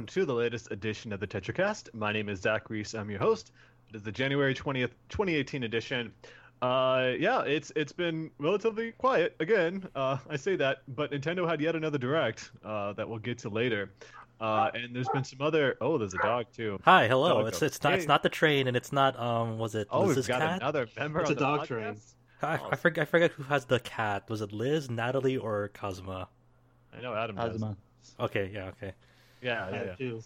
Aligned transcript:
and 0.00 0.08
welcome 0.08 0.14
to 0.22 0.24
the 0.24 0.34
latest 0.34 0.70
edition 0.70 1.12
of 1.12 1.20
the 1.20 1.26
TetraCast. 1.26 1.92
My 1.92 2.10
name 2.10 2.30
is 2.30 2.40
Zach 2.40 2.70
Reese. 2.70 2.94
I'm 2.94 3.10
your 3.10 3.18
host. 3.18 3.52
It 3.90 3.96
is 3.96 4.02
the 4.02 4.10
January 4.10 4.54
20th, 4.54 4.92
2018 5.10 5.62
edition. 5.64 6.10
Uh, 6.62 7.12
yeah, 7.18 7.42
it's 7.42 7.70
it's 7.76 7.92
been 7.92 8.30
relatively 8.38 8.92
quiet 8.92 9.36
again. 9.40 9.86
Uh, 9.94 10.16
I 10.30 10.36
say 10.36 10.56
that, 10.56 10.78
but 10.88 11.10
Nintendo 11.12 11.46
had 11.46 11.60
yet 11.60 11.76
another 11.76 11.98
direct 11.98 12.50
uh, 12.64 12.94
that 12.94 13.06
we'll 13.06 13.18
get 13.18 13.36
to 13.40 13.50
later. 13.50 13.92
Uh, 14.40 14.70
and 14.72 14.96
there's 14.96 15.08
been 15.10 15.22
some 15.24 15.42
other. 15.42 15.76
Oh, 15.82 15.98
there's 15.98 16.14
a 16.14 16.18
dog 16.18 16.46
too. 16.56 16.78
Hi, 16.86 17.06
hello. 17.06 17.40
Dog 17.42 17.48
It's 17.48 17.60
go. 17.60 17.66
it's 17.66 17.82
not 17.82 17.92
it's 17.92 18.08
not 18.08 18.22
the 18.22 18.30
train, 18.30 18.68
and 18.68 18.76
it's 18.78 18.92
not 18.92 19.18
um. 19.20 19.58
Was 19.58 19.74
it 19.74 19.86
Oh, 19.90 20.06
was 20.06 20.16
we've 20.16 20.26
got 20.28 20.40
cat? 20.40 20.62
another 20.62 20.88
member. 20.98 21.20
It's 21.20 21.28
on 21.28 21.36
a 21.36 21.38
the 21.38 21.44
dog 21.44 21.60
podcast? 21.60 21.66
train. 21.66 21.96
I, 22.42 22.56
Oh. 22.56 22.68
I 22.72 22.76
forget 22.76 23.02
I 23.02 23.04
forget 23.04 23.32
who 23.32 23.42
has 23.42 23.66
the 23.66 23.80
cat. 23.80 24.30
Was 24.30 24.40
it 24.40 24.50
Liz, 24.50 24.88
Natalie, 24.88 25.36
or 25.36 25.70
Cosma? 25.74 26.26
I 26.96 27.02
know 27.02 27.12
Adam 27.14 27.36
does. 27.36 27.56
Asma. 27.56 27.76
Okay, 28.18 28.50
yeah, 28.52 28.68
okay. 28.68 28.94
Yeah, 29.42 29.70
yeah, 29.70 29.76
have 29.76 29.86
yeah. 29.86 29.94
two. 29.94 30.22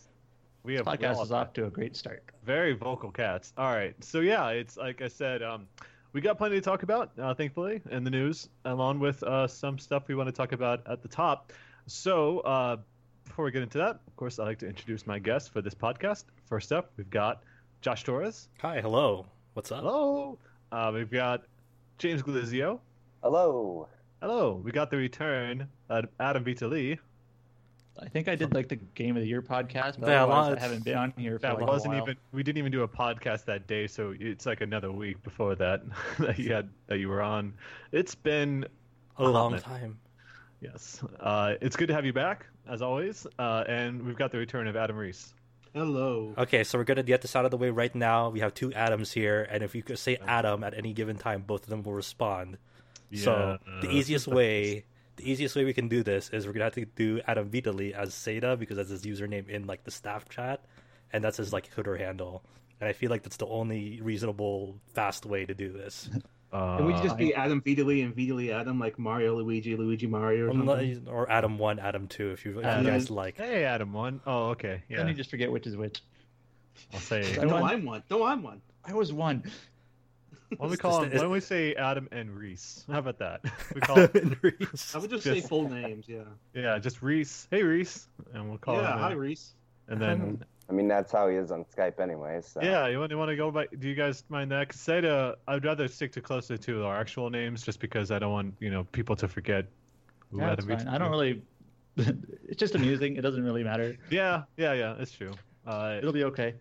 We 0.64 0.74
have 0.74 0.86
we 0.86 0.92
Podcast 0.92 1.22
is 1.22 1.32
off 1.32 1.52
to 1.54 1.66
a 1.66 1.70
great 1.70 1.94
start. 1.94 2.22
very 2.44 2.72
vocal 2.72 3.10
cats. 3.10 3.52
All 3.58 3.72
right, 3.72 3.94
so 4.02 4.20
yeah, 4.20 4.48
it's 4.48 4.76
like 4.76 5.02
I 5.02 5.08
said, 5.08 5.42
um, 5.42 5.66
we 6.14 6.20
got 6.20 6.38
plenty 6.38 6.54
to 6.54 6.60
talk 6.60 6.84
about, 6.84 7.10
uh, 7.18 7.34
thankfully, 7.34 7.82
in 7.90 8.04
the 8.04 8.10
news, 8.10 8.48
along 8.64 9.00
with 9.00 9.22
uh, 9.24 9.46
some 9.46 9.78
stuff 9.78 10.08
we 10.08 10.14
want 10.14 10.28
to 10.28 10.32
talk 10.32 10.52
about 10.52 10.80
at 10.86 11.02
the 11.02 11.08
top. 11.08 11.52
So 11.86 12.38
uh, 12.40 12.76
before 13.24 13.44
we 13.44 13.50
get 13.50 13.62
into 13.62 13.78
that, 13.78 14.00
of 14.06 14.16
course, 14.16 14.38
I'd 14.38 14.44
like 14.44 14.58
to 14.60 14.68
introduce 14.68 15.06
my 15.06 15.18
guest 15.18 15.52
for 15.52 15.60
this 15.60 15.74
podcast. 15.74 16.24
First 16.46 16.72
up, 16.72 16.92
we've 16.96 17.10
got 17.10 17.42
Josh 17.80 18.04
Torres. 18.04 18.48
Hi, 18.60 18.80
hello. 18.80 19.26
What's 19.54 19.72
up? 19.72 19.80
Hello. 19.80 20.38
Uh, 20.72 20.92
we've 20.94 21.10
got 21.10 21.42
James 21.98 22.22
Glizio. 22.22 22.80
Hello. 23.22 23.88
Hello. 24.22 24.62
We 24.64 24.72
got 24.72 24.90
the 24.90 24.96
return 24.96 25.68
of 25.88 26.06
Adam 26.20 26.44
Vitali. 26.44 26.98
I 27.98 28.09
think 28.09 28.27
I 28.28 28.34
did 28.34 28.53
like 28.55 28.69
the 28.69 28.77
Game 28.77 29.17
of 29.17 29.23
the 29.23 29.28
Year 29.28 29.41
podcast, 29.41 30.00
but 30.00 30.09
Yeah, 30.09 30.27
I 30.27 30.59
haven't 30.59 30.84
been 30.84 30.97
on 30.98 31.12
here 31.17 31.39
for 31.39 31.42
That 31.42 31.59
like 31.61 31.67
wasn't 31.69 31.95
a 31.95 31.98
while. 31.98 32.05
even. 32.05 32.17
We 32.33 32.42
didn't 32.42 32.59
even 32.59 32.73
do 32.73 32.83
a 32.83 32.89
podcast 32.89 33.45
that 33.45 33.67
day, 33.67 33.87
so 33.87 34.14
it's 34.19 34.47
like 34.47 34.61
another 34.61 34.91
week 34.91 35.23
before 35.23 35.55
that 35.56 35.83
that 36.19 36.39
you 36.39 36.53
had 36.53 36.69
that 36.89 36.98
you 36.98 37.09
were 37.09 37.22
on. 37.22 37.55
It's 37.92 38.15
been 38.15 38.67
A 39.19 39.25
long 39.25 39.53
minute. 39.53 39.65
time. 39.65 39.98
Yes. 40.61 41.03
Uh, 41.20 41.55
it's 41.61 41.77
good 41.77 41.89
to 41.89 41.95
have 41.95 42.05
you 42.05 42.12
back, 42.12 42.47
as 42.69 42.83
always. 42.83 43.27
Uh, 43.39 43.65
and 43.69 44.03
we've 44.03 44.17
got 44.17 44.33
the 44.33 44.39
return 44.39 44.67
of 44.67 44.77
Adam 44.77 44.97
Reese. 44.97 45.33
Hello. 45.75 46.34
Okay, 46.39 46.65
so 46.65 46.78
we're 46.78 46.84
gonna 46.84 47.03
get 47.03 47.20
this 47.20 47.34
out 47.37 47.45
of 47.45 47.50
the 47.50 47.56
way 47.56 47.69
right 47.70 47.95
now. 47.95 48.31
We 48.31 48.41
have 48.41 48.55
two 48.55 48.72
Adams 48.72 49.12
here, 49.12 49.47
and 49.50 49.62
if 49.62 49.75
you 49.75 49.83
could 49.83 49.98
say 49.98 50.19
Adam 50.27 50.65
at 50.65 50.72
any 50.77 50.92
given 50.92 51.17
time, 51.17 51.42
both 51.42 51.65
of 51.65 51.69
them 51.69 51.83
will 51.83 51.95
respond. 51.95 52.59
Yeah. 53.11 53.25
So 53.25 53.59
the 53.83 53.91
easiest 53.91 54.27
way, 54.27 54.84
the 55.16 55.30
easiest 55.30 55.54
way 55.56 55.64
we 55.64 55.72
can 55.72 55.88
do 55.88 56.02
this 56.02 56.30
is 56.30 56.46
we're 56.46 56.52
gonna 56.52 56.64
have 56.64 56.74
to 56.74 56.84
do 56.84 57.20
Adam 57.26 57.48
Vitali 57.48 57.94
as 57.94 58.10
Seda 58.10 58.58
because 58.58 58.76
that's 58.76 58.90
his 58.90 59.02
username 59.02 59.48
in 59.48 59.66
like 59.66 59.84
the 59.84 59.90
staff 59.90 60.28
chat, 60.28 60.64
and 61.12 61.22
that's 61.22 61.36
his 61.36 61.52
like 61.52 61.70
Twitter 61.72 61.97
handle. 61.97 62.42
And 62.80 62.88
I 62.88 62.92
feel 62.92 63.10
like 63.10 63.22
that's 63.22 63.36
the 63.36 63.47
only 63.47 64.00
reasonable, 64.03 64.76
fast 64.94 65.24
way 65.24 65.44
to 65.47 65.54
do 65.54 65.72
this. 65.72 66.08
Uh, 66.53 66.76
Can 66.76 66.86
we 66.86 66.92
just 67.03 67.16
be 67.16 67.34
Adam 67.34 67.60
Vitali 67.60 68.03
and 68.03 68.14
Vitali 68.14 68.53
Adam, 68.53 68.78
like 68.78 68.97
Mario, 68.97 69.34
Luigi, 69.34 69.74
Luigi, 69.74 70.06
Mario, 70.06 70.47
or 70.47 70.53
something? 70.53 71.08
or 71.08 71.28
Adam 71.28 71.58
one, 71.58 71.80
Adam 71.80 72.06
two, 72.06 72.30
if 72.30 72.44
you, 72.44 72.60
if 72.60 72.64
Adam- 72.64 72.84
you 72.86 72.92
guys 72.92 73.10
like. 73.10 73.36
Hey, 73.38 73.64
Adam 73.64 73.92
one. 73.92 74.20
Oh, 74.24 74.50
okay. 74.50 74.84
Then 74.88 74.98
Yeah. 75.00 75.06
you 75.08 75.14
just 75.14 75.30
forget 75.30 75.50
which 75.50 75.66
is 75.66 75.76
which. 75.76 76.00
I'll 76.92 77.00
say. 77.00 77.22
No. 77.42 77.56
I'm 77.56 77.84
one. 77.84 78.04
No, 78.08 78.22
I'm 78.24 78.44
one. 78.44 78.62
I 78.84 78.94
was 78.94 79.12
one. 79.12 79.42
Why 80.59 80.65
don't 80.66 80.70
we 80.70 80.76
call 80.76 81.03
him? 81.03 81.10
Why 81.10 81.19
don't 81.19 81.31
we 81.31 81.41
say 81.41 81.75
Adam 81.75 82.09
and 82.12 82.31
Reese? 82.31 82.84
How 82.91 82.98
about 82.98 83.19
that? 83.19 83.41
We 83.75 83.81
call 83.81 83.97
him, 83.97 84.10
Adam 84.15 84.28
and 84.32 84.37
Reese. 84.42 84.94
I 84.94 84.98
would 84.98 85.10
just 85.10 85.25
Just- 85.25 85.42
say 85.42 85.47
full 85.48 85.69
names. 85.69 86.06
Yeah. 86.09 86.22
yeah, 86.54 86.78
just 86.78 87.03
Reese. 87.03 87.47
Hey, 87.50 87.62
Reese, 87.62 88.09
and 88.32 88.48
we'll 88.48 88.59
call 88.59 88.76
yeah. 88.76 88.92
him. 88.94 88.98
Hi, 88.98 89.09
that. 89.10 89.16
Reese. 89.19 89.54
and 89.88 90.00
then 90.00 90.44
I 90.69 90.72
mean, 90.72 90.88
that's 90.88 91.12
how 91.12 91.28
he 91.28 91.37
is 91.37 91.50
on 91.50 91.65
Skype 91.65 92.00
anyway. 92.00 92.41
So. 92.42 92.62
yeah, 92.62 92.87
you 92.88 92.98
want 92.98 93.10
you 93.10 93.19
want 93.19 93.28
to 93.31 93.37
go 93.37 93.50
by? 93.50 93.66
Do 93.78 93.88
you 93.88 93.94
guys 93.94 94.25
mind 94.28 94.50
that? 94.53 94.69
'Cause 94.70 94.78
Seda, 94.81 95.34
I'd 95.47 95.65
rather 95.65 95.88
stick 95.88 96.12
to 96.12 96.20
closer 96.22 96.56
to 96.56 96.84
our 96.84 96.97
actual 96.98 97.28
names, 97.28 97.62
just 97.62 97.81
because 97.81 98.10
I 98.10 98.19
don't 98.19 98.32
want 98.32 98.54
you 98.60 98.71
know 98.71 98.84
people 98.84 99.15
to 99.16 99.28
forget. 99.28 99.66
who 100.31 100.38
Yeah, 100.38 100.53
Adam 100.53 100.66
Reese 100.66 100.84
fine. 100.84 100.94
I 100.94 100.98
don't 100.98 101.10
really. 101.10 101.42
it's 101.97 102.56
just 102.59 102.75
amusing. 102.75 103.16
It 103.16 103.21
doesn't 103.21 103.44
really 103.44 103.62
matter. 103.62 103.97
Yeah, 104.10 104.44
yeah, 104.56 104.72
yeah. 104.72 104.97
It's 104.98 105.12
true. 105.12 105.32
Uh, 105.66 105.97
It'll 105.98 106.12
be 106.12 106.25
okay. 106.25 106.54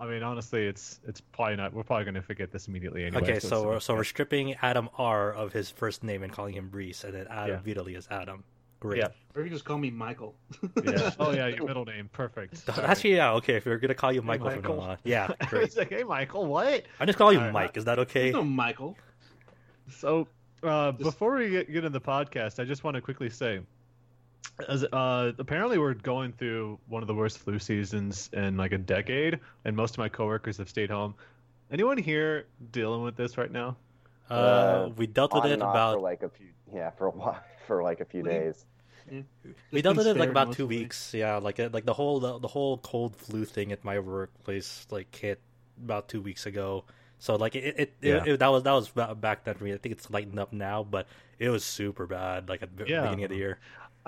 I 0.00 0.06
mean, 0.06 0.22
honestly, 0.22 0.66
it's 0.66 1.00
it's 1.06 1.20
probably 1.20 1.56
not. 1.56 1.72
We're 1.72 1.82
probably 1.84 2.04
going 2.04 2.14
to 2.14 2.22
forget 2.22 2.50
this 2.50 2.68
immediately 2.68 3.04
anyway. 3.04 3.22
Okay, 3.22 3.32
it's 3.34 3.48
so 3.48 3.64
we're, 3.66 3.80
so 3.80 3.94
we're 3.94 4.04
stripping 4.04 4.54
Adam 4.62 4.88
R 4.98 5.32
of 5.32 5.52
his 5.52 5.70
first 5.70 6.02
name 6.04 6.22
and 6.22 6.32
calling 6.32 6.54
him 6.54 6.70
Reese, 6.72 7.04
and 7.04 7.14
then 7.14 7.26
Adam 7.28 7.56
Yeah. 7.56 7.60
Vitali 7.60 7.94
is 7.94 8.06
Adam. 8.10 8.44
Great. 8.80 8.98
Yeah. 8.98 9.08
Or 9.34 9.42
you 9.42 9.48
can 9.48 9.52
just 9.56 9.64
call 9.64 9.76
me 9.78 9.90
Michael. 9.90 10.36
yeah. 10.84 11.10
Oh 11.18 11.32
yeah, 11.32 11.48
your 11.48 11.66
middle 11.66 11.84
name, 11.84 12.08
perfect. 12.12 12.62
Actually, 12.78 13.16
yeah, 13.16 13.32
okay. 13.34 13.54
If 13.56 13.66
we're 13.66 13.78
gonna 13.78 13.94
call 13.94 14.12
you 14.12 14.20
Hey, 14.20 14.26
Michael, 14.28 14.50
from 14.50 14.60
Michael. 14.62 14.76
now 14.76 14.82
on, 14.82 14.98
yeah, 15.04 15.28
great. 15.48 15.64
it's 15.64 15.76
like, 15.76 15.88
hey, 15.90 16.04
Michael, 16.04 16.46
what? 16.46 16.84
I 17.00 17.04
just 17.06 17.18
call 17.18 17.32
you 17.32 17.38
Alright, 17.38 17.52
Mike. 17.52 17.76
Is 17.76 17.84
that 17.86 17.98
okay? 17.98 18.30
no, 18.30 18.44
Michael. 18.44 18.96
So, 19.90 20.28
uh, 20.62 20.92
Just- 20.92 21.02
before 21.02 21.34
we 21.36 21.50
get, 21.50 21.66
get 21.68 21.76
into 21.84 21.90
the 21.90 22.00
podcast, 22.00 22.60
I 22.60 22.64
just 22.64 22.84
want 22.84 22.94
to 22.94 23.00
quickly 23.00 23.30
say, 23.30 23.60
as 24.68 24.84
uh, 24.84 25.32
apparently 25.38 25.78
we're 25.78 25.94
going 25.94 26.32
through 26.32 26.78
one 26.88 27.02
of 27.02 27.06
the 27.06 27.14
worst 27.14 27.38
flu 27.38 27.58
seasons 27.58 28.28
in 28.32 28.56
like 28.56 28.72
a 28.72 28.78
decade, 28.78 29.38
and 29.64 29.76
most 29.76 29.94
of 29.94 29.98
my 29.98 30.08
coworkers 30.08 30.56
have 30.58 30.68
stayed 30.68 30.90
home. 30.90 31.14
Anyone 31.70 31.98
here 31.98 32.46
dealing 32.72 33.02
with 33.02 33.16
this 33.16 33.36
right 33.38 33.50
now? 33.50 33.76
Uh, 34.30 34.34
Uh, 34.34 34.88
we 34.96 35.06
dealt 35.06 35.32
with 35.32 35.44
it 35.46 35.60
about 35.60 35.94
for 35.96 36.00
like 36.00 36.22
a 36.22 36.28
few. 36.28 36.48
Yeah, 36.74 36.90
for 36.90 37.06
a 37.06 37.10
while. 37.10 37.40
For 37.66 37.82
like 37.82 38.00
a 38.00 38.04
few 38.06 38.22
What 38.22 38.30
do 38.30 38.34
you- 38.34 38.40
days. 38.40 38.64
we 39.70 39.82
dealt 39.82 39.96
with 39.96 40.06
it 40.06 40.16
like 40.16 40.28
spared 40.28 40.30
about 40.30 40.52
two 40.54 40.66
weeks. 40.66 41.12
Yeah, 41.14 41.36
like 41.36 41.60
uh, 41.60 41.68
like 41.72 41.84
the 41.84 41.92
whole 41.94 42.18
the, 42.20 42.38
the 42.38 42.48
whole 42.48 42.78
cold 42.78 43.14
flu 43.16 43.44
thing 43.44 43.72
at 43.72 43.84
my 43.84 43.98
workplace 43.98 44.86
like 44.90 45.14
hit 45.14 45.40
about 45.84 46.08
two 46.08 46.20
weeks 46.22 46.46
ago. 46.46 46.84
So 47.18 47.36
like 47.36 47.54
it 47.56 47.74
it, 47.78 47.94
Yeah. 48.00 48.22
it, 48.24 48.28
it 48.28 48.38
that 48.40 48.48
was 48.48 48.62
that 48.64 48.72
was 48.72 48.88
back 49.16 49.44
then 49.44 49.54
for 49.54 49.64
me. 49.64 49.72
I 49.74 49.76
think 49.78 49.92
it's 49.94 50.10
lightened 50.10 50.38
up 50.38 50.52
now, 50.52 50.82
but 50.82 51.06
it 51.38 51.50
was 51.50 51.62
super 51.64 52.06
bad 52.06 52.48
like 52.48 52.62
at 52.62 52.74
the 52.76 52.86
Yeah. 52.88 53.02
beginning 53.02 53.24
of 53.24 53.30
the 53.30 53.36
year. 53.36 53.58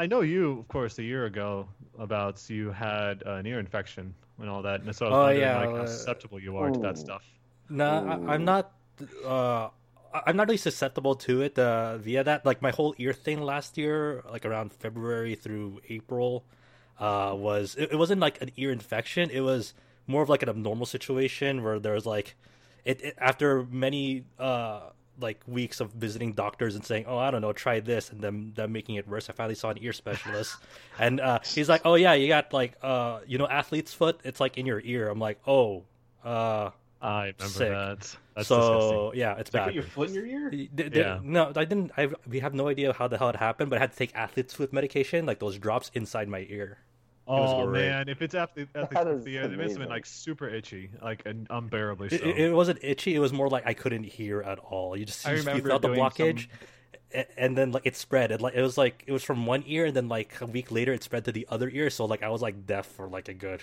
I 0.00 0.06
know 0.06 0.22
you, 0.22 0.58
of 0.60 0.68
course, 0.68 0.98
a 0.98 1.02
year 1.02 1.26
ago 1.26 1.68
about 1.98 2.48
you 2.48 2.70
had 2.70 3.22
an 3.26 3.46
ear 3.46 3.58
infection 3.58 4.14
and 4.38 4.48
all 4.48 4.62
that, 4.62 4.80
and 4.80 4.96
so 4.96 5.06
I 5.06 5.08
was 5.10 5.18
Oh, 5.18 5.22
wondering 5.24 5.40
yeah, 5.40 5.56
like 5.58 5.76
how 5.76 5.82
uh, 5.82 5.86
susceptible 5.86 6.40
you 6.40 6.56
are 6.56 6.70
to 6.70 6.80
that 6.80 6.96
stuff. 6.96 7.22
No, 7.68 7.84
I, 7.84 8.34
I'm 8.34 8.44
not. 8.44 8.72
Uh, 9.24 9.68
I'm 10.12 10.36
not 10.36 10.48
really 10.48 10.56
susceptible 10.56 11.14
to 11.16 11.42
it 11.42 11.58
uh, 11.58 11.98
via 11.98 12.24
that. 12.24 12.46
Like 12.46 12.62
my 12.62 12.70
whole 12.70 12.94
ear 12.98 13.12
thing 13.12 13.42
last 13.42 13.76
year, 13.78 14.24
like 14.30 14.44
around 14.46 14.72
February 14.72 15.34
through 15.34 15.80
April, 15.88 16.44
uh, 16.98 17.34
was 17.36 17.76
it, 17.76 17.92
it 17.92 17.96
wasn't 17.96 18.20
like 18.20 18.40
an 18.40 18.50
ear 18.56 18.72
infection. 18.72 19.30
It 19.30 19.40
was 19.42 19.74
more 20.06 20.22
of 20.22 20.28
like 20.30 20.42
an 20.42 20.48
abnormal 20.48 20.86
situation 20.86 21.62
where 21.62 21.78
there 21.78 21.94
was 21.94 22.06
like, 22.06 22.36
it, 22.84 23.02
it 23.02 23.14
after 23.18 23.64
many 23.70 24.24
uh 24.38 24.90
like 25.20 25.40
weeks 25.46 25.80
of 25.80 25.90
visiting 25.92 26.32
doctors 26.32 26.74
and 26.74 26.84
saying, 26.84 27.04
oh 27.06 27.18
I 27.18 27.30
don't 27.30 27.42
know, 27.42 27.52
try 27.52 27.80
this, 27.80 28.10
and 28.10 28.20
then 28.20 28.52
them 28.54 28.72
making 28.72 28.96
it 28.96 29.06
worse. 29.06 29.28
I 29.30 29.32
finally 29.34 29.54
saw 29.54 29.70
an 29.70 29.78
ear 29.80 29.92
specialist, 29.92 30.56
and 30.98 31.20
uh, 31.20 31.38
he's 31.44 31.68
like, 31.68 31.82
oh 31.84 31.94
yeah, 31.94 32.14
you 32.14 32.28
got 32.28 32.52
like 32.52 32.74
uh 32.82 33.20
you 33.26 33.38
know 33.38 33.46
athlete's 33.46 33.92
foot. 33.94 34.20
It's 34.24 34.40
like 34.40 34.58
in 34.58 34.66
your 34.66 34.80
ear. 34.84 35.08
I'm 35.08 35.18
like, 35.20 35.38
oh. 35.46 35.84
Uh, 36.24 36.70
I 37.02 37.32
remember 37.38 37.44
Sick. 37.46 37.70
that. 37.70 38.16
That's 38.36 38.48
so 38.48 38.58
disgusting. 38.58 39.20
yeah, 39.20 39.36
it's 39.38 39.54
Like, 39.54 39.60
bad. 39.60 39.64
put 39.68 39.74
your 39.74 39.82
foot 39.84 40.08
in 40.10 40.14
your 40.16 40.26
ear? 40.26 40.50
D- 40.50 40.68
d- 40.74 40.90
Yeah. 40.92 41.18
No, 41.22 41.50
I 41.56 41.64
didn't. 41.64 41.92
I 41.96 42.10
we 42.28 42.40
have 42.40 42.52
no 42.52 42.68
idea 42.68 42.92
how 42.92 43.08
the 43.08 43.16
hell 43.16 43.30
it 43.30 43.36
happened, 43.36 43.70
but 43.70 43.76
I 43.78 43.80
had 43.80 43.92
to 43.92 43.96
take 43.96 44.14
athlete's 44.14 44.52
foot 44.52 44.70
medication, 44.70 45.24
like 45.24 45.38
those 45.38 45.58
drops 45.58 45.90
inside 45.94 46.28
my 46.28 46.46
ear. 46.50 46.76
Was 47.38 47.50
Oh 47.52 47.70
man, 47.70 48.08
if 48.08 48.22
it's 48.22 48.34
at 48.34 48.54
the, 48.54 48.66
at 48.74 49.06
is 49.06 49.24
the 49.24 49.36
ear, 49.36 49.42
it 49.44 49.50
must 49.56 49.70
have 49.70 49.78
been 49.78 49.88
like 49.88 50.06
super 50.06 50.48
itchy, 50.48 50.90
like 51.02 51.22
and 51.26 51.46
unbearably 51.50 52.08
It, 52.08 52.20
so. 52.20 52.28
it, 52.28 52.38
it 52.38 52.52
wasn't 52.52 52.78
itchy. 52.82 53.14
It 53.14 53.18
was 53.20 53.32
more 53.32 53.48
like 53.48 53.66
I 53.66 53.74
couldn't 53.74 54.04
hear 54.04 54.42
at 54.42 54.58
all. 54.58 54.96
You 54.96 55.04
just 55.04 55.26
I 55.26 55.32
you, 55.32 55.42
just- 55.42 55.56
you 55.56 55.62
felt 55.62 55.82
the 55.82 55.88
blockage, 55.88 56.48
a- 57.14 57.40
and 57.40 57.56
then 57.56 57.72
like 57.72 57.86
it 57.86 57.96
spread. 57.96 58.30
It 58.32 58.40
like 58.40 58.54
it 58.54 58.62
was 58.62 58.76
like 58.78 59.04
it 59.06 59.12
was 59.12 59.22
from 59.22 59.46
one 59.46 59.62
ear, 59.66 59.86
and 59.86 59.96
then 59.96 60.08
like 60.08 60.40
a 60.40 60.46
week 60.46 60.70
later, 60.72 60.92
it 60.92 61.02
spread 61.02 61.24
to 61.26 61.32
the 61.32 61.46
other 61.50 61.68
ear. 61.68 61.90
So 61.90 62.04
like 62.04 62.22
I 62.22 62.28
was 62.28 62.42
like 62.42 62.66
deaf 62.66 62.86
for 62.86 63.08
like 63.08 63.28
a 63.28 63.34
good 63.34 63.60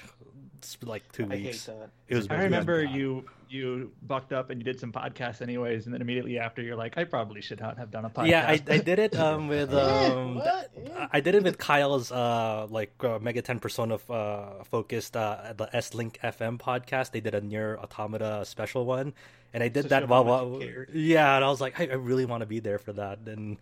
like 0.84 1.10
two 1.12 1.26
I 1.30 1.36
hate 1.38 1.46
weeks. 1.48 1.66
that. 1.66 1.90
It 2.08 2.16
was. 2.16 2.28
I 2.30 2.44
remember 2.44 2.84
you 2.84 3.26
you 3.50 3.92
bucked 4.02 4.34
up 4.34 4.50
and 4.50 4.60
you 4.60 4.66
did 4.66 4.80
some 4.80 4.92
podcasts 4.92 5.42
anyways, 5.42 5.86
and 5.86 5.94
then 5.94 6.02
immediately 6.02 6.38
after 6.38 6.62
you're 6.62 6.76
like, 6.76 6.98
I 6.98 7.04
probably 7.06 7.42
should 7.42 7.60
not 7.60 7.78
have 7.78 7.92
done 7.92 8.04
a 8.06 8.10
podcast. 8.10 8.28
Yeah, 8.28 8.46
I, 8.48 8.62
I 8.68 8.78
did 8.80 9.00
it 9.00 9.16
um, 9.16 9.48
with 9.54 9.74
um, 9.74 10.36
what? 10.36 10.72
I- 10.96 11.08
I 11.14 11.20
did 11.22 11.36
it 11.36 11.44
with 11.44 11.58
Kyle's 11.58 12.12
uh 12.12 12.68
like 12.70 12.94
uh, 13.04 13.20
Mega 13.20 13.42
Ten 13.42 13.60
Persona 13.60 13.96
uh, 14.10 14.64
focused 14.66 15.16
uh 15.16 15.54
the 15.56 15.70
S 15.76 15.94
Link 15.94 16.20
FM 16.24 16.60
podcast. 16.60 17.12
They 17.12 17.22
did 17.22 17.34
a 17.36 17.42
NieR 17.42 17.78
Automata 17.78 18.44
special 18.46 18.86
one, 18.86 19.14
and 19.54 19.64
I 19.64 19.68
did 19.70 19.84
So 19.84 19.90
that 19.90 20.04
show 20.04 20.08
while, 20.08 20.24
how 20.26 20.46
much 20.46 20.64
you 20.68 20.86
while 20.88 20.98
yeah, 20.98 21.36
and 21.36 21.46
I 21.46 21.50
was 21.50 21.62
like, 21.62 21.80
I, 21.80 21.88
I 21.88 21.94
really 21.96 22.26
want 22.26 22.42
to 22.42 22.48
be 22.48 22.60
there 22.60 22.80
for 22.80 22.94
that, 22.94 23.20
and 23.28 23.58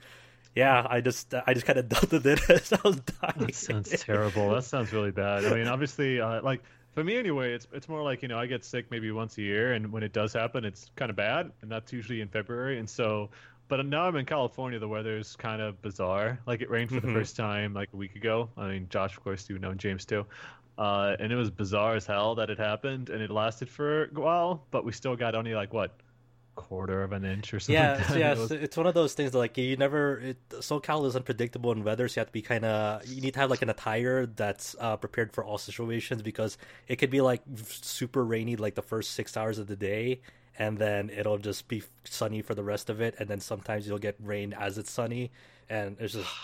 yeah, 0.55 0.87
I 0.89 1.01
just 1.01 1.33
I 1.45 1.53
just 1.53 1.65
kind 1.65 1.77
of 1.77 1.89
dealt 1.89 2.11
with 2.11 2.25
it 2.25 2.49
as 2.49 2.71
I 2.73 2.79
was 2.83 3.01
dying. 3.01 3.33
That 3.37 3.55
sounds 3.55 3.89
terrible. 4.01 4.51
That 4.51 4.63
sounds 4.63 4.91
really 4.93 5.11
bad. 5.11 5.45
I 5.45 5.53
mean, 5.53 5.67
obviously, 5.67 6.21
uh, 6.21 6.41
like 6.41 6.63
for 6.95 7.03
me 7.03 7.17
anyway, 7.17 7.53
it's 7.53 7.67
it's 7.73 7.87
more 7.87 8.01
like 8.01 8.21
you 8.23 8.27
know 8.27 8.39
I 8.39 8.47
get 8.47 8.65
sick 8.65 8.89
maybe 8.89 9.11
once 9.11 9.37
a 9.37 9.41
year, 9.43 9.73
and 9.73 9.91
when 9.91 10.01
it 10.01 10.13
does 10.13 10.33
happen, 10.33 10.65
it's 10.65 10.89
kind 10.95 11.09
of 11.11 11.15
bad, 11.15 11.51
and 11.61 11.71
that's 11.71 11.93
usually 11.93 12.21
in 12.21 12.29
February. 12.29 12.79
And 12.79 12.89
so, 12.89 13.29
but 13.67 13.85
now 13.85 14.05
I'm 14.07 14.15
in 14.15 14.25
California. 14.25 14.79
The 14.79 14.87
weather's 14.87 15.35
kind 15.35 15.61
of 15.61 15.81
bizarre. 15.81 16.39
Like 16.47 16.61
it 16.61 16.69
rained 16.71 16.89
for 16.89 16.95
Mhm. 17.01 17.01
the 17.01 17.13
first 17.13 17.35
time 17.35 17.73
like 17.73 17.89
a 17.93 17.97
week 17.97 18.15
ago. 18.15 18.49
I 18.57 18.69
mean, 18.69 18.87
Josh, 18.89 19.15
of 19.17 19.23
course, 19.23 19.49
you 19.49 19.59
know, 19.59 19.69
and 19.71 19.79
James 19.79 20.05
too. 20.05 20.25
uh, 20.77 21.15
and 21.21 21.31
it 21.31 21.37
was 21.37 21.49
bizarre 21.49 21.95
as 21.95 22.05
hell 22.05 22.35
that 22.35 22.49
it 22.49 22.57
happened, 22.59 23.09
and 23.09 23.21
it 23.21 23.29
lasted 23.31 23.69
for 23.69 24.05
a 24.05 24.07
while, 24.19 24.65
but 24.71 24.83
we 24.83 24.91
still 24.91 25.15
got 25.15 25.33
only 25.33 25.53
like 25.55 25.71
what 25.71 25.91
quarter 26.55 27.03
of 27.03 27.11
an 27.11 27.23
inch 27.25 27.53
or 27.53 27.59
something. 27.59 27.75
Yeah, 27.75 27.93
like 27.93 28.05
so 28.05 28.15
yeah, 28.17 28.31
It 28.31 28.37
was- 28.37 28.51
it's, 28.51 28.63
it's 28.63 28.77
one 28.77 28.87
of 28.87 28.93
those 28.93 29.13
things 29.13 29.31
that 29.31 29.37
like 29.37 29.57
you 29.57 29.75
never. 29.77 30.19
It, 30.19 30.49
SoCal 30.49 31.05
is 31.05 31.15
unpredictable 31.15 31.71
in 31.71 31.83
weather, 31.83 32.07
so 32.07 32.19
you 32.19 32.21
have 32.21 32.27
to 32.27 32.33
be 32.33 32.41
kind 32.41 32.65
of. 32.65 33.05
You 33.07 33.21
need 33.21 33.33
to 33.35 33.39
have 33.39 33.49
like 33.49 33.61
an 33.61 33.69
attire 33.69 34.25
that's 34.25 34.75
uh, 34.79 34.95
prepared 34.97 35.33
for 35.33 35.43
all 35.43 35.57
situations 35.57 36.21
because 36.21 36.57
it 36.87 36.95
could 36.95 37.09
be 37.09 37.21
like 37.21 37.41
super 37.65 38.23
rainy 38.23 38.55
like 38.55 38.75
the 38.75 38.81
first 38.81 39.11
six 39.11 39.35
hours 39.37 39.59
of 39.59 39.67
the 39.67 39.75
day, 39.75 40.21
and 40.57 40.77
then 40.77 41.09
it'll 41.09 41.37
just 41.37 41.67
be 41.67 41.83
sunny 42.03 42.41
for 42.41 42.55
the 42.55 42.63
rest 42.63 42.89
of 42.89 43.01
it, 43.01 43.15
and 43.19 43.27
then 43.29 43.39
sometimes 43.39 43.87
you'll 43.87 43.97
get 43.99 44.15
rain 44.23 44.53
as 44.53 44.77
it's 44.77 44.91
sunny, 44.91 45.31
and 45.69 45.97
it's 45.99 46.13
just. 46.13 46.29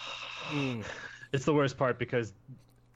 Mm. 0.52 0.84
it's 1.32 1.46
the 1.46 1.54
worst 1.54 1.78
part 1.78 1.98
because 1.98 2.34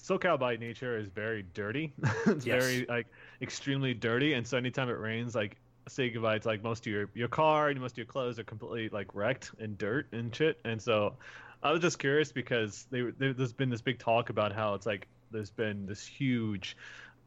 SoCal 0.04 0.38
by 0.38 0.58
nature 0.58 0.98
is 0.98 1.08
very 1.08 1.46
dirty. 1.54 1.94
it's 2.26 2.46
Yes. 2.46 2.64
very 2.66 2.86
like 2.90 3.08
extremely 3.42 3.94
dirty, 3.94 4.34
and 4.34 4.46
so 4.46 4.58
anytime 4.58 4.90
it 4.90 4.98
rains, 5.00 5.36
like 5.36 5.56
say 5.88 6.10
goodbye 6.10 6.40
to 6.40 6.48
like 6.48 6.64
most 6.64 6.86
of 6.88 6.92
your 6.94 7.10
your 7.14 7.28
car 7.28 7.70
and 7.70 7.80
most 7.80 7.92
of 7.94 7.98
your 7.98 8.06
clothes 8.08 8.40
are 8.40 8.44
completely 8.44 8.90
like 8.90 9.14
wrecked 9.14 9.52
in 9.60 9.76
dirt 9.78 10.08
and 10.12 10.36
shit. 10.36 10.60
And 10.66 10.82
so 10.82 11.14
I 11.64 11.72
was 11.72 11.82
just 11.82 12.00
curious 12.00 12.32
because 12.32 12.86
they, 12.92 13.02
they, 13.02 13.32
there's 13.34 13.54
been 13.54 13.70
this 13.70 13.82
big 13.82 14.00
talk 14.00 14.30
about 14.30 14.52
how 14.54 14.74
it's 14.76 14.86
like 14.86 15.08
there's 15.32 15.50
been 15.52 15.86
this 15.86 16.06
huge 16.06 16.78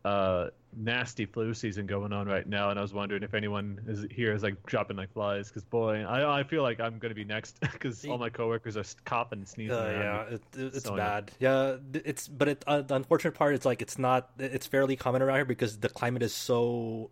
uh 0.04 0.48
nasty 0.76 1.26
flu 1.26 1.52
season 1.52 1.84
going 1.84 2.12
on 2.12 2.28
right 2.28 2.46
now 2.46 2.70
and 2.70 2.78
i 2.78 2.82
was 2.82 2.94
wondering 2.94 3.24
if 3.24 3.34
anyone 3.34 3.80
is 3.88 4.06
here 4.12 4.32
is 4.32 4.44
like 4.44 4.54
dropping 4.64 4.96
like 4.96 5.12
flies 5.12 5.48
because 5.48 5.64
boy 5.64 6.04
i 6.04 6.38
i 6.38 6.44
feel 6.44 6.62
like 6.62 6.78
i'm 6.78 6.98
gonna 7.00 7.14
be 7.14 7.24
next 7.24 7.58
because 7.72 8.04
all 8.06 8.16
my 8.16 8.28
coworkers 8.30 8.76
are 8.76 8.84
coughing 9.04 9.40
and 9.40 9.48
sneezing 9.48 9.76
Uh, 9.76 9.88
yeah, 9.90 10.22
it, 10.22 10.42
it- 10.56 10.74
it's 10.76 10.84
So, 10.84 10.94
bad. 10.94 11.32
Yeah, 11.40 11.78
it's 11.92 12.28
but 12.28 12.46
it, 12.46 12.64
uh, 12.68 12.82
the 12.82 12.94
unfortunate 12.94 13.34
part 13.34 13.56
is 13.56 13.64
like 13.64 13.82
it's 13.82 13.98
not. 13.98 14.30
It's 14.38 14.68
fairly 14.68 14.94
common 14.94 15.20
around 15.20 15.38
here 15.38 15.44
because 15.44 15.78
the 15.78 15.88
climate 15.88 16.22
is 16.22 16.32
so. 16.32 17.10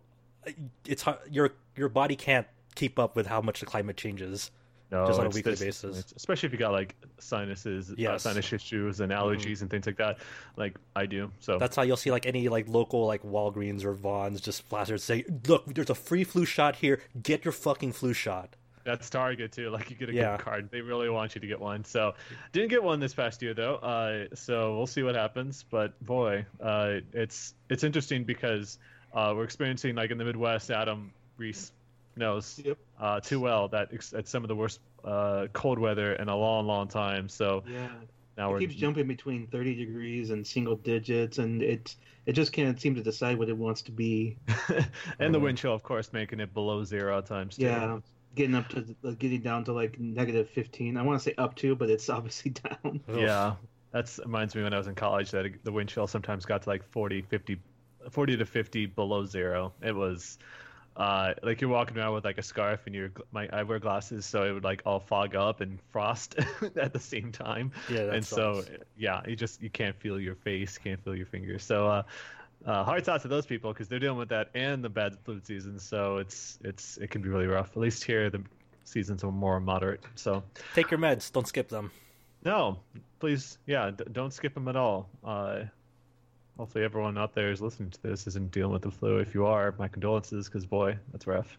It's. 0.85 1.03
Your 1.29 1.51
your 1.75 1.89
body 1.89 2.15
can't 2.15 2.47
keep 2.75 2.99
up 2.99 3.15
with 3.15 3.27
how 3.27 3.41
much 3.41 3.59
the 3.59 3.65
climate 3.65 3.97
changes. 3.97 4.51
No, 4.89 5.05
just 5.05 5.19
on 5.19 5.25
a 5.25 5.29
weekly 5.29 5.51
basis. 5.55 6.13
especially 6.15 6.47
if 6.47 6.53
you 6.53 6.59
got 6.59 6.71
like 6.71 6.95
sinuses, 7.19 7.91
uh, 7.91 7.95
Yes. 7.97 8.23
Mm-hmm. 8.23 8.29
sinus 8.29 8.53
issues, 8.53 8.99
and 9.01 9.11
allergies 9.11 9.59
and 9.61 9.69
things 9.69 9.85
like 9.85 9.97
that, 9.97 10.19
like 10.55 10.77
I 10.95 11.05
do. 11.05 11.29
So 11.41 11.57
That's 11.57 11.75
how 11.75 11.81
you'll 11.81 11.97
see 11.97 12.09
like 12.11 12.25
any 12.25 12.47
like 12.47 12.69
local 12.69 13.05
like 13.05 13.21
Walgreens 13.23 13.83
or 13.83 13.91
Vons 13.93 14.39
just 14.39 14.69
plastered 14.69 15.01
say, 15.01 15.25
"Look, 15.47 15.65
there's 15.73 15.89
a 15.89 15.95
free 15.95 16.23
flu 16.23 16.45
shot 16.45 16.77
here. 16.77 17.01
Get 17.21 17.43
your 17.43 17.51
fucking 17.51 17.91
flu 17.93 18.13
shot." 18.13 18.55
that's 18.85 19.09
Target 19.09 19.51
too. 19.51 19.69
Like 19.77 19.89
you 19.89 19.97
get 19.97 20.07
a 20.07 20.13
Yeah. 20.13 20.37
card, 20.37 20.69
they 20.71 20.79
really 20.79 21.09
want 21.09 21.35
you 21.35 21.41
to 21.41 21.47
get 21.47 21.59
one. 21.59 21.83
So 21.83 22.13
didn't 22.53 22.69
get 22.69 22.81
one 22.81 23.01
this 23.01 23.13
past 23.13 23.41
year 23.41 23.53
though. 23.53 23.75
Uh, 23.75 24.33
so 24.33 24.77
we'll 24.77 24.87
see 24.87 25.03
what 25.03 25.15
happens. 25.15 25.65
But 25.69 25.99
boy, 26.05 26.45
uh, 26.61 26.99
it's 27.11 27.55
it's 27.69 27.83
interesting 27.83 28.23
because 28.23 28.79
uh, 29.17 29.33
we're 29.35 29.43
experiencing 29.43 29.95
like 29.95 30.11
in 30.11 30.17
the 30.17 30.25
Midwest. 30.25 30.69
Adam 30.71 31.11
Reese 31.37 31.71
knows 32.15 32.61
Yep. 32.63 32.77
uh, 32.99 33.19
too 33.19 33.39
well 33.39 33.67
that 33.69 33.89
it's, 33.91 34.13
it's 34.13 34.29
some 34.29 34.43
of 34.43 34.47
the 34.47 34.55
worst 34.55 34.79
uh, 35.03 35.47
cold 35.53 35.79
weather 35.79 36.13
in 36.13 36.29
a 36.29 36.35
long, 36.35 36.67
long 36.67 36.87
time. 36.87 37.29
So 37.29 37.63
Yeah. 37.65 37.89
now 38.37 38.49
It 38.49 38.51
we're 38.53 38.59
keeps 38.59 38.75
jumping 38.75 39.07
between 39.07 39.47
30 39.47 39.75
degrees 39.75 40.29
and 40.29 40.45
single 40.45 40.75
digits, 40.75 41.37
and 41.39 41.61
it 41.61 41.95
it 42.25 42.33
just 42.33 42.51
can't 42.51 42.79
seem 42.79 42.95
to 42.95 43.01
decide 43.03 43.37
what 43.39 43.49
it 43.49 43.57
wants 43.57 43.81
to 43.83 43.91
be. 43.91 44.37
and 45.19 45.33
the 45.33 45.39
Uh, 45.39 45.41
wind 45.41 45.57
chill, 45.57 45.73
of 45.73 45.83
course, 45.83 46.11
making 46.13 46.39
it 46.39 46.53
below 46.53 46.83
zero 46.83 47.17
at 47.17 47.25
times. 47.25 47.57
Yeah, 47.57 47.99
getting 48.35 48.55
up 48.55 48.67
to 48.69 48.81
getting 49.17 49.41
down 49.41 49.63
to 49.65 49.73
like 49.73 49.99
negative 49.99 50.49
15. 50.49 50.97
I 50.97 51.03
want 51.03 51.19
to 51.19 51.23
say 51.23 51.33
up 51.37 51.55
to, 51.57 51.75
but 51.75 51.89
it's 51.89 52.09
obviously 52.17 52.51
down. 52.51 53.01
Yeah, 53.07 53.55
that's 53.91 54.19
reminds 54.19 54.55
me 54.55 54.63
when 54.63 54.73
I 54.73 54.77
was 54.77 54.87
in 54.87 54.95
college 54.95 55.31
that 55.31 55.45
the 55.63 55.71
wind 55.71 55.89
chill 55.89 56.07
sometimes 56.07 56.45
got 56.45 56.61
to 56.63 56.69
like 56.69 56.83
40, 56.83 57.21
50, 57.23 57.59
40 58.09 58.37
to 58.37 58.45
50 58.45 58.85
below 58.87 59.25
zero. 59.25 59.73
It 59.81 59.95
was 59.95 60.37
uh, 60.95 61.33
like 61.43 61.61
you're 61.61 61.69
walking 61.69 61.97
around 61.97 62.13
with 62.13 62.25
like 62.25 62.37
a 62.37 62.43
scarf 62.43 62.81
and 62.87 62.95
your 62.95 63.11
my 63.31 63.47
I 63.53 63.63
wear 63.63 63.79
glasses, 63.79 64.25
so 64.25 64.43
it 64.43 64.51
would 64.51 64.63
like 64.63 64.81
all 64.85 64.99
fog 64.99 65.35
up 65.35 65.61
and 65.61 65.79
frost 65.91 66.35
at 66.75 66.93
the 66.93 66.99
same 66.99 67.31
time. 67.31 67.71
Yeah, 67.89 68.11
and 68.13 68.25
so 68.25 68.63
yeah, 68.97 69.21
you 69.27 69.35
just 69.35 69.61
you 69.61 69.69
can't 69.69 69.95
feel 69.95 70.19
your 70.19 70.35
face, 70.35 70.77
can't 70.77 71.03
feel 71.03 71.15
your 71.15 71.27
fingers. 71.27 71.63
So 71.63 71.87
uh, 71.87 72.03
uh, 72.65 72.83
hearts 72.83 73.07
out 73.07 73.21
to 73.21 73.27
those 73.27 73.45
people 73.45 73.71
because 73.73 73.87
they're 73.87 73.99
dealing 73.99 74.17
with 74.17 74.29
that 74.29 74.49
and 74.55 74.83
the 74.83 74.89
bad 74.89 75.17
flu 75.23 75.39
season. 75.43 75.77
So 75.77 76.17
it's 76.17 76.57
it's 76.63 76.97
it 76.97 77.11
can 77.11 77.21
be 77.21 77.29
really 77.29 77.47
rough. 77.47 77.69
At 77.71 77.77
least 77.77 78.03
here 78.03 78.29
the 78.31 78.41
seasons 78.83 79.23
are 79.23 79.31
more 79.31 79.59
moderate. 79.59 80.03
So 80.15 80.43
Take 80.73 80.89
your 80.89 80.99
meds. 80.99 81.31
Don't 81.31 81.47
skip 81.47 81.69
them. 81.69 81.91
no, 82.43 82.79
please, 83.19 83.57
yeah, 83.67 83.91
d- 83.91 84.05
don't 84.13 84.33
skip 84.33 84.53
them 84.53 84.67
at 84.67 84.75
all. 84.75 85.09
Uh, 85.23 85.63
hopefully, 86.57 86.83
everyone 86.83 87.17
out 87.17 87.33
there 87.33 87.49
who's 87.49 87.61
listening 87.61 87.89
to 87.91 88.01
this 88.01 88.27
isn't 88.27 88.51
dealing 88.51 88.73
with 88.73 88.81
the 88.81 88.91
flu. 88.91 89.17
If 89.17 89.33
you 89.33 89.45
are, 89.45 89.73
my 89.77 89.87
condolences, 89.87 90.47
because 90.47 90.65
boy, 90.65 90.97
that's 91.11 91.27
rough. 91.27 91.57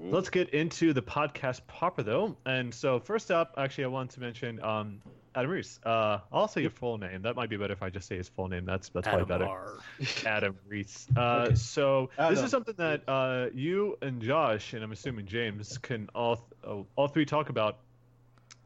Let's 0.00 0.30
get 0.30 0.50
into 0.50 0.92
the 0.92 1.02
podcast 1.02 1.60
proper, 1.66 2.02
though. 2.02 2.36
And 2.46 2.72
so, 2.72 3.00
first 3.00 3.30
up, 3.30 3.54
actually, 3.58 3.84
I 3.84 3.88
want 3.88 4.10
to 4.12 4.20
mention 4.20 4.62
um, 4.62 5.00
Adam 5.34 5.50
Reese. 5.50 5.80
Uh, 5.84 6.18
I'll 6.32 6.48
say 6.48 6.60
your 6.62 6.70
full 6.70 6.96
name. 6.98 7.22
That 7.22 7.36
might 7.36 7.50
be 7.50 7.56
better 7.56 7.72
if 7.72 7.82
I 7.82 7.90
just 7.90 8.06
say 8.08 8.16
his 8.16 8.28
full 8.28 8.48
name. 8.48 8.64
That's 8.64 8.88
that's 8.90 9.06
Adam 9.06 9.26
probably 9.26 9.46
better. 9.46 9.50
R. 9.50 9.78
Adam 10.26 10.56
Reese. 10.68 11.06
Uh, 11.16 11.32
Okay. 11.44 11.54
So 11.56 12.10
this 12.16 12.40
is 12.40 12.50
something 12.50 12.74
that 12.78 13.02
uh, 13.08 13.46
you 13.52 13.98
and 14.00 14.22
Josh, 14.22 14.72
and 14.72 14.82
I'm 14.84 14.92
assuming 14.92 15.26
James, 15.26 15.78
can 15.78 16.08
all 16.14 16.36
th- 16.36 16.86
all 16.96 17.08
three 17.08 17.24
talk 17.26 17.48
about. 17.48 17.78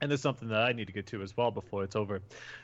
And 0.01 0.11
there's 0.11 0.21
something 0.21 0.49
that 0.49 0.63
I 0.63 0.73
need 0.73 0.87
to 0.87 0.93
get 0.93 1.07
to 1.09 1.23
as 1.23 1.37
well 1.37 1.51
before 1.51 1.83
it's 1.83 1.97
over. 1.97 2.21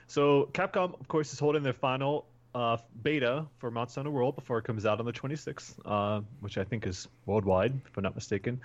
So 0.07 0.51
Capcom, 0.53 1.01
of 1.01 1.09
course, 1.09 1.33
is 1.33 1.39
holding 1.41 1.65
their 1.65 1.73
final 1.73 2.27
uh, 2.55 2.77
beta 3.03 3.47
for 3.59 3.71
Monster 3.71 4.01
Hunter 4.01 4.11
World 4.11 4.37
before 4.37 4.59
it 4.59 4.65
comes 4.65 4.87
out 4.87 5.01
on 5.01 5.07
the 5.07 5.13
26th, 5.13 5.75
uh, 5.85 6.21
which 6.41 6.57
I 6.59 6.65
think 6.65 6.87
is 6.87 7.09
worldwide, 7.27 7.73
if 7.87 7.97
I'm 7.97 8.03
not 8.03 8.15
mistaken. 8.15 8.61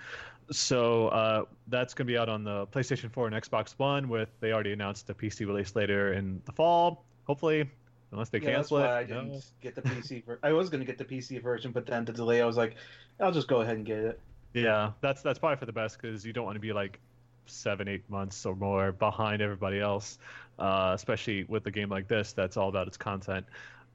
So 0.50 1.08
uh, 1.08 1.44
that's 1.68 1.94
going 1.94 2.06
to 2.06 2.12
be 2.12 2.18
out 2.18 2.28
on 2.28 2.44
the 2.44 2.66
PlayStation 2.68 3.10
4 3.10 3.28
and 3.28 3.36
Xbox 3.36 3.74
One. 3.78 4.08
With 4.08 4.28
they 4.40 4.52
already 4.52 4.72
announced 4.72 5.10
a 5.10 5.14
PC 5.14 5.46
release 5.46 5.74
later 5.76 6.12
in 6.12 6.40
the 6.44 6.52
fall, 6.52 7.04
hopefully, 7.24 7.68
unless 8.12 8.28
they 8.28 8.38
yeah, 8.38 8.46
that's 8.46 8.56
cancel 8.70 8.78
why 8.78 8.86
it. 8.86 9.00
I 9.00 9.04
didn't 9.04 9.44
get 9.60 9.74
the 9.74 9.82
PC. 9.82 10.24
Ver- 10.24 10.40
I 10.42 10.52
was 10.52 10.68
going 10.68 10.80
to 10.80 10.86
get 10.86 10.98
the 10.98 11.04
PC 11.04 11.42
version, 11.42 11.72
but 11.72 11.86
then 11.86 12.04
the 12.04 12.12
delay, 12.12 12.42
I 12.42 12.46
was 12.46 12.56
like, 12.56 12.76
I'll 13.20 13.32
just 13.32 13.48
go 13.48 13.60
ahead 13.60 13.76
and 13.76 13.86
get 13.86 13.98
it. 13.98 14.20
Yeah, 14.54 14.92
that's 15.00 15.22
that's 15.22 15.38
probably 15.38 15.56
for 15.58 15.66
the 15.66 15.72
best 15.72 16.00
because 16.00 16.24
you 16.24 16.32
don't 16.32 16.44
want 16.44 16.56
to 16.56 16.60
be 16.60 16.72
like 16.72 16.98
seven, 17.46 17.88
eight 17.88 18.08
months 18.08 18.44
or 18.46 18.54
more 18.56 18.92
behind 18.92 19.42
everybody 19.42 19.80
else, 19.80 20.18
uh, 20.58 20.92
especially 20.94 21.44
with 21.44 21.66
a 21.66 21.70
game 21.70 21.88
like 21.88 22.08
this 22.08 22.32
that's 22.32 22.56
all 22.56 22.68
about 22.68 22.86
its 22.86 22.96
content. 22.96 23.46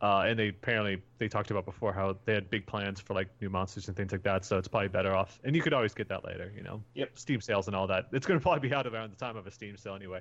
Uh, 0.02 0.26
and 0.28 0.38
they 0.38 0.50
apparently 0.50 1.02
they 1.18 1.28
talked 1.30 1.52
about 1.52 1.66
before 1.66 1.94
how 1.94 2.18
they 2.26 2.34
had 2.34 2.50
big 2.50 2.66
plans 2.68 3.00
for 3.00 3.14
like 3.14 3.30
new 3.42 3.50
monsters 3.50 3.88
and 3.88 3.96
things 3.96 4.12
like 4.12 4.24
that. 4.24 4.44
So 4.44 4.58
it's 4.58 4.68
probably 4.68 4.90
better 4.90 5.16
off, 5.16 5.40
and 5.44 5.56
you 5.56 5.62
could 5.62 5.74
always 5.74 5.94
get 5.94 6.10
that 6.10 6.26
later. 6.26 6.52
You 6.56 6.64
know, 6.64 6.84
Yep. 6.96 7.12
Steam 7.18 7.42
sales 7.42 7.68
and 7.68 7.76
all 7.76 7.88
that. 7.88 8.08
It's 8.12 8.28
going 8.28 8.40
to 8.40 8.44
probably 8.44 8.68
be 8.68 8.76
out 8.76 8.86
around 8.86 9.12
the 9.12 9.16
time 9.18 9.38
of 9.38 9.48
a 9.48 9.52
Steam 9.52 9.78
sale 9.78 9.96
anyway. 9.96 10.20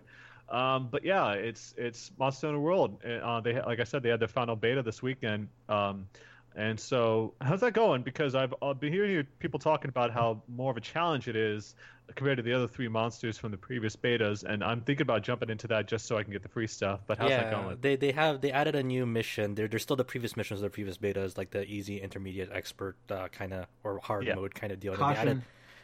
Um, 0.49 0.88
but 0.90 1.04
yeah, 1.04 1.33
it's 1.33 1.75
it's 1.76 2.12
Monster 2.19 2.49
Hunter 2.49 2.61
World. 2.61 3.02
Uh, 3.04 3.40
they 3.40 3.61
like 3.61 3.81
I 3.81 3.85
said, 3.85 4.02
they 4.02 4.11
had 4.11 4.21
their 4.21 4.28
final 4.28 4.54
beta 4.57 4.83
this 4.83 5.02
weekend. 5.02 5.49
Um, 5.69 6.07
and 6.56 6.78
so, 6.78 7.34
how's 7.40 7.61
that 7.61 7.73
going? 7.73 8.02
Because 8.02 8.34
I've, 8.34 8.54
I've 8.62 8.78
been 8.80 8.92
hearing 8.92 9.26
people 9.38 9.58
talking 9.58 9.88
about 9.88 10.12
how 10.12 10.42
more 10.49 10.70
of 10.70 10.76
a 10.76 10.80
challenge 10.80 11.26
it 11.28 11.37
is 11.37 11.75
compared 12.14 12.37
to 12.37 12.42
the 12.42 12.52
other 12.52 12.68
three 12.68 12.88
monsters 12.88 13.38
from 13.38 13.50
the 13.50 13.56
previous 13.56 13.96
betas, 13.96 14.44
and 14.44 14.62
I'm 14.62 14.82
thinking 14.82 15.02
about 15.02 15.23
jumping 15.23 15.50
into 15.50 15.66
that 15.68 15.88
just 15.88 16.06
so 16.06 16.16
I 16.18 16.23
can 16.23 16.32
get 16.32 16.42
the 16.42 16.49
free 16.49 16.66
stuff. 16.66 17.00
But 17.06 17.18
how's 17.18 17.30
that 17.30 17.50
going? 17.50 17.78
they 17.80 17.96
they 17.96 18.12
have 18.12 18.40
they 18.40 18.52
added 18.52 18.75
a 18.75 18.82
new 18.82 19.06
mission. 19.06 19.54
They're 19.54 19.68
they're 19.68 19.78
still 19.78 19.96
the 19.96 20.04
previous 20.04 20.37
missions 20.37 20.61
of 20.61 20.64
the 20.64 20.70
previous 20.70 20.99
betas, 20.99 21.37
like 21.38 21.50
the 21.50 21.64
easy, 21.64 22.00
intermediate, 22.00 22.50
expert 22.52 22.96
uh, 23.11 23.28
kind 23.28 23.52
of 23.52 23.66
or 23.82 23.99
hard 23.99 24.26
Yeah. 24.26 24.34
mode 24.34 24.54
kind 24.54 24.73
of 24.73 24.80
deal. 24.80 24.92
And 24.92 25.00
They 25.00 25.14
added, 25.14 25.37
Caution. 25.37 25.42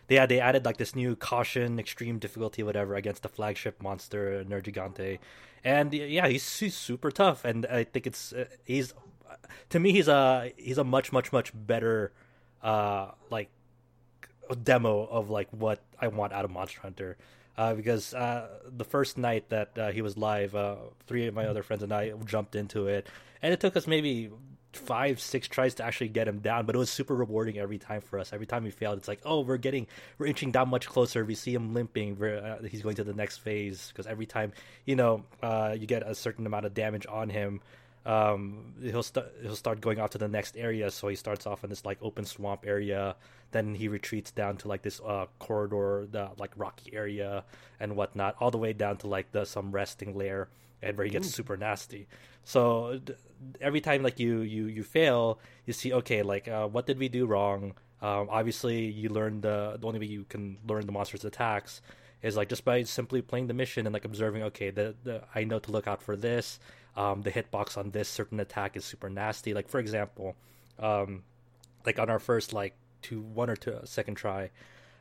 they 0.08 0.14
yeah, 0.16 0.26
they 0.26 0.40
added 0.40 0.64
like 0.64 0.76
this 0.76 0.94
new 0.94 1.16
caution, 1.16 1.78
extreme 1.78 2.18
difficulty, 2.18 2.62
whatever, 2.62 2.94
against 2.96 3.22
the 3.22 3.28
flagship 3.28 3.82
monster 3.82 4.44
Nergigante, 4.44 5.18
and 5.64 5.92
yeah, 5.92 6.28
he's 6.28 6.58
he's 6.58 6.76
super 6.76 7.10
tough, 7.10 7.44
and 7.44 7.66
I 7.66 7.84
think 7.84 8.06
it's 8.06 8.32
uh, 8.32 8.44
he's 8.64 8.92
to 9.70 9.78
me 9.78 9.92
he's 9.92 10.08
a 10.08 10.52
he's 10.56 10.78
a 10.78 10.84
much 10.84 11.12
much 11.12 11.32
much 11.32 11.52
better 11.54 12.12
uh 12.62 13.10
like 13.30 13.50
demo 14.54 15.06
of 15.06 15.30
like 15.30 15.48
what 15.50 15.80
I 16.00 16.08
want 16.08 16.32
out 16.32 16.44
of 16.44 16.50
Monster 16.50 16.80
Hunter. 16.80 17.16
Uh, 17.56 17.74
because 17.74 18.14
uh, 18.14 18.48
the 18.74 18.84
first 18.84 19.18
night 19.18 19.50
that 19.50 19.76
uh, 19.78 19.90
he 19.90 20.00
was 20.00 20.16
live, 20.16 20.54
uh, 20.54 20.76
three 21.06 21.26
of 21.26 21.34
my 21.34 21.46
other 21.46 21.62
friends 21.62 21.82
and 21.82 21.92
I 21.92 22.12
jumped 22.24 22.54
into 22.54 22.86
it, 22.86 23.06
and 23.42 23.52
it 23.52 23.60
took 23.60 23.76
us 23.76 23.86
maybe 23.86 24.30
five, 24.72 25.20
six 25.20 25.48
tries 25.48 25.74
to 25.74 25.84
actually 25.84 26.08
get 26.08 26.26
him 26.26 26.38
down. 26.38 26.64
But 26.64 26.74
it 26.74 26.78
was 26.78 26.90
super 26.90 27.14
rewarding 27.14 27.58
every 27.58 27.78
time 27.78 28.00
for 28.00 28.18
us. 28.18 28.32
Every 28.32 28.46
time 28.46 28.64
we 28.64 28.70
failed, 28.70 28.98
it's 28.98 29.08
like, 29.08 29.20
oh, 29.24 29.40
we're 29.40 29.58
getting, 29.58 29.88
we're 30.16 30.26
inching 30.26 30.52
down 30.52 30.70
much 30.70 30.88
closer. 30.88 31.24
We 31.24 31.34
see 31.34 31.52
him 31.52 31.74
limping. 31.74 32.22
Uh, 32.22 32.62
he's 32.62 32.82
going 32.82 32.96
to 32.96 33.04
the 33.04 33.12
next 33.12 33.38
phase 33.38 33.88
because 33.88 34.06
every 34.06 34.26
time, 34.26 34.52
you 34.86 34.96
know, 34.96 35.24
uh, 35.42 35.76
you 35.78 35.86
get 35.86 36.02
a 36.06 36.14
certain 36.14 36.46
amount 36.46 36.64
of 36.66 36.72
damage 36.72 37.06
on 37.08 37.28
him. 37.28 37.60
Um, 38.06 38.74
he'll 38.82 39.02
start 39.02 39.32
he'll 39.42 39.56
start 39.56 39.80
going 39.80 40.00
off 40.00 40.10
to 40.10 40.18
the 40.18 40.28
next 40.28 40.56
area. 40.56 40.90
So 40.90 41.08
he 41.08 41.16
starts 41.16 41.46
off 41.46 41.64
in 41.64 41.70
this 41.70 41.84
like 41.84 41.98
open 42.00 42.24
swamp 42.24 42.64
area, 42.66 43.16
then 43.52 43.74
he 43.74 43.88
retreats 43.88 44.30
down 44.30 44.56
to 44.58 44.68
like 44.68 44.82
this 44.82 45.00
uh, 45.00 45.26
corridor, 45.38 46.06
the 46.10 46.30
like 46.38 46.52
rocky 46.56 46.94
area 46.94 47.44
and 47.78 47.96
whatnot, 47.96 48.36
all 48.40 48.50
the 48.50 48.58
way 48.58 48.72
down 48.72 48.96
to 48.98 49.06
like 49.06 49.32
the 49.32 49.44
some 49.44 49.70
resting 49.70 50.16
lair, 50.16 50.48
and 50.82 50.96
where 50.96 51.04
he 51.04 51.10
gets 51.10 51.28
super 51.28 51.56
nasty. 51.56 52.06
So 52.44 53.00
d- 53.04 53.14
every 53.60 53.80
time 53.80 54.02
like 54.02 54.18
you 54.18 54.40
you 54.40 54.66
you 54.66 54.82
fail, 54.82 55.38
you 55.66 55.72
see 55.72 55.92
okay 55.92 56.22
like 56.22 56.48
uh, 56.48 56.68
what 56.68 56.86
did 56.86 56.98
we 56.98 57.08
do 57.08 57.26
wrong? 57.26 57.74
Um, 58.02 58.28
obviously, 58.30 58.86
you 58.86 59.10
learn 59.10 59.42
the 59.42 59.76
the 59.78 59.86
only 59.86 59.98
way 59.98 60.06
you 60.06 60.24
can 60.24 60.56
learn 60.66 60.86
the 60.86 60.92
monster's 60.92 61.24
attacks 61.24 61.82
is 62.22 62.36
like 62.36 62.48
just 62.48 62.64
by 62.64 62.82
simply 62.82 63.22
playing 63.22 63.46
the 63.46 63.54
mission 63.54 63.86
and 63.86 63.92
like 63.92 64.04
observing. 64.04 64.42
Okay, 64.44 64.70
the, 64.70 64.94
the 65.04 65.22
I 65.34 65.44
know 65.44 65.58
to 65.58 65.70
look 65.70 65.86
out 65.86 66.02
for 66.02 66.16
this. 66.16 66.58
Um, 67.00 67.22
the 67.22 67.30
hitbox 67.30 67.78
on 67.78 67.92
this 67.92 68.10
certain 68.10 68.40
attack 68.40 68.76
is 68.76 68.84
super 68.84 69.08
nasty. 69.08 69.54
Like 69.54 69.70
for 69.70 69.80
example, 69.80 70.36
um, 70.78 71.22
like 71.86 71.98
on 71.98 72.10
our 72.10 72.18
first 72.18 72.52
like 72.52 72.74
two 73.00 73.22
one 73.22 73.48
or 73.48 73.56
two 73.56 73.78
second 73.84 74.16
try, 74.16 74.50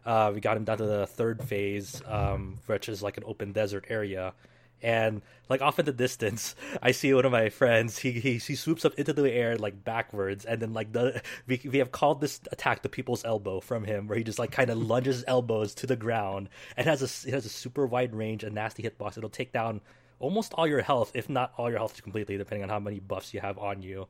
uh, 0.05 0.31
we 0.33 0.39
got 0.39 0.55
him 0.55 0.63
down 0.63 0.77
to 0.77 0.85
the 0.85 1.07
third 1.07 1.43
phase, 1.43 2.01
um, 2.07 2.59
which 2.67 2.87
is 2.87 3.03
like 3.03 3.17
an 3.17 3.23
open 3.25 3.51
desert 3.51 3.85
area. 3.89 4.33
And 4.81 5.21
like 5.49 5.61
off 5.61 5.77
in 5.77 5.85
the 5.85 5.91
distance, 5.91 6.55
I 6.81 6.91
see 6.91 7.13
one 7.13 7.25
of 7.25 7.33
my 7.33 7.49
friends. 7.49 7.97
He 7.97 8.11
he, 8.11 8.37
he 8.37 8.55
swoops 8.55 8.85
up 8.85 8.93
into 8.93 9.11
the 9.11 9.29
air 9.29 9.57
like 9.57 9.83
backwards, 9.83 10.45
and 10.45 10.61
then 10.61 10.71
like 10.71 10.93
the 10.93 11.21
we 11.47 11.59
we 11.69 11.79
have 11.79 11.91
called 11.91 12.21
this 12.21 12.39
attack 12.49 12.81
the 12.81 12.87
people's 12.87 13.25
elbow 13.25 13.59
from 13.59 13.83
him, 13.83 14.07
where 14.07 14.17
he 14.17 14.23
just 14.23 14.39
like 14.39 14.51
kind 14.51 14.69
of 14.69 14.77
lunges 14.77 15.17
his 15.17 15.25
elbows 15.27 15.75
to 15.75 15.85
the 15.85 15.97
ground 15.97 16.47
and 16.77 16.87
has 16.87 17.01
a 17.01 17.27
it 17.27 17.33
has 17.33 17.45
a 17.45 17.49
super 17.49 17.85
wide 17.85 18.15
range, 18.15 18.45
a 18.45 18.49
nasty 18.49 18.83
hitbox. 18.83 19.17
It'll 19.17 19.29
take 19.29 19.51
down 19.51 19.81
almost 20.19 20.53
all 20.53 20.67
your 20.67 20.81
health, 20.81 21.11
if 21.13 21.29
not 21.29 21.53
all 21.57 21.69
your 21.69 21.79
health 21.79 22.01
completely, 22.01 22.37
depending 22.37 22.63
on 22.63 22.69
how 22.69 22.79
many 22.79 22.99
buffs 22.99 23.33
you 23.33 23.39
have 23.39 23.57
on 23.57 23.81
you. 23.81 24.07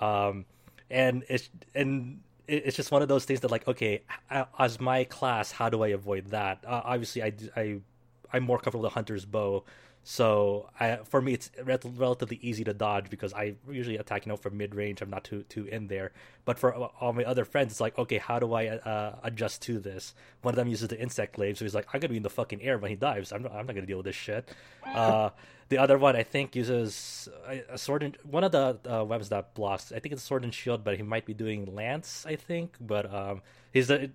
Um, 0.00 0.44
and 0.90 1.24
it's 1.28 1.48
and 1.74 2.20
it's 2.46 2.76
just 2.76 2.90
one 2.90 3.02
of 3.02 3.08
those 3.08 3.24
things 3.24 3.40
that 3.40 3.50
like 3.50 3.66
okay, 3.66 4.02
as 4.58 4.80
my 4.80 5.04
class, 5.04 5.50
how 5.52 5.68
do 5.68 5.82
I 5.82 5.88
avoid 5.88 6.28
that? 6.28 6.64
Uh, 6.66 6.82
obviously, 6.84 7.22
I 7.22 7.32
I 7.56 7.80
I'm 8.32 8.42
more 8.42 8.58
comfortable 8.58 8.82
with 8.82 8.92
the 8.92 8.94
hunter's 8.94 9.24
bow. 9.24 9.64
So 10.06 10.68
I, 10.78 10.96
for 10.96 11.22
me, 11.22 11.32
it's 11.32 11.50
relatively 11.64 12.38
easy 12.42 12.62
to 12.64 12.74
dodge 12.74 13.08
because 13.08 13.32
I 13.32 13.54
usually 13.68 13.96
attack, 13.96 14.26
you 14.26 14.30
know, 14.30 14.36
from 14.36 14.58
mid 14.58 14.74
range. 14.74 15.00
I'm 15.00 15.08
not 15.08 15.24
too 15.24 15.44
too 15.48 15.64
in 15.64 15.86
there. 15.86 16.12
But 16.44 16.58
for 16.58 16.74
all 16.74 17.14
my 17.14 17.24
other 17.24 17.46
friends, 17.46 17.72
it's 17.72 17.80
like, 17.80 17.98
okay, 17.98 18.18
how 18.18 18.38
do 18.38 18.52
I 18.52 18.68
uh, 18.68 19.16
adjust 19.22 19.62
to 19.62 19.78
this? 19.78 20.14
One 20.42 20.52
of 20.52 20.56
them 20.56 20.68
uses 20.68 20.88
the 20.88 21.00
insect 21.00 21.36
glaive, 21.36 21.56
so 21.56 21.64
he's 21.64 21.74
like, 21.74 21.86
I'm 21.94 22.00
gonna 22.00 22.10
be 22.10 22.18
in 22.18 22.22
the 22.22 22.28
fucking 22.28 22.60
air 22.60 22.76
when 22.76 22.90
he 22.90 22.96
dives. 22.96 23.32
I'm 23.32 23.42
not, 23.42 23.52
I'm 23.52 23.66
not 23.66 23.74
gonna 23.74 23.86
deal 23.86 23.96
with 23.96 24.06
this 24.06 24.14
shit. 24.14 24.46
Uh, 24.84 25.30
the 25.74 25.82
other 25.82 25.98
one, 25.98 26.14
I 26.14 26.22
think, 26.22 26.54
uses 26.54 27.28
a 27.68 27.76
sword 27.76 28.04
and 28.04 28.16
one 28.22 28.44
of 28.44 28.52
the 28.52 28.78
uh, 28.88 29.02
weapons 29.02 29.30
that 29.30 29.54
blocks. 29.54 29.90
I 29.90 29.98
think 29.98 30.12
it's 30.12 30.22
sword 30.22 30.44
and 30.44 30.54
shield, 30.54 30.84
but 30.84 30.96
he 30.96 31.02
might 31.02 31.26
be 31.26 31.34
doing 31.34 31.74
lance. 31.74 32.24
I 32.24 32.36
think, 32.36 32.76
but 32.80 33.12
um, 33.12 33.42
he's 33.72 33.88
the, 33.88 34.08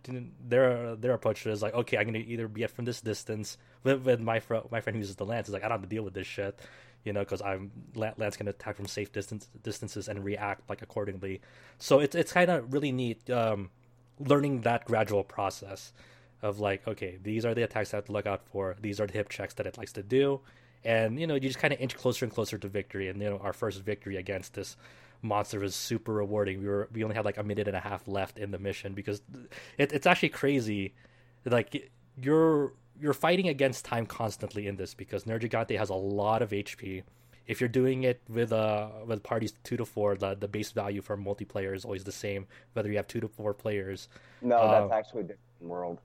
their 0.47 0.95
their 0.95 1.11
approach 1.11 1.45
is 1.45 1.61
like, 1.61 1.73
okay, 1.73 1.97
I'm 1.97 2.05
gonna 2.05 2.19
either 2.19 2.47
be 2.47 2.63
it 2.63 2.71
from 2.71 2.85
this 2.85 3.01
distance 3.01 3.57
with, 3.83 4.03
with 4.03 4.21
my 4.21 4.39
fr- 4.39 4.69
my 4.71 4.79
friend 4.79 4.95
who 4.95 4.99
uses 4.99 5.17
the 5.17 5.25
lance. 5.25 5.49
Is 5.49 5.53
like, 5.53 5.65
I 5.65 5.67
don't 5.67 5.81
have 5.81 5.89
to 5.89 5.93
deal 5.93 6.03
with 6.03 6.13
this 6.13 6.27
shit, 6.27 6.57
you 7.03 7.11
know, 7.11 7.19
because 7.19 7.41
I'm 7.41 7.71
lance 7.93 8.37
can 8.37 8.47
attack 8.47 8.77
from 8.77 8.87
safe 8.87 9.11
distance 9.11 9.49
distances 9.61 10.07
and 10.07 10.23
react 10.23 10.69
like 10.69 10.81
accordingly. 10.81 11.41
So 11.77 11.99
it's 11.99 12.15
it's 12.15 12.31
kind 12.31 12.49
of 12.49 12.71
really 12.71 12.93
neat 12.93 13.29
um, 13.29 13.69
learning 14.17 14.61
that 14.61 14.85
gradual 14.85 15.25
process 15.25 15.91
of 16.41 16.61
like, 16.61 16.87
okay, 16.87 17.19
these 17.21 17.43
are 17.43 17.53
the 17.53 17.63
attacks 17.63 17.93
I 17.93 17.97
have 17.97 18.05
to 18.05 18.13
look 18.13 18.27
out 18.27 18.43
for. 18.45 18.77
These 18.79 19.01
are 19.01 19.07
the 19.07 19.13
hip 19.13 19.27
checks 19.27 19.55
that 19.55 19.67
it 19.67 19.77
likes 19.77 19.91
to 19.91 20.03
do 20.03 20.39
and 20.83 21.19
you 21.19 21.27
know 21.27 21.33
you 21.33 21.41
just 21.41 21.59
kind 21.59 21.73
of 21.73 21.79
inch 21.79 21.95
closer 21.95 22.25
and 22.25 22.33
closer 22.33 22.57
to 22.57 22.67
victory 22.67 23.09
and 23.09 23.21
you 23.21 23.29
know 23.29 23.37
our 23.39 23.53
first 23.53 23.81
victory 23.81 24.17
against 24.17 24.53
this 24.53 24.77
monster 25.21 25.59
was 25.59 25.75
super 25.75 26.13
rewarding 26.13 26.61
we 26.61 26.67
were 26.67 26.87
we 26.93 27.03
only 27.03 27.15
had 27.15 27.25
like 27.25 27.37
a 27.37 27.43
minute 27.43 27.67
and 27.67 27.75
a 27.75 27.79
half 27.79 28.07
left 28.07 28.37
in 28.37 28.51
the 28.51 28.59
mission 28.59 28.93
because 28.93 29.21
it, 29.77 29.91
it's 29.91 30.07
actually 30.07 30.29
crazy 30.29 30.93
like 31.45 31.91
you're 32.21 32.73
you're 32.99 33.13
fighting 33.13 33.47
against 33.47 33.85
time 33.85 34.05
constantly 34.05 34.67
in 34.67 34.75
this 34.75 34.93
because 34.93 35.23
Nergigante 35.23 35.77
has 35.77 35.89
a 35.89 35.95
lot 35.95 36.41
of 36.41 36.49
HP. 36.51 37.03
If 37.47 37.59
you're 37.59 37.69
doing 37.69 38.03
it 38.03 38.21
with 38.29 38.51
uh 38.51 38.89
with 39.05 39.23
parties 39.23 39.53
two 39.63 39.77
to 39.77 39.85
four, 39.85 40.15
the 40.15 40.35
the 40.35 40.47
base 40.47 40.71
value 40.71 41.01
for 41.01 41.17
multiplayer 41.17 41.75
is 41.75 41.85
always 41.85 42.03
the 42.03 42.11
same, 42.11 42.45
whether 42.73 42.89
you 42.89 42.97
have 42.97 43.07
two 43.07 43.19
to 43.21 43.27
four 43.27 43.53
players. 43.53 44.09
No, 44.41 44.57
uh, 44.57 44.87
that's 44.87 44.91
actually 44.91 45.21
a 45.21 45.23
different 45.23 45.61
world. 45.61 45.99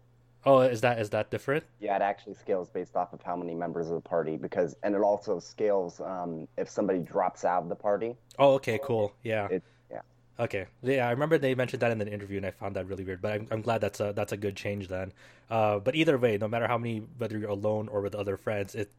Oh, 0.46 0.60
is 0.60 0.80
that 0.82 0.98
is 0.98 1.10
that 1.10 1.30
different? 1.30 1.64
Yeah, 1.80 1.96
it 1.96 2.02
actually 2.02 2.34
scales 2.34 2.68
based 2.68 2.96
off 2.96 3.12
of 3.12 3.22
how 3.22 3.36
many 3.36 3.54
members 3.54 3.88
of 3.88 3.94
the 3.94 4.08
party 4.08 4.36
because, 4.36 4.76
and 4.82 4.94
it 4.94 5.00
also 5.00 5.38
scales 5.38 6.00
um, 6.00 6.46
if 6.58 6.68
somebody 6.68 6.98
drops 6.98 7.44
out 7.44 7.62
of 7.62 7.68
the 7.68 7.74
party. 7.74 8.16
Oh, 8.38 8.54
okay, 8.54 8.78
cool. 8.82 9.14
Yeah. 9.22 9.48
It, 9.48 9.62
yeah. 9.90 10.00
Okay. 10.38 10.66
Yeah, 10.82 11.08
I 11.08 11.12
remember 11.12 11.38
they 11.38 11.54
mentioned 11.54 11.80
that 11.80 11.92
in 11.92 12.00
an 12.00 12.08
interview, 12.08 12.36
and 12.36 12.46
I 12.46 12.50
found 12.50 12.76
that 12.76 12.86
really 12.86 13.04
weird. 13.04 13.22
But 13.22 13.32
I'm, 13.32 13.48
I'm 13.50 13.62
glad 13.62 13.80
that's 13.80 14.00
a 14.00 14.12
that's 14.12 14.32
a 14.32 14.36
good 14.36 14.56
change 14.56 14.88
then. 14.88 15.12
Uh, 15.48 15.78
but 15.78 15.94
either 15.94 16.18
way, 16.18 16.36
no 16.36 16.48
matter 16.48 16.66
how 16.66 16.78
many, 16.78 17.02
whether 17.18 17.38
you're 17.38 17.50
alone 17.50 17.88
or 17.88 18.02
with 18.02 18.14
other 18.14 18.36
friends, 18.36 18.74
it 18.74 18.90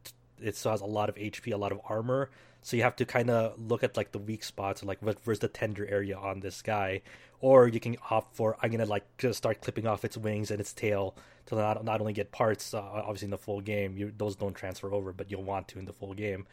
it 0.42 0.56
still 0.56 0.72
has 0.72 0.80
a 0.80 0.86
lot 0.86 1.08
of 1.08 1.14
HP, 1.14 1.52
a 1.52 1.56
lot 1.56 1.72
of 1.72 1.80
armor. 1.88 2.30
So 2.62 2.76
you 2.76 2.82
have 2.82 2.96
to 2.96 3.04
kind 3.04 3.30
of 3.30 3.58
look 3.60 3.84
at 3.84 3.96
like 3.96 4.12
the 4.12 4.18
weak 4.18 4.42
spots, 4.42 4.82
like 4.82 4.98
where's 5.00 5.38
the 5.38 5.48
tender 5.48 5.86
area 5.86 6.16
on 6.16 6.40
this 6.40 6.62
guy, 6.62 7.02
or 7.40 7.68
you 7.68 7.78
can 7.78 7.96
opt 8.10 8.34
for 8.36 8.56
I'm 8.62 8.70
gonna 8.70 8.86
like 8.86 9.04
just 9.18 9.38
start 9.38 9.60
clipping 9.60 9.86
off 9.86 10.04
its 10.04 10.16
wings 10.16 10.50
and 10.50 10.60
its 10.60 10.72
tail 10.72 11.16
to 11.46 11.54
not 11.54 11.84
not 11.84 12.00
only 12.00 12.12
get 12.12 12.32
parts, 12.32 12.74
uh, 12.74 12.80
obviously 12.80 13.26
in 13.26 13.30
the 13.30 13.38
full 13.38 13.60
game. 13.60 13.96
You, 13.96 14.12
those 14.16 14.34
don't 14.36 14.54
transfer 14.54 14.92
over, 14.92 15.12
but 15.12 15.30
you'll 15.30 15.44
want 15.44 15.68
to 15.68 15.78
in 15.78 15.84
the 15.84 15.92
full 15.92 16.14
game. 16.14 16.46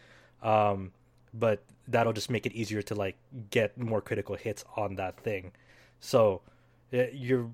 Um, 0.43 0.91
but 1.33 1.63
that'll 1.87 2.13
just 2.13 2.29
make 2.29 2.45
it 2.45 2.53
easier 2.53 2.81
to 2.83 2.95
like 2.95 3.15
get 3.49 3.77
more 3.77 4.01
critical 4.01 4.35
hits 4.35 4.63
on 4.77 4.95
that 4.95 5.19
thing. 5.19 5.51
So 5.99 6.41
you're 6.91 7.49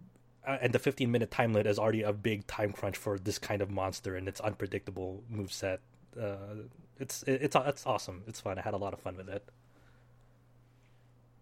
uh, 0.46 0.58
and 0.62 0.74
the 0.74 0.80
15 0.80 1.12
minute 1.12 1.32
time 1.32 1.54
limit 1.54 1.68
is 1.68 1.80
already 1.80 2.04
a 2.04 2.14
big 2.14 2.48
time 2.48 2.72
crunch 2.74 2.98
for 2.98 3.18
this 3.20 3.38
kind 3.38 3.62
of 3.62 3.70
monster 3.70 4.16
and 4.16 4.28
its 4.28 4.40
unpredictable 4.40 5.24
move 5.30 5.52
set. 5.52 5.80
Uh, 6.20 6.64
it's 7.00 7.24
it's 7.28 7.56
it's 7.56 7.86
awesome. 7.86 8.24
It's 8.28 8.40
fun. 8.42 8.58
I 8.58 8.62
had 8.62 8.74
a 8.74 8.78
lot 8.78 8.94
of 8.94 9.00
fun 9.00 9.16
with 9.18 9.30
it. 9.30 9.44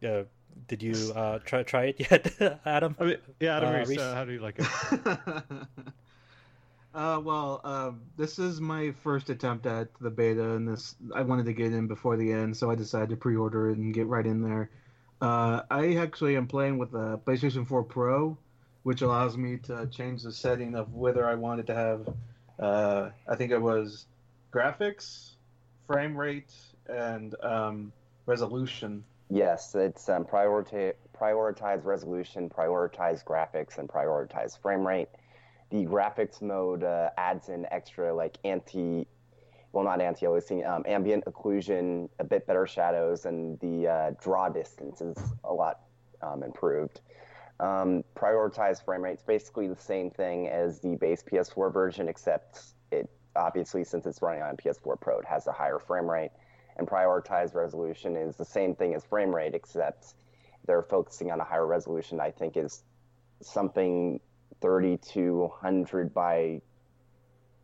Yeah, 0.01 0.23
did 0.67 0.83
you 0.83 0.93
uh, 1.15 1.39
try 1.39 1.63
try 1.63 1.85
it 1.85 1.99
yet, 2.11 2.59
Adam? 2.65 2.95
I 2.99 3.03
mean, 3.03 3.17
yeah, 3.39 3.57
Adam 3.57 3.69
Uh, 3.69 3.77
Reese, 3.79 3.87
Reese? 3.89 3.99
uh, 3.99 4.13
how 4.13 4.25
do 4.25 4.31
you 4.31 4.39
like 4.39 4.59
it? 4.59 4.65
uh, 6.93 7.19
well, 7.23 7.61
um, 7.63 8.01
this 8.17 8.39
is 8.39 8.59
my 8.61 8.91
first 9.03 9.29
attempt 9.29 9.65
at 9.65 9.87
the 9.99 10.09
beta, 10.09 10.51
and 10.51 10.67
this 10.67 10.95
I 11.13 11.21
wanted 11.23 11.45
to 11.45 11.53
get 11.53 11.73
in 11.73 11.87
before 11.87 12.17
the 12.17 12.31
end, 12.31 12.55
so 12.55 12.71
I 12.71 12.75
decided 12.75 13.09
to 13.09 13.15
pre-order 13.15 13.69
it 13.71 13.77
and 13.77 13.93
get 13.93 14.07
right 14.07 14.25
in 14.25 14.41
there. 14.41 14.69
Uh, 15.21 15.61
I 15.71 15.95
actually 15.95 16.37
am 16.37 16.47
playing 16.47 16.77
with 16.77 16.93
a 16.93 17.19
PlayStation 17.25 17.67
4 17.67 17.83
Pro, 17.83 18.37
which 18.83 19.01
allows 19.01 19.35
me 19.35 19.57
to 19.63 19.87
change 19.87 20.21
the 20.21 20.31
setting 20.31 20.75
of 20.75 20.93
whether 20.93 21.25
I 21.27 21.33
wanted 21.33 21.65
to 21.67 21.73
have, 21.73 22.07
uh, 22.59 23.09
I 23.27 23.35
think 23.35 23.51
it 23.51 23.59
was 23.61 24.05
graphics, 24.57 25.35
frame 25.85 26.17
rate, 26.17 26.51
and 26.87 27.35
um, 27.43 27.91
resolution. 28.25 29.03
Yes, 29.29 29.75
it's 29.75 30.09
um, 30.09 30.25
prioritize 30.25 30.93
prioritize 31.15 31.83
resolution, 31.83 32.49
prioritize 32.49 33.23
graphics, 33.23 33.77
and 33.77 33.87
prioritize 33.87 34.59
frame 34.59 34.87
rate. 34.87 35.09
The 35.69 35.85
graphics 35.85 36.41
mode 36.41 36.83
uh, 36.83 37.09
adds 37.17 37.49
in 37.49 37.67
extra 37.71 38.13
like 38.13 38.37
anti, 38.45 39.05
well 39.73 39.83
not 39.83 40.01
anti-aliasing, 40.01 40.67
um, 40.67 40.83
ambient 40.87 41.25
occlusion, 41.25 42.09
a 42.19 42.23
bit 42.23 42.47
better 42.47 42.65
shadows, 42.65 43.25
and 43.25 43.59
the 43.59 43.87
uh, 43.87 44.11
draw 44.21 44.49
distance 44.49 45.01
is 45.01 45.17
a 45.43 45.53
lot 45.53 45.81
um, 46.21 46.41
improved. 46.41 47.01
Um, 47.59 48.03
prioritize 48.15 48.83
frame 48.83 49.01
rate's 49.01 49.23
basically 49.23 49.67
the 49.67 49.75
same 49.75 50.09
thing 50.09 50.47
as 50.47 50.79
the 50.79 50.95
base 50.95 51.23
PS4 51.23 51.73
version, 51.73 52.07
except 52.07 52.61
obviously 53.37 53.83
since 53.83 54.05
it's 54.05 54.21
running 54.21 54.41
on 54.43 54.57
PS4 54.57 54.97
Pro, 54.97 55.19
it 55.19 55.25
has 55.25 55.47
a 55.47 55.51
higher 55.51 55.79
frame 55.79 56.09
rate 56.09 56.31
and 56.77 56.87
prioritized 56.87 57.55
resolution 57.55 58.15
is 58.15 58.35
the 58.35 58.45
same 58.45 58.75
thing 58.75 58.93
as 58.93 59.03
frame 59.05 59.33
rate, 59.35 59.55
except 59.55 60.15
they're 60.65 60.83
focusing 60.83 61.31
on 61.31 61.39
a 61.39 61.43
higher 61.43 61.65
resolution. 61.65 62.19
I 62.19 62.31
think 62.31 62.57
is 62.57 62.83
something 63.41 64.19
3200 64.61 66.13
by 66.13 66.61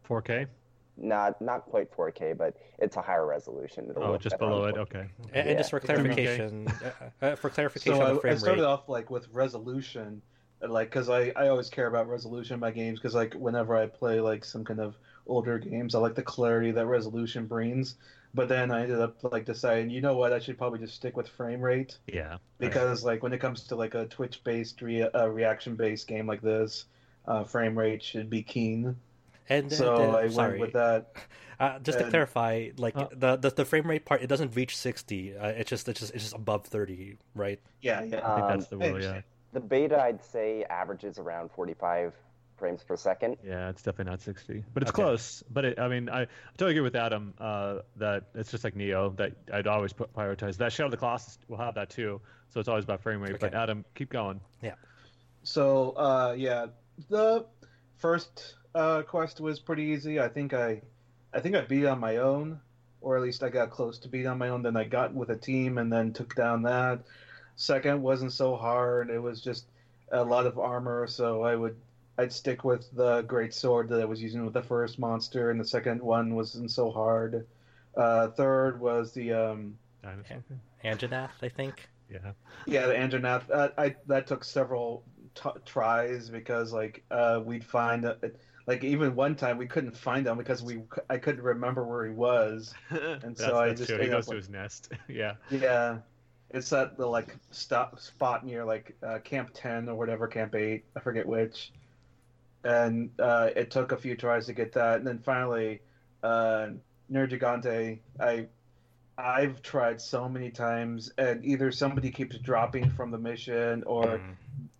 4K? 0.03 0.47
not 0.95 1.41
not 1.41 1.65
quite 1.65 1.91
4K, 1.91 2.33
but 2.33 2.55
it's 2.79 2.95
a 2.97 3.01
higher 3.01 3.25
resolution. 3.25 3.89
It'll 3.89 4.03
Oh, 4.03 4.17
just 4.17 4.37
below 4.37 4.65
it. 4.65 4.75
4K. 4.75 4.79
Okay. 4.81 5.09
And, 5.33 5.47
and 5.49 5.49
Yeah. 5.51 5.57
just 5.57 5.71
for 5.71 5.79
It's 5.81 5.91
gonna 5.91 6.03
be 6.03 6.11
okay. 6.11 6.25
clarification, 6.25 6.67
uh, 6.83 7.25
uh, 7.25 7.35
for 7.35 7.49
clarification 7.49 7.93
So 7.93 8.01
on 8.01 8.07
I, 8.25 8.29
the 8.29 8.31
I 8.31 8.35
started 8.35 8.63
rate. 8.63 8.65
off 8.65 8.89
like 8.89 9.09
with 9.09 9.27
resolution, 9.29 10.21
like 10.61 10.89
because 10.89 11.09
I, 11.09 11.31
I 11.35 11.49
always 11.49 11.69
care 11.69 11.87
about 11.87 12.07
resolution 12.07 12.55
in 12.55 12.59
my 12.59 12.71
games 12.71 12.99
because 12.99 13.15
like 13.15 13.33
whenever 13.33 13.75
I 13.75 13.87
play 13.87 14.19
like 14.21 14.45
some 14.45 14.63
kind 14.63 14.79
of 14.79 14.97
older 15.27 15.59
games, 15.59 15.95
I 15.95 15.99
like 15.99 16.15
the 16.15 16.23
clarity 16.23 16.71
that 16.71 16.85
resolution 16.87 17.45
brings. 17.47 17.95
But 18.35 18.47
then 18.49 18.71
I 18.71 18.81
ended 18.83 18.99
up 18.99 19.23
like 19.23 19.45
deciding, 19.45 19.91
you 19.91 20.01
know 20.01 20.15
what, 20.17 20.33
I 20.33 20.39
should 20.39 20.57
probably 20.57 20.79
just 20.79 20.95
stick 20.95 21.15
with 21.15 21.27
frame 21.27 21.61
rate 21.61 21.99
Yeah. 22.07 22.37
because 22.57 23.03
like 23.03 23.21
when 23.21 23.31
it 23.33 23.39
comes 23.39 23.63
to 23.67 23.75
like 23.75 23.93
a 23.93 24.07
Twitch 24.07 24.43
based 24.43 24.81
re- 24.81 25.03
uh, 25.03 25.27
reaction 25.27 25.75
based 25.75 26.07
game 26.07 26.25
like 26.27 26.41
this, 26.41 26.85
uh, 27.27 27.43
frame 27.43 27.77
rate 27.77 28.01
should 28.03 28.29
be 28.29 28.41
keen. 28.43 28.95
And 29.49 29.71
so 29.71 29.95
and, 29.95 30.15
uh, 30.15 30.17
I 30.17 30.27
sorry. 30.27 30.57
went 30.59 30.59
with 30.59 30.73
that. 30.73 31.15
Uh, 31.59 31.79
just 31.79 31.99
to 31.99 32.03
clarify, 32.03 32.69
like 32.77 32.97
Uh, 32.97 33.07
the, 33.11 33.37
the 33.37 33.49
the 33.51 33.63
frame 33.63 33.87
rate 33.87 34.05
part, 34.05 34.21
it 34.21 34.27
doesn't 34.27 34.55
reach 34.55 34.75
sixty. 34.75 35.37
Uh, 35.37 35.47
it's 35.49 35.69
just 35.69 35.87
it's 35.87 35.99
just 35.99 36.13
it's 36.13 36.23
just 36.23 36.33
above 36.35 36.65
thirty, 36.65 37.17
right? 37.35 37.59
Yeah, 37.81 38.01
yeah. 38.03 38.21
I 38.27 38.35
think 38.35 38.47
that's 38.47 38.65
Um, 38.71 38.79
the 38.79 38.85
I 38.85 38.89
rule. 38.89 38.99
Yeah. 38.99 39.21
The 39.53 39.59
beta, 39.59 40.01
I'd 40.01 40.23
say, 40.23 40.63
averages 40.65 41.19
around 41.19 41.51
45 41.51 42.13
frames 42.63 42.81
per 42.81 42.95
second. 42.95 43.35
Yeah, 43.45 43.67
it's 43.67 43.81
definitely 43.81 44.11
not 44.11 44.21
60, 44.21 44.63
but 44.73 44.83
it's 44.83 44.91
Okay. 44.91 45.03
close. 45.03 45.43
But 45.51 45.65
it, 45.65 45.79
I 45.79 45.89
mean, 45.89 46.07
I, 46.07 46.21
I 46.21 46.27
totally 46.55 46.71
agree 46.71 46.81
with 46.81 46.95
Adam 46.95 47.33
uh, 47.37 47.79
that 47.97 48.29
it's 48.35 48.51
just 48.51 48.63
like 48.63 48.73
Nioh 48.73 49.13
that 49.17 49.33
I'd 49.51 49.67
always 49.67 49.91
put, 49.91 50.13
prioritize. 50.13 50.55
That 50.55 50.71
Shadow 50.71 50.85
of 50.85 50.91
the 50.91 50.97
Colossus 50.97 51.37
will 51.49 51.57
have 51.57 51.75
that 51.75 51.89
too, 51.89 52.21
so 52.47 52.61
it's 52.61 52.69
always 52.69 52.85
about 52.85 53.01
frame 53.01 53.19
rate. 53.19 53.37
But 53.37 53.53
Adam, 53.53 53.83
keep 53.95 54.09
going. 54.09 54.39
Yeah. 54.61 54.75
So 55.43 55.89
uh, 55.97 56.35
yeah, 56.37 56.67
the 57.09 57.45
first 57.97 58.55
uh, 58.73 59.01
quest 59.01 59.41
was 59.41 59.59
pretty 59.59 59.83
easy. 59.83 60.21
I 60.21 60.29
think 60.29 60.53
I, 60.53 60.81
I 61.33 61.41
think 61.41 61.57
I 61.57 61.61
beat 61.65 61.85
on 61.85 61.99
my 61.99 62.15
own, 62.15 62.61
or 63.01 63.17
at 63.17 63.23
least 63.23 63.43
I 63.43 63.49
got 63.49 63.71
close 63.71 63.99
to 63.99 64.07
beat 64.07 64.25
on 64.25 64.37
my 64.37 64.47
own. 64.47 64.61
Then 64.61 64.77
I 64.77 64.85
got 64.85 65.13
with 65.13 65.31
a 65.31 65.35
team 65.35 65.79
and 65.79 65.91
then 65.91 66.13
took 66.13 66.33
down 66.33 66.61
that. 66.61 67.01
Second 67.57 68.01
wasn't 68.01 68.31
so 68.31 68.55
hard. 68.55 69.09
It 69.09 69.19
was 69.19 69.41
just 69.41 69.65
a 70.13 70.23
lot 70.23 70.45
of 70.45 70.57
armor, 70.57 71.07
so 71.07 71.43
I 71.43 71.57
would 71.57 71.75
I'd 72.17 72.31
stick 72.31 72.63
with 72.63 72.89
the 72.93 73.21
great 73.23 73.53
sword 73.53 73.89
that 73.89 74.01
I 74.01 74.05
was 74.05 74.21
using 74.21 74.43
with 74.45 74.53
the 74.53 74.61
first 74.61 74.99
monster, 74.99 75.49
and 75.49 75.59
the 75.59 75.65
second 75.65 76.01
one 76.01 76.35
wasn't 76.35 76.71
so 76.71 76.91
hard. 76.91 77.47
Uh, 77.95 78.27
third 78.29 78.79
was 78.79 79.13
the 79.13 79.33
um, 79.33 79.77
Dinosaur. 80.03 80.43
Anjanath, 80.83 81.31
I 81.41 81.49
think. 81.49 81.87
Yeah. 82.09 82.31
Yeah, 82.65 82.85
the 82.87 82.93
Andronath. 82.93 83.49
Uh, 83.51 83.69
I 83.77 83.95
that 84.07 84.27
took 84.27 84.43
several 84.43 85.03
t- 85.33 85.49
tries 85.65 86.29
because 86.29 86.71
like 86.73 87.03
uh, 87.09 87.41
we'd 87.43 87.63
find 87.63 88.05
uh, 88.05 88.15
like 88.67 88.83
even 88.83 89.15
one 89.15 89.35
time 89.35 89.57
we 89.57 89.65
couldn't 89.65 89.95
find 89.97 90.27
him 90.27 90.37
because 90.37 90.61
we 90.61 90.81
I 91.09 91.17
couldn't 91.17 91.41
remember 91.43 91.85
where 91.85 92.05
he 92.05 92.11
was. 92.11 92.73
and 92.89 93.35
so 93.37 93.57
I 93.57 93.69
that's 93.69 93.79
just 93.81 93.89
true. 93.89 93.99
He 93.99 94.09
goes 94.09 94.25
to 94.25 94.35
with- 94.35 94.43
his 94.43 94.49
nest. 94.49 94.89
yeah. 95.07 95.33
Yeah, 95.49 95.99
it's 96.51 96.71
at 96.73 96.97
the 96.97 97.07
like 97.07 97.35
stop 97.51 97.99
spot 97.99 98.45
near 98.45 98.63
like 98.65 98.95
uh, 99.01 99.19
Camp 99.23 99.49
Ten 99.53 99.89
or 99.89 99.95
whatever 99.95 100.27
Camp 100.27 100.53
Eight. 100.55 100.85
I 100.95 100.99
forget 100.99 101.25
which. 101.25 101.71
And 102.63 103.11
uh, 103.19 103.49
it 103.55 103.71
took 103.71 103.91
a 103.91 103.97
few 103.97 104.15
tries 104.15 104.45
to 104.47 104.53
get 104.53 104.71
that, 104.73 104.97
and 104.97 105.07
then 105.07 105.19
finally, 105.19 105.81
uh, 106.23 106.69
Nergigante. 107.11 107.99
I 108.19 108.47
I've 109.17 109.61
tried 109.61 110.01
so 110.01 110.27
many 110.27 110.49
times, 110.51 111.11
and 111.17 111.43
either 111.45 111.71
somebody 111.71 112.09
keeps 112.11 112.37
dropping 112.39 112.89
from 112.89 113.11
the 113.11 113.17
mission, 113.17 113.83
or 113.85 114.19
Mm. 114.19 114.37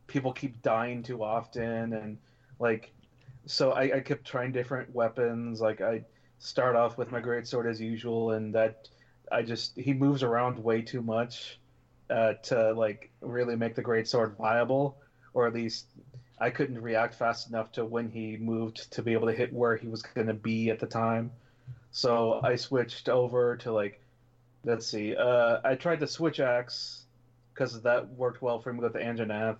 people 0.07 0.31
keep 0.31 0.61
dying 0.61 1.01
too 1.03 1.23
often 1.23 1.93
and 1.93 2.17
like 2.59 2.93
so 3.47 3.71
I, 3.71 3.97
I 3.97 4.01
kept 4.01 4.25
trying 4.25 4.51
different 4.51 4.93
weapons 4.93 5.59
like 5.61 5.81
i 5.81 6.01
start 6.39 6.75
off 6.75 6.97
with 6.97 7.11
my 7.11 7.19
great 7.19 7.47
sword 7.47 7.67
as 7.67 7.79
usual 7.79 8.31
and 8.31 8.53
that 8.55 8.75
i 9.31 9.41
just 9.41 9.73
he 9.77 9.93
moves 9.93 10.23
around 10.23 10.57
way 10.59 10.81
too 10.81 11.01
much 11.01 11.59
uh, 12.09 12.33
to 12.43 12.73
like 12.73 13.09
really 13.21 13.55
make 13.55 13.75
the 13.75 13.81
great 13.81 14.07
sword 14.07 14.35
viable 14.37 14.97
or 15.33 15.47
at 15.47 15.53
least 15.53 15.87
i 16.43 16.50
couldn't 16.50 16.81
react 16.81 17.13
fast 17.13 17.50
enough 17.50 17.71
to 17.71 17.85
when 17.85 18.09
he 18.09 18.38
moved 18.38 18.91
to 18.91 19.01
be 19.01 19.13
able 19.13 19.27
to 19.27 19.33
hit 19.33 19.53
where 19.53 19.75
he 19.75 19.88
was 19.88 20.01
going 20.01 20.27
to 20.27 20.33
be 20.33 20.69
at 20.69 20.79
the 20.79 20.88
time 20.88 21.31
so 21.91 22.39
i 22.43 22.55
switched 22.55 23.09
over 23.09 23.55
to 23.57 23.71
like 23.71 24.00
let's 24.65 24.85
see 24.85 25.15
uh, 25.15 25.59
i 25.63 25.75
tried 25.75 26.00
the 26.00 26.07
switch 26.07 26.39
axe 26.39 27.03
because 27.53 27.81
that 27.81 28.09
worked 28.15 28.41
well 28.41 28.59
for 28.59 28.74
me 28.74 28.79
with 28.79 28.94
the 28.94 29.00
Anjanath. 29.00 29.59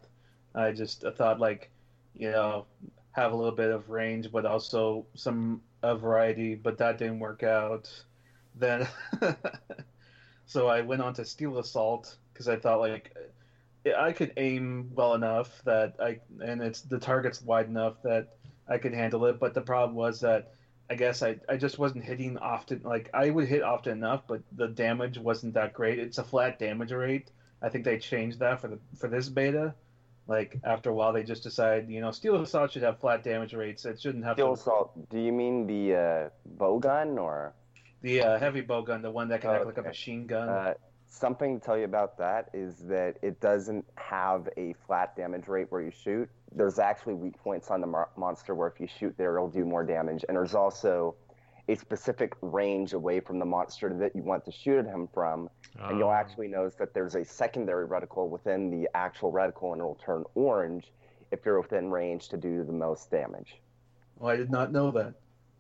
I 0.56 0.72
just 0.72 1.04
thought 1.16 1.40
like, 1.40 1.70
you 2.16 2.32
know, 2.32 2.66
have 3.12 3.32
a 3.32 3.36
little 3.36 3.56
bit 3.56 3.72
of 3.72 3.90
range, 3.90 4.32
but 4.32 4.46
also 4.46 5.06
some 5.16 5.62
a 5.82 5.96
variety. 5.96 6.56
But 6.56 6.78
that 6.80 6.98
didn't 6.98 7.20
work 7.20 7.44
out. 7.44 7.90
Then, 8.56 8.88
so 10.46 10.68
I 10.68 10.82
went 10.82 11.02
on 11.02 11.14
to 11.16 11.26
Steel 11.26 11.58
Assault 11.60 12.16
because 12.32 12.48
I 12.48 12.56
thought 12.56 12.80
like 12.80 13.16
I 13.86 14.14
could 14.14 14.34
aim 14.38 14.92
well 14.94 15.14
enough 15.14 15.62
that 15.66 15.96
I 16.00 16.20
and 16.44 16.62
it's 16.62 16.82
the 16.82 17.00
target's 17.00 17.42
wide 17.42 17.68
enough 17.68 18.02
that 18.04 18.30
I 18.68 18.78
could 18.78 18.94
handle 18.94 19.26
it. 19.26 19.40
But 19.40 19.54
the 19.54 19.62
problem 19.62 19.96
was 19.96 20.22
that 20.22 20.54
I 20.90 20.96
guess 20.96 21.22
I, 21.22 21.38
I 21.50 21.58
just 21.58 21.80
wasn't 21.80 22.04
hitting 22.04 22.38
often. 22.38 22.82
Like 22.84 23.10
I 23.14 23.30
would 23.30 23.48
hit 23.48 23.64
often 23.64 23.94
enough, 23.94 24.24
but 24.28 24.42
the 24.54 24.68
damage 24.68 25.18
wasn't 25.18 25.54
that 25.56 25.74
great. 25.74 26.00
It's 26.00 26.18
a 26.18 26.24
flat 26.24 26.60
damage 26.60 26.92
rate. 26.92 27.32
I 27.62 27.70
think 27.70 27.86
they 27.86 27.98
changed 27.98 28.40
that 28.40 28.62
for 28.62 28.68
the 28.68 28.80
for 29.00 29.08
this 29.10 29.30
beta. 29.30 29.74
Like 30.28 30.60
after 30.64 30.90
a 30.90 30.94
while, 30.94 31.12
they 31.12 31.24
just 31.24 31.44
decided, 31.44 31.90
you 31.90 32.00
know, 32.00 32.12
Steel 32.12 32.42
Assault 32.42 32.72
should 32.72 32.84
have 32.84 33.00
flat 33.00 33.24
damage 33.24 33.54
rates. 33.54 33.84
It 33.84 34.00
shouldn't 34.00 34.24
have 34.24 34.36
Steel 34.36 34.56
to, 34.56 34.62
assault. 34.62 35.10
Do 35.10 35.20
you 35.20 35.34
mean 35.34 35.68
the 35.68 35.96
uh, 35.96 36.30
bow 36.46 36.80
gun 36.80 37.18
or 37.18 37.54
the 38.02 38.22
uh, 38.22 38.40
heavy 38.40 38.62
bow 38.62 38.84
gun, 38.84 39.02
the 39.02 39.12
one 39.12 39.28
that 39.30 39.42
can 39.42 39.50
act 39.50 39.66
like 39.66 39.78
a 39.78 39.82
machine 39.82 40.26
gun. 40.26 40.48
uh, 40.48 40.74
something 41.18 41.60
to 41.60 41.66
tell 41.66 41.78
you 41.78 41.86
about 41.86 42.18
that 42.18 42.50
is 42.54 42.80
that 42.80 43.18
it 43.22 43.40
doesn't 43.40 43.86
have 43.96 44.50
a 44.58 44.74
flat 44.86 45.16
damage 45.16 45.48
rate 45.48 45.68
where 45.70 45.82
you 45.82 45.92
shoot. 45.92 46.28
There's 46.56 46.80
actually 46.80 47.14
weak 47.14 47.38
points 47.38 47.70
on 47.70 47.82
the 47.82 47.88
mo- 47.88 48.10
monster 48.18 48.56
where 48.56 48.68
if 48.68 48.80
you 48.80 48.88
shoot 48.88 49.14
there, 49.18 49.36
it'll 49.36 49.50
do 49.50 49.64
more 49.66 49.84
damage. 49.84 50.26
And 50.28 50.36
there's 50.36 50.56
also 50.56 51.16
a 51.70 51.76
specific 51.76 52.34
range 52.42 52.94
away 52.94 53.20
from 53.20 53.40
the 53.40 53.46
monster 53.46 53.94
that 53.94 54.16
you 54.16 54.24
want 54.24 54.44
to 54.46 54.52
shoot 54.52 54.80
at 54.80 54.86
him 54.86 55.08
from. 55.14 55.50
and 55.80 55.98
you'll 55.98 56.10
Um, 56.10 56.16
actually 56.16 56.48
notice 56.48 56.76
that 56.76 56.94
there's 56.94 57.16
a 57.16 57.24
secondary 57.24 57.88
reticle 57.88 58.28
within 58.30 58.70
the 58.70 58.88
actual 58.96 59.32
reticle, 59.32 59.72
and 59.72 59.80
it'll 59.82 59.96
turn 59.96 60.24
orange 60.36 60.92
if 61.32 61.46
you're 61.46 61.60
within 61.62 61.90
range 61.90 62.30
to 62.30 62.38
do 62.38 62.64
the 62.64 62.72
most 62.74 63.10
damage. 63.10 63.60
Oh, 64.22 64.28
I 64.28 64.36
did 64.36 64.52
not 64.52 64.72
know 64.72 64.92
that. 64.92 65.14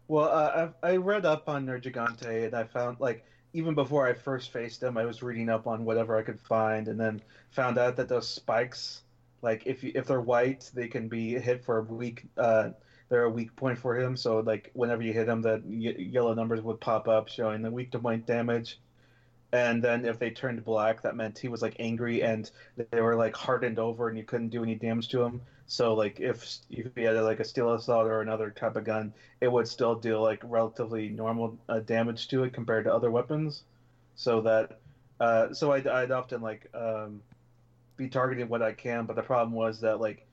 Well, 0.07 0.25
uh, 0.25 0.69
I, 0.83 0.89
I 0.91 0.97
read 0.97 1.25
up 1.25 1.47
on 1.49 1.65
Nergigante, 1.65 2.45
and 2.45 2.53
I 2.53 2.63
found 2.65 2.99
like 2.99 3.25
even 3.53 3.75
before 3.75 4.07
I 4.07 4.13
first 4.13 4.51
faced 4.51 4.81
him, 4.83 4.97
I 4.97 5.05
was 5.05 5.21
reading 5.23 5.49
up 5.49 5.67
on 5.67 5.85
whatever 5.85 6.17
I 6.17 6.23
could 6.23 6.39
find, 6.39 6.87
and 6.87 6.99
then 6.99 7.21
found 7.51 7.77
out 7.77 7.95
that 7.97 8.07
those 8.09 8.27
spikes, 8.27 9.03
like 9.41 9.63
if 9.67 9.83
you, 9.83 9.91
if 9.95 10.07
they're 10.07 10.21
white, 10.21 10.69
they 10.73 10.87
can 10.87 11.07
be 11.09 11.39
hit 11.39 11.63
for 11.63 11.77
a 11.79 11.83
weak. 11.83 12.25
Uh, 12.37 12.71
they're 13.09 13.23
a 13.25 13.29
weak 13.29 13.55
point 13.55 13.77
for 13.77 13.95
him. 13.95 14.15
So 14.17 14.39
like 14.39 14.71
whenever 14.73 15.03
you 15.03 15.13
hit 15.13 15.27
him, 15.29 15.41
the 15.41 15.61
y- 15.63 15.95
yellow 15.97 16.33
numbers 16.33 16.61
would 16.61 16.79
pop 16.81 17.07
up 17.07 17.27
showing 17.27 17.61
the 17.61 17.71
weak 17.71 17.91
to 17.91 17.99
point 17.99 18.25
damage. 18.25 18.79
And 19.53 19.83
then 19.83 20.05
if 20.05 20.19
they 20.19 20.31
turned 20.31 20.63
black, 20.65 21.01
that 21.03 21.15
meant 21.15 21.37
he 21.39 21.47
was 21.47 21.61
like 21.61 21.75
angry 21.79 22.23
and 22.23 22.49
they 22.91 23.01
were 23.01 23.15
like 23.15 23.35
hardened 23.35 23.79
over, 23.79 24.07
and 24.07 24.17
you 24.17 24.23
couldn't 24.23 24.49
do 24.49 24.63
any 24.63 24.75
damage 24.75 25.09
to 25.09 25.23
him. 25.23 25.43
So 25.65 25.93
like 25.93 26.19
if 26.19 26.43
if 26.69 26.91
you 26.97 27.07
had 27.07 27.17
like 27.23 27.39
a 27.39 27.43
steel 27.45 27.73
assault 27.73 28.07
or 28.07 28.21
another 28.21 28.51
type 28.51 28.75
of 28.75 28.83
gun, 28.83 29.13
it 29.41 29.47
would 29.51 29.67
still 29.67 29.95
deal 29.95 30.21
like 30.21 30.41
relatively 30.43 31.09
normal 31.09 31.57
uh, 31.69 31.79
damage 31.79 32.27
to 32.29 32.43
it 32.43 32.53
compared 32.53 32.85
to 32.85 32.93
other 32.93 33.11
weapons. 33.11 33.63
So 34.15 34.41
that 34.41 34.71
uh, 35.19 35.53
so 35.53 35.71
I'd, 35.71 35.87
I'd 35.87 36.11
often 36.11 36.41
like 36.41 36.67
um, 36.73 37.23
be 37.97 38.09
targeting 38.09 38.49
what 38.49 38.61
I 38.61 38.73
can, 38.73 39.05
but 39.05 39.15
the 39.15 39.23
problem 39.23 39.53
was 39.53 39.79
that 39.81 39.99
like 39.99 40.25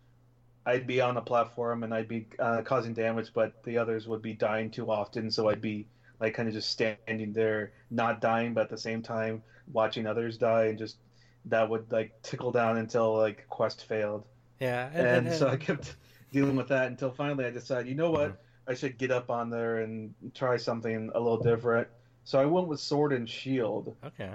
I'd 0.66 0.86
be 0.86 1.00
on 1.00 1.16
a 1.16 1.22
platform 1.22 1.82
and 1.84 1.94
I'd 1.94 2.08
be 2.08 2.28
uh, 2.38 2.62
causing 2.62 2.94
damage, 2.94 3.32
but 3.34 3.52
the 3.64 3.78
others 3.78 4.06
would 4.08 4.22
be 4.22 4.34
dying 4.34 4.70
too 4.70 4.90
often, 4.90 5.30
so 5.30 5.48
I'd 5.48 5.60
be 5.60 5.88
like 6.20 6.34
kind 6.34 6.48
of 6.48 6.54
just 6.54 6.70
standing 6.70 7.32
there, 7.32 7.72
not 7.90 8.20
dying, 8.20 8.54
but 8.54 8.62
at 8.62 8.68
the 8.70 8.78
same 8.78 9.02
time 9.02 9.42
watching 9.72 10.06
others 10.06 10.36
die, 10.38 10.66
and 10.66 10.78
just 10.78 10.98
that 11.46 11.68
would 11.68 11.90
like 11.92 12.12
tickle 12.22 12.52
down 12.52 12.76
until 12.78 13.16
like 13.16 13.46
quest 13.48 13.84
failed 13.86 14.26
Yeah, 14.60 14.90
and, 14.92 15.32
so 15.32 15.48
I 15.48 15.56
kept 15.56 15.96
dealing 16.32 16.54
with 16.54 16.68
that 16.68 16.86
until 16.86 17.10
finally 17.10 17.46
I 17.46 17.50
decided, 17.50 17.88
you 17.88 17.94
know 17.94 18.10
what, 18.10 18.40
I 18.68 18.74
should 18.74 18.98
get 18.98 19.10
up 19.10 19.30
on 19.30 19.50
there 19.50 19.78
and 19.78 20.14
try 20.34 20.56
something 20.58 21.10
a 21.14 21.18
little 21.18 21.42
different. 21.42 21.88
So 22.24 22.38
I 22.38 22.44
went 22.44 22.68
with 22.68 22.78
sword 22.78 23.12
and 23.12 23.28
shield, 23.28 23.96
okay. 24.04 24.30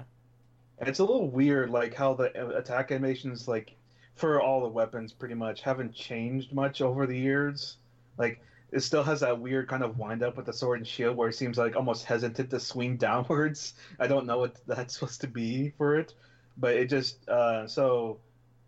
and 0.78 0.88
it's 0.88 0.98
a 0.98 1.04
little 1.04 1.30
weird, 1.30 1.70
like 1.70 1.94
how 1.94 2.14
the 2.14 2.56
attack 2.56 2.90
animations, 2.90 3.46
like 3.46 3.76
for 4.16 4.40
all 4.42 4.60
the 4.62 4.68
weapons, 4.68 5.12
pretty 5.12 5.34
much 5.34 5.62
haven't 5.62 5.94
changed 5.94 6.52
much 6.52 6.82
over 6.82 7.06
the 7.06 7.16
years. 7.16 7.76
Like 8.18 8.40
it 8.72 8.80
still 8.80 9.04
has 9.04 9.20
that 9.20 9.38
weird 9.38 9.68
kind 9.68 9.84
of 9.84 9.96
wind 9.96 10.22
up 10.24 10.36
with 10.36 10.46
the 10.46 10.52
sword 10.52 10.80
and 10.80 10.86
shield, 10.86 11.16
where 11.16 11.28
it 11.28 11.34
seems 11.34 11.56
like 11.56 11.76
almost 11.76 12.04
hesitant 12.04 12.50
to 12.50 12.58
swing 12.58 12.96
downwards. 12.98 13.74
I 14.00 14.08
don't 14.08 14.26
know 14.26 14.38
what 14.38 14.56
that's 14.66 14.94
supposed 14.94 15.20
to 15.20 15.28
be 15.28 15.72
for 15.78 15.96
it, 15.96 16.14
but 16.56 16.74
it 16.74 16.90
just 16.90 17.28
uh, 17.28 17.68
so 17.68 18.18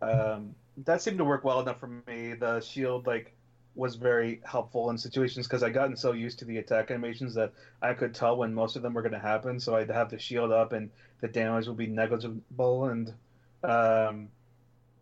um, 0.01 0.55
that 0.85 1.01
seemed 1.01 1.17
to 1.17 1.25
work 1.25 1.43
well 1.43 1.59
enough 1.59 1.79
for 1.79 1.87
me. 2.07 2.33
The 2.33 2.59
shield 2.61 3.07
like 3.07 3.33
was 3.75 3.95
very 3.95 4.41
helpful 4.43 4.89
in 4.89 4.97
situations 4.97 5.47
because 5.47 5.63
I 5.63 5.69
gotten 5.69 5.95
so 5.95 6.11
used 6.11 6.39
to 6.39 6.45
the 6.45 6.57
attack 6.57 6.91
animations 6.91 7.33
that 7.35 7.53
I 7.81 7.93
could 7.93 8.13
tell 8.13 8.35
when 8.35 8.53
most 8.53 8.75
of 8.75 8.81
them 8.81 8.93
were 8.93 9.01
going 9.01 9.13
to 9.13 9.19
happen. 9.19 9.59
So 9.59 9.75
I'd 9.75 9.89
have 9.89 10.09
the 10.09 10.19
shield 10.19 10.51
up 10.51 10.73
and 10.73 10.89
the 11.21 11.27
damage 11.27 11.67
would 11.67 11.77
be 11.77 11.87
negligible, 11.87 12.85
and 12.85 13.13
um, 13.63 14.29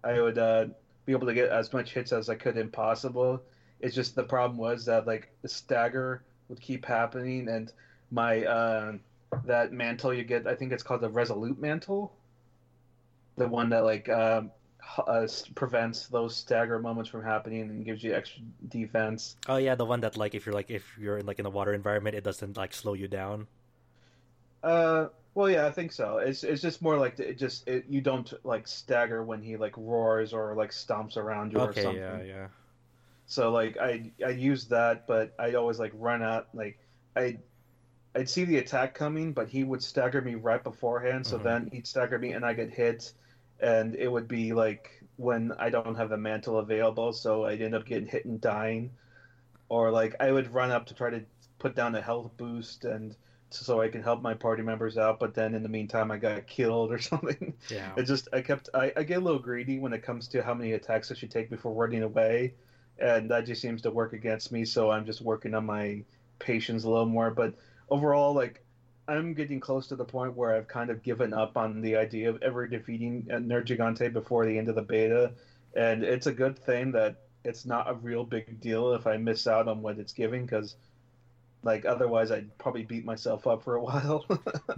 I 0.03 0.19
would 0.19 0.37
uh, 0.37 0.65
be 1.05 1.11
able 1.13 1.27
to 1.27 1.33
get 1.33 1.49
as 1.49 1.73
much 1.73 1.93
hits 1.93 2.11
as 2.11 2.29
I 2.29 2.35
could 2.35 2.57
impossible. 2.57 3.41
It's 3.79 3.95
just 3.95 4.15
the 4.15 4.23
problem 4.23 4.57
was 4.57 4.85
that 4.85 5.05
like 5.05 5.29
the 5.41 5.49
stagger 5.49 6.23
would 6.49 6.59
keep 6.59 6.85
happening, 6.85 7.49
and 7.49 7.71
my 8.11 8.45
uh, 8.45 8.93
that 9.45 9.71
mantle 9.71 10.13
you 10.13 10.23
get, 10.23 10.47
I 10.47 10.55
think 10.55 10.71
it's 10.71 10.83
called 10.83 11.01
the 11.01 11.09
resolute 11.09 11.59
mantle, 11.59 12.13
the 13.35 13.47
one 13.47 13.69
that 13.69 13.83
like 13.83 14.09
um, 14.09 14.51
uh, 14.97 15.27
prevents 15.55 16.07
those 16.07 16.35
stagger 16.35 16.79
moments 16.79 17.09
from 17.09 17.23
happening 17.23 17.61
and 17.63 17.85
gives 17.85 18.03
you 18.03 18.13
extra 18.13 18.43
defense. 18.67 19.37
Oh 19.47 19.57
yeah, 19.57 19.75
the 19.75 19.83
one 19.85 19.99
that 20.01 20.15
like 20.15 20.35
if 20.35 20.45
you're 20.45 20.55
like 20.55 20.69
if 20.69 20.97
you're 20.97 21.17
in 21.17 21.25
like 21.25 21.39
in 21.39 21.45
a 21.45 21.49
water 21.49 21.73
environment, 21.73 22.15
it 22.15 22.23
doesn't 22.23 22.55
like 22.55 22.73
slow 22.73 22.93
you 22.93 23.07
down. 23.09 23.47
Uh, 24.63 25.07
well, 25.33 25.49
yeah, 25.49 25.67
I 25.67 25.71
think 25.71 25.91
so. 25.91 26.17
It's 26.17 26.43
it's 26.43 26.61
just 26.61 26.81
more 26.81 26.97
like 26.97 27.19
it 27.19 27.37
just 27.37 27.67
it, 27.67 27.85
you 27.87 28.01
don't 28.01 28.31
like 28.43 28.67
stagger 28.67 29.23
when 29.23 29.41
he 29.41 29.55
like 29.57 29.75
roars 29.77 30.33
or 30.33 30.55
like 30.55 30.71
stomps 30.71 31.17
around 31.17 31.51
you 31.53 31.63
or 31.63 31.73
Okay, 31.73 31.73
something. 31.73 32.21
yeah, 32.21 32.21
yeah. 32.23 32.47
So 33.25 33.51
like 33.51 33.77
I 33.77 34.11
I 34.25 34.29
use 34.29 34.67
that, 34.69 35.05
but 35.07 35.33
I'd 35.39 35.55
always 35.55 35.79
like 35.79 35.91
run 35.95 36.23
out 36.23 36.47
like 36.53 36.79
I. 37.15 37.39
I'd 38.15 38.29
see 38.29 38.45
the 38.45 38.57
attack 38.57 38.95
coming, 38.95 39.33
but 39.33 39.49
he 39.49 39.63
would 39.63 39.83
stagger 39.83 40.21
me 40.21 40.35
right 40.35 40.63
beforehand. 40.63 41.27
So 41.27 41.37
Mhm. 41.37 41.39
then 41.39 41.69
he'd 41.71 41.87
stagger 41.87 42.19
me, 42.19 42.33
and 42.33 42.45
I 42.45 42.53
get 42.53 42.71
hit, 42.73 43.13
and 43.59 43.95
it 43.95 44.07
would 44.07 44.27
be 44.27 44.53
like 44.53 45.03
when 45.17 45.51
I 45.57 45.69
don't 45.69 45.95
have 45.95 46.09
the 46.09 46.17
mantle 46.17 46.59
available, 46.59 47.13
so 47.13 47.45
I'd 47.45 47.61
end 47.61 47.75
up 47.75 47.85
getting 47.85 48.07
hit 48.07 48.25
and 48.25 48.39
dying, 48.39 48.91
or 49.69 49.91
like 49.91 50.15
I 50.19 50.31
would 50.31 50.53
run 50.53 50.71
up 50.71 50.87
to 50.87 50.93
try 50.93 51.09
to 51.09 51.23
put 51.59 51.75
down 51.75 51.95
a 51.95 52.01
health 52.01 52.31
boost 52.37 52.85
and 52.85 53.15
so 53.49 53.81
I 53.81 53.87
can 53.87 54.03
help 54.03 54.21
my 54.21 54.33
party 54.33 54.61
members 54.61 54.97
out, 54.97 55.19
but 55.19 55.33
then 55.33 55.53
in 55.53 55.63
the 55.63 55.69
meantime 55.69 56.11
I 56.11 56.17
got 56.17 56.47
killed 56.47 56.91
or 56.91 56.99
something. 56.99 57.53
Yeah. 57.69 57.93
It 57.97 58.03
just 58.03 58.27
I 58.33 58.41
kept 58.41 58.69
I, 58.73 58.91
I 58.95 59.03
get 59.03 59.17
a 59.17 59.21
little 59.21 59.39
greedy 59.39 59.79
when 59.79 59.93
it 59.93 60.03
comes 60.03 60.27
to 60.29 60.43
how 60.43 60.53
many 60.53 60.73
attacks 60.73 61.11
I 61.11 61.15
should 61.15 61.31
take 61.31 61.49
before 61.49 61.73
running 61.73 62.03
away, 62.03 62.55
and 62.99 63.31
that 63.31 63.45
just 63.45 63.61
seems 63.61 63.81
to 63.83 63.91
work 63.91 64.13
against 64.13 64.51
me. 64.51 64.65
So 64.65 64.91
I'm 64.91 65.05
just 65.05 65.21
working 65.21 65.53
on 65.53 65.65
my 65.65 66.03
patience 66.39 66.83
a 66.83 66.89
little 66.89 67.05
more. 67.05 67.31
But 67.31 67.55
overall, 67.89 68.33
like 68.33 68.63
I'm 69.07 69.33
getting 69.33 69.59
close 69.59 69.87
to 69.87 69.95
the 69.95 70.05
point 70.05 70.35
where 70.35 70.53
I've 70.55 70.67
kind 70.67 70.89
of 70.89 71.01
given 71.03 71.33
up 71.33 71.55
on 71.57 71.81
the 71.81 71.95
idea 71.95 72.29
of 72.29 72.41
ever 72.43 72.67
defeating 72.67 73.23
Nergigante 73.29 74.11
before 74.11 74.45
the 74.45 74.57
end 74.57 74.67
of 74.69 74.75
the 74.75 74.81
beta, 74.81 75.31
and 75.75 76.03
it's 76.03 76.27
a 76.27 76.33
good 76.33 76.57
thing 76.59 76.91
that 76.93 77.17
it's 77.45 77.65
not 77.65 77.89
a 77.89 77.93
real 77.93 78.23
big 78.25 78.59
deal 78.59 78.93
if 78.93 79.07
I 79.07 79.17
miss 79.17 79.47
out 79.47 79.67
on 79.67 79.81
what 79.81 79.97
it's 79.99 80.13
giving 80.13 80.45
because. 80.45 80.75
Like 81.63 81.85
otherwise, 81.85 82.31
I'd 82.31 82.55
probably 82.59 82.83
beat 82.83 83.03
myself 83.03 83.47
up 83.47 83.63
for 83.63 83.75
a 83.75 83.83
while. 83.83 84.25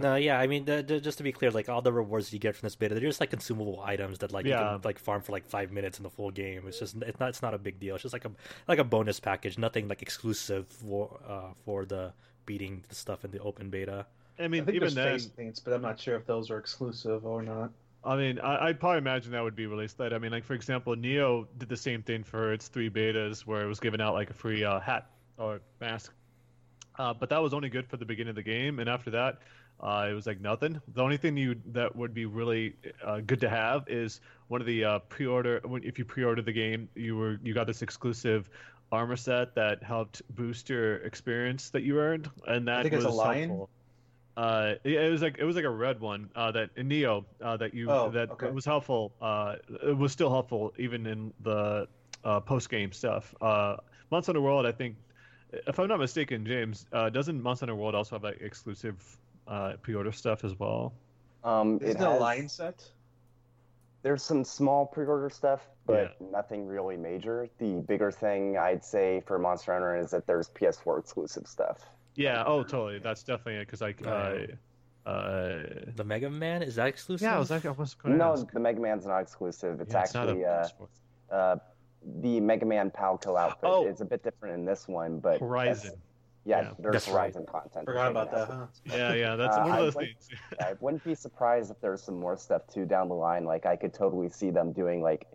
No, 0.00 0.16
yeah, 0.16 0.40
I 0.40 0.46
mean, 0.46 0.64
the, 0.64 0.82
the- 0.82 0.98
just 1.00 1.18
to 1.18 1.22
be 1.24 1.30
clear, 1.30 1.50
like 1.50 1.68
all 1.68 1.82
the 1.82 1.92
rewards 1.92 2.32
you 2.32 2.38
get 2.38 2.56
from 2.56 2.66
this 2.66 2.74
beta, 2.74 2.94
they're 2.94 3.02
just 3.02 3.20
like 3.20 3.30
consumable 3.30 3.80
items 3.84 4.18
that 4.20 4.32
like 4.32 4.46
you 4.46 4.52
Yeah. 4.52 4.70
can 4.72 4.80
like 4.82 4.98
farm 4.98 5.20
for 5.20 5.30
like 5.30 5.46
five 5.46 5.70
minutes 5.70 5.98
in 5.98 6.02
the 6.04 6.10
full 6.10 6.30
game. 6.30 6.62
It's 6.66 6.78
just 6.80 6.96
it's 7.02 7.20
not 7.20 7.28
it's 7.28 7.42
not 7.42 7.52
a 7.54 7.58
big 7.58 7.78
deal. 7.78 7.94
It's 7.96 8.02
just 8.02 8.14
like 8.14 8.24
a 8.24 8.30
like 8.66 8.78
a 8.78 8.84
bonus 8.84 9.20
package, 9.20 9.58
nothing 9.58 9.88
like 9.88 10.00
exclusive 10.02 10.66
for 10.68 11.20
uh 11.28 11.52
for 11.66 11.84
the 11.84 12.12
beating 12.46 12.82
the 12.88 12.94
stuff 12.94 13.24
in 13.26 13.30
the 13.30 13.40
open 13.40 13.68
beta. 13.68 14.06
I 14.40 14.48
I 14.48 14.48
mean, 14.48 14.64
think 14.64 14.76
even 14.76 14.80
there's 14.80 14.94
then, 14.94 15.12
face 15.12 15.26
paints, 15.26 15.60
but 15.60 15.72
I'm 15.72 15.82
not 15.82 16.00
sure 16.00 16.16
if 16.16 16.26
those 16.26 16.50
are 16.50 16.58
exclusive 16.58 17.26
or 17.26 17.42
not. 17.42 17.70
I 18.02 18.16
mean, 18.16 18.38
I, 18.38 18.68
I'd 18.68 18.80
probably 18.80 18.98
imagine 18.98 19.32
that 19.32 19.42
would 19.42 19.56
be 19.56 19.66
released 19.66 20.00
later. 20.00 20.16
I 20.16 20.18
mean, 20.18 20.32
like 20.32 20.44
for 20.44 20.54
example, 20.54 20.94
Nioh 20.96 21.46
did 21.58 21.68
the 21.68 21.76
same 21.76 22.02
thing 22.02 22.24
for 22.24 22.52
its 22.52 22.68
three 22.68 22.88
betas, 22.90 23.40
where 23.46 23.62
it 23.62 23.68
was 23.68 23.80
giving 23.80 24.00
out 24.00 24.14
like 24.14 24.30
a 24.30 24.34
free 24.34 24.64
uh, 24.64 24.80
hat 24.80 25.10
or 25.36 25.60
mask. 25.80 26.12
Uh, 26.98 27.12
but 27.14 27.28
that 27.30 27.42
was 27.42 27.54
only 27.54 27.68
good 27.68 27.86
for 27.86 27.96
the 27.96 28.04
beginning 28.04 28.30
of 28.30 28.36
the 28.36 28.42
game, 28.42 28.78
and 28.78 28.88
after 28.88 29.10
that, 29.10 29.38
uh, 29.80 30.06
it 30.10 30.14
was 30.14 30.26
like 30.26 30.40
nothing. 30.40 30.80
The 30.94 31.02
only 31.02 31.16
thing 31.18 31.36
you 31.36 31.56
that 31.72 31.94
would 31.94 32.14
be 32.14 32.26
really 32.26 32.76
uh, 33.04 33.20
good 33.20 33.40
to 33.40 33.48
have 33.48 33.88
is 33.88 34.20
one 34.48 34.60
of 34.60 34.66
the 34.66 34.84
uh, 34.84 34.98
pre-order. 35.00 35.60
If 35.82 35.98
you 35.98 36.04
pre-order 36.04 36.42
the 36.42 36.52
game, 36.52 36.88
you 36.94 37.16
were 37.16 37.38
you 37.42 37.54
got 37.54 37.66
this 37.66 37.82
exclusive 37.82 38.48
armor 38.92 39.16
set 39.16 39.54
that 39.54 39.82
helped 39.82 40.22
boost 40.34 40.68
your 40.68 40.96
experience 40.96 41.70
that 41.70 41.82
you 41.82 41.98
earned, 42.00 42.30
and 42.46 42.68
that 42.68 42.82
think 42.82 42.94
it's 42.94 43.04
was 43.04 43.14
a 43.14 43.16
lion? 43.16 43.48
helpful. 43.48 43.70
Uh, 44.40 44.74
yeah, 44.84 45.00
it 45.00 45.10
was 45.10 45.20
like 45.20 45.36
it 45.38 45.44
was 45.44 45.54
like 45.54 45.66
a 45.66 45.70
red 45.70 46.00
one 46.00 46.30
uh, 46.34 46.50
that 46.50 46.70
in 46.76 46.88
Nioh 46.88 47.26
uh, 47.42 47.58
that 47.58 47.74
you 47.74 47.90
Oh, 47.90 48.08
that 48.10 48.30
okay. 48.30 48.50
was 48.50 48.64
helpful. 48.64 49.12
Uh, 49.20 49.56
it 49.86 49.94
was 49.96 50.12
still 50.12 50.30
helpful 50.30 50.72
even 50.78 51.06
in 51.06 51.30
the 51.40 51.86
uh, 52.24 52.40
post 52.40 52.70
game 52.70 52.90
stuff. 52.90 53.34
Uh, 53.42 53.76
Monster 54.10 54.30
Hunter 54.30 54.40
World, 54.40 54.64
I 54.64 54.72
think, 54.72 54.96
if 55.52 55.78
I'm 55.78 55.88
not 55.88 55.98
mistaken, 55.98 56.46
James, 56.46 56.86
uh, 56.90 57.10
doesn't 57.10 57.42
Monster 57.42 57.66
Hunter 57.66 57.74
World 57.76 57.94
also 57.94 58.14
have 58.14 58.24
like 58.24 58.40
exclusive 58.40 58.96
uh, 59.46 59.74
pre-order 59.82 60.10
stuff 60.10 60.42
as 60.42 60.58
well? 60.58 60.94
Um, 61.44 61.78
Isn't 61.82 62.00
it 62.00 62.00
it 62.00 62.06
a 62.06 62.10
has, 62.10 62.20
lion 62.20 62.48
set? 62.48 62.82
There's 64.02 64.22
some 64.22 64.42
small 64.42 64.86
pre-order 64.86 65.28
stuff, 65.28 65.68
but 65.86 66.18
nothing 66.32 66.66
really 66.66 66.96
major. 66.96 67.46
The 67.58 67.80
bigger 67.80 68.10
thing 68.10 68.56
I'd 68.56 68.82
say 68.82 69.22
for 69.26 69.38
Monster 69.38 69.74
Hunter 69.74 69.96
is 69.98 70.10
that 70.12 70.26
there's 70.26 70.48
PS4 70.48 70.98
exclusive 70.98 71.46
stuff. 71.46 71.78
Yeah. 72.14 72.44
Oh, 72.46 72.62
totally. 72.62 72.98
That's 72.98 73.22
definitely 73.22 73.56
it. 73.56 73.66
Because 73.66 73.80
like, 73.80 74.04
uh, 74.06 74.36
uh, 75.06 75.62
The 75.96 76.04
Mega 76.04 76.28
Man 76.30 76.62
is 76.62 76.74
that 76.76 76.88
exclusive? 76.88 77.24
yeah, 77.24 77.36
I 77.36 77.38
was 77.38 77.50
like, 77.50 77.64
I 77.64 77.70
was 77.70 77.94
going 77.94 78.12
to 78.12 78.18
No, 78.18 78.32
ask. 78.32 78.50
the 78.50 78.60
Mega 78.60 78.80
Man's 78.80 79.06
not 79.06 79.18
exclusive. 79.20 79.80
It's 79.80 79.92
Yeah, 79.92 80.00
not 80.14 80.28
actually 80.28 80.42
a- 80.42 80.70
uh, 81.30 81.34
uh, 81.34 81.56
the 82.20 82.40
Mega 82.40 82.66
Man 82.66 82.90
Palico 82.90 83.38
outfit. 83.38 83.60
Oh. 83.70 83.86
It's 83.86 84.00
a 84.00 84.04
bit 84.04 84.22
different 84.22 84.54
in 84.54 84.64
this 84.64 84.88
one, 84.88 85.18
but 85.20 85.32
that's- 85.32 85.40
Horizon. 85.48 86.00
Yeah, 86.46 86.62
Yeah. 86.62 86.72
there's 86.78 86.92
That's 86.94 87.08
right. 87.08 87.14
Horizon 87.34 87.46
content. 87.46 87.84
Forgot 87.84 88.10
about 88.12 88.30
that, 88.32 88.48
huh? 88.48 88.66
Yeah, 88.86 89.12
yeah. 89.12 89.36
That's 89.36 89.56
Uh, 89.56 89.60
one 89.60 89.68
of 89.70 89.74
I 89.76 89.80
those 89.80 89.94
like- 89.96 90.06
things. 90.06 90.28
I 90.60 90.72
wouldn't 90.80 91.04
be 91.04 91.14
surprised 91.14 91.70
if 91.70 91.78
there's 91.80 92.02
some 92.02 92.18
more 92.18 92.36
stuff 92.38 92.66
too 92.66 92.86
down 92.86 93.08
the 93.08 93.14
line. 93.14 93.44
Like 93.44 93.66
I 93.66 93.76
could 93.76 93.92
totally 93.92 94.30
see 94.30 94.50
them 94.50 94.72
doing 94.72 95.02
like 95.02 95.26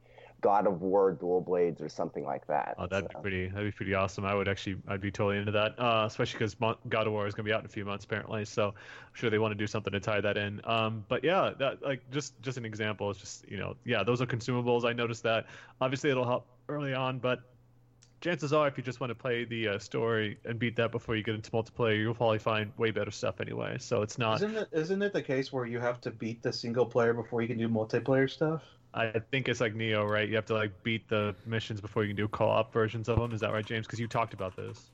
God 0.45 0.67
of 0.67 0.83
War 0.83 1.11
dual 1.11 1.41
blades 1.41 1.81
or 1.81 1.89
something 1.89 2.23
like 2.23 2.45
that. 2.45 2.75
Oh, 2.77 2.85
that'd 2.85 3.09
be 3.09 3.15
pretty. 3.19 3.47
That'd 3.47 3.65
be 3.65 3.71
pretty 3.71 3.95
awesome. 3.95 4.25
I 4.25 4.35
would 4.35 4.47
actually, 4.47 4.75
I'd 4.87 5.01
be 5.01 5.09
totally 5.09 5.39
into 5.39 5.51
that. 5.53 5.73
Uh, 5.79 6.03
especially 6.05 6.37
because 6.37 6.53
God 6.87 7.07
of 7.07 7.13
War 7.13 7.25
is 7.25 7.33
going 7.33 7.45
to 7.45 7.49
be 7.49 7.51
out 7.53 7.61
in 7.61 7.65
a 7.65 7.69
few 7.69 7.83
months, 7.83 8.05
apparently. 8.05 8.45
So, 8.45 8.67
I'm 8.67 9.13
sure 9.13 9.31
they 9.31 9.39
want 9.39 9.53
to 9.53 9.57
do 9.57 9.65
something 9.65 9.91
to 9.91 9.99
tie 9.99 10.21
that 10.21 10.37
in. 10.37 10.61
Um, 10.63 11.03
but 11.09 11.23
yeah, 11.23 11.49
that 11.57 11.81
like 11.81 12.07
just 12.11 12.39
just 12.43 12.59
an 12.59 12.65
example. 12.65 13.09
It's 13.09 13.19
just 13.19 13.49
you 13.49 13.57
know, 13.57 13.75
yeah, 13.85 14.03
those 14.03 14.21
are 14.21 14.27
consumables. 14.27 14.85
I 14.85 14.93
noticed 14.93 15.23
that. 15.23 15.47
Obviously, 15.81 16.11
it'll 16.11 16.27
help 16.27 16.45
early 16.69 16.93
on, 16.93 17.17
but 17.17 17.39
chances 18.21 18.53
are, 18.53 18.67
if 18.67 18.77
you 18.77 18.83
just 18.83 18.99
want 18.99 19.09
to 19.09 19.15
play 19.15 19.45
the 19.45 19.67
uh, 19.67 19.79
story 19.79 20.37
and 20.45 20.59
beat 20.59 20.75
that 20.75 20.91
before 20.91 21.15
you 21.15 21.23
get 21.23 21.33
into 21.33 21.49
multiplayer, 21.49 21.97
you'll 21.97 22.13
probably 22.13 22.39
find 22.39 22.71
way 22.77 22.91
better 22.91 23.11
stuff 23.11 23.41
anyway. 23.41 23.77
So 23.79 24.03
it's 24.03 24.19
not. 24.19 24.35
Isn't 24.37 24.57
it 24.57 24.69
isn't 24.71 25.01
it 25.01 25.11
the 25.11 25.23
case 25.23 25.51
where 25.51 25.65
you 25.65 25.79
have 25.79 25.99
to 26.01 26.11
beat 26.11 26.43
the 26.43 26.53
single 26.53 26.85
player 26.85 27.13
before 27.15 27.41
you 27.41 27.47
can 27.47 27.57
do 27.57 27.67
multiplayer 27.67 28.29
stuff? 28.29 28.61
I 28.95 29.19
think 29.19 29.49
it's 29.49 29.61
like 29.61 29.75
Nioh, 29.75 30.09
right? 30.09 30.27
You 30.29 30.35
have 30.37 30.45
to 30.47 30.53
like 30.55 30.83
beat 30.83 31.09
the 31.09 31.35
missions 31.45 31.81
before 31.81 32.03
you 32.03 32.09
can 32.09 32.17
do 32.17 32.27
co-op 32.29 32.73
versions 32.73 33.09
of 33.09 33.19
them. 33.19 33.33
Is 33.33 33.41
that 33.41 33.51
right, 33.53 33.65
James? 33.65 33.87
Because 33.87 33.99
you 33.99 34.07
talked 34.07 34.33
about 34.33 34.55
this. 34.55 34.91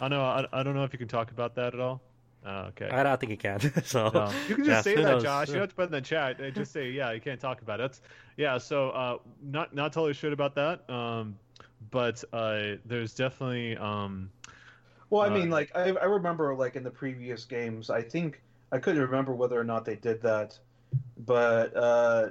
I 0.00 0.08
know. 0.08 0.22
I, 0.22 0.46
I 0.52 0.62
don't 0.64 0.74
know 0.74 0.84
if 0.84 0.92
you 0.92 0.98
can 0.98 1.08
talk 1.08 1.30
about 1.30 1.54
that 1.56 1.74
at 1.74 1.80
all. 1.80 2.02
Oh, 2.44 2.62
okay. 2.66 2.90
I 2.90 3.02
don't 3.04 3.18
think 3.20 3.30
you 3.30 3.38
can. 3.38 3.60
so 3.84 4.10
No. 4.12 4.40
You 4.46 4.56
can 4.56 4.64
just 4.64 4.82
yes, 4.84 4.84
say 4.84 4.98
that, 5.00 5.18
knows? 5.18 5.22
Josh. 5.22 5.52
You 5.52 5.54
don't 5.54 5.62
have 5.64 5.70
to 5.70 5.76
put 5.76 5.82
it 5.82 5.86
in 5.86 5.92
the 5.92 6.00
chat. 6.02 6.38
Just 6.54 6.72
say, 6.72 6.90
yeah, 6.90 7.12
you 7.12 7.20
can't 7.20 7.40
talk 7.40 7.62
about 7.62 7.80
it. 7.80 7.84
That's, 7.84 8.00
yeah. 8.36 8.58
So, 8.58 8.90
uh, 8.90 9.18
not 9.42 9.74
not 9.74 9.92
totally 9.92 10.14
sure 10.14 10.32
about 10.32 10.54
that. 10.56 10.88
Um, 10.90 11.38
but 11.90 12.22
uh, 12.32 12.76
there's 12.84 13.14
definitely 13.14 13.76
um, 13.76 14.32
Well, 15.10 15.22
I 15.22 15.28
Uh, 15.28 15.30
mean, 15.30 15.50
like 15.50 15.70
I, 15.74 15.90
I 15.92 16.04
remember 16.04 16.54
like 16.54 16.76
in 16.76 16.82
the 16.84 16.90
previous 16.90 17.44
games, 17.44 17.90
I 17.90 18.02
think 18.02 18.42
I 18.72 18.78
couldn't 18.78 19.02
remember 19.02 19.34
whether 19.34 19.58
or 19.60 19.64
not 19.64 19.84
they 19.84 19.96
did 19.96 20.22
that, 20.22 20.58
but 21.16 21.76
uh, 21.76 22.30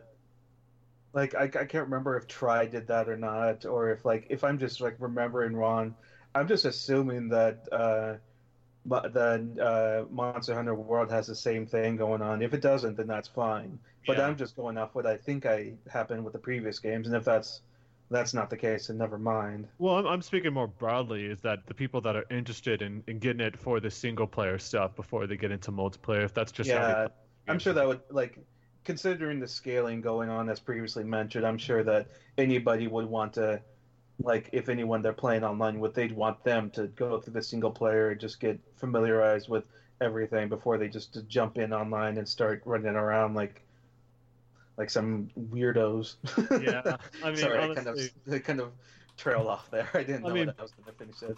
like 1.15 1.33
I, 1.33 1.43
I 1.45 1.65
can't 1.65 1.85
remember 1.85 2.17
if 2.17 2.27
Tri 2.27 2.65
did 2.67 2.87
that 2.87 3.09
or 3.09 3.17
not, 3.17 3.65
or 3.65 3.89
if 3.89 4.05
like 4.05 4.27
if 4.29 4.43
I'm 4.43 4.59
just 4.59 4.81
like 4.81 4.97
remembering 4.99 5.55
wrong. 5.55 5.95
I'm 6.35 6.49
just 6.49 6.65
assuming 6.65 7.29
that 7.29 7.65
uh, 7.71 8.15
the 8.85 10.05
uh, 10.09 10.13
Monster 10.13 10.53
Hunter 10.53 10.75
World 10.75 11.09
has 11.09 11.27
the 11.27 11.35
same 11.35 11.65
thing 11.65 11.95
going 11.95 12.21
on. 12.21 12.41
If 12.41 12.53
it 12.53 12.61
doesn't, 12.61 12.97
then 12.97 13.07
that's 13.07 13.29
fine. 13.29 13.79
But 14.05 14.17
Yeah. 14.17 14.27
I'm 14.27 14.35
just 14.35 14.57
going 14.57 14.77
off 14.77 14.93
what 14.93 15.05
I 15.05 15.15
think 15.15 15.45
I 15.45 15.73
happened 15.89 16.25
with 16.25 16.33
the 16.33 16.39
previous 16.39 16.77
games, 16.79 17.07
and 17.07 17.15
if 17.15 17.23
that's 17.23 17.61
that's 18.11 18.33
not 18.33 18.49
the 18.49 18.57
case, 18.57 18.87
then 18.87 18.97
never 18.97 19.17
mind. 19.17 19.67
Well, 19.79 19.95
I'm, 19.95 20.05
I'm 20.05 20.21
speaking 20.21 20.53
more 20.53 20.67
broadly. 20.67 21.25
Is 21.25 21.41
that 21.41 21.65
the 21.65 21.73
people 21.73 22.01
that 22.01 22.15
are 22.15 22.25
interested 22.29 22.81
in, 22.81 23.03
in 23.07 23.17
getting 23.19 23.39
it 23.41 23.57
for 23.57 23.79
the 23.79 23.89
single 23.89 24.27
player 24.27 24.59
stuff 24.59 24.95
before 24.95 25.25
they 25.25 25.37
get 25.37 25.51
into 25.51 25.71
multiplayer? 25.71 26.23
If 26.23 26.33
that's 26.33 26.51
just 26.51 26.69
Yeah, 26.69 27.07
I'm 27.47 27.59
sure 27.59 27.73
that 27.73 27.87
would 27.87 28.01
like 28.11 28.37
considering 28.85 29.39
the 29.39 29.47
scaling 29.47 29.99
going 29.99 30.29
on 30.29 30.49
as 30.49 30.59
previously 30.59 31.03
mentioned, 31.03 31.45
I'm 31.45 31.57
sure 31.57 31.83
that 31.83 32.07
anybody 32.37 32.87
would 32.87 33.05
want 33.05 33.33
to 33.33 33.61
like 34.23 34.49
if 34.53 34.69
anyone 34.69 35.01
they're 35.01 35.11
playing 35.11 35.43
online 35.43 35.77
with 35.81 35.93
they'd 35.93 36.13
want 36.13 36.41
them 36.45 36.69
to 36.69 36.87
go 36.87 37.19
through 37.19 37.33
the 37.33 37.43
single 37.43 37.71
player 37.71 38.11
and 38.11 38.19
just 38.21 38.39
get 38.39 38.57
familiarized 38.77 39.49
with 39.49 39.65
everything 39.99 40.47
before 40.47 40.77
they 40.77 40.87
just 40.87 41.27
jump 41.27 41.57
in 41.57 41.73
online 41.73 42.17
and 42.17 42.25
start 42.27 42.61
running 42.63 42.95
around 42.95 43.33
like 43.33 43.61
like 44.77 44.89
some 44.89 45.29
weirdos. 45.51 46.15
Yeah, 46.61 46.97
I 47.23 47.27
mean, 47.27 47.37
sorry, 47.37 47.57
honestly, 47.59 47.81
I 47.81 47.83
kind 47.83 47.87
of 47.87 48.33
I 48.33 48.39
kind 48.39 48.59
of 48.59 48.71
trailed 49.17 49.47
off 49.47 49.69
there. 49.71 49.89
I 49.93 50.03
didn't 50.03 50.25
I 50.25 50.27
know 50.29 50.33
mean- 50.33 50.45
that 50.47 50.55
I 50.59 50.61
was 50.61 50.71
going 50.71 50.85
to 50.85 50.91
finish 50.93 51.21
it. 51.23 51.37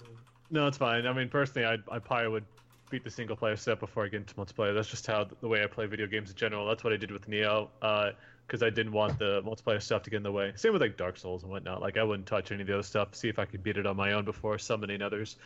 No, 0.49 0.65
it's 0.67 0.77
fine. 0.77 1.05
I 1.05 1.13
mean, 1.13 1.29
personally, 1.29 1.67
I 1.67 1.95
I 1.95 1.99
probably 1.99 2.29
would 2.29 2.45
beat 2.89 3.04
the 3.04 3.10
single 3.10 3.36
player 3.36 3.56
stuff 3.56 3.80
before 3.80 4.06
I 4.06 4.08
get 4.08 4.17
into 4.21 4.34
multiplayer. 4.36 4.73
That's 4.73 4.88
just 4.88 5.08
how 5.08 5.28
the 5.41 5.47
way 5.47 5.63
I 5.63 5.67
play 5.67 5.86
video 5.86 6.08
games 6.08 6.30
in 6.30 6.36
general. 6.36 6.67
That's 6.67 6.84
what 6.84 6.93
I 6.93 6.97
did 6.97 7.12
with 7.12 7.30
Nioh, 7.30 7.67
because 8.45 8.63
I 8.63 8.69
didn't 8.69 8.93
want 8.93 9.19
the 9.19 9.41
multiplayer 9.43 9.82
stuff 9.82 10.04
to 10.04 10.10
get 10.10 10.17
in 10.17 10.23
the 10.23 10.32
way. 10.32 10.54
Same 10.56 10.73
with 10.73 10.82
like 10.82 10.97
Dark 10.97 11.17
Souls 11.17 11.43
and 11.43 11.52
whatnot. 11.52 11.82
Like 11.82 11.97
I 11.97 12.04
wouldn't 12.04 12.28
touch 12.28 12.52
any 12.52 12.62
of 12.62 12.67
the 12.67 12.73
other 12.73 12.84
stuff. 12.84 13.15
See 13.15 13.28
if 13.30 13.39
I 13.39 13.45
could 13.45 13.63
beat 13.63 13.78
it 13.78 13.86
on 13.86 13.95
my 13.95 14.13
own 14.13 14.26
before 14.26 14.58
summoning 14.58 15.02
others. 15.02 15.38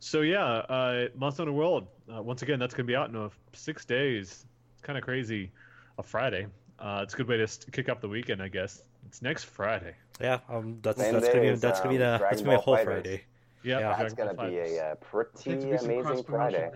So 0.00 0.20
yeah, 0.20 0.44
uh, 0.44 1.08
Monster 1.16 1.42
Hunter 1.42 1.52
World. 1.52 1.86
Uh, 2.12 2.22
once 2.22 2.42
again, 2.42 2.58
that's 2.58 2.74
gonna 2.74 2.86
be 2.86 2.96
out 2.96 3.10
in 3.10 3.16
uh, 3.16 3.28
six 3.52 3.84
days. 3.84 4.44
It's 4.74 4.82
kind 4.82 4.98
of 4.98 5.04
crazy. 5.04 5.50
A 5.98 6.02
Friday. 6.02 6.46
Uh, 6.78 7.00
it's 7.02 7.14
a 7.14 7.16
good 7.16 7.26
way 7.26 7.36
to 7.38 7.48
st- 7.48 7.72
kick 7.72 7.88
off 7.88 8.00
the 8.00 8.08
weekend, 8.08 8.40
I 8.40 8.46
guess. 8.46 8.82
It's 9.06 9.20
next 9.20 9.44
Friday. 9.44 9.96
Yeah, 10.20 10.38
um, 10.48 10.78
that's 10.80 11.00
Same 11.00 11.12
that's 11.12 11.26
day 11.26 11.32
gonna 11.32 11.44
be 11.44 11.48
as, 11.48 11.60
that's 11.60 11.80
gonna 11.80 11.98
be 11.98 12.02
um, 12.04 12.12
the 12.12 12.18
that's 12.18 12.40
gonna 12.40 12.52
be 12.52 12.54
a 12.54 12.60
whole 12.60 12.76
FighterZ. 12.76 12.84
Friday. 12.84 13.24
Yeah, 13.62 13.80
Yeah. 13.80 13.96
That's 13.96 14.14
gonna 14.14 14.34
be 14.34 14.58
a 14.58 14.92
uh, 14.92 14.94
pretty 14.96 15.38
Seems 15.38 15.64
to 15.64 15.70
be 15.70 15.76
some 15.78 15.90
amazing 15.90 16.24
Friday. 16.24 16.70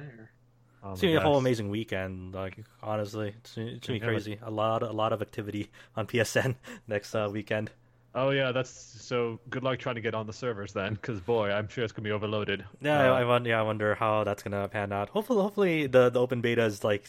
Oh 0.85 0.93
It's 0.93 1.01
gonna 1.01 1.13
be 1.13 1.17
a 1.17 1.21
whole 1.21 1.39
amazing 1.39 1.69
weekend. 1.71 2.35
Like 2.35 2.59
honestly, 2.83 3.35
it's, 3.39 3.57
it's 3.57 3.87
gonna 3.87 3.99
be 3.99 4.05
Yeah, 4.05 4.11
crazy. 4.11 4.39
A 4.43 4.51
lot, 4.51 4.83
a 4.83 4.91
lot 4.91 5.13
of 5.13 5.23
activity 5.23 5.71
on 5.97 6.07
PSN 6.07 6.57
next 6.89 7.15
uh, 7.15 7.29
weekend. 7.33 7.71
Oh 8.15 8.29
yeah, 8.31 8.53
that's 8.53 8.71
so. 8.71 9.41
Good 9.49 9.63
luck 9.63 9.79
trying 9.79 9.95
to 9.95 10.03
get 10.03 10.15
on 10.15 10.27
the 10.27 10.35
servers 10.35 10.75
then, 10.75 10.95
because 10.95 11.21
boy, 11.21 11.51
I'm 11.51 11.69
sure 11.69 11.83
it's 11.83 11.95
gonna 11.95 12.05
be 12.05 12.13
overloaded. 12.13 12.63
Yeah, 12.83 13.11
Uh, 13.11 13.15
I, 13.15 13.21
I 13.21 13.25
wonder. 13.25 13.49
Yeah, 13.49 13.61
I 13.61 13.63
wonder 13.63 13.95
how 13.95 14.23
that's 14.25 14.43
gonna 14.43 14.69
pan 14.69 14.93
out. 14.93 15.09
Hopefully, 15.09 15.41
hopefully 15.41 15.87
the 15.87 16.11
the 16.11 16.21
open 16.21 16.43
betas 16.43 16.85
like 16.85 17.09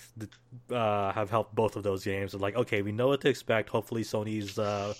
uh, 0.72 1.12
have 1.12 1.30
helped 1.30 1.56
both 1.56 1.76
of 1.76 1.84
those 1.84 2.06
games. 2.06 2.34
Like, 2.34 2.56
okay, 2.56 2.82
we 2.84 2.94
know 2.94 3.08
what 3.10 3.20
to 3.22 3.28
expect. 3.30 3.70
Hopefully, 3.70 4.04
Sony's 4.04 4.58
uh, 4.58 4.94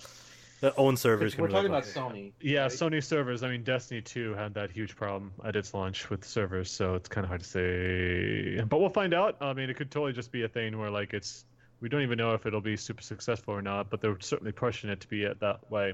their 0.64 0.80
own 0.80 0.96
servers. 0.96 1.36
We're 1.36 1.48
talking 1.48 1.68
about. 1.68 1.84
Sony. 1.84 2.32
Yeah, 2.40 2.62
right? 2.62 2.70
Sony 2.70 3.04
servers. 3.04 3.42
I 3.42 3.50
mean, 3.50 3.62
Destiny 3.62 4.00
2 4.00 4.34
had 4.34 4.54
that 4.54 4.70
huge 4.70 4.96
problem 4.96 5.32
at 5.44 5.56
its 5.56 5.74
launch 5.74 6.08
with 6.08 6.24
servers, 6.24 6.70
so 6.70 6.94
it's 6.94 7.08
kind 7.08 7.24
of 7.24 7.28
hard 7.28 7.42
to 7.42 7.46
say. 7.46 8.62
But 8.62 8.80
we'll 8.80 8.88
find 8.88 9.12
out. 9.12 9.36
I 9.42 9.52
mean, 9.52 9.68
it 9.68 9.76
could 9.76 9.90
totally 9.90 10.14
just 10.14 10.32
be 10.32 10.44
a 10.44 10.48
thing 10.48 10.78
where 10.78 10.90
like 10.90 11.12
it's 11.12 11.44
we 11.80 11.90
don't 11.90 12.00
even 12.00 12.16
know 12.16 12.32
if 12.32 12.46
it'll 12.46 12.62
be 12.62 12.78
super 12.78 13.02
successful 13.02 13.52
or 13.52 13.60
not, 13.60 13.90
but 13.90 14.00
they're 14.00 14.18
certainly 14.20 14.52
pushing 14.52 14.88
it 14.88 15.00
to 15.00 15.08
be 15.08 15.24
it 15.24 15.38
that 15.40 15.70
way. 15.70 15.92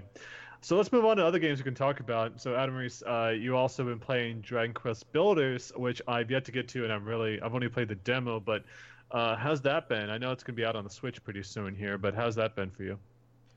So 0.60 0.76
let's 0.76 0.92
move 0.92 1.04
on 1.04 1.16
to 1.16 1.24
other 1.24 1.40
games 1.40 1.58
we 1.58 1.64
can 1.64 1.74
talk 1.74 1.98
about. 1.98 2.40
So 2.40 2.54
Adam 2.54 2.76
Reese, 2.76 3.02
uh, 3.02 3.32
you 3.36 3.56
also 3.56 3.82
been 3.82 3.98
playing 3.98 4.42
Dragon 4.42 4.74
Quest 4.74 5.10
Builders, 5.10 5.72
which 5.74 6.00
I've 6.06 6.30
yet 6.30 6.44
to 6.44 6.52
get 6.52 6.68
to, 6.68 6.84
and 6.84 6.92
I'm 6.92 7.04
really 7.04 7.40
I've 7.40 7.54
only 7.54 7.68
played 7.68 7.88
the 7.88 7.96
demo, 7.96 8.38
but 8.38 8.62
uh, 9.10 9.34
how's 9.34 9.62
that 9.62 9.88
been? 9.88 10.10
I 10.10 10.18
know 10.18 10.30
it's 10.30 10.44
gonna 10.44 10.54
be 10.54 10.64
out 10.64 10.76
on 10.76 10.84
the 10.84 10.90
Switch 10.90 11.24
pretty 11.24 11.42
soon 11.42 11.74
here, 11.74 11.98
but 11.98 12.14
how's 12.14 12.36
that 12.36 12.54
been 12.54 12.70
for 12.70 12.84
you? 12.84 12.98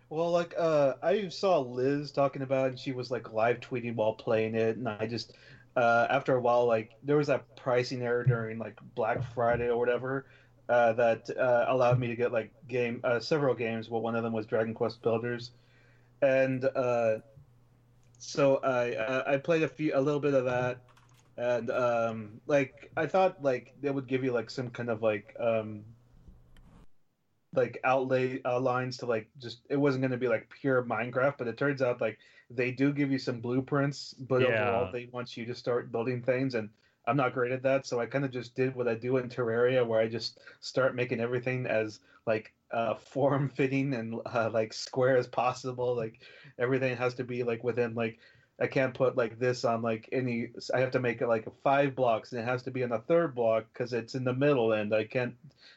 Well, 0.10 0.32
like 0.32 0.54
uh, 0.58 0.94
I 1.02 1.30
saw 1.30 1.60
Liz 1.60 2.12
talking 2.12 2.42
about, 2.44 2.66
it, 2.66 2.70
and 2.70 2.80
she 2.80 2.92
was 2.92 3.10
like 3.10 3.32
live 3.32 3.60
tweeting 3.60 3.96
while 3.96 4.14
playing 4.14 4.54
it, 4.56 4.78
and 4.78 4.88
I 4.88 5.08
just 5.08 5.34
uh, 5.76 6.06
after 6.10 6.36
a 6.36 6.40
while, 6.42 6.66
like 6.66 6.96
there 7.02 7.18
was 7.18 7.28
that 7.28 7.56
pricing 7.56 8.02
error 8.04 8.24
during 8.24 8.60
like 8.60 8.80
Black 8.96 9.24
Friday 9.24 9.68
or 9.70 9.78
whatever 9.78 10.26
uh, 10.70 10.94
that 10.94 11.30
uh, 11.36 11.66
allowed 11.68 11.98
me 12.00 12.08
to 12.08 12.16
get 12.16 12.32
like 12.32 12.52
game 12.68 13.02
uh, 13.04 13.20
several 13.20 13.56
games. 13.56 13.90
Well, 13.90 14.02
one 14.02 14.16
of 14.16 14.24
them 14.24 14.34
was 14.34 14.46
Dragon 14.46 14.74
Quest 14.74 15.02
Builders, 15.02 15.52
and 16.22 16.66
uh, 16.76 17.20
so 18.20 18.60
I 18.64 18.94
uh, 18.96 19.24
I 19.26 19.38
played 19.38 19.64
a 19.64 19.68
few 19.68 19.92
a 19.96 20.00
little 20.02 20.20
bit 20.20 20.34
of 20.34 20.46
that, 20.46 20.80
and 21.38 21.70
um, 21.72 22.42
like 22.48 22.90
I 22.98 23.08
thought 23.08 23.42
like 23.42 23.74
they 23.82 23.92
would 23.92 24.08
give 24.08 24.24
you 24.24 24.32
like 24.32 24.50
some 24.50 24.70
kind 24.70 24.90
of 24.90 25.02
like 25.02 25.36
um, 25.40 25.93
like 27.54 27.80
outlay 27.84 28.42
uh, 28.44 28.60
lines 28.60 28.98
to 28.98 29.06
like 29.06 29.30
just 29.38 29.66
it 29.70 29.78
wasn't 29.78 30.02
going 30.02 30.12
to 30.12 30.18
be 30.18 30.28
like 30.28 30.50
pure 30.50 30.84
Minecraft, 30.84 31.38
but 31.38 31.48
it 31.48 31.58
turns 31.58 31.82
out 31.82 32.02
like 32.02 32.20
they 32.50 32.72
do 32.72 32.92
give 32.94 33.12
you 33.12 33.18
some 33.20 33.42
blueprints, 33.42 34.14
but 34.16 34.42
Yeah. 34.42 34.44
overall 34.44 34.90
they 34.92 35.06
want 35.06 35.38
you 35.38 35.46
to 35.46 35.56
start 35.56 35.92
building 35.92 36.22
things 36.22 36.56
and. 36.56 36.70
I'm 37.06 37.18
not 37.18 37.34
great 37.34 37.52
at 37.52 37.64
that, 37.64 37.86
so 37.86 38.00
I 38.00 38.06
kind 38.06 38.24
of 38.24 38.32
just 38.32 38.56
did 38.56 38.76
what 38.76 38.88
I 38.88 38.96
do 38.96 39.18
in 39.18 39.28
Terraria, 39.28 39.86
where 39.86 40.00
I 40.00 40.08
just 40.08 40.40
start 40.62 40.96
making 40.96 41.20
everything 41.20 41.66
as 41.66 42.00
like 42.26 42.54
uh, 42.72 42.94
form 42.96 43.50
fitting 43.50 43.94
and 43.94 44.22
uh, 44.26 44.50
like 44.54 44.72
square 44.72 45.18
as 45.18 45.28
possible. 45.28 45.96
Like 45.98 46.24
everything 46.58 46.96
has 46.96 47.14
to 47.16 47.26
be 47.26 47.44
like 47.44 47.62
within 47.62 47.94
like 47.94 48.20
I 48.64 48.68
can't 48.68 48.94
put 48.94 49.18
like 49.18 49.40
this 49.40 49.66
on 49.66 49.82
like 49.82 50.10
any. 50.14 50.50
I 50.74 50.80
have 50.80 50.92
to 50.92 51.00
make 51.02 51.22
it 51.22 51.28
like 51.28 51.48
five 51.64 51.96
blocks, 51.96 52.32
and 52.32 52.42
it 52.42 52.46
has 52.46 52.64
to 52.64 52.72
be 52.72 52.84
on 52.84 52.92
the 52.92 53.00
third 53.00 53.36
block 53.36 53.66
because 53.74 53.94
it's 53.94 54.16
in 54.16 54.24
the 54.24 54.34
middle, 54.34 54.72
and 54.72 54.96
I 54.96 55.04
can't 55.04 55.36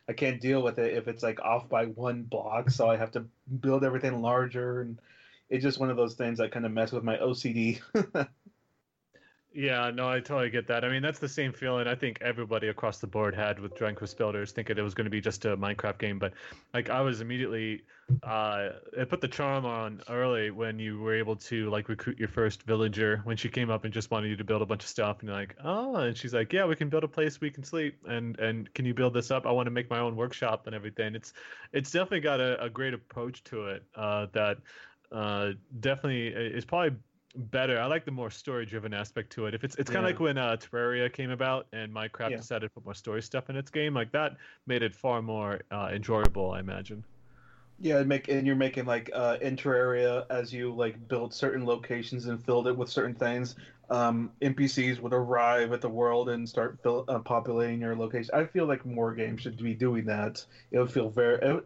I 0.08 0.12
can't 0.12 0.40
deal 0.40 0.62
with 0.62 0.78
it 0.78 0.96
if 0.96 1.08
it's 1.08 1.24
like 1.24 1.40
off 1.40 1.68
by 1.68 1.86
one 1.86 2.22
block. 2.22 2.70
So 2.70 2.88
I 2.88 2.96
have 2.96 3.10
to 3.12 3.26
build 3.60 3.84
everything 3.84 4.22
larger, 4.22 4.82
and 4.82 5.00
it's 5.50 5.64
just 5.64 5.80
one 5.80 5.90
of 5.90 5.96
those 5.96 6.14
things 6.14 6.38
that 6.38 6.52
kind 6.52 6.64
of 6.64 6.72
mess 6.72 6.92
with 6.92 7.04
my 7.04 7.16
OCD. 7.16 7.80
Yeah, 9.56 9.90
no, 9.90 10.06
I 10.06 10.20
totally 10.20 10.50
get 10.50 10.66
that. 10.66 10.84
I 10.84 10.90
mean, 10.90 11.00
that's 11.00 11.18
the 11.18 11.30
same 11.30 11.54
feeling 11.54 11.86
I 11.86 11.94
think 11.94 12.18
everybody 12.20 12.68
across 12.68 12.98
the 12.98 13.06
board 13.06 13.34
had 13.34 13.58
with 13.58 13.74
Dragon 13.74 13.96
Quest 13.96 14.18
Builders, 14.18 14.52
thinking 14.52 14.76
it 14.76 14.82
was 14.82 14.92
going 14.92 15.06
to 15.06 15.10
be 15.10 15.22
just 15.22 15.46
a 15.46 15.56
Minecraft 15.56 15.96
game. 15.98 16.18
But 16.18 16.34
like, 16.74 16.90
I 16.90 17.00
was 17.00 17.22
immediately, 17.22 17.84
uh, 18.22 18.68
it 18.92 19.08
put 19.08 19.22
the 19.22 19.28
charm 19.28 19.64
on 19.64 20.02
early 20.10 20.50
when 20.50 20.78
you 20.78 21.00
were 21.00 21.14
able 21.14 21.36
to 21.36 21.70
like 21.70 21.88
recruit 21.88 22.18
your 22.18 22.28
first 22.28 22.64
villager 22.64 23.22
when 23.24 23.38
she 23.38 23.48
came 23.48 23.70
up 23.70 23.84
and 23.84 23.94
just 23.94 24.10
wanted 24.10 24.28
you 24.28 24.36
to 24.36 24.44
build 24.44 24.60
a 24.60 24.66
bunch 24.66 24.82
of 24.82 24.90
stuff, 24.90 25.20
and 25.20 25.30
you're 25.30 25.38
like, 25.38 25.56
oh, 25.64 25.96
and 25.96 26.18
she's 26.18 26.34
like, 26.34 26.52
yeah, 26.52 26.66
we 26.66 26.76
can 26.76 26.90
build 26.90 27.04
a 27.04 27.08
place 27.08 27.40
we 27.40 27.50
can 27.50 27.64
sleep, 27.64 27.96
and 28.06 28.38
and 28.38 28.74
can 28.74 28.84
you 28.84 28.92
build 28.92 29.14
this 29.14 29.30
up? 29.30 29.46
I 29.46 29.52
want 29.52 29.68
to 29.68 29.70
make 29.70 29.88
my 29.88 30.00
own 30.00 30.16
workshop 30.16 30.66
and 30.66 30.74
everything. 30.74 31.14
It's 31.14 31.32
it's 31.72 31.90
definitely 31.90 32.20
got 32.20 32.40
a, 32.40 32.62
a 32.62 32.68
great 32.68 32.92
approach 32.92 33.42
to 33.44 33.68
it 33.68 33.84
uh, 33.94 34.26
that 34.34 34.58
uh, 35.10 35.52
definitely 35.80 36.26
is 36.28 36.66
probably 36.66 36.98
better. 37.36 37.78
I 37.80 37.86
like 37.86 38.04
the 38.04 38.10
more 38.10 38.30
story-driven 38.30 38.92
aspect 38.94 39.30
to 39.32 39.46
it. 39.46 39.54
If 39.54 39.64
it's 39.64 39.76
it's 39.76 39.90
kind 39.90 40.04
of 40.04 40.10
Yeah. 40.10 40.14
like 40.14 40.20
when 40.20 40.38
uh, 40.38 40.56
Terraria 40.56 41.12
came 41.12 41.30
about 41.30 41.66
and 41.72 41.92
Minecraft 41.92 42.30
Yeah. 42.30 42.36
decided 42.36 42.68
to 42.68 42.74
put 42.74 42.84
more 42.84 42.94
story 42.94 43.22
stuff 43.22 43.50
in 43.50 43.56
its 43.56 43.70
game, 43.70 43.94
like 43.94 44.12
that 44.12 44.36
made 44.66 44.82
it 44.82 44.94
far 44.94 45.22
more 45.22 45.60
uh, 45.70 45.90
enjoyable. 45.92 46.50
I 46.52 46.60
imagine. 46.60 47.04
Yeah, 47.78 47.98
and 47.98 48.08
make 48.08 48.28
and 48.28 48.46
you're 48.46 48.56
making 48.56 48.86
like 48.86 49.10
uh, 49.12 49.36
in 49.42 49.54
Terraria 49.56 50.24
as 50.30 50.52
you 50.52 50.74
like 50.74 51.08
build 51.08 51.34
certain 51.34 51.66
locations 51.66 52.26
and 52.26 52.42
filled 52.42 52.68
it 52.68 52.76
with 52.76 52.88
certain 52.88 53.14
things. 53.14 53.54
Um, 53.90 54.32
NPCs 54.40 54.98
would 55.00 55.12
arrive 55.12 55.72
at 55.72 55.80
the 55.82 55.88
world 55.88 56.30
and 56.30 56.48
start 56.48 56.78
fill, 56.82 57.04
uh, 57.08 57.18
populating 57.20 57.80
your 57.80 57.94
location. 57.94 58.34
I 58.34 58.46
feel 58.46 58.66
like 58.66 58.84
more 58.86 59.14
games 59.14 59.42
should 59.42 59.62
be 59.62 59.74
doing 59.74 60.06
that. 60.06 60.44
It 60.70 60.78
would 60.78 60.90
feel 60.90 61.10
very 61.10 61.38
it, 61.42 61.64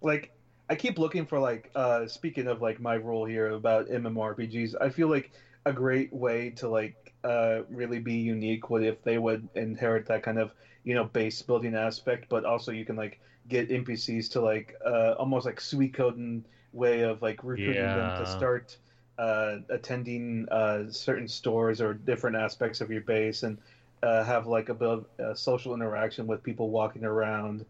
like 0.00 0.32
I 0.70 0.76
keep 0.76 0.98
looking 0.98 1.26
for 1.26 1.38
like 1.40 1.70
uh, 1.74 2.06
speaking 2.08 2.46
of 2.48 2.62
like 2.62 2.80
my 2.80 2.96
role 2.96 3.26
here 3.26 3.50
about 3.50 3.88
MMORPGs. 3.88 4.76
I 4.80 4.90
feel 4.90 5.08
like 5.08 5.32
a 5.66 5.72
great 5.72 6.12
way 6.12 6.50
to 6.52 6.68
like 6.68 6.96
uh, 7.24 7.62
really 7.68 7.98
be 7.98 8.14
unique 8.14 8.70
would 8.70 8.82
if 8.84 9.02
they 9.02 9.18
would 9.18 9.50
inherit 9.54 10.06
that 10.06 10.22
kind 10.22 10.38
of 10.38 10.54
you 10.84 10.94
know 10.94 11.04
base 11.04 11.42
building 11.42 11.74
aspect, 11.74 12.28
but 12.30 12.44
also 12.44 12.72
you 12.72 12.84
can 12.84 12.96
like 12.96 13.20
get 13.48 13.70
NPCs 13.70 14.28
to 14.30 14.40
like 14.40 14.74
uh, 14.86 15.14
almost 15.18 15.44
like 15.46 15.60
sweet 15.60 15.92
coding 15.94 16.46
way 16.72 17.02
of 17.02 17.20
like 17.22 17.42
recruiting 17.44 17.92
them 17.92 18.12
to 18.14 18.24
start 18.26 18.78
uh, 19.18 19.58
attending 19.70 20.46
uh, 20.52 20.84
certain 20.90 21.28
stores 21.28 21.80
or 21.80 21.94
different 21.94 22.36
aspects 22.36 22.80
of 22.80 22.90
your 22.92 23.02
base 23.02 23.42
and 23.42 23.60
uh, 24.04 24.22
have 24.24 24.46
like 24.46 24.68
a 24.68 24.74
bit 24.74 24.88
of 24.88 25.06
uh, 25.18 25.34
social 25.34 25.74
interaction 25.74 26.26
with 26.28 26.42
people 26.44 26.70
walking 26.70 27.04
around 27.04 27.66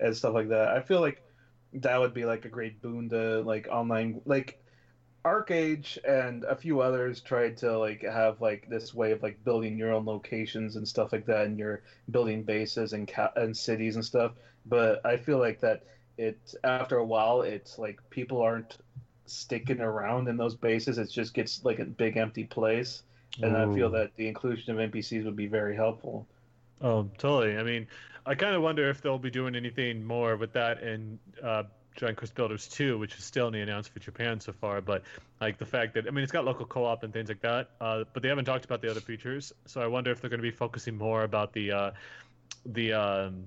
and 0.00 0.16
stuff 0.16 0.34
like 0.34 0.48
that. 0.48 0.68
I 0.68 0.80
feel 0.82 1.00
like 1.00 1.23
that 1.74 1.98
would 1.98 2.14
be 2.14 2.24
like 2.24 2.44
a 2.44 2.48
great 2.48 2.80
boon 2.80 3.08
to 3.10 3.42
like 3.42 3.68
online 3.70 4.20
like 4.24 4.58
ArcheAge 5.26 5.98
and 6.06 6.44
a 6.44 6.56
few 6.56 6.80
others 6.80 7.20
tried 7.22 7.56
to 7.58 7.78
like 7.78 8.02
have 8.02 8.40
like 8.40 8.66
this 8.68 8.94
way 8.94 9.12
of 9.12 9.22
like 9.22 9.42
building 9.44 9.78
your 9.78 9.92
own 9.92 10.04
locations 10.06 10.76
and 10.76 10.86
stuff 10.86 11.12
like 11.12 11.26
that 11.26 11.46
and 11.46 11.58
you're 11.58 11.82
building 12.10 12.44
bases 12.44 12.92
and 12.92 13.08
ca- 13.08 13.32
and 13.36 13.56
cities 13.56 13.96
and 13.96 14.04
stuff. 14.04 14.32
But 14.66 15.00
I 15.04 15.16
feel 15.16 15.38
like 15.38 15.60
that 15.60 15.82
it 16.18 16.38
after 16.64 16.96
a 16.98 17.04
while 17.06 17.42
it's 17.42 17.78
like 17.78 18.00
people 18.10 18.40
aren't 18.42 18.76
sticking 19.26 19.80
around 19.80 20.28
in 20.28 20.36
those 20.36 20.54
bases. 20.56 20.98
It 20.98 21.10
just 21.10 21.34
gets 21.34 21.64
like 21.64 21.78
a 21.80 21.84
big 21.86 22.16
empty 22.16 22.44
place. 22.44 23.02
And 23.42 23.56
I 23.56 23.66
feel 23.66 23.90
that 23.90 24.10
the 24.16 24.28
inclusion 24.28 24.72
of 24.74 24.80
NPCs 24.80 25.24
would 25.24 25.36
be 25.36 25.46
very 25.46 25.74
helpful. 25.76 26.28
Oh, 26.80 27.10
totally. 27.18 27.56
I 27.56 27.62
mean, 27.62 27.86
I 28.26 28.34
kind 28.34 28.54
of 28.54 28.62
wonder 28.62 28.88
if 28.88 29.02
they'll 29.02 29.18
be 29.18 29.30
doing 29.30 29.54
anything 29.54 30.04
more 30.04 30.36
with 30.36 30.54
that 30.54 30.82
in 30.82 31.18
uh, 31.42 31.64
Dragon 31.96 32.16
Quest 32.16 32.34
Builders 32.34 32.66
2, 32.68 32.98
which 32.98 33.16
is 33.16 33.24
still 33.24 33.46
only 33.46 33.60
announced 33.60 33.92
for 33.92 33.98
Japan 34.00 34.40
so 34.40 34.52
far. 34.52 34.80
But 34.80 35.02
like 35.40 35.58
the 35.58 35.66
fact 35.66 35.94
that 35.94 36.06
I 36.06 36.10
mean, 36.10 36.22
it's 36.24 36.32
got 36.32 36.44
local 36.44 36.66
co-op 36.66 37.02
and 37.02 37.12
things 37.12 37.28
like 37.28 37.42
that, 37.42 37.70
uh, 37.80 38.04
but 38.12 38.22
they 38.22 38.28
haven't 38.28 38.46
talked 38.46 38.64
about 38.64 38.82
the 38.82 38.90
other 38.90 39.00
features. 39.00 39.52
So 39.66 39.80
I 39.80 39.86
wonder 39.86 40.10
if 40.10 40.20
they're 40.20 40.30
going 40.30 40.40
to 40.40 40.50
be 40.50 40.50
focusing 40.50 40.96
more 40.96 41.22
about 41.22 41.52
the 41.52 41.72
uh, 41.72 41.90
the 42.66 42.94
um, 42.94 43.44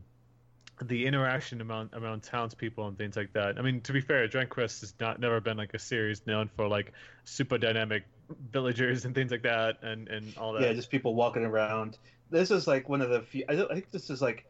the 0.81 1.05
interaction 1.05 1.59
among 1.61 1.89
around 1.93 2.23
townspeople 2.23 2.87
and 2.87 2.97
things 2.97 3.15
like 3.17 3.33
that. 3.33 3.57
I 3.57 3.61
mean, 3.61 3.81
to 3.81 3.93
be 3.93 4.01
fair, 4.01 4.27
Dragon 4.27 4.49
Quest 4.49 4.81
has 4.81 4.93
not 4.99 5.19
never 5.19 5.41
been 5.41 5.57
like 5.57 5.73
a 5.73 5.79
series 5.79 6.25
known 6.25 6.49
for 6.55 6.67
like 6.67 6.93
super 7.25 7.57
dynamic 7.57 8.03
villagers 8.51 9.05
and 9.05 9.15
things 9.15 9.31
like 9.31 9.43
that, 9.43 9.83
and 9.83 10.07
and 10.07 10.37
all 10.37 10.53
that. 10.53 10.61
Yeah, 10.61 10.73
just 10.73 10.89
people 10.89 11.15
walking 11.15 11.43
around. 11.45 11.97
This 12.29 12.51
is 12.51 12.67
like 12.67 12.87
one 12.89 13.01
of 13.01 13.09
the 13.09 13.21
few. 13.21 13.43
I 13.49 13.55
think 13.55 13.91
this 13.91 14.09
is 14.09 14.21
like. 14.21 14.45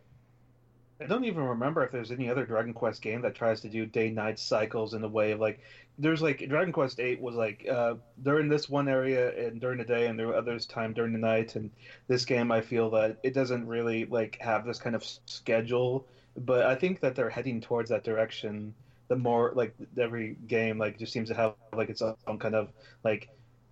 I 0.99 1.05
don't 1.05 1.25
even 1.25 1.43
remember 1.43 1.83
if 1.83 1.91
there's 1.91 2.12
any 2.12 2.29
other 2.29 2.45
Dragon 2.45 2.73
Quest 2.73 3.01
game 3.03 3.21
that 3.21 3.36
tries 3.36 3.62
to 3.62 3.69
do 3.69 3.86
day-night 3.86 4.39
cycles 4.39 4.93
in 4.95 5.01
the 5.01 5.10
way 5.10 5.31
of 5.31 5.39
like. 5.39 5.60
There's 5.99 6.21
like 6.21 6.47
Dragon 6.49 6.71
Quest 6.71 6.99
Eight 6.99 7.19
was 7.19 7.36
like 7.36 7.67
uh, 7.67 7.95
during 8.23 8.49
this 8.49 8.69
one 8.69 8.88
area 8.88 9.47
and 9.47 9.60
during 9.62 9.77
the 9.77 9.86
day, 9.86 10.07
and 10.07 10.17
there 10.17 10.27
were 10.27 10.36
others 10.36 10.65
time 10.65 10.93
during 10.93 11.12
the 11.13 11.19
night. 11.19 11.55
And 11.55 11.71
this 12.07 12.25
game, 12.25 12.51
I 12.51 12.62
feel 12.62 12.89
that 12.91 13.17
it 13.23 13.33
doesn't 13.33 13.67
really 13.67 14.05
like 14.05 14.38
have 14.41 14.65
this 14.65 14.79
kind 14.79 14.95
of 14.95 15.03
schedule. 15.25 16.07
But 16.36 16.65
I 16.65 16.75
think 16.75 16.99
that 17.01 17.15
they're 17.15 17.29
heading 17.29 17.62
towards 17.62 17.89
that 17.89 18.03
direction. 18.03 18.73
The 19.07 19.15
more 19.15 19.53
like 19.55 19.75
every 19.97 20.36
game 20.47 20.77
like 20.77 20.97
just 20.99 21.13
seems 21.13 21.29
to 21.29 21.36
have 21.36 21.55
like 21.75 21.89
its 21.89 22.01
own 22.01 22.39
kind 22.39 22.55
of 22.55 22.71
like 23.03 23.29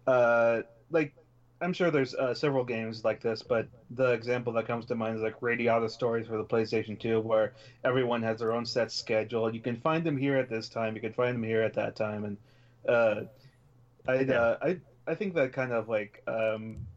uh 0.08 0.62
like 0.92 1.14
I'm 1.66 1.74
sure 1.74 1.92
there's 1.92 2.14
uh, 2.16 2.34
several 2.36 2.64
games 2.64 3.04
like 3.04 3.22
this, 3.22 3.42
but 3.42 3.68
the 3.90 4.12
example 4.14 4.54
that 4.54 4.68
comes 4.68 4.86
to 4.88 4.96
mind 4.96 5.18
is 5.18 5.24
like 5.24 5.42
Radiata 5.42 5.90
Stories 5.90 6.28
for 6.28 6.38
the 6.38 6.46
PlayStation 6.46 7.00
2, 7.00 7.20
where 7.22 7.54
everyone 7.84 8.24
has 8.24 8.40
their 8.40 8.54
own 8.54 8.66
set 8.66 8.92
schedule. 8.92 9.54
You 9.54 9.62
can 9.62 9.78
find 9.78 10.06
them 10.06 10.18
here 10.18 10.38
at 10.38 10.50
this 10.50 10.70
time, 10.70 10.96
you 10.96 11.02
can 11.02 11.14
find 11.14 11.36
them 11.36 11.44
here 11.44 11.64
at 11.64 11.74
that 11.76 11.96
time, 11.96 12.26
and 12.26 12.38
Uh, 12.88 13.26
I 14.08 14.24
uh, 14.26 14.58
I 14.62 14.82
I 15.08 15.16
think 15.16 15.36
that 15.36 15.54
kind 15.54 15.72
of 15.74 15.90
like 15.90 16.22
um, 16.28 16.88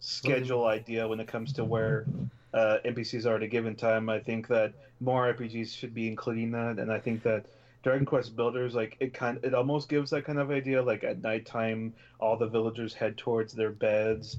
schedule 0.00 0.66
idea 0.66 1.08
when 1.08 1.20
it 1.20 1.28
comes 1.28 1.52
to 1.54 1.64
where 1.64 2.08
uh, 2.54 2.78
NPCs 2.84 3.26
are 3.26 3.36
at 3.36 3.42
a 3.42 3.48
given 3.48 3.76
time. 3.76 4.08
I 4.08 4.20
think 4.20 4.48
that 4.48 4.74
more 5.00 5.24
RPGs 5.24 5.74
should 5.74 5.94
be 5.94 6.08
including 6.08 6.52
that, 6.52 6.78
and 6.78 6.92
I 6.92 7.00
think 7.00 7.22
that 7.24 7.46
Dragon 7.84 8.06
Quest 8.06 8.34
Builders 8.34 8.74
like 8.74 8.96
it 8.98 9.12
kind 9.12 9.38
it 9.42 9.54
almost 9.54 9.90
gives 9.90 10.10
that 10.10 10.24
kind 10.24 10.38
of 10.38 10.50
idea. 10.50 10.82
Like 10.82 11.04
at 11.04 11.22
nighttime, 11.22 11.92
all 12.18 12.38
the 12.38 12.48
villagers 12.48 12.94
head 12.94 13.18
towards 13.18 13.52
their 13.52 13.70
beds. 13.70 14.38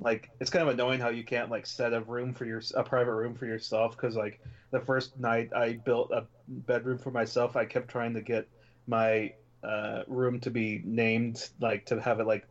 Like 0.00 0.30
it's 0.40 0.50
kind 0.50 0.68
of 0.68 0.74
annoying 0.74 0.98
how 0.98 1.10
you 1.10 1.22
can't 1.22 1.48
like 1.48 1.64
set 1.64 1.94
a 1.94 2.00
room 2.00 2.34
for 2.34 2.44
your 2.44 2.60
a 2.74 2.82
private 2.82 3.14
room 3.14 3.36
for 3.36 3.46
yourself 3.46 3.96
because 3.96 4.16
like 4.16 4.40
the 4.72 4.80
first 4.80 5.18
night 5.18 5.52
I 5.54 5.74
built 5.74 6.10
a 6.10 6.26
bedroom 6.48 6.98
for 6.98 7.12
myself, 7.12 7.54
I 7.54 7.66
kept 7.66 7.86
trying 7.88 8.14
to 8.14 8.20
get 8.20 8.48
my 8.88 9.32
uh, 9.62 10.02
room 10.08 10.40
to 10.40 10.50
be 10.50 10.82
named 10.84 11.48
like 11.60 11.86
to 11.86 12.00
have 12.00 12.18
it 12.18 12.26
like 12.26 12.48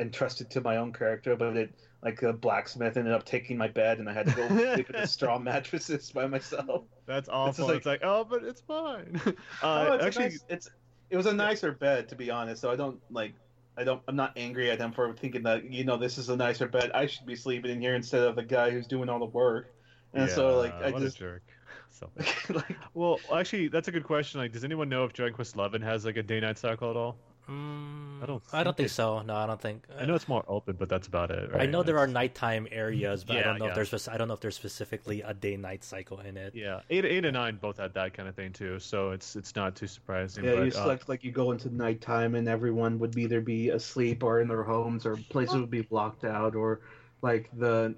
entrusted 0.00 0.48
to 0.52 0.62
my 0.62 0.78
own 0.78 0.94
character, 0.94 1.36
but 1.36 1.58
it 1.58 1.74
like 2.02 2.22
a 2.22 2.32
blacksmith 2.32 2.96
ended 2.96 3.12
up 3.12 3.26
taking 3.26 3.58
my 3.58 3.68
bed 3.68 3.98
and 3.98 4.08
I 4.08 4.14
had 4.14 4.28
to 4.28 4.32
go 4.32 4.48
sleep 4.74 4.88
in 4.88 4.96
a 4.96 5.06
straw 5.06 5.38
mattresses 5.38 6.10
by 6.10 6.26
myself. 6.26 6.84
That's 7.08 7.28
awful. 7.28 7.66
like- 7.66 7.76
It's 7.78 7.86
like, 7.86 8.00
oh, 8.04 8.22
but 8.24 8.44
it's 8.44 8.60
fine. 8.60 9.20
Oh, 9.62 9.68
Uh, 9.68 9.94
it's 9.94 10.04
actually, 10.04 10.24
nice- 10.26 10.44
it's 10.48 10.70
it 11.10 11.16
was 11.16 11.26
a 11.26 11.32
nicer 11.32 11.72
bed 11.72 12.08
to 12.10 12.14
be 12.14 12.30
honest. 12.30 12.60
So 12.60 12.70
I 12.70 12.76
don't 12.76 13.00
like 13.10 13.32
I 13.78 13.82
don't 13.84 14.02
I'm 14.06 14.14
not 14.16 14.32
angry 14.36 14.70
at 14.70 14.78
them 14.78 14.92
for 14.92 15.12
thinking 15.14 15.42
that 15.44 15.64
you 15.72 15.84
know 15.84 15.96
this 15.96 16.18
is 16.18 16.28
a 16.28 16.36
nicer 16.36 16.68
bed. 16.68 16.90
I 16.92 17.06
should 17.06 17.24
be 17.26 17.34
sleeping 17.34 17.70
in 17.70 17.80
here 17.80 17.94
instead 17.94 18.22
of 18.22 18.36
the 18.36 18.42
guy 18.42 18.70
who's 18.70 18.86
doing 18.86 19.08
all 19.08 19.18
the 19.18 19.24
work. 19.24 19.72
And 20.14 20.30
so 20.30 20.58
like 20.58 20.74
yeah, 20.78 20.86
I 20.86 20.90
what 20.90 21.02
just 21.02 21.16
a 21.16 21.20
jerk. 21.20 21.42
So, 21.90 22.08
like 22.50 22.76
well, 22.94 23.18
actually, 23.34 23.68
that's 23.68 23.88
a 23.88 23.90
good 23.90 24.04
question. 24.04 24.38
Like, 24.40 24.52
does 24.52 24.62
anyone 24.62 24.88
know 24.88 25.04
if 25.04 25.12
Dragon 25.14 25.34
Quest 25.34 25.56
Eleven 25.56 25.82
has 25.82 26.04
like 26.04 26.16
a 26.18 26.22
day-night 26.22 26.56
cycle 26.58 26.90
at 26.90 26.96
all? 26.96 27.16
Mm, 27.48 28.22
I 28.22 28.26
don't 28.26 28.42
I 28.52 28.62
don't 28.62 28.76
think 28.76 28.88
think 28.88 28.90
so. 28.90 29.22
No, 29.22 29.34
I 29.34 29.46
don't 29.46 29.60
think. 29.60 29.84
I 29.98 30.04
know 30.04 30.14
it's 30.14 30.28
more 30.28 30.44
open, 30.48 30.76
but 30.78 30.90
that's 30.90 31.06
about 31.06 31.30
it. 31.30 31.48
I 31.52 31.58
right? 31.58 31.70
know 31.70 31.82
there 31.82 31.98
are 31.98 32.06
nighttime 32.06 32.68
areas, 32.70 33.24
but 33.24 33.36
I 33.36 33.42
don't 33.42 33.58
know 33.58 33.66
yeah. 33.66 33.80
if 33.80 33.90
there's. 33.90 34.08
I 34.08 34.18
don't 34.18 34.28
know 34.28 34.34
if 34.34 34.40
there's 34.40 34.56
specifically 34.56 35.22
a 35.22 35.32
day-night 35.32 35.82
cycle 35.82 36.20
in 36.20 36.36
it. 36.36 36.54
Yeah, 36.54 36.80
eight, 36.90 37.06
eight, 37.06 37.24
and 37.24 37.32
nine 37.32 37.56
both 37.56 37.78
had 37.78 37.94
that 37.94 38.12
kind 38.12 38.28
of 38.28 38.34
thing 38.34 38.52
too. 38.52 38.78
So 38.78 39.12
it's 39.12 39.34
it's 39.34 39.56
not 39.56 39.76
too 39.76 39.86
surprising. 39.86 40.44
Yeah, 40.44 40.56
but, 40.56 40.64
you 40.64 40.68
uh, 40.72 40.82
select 40.82 41.08
like 41.08 41.24
you 41.24 41.32
go 41.32 41.52
into 41.52 41.74
nighttime 41.74 42.34
and 42.34 42.48
everyone 42.48 42.98
would 42.98 43.16
either 43.16 43.40
be 43.40 43.70
asleep 43.70 44.22
or 44.22 44.42
in 44.42 44.48
their 44.48 44.62
homes 44.62 45.06
or 45.06 45.16
places 45.30 45.56
would 45.56 45.70
be 45.70 45.82
blocked 45.82 46.24
out 46.24 46.54
or 46.54 46.80
like 47.22 47.48
the 47.56 47.94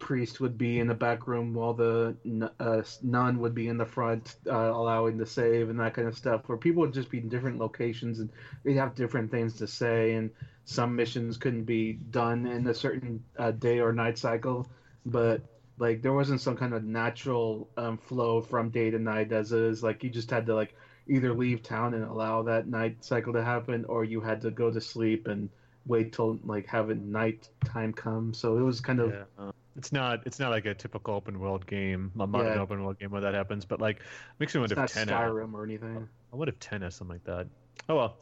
priest 0.00 0.40
would 0.40 0.58
be 0.58 0.80
in 0.80 0.88
the 0.88 0.94
back 0.94 1.26
room 1.28 1.54
while 1.54 1.74
the 1.74 2.16
uh, 2.58 2.82
nun 3.02 3.38
would 3.40 3.54
be 3.54 3.68
in 3.68 3.76
the 3.78 3.86
front 3.86 4.36
uh, 4.48 4.52
allowing 4.72 5.16
the 5.18 5.26
save 5.26 5.68
and 5.68 5.78
that 5.80 5.94
kind 5.94 6.08
of 6.08 6.16
stuff 6.16 6.48
where 6.48 6.58
people 6.58 6.80
would 6.80 6.92
just 6.94 7.10
be 7.10 7.18
in 7.18 7.28
different 7.28 7.58
locations 7.58 8.20
and 8.20 8.32
they'd 8.64 8.74
have 8.76 8.94
different 8.94 9.30
things 9.30 9.54
to 9.56 9.66
say 9.66 10.14
and 10.14 10.32
some 10.64 10.96
missions 10.96 11.36
couldn't 11.38 11.64
be 11.64 11.94
done 11.94 12.46
in 12.46 12.66
a 12.66 12.74
certain 12.74 13.24
uh, 13.38 13.52
day 13.52 13.80
or 13.80 13.92
night 13.92 14.18
cycle. 14.18 14.66
But 15.06 15.42
like 15.78 16.02
there 16.02 16.12
wasn't 16.12 16.40
some 16.40 16.56
kind 16.56 16.74
of 16.74 16.82
natural 16.84 17.70
um, 17.76 17.96
flow 17.98 18.40
from 18.40 18.70
day 18.70 18.90
to 18.90 18.98
night 18.98 19.32
as 19.32 19.52
is. 19.52 19.82
Like 19.82 20.02
you 20.02 20.10
just 20.10 20.30
had 20.30 20.46
to 20.46 20.54
like 20.54 20.74
either 21.08 21.32
leave 21.34 21.62
town 21.62 21.94
and 21.94 22.04
allow 22.04 22.42
that 22.42 22.66
night 22.66 23.04
cycle 23.04 23.32
to 23.34 23.42
happen 23.44 23.84
or 23.88 24.04
you 24.04 24.20
had 24.20 24.40
to 24.42 24.50
go 24.50 24.70
to 24.70 24.80
sleep 24.80 25.26
and 25.28 25.50
wait 25.86 26.12
till 26.12 26.38
like 26.44 26.66
have 26.66 26.90
a 26.90 26.94
night 26.94 27.48
time 27.64 27.92
come 27.92 28.34
so 28.34 28.58
it 28.58 28.62
was 28.62 28.80
kind 28.80 29.00
of 29.00 29.10
yeah, 29.10 29.22
uh, 29.38 29.50
it's 29.76 29.92
not 29.92 30.26
it's 30.26 30.38
not 30.38 30.50
like 30.50 30.66
a 30.66 30.74
typical 30.74 31.14
open 31.14 31.38
world 31.40 31.66
game, 31.66 32.12
a 32.18 32.26
modern 32.26 32.54
Yeah. 32.54 32.60
open 32.60 32.84
world 32.84 32.98
game 32.98 33.10
where 33.10 33.22
that 33.22 33.34
happens. 33.34 33.64
But 33.64 33.80
like, 33.80 34.00
makes 34.38 34.54
me 34.54 34.60
wonder 34.60 34.74
not 34.74 34.90
if 34.90 34.94
ten. 34.94 35.08
Skyrim 35.08 35.54
or 35.54 35.64
anything 35.64 36.08
I 36.32 36.36
wonder 36.36 36.52
if 36.52 36.58
ten 36.58 36.82
has 36.82 36.96
something 36.96 37.14
like 37.14 37.24
that. 37.24 37.46
Oh 37.88 37.96
well, 37.96 38.16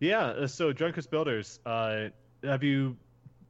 yeah. 0.00 0.20
uh, 0.26 0.46
So 0.46 0.72
Dragon 0.72 0.94
Quest 0.94 1.10
Builders, 1.10 1.60
uh, 1.66 2.08
have 2.44 2.62
you? 2.62 2.96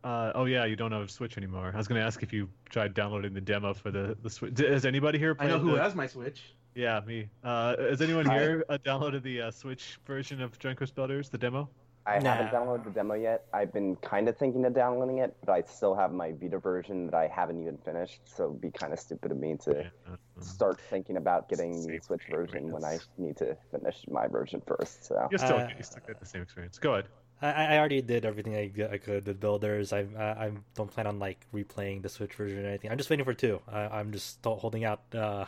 Uh, 0.02 0.32
oh 0.34 0.46
yeah, 0.46 0.64
you 0.64 0.74
don't 0.74 0.90
have 0.90 1.02
a 1.02 1.08
Switch 1.08 1.36
anymore. 1.36 1.70
I 1.72 1.76
was 1.76 1.86
gonna 1.86 2.00
ask 2.00 2.22
if 2.22 2.32
you 2.32 2.48
tried 2.68 2.94
downloading 2.94 3.34
the 3.34 3.40
demo 3.40 3.74
for 3.74 3.90
the 3.92 4.16
the 4.22 4.30
Switch. 4.30 4.58
Has 4.58 4.84
anybody 4.84 5.18
here 5.18 5.36
I 5.38 5.46
know 5.46 5.58
who 5.58 5.72
the... 5.72 5.82
has 5.82 5.94
my 5.94 6.06
Switch 6.08 6.42
Yeah, 6.74 7.00
me. 7.06 7.28
Uh, 7.44 7.76
has 7.76 8.00
anyone 8.02 8.28
I- 8.28 8.38
here 8.38 8.64
uh, 8.68 8.78
downloaded 8.84 9.22
the 9.22 9.42
uh, 9.42 9.50
Switch 9.52 10.00
version 10.06 10.40
of 10.40 10.58
Dragon 10.58 10.76
Quest 10.78 10.94
Builders, 10.96 11.28
the 11.28 11.38
demo? 11.38 11.68
I 12.04 12.14
haven't 12.14 12.48
downloaded 12.48 12.84
the 12.84 12.90
demo 12.90 13.14
yet. 13.14 13.46
I've 13.52 13.72
been 13.72 13.96
kind 13.96 14.28
of 14.28 14.36
thinking 14.36 14.64
of 14.64 14.74
downloading 14.74 15.18
it, 15.18 15.36
but 15.44 15.52
I 15.52 15.62
still 15.62 15.94
have 15.94 16.12
my 16.12 16.32
Vita 16.32 16.58
version 16.58 17.06
that 17.06 17.14
I 17.14 17.28
haven't 17.28 17.60
even 17.62 17.78
finished. 17.78 18.20
So 18.24 18.46
it'd 18.46 18.60
be 18.60 18.70
kind 18.70 18.92
of 18.92 18.98
stupid 18.98 19.30
of 19.30 19.38
me 19.38 19.56
to 19.64 19.80
uh, 19.84 20.16
start 20.40 20.80
thinking 20.90 21.16
about 21.16 21.48
getting 21.48 21.86
the 21.86 22.00
Switch 22.00 22.22
version 22.28 22.70
when 22.72 22.84
I 22.84 22.98
need 23.18 23.36
to 23.36 23.56
finish 23.70 24.04
my 24.10 24.26
version 24.26 24.62
first. 24.66 25.04
So 25.06 25.28
You're 25.30 25.38
still, 25.38 25.58
Uh, 25.58 25.68
you 25.76 25.82
still 25.84 26.02
get 26.06 26.18
the 26.18 26.26
same 26.26 26.42
experience. 26.42 26.78
Go 26.78 26.94
ahead. 26.94 27.06
I, 27.40 27.74
I 27.74 27.78
already 27.78 28.02
did 28.02 28.24
everything 28.24 28.54
I, 28.56 28.72
I 28.92 28.98
could 28.98 29.26
with 29.26 29.40
builders. 29.40 29.92
I, 29.92 30.06
I 30.16 30.46
I 30.46 30.52
don't 30.74 30.90
plan 30.90 31.06
on 31.06 31.18
like 31.18 31.46
replaying 31.52 32.02
the 32.02 32.08
Switch 32.08 32.34
version 32.34 32.64
or 32.64 32.68
anything. 32.68 32.90
I'm 32.90 32.98
just 32.98 33.10
waiting 33.10 33.24
for 33.24 33.34
two. 33.34 33.60
I, 33.70 33.80
I'm 33.98 34.12
just 34.12 34.28
still 34.28 34.56
holding 34.56 34.84
out. 34.84 35.02
Uh, 35.14 35.46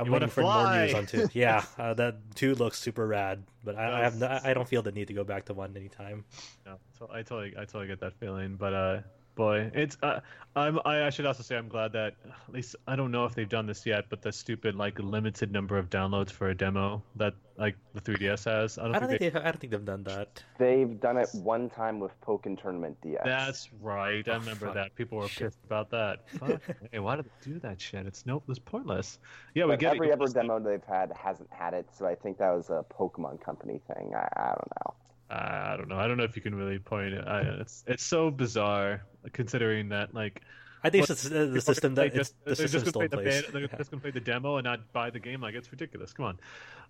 I'm 0.00 0.06
You 0.06 0.12
waiting 0.12 0.28
wanna 0.28 0.32
for 0.32 0.42
more 0.42 0.74
news 0.74 0.94
on 0.94 1.06
two. 1.06 1.28
Yeah, 1.34 1.62
uh, 1.78 1.92
that 1.94 2.16
two 2.34 2.54
looks 2.54 2.78
super 2.78 3.06
rad, 3.06 3.42
but 3.62 3.76
I, 3.76 4.00
I 4.00 4.04
have 4.04 4.18
no, 4.18 4.40
I 4.42 4.54
don't 4.54 4.66
feel 4.66 4.80
the 4.80 4.92
need 4.92 5.08
to 5.08 5.14
go 5.14 5.24
back 5.24 5.44
to 5.46 5.54
one 5.54 5.76
anytime. 5.76 6.24
No, 6.64 6.76
so 6.98 7.08
I 7.12 7.18
totally, 7.22 7.54
I 7.56 7.66
totally 7.66 7.86
get 7.86 8.00
that 8.00 8.14
feeling. 8.14 8.56
But 8.56 8.72
uh, 8.72 9.00
boy, 9.34 9.70
it's 9.74 9.96
uh, 10.02 10.20
I'm, 10.56 10.78
I, 10.84 11.04
I 11.06 11.10
should 11.10 11.26
also 11.26 11.42
say 11.42 11.56
I'm 11.56 11.68
glad 11.68 11.92
that 11.92 12.14
at 12.24 12.52
least 12.52 12.74
I 12.86 12.96
don't 12.96 13.10
know 13.12 13.24
if 13.24 13.34
they've 13.34 13.48
done 13.48 13.66
this 13.66 13.86
yet, 13.86 14.06
but 14.10 14.20
the 14.22 14.32
stupid 14.32 14.74
like 14.74 14.98
limited 14.98 15.52
number 15.52 15.78
of 15.78 15.88
downloads 15.90 16.30
for 16.30 16.48
a 16.50 16.54
demo 16.56 17.02
that 17.16 17.34
like 17.56 17.76
the 17.94 18.00
3DS 18.00 18.44
has. 18.46 18.76
I 18.78 18.84
don't, 18.84 18.94
I 18.96 18.98
don't 18.98 19.08
think, 19.10 19.20
think 19.20 19.34
they, 19.34 19.40
I 19.40 19.44
don't 19.44 19.60
think 19.60 19.70
they've 19.70 19.84
done 19.84 20.02
that. 20.04 20.42
they've 20.58 20.98
done 21.00 21.16
it 21.18 21.28
one 21.34 21.70
time 21.70 22.00
with 22.00 22.10
Pokken 22.20 22.60
Tournament 22.60 22.96
DX. 23.04 23.22
they... 23.22 23.30
That's 23.30 23.68
right. 23.80 24.26
I 24.28 24.32
Oh, 24.34 24.38
remember 24.40 24.72
that. 24.74 24.94
People 24.96 25.18
were 25.18 25.28
Shit. 25.28 25.48
pissed 25.48 25.58
about 25.64 25.90
that. 25.90 26.28
Fuck. 26.30 26.60
hey, 26.92 26.98
why 26.98 27.16
did 27.16 27.26
they 27.26 27.52
do 27.52 27.58
that 27.60 27.80
shit? 27.80 28.06
It's 28.06 28.26
no, 28.26 28.42
it's 28.48 28.58
pointless. 28.58 29.18
Yeah, 29.54 29.64
we 29.66 29.72
But 29.72 29.80
get 29.80 29.94
every 29.94 30.08
it. 30.08 30.12
ever 30.12 30.26
demo 30.26 30.58
they've 30.58 30.82
had 30.84 31.12
hasn't 31.12 31.50
had 31.52 31.74
it, 31.74 31.86
so 31.96 32.06
I 32.06 32.14
think 32.16 32.38
that 32.38 32.50
was 32.50 32.70
a 32.70 32.84
Pokemon 32.92 33.40
Company 33.42 33.80
thing. 33.94 34.12
I, 34.16 34.28
I 34.36 34.46
don't 34.48 34.72
know. 34.84 34.94
I 35.30 35.76
don't 35.76 35.88
know. 35.88 35.96
I 35.98 36.08
don't 36.08 36.16
know 36.16 36.24
if 36.24 36.34
you 36.36 36.42
can 36.42 36.54
really 36.54 36.78
point 36.78 37.14
it. 37.14 37.24
I, 37.26 37.40
it's 37.60 37.84
it's 37.86 38.02
so 38.04 38.30
bizarre 38.30 39.04
considering 39.32 39.90
that 39.90 40.12
like 40.14 40.42
I 40.82 40.88
think 40.90 41.02
Well, 41.08 41.12
it's 41.12 41.22
the, 41.28 41.46
the 41.46 41.60
system 41.60 41.94
that 41.96 42.06
it's, 42.06 42.16
just, 42.16 42.34
the 42.44 42.54
they're 42.54 42.54
system 42.56 42.80
just 42.80 42.86
still 42.88 43.00
gonna 43.02 43.04
in 43.04 43.10
play 43.10 43.24
the 43.24 43.30
place. 43.42 43.52
they're 43.52 43.60
Yeah. 43.62 43.76
just 43.78 43.90
gonna 43.90 44.00
play 44.00 44.10
the 44.10 44.20
demo 44.20 44.56
and 44.56 44.64
not 44.64 44.92
buy 44.92 45.10
the 45.10 45.20
game. 45.20 45.40
Like 45.40 45.54
it's 45.54 45.70
ridiculous. 45.70 46.12
Come 46.12 46.24
on, 46.26 46.38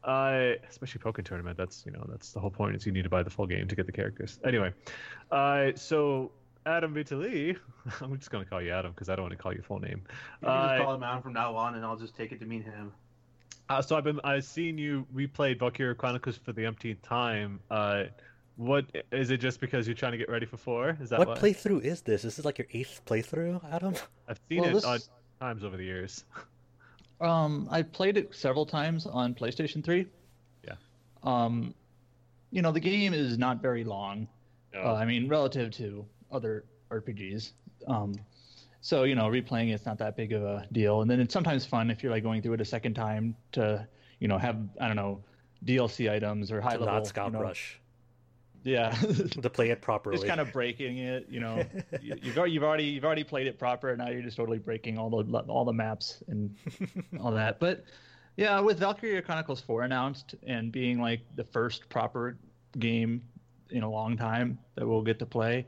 uh, 0.05 0.55
especially 0.69 1.01
Pokemon 1.03 1.25
tournament. 1.25 1.59
That's 1.59 1.85
you 1.85 1.93
know 1.93 2.07
that's 2.09 2.33
the 2.33 2.41
whole 2.41 2.51
point 2.51 2.77
is 2.77 2.87
you 2.87 2.93
need 2.93 3.03
to 3.05 3.11
buy 3.11 3.23
the 3.23 3.31
full 3.31 3.47
game 3.47 3.69
to 3.69 3.77
get 3.77 3.87
the 3.87 3.93
characters. 3.93 4.39
Anyway, 4.45 4.73
uh, 5.31 5.73
so 5.75 6.33
Adam 6.65 6.95
Vitali, 6.95 7.57
I'm 8.01 8.17
just 8.17 8.31
gonna 8.31 8.45
call 8.47 8.63
you 8.63 8.71
Adam 8.73 8.93
because 8.93 9.09
I 9.09 9.17
don't 9.17 9.25
want 9.25 9.33
to 9.37 9.43
call 9.43 9.53
you 9.53 9.63
full 9.63 9.81
name. 9.81 10.03
you 10.41 10.47
can 10.47 10.49
Uh, 10.49 10.69
just 10.77 10.85
call 10.85 10.95
him 10.95 11.03
Adam 11.03 11.23
from 11.23 11.33
now 11.35 11.57
on 11.57 11.75
and 11.75 11.85
I'll 11.85 11.97
just 11.97 12.15
take 12.17 12.33
it 12.33 12.39
to 12.41 12.47
mean 12.47 12.63
him 12.63 12.93
Uh, 13.69 13.83
so 13.83 13.97
I've 13.97 14.05
been 14.05 14.21
I've 14.25 14.45
seen 14.45 14.79
you 14.79 15.07
replayed 15.15 15.59
Valkyria 15.59 15.95
Chronicles 15.95 16.37
for 16.39 16.53
the 16.53 16.67
umpteenth 16.67 17.03
time. 17.03 17.61
Uh, 17.71 18.05
what 18.61 18.85
is 19.11 19.31
it? 19.31 19.39
Just 19.39 19.59
because 19.59 19.87
you're 19.89 19.95
trying 19.95 20.13
to 20.13 20.19
get 20.19 20.29
ready 20.29 20.45
for 20.45 20.59
four? 20.59 20.97
Is 21.01 21.09
that 21.11 21.19
What 21.19 21.29
what? 21.29 21.39
playthrough 21.41 21.83
is 21.83 22.03
this? 22.03 22.21
Is 22.21 22.23
this 22.35 22.39
is 22.41 22.45
like 22.45 22.59
your 22.59 22.67
eighth 22.73 23.01
playthrough, 23.07 23.61
Adam. 23.73 23.95
I've 24.29 24.39
seen 24.49 24.61
Well, 24.61 24.71
it 24.71 24.75
this- 24.75 24.85
odd 24.85 25.01
times 25.41 25.65
over 25.65 25.77
the 25.77 25.85
years. 25.85 26.25
Um, 27.23 27.69
I 27.71 27.83
played 27.83 28.17
it 28.17 28.35
several 28.35 28.65
times 28.65 29.05
on 29.05 29.35
PlayStation 29.35 29.85
3. 29.85 30.07
Yeah. 30.67 30.73
Um, 31.23 31.75
you 32.51 32.63
know, 32.63 32.73
the 32.73 32.81
game 32.81 33.13
is 33.13 33.37
not 33.37 33.61
very 33.61 33.85
long. 33.85 34.27
No. 34.73 34.81
Uh, 34.81 34.95
I 34.95 35.05
mean, 35.05 35.29
relative 35.29 35.71
to 35.73 36.07
other 36.33 36.65
RPGs. 36.91 37.53
Um, 37.87 38.15
so 38.81 39.05
you 39.05 39.15
know, 39.15 39.25
replaying 39.29 39.75
it's 39.75 39.85
not 39.85 39.99
that 39.99 40.17
big 40.17 40.33
of 40.33 40.43
a 40.43 40.67
deal. 40.73 41.03
And 41.03 41.11
then 41.11 41.21
it's 41.21 41.35
sometimes 41.35 41.67
fun 41.67 41.91
if 41.91 42.03
you're 42.03 42.11
like 42.11 42.23
going 42.23 42.41
through 42.41 42.55
it 42.55 42.61
a 42.63 42.65
second 42.65 42.95
time 42.95 43.37
to, 43.53 43.87
you 44.19 44.27
know, 44.27 44.39
have 44.39 44.57
I 44.81 44.87
don't 44.87 44.97
know, 44.97 45.23
DLC 45.67 46.11
items 46.11 46.51
or 46.51 46.63
high 46.63 46.77
To 46.79 46.85
level. 46.85 46.95
not 46.95 47.07
Scout 47.07 47.27
you 47.27 47.33
know, 47.33 47.43
Rush 47.43 47.80
Yeah. 48.63 48.91
to 48.91 49.49
play 49.51 49.71
it 49.71 49.81
properly. 49.81 50.17
just 50.17 50.27
kind 50.29 50.41
of 50.41 50.53
breaking 50.53 50.99
it, 50.99 51.27
you 51.31 51.41
know. 51.41 51.65
You- 52.03 52.17
you've 52.23 52.37
already 52.39 52.53
you've 52.53 52.65
already 52.65 52.85
you've 52.85 53.05
already 53.05 53.25
played 53.25 53.47
it 53.47 53.59
proper, 53.59 53.89
and 53.91 53.99
now 53.99 54.09
you're 54.11 54.23
just 54.23 54.37
totally 54.37 54.59
breaking 54.59 54.99
all 54.99 55.09
the 55.11 55.39
all 55.49 55.65
the 55.65 55.73
maps 55.73 56.23
and 56.29 56.55
all 57.21 57.31
that. 57.33 57.59
But 57.61 57.85
yeah, 58.37 58.61
with 58.61 58.79
Valkyria 58.79 59.23
Chronicles 59.23 59.61
4 59.61 59.83
announced 59.83 60.35
and 60.47 60.71
being 60.73 61.01
like 61.01 61.21
the 61.37 61.45
first 61.45 61.89
proper 61.89 62.39
game 62.79 63.23
in 63.71 63.83
a 63.83 63.91
long 63.91 64.17
time 64.17 64.59
that 64.77 64.87
we'll 64.87 65.03
get 65.03 65.19
to 65.21 65.27
play, 65.27 65.67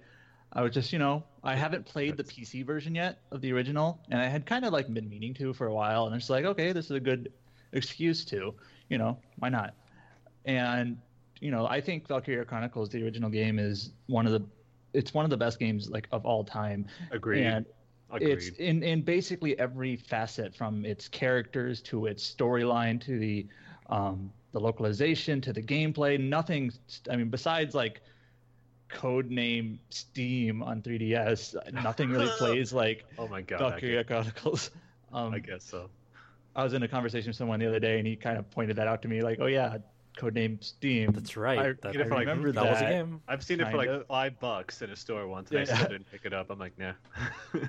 I 0.52 0.62
was 0.62 0.72
just 0.72 0.92
you 0.92 0.98
know 0.98 1.24
I 1.42 1.54
haven't 1.54 1.86
played 1.86 2.16
the 2.16 2.24
PC 2.24 2.64
version 2.64 2.94
yet 2.94 3.20
of 3.30 3.40
the 3.40 3.52
original, 3.52 4.00
and 4.10 4.20
I 4.20 4.26
had 4.26 4.44
kind 4.46 4.64
of 4.64 4.72
like 4.72 4.92
been 4.92 5.08
meaning 5.08 5.34
to 5.34 5.52
for 5.54 5.66
a 5.66 5.74
while, 5.74 6.06
and 6.06 6.14
it's 6.14 6.28
like 6.30 6.44
okay, 6.44 6.72
this 6.72 6.86
is 6.86 6.92
a 6.92 7.00
good 7.00 7.32
excuse 7.72 8.24
to, 8.26 8.54
you 8.90 8.98
know, 8.98 9.18
why 9.38 9.48
not? 9.48 9.74
And 10.44 10.98
you 11.42 11.50
know, 11.50 11.66
I 11.66 11.80
think 11.80 12.06
Valkyria 12.06 12.44
Chronicles, 12.44 12.88
the 12.88 13.02
original 13.02 13.28
game, 13.28 13.58
is 13.58 13.90
one 14.06 14.26
of 14.26 14.32
the 14.32 14.42
it's 14.94 15.12
one 15.12 15.24
of 15.24 15.30
the 15.30 15.36
best 15.36 15.58
games 15.58 15.90
like 15.90 16.06
of 16.12 16.24
all 16.24 16.44
time. 16.44 16.86
Agreed. 17.10 17.44
And 17.44 17.66
Agreed. 18.12 18.30
it's 18.30 18.48
in 18.58 18.84
in 18.84 19.02
basically 19.02 19.58
every 19.58 19.96
facet 19.96 20.54
from 20.54 20.84
its 20.84 21.08
characters 21.08 21.82
to 21.82 22.06
its 22.06 22.22
storyline 22.32 23.00
to 23.02 23.18
the 23.18 23.46
um, 23.88 24.30
the 24.52 24.60
localization 24.60 25.40
to 25.40 25.52
the 25.52 25.62
gameplay. 25.62 26.18
Nothing. 26.20 26.72
I 27.10 27.16
mean, 27.16 27.28
besides 27.28 27.74
like 27.74 28.02
code 28.88 29.28
name 29.28 29.80
Steam 29.90 30.62
on 30.62 30.80
3DS, 30.80 31.72
nothing 31.72 32.10
really 32.10 32.28
plays 32.38 32.72
like 32.72 33.04
Oh 33.18 33.26
my 33.26 33.42
god. 33.42 33.58
Valkyria 33.58 34.04
Chronicles. 34.04 34.70
Um, 35.12 35.34
I 35.34 35.40
guess 35.40 35.64
so. 35.64 35.90
I 36.54 36.62
was 36.62 36.74
in 36.74 36.82
a 36.84 36.88
conversation 36.88 37.30
with 37.30 37.36
someone 37.36 37.58
the 37.58 37.66
other 37.66 37.80
day, 37.80 37.98
and 37.98 38.06
he 38.06 38.14
kind 38.14 38.38
of 38.38 38.48
pointed 38.50 38.76
that 38.76 38.86
out 38.86 39.02
to 39.02 39.08
me, 39.08 39.22
like, 39.22 39.38
"Oh 39.40 39.46
yeah, 39.46 39.78
codename 40.16 40.62
Steam." 40.62 41.12
That's 41.12 41.36
right. 41.36 41.58
I, 41.58 41.62
That- 41.72 41.78
I 41.86 41.90
You 41.92 41.98
know, 41.98 42.04
for 42.04 42.10
like- 42.14 42.20
remember 42.20 42.52
that 42.52 42.62
that. 42.64 42.70
was 42.72 42.80
a 42.82 42.84
game. 42.84 43.20
I've 43.28 43.42
seen 43.42 43.60
it 43.60 43.70
for 43.70 43.76
like 43.76 43.88
of. 43.88 44.06
five 44.06 44.38
bucks 44.40 44.82
in 44.82 44.90
a 44.90 44.96
store 44.96 45.26
once, 45.26 45.50
and 45.50 45.60
I 45.60 45.64
still 45.64 45.88
didn't 45.88 46.10
pick 46.10 46.22
it 46.24 46.32
up. 46.32 46.50
I'm 46.50 46.58
like, 46.58 46.78
nah. 46.78 46.92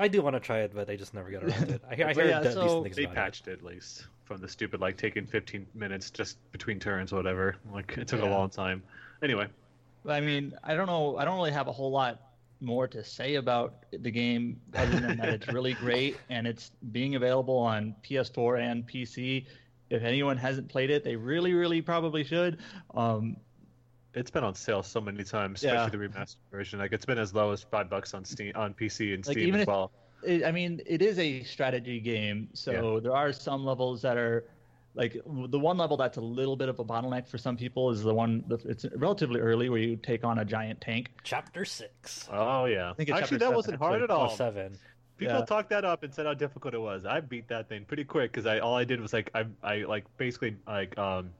I 0.00 0.08
do 0.08 0.22
want 0.22 0.34
to 0.34 0.40
try 0.40 0.58
it, 0.60 0.72
but 0.74 0.90
I 0.90 0.96
just 0.96 1.14
never 1.14 1.30
got 1.30 1.44
around 1.44 1.66
to 1.68 1.74
it. 1.74 1.82
I 1.88 1.94
hear, 1.94 2.06
I 2.06 2.14
But 2.14 2.24
hear 2.24 2.32
yeah, 2.34 2.40
de- 2.40 2.52
so 2.52 2.82
things 2.82 2.96
they 2.96 3.04
about 3.04 3.14
patched 3.14 3.46
it 3.46 3.52
at 3.52 3.62
least 3.64 4.06
from 4.24 4.40
the 4.40 4.48
stupid 4.48 4.80
like 4.80 4.96
taking 4.96 5.24
15 5.26 5.66
minutes 5.74 6.10
just 6.10 6.38
between 6.50 6.80
turns 6.80 7.12
or 7.12 7.16
whatever. 7.16 7.56
Like 7.72 7.96
it 7.96 8.08
took 8.08 8.20
a 8.22 8.26
long 8.26 8.50
time. 8.50 8.82
Anyway, 9.22 9.46
I 10.08 10.20
mean, 10.20 10.52
I 10.64 10.74
don't 10.74 10.86
know. 10.86 11.16
I 11.16 11.24
don't 11.24 11.36
really 11.36 11.52
have 11.52 11.68
a 11.68 11.72
whole 11.72 11.92
lot 11.92 12.20
more 12.60 12.88
to 12.88 13.04
say 13.04 13.36
about 13.36 13.84
the 13.92 14.10
game 14.10 14.60
other 14.74 14.98
than 14.98 15.18
that 15.18 15.28
it's 15.28 15.48
really 15.48 15.74
great 15.84 16.16
and 16.30 16.46
it's 16.46 16.72
being 16.90 17.14
available 17.14 17.56
on 17.56 17.94
PS4 18.02 18.60
and 18.60 18.86
PC. 18.88 19.46
If 19.90 20.02
anyone 20.02 20.36
hasn't 20.36 20.68
played 20.68 20.90
it, 20.90 21.04
they 21.04 21.16
really, 21.16 21.52
really 21.52 21.82
probably 21.82 22.24
should. 22.24 22.58
Um, 22.94 23.36
it's 24.14 24.30
been 24.30 24.44
on 24.44 24.54
sale 24.54 24.82
so 24.82 25.00
many 25.00 25.24
times, 25.24 25.62
Yeah. 25.62 25.84
especially 25.84 25.98
the 26.08 26.08
remastered 26.08 26.36
version. 26.50 26.78
Like 26.78 26.92
it's 26.92 27.04
been 27.04 27.18
as 27.18 27.34
low 27.34 27.50
as 27.50 27.62
five 27.64 27.90
bucks 27.90 28.14
on 28.14 28.24
Steam 28.24 28.52
on 28.54 28.72
PC 28.74 29.12
and 29.14 29.26
Like, 29.26 29.34
Steam 29.36 29.48
even 29.48 29.60
as 29.60 29.62
if- 29.62 29.68
well. 29.68 29.92
it, 30.24 30.44
I 30.44 30.52
mean, 30.52 30.80
it 30.86 31.02
is 31.02 31.18
a 31.18 31.42
strategy 31.42 32.00
game, 32.00 32.48
so 32.54 33.00
there 33.00 33.14
are 33.14 33.32
some 33.32 33.64
levels 33.64 34.02
that 34.02 34.16
are 34.16 34.44
like 34.96 35.20
the 35.26 35.58
one 35.58 35.76
level 35.76 35.96
that's 35.96 36.18
a 36.18 36.20
little 36.20 36.54
bit 36.54 36.68
of 36.68 36.78
a 36.78 36.84
bottleneck 36.84 37.26
for 37.26 37.36
some 37.36 37.56
people 37.56 37.90
is 37.90 38.04
the 38.04 38.14
one 38.14 38.44
the, 38.46 38.54
it's 38.64 38.86
relatively 38.94 39.40
early 39.40 39.68
where 39.68 39.80
you 39.80 39.96
take 39.96 40.22
on 40.22 40.38
a 40.38 40.44
giant 40.44 40.80
tank. 40.80 41.06
it. 41.08 41.20
Chapter 41.24 41.64
six 41.64 42.28
Oh 42.32 42.66
yeah, 42.66 42.94
think 42.94 43.08
it's 43.08 43.18
actually 43.18 43.38
chapter 43.38 43.50
that 43.50 43.56
wasn't 43.56 43.72
seven, 43.74 43.86
hard 43.88 44.02
at 44.02 44.10
all. 44.10 44.30
seven. 44.30 44.78
People 45.16 45.38
Yeah. 45.38 45.44
talked 45.44 45.70
that 45.70 45.84
up 45.84 46.02
and 46.02 46.12
said 46.12 46.26
how 46.26 46.34
difficult 46.34 46.74
it 46.74 46.80
was. 46.80 47.04
I 47.06 47.20
beat 47.20 47.46
that 47.48 47.68
thing 47.68 47.84
pretty 47.84 48.04
quick 48.04 48.32
because 48.32 48.46
I 48.46 48.58
all 48.58 48.74
I 48.76 48.84
did 48.84 49.00
was 49.00 49.12
like 49.12 49.30
I 49.34 49.44
I 49.62 49.76
like 49.82 50.04
basically 50.16 50.56
like 50.66 50.96
um 50.98 51.30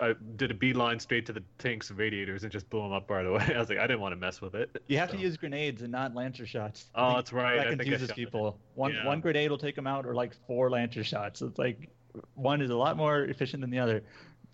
I 0.00 0.14
did 0.36 0.50
a 0.50 0.54
beeline 0.54 0.98
straight 0.98 1.26
to 1.26 1.34
the 1.34 1.42
tanks 1.58 1.90
and 1.90 1.98
radiators 1.98 2.42
and 2.42 2.50
just 2.50 2.70
blew 2.70 2.80
them 2.80 2.92
up 2.92 3.10
right 3.10 3.26
away. 3.30 3.52
I 3.54 3.58
was 3.58 3.68
like 3.68 3.78
I 3.78 3.86
didn't 3.86 4.00
want 4.00 4.12
to 4.12 4.16
mess 4.16 4.40
with 4.40 4.54
it. 4.54 4.82
You 4.86 4.96
have 4.98 5.10
So- 5.10 5.16
to 5.16 5.22
use 5.22 5.36
grenades 5.36 5.82
and 5.82 5.92
not 5.92 6.14
lancer 6.14 6.46
shots. 6.46 6.86
Oh, 6.94 7.16
that's 7.16 7.32
right. 7.32 7.56
That 7.56 7.66
I 7.66 7.70
think 7.70 7.80
I 7.82 7.84
confuses 7.84 8.12
people. 8.12 8.58
One 8.74 8.94
Yeah. 8.94 9.06
one 9.06 9.20
grenade 9.20 9.50
will 9.50 9.58
take 9.58 9.74
them 9.76 9.86
out, 9.86 10.06
or 10.06 10.14
like 10.14 10.32
four 10.46 10.70
lancer 10.70 11.04
shots. 11.04 11.42
It's 11.42 11.58
like 11.58 11.90
one 12.34 12.62
is 12.62 12.70
a 12.70 12.76
lot 12.76 12.96
more 12.96 13.24
efficient 13.24 13.60
than 13.60 13.70
the 13.70 13.78
other. 13.80 14.02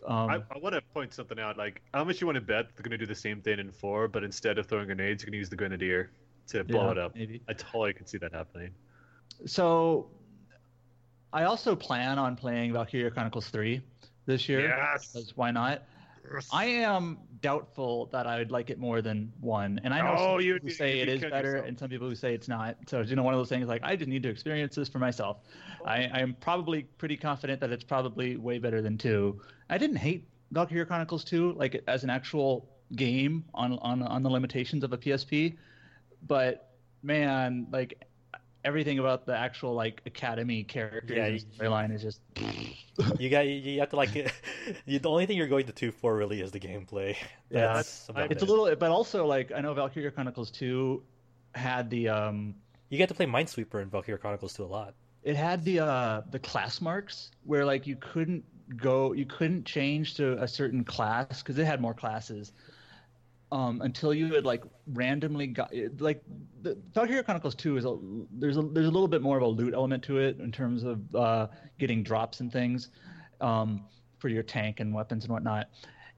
Um, 0.07 0.31
I, 0.31 0.35
I 0.51 0.59
want 0.59 0.75
to 0.75 0.81
point 0.95 1.13
something 1.13 1.39
out. 1.39 1.59
Like, 1.59 1.83
how 1.93 2.03
much 2.05 2.23
you 2.23 2.27
want 2.27 2.37
to 2.37 2.41
bet 2.41 2.69
they're 2.75 2.83
going 2.83 2.91
to 2.93 2.97
do 2.99 3.05
the 3.05 3.15
same 3.15 3.43
thing 3.43 3.59
in 3.59 3.71
four, 3.71 4.09
but 4.09 4.25
instead 4.25 4.57
of 4.57 4.65
throwing 4.65 4.87
grenades, 4.87 5.23
you're 5.23 5.27
going 5.27 5.33
to 5.33 5.39
use 5.39 5.51
the 5.51 5.57
grenadier 5.57 6.11
to 6.51 6.65
blow 6.65 6.87
yeah, 6.87 6.91
it 6.93 6.99
up. 6.99 7.15
Maybe. 7.15 7.43
I 7.49 7.53
totally 7.53 7.93
can 7.93 8.07
see 8.07 8.19
that 8.19 8.33
happening. 8.33 8.71
So, 9.47 10.11
I 11.33 11.45
also 11.45 11.75
plan 11.77 12.19
on 12.19 12.37
playing 12.37 12.73
Valkyria 12.73 13.11
Chronicles 13.11 13.49
3 13.49 13.81
this 14.27 14.49
year. 14.49 14.61
Yes. 14.61 15.33
why 15.35 15.51
not? 15.51 15.83
I 16.53 16.67
am 16.67 17.19
doubtful 17.41 18.07
that 18.13 18.27
I 18.27 18.39
would 18.39 18.51
like 18.51 18.71
it 18.71 18.79
more 18.79 19.01
than 19.03 19.33
one, 19.41 19.81
and 19.85 19.95
I 19.95 20.01
know 20.03 20.15
Oh, 20.17 20.17
some 20.17 20.39
people 20.39 20.69
who 20.69 20.71
say 20.71 21.01
it 21.01 21.09
is 21.09 21.21
better, 21.23 21.49
yourself. 21.49 21.67
and 21.67 21.79
some 21.79 21.89
people 21.89 22.09
who 22.09 22.15
say 22.15 22.35
it's 22.35 22.49
not. 22.49 22.77
So 22.87 23.01
you 23.01 23.17
know, 23.17 23.23
one 23.23 23.35
of 23.35 23.41
those 23.41 23.49
things 23.49 23.69
like 23.69 23.83
I 23.83 23.97
just 23.97 24.09
need 24.09 24.23
to 24.25 24.29
experience 24.29 24.75
this 24.75 24.89
for 24.89 24.99
myself. 24.99 25.39
Oh. 25.81 25.87
I, 25.87 26.11
I 26.13 26.21
am 26.21 26.37
probably 26.41 26.83
pretty 26.99 27.17
confident 27.17 27.61
that 27.61 27.71
it's 27.71 27.85
probably 27.85 28.37
way 28.37 28.59
better 28.59 28.83
than 28.83 28.99
two. 28.99 29.41
I 29.71 29.79
didn't 29.79 29.97
hate 29.97 30.29
Valkyria 30.53 30.85
Chronicles 30.85 31.25
2 31.25 31.53
like 31.55 31.83
as 31.89 32.05
an 32.05 32.11
actual 32.11 32.69
game 32.97 33.45
on 33.55 33.79
on 33.79 34.03
on 34.03 34.23
the 34.23 34.31
limitations 34.31 34.85
of 34.85 34.93
a 34.93 34.99
PSP, 34.99 35.57
but 36.27 36.71
man, 37.03 37.67
like 37.71 38.07
everything 38.65 38.99
about 38.99 39.25
the 39.25 39.35
actual 39.37 39.73
like 39.75 40.03
academy 40.05 40.63
characters 40.65 41.17
Yeah, 41.17 41.27
you- 41.29 41.41
storyline 41.59 41.95
is 41.95 42.03
just 42.03 42.21
You 43.19 43.31
got 43.31 43.47
you, 43.47 43.55
you 43.55 43.81
have 43.81 43.89
to 43.91 43.97
like 43.97 44.15
you, 44.87 44.99
the 44.99 45.09
only 45.09 45.25
thing 45.27 45.37
you're 45.39 45.47
going 45.49 45.67
to 45.67 45.73
two 45.73 45.91
for 45.93 46.15
really 46.15 46.41
is 46.43 46.51
the 46.51 46.61
gameplay. 46.61 47.17
Yeah, 47.51 47.75
That's 47.75 48.09
I- 48.09 48.13
about 48.13 48.33
it's 48.33 48.43
it. 48.43 48.49
a 48.49 48.53
little 48.53 48.75
but 48.77 48.91
also 48.91 49.27
like 49.27 49.53
I 49.53 49.61
know 49.61 49.73
Valkyria 49.75 50.11
Chronicles 50.11 50.51
2 50.51 51.03
had 51.55 51.89
the 51.91 52.09
um 52.11 52.55
You 52.91 52.99
get 52.99 53.09
to 53.09 53.15
play 53.15 53.27
Minesweeper 53.27 53.81
in 53.83 53.89
Valkyria 53.89 54.19
Chronicles 54.19 54.53
2 54.55 54.65
a 54.65 54.67
lot. 54.67 54.95
it 55.23 55.37
had 55.37 55.65
the 55.65 55.81
uh 55.81 56.21
the 56.31 56.39
class 56.39 56.81
marks 56.81 57.31
where 57.45 57.65
like 57.65 57.87
you 57.87 57.97
couldn't 57.97 58.45
go 58.77 59.13
you 59.15 59.25
couldn't 59.27 59.65
change 59.65 60.15
to 60.15 60.41
a 60.43 60.47
certain 60.47 60.85
class 60.85 61.43
because 61.43 61.59
it 61.59 61.65
had 61.65 61.81
more 61.81 61.95
classes 61.95 62.53
um 63.53 63.81
until 63.83 64.15
you 64.15 64.33
had 64.35 64.45
like 64.45 64.63
randomly 64.87 65.47
got 65.49 65.71
like 65.99 66.23
the 66.63 66.77
Valkyria 66.95 67.23
Chronicles 67.23 67.55
2 67.55 67.77
is 67.77 67.85
a 67.85 67.97
there's 68.31 68.57
a 68.57 68.63
there's 68.63 68.87
a 68.87 68.91
little 68.91 69.09
bit 69.09 69.23
more 69.23 69.37
of 69.37 69.43
a 69.43 69.47
loot 69.47 69.75
element 69.75 70.05
to 70.05 70.19
it 70.19 70.39
in 70.41 70.53
terms 70.53 70.83
of 70.85 71.15
uh 71.15 71.49
getting 71.79 72.03
drops 72.03 72.41
and 72.41 72.53
things 72.53 72.91
um 73.41 73.83
for 74.19 74.29
your 74.29 74.43
tank 74.43 74.81
and 74.81 74.95
weapons 74.95 75.25
and 75.25 75.33
whatnot. 75.33 75.69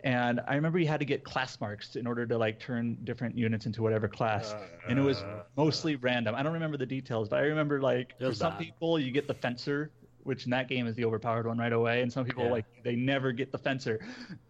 And 0.05 0.41
I 0.49 0.57
remember 0.57 0.80
you 0.80 0.89
had 0.89 0.99
to 0.99 1.07
get 1.07 1.22
class 1.22 1.61
marks 1.61 1.95
in 1.95 2.07
order 2.09 2.26
to 2.26 2.37
like 2.37 2.59
turn 2.59 2.99
different 3.05 3.39
units 3.39 3.66
into 3.66 3.83
whatever 3.83 4.09
class. 4.09 4.57
And 4.89 4.99
it 4.99 5.03
was 5.03 5.22
Uh, 5.22 5.45
mostly 5.57 5.95
random. 5.95 6.35
I 6.35 6.43
don't 6.43 6.53
remember 6.55 6.76
the 6.76 6.87
details, 6.87 7.28
but 7.28 7.39
I 7.39 7.43
remember 7.43 7.80
like 7.80 8.16
for 8.18 8.35
some 8.35 8.57
people 8.57 8.99
you 8.99 9.12
get 9.12 9.28
the 9.28 9.35
fencer, 9.35 9.93
which 10.25 10.45
in 10.45 10.51
that 10.51 10.68
game 10.68 10.87
is 10.87 10.95
the 10.95 11.05
overpowered 11.05 11.47
one 11.47 11.59
right 11.59 11.73
away, 11.73 12.03
and 12.03 12.12
some 12.12 12.25
people 12.25 12.45
Yeah. 12.45 12.51
like 12.51 12.64
they 12.83 12.95
never 12.97 13.33
get 13.33 13.51
the 13.53 13.59
fencer. 13.59 14.01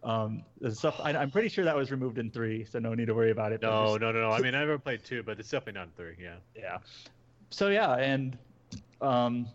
Um, 0.05 0.45
the 0.61 0.75
stuff 0.75 1.01
I, 1.03 1.11
I'm 1.12 1.31
pretty 1.31 1.49
sure 1.49 1.64
that 1.64 1.77
was 1.77 1.91
removed 1.91 2.18
in 2.18 2.31
three, 2.31 2.64
so 2.64 2.79
no 2.79 2.95
need 2.95 3.07
to 3.07 3.14
worry 3.14 3.31
about 3.31 3.53
it. 3.53 3.61
but 3.61 3.70
No, 3.70 3.87
just- 3.89 4.01
no, 4.01 4.12
no, 4.12 4.20
no. 4.20 4.31
I 4.31 4.41
mean, 4.41 4.55
I 4.55 4.61
never 4.61 4.79
played 4.79 5.05
two, 5.05 5.23
but 5.23 5.39
it's 5.41 5.51
definitely 5.51 5.81
not 5.81 5.89
three. 5.97 6.14
Yeah. 6.20 6.35
yeah. 6.57 6.79
So 7.51 7.68
yeah, 7.68 7.95
and 7.97 8.37
um, 9.01 9.47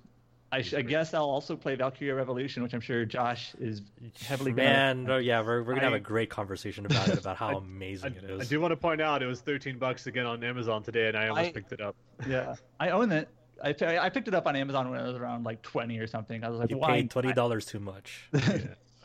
I, 0.52 0.58
I 0.60 0.82
guess 0.82 1.14
I'll 1.14 1.24
also 1.30 1.56
play 1.56 1.76
Valkyria 1.76 2.16
Revolution, 2.16 2.64
which 2.64 2.74
I'm 2.74 2.80
sure 2.82 3.04
Josh 3.06 3.54
is 3.60 3.82
heavily 4.26 4.52
gonna- 4.54 4.70
Man, 4.70 5.08
oh, 5.10 5.18
yeah, 5.18 5.42
we're, 5.42 5.62
we're 5.64 5.74
gonna 5.74 5.82
have 5.86 5.94
a 5.94 6.00
great 6.00 6.30
conversation 6.30 6.86
about 6.86 7.10
it, 7.10 7.20
about 7.20 7.38
how 7.38 7.50
I- 7.56 7.58
amazing 7.58 8.16
I, 8.24 8.34
it 8.34 8.42
I 8.42 8.46
do 8.46 8.60
want 8.62 8.72
to 8.72 8.78
point 8.78 9.02
out 9.02 9.22
it 9.22 9.26
was 9.28 9.42
13 9.42 9.78
bucks 9.78 10.08
again 10.08 10.26
on 10.26 10.44
Amazon 10.44 10.84
today, 10.84 11.08
and 11.10 11.18
I 11.18 11.28
almost 11.28 11.50
I- 11.50 11.52
picked 11.52 11.74
it 11.74 11.82
up. 11.82 11.96
Yeah, 12.28 12.56
I 12.80 12.90
own 12.92 13.12
it. 13.12 13.28
I, 13.64 13.98
I 13.98 14.10
picked 14.10 14.28
it 14.28 14.34
up 14.34 14.48
on 14.48 14.56
Amazon 14.56 14.90
when 14.90 15.00
it 15.00 15.08
was 15.08 15.16
around 15.18 15.44
like 15.44 15.62
20 15.62 15.98
or 16.00 16.08
something. 16.08 16.44
I 16.44 16.50
was 16.50 16.60
like, 16.60 16.70
You 16.70 16.78
why? 16.78 16.88
paid 17.02 17.12
twenty 17.12 17.34
dollars 17.34 17.66
too 17.66 17.80
much. 17.80 18.30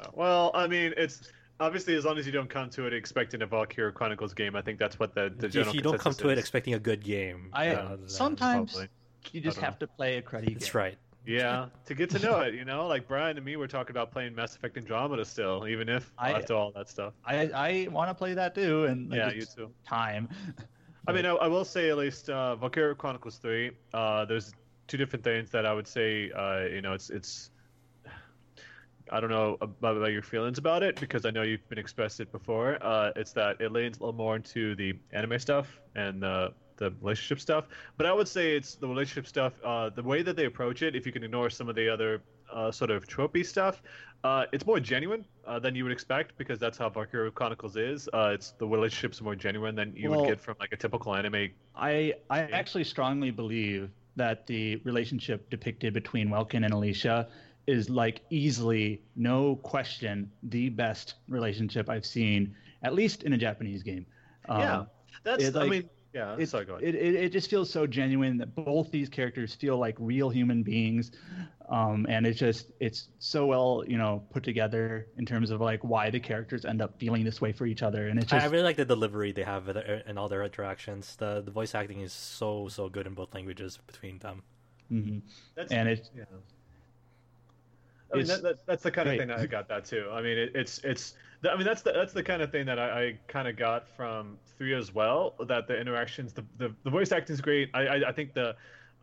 Uh, 0.01 0.07
well, 0.15 0.51
I 0.53 0.67
mean, 0.67 0.93
it's 0.97 1.29
obviously 1.61 1.95
as 1.95 2.05
long 2.05 2.19
as 2.19 2.27
you 2.27 2.33
don't 2.33 2.51
come 2.51 2.69
to 2.71 2.87
it 2.87 2.93
expecting 2.93 3.43
a 3.43 3.47
Valkyria 3.47 3.93
Chronicles 3.93 4.35
game, 4.35 4.57
I 4.57 4.63
think 4.63 4.81
that's 4.81 4.99
what 4.99 5.15
the, 5.15 5.33
the 5.37 5.49
general 5.49 5.69
if 5.69 5.75
you 5.77 5.81
don't 5.81 5.93
come 5.93 6.13
consensus 6.13 6.23
to 6.23 6.29
it 6.31 6.33
is. 6.33 6.39
expecting 6.41 6.75
a 6.75 6.79
good 6.81 7.05
game, 7.05 7.51
I 7.53 7.69
uh, 7.69 7.99
sometimes 8.07 8.73
probably. 8.73 8.89
you 9.31 9.41
just 9.41 9.59
I 9.59 9.61
don't 9.61 9.65
have 9.71 9.79
to 9.79 9.87
play 9.87 10.17
a 10.17 10.23
cruddy 10.23 10.47
game. 10.47 10.55
That's 10.59 10.75
right. 10.75 10.99
Yeah, 11.25 11.67
to 11.87 11.95
get 11.95 12.11
to 12.11 12.19
know 12.19 12.41
it, 12.41 12.55
you 12.55 12.65
know, 12.65 12.89
like 12.89 13.07
Brian 13.07 13.37
and 13.37 13.47
me 13.47 13.55
were 13.57 13.69
talking 13.69 13.93
about 13.93 14.11
playing 14.11 14.35
Mass 14.35 14.57
Effect 14.57 14.77
Andromeda 14.77 15.25
still, 15.25 15.69
even 15.69 15.89
if 15.89 16.11
I- 16.19 16.33
after 16.33 16.55
all 16.55 16.73
that 16.73 16.89
stuff. 16.89 17.13
I 17.25 17.47
I 17.55 17.89
want 17.93 18.11
to 18.11 18.15
play 18.15 18.35
that 18.35 18.57
too, 18.57 18.87
and 18.87 19.09
like, 19.09 19.19
yeah, 19.19 19.33
you 19.33 19.45
too. 19.47 19.71
time. 19.87 20.29
I 21.07 21.13
mean, 21.13 21.27
I, 21.27 21.33
I 21.33 21.49
will 21.49 21.65
say 21.65 21.91
at 21.91 21.97
least 21.97 22.31
uh, 22.31 22.57
Chronicles 22.99 23.39
Three. 23.39 23.73
Uh, 23.93 24.25
there's 24.25 24.53
two 24.87 24.97
different 24.97 25.25
things 25.25 25.51
that 25.51 25.67
I 25.67 25.73
would 25.73 25.89
say. 25.89 26.31
Uh, 26.31 26.67
you 26.67 26.83
know, 26.83 26.93
it's 26.93 27.11
it's. 27.11 27.51
I 29.11 29.21
don't 29.21 29.31
know 29.31 29.59
about, 29.61 29.97
about 29.97 30.13
your 30.13 30.23
feelings 30.23 30.59
about 30.59 30.83
it 30.83 30.99
because 30.99 31.27
I 31.27 31.31
know 31.31 31.43
you've 31.43 31.69
been 31.69 31.79
expressed 31.79 32.21
it 32.21 32.33
before. 32.33 32.79
Uh, 32.81 33.11
it's 33.17 33.33
that 33.33 33.61
it 33.61 33.71
leans 33.73 33.99
a 33.99 34.01
little 34.01 34.15
more 34.15 34.37
into 34.37 34.75
the 34.77 34.95
anime 35.13 35.39
stuff 35.39 35.81
and 35.97 36.23
the 36.23 36.55
the 36.77 36.95
relationship 37.01 37.41
stuff. 37.41 37.67
But 37.97 38.07
I 38.07 38.13
would 38.13 38.29
say 38.29 38.57
it's 38.57 38.77
the 38.77 38.89
relationship 38.89 39.27
stuff. 39.27 39.53
Uh, 39.65 39.91
the 39.91 40.03
way 40.03 40.23
that 40.23 40.37
they 40.37 40.47
approach 40.47 40.83
it, 40.83 40.97
if 40.97 41.05
you 41.05 41.13
can 41.13 41.25
ignore 41.25 41.51
some 41.51 41.69
of 41.69 41.75
the 41.75 41.89
other 41.89 42.23
uh, 42.53 42.71
sort 42.71 42.91
of 42.91 43.07
tropey 43.07 43.45
stuff, 43.45 43.83
uh, 44.25 44.47
it's 44.53 44.65
more 44.67 44.79
genuine 44.81 45.25
uh, 45.47 45.59
than 45.59 45.75
you 45.75 45.83
would 45.85 45.93
expect 45.93 46.37
because 46.39 46.59
that's 46.59 46.79
how 46.79 46.89
Valkyria 46.89 47.31
Chronicles 47.31 47.77
is. 47.77 48.09
Uh, 48.13 48.31
it's 48.35 48.53
the 48.59 48.67
relationships 48.67 49.21
are 49.21 49.25
more 49.25 49.35
genuine 49.35 49.75
than 49.75 49.93
you 49.97 50.11
Well- 50.11 50.21
would 50.21 50.29
get 50.29 50.41
from 50.41 50.57
like 50.61 50.73
a 50.73 50.77
typical 50.77 51.15
anime. 51.15 51.51
I 51.75 52.15
I 52.31 52.41
actually 52.43 52.85
strongly 52.85 53.31
believe 53.31 53.91
that 54.17 54.47
the 54.47 54.77
relationship 54.85 55.49
depicted 55.51 55.95
between 55.95 56.29
Welkin 56.31 56.65
and 56.65 56.73
Alicia 56.75 57.29
is 57.67 57.89
like 57.89 58.21
easily, 58.31 59.01
no 59.17 59.57
question, 59.57 60.31
the 60.43 60.69
best 60.69 61.15
relationship 61.29 61.89
I've 61.89 62.05
seen, 62.05 62.55
at 62.83 62.93
least 62.95 63.23
in 63.23 63.33
a 63.33 63.39
Japanese 63.39 63.83
game. 63.83 64.05
Um, 64.49 64.61
yeah, 64.61 64.85
that's. 65.25 65.45
it's 65.45 65.57
I 65.57 65.61
like- 65.61 65.71
mean, 65.71 65.91
yeah. 66.13 66.37
It's, 66.39 66.51
sorry, 66.51 66.65
go 66.67 66.75
ahead. 66.75 66.85
it, 66.89 66.95
it, 66.95 67.15
it 67.15 67.33
just 67.33 67.49
feels 67.49 67.71
so 67.71 67.87
genuine 67.87 68.37
that 68.39 68.55
both 68.55 68.91
these 68.91 69.09
characters 69.09 69.55
feel 69.55 69.79
like 69.79 69.97
real 69.99 70.29
human 70.31 70.63
beings 70.63 71.13
um, 71.71 72.05
and 72.09 72.27
it's 72.27 72.39
just 72.39 72.71
it's 72.81 73.09
so 73.19 73.47
well 73.47 73.83
you 73.87 73.97
know 73.97 74.23
put 74.31 74.43
together 74.43 75.07
in 75.17 75.25
terms 75.25 75.51
of 75.51 75.61
like 75.61 75.83
why 75.83 76.11
the 76.11 76.21
characters 76.21 76.65
end 76.65 76.83
up 76.83 76.99
feeling 76.99 77.25
this 77.25 77.41
way 77.41 77.51
for 77.53 77.65
each 77.67 77.83
other 77.83 78.09
and 78.09 78.19
it's 78.19 78.33
I, 78.33 78.37
just 78.37 78.47
I 78.47 78.51
really 78.51 78.65
like 78.65 78.77
the 78.77 78.85
delivery 78.85 79.33
they 79.33 79.43
have 79.45 79.69
in- 79.69 80.03
in 80.07 80.19
all 80.19 80.29
their 80.29 80.43
interactions. 80.45 81.17
The 81.17 81.41
the 81.41 81.51
voice 81.51 81.75
acting 81.75 82.01
is 82.01 82.13
so 82.13 82.69
so 82.69 82.89
good 82.89 83.07
in 83.07 83.15
both 83.15 83.33
languages 83.35 83.79
between 83.87 84.19
them. 84.19 84.43
Mhm. 84.93 85.23
That's, 85.55 85.73
and 85.73 85.89
it's 85.89 86.11
yeah. 86.15 86.25
I 88.13 88.17
mean, 88.17 88.21
It's 88.23 88.31
that, 88.31 88.43
that, 88.43 88.67
that's 88.67 88.83
the 88.83 88.91
kind 88.91 89.09
of 89.09 89.17
thing 89.17 89.29
that 89.29 89.39
I 89.39 89.47
got 89.47 89.69
that 89.69 89.87
too. 89.87 90.09
I 90.13 90.21
mean, 90.21 90.37
it, 90.37 90.53
it's 90.55 90.79
it's. 90.85 91.15
I 91.51 91.57
mean, 91.57 91.65
that's 91.65 91.83
the 91.83 91.93
that's 91.93 92.13
the 92.13 92.23
kind 92.23 92.43
of 92.43 92.51
thing 92.51 92.67
that 92.67 92.79
I, 92.79 93.05
I 93.05 93.19
kind 93.29 93.49
of 93.49 93.57
got 93.57 93.89
from 93.89 94.39
three 94.57 94.75
as 94.75 94.95
well. 94.95 95.35
That 95.49 95.67
the 95.67 95.79
interactions, 95.79 96.33
the 96.33 96.45
the, 96.59 96.75
the 96.85 96.91
voice 96.91 97.13
acting 97.13 97.35
is 97.35 97.41
great. 97.41 97.71
I, 97.75 97.87
I 97.87 98.09
I 98.09 98.13
think 98.13 98.35
the 98.35 98.55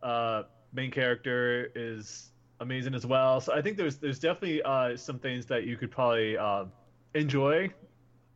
uh, 0.01 0.43
main 0.73 0.91
character 0.91 1.71
is 1.75 2.31
amazing 2.61 2.93
as 2.93 3.05
well. 3.05 3.41
So 3.41 3.53
I 3.53 3.61
think 3.61 3.77
there's 3.77 3.97
there's 3.97 4.19
definitely 4.19 4.61
uh, 4.63 4.95
some 4.95 5.19
things 5.19 5.45
that 5.47 5.65
you 5.65 5.75
could 5.75 5.91
probably 5.91 6.37
uh, 6.37 6.65
enjoy, 7.13 7.71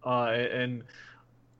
uh, 0.06 0.26
and 0.30 0.84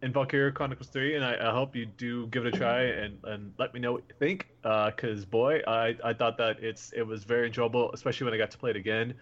in 0.04 0.12
Valkyria 0.12 0.52
Chronicles 0.52 0.90
3, 0.90 1.16
and 1.16 1.24
I, 1.24 1.50
I 1.50 1.52
hope 1.54 1.78
you 1.78 1.86
do 1.86 2.28
give 2.28 2.46
it 2.46 2.54
a 2.54 2.58
try 2.58 2.82
and, 2.84 3.18
and 3.24 3.54
let 3.58 3.74
me 3.74 3.80
know 3.80 3.94
what 3.94 4.04
you 4.10 4.16
think. 4.20 4.50
Because 4.62 5.24
boy, 5.24 5.62
I, 5.66 5.96
I 6.04 6.14
thought 6.14 6.38
that 6.40 6.62
it's 6.62 6.92
it 6.92 7.04
was 7.04 7.24
very 7.24 7.48
enjoyable, 7.48 7.90
especially 7.94 8.26
when 8.26 8.34
I 8.34 8.38
got 8.38 8.52
to 8.52 8.58
play 8.58 8.72
it 8.72 8.76
again 8.76 9.14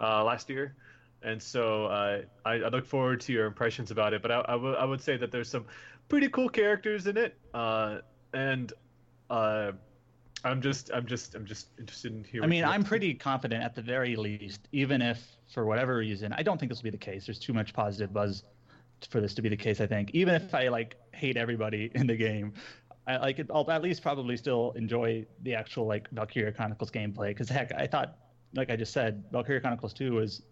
uh, 0.00 0.24
last 0.24 0.50
year. 0.50 0.74
And 1.24 1.42
so 1.42 1.86
uh, 1.86 2.22
I, 2.44 2.52
I 2.52 2.68
look 2.68 2.86
forward 2.86 3.20
to 3.22 3.32
your 3.32 3.46
impressions 3.46 3.90
about 3.90 4.12
it. 4.12 4.22
But 4.22 4.30
I, 4.30 4.40
I, 4.40 4.52
w- 4.52 4.74
I 4.74 4.84
would 4.84 5.00
say 5.00 5.16
that 5.16 5.32
there's 5.32 5.48
some 5.48 5.64
pretty 6.08 6.28
cool 6.28 6.48
characters 6.48 7.06
in 7.06 7.16
it, 7.16 7.36
uh, 7.54 7.98
and 8.34 8.72
uh, 9.30 9.72
I'm 10.44 10.60
just 10.60 10.90
I'm 10.92 11.06
just 11.06 11.34
I'm 11.34 11.46
just 11.46 11.68
interested 11.78 12.12
in 12.12 12.24
hearing. 12.24 12.44
I 12.44 12.46
mean, 12.46 12.64
I'm 12.64 12.84
pretty 12.84 13.14
confident 13.14 13.64
at 13.64 13.74
the 13.74 13.82
very 13.82 14.16
least, 14.16 14.68
even 14.72 15.00
if 15.00 15.18
for 15.52 15.64
whatever 15.64 15.96
reason, 15.96 16.32
I 16.34 16.42
don't 16.42 16.58
think 16.58 16.70
this 16.70 16.78
will 16.78 16.84
be 16.84 16.90
the 16.90 16.98
case. 16.98 17.26
There's 17.26 17.38
too 17.38 17.54
much 17.54 17.72
positive 17.72 18.12
buzz 18.12 18.44
for 19.08 19.20
this 19.20 19.34
to 19.34 19.42
be 19.42 19.48
the 19.48 19.56
case. 19.56 19.80
I 19.80 19.86
think 19.86 20.10
even 20.12 20.34
if 20.34 20.54
I 20.54 20.68
like 20.68 20.96
hate 21.12 21.36
everybody 21.36 21.90
in 21.94 22.06
the 22.06 22.16
game, 22.16 22.52
I 23.06 23.16
like 23.16 23.38
it, 23.38 23.46
I'll 23.52 23.68
at 23.70 23.82
least 23.82 24.02
probably 24.02 24.36
still 24.36 24.72
enjoy 24.72 25.24
the 25.42 25.54
actual 25.54 25.86
like 25.86 26.10
Valkyria 26.10 26.52
Chronicles 26.52 26.90
gameplay. 26.90 27.28
Because 27.28 27.48
heck, 27.48 27.72
I 27.72 27.86
thought, 27.86 28.18
like 28.54 28.70
I 28.70 28.76
just 28.76 28.92
said, 28.92 29.24
Valkyria 29.32 29.60
Chronicles 29.60 29.94
2 29.94 30.12
was 30.12 30.42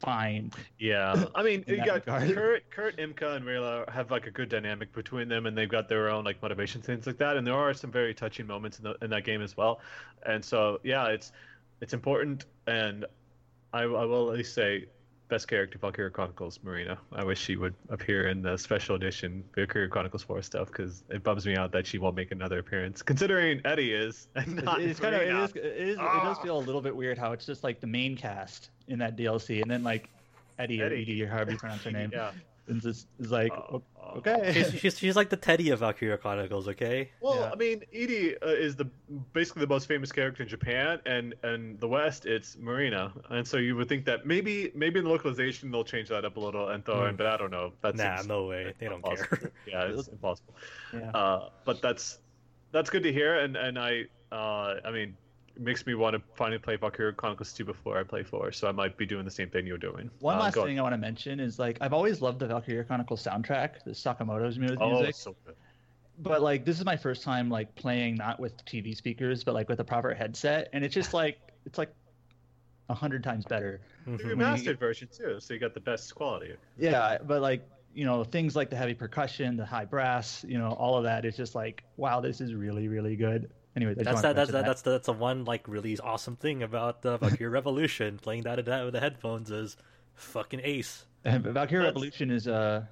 fine. 0.00 0.50
Yeah, 0.78 1.24
I 1.34 1.42
mean, 1.42 1.64
you 1.66 1.76
got 1.78 2.06
regard. 2.06 2.34
Kurt, 2.34 2.70
Kurt, 2.70 2.96
Imca, 2.98 3.36
and 3.36 3.44
Riela 3.44 3.88
have 3.90 4.10
like 4.10 4.26
a 4.26 4.30
good 4.30 4.48
dynamic 4.48 4.92
between 4.92 5.28
them, 5.28 5.46
and 5.46 5.56
they've 5.56 5.68
got 5.68 5.88
their 5.88 6.08
own 6.08 6.24
like 6.24 6.40
motivation 6.42 6.80
things 6.80 7.06
like 7.06 7.18
that. 7.18 7.36
And 7.36 7.46
there 7.46 7.54
are 7.54 7.74
some 7.74 7.90
very 7.90 8.14
touching 8.14 8.46
moments 8.46 8.78
in, 8.78 8.84
the, 8.84 8.96
in 9.02 9.10
that 9.10 9.24
game 9.24 9.42
as 9.42 9.56
well. 9.56 9.80
And 10.24 10.44
so, 10.44 10.80
yeah, 10.82 11.06
it's 11.06 11.32
it's 11.80 11.92
important. 11.94 12.46
And 12.66 13.04
I, 13.72 13.82
I 13.82 14.04
will 14.04 14.30
at 14.30 14.36
least 14.36 14.54
say, 14.54 14.86
best 15.28 15.46
character 15.48 15.78
Valkyria 15.78 16.10
Chronicles 16.10 16.58
Marina. 16.62 16.98
I 17.12 17.22
wish 17.24 17.38
she 17.40 17.56
would 17.56 17.74
appear 17.90 18.28
in 18.28 18.42
the 18.42 18.56
special 18.56 18.96
edition 18.96 19.44
Valkyria 19.54 19.88
Chronicles 19.88 20.22
4 20.22 20.40
stuff 20.42 20.68
because 20.68 21.04
it 21.10 21.22
bums 21.22 21.46
me 21.46 21.54
out 21.56 21.70
that 21.72 21.86
she 21.86 21.98
won't 21.98 22.16
make 22.16 22.32
another 22.32 22.58
appearance, 22.58 23.02
considering 23.02 23.60
Eddie 23.64 23.92
is 23.92 24.28
and 24.34 24.64
not 24.64 24.80
it's 24.80 24.98
kind 25.00 25.14
of 25.14 25.22
it 25.22 25.28
is, 25.34 25.50
it 25.56 25.64
is 25.64 25.94
it 25.96 26.00
Ah. 26.00 26.24
does 26.24 26.38
feel 26.38 26.56
a 26.58 26.64
little 26.64 26.80
bit 26.80 26.94
weird 26.96 27.18
how 27.18 27.32
it's 27.32 27.44
just 27.46 27.62
like 27.62 27.80
the 27.80 27.86
main 27.86 28.16
cast 28.16 28.70
in 28.88 28.98
that 29.00 29.16
DLC, 29.16 29.60
and 29.62 29.70
then 29.70 29.82
like 29.84 30.08
Eddie, 30.58 30.80
or 30.82 30.86
Eddie. 30.86 31.02
Edie 31.02 31.22
or 31.22 31.28
however 31.28 31.52
you 31.52 31.58
pronounce 31.58 31.82
her 31.84 31.90
name, 32.00 32.10
Yeah. 32.12 32.30
and 32.68 32.80
just 32.80 33.06
is 33.18 33.30
like 33.30 33.52
uh, 33.52 33.78
okay. 34.16 34.52
She's, 34.52 34.80
she's 34.80 34.98
she's 34.98 35.16
like 35.16 35.28
the 35.28 35.36
Teddy 35.36 35.70
of 35.70 35.80
Valkyria 35.80 36.16
Chronicles. 36.18 36.66
Okay. 36.68 37.10
Well, 37.20 37.36
Yeah. 37.36 37.50
I 37.52 37.56
mean, 37.56 37.82
Edy 37.92 38.36
uh, 38.42 38.46
is 38.48 38.74
the 38.76 38.86
basically 39.32 39.60
the 39.60 39.68
most 39.68 39.86
famous 39.86 40.10
character 40.10 40.42
in 40.42 40.48
Japan, 40.48 41.00
and 41.06 41.34
and 41.42 41.78
the 41.80 41.88
West 41.88 42.26
it's 42.26 42.56
Marina, 42.56 43.12
and 43.30 43.46
so 43.46 43.56
you 43.58 43.76
would 43.76 43.88
think 43.88 44.04
that 44.06 44.26
maybe 44.26 44.72
maybe 44.74 44.98
in 44.98 45.04
the 45.04 45.10
localization 45.10 45.70
they'll 45.70 45.84
change 45.84 46.08
that 46.08 46.24
up 46.24 46.36
a 46.36 46.40
little 46.40 46.68
and 46.70 46.84
throw 46.84 47.04
in, 47.06 47.10
Hmm. 47.10 47.16
but 47.16 47.26
I 47.26 47.36
don't 47.36 47.50
know. 47.50 47.72
That's 47.82 47.96
Nah, 47.98 48.22
no 48.26 48.46
way. 48.46 48.74
They 48.78 48.86
don't 48.86 48.96
impossible. 48.96 49.36
care. 49.36 49.52
yeah, 49.66 49.84
it's 49.84 50.08
impossible. 50.08 50.54
Yeah. 50.94 51.10
Uh, 51.10 51.48
but 51.64 51.80
that's 51.82 52.18
that's 52.72 52.90
good 52.90 53.02
to 53.02 53.12
hear, 53.12 53.38
and 53.40 53.56
and 53.56 53.78
I 53.78 54.04
uh, 54.32 54.74
I 54.84 54.90
mean, 54.90 55.10
it 55.10 55.14
makes 55.58 55.86
me 55.86 55.94
want 55.94 56.14
to 56.14 56.22
finally 56.34 56.58
play 56.58 56.76
Valkyria 56.76 57.12
Chronicles 57.12 57.52
2 57.52 57.64
before 57.64 57.98
I 57.98 58.02
play 58.02 58.22
4, 58.22 58.52
so 58.52 58.68
I 58.68 58.72
might 58.72 58.96
be 58.96 59.06
doing 59.06 59.24
the 59.24 59.30
same 59.30 59.50
thing 59.50 59.66
you're 59.66 59.76
doing. 59.78 60.10
One 60.20 60.36
Uh, 60.36 60.40
last 60.40 60.54
go- 60.54 60.64
thing 60.64 60.78
I 60.78 60.82
want 60.82 60.92
to 60.94 60.98
mention 60.98 61.40
is 61.40 61.58
like 61.58 61.78
I've 61.80 61.92
always 61.92 62.20
loved 62.22 62.38
the 62.38 62.46
Valkyria 62.46 62.84
Chronicles 62.84 63.22
soundtrack, 63.24 63.82
the 63.84 63.90
Sakimoto's 63.92 64.58
music. 64.58 64.78
Oh, 64.80 65.10
so 65.10 65.36
good. 65.44 65.54
But 66.20 66.42
like 66.42 66.64
this 66.64 66.78
is 66.78 66.84
my 66.84 66.96
first 66.96 67.22
time 67.22 67.48
like 67.48 67.74
playing 67.74 68.16
not 68.16 68.40
with 68.40 68.64
TV 68.64 68.96
speakers, 68.96 69.44
but 69.44 69.54
like 69.54 69.68
with 69.68 69.80
a 69.80 69.84
proper 69.84 70.14
headset, 70.14 70.68
and 70.72 70.84
it's 70.84 70.94
just 70.94 71.14
like 71.14 71.38
it's 71.64 71.78
like 71.78 71.92
a 72.88 72.94
hundred 72.94 73.22
times 73.22 73.44
better. 73.44 73.80
The 74.06 74.12
Mhm. 74.12 74.36
remastered 74.36 74.78
version 74.78 75.08
too, 75.12 75.38
so 75.40 75.54
you 75.54 75.60
got 75.60 75.74
the 75.74 75.80
best 75.80 76.14
quality. 76.14 76.54
Yeah, 76.78 77.18
but 77.22 77.42
like 77.42 77.68
you 77.94 78.04
know 78.04 78.24
things 78.24 78.54
like 78.56 78.70
the 78.70 78.76
heavy 78.76 78.94
percussion, 78.94 79.56
the 79.56 79.64
high 79.66 79.84
brass, 79.84 80.44
you 80.44 80.58
know 80.58 80.70
all 80.72 80.96
of 80.96 81.04
that. 81.04 81.24
It's 81.24 81.36
just 81.36 81.54
like 81.54 81.84
wow, 81.96 82.20
this 82.20 82.40
is 82.40 82.54
really 82.54 82.88
really 82.88 83.14
good. 83.16 83.50
Anyway, 83.76 83.94
That's 83.94 84.22
that, 84.22 84.34
that's 84.34 84.50
that, 84.50 84.64
that's 84.64 84.82
the, 84.82 84.90
that's 84.90 85.06
the 85.06 85.12
one 85.12 85.44
like 85.44 85.68
really 85.68 85.96
awesome 85.98 86.36
thing 86.36 86.62
about 86.62 87.04
uh, 87.06 87.16
Valkyria 87.18 87.50
Revolution. 87.60 88.18
Playing 88.18 88.42
that 88.42 88.56
with 88.56 88.92
the 88.92 89.00
headphones 89.00 89.50
is 89.50 89.76
fucking 90.14 90.60
ace. 90.64 91.04
And 91.24 91.44
Valkyria 91.44 91.84
That's- 91.84 91.94
Revolution 91.94 92.30
is 92.30 92.48
uh 92.48 92.84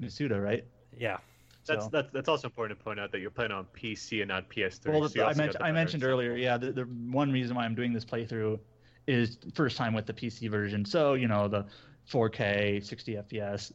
Mitsuda, 0.00 0.42
right? 0.42 0.64
Yeah. 0.96 1.18
That's, 1.66 1.84
So- 1.84 1.90
that's 1.90 2.12
that's 2.12 2.28
also 2.28 2.48
important 2.48 2.78
to 2.78 2.84
point 2.84 2.98
out 2.98 3.12
that 3.12 3.20
you're 3.20 3.30
playing 3.30 3.52
on 3.52 3.66
PC 3.76 4.20
and 4.22 4.28
not 4.28 4.48
PS3. 4.48 4.88
Well, 4.88 5.08
so 5.08 5.20
I, 5.20 5.26
also 5.26 5.38
mentioned 5.42 5.62
I 5.64 5.72
mentioned 5.72 6.04
earlier, 6.04 6.34
yeah, 6.36 6.56
the, 6.56 6.72
the 6.72 6.82
one 7.10 7.30
reason 7.30 7.54
why 7.56 7.64
I'm 7.64 7.74
doing 7.74 7.92
this 7.92 8.04
playthrough 8.04 8.58
is 9.06 9.38
first 9.54 9.76
time 9.76 9.94
with 9.94 10.06
the 10.06 10.12
PC 10.12 10.50
version. 10.50 10.84
So 10.84 11.14
you 11.14 11.28
know 11.28 11.46
the 11.46 11.66
4K, 12.10 12.84
60 12.84 13.14
FPS. 13.14 13.72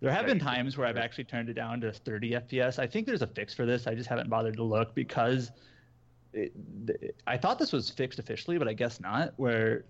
There 0.00 0.10
have 0.12 0.22
Yeah, 0.22 0.34
been 0.34 0.38
times 0.38 0.76
where 0.76 0.86
I've 0.86 0.96
actually 0.96 1.24
turned 1.24 1.48
it 1.48 1.54
down 1.54 1.80
to 1.80 1.92
30 1.92 2.32
FPS. 2.32 2.78
I 2.78 2.86
think 2.86 3.06
there's 3.06 3.22
a 3.22 3.26
fix 3.26 3.54
for 3.54 3.64
this. 3.64 3.86
I 3.86 3.94
just 3.94 4.08
haven't 4.08 4.28
bothered 4.28 4.56
to 4.56 4.62
look 4.62 4.94
because 4.94 5.50
it, 6.34 6.52
th- 6.86 7.14
I 7.26 7.36
thought 7.36 7.58
this 7.58 7.72
was 7.72 7.90
fixed 7.90 8.18
officially, 8.18 8.58
but 8.58 8.68
I 8.68 8.72
guess 8.72 9.00
not. 9.00 9.34
Where 9.36 9.84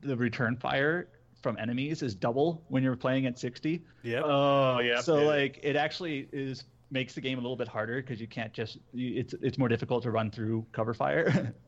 the 0.00 0.16
return 0.16 0.56
fire 0.56 1.08
from 1.42 1.56
enemies 1.58 2.02
is 2.02 2.14
double 2.14 2.64
when 2.68 2.82
you're 2.82 2.96
playing 2.96 3.26
at 3.26 3.38
60. 3.38 3.84
Yeah. 4.02 4.22
Oh 4.24 4.80
yeah. 4.80 5.00
So 5.00 5.20
yeah. 5.20 5.26
like 5.26 5.60
it 5.62 5.76
actually 5.76 6.28
is 6.32 6.64
makes 6.90 7.14
the 7.14 7.20
game 7.20 7.38
a 7.38 7.40
little 7.40 7.56
bit 7.56 7.68
harder 7.68 8.00
because 8.00 8.20
you 8.20 8.26
can't 8.26 8.52
just 8.52 8.78
you, 8.92 9.18
it's 9.20 9.34
it's 9.42 9.58
more 9.58 9.68
difficult 9.68 10.02
to 10.04 10.10
run 10.10 10.30
through 10.30 10.66
cover 10.72 10.94
fire. 10.94 11.54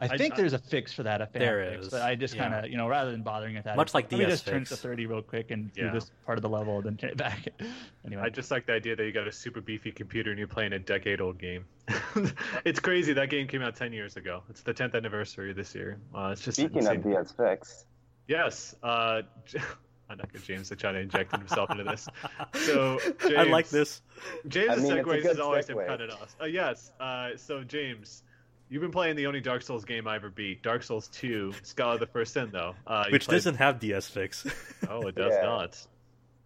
I 0.00 0.06
I- 0.06 0.16
think 0.18 0.34
I- 0.34 0.36
there's 0.36 0.52
a 0.52 0.58
fix 0.58 0.92
for 0.92 1.02
that. 1.04 1.20
A 1.20 1.26
fan 1.26 1.40
There 1.42 1.70
fix, 1.72 1.86
is, 1.86 1.90
but 1.92 2.02
I 2.02 2.14
just 2.14 2.34
yeah. 2.34 2.48
kind 2.48 2.64
of 2.64 2.70
you 2.70 2.76
know 2.76 2.88
rather 2.88 3.10
than 3.10 3.22
bothering 3.22 3.54
with 3.54 3.64
that, 3.64 3.76
Much 3.76 3.94
like 3.94 4.10
let 4.12 4.18
me 4.18 4.26
just 4.26 4.46
turn 4.46 4.64
to 4.64 4.76
30 4.76 5.06
real 5.06 5.22
quick 5.22 5.50
and 5.50 5.70
Yeah. 5.74 5.84
do 5.84 5.90
this 5.92 6.10
part 6.24 6.38
of 6.38 6.42
the 6.42 6.48
level, 6.48 6.82
then 6.82 6.96
turn 6.96 7.10
it 7.10 7.16
back. 7.16 7.48
anyway, 8.06 8.22
I 8.22 8.28
just 8.28 8.50
like 8.50 8.66
the 8.66 8.72
idea 8.74 8.96
that 8.96 9.04
you 9.04 9.12
got 9.12 9.26
a 9.28 9.32
super 9.32 9.60
beefy 9.60 9.92
computer 9.92 10.30
and 10.30 10.38
you're 10.38 10.48
playing 10.48 10.72
a 10.72 10.78
decade-old 10.78 11.38
game. 11.38 11.64
it's 12.64 12.80
crazy. 12.80 13.12
That 13.12 13.30
game 13.30 13.46
came 13.46 13.62
out 13.62 13.76
10 13.76 13.92
years 13.92 14.16
ago. 14.16 14.42
It's 14.50 14.62
the 14.62 14.74
10th 14.74 14.94
anniversary 14.94 15.52
this 15.52 15.74
year. 15.74 15.98
Uh, 16.14 16.30
it's 16.32 16.42
just 16.42 16.58
Speaking 16.58 16.78
insane. 16.78 16.96
of 16.98 17.04
DS 17.04 17.32
Fix, 17.32 17.84
Yes. 18.28 18.74
Uh, 18.82 19.22
I'm 20.08 20.18
not 20.18 20.32
good, 20.32 20.42
James, 20.44 20.68
to 20.68 20.76
try 20.76 20.92
to 20.92 20.98
inject 21.00 21.32
himself 21.36 21.68
into 21.70 21.82
this. 21.84 22.08
So, 22.54 23.00
James, 23.22 23.34
I 23.36 23.42
like 23.44 23.68
this. 23.70 24.02
James' 24.46 24.70
I 24.70 24.76
mean, 24.76 24.92
segues 25.04 25.26
is 25.28 25.40
always 25.40 25.68
him 25.68 25.78
segue. 25.78 25.86
cutting 25.86 26.10
us. 26.10 26.36
Uh, 26.40 26.44
yes. 26.44 26.92
Uh, 27.00 27.30
so, 27.36 27.64
James, 27.64 28.22
you've 28.68 28.82
been 28.82 28.90
playing 28.90 29.16
the 29.16 29.26
only 29.26 29.40
Dark 29.40 29.62
Souls 29.62 29.84
game 29.84 30.06
I 30.08 30.16
ever 30.16 30.30
beat, 30.30 30.62
Dark 30.62 30.82
Souls 30.82 31.08
2, 31.08 31.52
Scholar 31.62 31.94
of 31.94 32.00
the 32.00 32.06
First 32.06 32.32
Sin, 32.34 32.50
though. 32.52 32.74
Uh, 32.86 33.04
Which 33.10 33.26
played- 33.26 33.36
doesn't 33.36 33.56
have 33.56 33.78
DS 33.80 34.08
fix. 34.08 34.46
Oh, 34.88 35.02
it 35.08 35.14
does 35.14 35.32
Yeah. 35.34 35.42
not. 35.44 35.86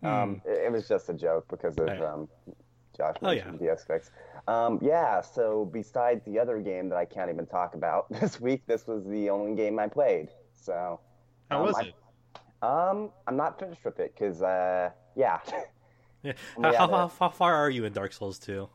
um, 0.02 0.40
it, 0.46 0.66
it 0.66 0.72
was 0.72 0.88
just 0.88 1.08
a 1.08 1.14
joke 1.14 1.46
because 1.48 1.76
of 1.76 1.86
Right. 1.86 2.00
um, 2.02 2.28
Josh 2.96 3.16
Oh, 3.22 3.30
yeah. 3.30 3.50
DS 3.58 3.84
Fix. 3.84 4.10
Um, 4.48 4.78
yeah, 4.82 5.20
so 5.20 5.64
besides 5.66 6.24
the 6.24 6.38
other 6.38 6.58
game 6.60 6.88
that 6.88 6.96
I 6.96 7.04
can't 7.04 7.30
even 7.30 7.46
talk 7.46 7.74
about 7.74 8.06
this 8.20 8.40
week, 8.40 8.62
this 8.66 8.86
was 8.86 9.04
the 9.06 9.30
only 9.30 9.54
game 9.54 9.78
I 9.78 9.88
played. 9.88 10.28
So, 10.54 11.00
How 11.50 11.60
um, 11.60 11.66
was 11.66 11.76
I- 11.76 11.82
it? 11.82 11.94
um, 12.62 13.10
I'm 13.26 13.36
not 13.36 13.58
finished 13.58 13.84
with 13.84 13.98
it 14.00 14.14
because, 14.14 14.42
uh, 14.42 14.90
yeah. 15.16 15.38
Yeah. 15.46 15.62
Yeah, 16.22 16.32
how, 16.62 16.72
how, 16.72 16.86
how, 16.88 17.12
how 17.18 17.28
far 17.30 17.54
are 17.54 17.70
you 17.70 17.86
in 17.86 17.94
Dark 17.94 18.12
Souls 18.12 18.38
2? 18.38 18.68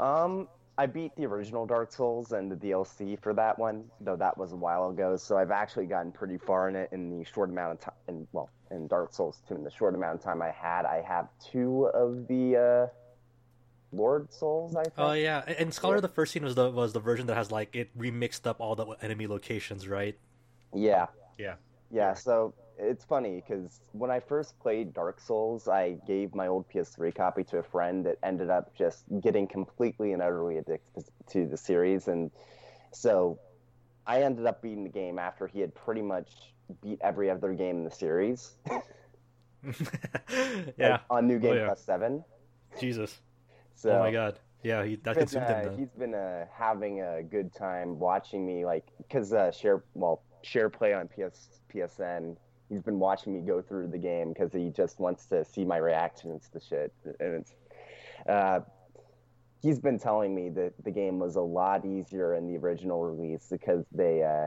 Um, 0.00 0.48
I 0.78 0.86
beat 0.86 1.14
the 1.16 1.26
original 1.26 1.66
Dark 1.66 1.92
Souls 1.92 2.32
and 2.32 2.50
the 2.50 2.56
DLC 2.56 3.20
for 3.20 3.34
that 3.34 3.58
one, 3.58 3.84
though 4.00 4.16
that 4.16 4.36
was 4.38 4.52
a 4.52 4.56
while 4.56 4.88
ago. 4.88 5.16
So 5.16 5.36
I've 5.36 5.50
actually 5.50 5.86
gotten 5.86 6.10
pretty 6.12 6.38
far 6.38 6.68
in 6.68 6.76
it 6.76 6.88
in 6.92 7.10
the 7.18 7.24
short 7.24 7.50
amount 7.50 7.72
of 7.74 7.80
time. 7.80 7.94
In, 8.08 8.26
well, 8.32 8.48
in 8.70 8.86
Dark 8.88 9.12
Souls 9.12 9.42
2, 9.48 9.56
in 9.56 9.64
the 9.64 9.70
short 9.70 9.94
amount 9.94 10.14
of 10.14 10.22
time 10.24 10.40
I 10.40 10.50
had, 10.50 10.86
I 10.86 11.02
have 11.06 11.28
two 11.52 11.86
of 11.92 12.26
the 12.26 12.88
uh, 12.90 13.96
Lord 13.96 14.32
Souls. 14.32 14.74
I 14.74 14.84
think. 14.84 14.94
Oh 14.96 15.12
yeah, 15.12 15.42
and- 15.46 15.56
and 15.56 15.74
Scholar 15.74 15.96
Yeah. 15.96 16.00
the 16.02 16.08
First 16.08 16.32
Sin 16.32 16.42
was 16.44 16.54
the 16.54 16.70
was 16.70 16.94
the 16.94 17.00
version 17.00 17.26
that 17.26 17.36
has 17.36 17.50
like 17.52 17.76
it 17.76 17.96
remixed 17.98 18.46
up 18.46 18.58
all 18.60 18.74
the 18.74 18.86
enemy 19.02 19.26
locations, 19.26 19.86
right? 19.86 20.16
Yeah. 20.74 21.06
Yeah. 21.38 21.56
Yeah, 21.90 22.14
so 22.14 22.54
it's 22.78 23.04
funny 23.04 23.42
because 23.46 23.80
when 23.92 24.10
I 24.10 24.20
first 24.20 24.58
played 24.58 24.92
Dark 24.92 25.20
Souls, 25.20 25.68
I 25.68 25.96
gave 26.06 26.34
my 26.34 26.48
old 26.48 26.68
PS3 26.68 27.14
copy 27.14 27.44
to 27.44 27.58
a 27.58 27.62
friend 27.62 28.04
that 28.06 28.18
ended 28.22 28.50
up 28.50 28.74
just 28.76 29.04
getting 29.20 29.46
completely 29.46 30.12
and 30.12 30.22
utterly 30.22 30.58
addicted 30.58 31.04
to 31.30 31.46
the 31.46 31.56
series. 31.56 32.08
And 32.08 32.30
so 32.92 33.38
I 34.06 34.22
ended 34.22 34.46
up 34.46 34.62
beating 34.62 34.84
the 34.84 34.90
game 34.90 35.18
after 35.18 35.46
he 35.46 35.60
had 35.60 35.74
pretty 35.74 36.02
much 36.02 36.30
beat 36.82 36.98
every 37.02 37.30
other 37.30 37.52
game 37.52 37.78
in 37.78 37.84
the 37.84 37.90
series 37.90 38.56
yeah. 40.76 40.92
like, 40.92 41.00
on 41.10 41.28
New 41.28 41.38
Game 41.38 41.52
Oh, 41.52 41.56
yeah. 41.56 41.66
Plus 41.66 41.84
7. 41.84 42.24
Jesus. 42.80 43.20
So 43.74 43.90
oh 43.90 43.98
my 44.00 44.10
god. 44.10 44.38
Yeah, 44.62 44.84
he, 44.84 44.96
that 44.96 45.16
consumed 45.16 45.44
uh, 45.44 45.60
him 45.60 45.78
he's 45.78 45.90
been 45.98 46.14
uh, 46.14 46.46
having 46.56 47.00
a 47.00 47.22
good 47.22 47.52
time 47.52 47.98
watching 47.98 48.46
me, 48.46 48.64
like, 48.64 48.86
because 48.98 49.32
uh, 49.32 49.50
share, 49.50 49.82
well, 49.94 50.22
share 50.42 50.70
play 50.70 50.94
on 50.94 51.08
PS 51.08 51.60
PSN. 51.74 52.36
He's 52.72 52.82
been 52.82 52.98
watching 52.98 53.34
me 53.34 53.40
go 53.40 53.60
through 53.60 53.88
the 53.88 53.98
game 53.98 54.32
because 54.32 54.50
he 54.52 54.70
just 54.70 54.98
wants 54.98 55.26
to 55.26 55.44
see 55.44 55.62
my 55.62 55.76
reactions 55.76 56.48
to 56.54 56.60
shit, 56.60 56.92
and 57.04 57.34
it's. 57.34 57.52
Uh, 58.26 58.60
he's 59.62 59.78
been 59.78 59.98
telling 59.98 60.34
me 60.34 60.48
that 60.48 60.72
the 60.82 60.90
game 60.90 61.18
was 61.18 61.36
a 61.36 61.40
lot 61.40 61.84
easier 61.84 62.34
in 62.34 62.50
the 62.50 62.58
original 62.58 63.04
release 63.04 63.48
because 63.50 63.84
they 63.92 64.22
uh, 64.22 64.46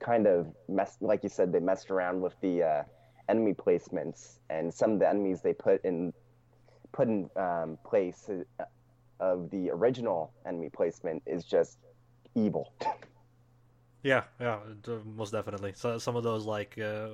kind 0.00 0.26
of 0.26 0.48
messed, 0.68 1.00
like 1.00 1.22
you 1.22 1.28
said, 1.28 1.52
they 1.52 1.60
messed 1.60 1.90
around 1.90 2.20
with 2.20 2.34
the 2.40 2.62
uh, 2.62 2.82
enemy 3.28 3.54
placements 3.54 4.38
and 4.50 4.72
some 4.72 4.92
of 4.92 4.98
the 4.98 5.08
enemies 5.08 5.40
they 5.40 5.54
put 5.54 5.84
in 5.84 6.12
put 6.92 7.08
in 7.08 7.30
um, 7.36 7.78
place 7.86 8.28
uh, 8.28 8.64
of 9.18 9.50
the 9.50 9.70
original 9.70 10.32
enemy 10.46 10.68
placement 10.68 11.22
is 11.26 11.44
just 11.44 11.78
evil. 12.34 12.72
Yeah, 14.02 14.24
yeah, 14.40 14.58
most 15.14 15.30
definitely. 15.30 15.74
So 15.76 15.96
some 15.98 16.16
of 16.16 16.24
those 16.24 16.44
like 16.44 16.76
uh, 16.76 17.08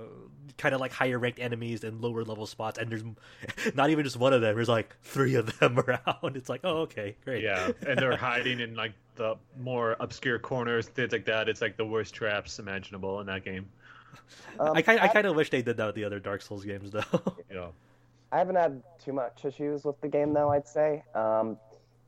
kind 0.56 0.74
of 0.74 0.80
like 0.80 0.90
higher 0.90 1.18
ranked 1.18 1.38
enemies 1.38 1.84
in 1.84 2.00
lower 2.00 2.24
level 2.24 2.46
spots, 2.46 2.78
and 2.78 2.90
there's 2.90 3.04
not 3.74 3.90
even 3.90 4.04
just 4.04 4.16
one 4.16 4.32
of 4.32 4.40
them. 4.40 4.54
There's 4.54 4.70
like 4.70 4.96
three 5.02 5.34
of 5.34 5.58
them 5.58 5.78
around. 5.86 6.36
It's 6.36 6.48
like, 6.48 6.60
oh, 6.64 6.78
okay, 6.82 7.14
great. 7.24 7.44
Yeah, 7.44 7.72
and 7.86 7.98
they're 7.98 8.16
hiding 8.16 8.60
in 8.60 8.74
like 8.74 8.92
the 9.16 9.36
more 9.58 9.96
obscure 10.00 10.38
corners, 10.38 10.88
things 10.88 11.12
like 11.12 11.26
that. 11.26 11.48
It's 11.48 11.60
like 11.60 11.76
the 11.76 11.84
worst 11.84 12.14
traps 12.14 12.58
imaginable 12.58 13.20
in 13.20 13.26
that 13.26 13.44
game. 13.44 13.68
Um, 14.58 14.74
I 14.74 14.80
kind 14.80 14.98
I 14.98 15.08
kind 15.08 15.26
of 15.26 15.36
wish 15.36 15.50
they 15.50 15.60
did 15.62 15.76
that 15.76 15.86
with 15.86 15.94
the 15.94 16.04
other 16.04 16.20
Dark 16.20 16.40
Souls 16.40 16.64
games, 16.64 16.90
though. 16.90 17.02
yeah. 17.52 17.66
I 18.32 18.38
haven't 18.38 18.56
had 18.56 18.82
too 19.02 19.12
much 19.12 19.44
issues 19.44 19.84
with 19.84 20.00
the 20.00 20.08
game, 20.08 20.32
though. 20.32 20.50
I'd 20.50 20.68
say. 20.68 21.02
Um, 21.14 21.58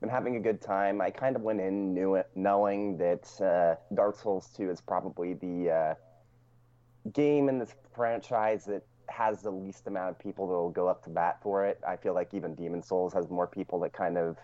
been 0.00 0.08
having 0.08 0.36
a 0.36 0.40
good 0.40 0.60
time. 0.60 1.00
I 1.00 1.10
kind 1.10 1.36
of 1.36 1.42
went 1.42 1.60
in 1.60 1.94
knew 1.94 2.14
it, 2.14 2.28
knowing 2.34 2.96
that 2.98 3.40
uh, 3.40 3.94
Dark 3.94 4.16
Souls 4.16 4.48
2 4.56 4.70
is 4.70 4.80
probably 4.80 5.34
the 5.34 5.70
uh, 5.70 5.94
game 7.12 7.48
in 7.48 7.58
this 7.58 7.74
franchise 7.94 8.64
that 8.66 8.82
has 9.08 9.42
the 9.42 9.50
least 9.50 9.86
amount 9.86 10.10
of 10.10 10.18
people 10.18 10.46
that 10.46 10.54
will 10.54 10.70
go 10.70 10.88
up 10.88 11.02
to 11.04 11.10
bat 11.10 11.38
for 11.42 11.66
it. 11.66 11.80
I 11.86 11.96
feel 11.96 12.14
like 12.14 12.32
even 12.32 12.54
Demon 12.54 12.82
Souls 12.82 13.12
has 13.12 13.28
more 13.28 13.46
people 13.46 13.80
that 13.80 13.92
kind 13.92 14.16
of 14.16 14.36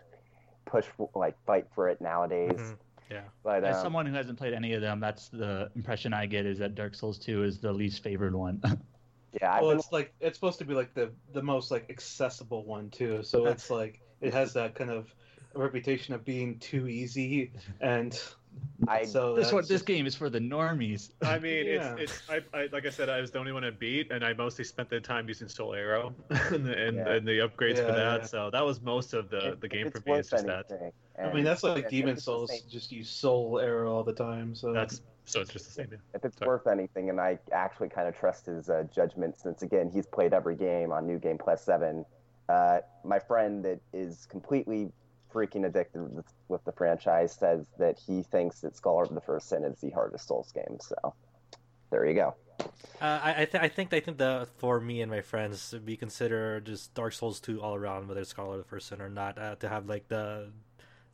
push 0.67 0.87
like 1.15 1.37
fight 1.47 1.67
for 1.75 1.89
it 1.89 2.01
nowadays. 2.01 2.53
Mm-hmm. 2.53 2.75
Yeah. 3.11 3.21
But 3.45 3.65
as 3.65 3.77
um, 3.77 3.83
someone 3.83 4.07
who 4.07 4.15
hasn't 4.15 4.37
played 4.37 4.53
any 4.53 4.73
of 4.75 4.81
them, 4.81 4.99
that's 5.01 5.29
the 5.29 5.71
impression 5.77 6.13
I 6.13 6.27
get 6.27 6.45
is 6.45 6.59
that 6.59 6.75
Dark 6.75 6.95
Souls 6.95 7.19
2 7.19 7.45
is 7.45 7.59
the 7.59 7.73
least 7.73 8.03
favored 8.03 8.35
one. 8.35 8.61
yeah, 9.41 9.55
I've 9.55 9.63
well, 9.63 9.71
been... 9.71 9.79
it's 9.79 9.93
like 9.93 10.13
it's 10.21 10.37
supposed 10.37 10.59
to 10.59 10.65
be 10.65 10.75
like 10.75 10.93
the 10.95 11.11
the 11.33 11.43
most 11.43 11.71
like 11.71 11.89
accessible 11.89 12.65
one 12.65 12.91
too. 12.91 13.23
So 13.23 13.47
it's 13.47 13.71
like 13.71 14.01
it 14.21 14.35
has 14.35 14.53
that 14.55 14.75
kind 14.75 14.91
of 14.91 15.15
reputation 15.59 16.15
of 16.15 16.25
being 16.25 16.59
too 16.59 16.89
easy, 16.89 17.53
and 17.81 18.19
I 18.89 19.05
so 19.05 19.35
this 19.35 19.53
one, 19.53 19.61
that's 19.61 19.69
this 19.69 19.77
just- 19.81 19.87
game 19.87 20.07
is 20.07 20.15
for 20.15 20.31
the 20.31 20.39
normies. 20.39 21.11
I 21.23 21.39
mean, 21.39 21.67
Yeah. 21.67 21.95
it's 21.99 22.13
it's 22.29 22.31
I, 22.31 22.59
I 22.59 22.69
like 22.73 22.87
I 22.87 22.91
said, 22.91 23.09
I 23.09 23.21
was 23.21 23.31
the 23.31 23.39
only 23.39 23.53
one 23.53 23.63
to 23.63 23.73
beat, 23.73 24.11
and 24.11 24.25
I 24.25 24.33
mostly 24.33 24.65
spent 24.65 24.89
the 24.91 25.01
time 25.01 25.29
using 25.29 25.49
Soul 25.49 25.75
Arrow 25.75 26.15
and, 26.31 26.65
the, 26.67 26.87
and, 26.87 26.97
Yeah. 26.97 27.09
and 27.13 27.27
the 27.29 27.39
upgrades 27.41 27.77
for 27.77 27.93
that. 27.93 28.21
yeah. 28.23 28.27
So 28.27 28.51
that 28.51 28.65
was 28.65 28.81
most 28.81 29.13
of 29.15 29.29
the 29.31 29.53
if- 29.53 29.61
the 29.61 29.69
game 29.69 29.91
for 29.91 29.99
me. 29.99 30.15
It's 30.15 30.33
worth 30.33 30.47
just 30.47 30.47
that. 30.47 30.93
I 31.23 31.33
mean, 31.33 31.45
that's 31.45 31.63
like 31.63 31.89
Demon 31.89 32.17
Souls. 32.19 32.51
Just 32.71 32.93
use 32.93 33.09
Soul 33.11 33.59
Arrow 33.61 33.95
all 33.95 34.05
the 34.05 34.13
time. 34.13 34.55
So 34.55 34.73
That's 34.73 35.01
so 35.25 35.41
it's 35.41 35.53
just 35.53 35.65
the 35.67 35.73
same. 35.73 35.89
Yeah. 35.91 35.99
if 36.15 36.25
it's 36.25 36.39
Sorry. 36.39 36.49
worth 36.49 36.67
anything, 36.69 37.11
and 37.11 37.21
I 37.21 37.39
actually 37.53 37.89
kind 37.89 38.07
of 38.07 38.17
trust 38.17 38.47
his 38.47 38.71
uh, 38.71 38.85
judgment 38.95 39.37
since 39.39 39.63
again 39.63 39.91
he's 39.93 40.07
played 40.07 40.33
every 40.33 40.55
game 40.57 40.93
on 40.93 41.07
New 41.07 41.19
Game 41.19 41.37
Plus 41.39 41.63
Seven. 41.65 42.05
Uh, 42.49 42.79
my 43.05 43.19
friend 43.19 43.65
that 43.65 43.81
is 43.93 44.25
completely 44.27 44.93
freaking 45.37 45.67
addicted 45.67 46.03
with, 46.15 46.25
with 46.49 46.65
the 46.65 46.73
franchise 46.73 47.33
says 47.33 47.67
that 47.79 47.99
he 47.99 48.23
thinks 48.23 48.61
that 48.61 48.75
Scholar 48.75 49.03
of 49.05 49.15
the 49.15 49.21
First 49.21 49.51
Sin 49.51 49.65
is 49.65 49.79
the 49.81 49.91
hardest 49.91 50.27
Souls 50.27 50.51
game. 50.53 50.79
So 50.81 51.15
there 51.91 52.07
you 52.07 52.15
go. 52.15 52.35
Uh, 53.03 53.21
I 53.23 53.43
I, 53.43 53.45
th- 53.45 53.63
I 53.63 53.69
think 53.69 53.93
I 53.93 54.01
think 54.01 54.17
that 54.17 54.49
for 54.57 54.81
me 54.81 55.03
and 55.03 55.11
my 55.11 55.21
friends, 55.21 55.75
we 55.85 55.97
consider 55.97 56.61
just 56.61 56.95
Dark 56.95 57.13
Souls 57.13 57.39
two 57.39 57.61
all 57.61 57.75
around, 57.75 58.09
whether 58.09 58.23
it's 58.23 58.31
Scholar 58.31 58.53
of 58.53 58.59
the 58.59 58.65
First 58.65 58.89
Sin 58.89 59.03
or 59.03 59.11
not, 59.11 59.39
uh, 59.39 59.57
to 59.57 59.69
have 59.69 59.87
like 59.87 60.09
the 60.09 60.51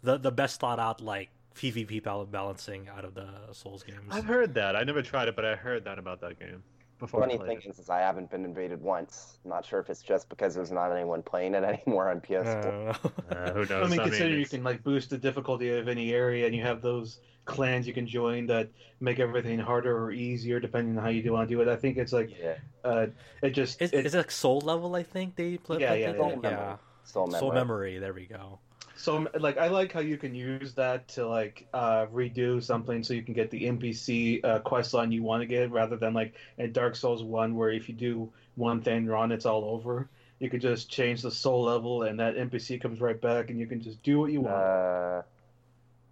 the 0.03 0.19
the 0.19 0.31
best 0.31 0.61
thought 0.61 0.79
out 0.79 1.01
like 1.01 1.31
PvP 1.57 2.03
bal- 2.03 2.27
balancing 2.27 2.89
out 2.89 3.05
of 3.05 3.15
the 3.15 3.29
Souls 3.51 3.83
games. 3.83 4.11
I've 4.11 4.25
heard 4.25 4.55
that. 4.55 4.77
I 4.77 4.85
never 4.85 5.03
tried 5.03 5.27
it, 5.27 5.35
but 5.35 5.45
I 5.45 5.57
heard 5.57 5.85
that 5.85 5.99
about 5.99 6.21
that 6.21 6.39
game 6.39 6.63
before 7.03 7.21
Funny 7.21 7.37
thing 7.37 7.59
it. 7.59 7.67
is, 7.69 7.79
is 7.81 7.91
I 7.91 7.99
haven't 7.99 8.31
been 8.31 8.45
invaded 8.45 8.81
once. 8.81 9.37
I'm 9.45 9.51
not 9.51 9.67
sure 9.67 9.81
if 9.81 9.91
it's 9.91 10.03
just 10.03 10.29
because 10.29 10.55
there's 10.55 10.71
not 10.71 10.93
anyone 10.93 11.21
playing 11.23 11.55
it 11.55 11.65
anymore 11.85 12.09
on 12.09 12.21
PS4. 12.21 12.95
Uh, 13.05 13.09
Uh, 13.35 13.53
who 13.53 13.65
knows? 13.67 13.87
I 13.87 13.89
mean, 13.89 13.99
consider 14.01 14.39
you 14.39 14.47
can 14.47 14.63
like 14.63 14.83
boost 14.85 15.11
the 15.11 15.19
difficulty 15.19 15.77
of 15.77 15.89
any 15.89 16.13
area, 16.13 16.47
and 16.47 16.55
you 16.55 16.63
have 16.63 16.81
those 16.81 17.19
clans 17.45 17.89
you 17.89 17.93
can 17.93 18.07
join 18.07 18.47
that 18.47 18.69
make 19.01 19.19
everything 19.19 19.59
harder 19.59 20.05
or 20.05 20.13
easier 20.13 20.61
depending 20.61 20.97
on 20.97 21.03
how 21.03 21.11
you 21.11 21.23
do 21.23 21.33
want 21.33 21.49
to 21.49 21.55
do 21.57 21.61
it. 21.61 21.67
I 21.67 21.75
think 21.75 21.97
it's 21.97 22.13
like 22.13 22.31
yeah, 22.41 22.55
uh, 22.85 23.07
it 23.43 23.51
just 23.51 23.83
is, 23.83 23.93
it, 23.93 24.07
is 24.07 24.15
it 24.15 24.31
Soul 24.31 24.61
level? 24.61 24.95
I 24.95 25.03
think 25.03 25.35
they 25.35 25.57
play. 25.57 25.81
Yeah, 25.81 25.89
play- 25.89 26.01
yeah, 26.03 26.13
play- 26.13 26.19
Soul 26.19 26.41
yeah. 26.45 26.51
Memory. 26.51 26.77
Soul 27.05 27.27
Memory. 27.27 27.41
Soul 27.41 27.53
memory. 27.53 27.99
There 27.99 28.13
we 28.13 28.27
go. 28.27 28.59
So 29.03 29.27
like 29.41 29.59
I 29.59 29.67
like 29.67 29.91
how 29.91 29.99
you 29.99 30.17
can 30.17 30.33
use 30.33 30.75
that 30.75 31.09
to 31.09 31.27
like 31.27 31.67
uh, 31.75 32.07
redo 32.07 32.63
something 32.63 33.03
so 33.03 33.15
you 33.15 33.23
can 33.25 33.35
get 33.35 33.51
the 33.51 33.65
NPC 33.65 34.45
uh, 34.45 34.61
quest 34.61 34.95
line 34.95 35.11
you 35.11 35.25
want 35.25 35.41
to 35.41 35.47
get 35.47 35.73
rather 35.73 35.97
than 35.97 36.15
like 36.15 36.35
in 36.57 36.71
Dark 36.71 36.95
Souls 36.95 37.25
one 37.25 37.57
where 37.57 37.71
if 37.71 37.89
you 37.89 37.97
do 37.97 38.33
one 38.55 38.81
thing 38.81 39.07
wrong 39.07 39.33
it's 39.33 39.45
all 39.45 39.65
over. 39.65 40.09
You 40.39 40.49
could 40.49 40.61
just 40.61 40.89
change 40.89 41.23
the 41.23 41.33
soul 41.33 41.65
level 41.65 42.05
and 42.05 42.21
that 42.21 42.37
NPC 42.37 42.81
comes 42.81 43.01
right 43.01 43.21
back 43.21 43.51
and 43.51 43.59
you 43.59 43.67
can 43.67 43.81
just 43.81 44.01
do 44.05 44.21
what 44.21 44.31
you 44.31 44.43
want. 44.43 44.55
Uh, 44.55 45.23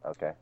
okay. 0.06 0.32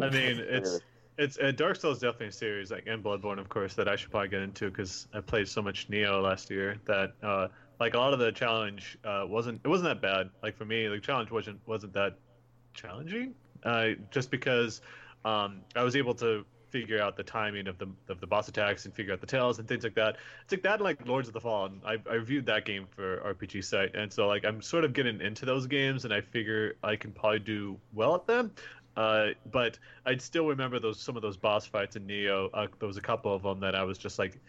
I 0.00 0.08
mean, 0.08 0.38
it's 0.48 0.78
it's 1.18 1.36
uh, 1.40 1.50
Dark 1.50 1.76
Souls 1.80 1.98
definitely 1.98 2.28
a 2.28 2.32
series 2.32 2.70
like 2.70 2.86
and 2.86 3.02
Bloodborne, 3.02 3.40
of 3.40 3.48
course, 3.48 3.74
that 3.74 3.88
I 3.88 3.96
should 3.96 4.12
probably 4.12 4.28
get 4.28 4.42
into 4.42 4.70
because 4.70 5.08
I 5.12 5.20
played 5.20 5.48
so 5.48 5.62
much 5.62 5.88
Nioh 5.90 6.22
last 6.22 6.48
year 6.48 6.76
that 6.84 7.14
uh, 7.24 7.48
like 7.78 7.94
a 7.94 7.98
lot 7.98 8.12
of 8.12 8.18
the 8.18 8.32
challenge 8.32 8.98
uh, 9.04 9.24
wasn't 9.26 9.60
it 9.64 9.68
wasn't 9.68 9.88
that 9.88 10.00
bad. 10.00 10.30
Like 10.42 10.56
for 10.56 10.64
me, 10.64 10.86
the 10.86 10.98
challenge 10.98 11.30
wasn't 11.30 11.60
wasn't 11.66 11.92
that 11.94 12.18
challenging. 12.74 13.34
Uh, 13.62 13.90
just 14.10 14.30
because 14.30 14.80
um, 15.24 15.60
I 15.74 15.82
was 15.82 15.96
able 15.96 16.14
to 16.16 16.44
figure 16.70 17.00
out 17.00 17.16
the 17.16 17.22
timing 17.22 17.68
of 17.68 17.78
the 17.78 17.88
of 18.08 18.20
the 18.20 18.26
boss 18.26 18.48
attacks 18.48 18.84
and 18.84 18.94
figure 18.94 19.12
out 19.12 19.20
the 19.20 19.26
tails 19.26 19.58
and 19.58 19.68
things 19.68 19.84
like 19.84 19.94
that. 19.94 20.16
It's 20.42 20.52
like 20.52 20.62
that, 20.62 20.74
and, 20.74 20.82
like 20.82 21.06
Lords 21.06 21.28
of 21.28 21.34
the 21.34 21.40
Fallen. 21.40 21.80
I 21.84 21.96
I 22.08 22.14
reviewed 22.14 22.46
that 22.46 22.64
game 22.64 22.86
for 22.94 23.18
RPG 23.18 23.64
site, 23.64 23.94
and 23.94 24.12
so 24.12 24.26
like 24.26 24.44
I'm 24.44 24.62
sort 24.62 24.84
of 24.84 24.92
getting 24.92 25.20
into 25.20 25.44
those 25.44 25.66
games, 25.66 26.04
and 26.04 26.12
I 26.12 26.20
figure 26.20 26.76
I 26.82 26.96
can 26.96 27.12
probably 27.12 27.40
do 27.40 27.78
well 27.92 28.14
at 28.14 28.26
them. 28.26 28.52
Uh, 28.96 29.28
but 29.52 29.78
I'd 30.06 30.22
still 30.22 30.46
remember 30.46 30.78
those 30.78 31.00
some 31.00 31.16
of 31.16 31.22
those 31.22 31.36
boss 31.36 31.66
fights 31.66 31.96
in 31.96 32.06
Nioh. 32.06 32.48
Uh, 32.54 32.66
there 32.78 32.86
was 32.86 32.96
a 32.96 33.02
couple 33.02 33.34
of 33.34 33.42
them 33.42 33.60
that 33.60 33.74
I 33.74 33.84
was 33.84 33.98
just 33.98 34.18
like 34.18 34.40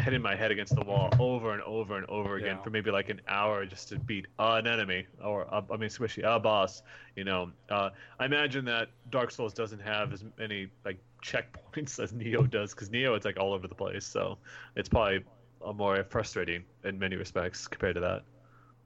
hitting 0.00 0.22
my 0.22 0.34
head 0.34 0.50
against 0.50 0.74
the 0.74 0.82
wall 0.84 1.10
over 1.18 1.52
and 1.52 1.62
over 1.62 1.96
and 1.96 2.06
over 2.06 2.36
again 2.36 2.56
Yeah. 2.56 2.62
for 2.62 2.70
maybe 2.70 2.90
like 2.90 3.08
an 3.08 3.20
hour 3.28 3.64
just 3.66 3.88
to 3.90 3.98
beat 3.98 4.26
an 4.38 4.66
enemy 4.66 5.06
or 5.22 5.52
uh, 5.54 5.62
I 5.70 5.76
mean, 5.76 5.84
especially 5.86 6.24
a 6.24 6.38
boss. 6.38 6.82
You 7.16 7.24
know, 7.24 7.50
uh, 7.68 7.90
I 8.18 8.24
imagine 8.24 8.64
that 8.66 8.88
Dark 9.10 9.30
Souls 9.30 9.52
doesn't 9.54 9.80
have 9.80 10.12
as 10.12 10.24
many 10.38 10.68
like 10.84 10.98
checkpoints 11.24 11.98
as 12.02 12.12
Nioh 12.12 12.50
does 12.50 12.74
because 12.74 12.88
Nioh 12.90 13.16
it's 13.16 13.24
like 13.24 13.38
all 13.38 13.52
over 13.52 13.68
the 13.68 13.74
place. 13.74 14.04
So 14.06 14.38
it's 14.76 14.88
probably 14.88 15.24
uh, 15.64 15.72
more 15.72 16.04
frustrating 16.04 16.64
in 16.84 16.98
many 16.98 17.16
respects 17.16 17.68
compared 17.68 17.94
to 17.96 18.00
that. 18.00 18.22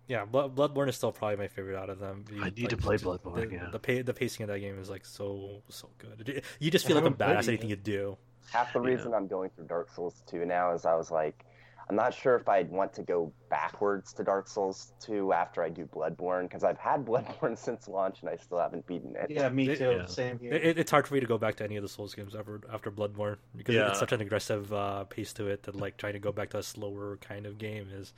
Yeah, 0.07 0.27
Blood, 0.27 0.55
Bloodborne 0.55 0.91
is 0.91 0.97
still 0.97 1.13
probably 1.13 1.37
my 1.37 1.49
favorite 1.49 1.79
out 1.79 1.89
of 1.89 1.99
them. 1.99 2.27
I 2.43 2.51
need 2.51 2.69
to 2.69 2.77
play 2.77 2.97
Bloodborne, 2.97 3.49
The, 3.49 3.55
yeah. 3.55 3.69
the, 3.73 3.79
pa- 3.79 4.03
the 4.05 4.13
pacing 4.13 4.45
of 4.45 4.49
that 4.51 4.59
game 4.61 4.79
is 4.79 4.91
like 4.91 5.07
so 5.07 5.63
so 5.71 5.89
good. 5.97 6.43
You 6.59 6.71
just 6.71 6.87
feel 6.87 6.99
I 6.99 7.01
like 7.01 7.13
a 7.13 7.17
badass 7.17 7.49
anything 7.49 7.71
you 7.71 7.77
do. 7.77 8.19
Half 8.53 8.73
the 8.73 8.81
Yeah. 8.81 8.87
reason 8.89 9.15
I'm 9.15 9.27
going 9.27 9.51
through 9.51 9.67
Dark 9.67 9.91
Souls 9.91 10.23
2 10.27 10.45
now 10.45 10.73
is 10.73 10.85
I 10.85 10.95
was 10.95 11.11
like, 11.11 11.45
I'm 11.91 11.97
not 11.97 12.15
sure 12.15 12.35
if 12.37 12.49
I'd 12.49 12.71
want 12.71 12.95
to 12.95 13.03
go 13.03 13.31
backwards 13.51 14.15
to 14.15 14.25
Dark 14.25 14.49
Souls 14.49 14.93
2 15.01 15.35
after 15.35 15.63
I 15.63 15.69
do 15.69 15.85
Bloodborne, 15.85 16.45
because 16.45 16.65
I've 16.65 16.79
had 16.79 17.05
Bloodborne 17.07 17.59
since 17.59 17.89
launch 17.89 18.23
and 18.23 18.31
I 18.31 18.37
still 18.37 18.59
haven't 18.59 18.87
beaten 18.87 19.15
it. 19.17 19.31
Yeah, 19.31 19.51
me 19.51 19.69
It- 19.69 19.79
too. 19.79 19.91
yeah. 19.91 20.07
Same 20.07 20.39
here. 20.39 20.55
It, 20.55 20.79
it's 20.79 20.91
hard 20.91 21.07
for 21.07 21.13
me 21.15 21.21
to 21.21 21.27
go 21.27 21.37
back 21.37 21.57
to 21.57 21.65
any 21.65 21.77
of 21.77 21.83
the 21.83 21.89
Souls 21.89 22.15
games 22.15 22.35
ever 22.35 22.61
after 22.73 22.91
Bloodborne 22.91 23.37
because 23.55 23.75
Yeah. 23.75 23.89
it's 23.91 23.99
such 23.99 24.13
an 24.13 24.21
aggressive 24.23 24.73
uh, 24.73 25.05
pace 25.05 25.33
to 25.35 25.47
it 25.49 25.65
that 25.65 25.77
like 25.77 25.97
trying 25.99 26.15
to 26.15 26.19
go 26.21 26.33
back 26.33 26.51
to 26.51 26.59
a 26.59 26.63
slower 26.63 27.19
kind 27.19 27.45
of 27.45 27.59
game 27.59 27.89
is 27.93 28.15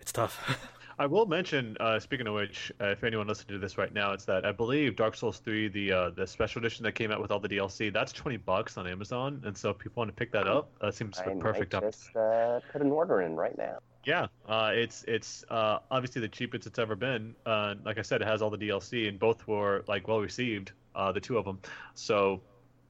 it's 0.00 0.12
tough. 0.12 0.40
I 1.00 1.06
will 1.06 1.26
mention, 1.26 1.76
uh, 1.78 2.00
speaking 2.00 2.26
of 2.26 2.34
which, 2.34 2.72
uh, 2.80 2.86
if 2.86 3.04
anyone 3.04 3.28
listening 3.28 3.54
to 3.54 3.58
this 3.58 3.78
right 3.78 3.92
now, 3.94 4.12
it's 4.12 4.24
that 4.24 4.44
I 4.44 4.50
believe 4.50 4.96
Dark 4.96 5.14
Souls 5.14 5.38
3, 5.38 5.68
the 5.68 5.92
uh, 5.92 6.10
the 6.10 6.26
special 6.26 6.58
edition 6.58 6.82
that 6.82 6.92
came 6.92 7.12
out 7.12 7.22
with 7.22 7.30
all 7.30 7.38
the 7.38 7.48
DLC, 7.48 7.92
that's 7.92 8.12
20 8.12 8.38
bucks 8.38 8.76
on 8.76 8.88
Amazon, 8.88 9.40
and 9.44 9.56
so 9.56 9.70
if 9.70 9.78
people 9.78 10.00
want 10.00 10.08
to 10.08 10.14
pick 10.14 10.32
that 10.32 10.48
up, 10.48 10.70
that 10.80 10.94
seems 10.94 11.16
I 11.20 11.34
perfect 11.34 11.74
up. 11.74 11.84
just 11.84 12.14
uh, 12.16 12.58
put 12.72 12.82
an 12.82 12.90
order 12.90 13.22
in 13.22 13.36
right 13.36 13.56
now. 13.56 13.78
Yeah, 14.04 14.26
uh, 14.48 14.72
it's 14.74 15.04
it's 15.06 15.44
uh, 15.50 15.78
obviously 15.90 16.20
the 16.20 16.28
cheapest 16.28 16.66
it's 16.66 16.80
ever 16.80 16.96
been. 16.96 17.34
Uh, 17.46 17.76
like 17.84 17.98
I 17.98 18.02
said, 18.02 18.20
it 18.20 18.26
has 18.26 18.42
all 18.42 18.50
the 18.50 18.58
DLC, 18.58 19.06
and 19.06 19.20
both 19.20 19.46
were 19.46 19.84
like 19.86 20.08
well 20.08 20.20
received, 20.20 20.72
uh, 20.96 21.12
the 21.12 21.20
two 21.20 21.38
of 21.38 21.44
them. 21.44 21.60
So 21.94 22.40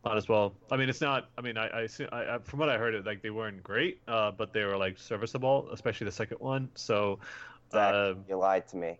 might 0.04 0.16
as 0.16 0.28
well. 0.28 0.54
I 0.70 0.76
mean, 0.76 0.88
it's 0.88 1.00
not. 1.00 1.28
I 1.36 1.40
mean, 1.40 1.58
I, 1.58 1.66
I, 1.66 1.88
I, 2.12 2.34
I 2.34 2.38
from 2.38 2.58
what 2.58 2.68
I 2.68 2.78
heard, 2.78 2.94
it 2.94 3.04
like 3.04 3.22
they 3.22 3.30
weren't 3.30 3.62
great, 3.62 4.00
uh, 4.08 4.30
but 4.30 4.52
they 4.52 4.64
were 4.64 4.76
like 4.76 4.98
serviceable, 4.98 5.68
especially 5.72 6.06
the 6.06 6.12
second 6.12 6.38
one. 6.40 6.68
So, 6.74 7.18
Zach, 7.70 7.94
uh, 7.94 8.14
you 8.28 8.36
lied 8.36 8.66
to 8.68 8.76
me. 8.76 8.98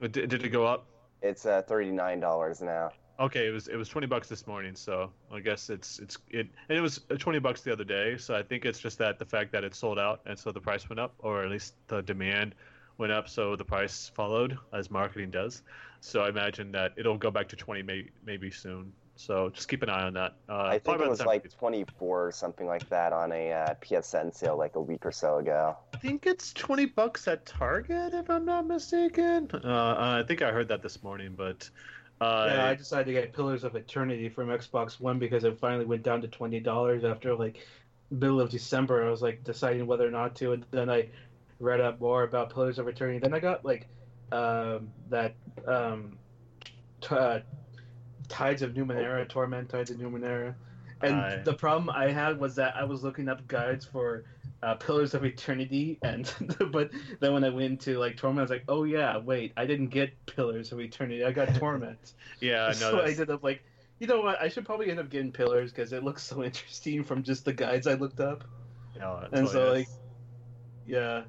did, 0.00 0.28
did 0.28 0.44
it 0.44 0.48
go 0.50 0.66
up? 0.66 0.86
It's 1.22 1.46
uh, 1.46 1.62
$39 1.68 2.62
now. 2.62 2.90
Okay, 3.20 3.48
it 3.48 3.50
was 3.50 3.66
it 3.66 3.74
was 3.74 3.88
twenty 3.88 4.06
bucks 4.06 4.28
this 4.28 4.46
morning, 4.46 4.76
so 4.76 5.10
I 5.32 5.40
guess 5.40 5.70
it's 5.70 5.98
it's 5.98 6.18
it 6.30 6.46
and 6.68 6.78
it 6.78 6.80
was 6.80 7.00
twenty 7.18 7.40
bucks 7.40 7.62
the 7.62 7.72
other 7.72 7.82
day. 7.82 8.16
So 8.16 8.36
I 8.36 8.44
think 8.44 8.64
it's 8.64 8.78
just 8.78 8.96
that 8.98 9.18
the 9.18 9.24
fact 9.24 9.50
that 9.52 9.64
it 9.64 9.74
sold 9.74 9.98
out 9.98 10.20
and 10.26 10.38
so 10.38 10.52
the 10.52 10.60
price 10.60 10.88
went 10.88 11.00
up, 11.00 11.14
or 11.18 11.42
at 11.42 11.50
least 11.50 11.74
the 11.88 12.00
demand 12.02 12.54
went 12.96 13.10
up, 13.10 13.28
so 13.28 13.56
the 13.56 13.64
price 13.64 14.12
followed 14.14 14.56
as 14.72 14.88
marketing 14.88 15.32
does. 15.32 15.62
So 16.00 16.22
I 16.22 16.28
imagine 16.28 16.70
that 16.72 16.92
it'll 16.96 17.18
go 17.18 17.32
back 17.32 17.48
to 17.48 17.56
twenty 17.56 17.82
may, 17.82 18.08
maybe 18.24 18.52
soon. 18.52 18.92
So 19.18 19.50
just 19.50 19.68
keep 19.68 19.82
an 19.82 19.90
eye 19.90 20.04
on 20.04 20.14
that. 20.14 20.36
Uh, 20.48 20.62
I 20.62 20.78
think 20.78 21.00
it 21.00 21.08
was 21.08 21.26
like 21.26 21.50
24 21.58 22.26
or 22.28 22.30
something 22.30 22.68
like 22.68 22.88
that 22.88 23.12
on 23.12 23.32
a 23.32 23.52
uh, 23.52 23.74
PSN 23.82 24.32
sale 24.32 24.56
like 24.56 24.76
a 24.76 24.80
week 24.80 25.04
or 25.04 25.10
so 25.10 25.38
ago. 25.38 25.76
I 25.92 25.98
think 25.98 26.24
it's 26.24 26.52
twenty 26.52 26.86
bucks 26.86 27.26
at 27.26 27.44
Target, 27.44 28.14
if 28.14 28.30
I'm 28.30 28.44
not 28.44 28.68
mistaken. 28.68 29.50
Uh, 29.52 29.96
I 29.98 30.22
think 30.26 30.40
I 30.40 30.52
heard 30.52 30.68
that 30.68 30.82
this 30.82 31.02
morning, 31.02 31.34
but 31.36 31.68
uh, 32.20 32.48
yeah, 32.48 32.66
I 32.66 32.74
decided 32.76 33.06
to 33.06 33.12
get 33.12 33.32
Pillars 33.32 33.64
of 33.64 33.74
Eternity 33.74 34.28
from 34.28 34.48
Xbox 34.50 35.00
One 35.00 35.18
because 35.18 35.42
it 35.42 35.58
finally 35.58 35.84
went 35.84 36.04
down 36.04 36.22
to 36.22 36.28
twenty 36.28 36.60
dollars 36.60 37.02
after 37.02 37.34
like 37.34 37.66
middle 38.12 38.40
of 38.40 38.50
December. 38.50 39.04
I 39.04 39.10
was 39.10 39.20
like 39.20 39.42
deciding 39.42 39.84
whether 39.88 40.06
or 40.06 40.12
not 40.12 40.36
to, 40.36 40.52
and 40.52 40.64
then 40.70 40.88
I 40.88 41.08
read 41.58 41.80
up 41.80 42.00
more 42.00 42.22
about 42.22 42.54
Pillars 42.54 42.78
of 42.78 42.86
Eternity. 42.86 43.18
Then 43.18 43.34
I 43.34 43.40
got 43.40 43.64
like 43.64 43.88
um, 44.30 44.90
that 45.10 45.34
um, 45.66 46.18
t- 47.00 47.16
uh, 47.16 47.40
Tides 48.28 48.62
of 48.62 48.72
Numenera, 48.74 49.28
Torment 49.28 49.68
Tides 49.68 49.90
of 49.90 49.98
Numenera, 49.98 50.54
and 51.02 51.14
Aye. 51.16 51.42
the 51.44 51.54
problem 51.54 51.90
I 51.90 52.10
had 52.10 52.38
was 52.38 52.54
that 52.56 52.76
I 52.76 52.84
was 52.84 53.02
looking 53.02 53.28
up 53.28 53.46
guides 53.48 53.84
for 53.84 54.24
uh, 54.62 54.74
Pillars 54.74 55.14
of 55.14 55.24
Eternity, 55.24 55.98
and 56.02 56.32
but 56.72 56.90
then 57.20 57.32
when 57.32 57.44
I 57.44 57.48
went 57.50 57.80
to 57.82 57.98
like 57.98 58.16
Torment, 58.16 58.40
I 58.40 58.42
was 58.42 58.50
like, 58.50 58.64
oh 58.68 58.84
yeah, 58.84 59.18
wait, 59.18 59.52
I 59.56 59.66
didn't 59.66 59.88
get 59.88 60.10
Pillars 60.26 60.72
of 60.72 60.80
Eternity, 60.80 61.24
I 61.24 61.32
got 61.32 61.54
Torment. 61.54 62.14
yeah, 62.40 62.66
no, 62.66 62.72
so 62.90 62.98
I 63.00 63.08
ended 63.10 63.30
up 63.30 63.42
like, 63.42 63.62
you 64.00 64.06
know 64.06 64.20
what? 64.20 64.40
I 64.40 64.48
should 64.48 64.64
probably 64.66 64.90
end 64.90 64.98
up 65.00 65.10
getting 65.10 65.32
Pillars 65.32 65.70
because 65.70 65.92
it 65.92 66.02
looks 66.02 66.22
so 66.22 66.42
interesting 66.42 67.04
from 67.04 67.22
just 67.22 67.44
the 67.44 67.52
guides 67.52 67.86
I 67.86 67.94
looked 67.94 68.20
up. 68.20 68.44
no, 68.98 69.26
And 69.32 69.44
what 69.44 69.52
so 69.52 69.66
it 69.72 69.78
like, 69.78 69.88
yeah. 70.86 71.22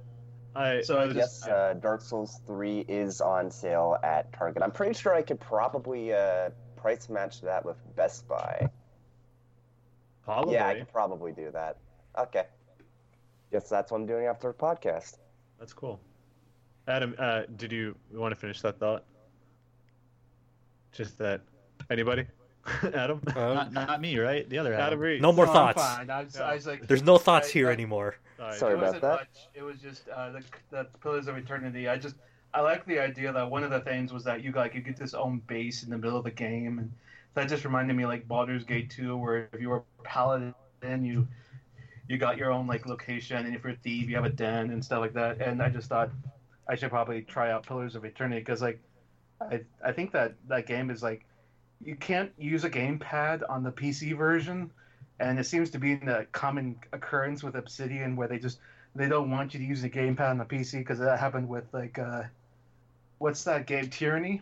I 0.56 0.82
so 0.82 0.97
I 0.97 1.06
was- 1.06 1.16
just- 1.16 1.43
Yes, 1.45 1.47
uh, 1.47 1.74
Dark 1.80 2.02
Souls 2.02 2.41
3 2.47 2.80
is 2.88 3.22
on 3.22 3.52
sale 3.52 3.97
at 4.04 4.34
Target. 4.34 4.64
I'm 4.64 4.72
pretty 4.72 4.93
sure 4.93 5.14
I 5.14 5.22
could 5.22 5.39
probably 5.39 6.12
uh, 6.14 6.50
price 6.82 7.10
match 7.10 7.42
that 7.42 7.66
with 7.66 7.78
Best 7.96 8.28
Buy. 8.28 8.70
probably. 10.24 10.54
Yeah, 10.56 10.68
I 10.68 10.76
could 10.76 10.92
probably 10.92 11.32
do 11.32 11.50
that. 11.52 11.78
Okay. 12.18 12.46
Guess 13.52 13.70
that's 13.70 13.92
what 13.92 14.00
I'm 14.00 14.06
doing 14.06 14.26
after 14.28 14.48
the 14.50 14.54
podcast. 14.54 15.18
That's 15.60 15.74
cool. 15.74 16.00
Adam, 16.88 17.16
uh, 17.18 17.44
did 17.58 17.72
you 17.72 17.96
want 18.14 18.34
to 18.34 18.40
finish 18.40 18.62
that 18.62 18.80
thought? 18.80 19.04
Just 20.92 21.18
that. 21.20 21.42
Anybody? 21.90 22.26
Adam? 22.94 23.22
Um, 23.36 23.56
Not, 23.56 23.74
not 23.74 24.02
me, 24.02 24.18
right? 24.20 24.48
The 24.50 24.58
other 24.58 24.74
Adam 24.74 24.86
Adam. 24.88 25.00
Reed. 25.00 25.22
no 25.22 25.32
more 25.32 25.46
No, 25.46 25.52
I'm 25.52 25.74
thoughts. 25.74 25.82
fine. 25.82 26.10
I 26.10 26.24
was, 26.24 26.38
I 26.38 26.54
was 26.56 26.68
like, 26.68 26.88
There's 26.88 27.04
no 27.04 27.18
thoughts 27.18 27.50
I- 27.50 27.54
here 27.54 27.70
I- 27.70 27.74
anymore. 27.74 28.16
Sorry. 28.38 28.54
Sorry 28.58 28.74
about 28.76 28.94
that. 29.02 29.20
Much. 29.20 29.48
It 29.54 29.64
was 29.64 29.80
just 29.80 30.08
uh, 30.10 30.32
the, 30.32 30.44
the 30.70 30.88
Pillars 31.02 31.28
of 31.28 31.36
Eternity. 31.38 31.90
I 31.90 31.98
just 31.98 32.16
I 32.54 32.62
like 32.62 32.86
the 32.86 33.00
idea 33.00 33.32
that 33.32 33.50
one 33.50 33.64
of 33.64 33.70
the 33.70 33.80
things 33.82 34.12
was 34.12 34.24
that 34.24 34.43
you 34.43 34.52
like 34.52 34.74
you 34.74 34.82
get 34.82 34.97
this 34.97 35.14
own 35.14 35.39
base 35.47 35.84
in 35.84 35.89
the 35.89 35.97
middle 35.97 36.18
of 36.18 36.24
the 36.24 36.32
game, 36.32 36.80
and 36.80 36.91
that 37.36 37.47
just 37.47 37.64
reminded 37.64 37.95
me 37.95 38.06
like 38.06 38.28
Baldur's 38.28 38.64
Gate 38.64 38.89
2, 38.89 39.16
where 39.18 39.50
if 39.54 39.62
you 39.62 39.70
were 39.70 39.84
a 40.00 40.04
paladin, 40.04 40.54
you 40.82 41.28
you 42.08 42.18
got 42.18 42.38
your 42.38 42.52
own 42.52 42.66
like 42.66 42.88
location, 42.88 43.45
and 43.45 43.56
if 43.56 43.64
you're 43.64 43.74
a 43.74 43.78
thief, 43.78 44.10
you 44.10 44.16
have 44.16 44.26
a 44.26 44.30
den 44.30 44.72
and 44.72 44.84
stuff 44.84 45.00
like 45.00 45.14
that. 45.14 45.39
And 45.41 45.62
I 45.62 45.70
just 45.70 45.89
thought 45.89 46.10
I 46.68 46.76
should 46.76 46.89
probably 46.89 47.22
try 47.22 47.52
out 47.52 47.68
Pillars 47.68 47.95
of 47.95 48.04
Eternity 48.04 48.41
because 48.41 48.62
like 48.62 48.80
I 49.39 49.62
I 49.86 49.91
think 49.91 50.12
that 50.14 50.34
that 50.47 50.66
game 50.66 50.89
is 50.89 51.04
like 51.04 51.26
you 51.82 51.95
can't 51.95 52.32
use 52.38 52.64
a 52.64 52.70
gamepad 52.70 53.43
on 53.47 53.64
the 53.64 53.72
PC 53.72 54.18
version, 54.18 54.72
and 55.20 55.39
it 55.39 55.45
seems 55.45 55.70
to 55.72 55.78
be 55.78 55.93
in 55.93 56.10
a 56.10 56.26
common 56.26 56.80
occurrence 56.93 57.43
with 57.43 57.56
Obsidian 57.56 58.16
where 58.16 58.28
they 58.28 58.39
just 58.39 58.60
they 58.95 59.08
don't 59.08 59.30
want 59.30 59.54
you 59.54 59.60
to 59.60 59.66
use 59.66 59.84
the 59.84 59.89
gamepad 59.89 60.32
on 60.32 60.38
the 60.39 60.45
PC 60.45 60.80
because 60.80 60.97
that 60.97 61.20
happened 61.20 61.47
with 61.47 61.66
like 61.74 62.00
uh, 62.00 62.24
what's 63.20 63.43
that 63.43 63.67
game 63.67 63.89
Tyranny? 63.89 64.41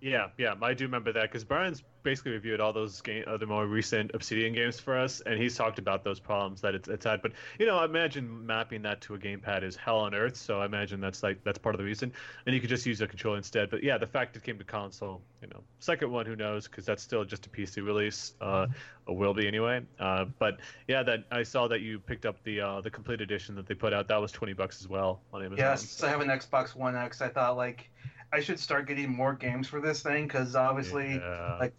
Yeah, 0.00 0.28
yeah, 0.38 0.54
I 0.62 0.74
do 0.74 0.84
remember 0.84 1.12
that 1.12 1.22
because 1.22 1.42
Brian's 1.42 1.82
basically 2.08 2.32
reviewed 2.32 2.58
all 2.58 2.72
those 2.72 3.02
game, 3.02 3.22
uh, 3.26 3.36
the 3.36 3.44
more 3.44 3.66
recent 3.66 4.10
Obsidian 4.14 4.54
games 4.54 4.80
for 4.80 4.96
us, 4.96 5.20
and 5.26 5.38
he's 5.38 5.54
talked 5.54 5.78
about 5.78 6.04
those 6.04 6.18
problems 6.18 6.62
that 6.62 6.74
it's, 6.74 6.88
it's 6.88 7.04
had. 7.04 7.20
But 7.20 7.32
you 7.58 7.66
know, 7.66 7.76
I 7.76 7.84
imagine 7.84 8.46
mapping 8.46 8.80
that 8.82 9.02
to 9.02 9.14
a 9.14 9.18
gamepad 9.18 9.62
is 9.62 9.76
hell 9.76 9.98
on 9.98 10.14
earth. 10.14 10.34
So 10.34 10.62
I 10.62 10.64
imagine 10.64 11.00
that's 11.00 11.22
like 11.22 11.44
that's 11.44 11.58
part 11.58 11.74
of 11.74 11.78
the 11.78 11.84
reason, 11.84 12.10
and 12.46 12.54
you 12.54 12.62
could 12.62 12.70
just 12.70 12.86
use 12.86 13.02
a 13.02 13.06
controller 13.06 13.36
instead. 13.36 13.68
But 13.68 13.82
yeah, 13.82 13.98
the 13.98 14.06
fact 14.06 14.34
it 14.38 14.42
came 14.42 14.56
to 14.56 14.64
console, 14.64 15.20
you 15.42 15.48
know, 15.48 15.60
second 15.80 16.10
one, 16.10 16.24
who 16.24 16.34
knows? 16.34 16.66
Because 16.66 16.86
that's 16.86 17.02
still 17.02 17.26
just 17.26 17.44
a 17.44 17.50
PC 17.50 17.84
release, 17.84 18.32
uh, 18.40 18.68
or 19.04 19.14
will 19.14 19.34
be 19.34 19.46
anyway. 19.46 19.82
Uh, 20.00 20.24
but 20.38 20.60
yeah, 20.86 21.02
that 21.02 21.24
I 21.30 21.42
saw 21.42 21.68
that 21.68 21.82
you 21.82 21.98
picked 21.98 22.24
up 22.24 22.42
the 22.44 22.62
uh, 22.62 22.80
the 22.80 22.90
complete 22.90 23.20
edition 23.20 23.54
that 23.56 23.66
they 23.66 23.74
put 23.74 23.92
out. 23.92 24.08
That 24.08 24.20
was 24.22 24.32
twenty 24.32 24.54
bucks 24.54 24.80
as 24.80 24.88
well 24.88 25.20
on 25.34 25.44
Amazon. 25.44 25.58
Yes, 25.58 26.02
I 26.02 26.08
have 26.08 26.22
an 26.22 26.28
Xbox 26.28 26.74
One 26.74 26.96
X. 26.96 27.20
I 27.20 27.28
thought 27.28 27.58
like 27.58 27.90
I 28.32 28.40
should 28.40 28.58
start 28.58 28.86
getting 28.86 29.08
more 29.10 29.32
games 29.34 29.68
for 29.68 29.80
this 29.80 30.02
thing 30.02 30.26
because 30.26 30.54
obviously, 30.54 31.14
Yeah. 31.14 31.56
like, 31.58 31.72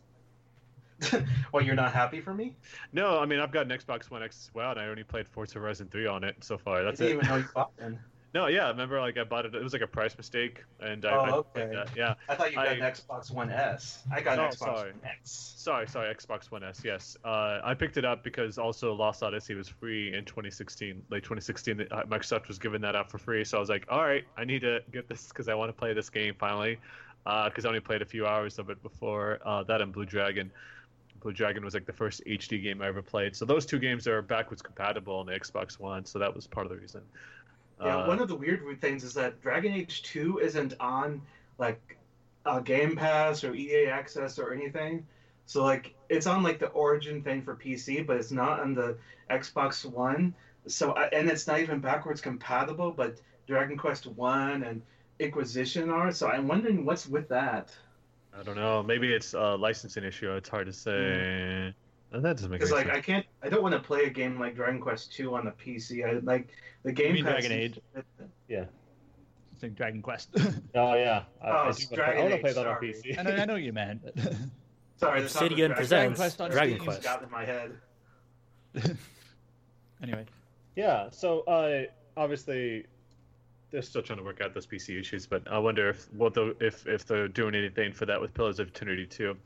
well, 1.53 1.63
you're 1.63 1.75
not 1.75 1.93
happy 1.93 2.21
for 2.21 2.33
me. 2.33 2.55
No, 2.93 3.19
I 3.19 3.25
mean 3.25 3.39
I've 3.39 3.51
got 3.51 3.69
an 3.71 3.77
Xbox 3.77 4.09
One 4.11 4.23
X 4.23 4.47
as 4.49 4.53
well, 4.53 4.71
and 4.71 4.79
I 4.79 4.87
only 4.87 5.03
played 5.03 5.27
Forza 5.27 5.59
Horizon 5.59 5.87
3 5.91 6.07
on 6.07 6.23
it 6.23 6.35
so 6.41 6.57
far. 6.57 6.83
That's 6.83 6.99
I 7.01 7.05
didn't 7.05 7.19
it. 7.21 7.23
even 7.25 7.29
know 7.35 7.37
you 7.41 7.49
bought 7.55 7.71
one. 7.79 7.99
No, 8.31 8.45
yeah, 8.45 8.67
remember 8.67 8.99
like 8.99 9.17
I 9.17 9.23
bought 9.23 9.47
it. 9.47 9.55
It 9.55 9.63
was 9.63 9.73
like 9.73 9.81
a 9.81 9.87
price 9.87 10.15
mistake, 10.15 10.63
and 10.81 11.03
I, 11.03 11.09
Oh, 11.15 11.21
I 11.21 11.41
played 11.51 11.65
okay. 11.69 11.75
that. 11.77 11.89
Yeah, 11.97 12.13
I 12.27 12.35
thought 12.35 12.51
you 12.51 12.57
got 12.57 12.67
I- 12.67 12.73
an 12.73 12.81
Xbox 12.81 13.31
One 13.31 13.49
S. 13.49 14.03
I 14.13 14.21
got 14.21 14.37
an 14.37 14.45
Oh, 14.45 14.47
Xbox 14.49 14.57
sorry. 14.57 14.91
One 14.91 15.01
X. 15.03 15.53
sorry, 15.57 15.87
sorry, 15.87 16.13
Xbox 16.13 16.51
One 16.51 16.63
S. 16.63 16.81
Yes, 16.85 17.17
uh, 17.25 17.59
I 17.63 17.73
picked 17.73 17.97
it 17.97 18.05
up 18.05 18.23
because 18.23 18.59
also 18.59 18.93
Lost 18.93 19.23
Odyssey 19.23 19.55
was 19.55 19.67
free 19.67 20.13
in 20.13 20.25
2016, 20.25 21.01
late 21.09 21.23
2016. 21.23 21.87
uh, 21.89 22.03
Microsoft 22.03 22.47
was 22.47 22.59
giving 22.59 22.81
that 22.81 22.95
out 22.95 23.09
for 23.09 23.17
free, 23.17 23.43
so 23.43 23.57
I 23.57 23.59
was 23.61 23.69
like, 23.69 23.87
all 23.89 24.03
right, 24.03 24.25
I 24.37 24.45
need 24.45 24.61
to 24.61 24.81
get 24.91 25.07
this 25.09 25.29
because 25.29 25.47
I 25.47 25.55
want 25.55 25.69
to 25.69 25.73
play 25.73 25.93
this 25.93 26.11
game 26.11 26.35
finally. 26.37 26.77
Because 27.25 27.65
I 27.65 27.67
only 27.67 27.79
played 27.81 28.01
a 28.01 28.05
few 28.05 28.25
hours 28.25 28.57
of 28.59 28.69
it 28.71 28.81
before 28.81 29.39
uh, 29.45 29.61
that 29.63 29.81
and 29.81 29.91
Blue 29.91 30.05
Dragon. 30.05 30.51
Blue 31.19 31.33
Dragon 31.33 31.63
was 31.63 31.73
like 31.73 31.85
the 31.85 31.93
first 31.93 32.23
HD 32.25 32.61
game 32.61 32.81
I 32.81 32.87
ever 32.87 33.01
played. 33.01 33.35
So 33.35 33.45
those 33.45 33.65
two 33.65 33.79
games 33.79 34.07
are 34.07 34.21
backwards 34.21 34.61
compatible 34.61 35.15
on 35.15 35.25
the 35.25 35.33
Xbox 35.33 35.79
One, 35.79 36.05
so 36.05 36.19
that 36.19 36.33
was 36.33 36.47
part 36.47 36.65
of 36.65 36.71
the 36.71 36.77
reason. 36.77 37.01
Yeah, 37.81 37.97
Uh, 37.97 38.07
one 38.07 38.19
of 38.19 38.27
the 38.27 38.35
weird 38.35 38.63
things 38.81 39.03
is 39.03 39.13
that 39.13 39.41
Dragon 39.41 39.73
Age 39.73 40.03
2 40.03 40.39
isn't 40.39 40.73
on 40.79 41.21
like 41.57 41.97
uh, 42.45 42.59
Game 42.59 42.95
Pass 42.95 43.43
or 43.43 43.53
EA 43.53 43.87
Access 43.87 44.39
or 44.39 44.53
anything. 44.53 45.05
So 45.45 45.63
like 45.63 45.95
it's 46.09 46.27
on 46.27 46.43
like 46.43 46.59
the 46.59 46.67
Origin 46.67 47.23
thing 47.23 47.41
for 47.41 47.55
PC, 47.55 48.05
but 48.05 48.17
it's 48.17 48.31
not 48.31 48.59
on 48.59 48.73
the 48.75 48.97
Xbox 49.29 49.85
One. 49.85 50.33
So 50.67 50.93
and 50.93 51.29
it's 51.29 51.47
not 51.47 51.59
even 51.59 51.79
backwards 51.79 52.21
compatible. 52.21 52.91
But 52.91 53.19
Dragon 53.47 53.77
Quest 53.77 54.05
One 54.07 54.63
and 54.63 54.81
Inquisition 55.19 55.89
are. 55.89 56.11
So 56.11 56.27
I'm 56.27 56.47
wondering 56.47 56.85
what's 56.85 57.07
with 57.07 57.29
that. 57.29 57.73
I 58.37 58.43
don't 58.43 58.55
know. 58.55 58.81
Maybe 58.83 59.13
it's 59.13 59.33
a 59.33 59.55
licensing 59.55 60.03
issue. 60.03 60.31
It's 60.33 60.49
hard 60.49 60.67
to 60.67 60.73
say. 60.73 61.73
Uh, 62.13 62.19
That 62.19 62.35
doesn't 62.37 62.49
make 62.51 62.61
sense. 62.61 62.71
Because 62.71 62.85
like. 62.85 62.89
I 62.95 63.01
can't, 63.01 63.25
I 63.43 63.49
don't 63.49 63.61
want 63.61 63.73
to 63.73 63.79
play 63.79 64.03
a 64.05 64.09
game 64.09 64.39
like 64.39 64.55
Dragon 64.55 64.79
Quest 64.81 65.11
Two 65.13 65.35
on 65.35 65.45
the 65.45 65.51
PC. 65.51 66.05
I 66.07 66.19
like 66.19 66.47
the 66.83 66.91
Game 66.91 67.13
mean 67.13 67.23
Dragon 67.23 67.51
Age? 67.51 67.79
Yeah. 68.47 68.65
It's 69.53 69.61
like 69.63 69.75
Dragon 69.75 70.01
Quest. 70.01 70.29
Oh 70.75 70.93
yeah. 70.95 71.23
Oh, 71.43 71.69
it's 71.69 71.85
Dragon 71.87 72.31
Age, 72.31 72.53
sorry. 72.53 72.95
I 73.17 73.21
know, 73.23 73.31
I 73.35 73.45
know 73.45 73.53
what 73.53 73.61
you 73.61 73.73
meant. 73.73 74.01
but- 74.03 74.15
Sorry, 74.97 75.21
the 75.21 75.29
topic 75.29 75.51
Obsidian 75.51 75.71
Dragon 75.71 76.13
Quest 76.15 76.41
on 76.41 76.51
Dragon 76.51 76.79
Quest. 76.79 77.03
Got 77.03 77.23
in 77.23 77.31
my 77.31 77.45
head. 77.45 77.71
anyway, 80.03 80.25
Yeah. 80.75 81.09
So 81.11 81.41
uh, 81.41 81.83
obviously, 82.17 82.85
they're 83.71 83.81
still 83.81 84.01
trying 84.01 84.19
to 84.19 84.25
work 84.25 84.41
out 84.41 84.53
those 84.53 84.65
PC 84.67 84.99
issues, 84.99 85.25
but 85.25 85.47
I 85.49 85.57
wonder 85.59 85.89
if 85.89 86.11
what 86.13 86.35
if 86.59 86.87
if 86.87 87.05
they're 87.05 87.27
doing 87.27 87.55
anything 87.55 87.93
for 87.93 88.05
that 88.05 88.19
with 88.19 88.33
Pillars 88.33 88.59
of 88.59 88.69
Eternity 88.69 89.05
too. 89.05 89.37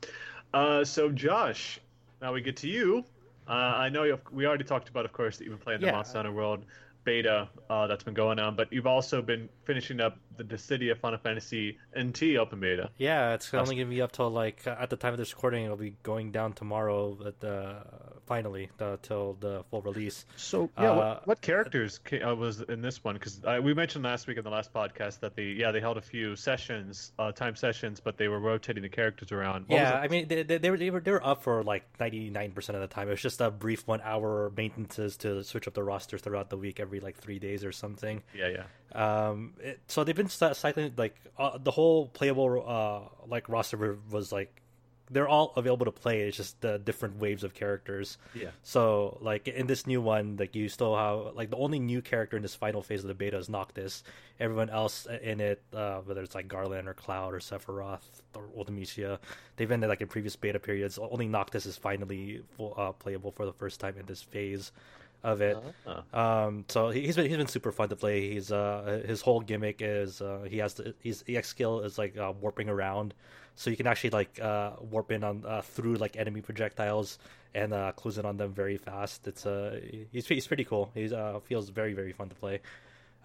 Uh, 0.52 0.84
so 0.84 1.10
Josh, 1.10 1.80
now 2.22 2.32
we 2.32 2.40
get 2.40 2.56
to 2.58 2.68
you. 2.68 3.04
Uh, 3.46 3.52
I 3.52 3.88
know 3.90 4.04
you've, 4.04 4.20
we 4.32 4.46
already 4.46 4.64
talked 4.64 4.88
about, 4.88 5.04
of 5.04 5.12
course, 5.12 5.36
that 5.36 5.44
you've 5.44 5.52
been 5.52 5.62
playing 5.62 5.80
the 5.80 5.86
Yeah. 5.88 5.92
Monster 5.92 6.18
Hunter 6.18 6.32
World 6.32 6.64
beta 7.04 7.48
uh, 7.68 7.86
that's 7.86 8.02
been 8.02 8.14
going 8.14 8.38
on, 8.38 8.56
but 8.56 8.72
you've 8.72 8.86
also 8.86 9.20
been 9.20 9.48
finishing 9.64 10.00
up 10.00 10.16
the 10.38 10.44
Dissidia 10.44 10.96
Final 10.98 11.18
Fantasy 11.18 11.76
NT 11.98 12.36
open 12.38 12.60
beta. 12.60 12.88
Yeah, 12.96 13.34
it's 13.34 13.52
only 13.52 13.76
gonna 13.76 13.90
be 13.90 14.00
up 14.00 14.12
till 14.12 14.30
like 14.30 14.66
at 14.66 14.88
the 14.88 14.96
time 14.96 15.12
of 15.12 15.18
this 15.18 15.34
recording. 15.34 15.64
It'll 15.64 15.76
be 15.76 15.96
going 16.02 16.32
down 16.32 16.54
tomorrow. 16.54 17.18
At 17.26 17.40
the 17.40 17.82
finally 18.26 18.70
the, 18.78 18.98
till 19.02 19.36
the 19.40 19.64
full 19.70 19.82
release. 19.82 20.26
So 20.36 20.70
yeah, 20.78 20.90
Uh, 20.90 20.96
what, 20.96 21.26
what 21.26 21.40
characters 21.40 22.00
uh, 22.26 22.34
was 22.34 22.60
in 22.62 22.82
this 22.82 23.02
one? 23.02 23.14
Because 23.14 23.40
we 23.62 23.74
mentioned 23.74 24.04
last 24.04 24.26
week 24.26 24.38
in 24.38 24.44
the 24.44 24.50
last 24.50 24.72
podcast 24.72 25.20
that 25.20 25.36
they 25.36 25.44
yeah 25.44 25.70
they 25.70 25.80
held 25.80 25.96
a 25.96 26.02
few 26.02 26.36
sessions, 26.36 27.12
uh, 27.18 27.32
time 27.32 27.56
sessions, 27.56 28.00
but 28.00 28.16
they 28.16 28.28
were 28.28 28.40
rotating 28.40 28.82
the 28.82 28.88
characters 28.88 29.32
around. 29.32 29.68
What 29.68 29.76
yeah. 29.76 29.94
I 29.94 30.08
mean 30.08 30.28
they, 30.28 30.42
they, 30.42 30.58
they 30.58 30.70
were 30.70 30.76
they 30.76 30.90
were 30.90 31.00
they 31.00 31.10
were 31.10 31.26
up 31.26 31.42
for 31.42 31.62
like 31.62 31.84
ninety 32.00 32.30
nine 32.30 32.52
percent 32.52 32.76
of 32.76 32.82
the 32.82 32.92
time. 32.94 33.08
It 33.08 33.12
was 33.12 33.22
just 33.22 33.40
a 33.40 33.50
brief 33.50 33.86
one 33.86 34.00
hour 34.02 34.52
maintenances 34.56 35.16
to 35.18 35.42
switch 35.44 35.66
up 35.68 35.74
the 35.74 35.82
rosters 35.82 36.20
throughout 36.22 36.50
the 36.50 36.56
week 36.56 36.80
every 36.80 37.00
like 37.00 37.16
three 37.16 37.38
days 37.38 37.64
or 37.64 37.72
something. 37.72 38.22
yeah, 38.34 38.48
yeah. 38.48 38.64
Um, 38.94 39.54
it, 39.60 39.80
so 39.88 40.04
they've 40.04 40.14
been 40.14 40.28
cycling 40.28 40.92
like 40.96 41.16
uh, 41.36 41.58
the 41.58 41.72
whole 41.72 42.06
playable 42.08 42.64
uh 42.66 43.26
like 43.26 43.48
roster 43.48 43.98
was 44.10 44.30
like 44.30 44.62
they're 45.10 45.28
all 45.28 45.52
available 45.56 45.84
to 45.84 45.92
play. 45.92 46.22
It's 46.22 46.36
just 46.36 46.60
the 46.60 46.78
different 46.78 47.18
waves 47.18 47.44
of 47.44 47.52
characters. 47.54 48.16
Yeah. 48.34 48.48
So 48.62 49.18
like 49.20 49.48
in 49.48 49.66
this 49.66 49.86
new 49.86 50.00
one, 50.00 50.36
like 50.38 50.54
you 50.54 50.68
still 50.68 50.96
have 50.96 51.34
like 51.36 51.50
the 51.50 51.56
only 51.56 51.78
new 51.78 52.00
character 52.02 52.36
in 52.36 52.42
this 52.42 52.54
final 52.54 52.82
phase 52.82 53.02
of 53.02 53.08
the 53.08 53.14
beta 53.14 53.36
is 53.36 53.48
Noctis. 53.48 54.02
Everyone 54.40 54.70
else 54.70 55.06
in 55.22 55.40
it, 55.40 55.62
uh, 55.74 55.98
whether 56.00 56.22
it's 56.22 56.34
like 56.34 56.48
Garland 56.48 56.88
or 56.88 56.94
Cloud 56.94 57.34
or 57.34 57.38
Sephiroth 57.38 58.00
or 58.34 58.44
Ultimecia, 58.58 59.18
they've 59.56 59.68
been 59.68 59.82
like 59.82 60.00
in 60.00 60.08
previous 60.08 60.36
beta 60.36 60.58
periods. 60.58 60.98
Only 60.98 61.28
Noctis 61.28 61.66
is 61.66 61.76
finally 61.76 62.42
full, 62.56 62.74
uh, 62.76 62.92
playable 62.92 63.30
for 63.30 63.44
the 63.46 63.52
first 63.52 63.80
time 63.80 63.96
in 63.98 64.06
this 64.06 64.22
phase 64.22 64.72
of 65.22 65.40
it. 65.40 65.56
Uh-huh. 65.86 66.18
Um, 66.18 66.64
so 66.68 66.90
he- 66.90 67.02
he's 67.06 67.16
been 67.16 67.26
he's 67.28 67.36
been 67.36 67.46
super 67.46 67.72
fun 67.72 67.88
to 67.88 67.96
play. 67.96 68.30
He's 68.30 68.52
uh 68.52 69.02
his 69.06 69.20
whole 69.22 69.40
gimmick 69.40 69.78
is 69.80 70.20
uh, 70.20 70.46
he 70.48 70.58
has 70.58 70.74
the, 70.74 70.94
his 71.00 71.24
EX 71.28 71.48
skill 71.48 71.80
is 71.80 71.96
like 71.96 72.16
uh, 72.18 72.32
warping 72.40 72.68
around, 72.68 73.14
so 73.54 73.70
you 73.70 73.76
can 73.76 73.86
actually 73.86 74.10
like 74.10 74.40
uh, 74.40 74.72
warp 74.80 75.10
in 75.10 75.24
on 75.24 75.44
uh, 75.46 75.62
through 75.62 75.96
like 75.96 76.16
enemy 76.16 76.40
projectiles 76.40 77.18
and 77.54 77.72
uh, 77.72 77.92
close 77.92 78.18
in 78.18 78.24
on 78.24 78.36
them 78.36 78.52
very 78.52 78.76
fast. 78.76 79.26
It's 79.26 79.46
uh 79.46 79.80
he's 80.12 80.26
he's 80.26 80.46
pretty 80.46 80.64
cool. 80.64 80.90
He's 80.94 81.12
uh 81.12 81.40
feels 81.40 81.68
very 81.68 81.94
very 81.94 82.12
fun 82.12 82.28
to 82.28 82.34
play. 82.34 82.60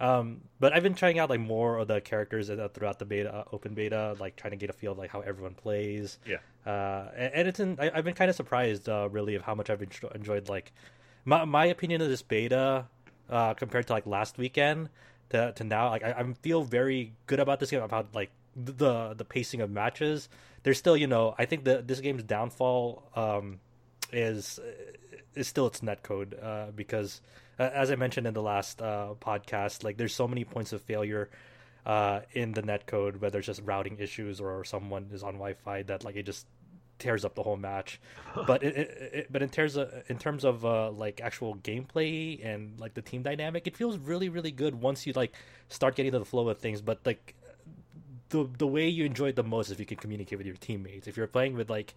Um, 0.00 0.40
but 0.58 0.72
I've 0.72 0.82
been 0.82 0.94
trying 0.94 1.18
out 1.18 1.28
like 1.28 1.40
more 1.40 1.76
of 1.76 1.88
the 1.88 2.00
characters 2.00 2.50
throughout 2.72 2.98
the 2.98 3.04
beta, 3.04 3.34
uh, 3.34 3.44
open 3.52 3.74
beta, 3.74 4.16
like 4.18 4.34
trying 4.34 4.52
to 4.52 4.56
get 4.56 4.70
a 4.70 4.72
feel 4.72 4.92
of 4.92 4.98
like 4.98 5.10
how 5.10 5.20
everyone 5.20 5.52
plays. 5.52 6.18
Yeah. 6.26 6.38
Uh, 6.64 7.10
and, 7.14 7.34
and 7.34 7.48
it's 7.48 7.60
in, 7.60 7.78
I, 7.78 7.90
I've 7.94 8.04
been 8.04 8.14
kind 8.14 8.30
of 8.30 8.36
surprised, 8.36 8.88
uh, 8.88 9.08
really, 9.10 9.34
of 9.34 9.42
how 9.42 9.54
much 9.54 9.68
I've 9.68 9.80
enjo- 9.80 10.14
enjoyed. 10.14 10.48
Like, 10.48 10.72
my 11.26 11.44
my 11.44 11.66
opinion 11.66 12.00
of 12.00 12.08
this 12.08 12.22
beta, 12.22 12.86
uh, 13.28 13.52
compared 13.54 13.88
to 13.88 13.92
like 13.92 14.06
last 14.06 14.38
weekend 14.38 14.88
to 15.30 15.52
to 15.52 15.64
now, 15.64 15.90
like 15.90 16.02
I, 16.02 16.12
I 16.12 16.32
feel 16.40 16.62
very 16.62 17.12
good 17.26 17.40
about 17.40 17.60
this 17.60 17.70
game 17.70 17.82
about 17.82 18.14
like 18.14 18.30
the 18.56 19.14
the 19.14 19.24
pacing 19.24 19.60
of 19.60 19.70
matches. 19.70 20.28
There's 20.62 20.78
still, 20.78 20.96
you 20.96 21.06
know, 21.06 21.34
I 21.38 21.46
think 21.46 21.64
the 21.64 21.82
this 21.84 22.00
game's 22.00 22.22
downfall 22.22 23.02
um, 23.14 23.60
is 24.12 24.60
is 25.34 25.48
still 25.48 25.66
its 25.66 25.80
netcode 25.80 26.42
uh, 26.42 26.70
because, 26.72 27.20
as 27.58 27.90
I 27.90 27.96
mentioned 27.96 28.26
in 28.26 28.34
the 28.34 28.42
last 28.42 28.82
uh, 28.82 29.14
podcast, 29.20 29.84
like 29.84 29.96
there's 29.96 30.14
so 30.14 30.28
many 30.28 30.44
points 30.44 30.72
of 30.72 30.82
failure 30.82 31.30
uh, 31.86 32.20
in 32.32 32.52
the 32.52 32.62
netcode, 32.62 33.20
whether 33.20 33.38
it's 33.38 33.46
just 33.46 33.62
routing 33.64 33.96
issues 33.98 34.40
or 34.40 34.64
someone 34.64 35.08
is 35.12 35.22
on 35.22 35.34
Wi-Fi 35.34 35.82
that 35.84 36.04
like 36.04 36.16
it 36.16 36.24
just 36.24 36.46
tears 36.98 37.24
up 37.24 37.34
the 37.34 37.42
whole 37.42 37.56
match. 37.56 38.00
but 38.46 38.62
it, 38.62 38.76
it, 38.76 39.10
it, 39.12 39.26
but 39.32 39.42
in 39.42 39.48
terms 39.48 39.76
of 39.76 39.90
in 40.08 40.18
terms 40.18 40.44
of 40.44 40.64
uh, 40.64 40.90
like 40.90 41.20
actual 41.20 41.56
gameplay 41.56 42.44
and 42.44 42.78
like 42.78 42.94
the 42.94 43.02
team 43.02 43.22
dynamic, 43.22 43.66
it 43.66 43.76
feels 43.76 43.96
really 43.98 44.28
really 44.28 44.52
good 44.52 44.74
once 44.74 45.06
you 45.06 45.12
like 45.14 45.32
start 45.68 45.94
getting 45.96 46.12
to 46.12 46.18
the 46.18 46.24
flow 46.24 46.48
of 46.48 46.58
things. 46.58 46.80
But 46.80 47.00
like 47.04 47.34
the 48.30 48.48
the 48.58 48.66
way 48.66 48.88
you 48.88 49.04
enjoy 49.04 49.28
it 49.28 49.36
the 49.36 49.42
most 49.42 49.66
is 49.66 49.72
if 49.72 49.80
you 49.80 49.86
can 49.86 49.98
communicate 49.98 50.38
with 50.38 50.46
your 50.46 50.56
teammates. 50.56 51.06
If 51.06 51.16
you're 51.16 51.26
playing 51.26 51.56
with 51.56 51.68
like 51.68 51.94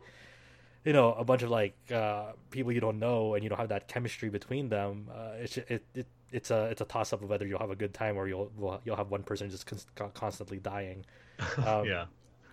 you 0.84 0.94
know 0.94 1.14
a 1.14 1.24
bunch 1.24 1.44
of 1.44 1.50
like 1.50 1.76
uh, 1.92 2.34
people 2.52 2.72
you 2.72 2.82
don't 2.82 3.00
know 3.00 3.36
and 3.36 3.44
you 3.44 3.50
don't 3.50 3.60
have 3.60 3.70
that 3.70 3.88
chemistry 3.88 4.30
between 4.30 4.70
them, 4.70 5.10
uh, 5.14 5.32
it's 5.40 5.58
it, 5.58 5.86
it 5.96 6.08
it's 6.32 6.52
a 6.52 6.66
it's 6.66 6.82
a 6.82 6.86
toss 6.86 7.14
up 7.14 7.22
of 7.22 7.30
whether 7.30 7.48
you'll 7.48 7.60
have 7.60 7.70
a 7.72 7.76
good 7.76 7.94
time 7.94 8.18
or 8.18 8.28
you'll 8.28 8.52
you'll 8.84 8.96
have 8.96 9.10
one 9.10 9.24
person 9.24 9.50
just 9.50 9.66
con- 9.66 10.12
constantly 10.14 10.60
dying. 10.60 11.06
Um, 11.66 11.86
yeah. 11.86 12.06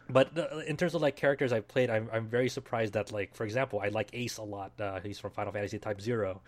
but 0.08 0.36
uh, 0.36 0.60
in 0.66 0.76
terms 0.76 0.94
of 0.94 1.02
like 1.02 1.14
characters 1.14 1.52
I've 1.52 1.68
played, 1.68 1.90
I'm 1.90 2.08
I'm 2.12 2.26
very 2.28 2.48
surprised 2.48 2.94
that 2.94 3.12
like 3.12 3.34
for 3.34 3.44
example, 3.44 3.80
I 3.80 3.88
like 3.88 4.08
Ace 4.14 4.38
a 4.38 4.42
lot. 4.42 4.72
Uh, 4.80 5.00
he's 5.00 5.18
from 5.18 5.32
Final 5.32 5.52
Fantasy 5.52 5.78
Type 5.78 6.00
Zero, 6.00 6.40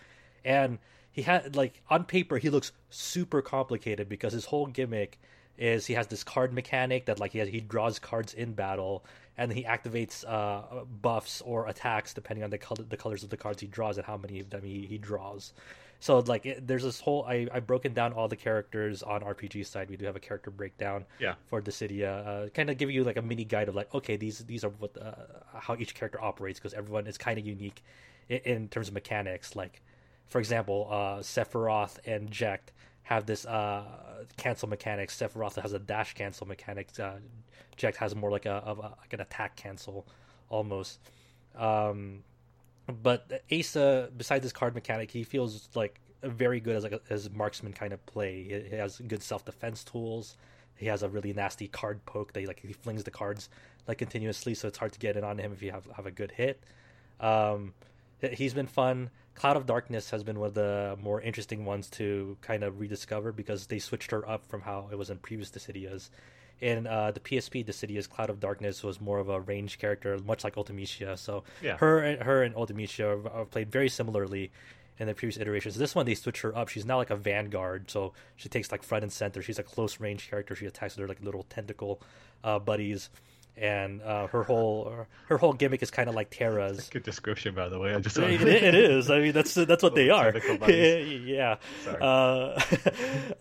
and 0.45 0.79
he 1.13 1.23
had 1.23 1.55
like 1.55 1.83
on 1.91 2.05
paper 2.05 2.39
he 2.39 2.49
looks 2.49 2.73
super 2.89 3.43
complicated 3.43 4.09
because 4.09 4.33
his 4.33 4.47
whole 4.47 4.67
gimmick 4.67 5.21
is 5.59 5.87
he 5.87 5.95
has 5.95 6.07
this 6.09 6.25
card 6.25 6.53
mechanic 6.53 7.07
that 7.07 7.21
like 7.21 7.33
he 7.33 7.39
has, 7.39 7.49
he 7.49 7.61
draws 7.61 7.99
cards 7.99 8.35
in 8.35 8.53
battle 8.53 9.05
and 9.37 9.53
he 9.53 9.65
activates 9.65 10.25
uh, 10.27 10.85
buffs 10.85 11.41
or 11.43 11.69
attacks 11.69 12.15
depending 12.15 12.43
on 12.45 12.51
the 12.51 12.59
color 12.59 12.85
the 12.89 12.97
colors 12.97 13.23
of 13.23 13.31
the 13.31 13.37
cards 13.37 13.61
he 13.61 13.67
draws 13.67 13.97
and 13.99 14.07
how 14.07 14.17
many 14.17 14.41
of 14.41 14.51
them 14.51 14.63
he, 14.63 14.87
he 14.87 14.99
draws. 14.99 15.53
So 16.01 16.19
like 16.19 16.47
it, 16.47 16.67
there's 16.67 16.83
this 16.83 16.99
whole 17.01 17.25
I 17.29 17.47
I've 17.53 17.67
broken 17.67 17.93
down 17.95 18.13
all 18.13 18.27
the 18.29 18.37
characters 18.37 19.03
on 19.05 19.21
RPG 19.21 19.67
Site. 19.67 19.89
We 19.89 19.97
do 19.97 20.05
have 20.07 20.17
a 20.17 20.21
character 20.21 20.51
breakdown 20.51 21.05
Yeah. 21.21 21.35
for 21.47 21.63
Dissidia, 21.63 22.27
uh, 22.27 22.49
kind 22.49 22.71
of 22.71 22.77
give 22.79 22.91
you 22.91 23.05
like 23.05 23.17
a 23.17 23.23
mini 23.23 23.45
guide 23.45 23.69
of 23.69 23.75
like 23.77 23.95
okay 23.95 24.17
these 24.17 24.39
these 24.41 24.65
are 24.65 24.71
what 24.71 24.97
uh, 25.01 25.13
how 25.55 25.77
each 25.77 25.95
character 25.95 26.21
operates 26.21 26.59
because 26.59 26.75
everyone 26.75 27.07
is 27.07 27.17
kind 27.19 27.39
of 27.39 27.47
unique 27.47 27.83
in, 28.29 28.39
in 28.39 28.69
terms 28.69 28.89
of 28.89 28.95
mechanics. 28.95 29.55
Like 29.55 29.81
for 30.27 30.39
example, 30.41 30.89
uh, 30.91 31.19
Sephiroth 31.21 31.99
and 32.07 32.31
Jecht 32.31 32.73
have 33.05 33.27
this 33.27 33.45
uh, 33.45 33.85
cancel 34.37 34.69
mechanic. 34.69 35.11
Sephiroth 35.11 35.61
has 35.61 35.73
a 35.73 35.79
dash 35.79 36.15
cancel 36.15 36.47
mechanic. 36.47 36.89
Uh, 36.99 37.15
Jecht 37.77 37.97
has 37.97 38.15
more 38.15 38.31
like 38.31 38.47
a, 38.47 38.53
of 38.53 38.79
a 38.79 38.95
like 39.01 39.13
an 39.13 39.21
attack 39.21 39.57
cancel 39.57 40.07
almost. 40.49 41.01
Um, 41.57 42.23
but 43.03 43.43
Ace, 43.51 43.75
besides 44.17 44.43
his 44.43 44.53
card 44.53 44.75
mechanic, 44.75 45.11
he 45.11 45.25
feels 45.25 45.69
like 45.75 46.01
very 46.23 46.61
good 46.61 46.77
as 46.77 46.83
like 46.85 46.93
a, 46.93 47.01
as 47.11 47.31
marksman 47.31 47.73
kind 47.73 47.93
of 47.93 48.05
play. 48.07 48.43
He, 48.45 48.71
he 48.71 48.77
has 48.77 48.99
good 48.99 49.23
self 49.23 49.45
defense 49.45 49.85
tools. 49.85 50.37
He 50.77 50.87
has 50.87 51.03
a 51.03 51.09
really 51.09 51.33
nasty 51.33 51.69
card 51.69 52.05
poke 52.07 52.33
that 52.33 52.41
he, 52.41 52.47
like 52.47 52.61
he 52.61 52.73
flings 52.73 53.05
the 53.05 53.11
cards 53.11 53.49
like 53.87 53.99
continuously, 53.99 54.55
so 54.55 54.69
it's 54.69 54.79
hard 54.79 54.93
to 54.93 54.99
get 54.99 55.17
in 55.17 55.25
on 55.25 55.39
him 55.39 55.53
if 55.53 55.63
you 55.63 55.71
have 55.73 55.87
have 55.97 56.07
a 56.07 56.11
good 56.11 56.33
hit. 56.33 56.63
Um, 57.21 57.75
he's 58.23 58.55
been 58.55 58.67
fun. 58.67 59.11
Cloud 59.35 59.57
of 59.57 59.67
Darkness 59.67 60.11
has 60.11 60.23
been 60.23 60.39
one 60.39 60.49
of 60.49 60.55
the 60.55 60.97
more 61.03 61.21
interesting 61.21 61.65
ones 61.65 61.89
to 61.91 62.37
kind 62.43 62.63
of 62.63 62.79
rediscover 62.81 63.33
because 63.33 63.67
they 63.67 63.79
switched 63.79 64.11
her 64.11 64.29
up 64.29 64.47
from 64.47 64.61
how 64.63 64.89
it 64.93 64.99
was 64.99 65.11
in 65.11 65.19
previous 65.19 65.51
Dissidias. 65.51 66.11
In 66.61 66.87
uh, 66.87 67.11
the 67.11 67.19
PSP, 67.21 67.65
Dissidia's 67.65 68.07
Cloud 68.07 68.31
of 68.31 68.39
Darkness 68.39 68.85
was 68.85 69.01
more 69.01 69.19
of 69.19 69.29
a 69.29 69.41
ranged 69.41 69.81
character, 69.81 70.17
much 70.25 70.45
like 70.45 70.55
Ultimecia. 70.55 71.19
So 71.19 71.43
Yeah. 71.63 71.77
her 71.79 71.99
and 72.01 72.23
her 72.23 72.43
and 72.43 72.55
Ultimecia 72.55 73.35
are 73.35 73.45
played 73.47 73.73
very 73.73 73.89
similarly 73.89 74.53
in 74.99 75.09
the 75.09 75.15
previous 75.15 75.39
iterations. 75.41 75.77
This 75.77 75.95
one 75.95 76.07
they 76.07 76.15
switch 76.15 76.43
her 76.43 76.57
up. 76.57 76.69
She's 76.69 76.85
now 76.85 76.99
like 76.99 77.11
a 77.11 77.17
vanguard, 77.17 77.91
so 77.91 78.13
she 78.37 78.49
takes 78.49 78.71
like 78.71 78.85
front 78.85 79.03
and 79.03 79.13
center. 79.13 79.43
She's 79.43 79.59
a 79.59 79.65
close 79.65 79.99
range 79.99 80.29
character. 80.31 80.55
She 80.55 80.67
attacks 80.67 80.95
with 80.95 81.01
her 81.03 81.09
like 81.09 81.23
little 81.23 81.45
tentacle 81.45 82.01
uh, 82.45 82.61
buddies, 82.61 83.09
and 83.57 84.03
uh, 84.03 84.27
her 84.29 84.43
whole 84.43 85.07
her 85.29 85.39
whole 85.39 85.53
gimmick 85.53 85.83
is 85.83 85.91
kind 85.91 86.09
of 86.09 86.15
like 86.15 86.31
Terra's. 86.31 86.89
Good 86.89 87.03
description, 87.03 87.55
by 87.55 87.69
the 87.69 87.79
way. 87.79 87.95
I 87.95 88.01
just 88.01 88.19
it, 88.19 88.43
it 88.43 88.75
is. 88.75 89.11
I 89.11 89.21
mean, 89.21 89.33
that's 89.33 89.55
that's 89.55 89.83
what 89.83 89.95
they 89.95 90.11
are. 90.11 90.35
yeah. 90.69 91.57
Uh, 91.87 92.61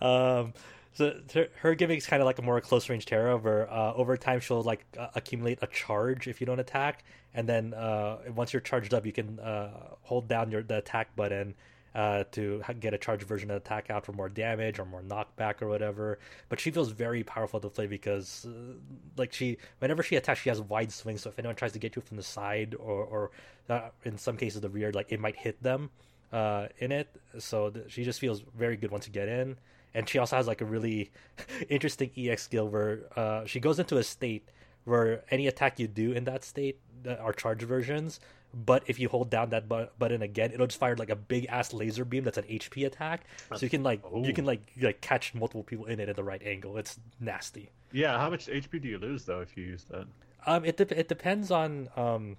um, 0.00 0.52
so 0.94 1.14
her, 1.60 1.74
gimmick 1.74 1.98
is 1.98 2.06
kind 2.06 2.20
of 2.20 2.26
like 2.26 2.38
a 2.38 2.42
more 2.42 2.60
close 2.60 2.88
range 2.88 3.06
Terra, 3.06 3.38
where 3.38 3.72
uh, 3.72 3.94
over 3.94 4.16
time 4.16 4.40
she'll 4.40 4.62
like 4.62 4.84
uh, 4.98 5.08
accumulate 5.14 5.58
a 5.62 5.66
charge 5.66 6.28
if 6.28 6.40
you 6.40 6.46
don't 6.46 6.60
attack, 6.60 7.04
and 7.32 7.48
then 7.48 7.72
uh, 7.72 8.18
once 8.34 8.52
you're 8.52 8.60
charged 8.60 8.92
up, 8.92 9.06
you 9.06 9.12
can 9.12 9.40
uh, 9.40 9.70
hold 10.02 10.28
down 10.28 10.50
your 10.50 10.62
the 10.62 10.78
attack 10.78 11.16
button. 11.16 11.54
Uh, 11.94 12.24
to 12.32 12.62
get 12.80 12.94
a 12.94 12.98
charged 12.98 13.24
version 13.24 13.50
of 13.50 13.58
attack 13.58 13.90
out 13.90 14.06
for 14.06 14.12
more 14.12 14.30
damage 14.30 14.78
or 14.78 14.86
more 14.86 15.02
knockback 15.02 15.60
or 15.60 15.68
whatever, 15.68 16.18
but 16.48 16.58
she 16.58 16.70
feels 16.70 16.90
very 16.90 17.22
powerful 17.22 17.60
to 17.60 17.68
play 17.68 17.86
because, 17.86 18.46
uh, 18.46 18.72
like 19.18 19.30
she, 19.30 19.58
whenever 19.78 20.02
she 20.02 20.16
attacks, 20.16 20.40
she 20.40 20.48
has 20.48 20.58
wide 20.58 20.90
swings. 20.90 21.20
So 21.20 21.28
if 21.28 21.38
anyone 21.38 21.54
tries 21.54 21.72
to 21.72 21.78
get 21.78 21.94
you 21.94 22.00
from 22.00 22.16
the 22.16 22.22
side 22.22 22.74
or, 22.78 23.04
or 23.04 23.30
uh, 23.68 23.90
in 24.04 24.16
some 24.16 24.38
cases 24.38 24.62
the 24.62 24.70
rear, 24.70 24.90
like 24.90 25.12
it 25.12 25.20
might 25.20 25.36
hit 25.36 25.62
them 25.62 25.90
uh, 26.32 26.68
in 26.78 26.92
it. 26.92 27.14
So 27.38 27.68
th- 27.68 27.90
she 27.90 28.04
just 28.04 28.20
feels 28.20 28.42
very 28.56 28.76
good 28.76 28.90
once 28.90 29.06
you 29.06 29.12
get 29.12 29.28
in. 29.28 29.58
And 29.94 30.08
she 30.08 30.18
also 30.18 30.36
has 30.36 30.46
like 30.46 30.62
a 30.62 30.64
really 30.64 31.10
interesting 31.68 32.10
EX 32.16 32.42
skill 32.42 32.68
where 32.68 33.00
uh, 33.16 33.44
she 33.44 33.60
goes 33.60 33.78
into 33.78 33.98
a 33.98 34.02
state 34.02 34.48
where 34.84 35.22
any 35.30 35.46
attack 35.46 35.78
you 35.78 35.86
do 35.86 36.12
in 36.12 36.24
that 36.24 36.44
state 36.44 36.78
are 37.20 37.32
charge 37.32 37.62
versions. 37.62 38.20
But 38.54 38.82
if 38.86 38.98
you 39.00 39.08
hold 39.08 39.30
down 39.30 39.50
that 39.50 39.68
bu- 39.68 39.86
button 39.98 40.20
again, 40.22 40.52
it'll 40.52 40.66
just 40.66 40.78
fire 40.78 40.94
like 40.96 41.08
a 41.10 41.16
big 41.16 41.46
ass 41.46 41.72
laser 41.72 42.04
beam 42.04 42.24
that's 42.24 42.36
an 42.38 42.44
HP 42.44 42.84
attack. 42.86 43.22
So 43.56 43.64
you 43.64 43.70
can 43.70 43.82
like 43.82 44.02
you 44.12 44.30
Oh. 44.30 44.32
can 44.32 44.44
like 44.44 44.60
like 44.80 45.00
catch 45.00 45.34
multiple 45.34 45.62
people 45.62 45.86
in 45.86 46.00
it 46.00 46.08
at 46.08 46.16
the 46.16 46.24
right 46.24 46.42
angle. 46.42 46.76
It's 46.76 46.98
nasty. 47.18 47.70
Yeah, 47.92 48.18
how 48.18 48.28
much 48.30 48.46
HP 48.48 48.80
do 48.80 48.88
you 48.88 48.98
lose 48.98 49.24
though 49.24 49.40
if 49.40 49.56
you 49.56 49.64
use 49.64 49.84
that? 49.90 50.06
Um, 50.46 50.64
it 50.64 50.76
de- 50.76 50.98
it 50.98 51.08
depends 51.08 51.50
on 51.50 51.88
um, 51.96 52.36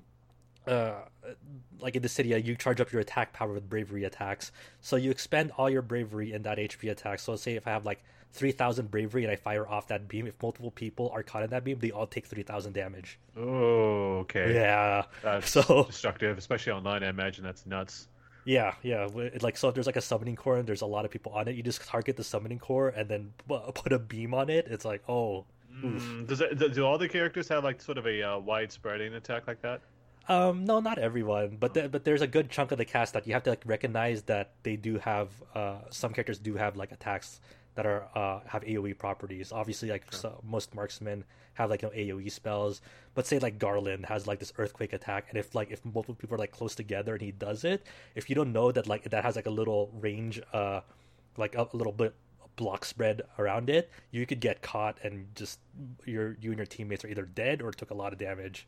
uh, 0.67 0.93
like 1.79 1.95
in 1.95 2.03
Dissidia, 2.03 2.35
uh, 2.35 2.37
you 2.37 2.55
charge 2.55 2.79
up 2.79 2.91
your 2.91 3.01
attack 3.01 3.33
power 3.33 3.51
with 3.53 3.69
bravery 3.69 4.03
attacks. 4.03 4.51
So 4.81 4.95
you 4.97 5.09
expend 5.11 5.51
all 5.57 5.69
your 5.69 5.81
bravery 5.81 6.31
in 6.31 6.43
that 6.43 6.57
HP 6.59 6.91
attack. 6.91 7.19
So 7.19 7.35
say 7.35 7.55
if 7.55 7.65
I 7.67 7.71
have 7.71 7.85
like 7.85 8.03
three 8.33 8.51
thousand 8.51 8.91
bravery 8.91 9.23
and 9.23 9.31
I 9.31 9.35
fire 9.35 9.67
off 9.67 9.87
that 9.87 10.07
beam, 10.07 10.27
if 10.27 10.41
multiple 10.41 10.71
people 10.71 11.09
are 11.13 11.23
caught 11.23 11.43
in 11.43 11.49
that 11.51 11.63
beam, 11.63 11.79
they 11.79 11.91
all 11.91 12.07
take 12.07 12.25
three 12.27 12.43
thousand 12.43 12.73
damage. 12.73 13.19
Oh, 13.37 14.19
okay. 14.19 14.53
Yeah. 14.53 15.03
That's 15.21 15.49
So- 15.51 15.83
destructive, 15.87 16.37
especially 16.37 16.73
online. 16.73 17.03
I 17.03 17.09
imagine 17.09 17.43
that's 17.43 17.65
nuts. 17.65 18.07
Yeah, 18.45 18.73
yeah. 18.81 19.07
Like 19.41 19.55
so, 19.55 19.69
if 19.69 19.73
there's 19.75 19.85
like 19.85 19.95
a 19.95 20.01
summoning 20.01 20.35
core 20.35 20.57
and 20.57 20.67
there's 20.67 20.81
a 20.81 20.85
lot 20.85 21.05
of 21.05 21.11
people 21.11 21.31
on 21.31 21.47
it, 21.47 21.55
you 21.55 21.63
just 21.63 21.81
target 21.87 22.17
the 22.17 22.25
summoning 22.25 22.59
core 22.59 22.89
and 22.89 23.07
then 23.07 23.31
put 23.73 23.93
a 23.93 23.99
beam 23.99 24.33
on 24.33 24.49
it. 24.49 24.67
It's 24.69 24.83
like, 24.85 25.01
oh. 25.07 25.45
Mm, 25.81 26.27
does 26.27 26.39
it, 26.41 26.59
do- 26.59 26.69
do 26.69 26.85
all 26.85 26.97
the 26.97 27.07
characters 27.09 27.47
have 27.47 27.63
like 27.63 27.81
sort 27.81 27.97
of 27.97 28.05
a 28.05 28.21
uh, 28.21 28.37
wide 28.39 28.71
spreading 28.71 29.13
attack 29.15 29.47
like 29.47 29.61
that? 29.61 29.81
Um, 30.29 30.65
no, 30.65 30.79
not 30.79 30.99
everyone, 30.99 31.57
but 31.59 31.73
the, 31.73 31.89
but 31.89 32.05
there's 32.05 32.21
a 32.21 32.27
good 32.27 32.49
chunk 32.49 32.71
of 32.71 32.77
the 32.77 32.85
cast 32.85 33.13
that 33.13 33.25
you 33.27 33.33
have 33.33 33.43
to 33.43 33.49
like 33.49 33.63
recognize 33.65 34.21
that 34.23 34.51
they 34.63 34.75
do 34.77 34.97
have 34.99 35.29
uh 35.53 35.79
some 35.89 36.13
characters 36.13 36.37
do 36.39 36.55
have 36.55 36.77
like 36.77 36.91
attacks 36.93 37.41
that 37.75 37.85
are 37.85 38.07
uh, 38.15 38.39
have 38.45 38.63
AOE 38.63 38.97
properties. 38.97 39.51
Obviously, 39.51 39.89
like 39.89 40.03
Sure. 40.11 40.19
so, 40.19 40.41
most 40.43 40.73
marksmen 40.75 41.23
have 41.55 41.69
like 41.69 41.81
you 41.81 41.89
know, 41.89 41.93
AOE 42.17 42.31
spells, 42.31 42.81
but 43.15 43.25
say 43.27 43.39
like 43.39 43.59
Garland 43.59 44.05
has 44.07 44.25
like 44.27 44.39
this 44.39 44.53
earthquake 44.57 44.93
attack, 44.93 45.27
and 45.29 45.37
if 45.37 45.53
like 45.55 45.71
if 45.71 45.83
multiple 45.85 46.15
people 46.15 46.35
are 46.35 46.39
like 46.39 46.51
close 46.51 46.75
together 46.75 47.13
and 47.13 47.21
he 47.21 47.31
does 47.31 47.63
it, 47.63 47.85
if 48.15 48.29
you 48.29 48.35
don't 48.35 48.51
know 48.53 48.71
that 48.71 48.87
like 48.87 49.03
that 49.09 49.23
has 49.23 49.35
like 49.35 49.45
a 49.45 49.51
little 49.51 49.91
range, 49.99 50.41
uh, 50.53 50.81
like 51.37 51.55
a, 51.55 51.67
a 51.71 51.75
little 51.77 51.93
bit 51.93 52.13
block 52.55 52.85
spread 52.85 53.23
around 53.39 53.69
it, 53.69 53.89
you 54.11 54.25
could 54.27 54.39
get 54.39 54.61
caught 54.61 54.99
and 55.03 55.25
just 55.35 55.59
your 56.05 56.37
you 56.39 56.51
and 56.51 56.57
your 56.59 56.67
teammates 56.67 57.03
are 57.03 57.07
either 57.07 57.25
dead 57.25 57.61
or 57.61 57.71
took 57.71 57.89
a 57.89 57.95
lot 57.95 58.13
of 58.13 58.19
damage. 58.19 58.67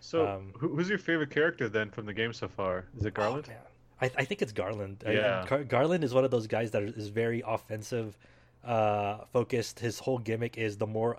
So, 0.00 0.26
Um, 0.26 0.52
who's 0.58 0.90
your 0.90 0.98
favorite 0.98 1.30
character 1.30 1.66
then 1.70 1.88
from 1.88 2.04
the 2.04 2.12
game 2.12 2.34
so 2.34 2.46
far? 2.48 2.84
Is 2.98 3.06
it 3.06 3.14
Garland? 3.14 3.48
Oh. 3.50 3.68
I, 4.02 4.10
I 4.18 4.24
think 4.26 4.42
it's 4.42 4.52
Garland. 4.52 5.02
I- 5.06 5.12
Yeah. 5.12 5.46
Gar- 5.48 5.64
Garland 5.64 6.04
is 6.04 6.12
one 6.12 6.24
of 6.24 6.30
those 6.30 6.46
guys 6.46 6.72
that 6.72 6.82
is 6.82 7.08
very 7.08 7.42
offensive 7.46 8.18
uh, 8.64 9.24
focused. 9.32 9.80
His 9.80 9.98
whole 9.98 10.18
gimmick 10.18 10.58
is 10.58 10.76
the 10.76 10.86
more 10.86 11.18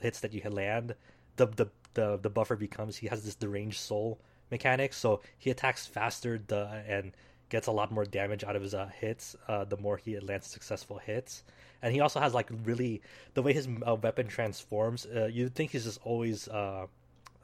hits 0.00 0.20
that 0.20 0.32
you 0.32 0.42
land, 0.50 0.94
the, 1.36 1.46
the 1.46 1.66
the 1.94 2.18
the 2.18 2.30
buffer 2.30 2.56
becomes. 2.56 2.96
He 2.96 3.06
has 3.08 3.24
this 3.24 3.34
deranged 3.34 3.78
soul 3.78 4.20
mechanic, 4.50 4.92
so 4.92 5.20
he 5.38 5.50
attacks 5.50 5.86
faster 5.86 6.40
the 6.46 6.84
and 6.86 7.12
gets 7.48 7.66
a 7.66 7.72
lot 7.72 7.92
more 7.92 8.04
damage 8.04 8.44
out 8.44 8.56
of 8.56 8.62
his 8.62 8.74
uh, 8.74 8.88
hits. 8.98 9.36
Uh, 9.48 9.64
the 9.64 9.76
more 9.76 9.96
he 9.96 10.18
lands 10.20 10.46
successful 10.46 10.98
hits, 10.98 11.44
and 11.82 11.92
he 11.94 12.00
also 12.00 12.20
has 12.20 12.34
like 12.34 12.48
really 12.64 13.02
the 13.34 13.42
way 13.42 13.52
his 13.52 13.68
uh, 13.86 13.94
weapon 13.96 14.26
transforms. 14.26 15.06
Uh, 15.06 15.26
you'd 15.26 15.54
think 15.54 15.72
he's 15.72 15.84
just 15.84 16.00
always. 16.04 16.48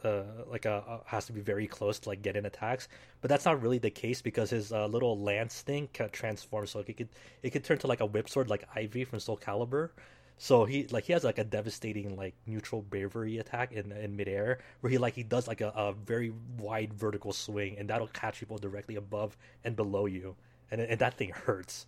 Uh, 0.04 0.22
like 0.46 0.64
a, 0.64 1.00
has 1.06 1.26
to 1.26 1.32
be 1.32 1.40
very 1.40 1.66
close 1.66 1.98
to 1.98 2.08
like 2.08 2.22
get 2.22 2.36
in 2.36 2.46
attacks, 2.46 2.86
but 3.20 3.28
that's 3.28 3.44
not 3.44 3.60
really 3.60 3.78
the 3.78 3.90
case 3.90 4.22
because 4.22 4.50
his 4.50 4.72
uh, 4.72 4.86
little 4.86 5.18
lance 5.18 5.60
thing 5.62 5.88
can 5.92 6.08
transform, 6.10 6.66
so 6.68 6.78
it 6.78 6.96
could 6.96 7.08
it 7.42 7.50
could 7.50 7.64
turn 7.64 7.78
to 7.78 7.88
like 7.88 8.00
a 8.00 8.06
whip 8.06 8.28
sword 8.28 8.48
like 8.48 8.64
Ivy 8.76 9.04
from 9.04 9.18
Soul 9.18 9.36
Calibur. 9.36 9.90
So 10.38 10.64
he 10.64 10.86
like 10.86 11.04
he 11.04 11.12
has 11.12 11.24
like 11.24 11.38
a 11.38 11.44
devastating 11.44 12.16
like 12.16 12.34
neutral 12.46 12.80
bravery 12.82 13.38
attack 13.38 13.72
in 13.72 13.90
in 13.90 14.14
midair 14.14 14.60
where 14.80 14.90
he 14.90 14.98
like 14.98 15.14
he 15.14 15.24
does 15.24 15.48
like 15.48 15.60
a, 15.60 15.70
a 15.70 15.92
very 15.92 16.32
wide 16.58 16.94
vertical 16.94 17.32
swing 17.32 17.76
and 17.76 17.90
that'll 17.90 18.06
catch 18.06 18.38
people 18.38 18.56
directly 18.56 18.94
above 18.94 19.36
and 19.64 19.74
below 19.74 20.06
you. 20.06 20.36
And 20.70 20.80
and 20.80 21.00
that 21.00 21.14
thing 21.14 21.30
hurts. 21.30 21.86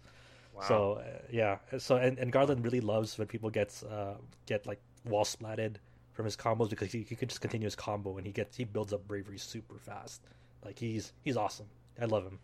So 0.66 0.94
uh, 0.94 1.22
yeah, 1.30 1.58
so 1.78 1.96
and, 1.96 2.18
and 2.18 2.32
Garland 2.32 2.64
really 2.64 2.80
loves 2.80 3.16
when 3.16 3.28
people 3.28 3.50
gets 3.50 3.82
uh, 3.84 4.16
get 4.46 4.66
like 4.66 4.80
wall 5.04 5.24
splatted 5.24 5.76
from 6.20 6.26
his 6.26 6.36
combos 6.36 6.70
because 6.70 6.92
he, 6.92 7.02
he 7.02 7.16
can 7.16 7.28
just 7.28 7.40
continue 7.40 7.66
his 7.66 7.74
combo 7.74 8.16
and 8.18 8.26
he 8.26 8.32
gets 8.32 8.56
he 8.56 8.64
builds 8.64 8.92
up 8.92 9.06
bravery 9.08 9.38
super 9.38 9.78
fast. 9.78 10.20
Like 10.64 10.78
he's 10.78 11.12
he's 11.22 11.36
awesome. 11.36 11.66
I 12.00 12.04
love 12.04 12.24
him. 12.24 12.38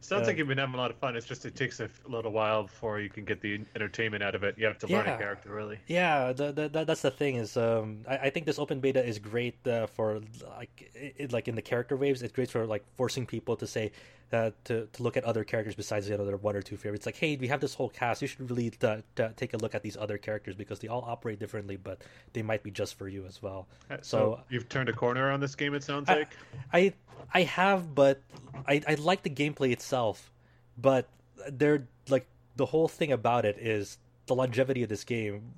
Sounds 0.00 0.28
like 0.28 0.38
you've 0.38 0.46
been 0.46 0.58
having 0.58 0.76
a 0.76 0.78
lot 0.78 0.92
of 0.92 0.96
fun. 0.98 1.16
It's 1.16 1.26
just 1.26 1.44
it 1.44 1.56
takes 1.56 1.80
a 1.80 1.88
little 2.06 2.30
while 2.30 2.62
before 2.64 3.00
you 3.00 3.08
can 3.08 3.24
get 3.24 3.40
the 3.40 3.60
entertainment 3.74 4.22
out 4.22 4.36
of 4.36 4.44
it. 4.44 4.56
You 4.56 4.66
have 4.66 4.78
to 4.78 4.86
learn 4.86 5.06
Yeah. 5.06 5.14
a 5.16 5.18
character 5.18 5.52
really. 5.52 5.78
Yeah, 5.88 6.32
the, 6.32 6.52
the, 6.52 6.68
the, 6.68 6.84
that's 6.84 7.02
the 7.02 7.10
thing 7.10 7.34
is 7.34 7.56
um, 7.56 8.04
I, 8.08 8.18
I 8.18 8.30
think 8.30 8.46
this 8.46 8.60
open 8.60 8.78
beta 8.78 9.04
is 9.04 9.18
great 9.18 9.64
uh, 9.66 9.86
for 9.88 10.20
like 10.56 10.90
it, 10.94 11.32
like 11.32 11.48
in 11.48 11.56
the 11.56 11.62
character 11.62 11.96
waves. 11.96 12.22
It's 12.22 12.32
great 12.32 12.50
for 12.50 12.64
like 12.64 12.84
forcing 12.96 13.26
people 13.26 13.56
to 13.56 13.66
say 13.66 13.90
uh, 14.32 14.50
to 14.64 14.86
to 14.92 15.02
look 15.02 15.16
at 15.16 15.24
other 15.24 15.42
characters 15.44 15.74
besides 15.74 16.08
you 16.08 16.16
know 16.16 16.24
their 16.26 16.36
one 16.36 16.54
or 16.56 16.62
two 16.62 16.76
favorites. 16.76 17.06
Like, 17.06 17.16
hey, 17.16 17.36
we 17.36 17.48
have 17.48 17.60
this 17.60 17.74
whole 17.74 17.88
cast. 17.88 18.20
You 18.22 18.28
should 18.28 18.50
really 18.50 18.72
uh 18.82 18.98
t- 19.16 19.24
take 19.36 19.54
a 19.54 19.56
look 19.56 19.74
at 19.74 19.82
these 19.82 19.96
other 19.96 20.18
characters 20.18 20.54
because 20.54 20.78
they 20.80 20.88
all 20.88 21.02
operate 21.06 21.38
differently, 21.38 21.76
but 21.76 22.02
they 22.34 22.42
might 22.42 22.62
be 22.62 22.70
just 22.70 22.96
for 22.98 23.08
you 23.08 23.24
as 23.26 23.42
well. 23.42 23.66
Uh, 23.90 23.96
So, 24.02 24.02
So- 24.02 24.40
you've 24.50 24.68
turned 24.68 24.88
a 24.88 24.92
corner 24.92 25.30
on 25.30 25.40
this 25.40 25.54
game. 25.54 25.74
It 25.74 25.82
sounds 25.82 26.08
I- 26.08 26.14
like. 26.18 26.36
I 26.72 26.92
I 27.34 27.42
have, 27.42 27.94
but 27.94 28.20
I 28.66 28.82
I 28.86 28.94
like 28.94 29.22
the 29.22 29.30
gameplay 29.30 29.72
itself, 29.72 30.30
but 30.76 31.08
they're 31.50 31.86
like 32.08 32.26
the 32.56 32.66
whole 32.66 32.88
thing 32.88 33.12
about 33.12 33.44
it 33.44 33.56
is 33.58 33.98
the 34.26 34.34
longevity 34.34 34.82
of 34.82 34.88
this 34.88 35.04
game, 35.04 35.54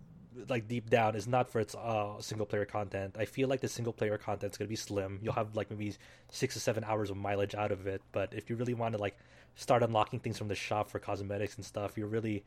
like 0.49 0.69
deep 0.69 0.91
down, 0.91 1.17
is 1.17 1.27
not 1.27 1.51
for 1.51 1.61
its 1.61 1.75
uh 1.75 2.21
single 2.21 2.47
player 2.47 2.65
content. 2.65 3.17
I 3.19 3.25
feel 3.25 3.49
like 3.49 3.61
the 3.61 3.69
single 3.69 3.93
player 3.93 4.19
content 4.19 4.53
is 4.53 4.59
gonna 4.59 4.69
be 4.69 4.77
slim. 4.77 5.21
You'll 5.23 5.35
have 5.35 5.57
like 5.57 5.71
maybe 5.71 5.95
six 6.31 6.55
to 6.55 6.61
seven 6.61 6.85
hours 6.85 7.11
of 7.11 7.17
mileage 7.17 7.55
out 7.55 7.73
of 7.73 7.87
it, 7.87 8.03
but 8.13 8.33
if 8.35 8.51
you 8.51 8.57
really 8.57 8.75
want 8.75 8.95
to 8.95 9.01
like 9.01 9.17
start 9.55 9.83
unlocking 9.83 10.21
things 10.21 10.39
from 10.39 10.49
the 10.49 10.55
shop 10.55 10.91
for 10.91 10.99
cosmetics 10.99 11.57
and 11.57 11.65
stuff, 11.65 11.97
you're 11.97 12.07
really 12.07 12.45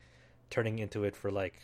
turning 0.50 0.78
into 0.78 1.04
it 1.04 1.16
for 1.16 1.30
like 1.30 1.60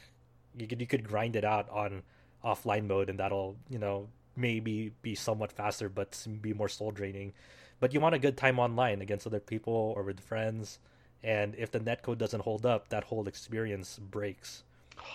you 0.57 0.67
could 0.67 0.81
you 0.81 0.87
could 0.87 1.07
grind 1.07 1.37
it 1.37 1.45
out 1.45 1.69
on 1.71 2.03
offline 2.45 2.87
mode 2.87 3.09
and 3.11 3.19
that'll 3.19 3.57
you 3.69 3.79
know 3.79 4.09
maybe 4.37 4.93
be 5.03 5.15
somewhat 5.15 5.53
faster 5.53 5.89
but 5.89 6.27
be 6.41 6.53
more 6.53 6.69
soul 6.69 6.91
draining 6.91 7.33
but 7.79 7.93
you 7.93 8.01
want 8.01 8.15
a 8.15 8.19
good 8.19 8.37
time 8.37 8.59
online 8.59 9.03
against 9.03 9.27
other 9.27 9.41
people 9.41 9.93
or 9.97 10.03
with 10.03 10.21
friends 10.21 10.79
and 11.23 11.55
if 11.57 11.71
the 11.71 11.81
netcode 11.81 12.19
doesn't 12.19 12.43
hold 12.43 12.65
up 12.65 12.89
that 12.89 13.05
whole 13.05 13.29
experience 13.29 13.99
breaks 13.99 14.65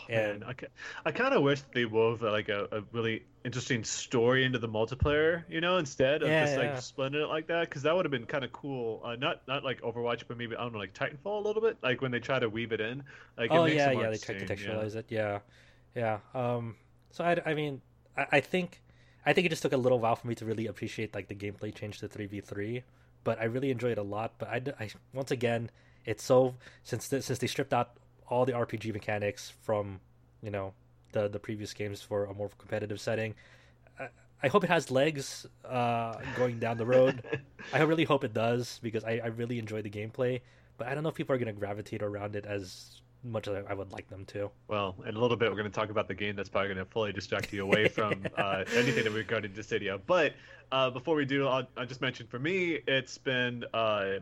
Man, 0.08 0.44
I, 0.46 0.54
ca- 0.54 0.68
I 1.06 1.12
kind 1.12 1.34
of 1.34 1.42
wish 1.44 1.62
they 1.74 1.86
wove 1.86 2.22
like 2.22 2.50
a, 2.50 2.68
a 2.72 2.82
really 2.92 3.26
interesting 3.44 3.84
story 3.84 4.44
into 4.46 4.60
the 4.60 4.68
multiplayer, 4.68 5.44
you 5.50 5.62
know, 5.62 5.78
instead 5.78 6.24
of 6.24 6.36
Yeah, 6.36 6.38
just 6.38 6.56
like 6.58 6.76
yeah. 6.76 6.78
splitting 6.78 7.20
it 7.22 7.26
like 7.26 7.48
that, 7.48 7.70
because 7.70 7.84
that 7.84 7.96
would 7.96 8.06
have 8.06 8.12
been 8.12 8.26
kind 8.26 8.44
of 8.44 8.52
cool. 8.52 9.02
Uh, 9.04 9.16
not 9.16 9.48
not 9.48 9.64
like 9.64 9.82
Overwatch, 9.82 10.24
but 10.28 10.38
maybe 10.38 10.56
I 10.56 10.62
don't 10.64 10.74
know, 10.74 10.80
like 10.80 10.94
Titanfall 10.94 11.44
a 11.44 11.48
little 11.48 11.62
bit, 11.62 11.78
like 11.84 12.02
when 12.02 12.12
they 12.12 12.20
try 12.20 12.40
to 12.40 12.50
weave 12.50 12.72
it 12.72 12.82
in. 12.82 13.04
Like, 13.38 13.54
it 13.56 13.60
oh 13.60 13.66
yeah 13.66 13.92
yeah 13.92 14.10
they 14.10 14.18
try 14.18 14.34
to 14.36 14.42
interesting, 14.42 14.64
yeah. 14.64 14.86
it 14.96 15.06
yeah 15.10 15.40
yeah 15.96 16.20
um 16.34 16.76
so 17.12 17.24
i, 17.24 17.40
I 17.46 17.54
mean 17.54 17.82
I, 18.18 18.26
I 18.34 18.40
think 18.40 18.82
i 19.26 19.34
think 19.34 19.46
it 19.46 19.50
just 19.50 19.62
took 19.62 19.74
a 19.74 19.78
little 19.78 20.00
while 20.00 20.16
for 20.16 20.28
me 20.28 20.36
to 20.36 20.46
really 20.46 20.68
appreciate 20.68 21.14
like 21.14 21.28
the 21.28 21.36
gameplay 21.36 21.74
change 21.74 22.00
to 22.00 22.08
3v3 22.08 22.84
but 23.24 23.40
i 23.40 23.46
really 23.46 23.72
enjoyed 23.72 23.94
it 23.94 23.98
a 23.98 24.04
lot 24.04 24.34
but 24.38 24.50
I, 24.50 24.62
I 24.80 24.90
once 25.14 25.32
again 25.32 25.70
it's 26.06 26.24
so 26.24 26.56
since 26.84 27.08
the, 27.08 27.22
since 27.22 27.40
they 27.40 27.48
stripped 27.48 27.74
out 27.74 27.98
all 28.28 28.46
the 28.46 28.54
rpg 28.54 28.92
mechanics 28.94 29.54
from 29.62 30.00
you 30.42 30.52
know 30.52 30.74
the 31.12 31.28
the 31.28 31.40
previous 31.40 31.74
games 31.74 32.02
for 32.02 32.26
a 32.26 32.34
more 32.34 32.50
competitive 32.58 33.00
setting 33.00 33.34
I, 34.00 34.10
I 34.44 34.48
hope 34.48 34.64
it 34.64 34.70
has 34.70 34.92
legs 34.92 35.46
uh, 35.64 36.18
going 36.36 36.60
down 36.60 36.78
the 36.78 36.86
road. 36.86 37.24
I 37.74 37.82
really 37.82 38.04
hope 38.04 38.24
it 38.24 38.34
does 38.34 38.80
because 38.84 39.04
I, 39.04 39.22
I 39.24 39.28
really 39.28 39.58
enjoy 39.58 39.82
the 39.82 39.90
gameplay, 39.90 40.42
but 40.78 40.88
I 40.88 40.94
don't 40.94 41.04
know 41.04 41.10
if 41.10 41.16
people 41.16 41.34
are 41.34 41.40
going 41.40 41.54
to 41.54 41.60
gravitate 41.60 42.04
around 42.04 42.36
it 42.36 42.46
as 42.46 43.02
much 43.24 43.48
as 43.48 43.66
I 43.68 43.74
would 43.74 43.92
like 43.92 44.08
them 44.08 44.26
to. 44.26 44.52
Well, 44.68 44.96
in 45.08 45.16
a 45.16 45.20
little 45.20 45.38
bit, 45.38 45.50
we're 45.50 45.58
going 45.58 45.72
to 45.72 45.76
talk 45.76 45.90
about 45.90 46.08
the 46.08 46.14
game 46.14 46.36
that's 46.36 46.50
probably 46.50 46.76
going 46.76 46.86
to 46.86 46.92
fully 46.92 47.12
distract 47.12 47.52
you 47.52 47.64
away 47.64 47.88
from 47.88 48.24
uh, 48.38 48.64
anything 48.74 49.04
that 49.04 49.14
we've 49.14 49.28
got 49.28 49.44
regarding 49.44 49.52
Dissidia. 49.54 50.00
But 50.06 50.34
uh, 50.72 50.92
before 50.92 51.16
we 51.16 51.26
do, 51.26 51.48
I'll, 51.48 51.68
I'll 51.76 51.86
just 51.86 52.02
mention 52.02 52.28
for 52.28 52.40
me, 52.40 52.80
it's 52.88 53.18
been 53.18 53.66
uh, 53.74 54.20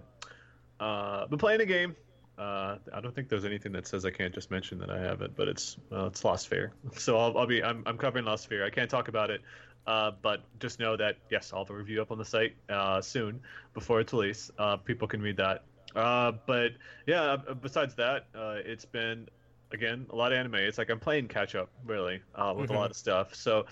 uh, 0.79 1.27
been 1.27 1.39
playing 1.39 1.61
a 1.61 1.65
game. 1.65 1.95
Uh, 2.37 2.77
I 2.91 2.99
don't 2.99 3.13
think 3.13 3.29
there's 3.29 3.45
anything 3.45 3.71
that 3.73 3.85
says 3.85 4.05
I 4.05 4.09
can't 4.11 4.33
just 4.33 4.49
mention 4.49 4.79
that 4.79 4.89
I 4.89 4.99
have 4.99 5.21
it, 5.21 5.35
but 5.35 5.47
it's 5.47 5.77
well, 5.89 6.07
it's 6.07 6.23
Lost 6.23 6.45
Sphere. 6.45 6.73
So 6.97 7.17
I'll, 7.17 7.37
I'll 7.37 7.45
be 7.47 7.63
I'm, 7.63 7.83
I'm 7.85 7.97
covering 7.97 8.25
Lost 8.25 8.45
Sphere. 8.45 8.65
I 8.65 8.69
can't 8.71 8.89
talk 8.89 9.07
about 9.07 9.29
it, 9.29 9.41
uh, 9.85 10.11
but 10.21 10.41
just 10.59 10.79
know 10.79 10.97
that 10.97 11.17
yes, 11.29 11.51
I'll 11.53 11.59
have 11.63 11.69
a 11.69 11.75
review 11.75 12.01
up 12.01 12.11
on 12.11 12.17
the 12.17 12.25
site 12.25 12.55
uh, 12.69 13.01
soon 13.01 13.39
before 13.73 13.99
its 13.99 14.13
release. 14.13 14.49
Uh, 14.57 14.77
people 14.77 15.07
can 15.07 15.21
read 15.21 15.37
that. 15.37 15.63
Uh, 15.95 16.31
but 16.47 16.71
yeah, 17.05 17.37
besides 17.61 17.93
that, 17.95 18.25
uh, 18.33 18.55
it's 18.65 18.85
been 18.85 19.27
again 19.71 20.07
a 20.09 20.15
lot 20.15 20.31
of 20.31 20.37
anime. 20.39 20.55
It's 20.55 20.79
like 20.79 20.89
I'm 20.89 20.99
playing 20.99 21.27
catch 21.27 21.53
up 21.53 21.69
really 21.85 22.21
uh, 22.33 22.53
with 22.57 22.71
Mhm. 22.71 22.75
a 22.75 22.77
lot 22.79 22.89
of 22.89 22.97
stuff. 22.97 23.35
So 23.35 23.65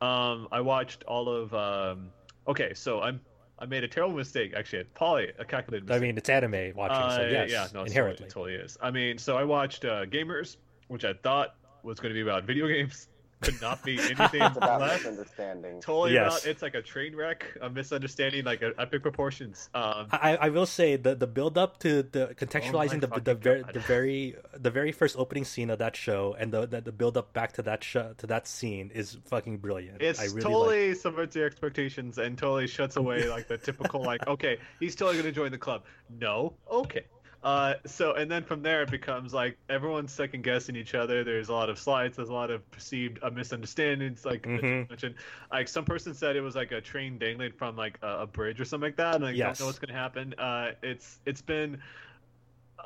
um, 0.00 0.48
I 0.52 0.60
watched 0.62 1.04
all 1.04 1.28
of. 1.28 1.52
Um, 1.52 2.10
okay, 2.48 2.72
so 2.72 3.02
I'm 3.02 3.20
I 3.58 3.66
made 3.66 3.84
a 3.84 3.88
terrible 3.88 4.16
mistake 4.16 4.52
actually. 4.56 4.84
Probably 4.94 5.32
a 5.38 5.44
calculated 5.44 5.90
I 5.90 5.98
mean, 5.98 6.16
it's 6.18 6.28
anime 6.28 6.74
watching, 6.74 7.16
so 7.16 7.26
Uh, 7.26 7.28
yes, 7.30 7.50
yeah, 7.50 7.68
no, 7.72 7.84
inherently. 7.84 8.26
Totally, 8.28 8.54
it 8.54 8.58
totally 8.58 8.64
is. 8.66 8.78
I 8.82 8.90
mean, 8.90 9.18
so 9.18 9.36
I 9.36 9.44
watched 9.44 9.84
uh, 9.84 10.04
Gamers, 10.06 10.56
which 10.88 11.04
I 11.04 11.14
thought 11.14 11.54
was 11.82 11.98
going 11.98 12.10
to 12.10 12.14
be 12.14 12.28
about 12.28 12.44
video 12.44 12.66
games. 12.74 13.08
Could 13.42 13.60
not 13.60 13.84
be 13.84 13.98
anything 14.00 14.42
It's 14.42 14.56
about 14.56 14.80
less. 14.80 14.98
misunderstanding. 15.04 15.80
Totally 15.80 16.14
Yes. 16.14 16.38
about. 16.44 16.50
It's 16.50 16.62
like 16.62 16.74
a 16.74 16.80
train 16.82 17.14
wreck, 17.14 17.44
a 17.60 17.68
misunderstanding, 17.68 18.44
like 18.44 18.62
a 18.62 18.72
epic 18.78 19.02
proportions. 19.02 19.68
Um, 19.74 20.06
I, 20.10 20.36
I 20.40 20.48
will 20.48 20.64
say 20.66 20.96
the 20.96 21.14
the 21.14 21.26
build 21.26 21.58
up 21.58 21.78
to 21.80 22.02
the 22.02 22.34
contextualizing 22.34 23.00
the 23.00 23.08
the 23.08 23.12
Oh 23.12 23.18
fucking 23.18 23.36
very 23.40 23.62
the 23.72 23.80
very 23.80 24.36
the 24.54 24.70
very 24.70 24.90
first 24.92 25.16
opening 25.18 25.44
scene 25.44 25.68
of 25.70 25.78
that 25.80 25.96
show 25.96 26.34
and 26.38 26.50
the 26.52 26.66
the, 26.66 26.80
the 26.80 26.92
build 26.92 27.16
up 27.18 27.32
back 27.34 27.52
to 27.54 27.62
that 27.62 27.84
show 27.84 28.14
to 28.18 28.26
that 28.26 28.46
scene 28.48 28.90
is 28.94 29.18
fucking 29.26 29.58
brilliant. 29.58 30.00
it's 30.00 30.18
I 30.18 30.24
really 30.24 30.36
like 30.36 30.42
totally 30.44 30.94
subverts 30.94 31.36
your 31.36 31.46
expectations 31.46 32.18
and 32.18 32.38
totally 32.38 32.66
shuts 32.66 32.96
away 32.96 33.28
like 33.28 33.48
the 33.48 33.58
typical 33.58 34.02
like, 34.02 34.26
okay, 34.34 34.58
he's 34.80 34.96
totally 34.96 35.18
gonna 35.18 35.30
join 35.32 35.50
the 35.50 35.58
club. 35.58 35.84
No, 36.20 36.54
okay. 36.70 37.04
Uh, 37.42 37.74
so 37.86 38.14
and 38.14 38.30
then 38.30 38.42
from 38.44 38.62
there 38.62 38.82
it 38.82 38.90
becomes 38.90 39.32
like 39.32 39.58
everyone's 39.68 40.12
second 40.12 40.42
guessing 40.42 40.76
each 40.76 40.94
other. 40.94 41.22
There's 41.24 41.48
a 41.48 41.52
lot 41.52 41.70
of 41.70 41.78
slides. 41.78 42.16
There's 42.16 42.28
a 42.28 42.34
lot 42.34 42.50
of 42.50 42.68
perceived 42.70 43.18
uh, 43.22 43.30
misunderstandings. 43.30 44.24
Like 44.24 44.48
Mhm. 44.48 44.88
mentioned, 44.88 45.16
like 45.52 45.68
some 45.68 45.84
person 45.84 46.14
said 46.14 46.36
it 46.36 46.40
was 46.40 46.56
like 46.56 46.72
a 46.72 46.80
train 46.80 47.18
dangling 47.18 47.52
from 47.52 47.76
like 47.76 47.98
a, 48.02 48.22
a 48.22 48.26
bridge 48.26 48.60
or 48.60 48.64
something 48.64 48.88
like 48.88 48.96
that, 48.96 49.16
and 49.16 49.24
I 49.24 49.32
Yes. 49.32 49.36
don't 49.36 49.60
know 49.60 49.66
what's 49.66 49.78
gonna 49.78 49.92
happen. 49.92 50.34
Uh, 50.38 50.72
it's 50.82 51.20
it's 51.26 51.42
been 51.42 51.82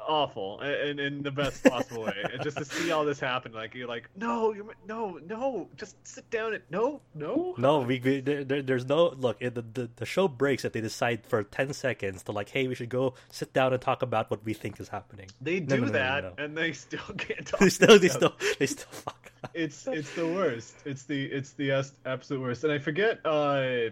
awful 0.06 0.60
in, 0.60 0.98
in 0.98 1.22
the 1.22 1.30
best 1.30 1.64
possible 1.64 2.04
way. 2.04 2.14
And 2.32 2.42
just 2.42 2.56
to 2.58 2.64
see 2.64 2.90
all 2.90 3.04
this 3.04 3.20
happen, 3.20 3.52
like 3.52 3.74
you're 3.74 3.88
like, 3.88 4.08
no, 4.16 4.52
you're 4.52 4.66
no, 4.86 5.18
no, 5.26 5.68
just 5.76 5.96
sit 6.06 6.28
down 6.30 6.54
and 6.54 6.62
no, 6.70 7.00
no, 7.14 7.54
No, 7.58 7.80
we, 7.80 8.00
we 8.00 8.20
there, 8.20 8.44
there- 8.44 8.62
there's 8.62 8.86
no 8.86 9.08
look. 9.10 9.36
It, 9.40 9.54
the, 9.54 9.62
the 9.62 9.90
the 9.96 10.06
show 10.06 10.28
breaks 10.28 10.64
if 10.64 10.72
they 10.72 10.80
decide 10.80 11.24
for 11.26 11.42
ten 11.42 11.72
seconds 11.72 12.22
to 12.24 12.32
like, 12.32 12.48
hey, 12.50 12.66
we 12.68 12.74
should 12.74 12.88
go 12.88 13.14
sit 13.30 13.52
down 13.52 13.72
and 13.72 13.80
talk 13.82 14.02
about 14.02 14.30
what 14.30 14.44
we 14.44 14.52
think 14.54 14.80
is 14.80 14.88
happening. 14.88 15.28
They 15.40 15.60
do 15.60 15.78
no, 15.78 15.86
no, 15.86 15.92
that, 15.92 16.24
no. 16.24 16.44
and 16.44 16.56
they 16.56 16.72
still 16.72 17.00
can't 17.18 17.46
talk. 17.46 17.60
They 17.60 17.68
still, 17.68 17.98
they 17.98 18.08
still, 18.08 18.34
they 18.58 18.66
still 18.66 18.88
fuck. 18.90 19.30
Up. 19.42 19.50
it's 19.54 19.86
it's 19.86 20.12
the 20.14 20.26
worst. 20.26 20.74
It's 20.84 21.04
the 21.04 21.24
it's 21.26 21.52
the 21.52 21.84
absolute 22.04 22.40
worst. 22.42 22.64
And 22.64 22.72
I 22.72 22.78
forget 22.78 23.20
uh, 23.24 23.90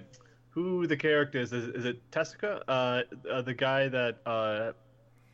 who 0.51 0.87
the 0.87 0.97
character 0.97 1.39
is. 1.41 1.53
Is, 1.53 1.69
is 1.69 1.85
it 1.87 2.01
Tessica? 2.13 2.63
Uh, 2.69 3.03
uh, 3.31 3.43
the 3.43 3.55
guy 3.55 3.89
that 3.89 4.19
uh, 4.27 4.73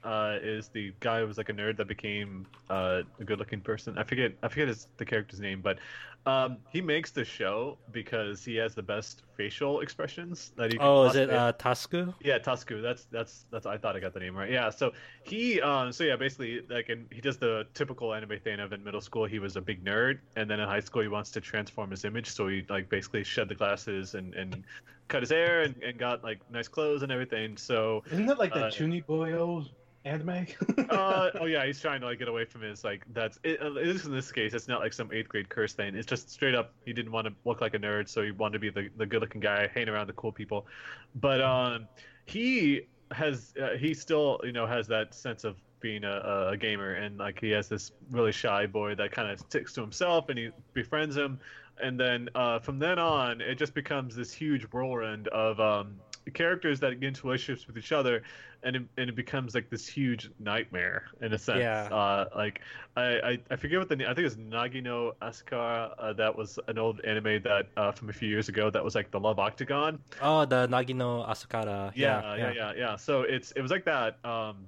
uh, 0.05 0.39
is 0.43 0.69
the 0.69 0.93
guy 1.01 1.21
who 1.21 1.27
was 1.27 1.39
like 1.39 1.49
a 1.49 1.53
nerd 1.53 1.77
that 1.79 1.89
became 1.89 2.47
uh, 2.71 3.03
a 3.21 3.25
good-looking 3.25 3.61
person. 3.61 3.97
I 3.99 4.05
forget 4.05 4.33
I 4.43 4.49
forget 4.49 4.69
his 4.69 4.87
the 4.99 5.05
character's 5.05 5.41
name, 5.41 5.61
but 5.63 5.79
um, 6.27 6.59
he 6.71 6.81
makes 6.81 7.11
the 7.11 7.25
show 7.25 7.77
because 7.93 8.45
he 8.45 8.57
has 8.57 8.75
the 8.75 8.83
best 8.83 9.23
facial 9.37 9.81
expressions 9.81 10.53
that 10.57 10.73
he. 10.73 10.79
Can 10.79 10.87
Oh, 10.87 11.05
is 11.05 11.17
it 11.17 11.29
possibly- 11.31 11.37
uh, 11.37 11.53
Tasku? 11.53 12.15
yeah, 12.21 12.39
Tasku. 12.39 12.81
That's 12.83 13.05
that's 13.11 13.45
that's. 13.51 13.67
I 13.67 13.77
thought 13.77 13.95
I 13.97 14.01
got 14.01 14.15
the 14.15 14.21
name 14.21 14.35
right. 14.37 14.51
Yeah. 14.51 14.71
So 14.71 14.93
he, 15.25 15.61
um, 15.61 15.93
so 15.93 16.05
yeah, 16.05 16.17
basically, 16.17 16.63
like, 16.71 16.89
and 16.89 17.07
he 17.13 17.21
does 17.21 17.37
the 17.39 17.67
typical 17.75 18.15
anime 18.15 18.39
thing 18.41 18.61
of 18.61 18.73
in 18.73 18.83
middle 18.83 19.01
school 19.03 19.27
he 19.27 19.39
was 19.39 19.57
a 19.57 19.61
big 19.61 19.85
nerd, 19.85 20.21
and 20.37 20.49
then 20.51 20.61
in 20.61 20.69
high 20.69 20.81
school 20.81 21.03
he 21.03 21.09
wants 21.09 21.31
to 21.33 21.41
transform 21.41 21.91
his 21.91 22.05
image, 22.05 22.29
so 22.29 22.49
he 22.49 22.65
like 22.71 22.89
basically 22.89 23.25
shed 23.25 23.49
the 23.49 23.55
glasses 23.55 24.15
and 24.15 24.35
and 24.35 24.65
cut 25.09 25.21
his 25.23 25.31
hair 25.31 25.61
and, 25.63 25.77
and 25.83 25.99
got 25.99 26.25
like 26.25 26.41
nice 26.51 26.69
clothes 26.69 27.03
and 27.03 27.13
everything. 27.13 27.59
So, 27.59 28.03
Isn't 28.11 28.25
that 28.27 28.39
like 28.39 28.55
the 28.55 28.65
Uh, 28.67 28.71
Chunibyo 28.71 29.69
anime? 30.05 30.47
uh, 30.91 31.31
oh 31.41 31.47
yeah, 31.47 31.65
he's 31.67 31.81
trying 31.81 32.01
to 32.01 32.07
like 32.07 32.19
get 32.19 32.29
away 32.29 32.45
from 32.45 32.63
his 32.63 32.85
like 32.85 33.05
that's 33.13 33.39
it, 33.45 33.61
at 33.61 33.73
least 33.73 34.07
in 34.07 34.13
this 34.13 34.31
case 34.31 34.55
it's 34.55 34.69
not 34.69 34.81
like 34.81 34.93
some 34.93 35.11
eighth 35.13 35.29
grade 35.29 35.49
curse 35.49 35.73
thing. 35.73 35.95
It's 35.95 36.07
just 36.07 36.31
straight 36.31 36.55
up 36.55 36.73
he 36.85 36.93
didn't 36.93 37.13
want 37.13 37.27
to 37.27 37.35
look 37.45 37.61
like 37.61 37.75
a 37.75 37.79
nerd, 37.79 38.09
so 38.09 38.23
he 38.23 38.31
wanted 38.31 38.55
to 38.55 38.59
be 38.59 38.71
the 38.71 38.89
the 38.97 39.07
good 39.07 39.21
looking 39.21 39.41
guy, 39.41 39.69
hanging 39.73 39.89
around 39.89 40.07
the 40.07 40.13
cool 40.15 40.33
people. 40.33 40.67
But 41.15 41.41
um, 41.41 41.89
he 42.27 42.83
has 43.13 43.55
uh, 43.61 43.77
he 43.77 43.95
still 43.95 44.41
you 44.45 44.53
know 44.53 44.67
has 44.67 44.87
that 44.89 45.15
sense 45.15 45.45
of 45.45 45.57
being 45.81 46.05
a, 46.05 46.49
a 46.53 46.57
gamer 46.57 46.95
and 46.95 47.19
like 47.19 47.39
he 47.39 47.51
has 47.51 47.69
this 47.69 47.93
really 48.11 48.33
shy 48.33 48.65
boy 48.65 48.95
that 48.95 49.13
kind 49.13 49.31
of 49.31 49.39
sticks 49.39 49.75
to 49.75 49.83
himself 49.83 50.31
and 50.31 50.39
he 50.39 50.49
befriends 50.73 51.15
him 51.15 51.39
and 51.83 52.01
then 52.01 52.27
uh, 52.35 52.59
from 52.59 52.79
then 52.79 52.99
on 52.99 53.43
it 53.43 53.57
just 53.57 53.75
becomes 53.75 54.17
this 54.17 54.33
huge 54.33 54.63
whirlwind 54.73 55.29
of 55.29 55.61
um, 55.61 55.95
characters 56.33 56.81
that 56.81 56.99
get 57.01 57.09
into 57.09 57.27
relationships 57.27 57.67
with 57.67 57.77
each 57.77 57.93
other 57.93 58.23
and 58.63 58.77
it, 58.77 58.83
and 58.97 59.11
it 59.11 59.15
becomes 59.15 59.55
like 59.55 59.69
this 59.69 59.87
huge 59.87 60.31
nightmare 60.39 61.05
in 61.21 61.33
a 61.35 61.39
sense 61.39 61.59
Yeah. 61.61 61.85
uh, 61.95 62.29
like 62.35 62.61
I, 62.97 63.03
I, 63.03 63.39
I 63.51 63.57
forget 63.57 63.79
what 63.79 63.89
the 63.91 63.97
name 63.97 64.07
I 64.09 64.15
think 64.15 64.21
it 64.21 64.25
was 64.25 64.37
Nagi 64.37 64.83
no 64.83 65.13
Asukara 65.21 65.93
uh, 65.99 66.13
that 66.15 66.35
was 66.35 66.59
an 66.69 66.79
old 66.79 67.01
anime 67.05 67.43
that 67.43 67.67
uh, 67.77 67.93
from 67.93 68.09
a 68.09 68.13
few 68.13 68.29
years 68.29 68.49
ago 68.49 68.71
that 68.71 68.83
was 68.83 68.95
like 68.95 69.11
the 69.11 69.21
Love 69.21 69.39
Octagon 69.39 69.99
Oh, 70.23 70.45
the 70.47 70.67
Nagi 70.69 70.95
no 70.97 71.25
Asukara. 71.29 71.93
yeah, 71.95 72.37
yeah, 72.37 72.53
yeah, 72.53 72.73
yeah. 72.77 72.97
So 72.97 73.23
it's 73.23 73.53
it 73.53 73.61
was 73.61 73.71
like 73.71 73.85
that. 73.85 74.25
Um, 74.25 74.67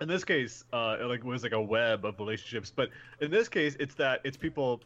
in 0.00 0.06
this 0.06 0.22
case, 0.24 0.62
uh, 0.72 0.96
it 1.00 1.04
like 1.06 1.24
was 1.24 1.42
like 1.42 1.50
a 1.52 1.60
web 1.60 2.04
of 2.04 2.20
relationships, 2.20 2.72
but 2.74 2.88
in 3.20 3.32
this 3.32 3.48
case, 3.48 3.76
it's 3.80 3.96
that 3.96 4.20
it's 4.22 4.36
people 4.36 4.80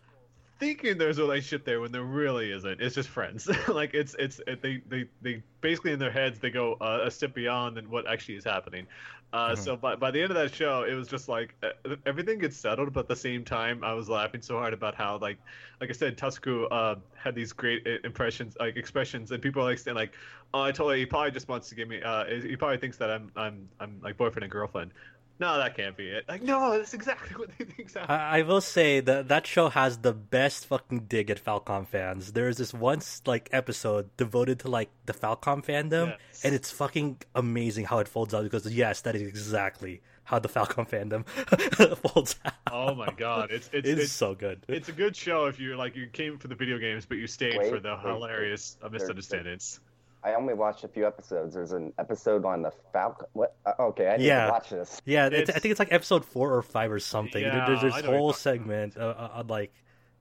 thinking 0.59 0.99
there's 0.99 1.19
a 1.19 1.23
relationship 1.23 1.65
there 1.65 1.81
when 1.81 1.93
there 1.93 2.05
really 2.05 2.53
isn't. 2.53 2.81
It's 2.81 2.95
just 2.95 3.09
friends. 3.09 3.49
like 3.69 3.95
it's 3.95 4.15
it's 4.19 4.41
it, 4.47 4.63
they 4.63 4.83
they 4.87 5.09
they 5.21 5.43
basically 5.61 5.93
in 5.93 5.99
their 5.99 6.11
heads 6.13 6.41
they 6.41 6.51
go 6.51 6.75
uh, 6.75 7.01
a 7.05 7.11
step 7.11 7.35
beyond 7.35 7.77
than 7.77 7.91
what 7.91 8.09
actually 8.09 8.37
is 8.37 8.45
happening. 8.45 8.87
Uh, 9.33 9.55
Mhm. 9.55 9.57
So 9.57 9.77
by 9.77 9.97
by 9.97 10.11
the 10.11 10.21
end 10.23 10.31
of 10.31 10.37
that 10.37 10.55
show, 10.55 10.85
it 10.85 10.95
was 10.95 11.09
just 11.09 11.29
like 11.29 11.57
uh, 11.63 11.97
everything 12.07 12.39
gets 12.39 12.57
settled, 12.57 12.93
but 12.93 13.01
at 13.01 13.09
the 13.09 13.17
same 13.17 13.45
time, 13.45 13.83
I 13.83 13.95
was 13.95 14.09
laughing 14.09 14.43
so 14.43 14.59
hard 14.59 14.75
about 14.75 14.95
how 14.95 15.19
like 15.19 15.39
like 15.81 15.91
I 15.91 15.95
said, 15.95 16.17
Tusku 16.19 16.67
uh, 16.71 16.97
had 17.15 17.35
these 17.35 17.53
great 17.53 17.87
impressions, 18.05 18.57
like 18.61 18.77
expressions, 18.77 19.31
and 19.31 19.43
people 19.43 19.63
are 19.63 19.67
like 19.71 19.79
saying 19.79 19.97
like, 19.97 20.15
"Oh, 20.55 20.63
I 20.63 20.73
told 20.73 20.93
you, 20.93 20.99
he 20.99 21.07
probably 21.07 21.31
just 21.33 21.49
wants 21.49 21.69
to 21.71 21.75
give 21.75 21.89
me. 21.89 22.03
Uh, 22.03 22.25
he 22.27 22.57
probably 22.57 22.79
thinks 22.79 22.99
that 22.99 23.11
I'm 23.11 23.33
I'm 23.37 23.69
I'm 23.81 24.01
like 24.03 24.17
boyfriend 24.17 24.45
and 24.45 24.51
girlfriend." 24.53 24.93
No, 25.39 25.59
that 25.59 25.77
can't 25.77 25.97
be 25.97 26.09
it. 26.09 26.25
Like, 26.29 26.43
no, 26.43 26.71
that's 26.79 26.95
exactly 26.95 27.35
what 27.37 27.49
they 27.59 27.65
think. 27.65 27.93
happening. 27.95 28.17
I, 28.17 28.39
I 28.39 28.43
will 28.43 28.61
say 28.61 29.01
that 29.01 29.29
that 29.29 29.47
show 29.47 29.71
has 29.71 29.99
the 29.99 30.13
best 30.13 30.67
fucking 30.67 31.01
dig 31.09 31.31
at 31.31 31.43
Falcom 31.45 31.87
fans. 31.87 32.33
There's 32.33 32.59
this 32.59 32.73
one 32.73 33.01
like 33.27 33.49
episode 33.53 34.17
devoted 34.17 34.61
to 34.61 34.69
like 34.69 34.91
the 35.07 35.13
Falcom 35.13 35.65
fandom, 35.65 36.09
Yes. 36.11 36.45
and 36.45 36.55
it's 36.55 36.71
fucking 36.71 37.19
amazing 37.35 37.87
how 37.87 37.99
it 37.99 38.07
folds 38.09 38.33
out. 38.35 38.45
Because 38.45 38.73
yes, 38.73 39.01
that 39.01 39.17
is 39.17 39.23
exactly 39.23 40.01
how 40.25 40.39
the 40.39 40.49
Falcom 40.49 40.89
fandom 40.89 41.27
folds 42.13 42.37
out. 42.45 42.53
oh 42.71 42.95
my 42.95 43.11
god, 43.17 43.51
it's 43.51 43.69
it's 43.73 43.89
It 43.89 43.99
is 43.99 44.05
it's, 44.05 44.13
so 44.13 44.35
good. 44.37 44.65
it's 44.69 44.89
a 44.89 44.93
good 44.93 45.17
show 45.17 45.47
if 45.47 45.59
you 45.59 45.77
like 45.77 45.97
you 45.97 46.07
came 46.07 46.39
for 46.39 46.47
the 46.47 46.55
video 46.55 46.79
games, 46.79 47.05
but 47.05 47.17
you 47.19 47.27
stayed 47.27 47.59
Wait, 47.59 47.69
for 47.71 47.81
the 47.81 47.95
wait, 47.97 48.05
wait. 48.05 48.13
hilarious 48.15 48.77
uh, 48.81 48.89
There's- 48.89 49.03
misunderstandings. 49.03 49.81
I 50.25 50.35
only 50.35 50.55
watched 50.55 50.85
a 50.85 50.89
few 50.89 51.07
episodes. 51.07 51.55
There's 51.55 51.73
an 51.73 51.93
episode 51.99 52.45
on 52.45 52.63
the 52.63 52.73
Falcom. 52.95 53.27
What? 53.33 53.57
Uh, 53.67 53.73
okay, 53.81 54.09
I 54.09 54.17
need 54.19 54.27
Yeah. 54.27 54.47
to 54.47 54.53
watch 54.53 54.71
this. 54.71 55.01
Yeah, 55.05 55.27
it's, 55.33 55.51
I 55.51 55.55
think 55.59 55.71
it's 55.73 55.79
like 55.81 55.93
episode 55.93 56.25
four 56.25 56.55
or 56.55 56.63
five 56.63 56.93
or 56.93 57.01
something. 57.01 57.43
There- 57.43 57.53
Yeah, 57.53 57.67
there's 57.67 57.81
I 57.81 57.83
this 57.83 57.93
know 57.93 57.97
what 57.97 58.05
you're 58.05 58.19
whole 58.19 58.33
talking 58.33 58.63
about. 58.63 58.93
segment 58.93 58.97
uh, 58.97 59.01
uh, 59.01 59.31
on 59.35 59.47
like 59.49 59.73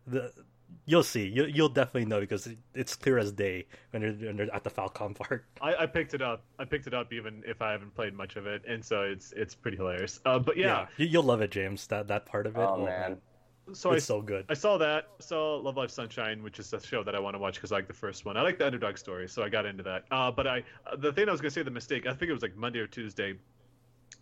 the. 0.08 0.32
You'll 0.86 1.04
see. 1.04 1.28
You, 1.28 1.46
you'll 1.46 1.70
definitely 1.70 2.06
know 2.06 2.22
because 2.22 2.48
it, 2.48 2.58
it's 2.74 2.96
clear 2.96 3.18
as 3.20 3.32
day 3.32 3.68
when 3.92 4.02
they're, 4.02 4.14
when 4.14 4.38
they're 4.38 4.56
at 4.56 4.64
the 4.64 4.70
Falcom 4.72 5.14
part. 5.16 5.46
I, 5.62 5.76
I 5.76 5.86
picked 5.86 6.14
it 6.16 6.22
up. 6.22 6.44
I 6.58 6.66
picked 6.66 6.88
it 6.88 6.94
up 6.94 7.14
even 7.14 7.44
if 7.46 7.62
I 7.62 7.72
haven't 7.72 7.94
played 7.94 8.14
much 8.14 8.36
of 8.38 8.48
it, 8.48 8.64
and 8.68 8.84
so 8.84 9.02
it's 9.04 9.32
it's 9.34 9.54
pretty 9.54 9.78
hilarious. 9.78 10.20
Uh, 10.26 10.40
but 10.40 10.58
yeah, 10.58 10.88
you, 10.98 11.06
you'll 11.06 11.24
love 11.24 11.42
it, 11.42 11.52
James. 11.52 11.86
That 11.88 12.08
that 12.08 12.26
part 12.26 12.48
of 12.48 12.56
it. 12.58 12.62
Oh, 12.62 12.84
man. 12.84 13.18
So 13.74 13.92
I 13.92 13.96
it's 13.96 14.06
so 14.06 14.22
good. 14.22 14.46
I 14.50 14.54
saw 14.54 14.78
that. 14.78 15.10
Saw 15.20 15.58
Love 15.58 15.78
Live 15.78 15.92
Sunshine, 15.92 16.44
which 16.44 16.60
is 16.60 16.72
a 16.74 16.82
show 16.82 17.04
that 17.04 17.16
I 17.16 17.20
want 17.20 17.36
to 17.36 17.40
watch 17.40 17.56
because 17.56 17.72
I 17.72 17.76
like 17.76 17.88
the 17.88 17.94
first 17.94 18.26
one. 18.26 18.38
I 18.38 18.42
like 18.42 18.58
the 18.58 18.66
underdog 18.66 18.98
story, 18.98 19.28
so 19.28 19.44
I 19.44 19.50
got 19.50 19.66
into 19.66 19.84
that. 19.84 20.06
Uh, 20.12 20.32
but 20.32 20.48
I, 20.48 20.64
uh, 20.86 20.96
the 20.96 21.12
thing 21.12 21.28
I 21.30 21.32
was 21.32 21.42
gonna 21.42 21.52
say, 21.52 21.64
the 21.64 21.72
mistake. 21.72 22.06
I 22.06 22.14
think 22.14 22.30
it 22.30 22.34
was 22.34 22.42
like 22.42 22.56
Monday 22.56 22.80
or 22.80 22.88
Tuesday. 22.88 23.36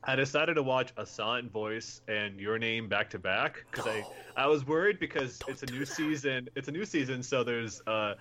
I 0.04 0.16
decided 0.16 0.54
to 0.54 0.64
watch 0.64 0.94
A 0.98 1.06
Silent 1.06 1.52
Voice 1.52 2.02
and 2.08 2.40
Your 2.40 2.58
Name 2.58 2.88
back 2.88 3.10
to 3.10 3.20
back 3.20 3.66
because 3.70 3.86
I, 3.86 4.06
I 4.38 4.48
was 4.48 4.66
worried 4.66 4.98
because 4.98 5.40
it's 5.48 5.64
a 5.64 5.66
new 5.66 5.86
season. 5.86 6.50
It's 6.56 6.70
a 6.70 6.72
new 6.72 6.86
season, 6.86 7.22
so 7.22 7.44
there's 7.44 7.82
uh, 7.86 8.14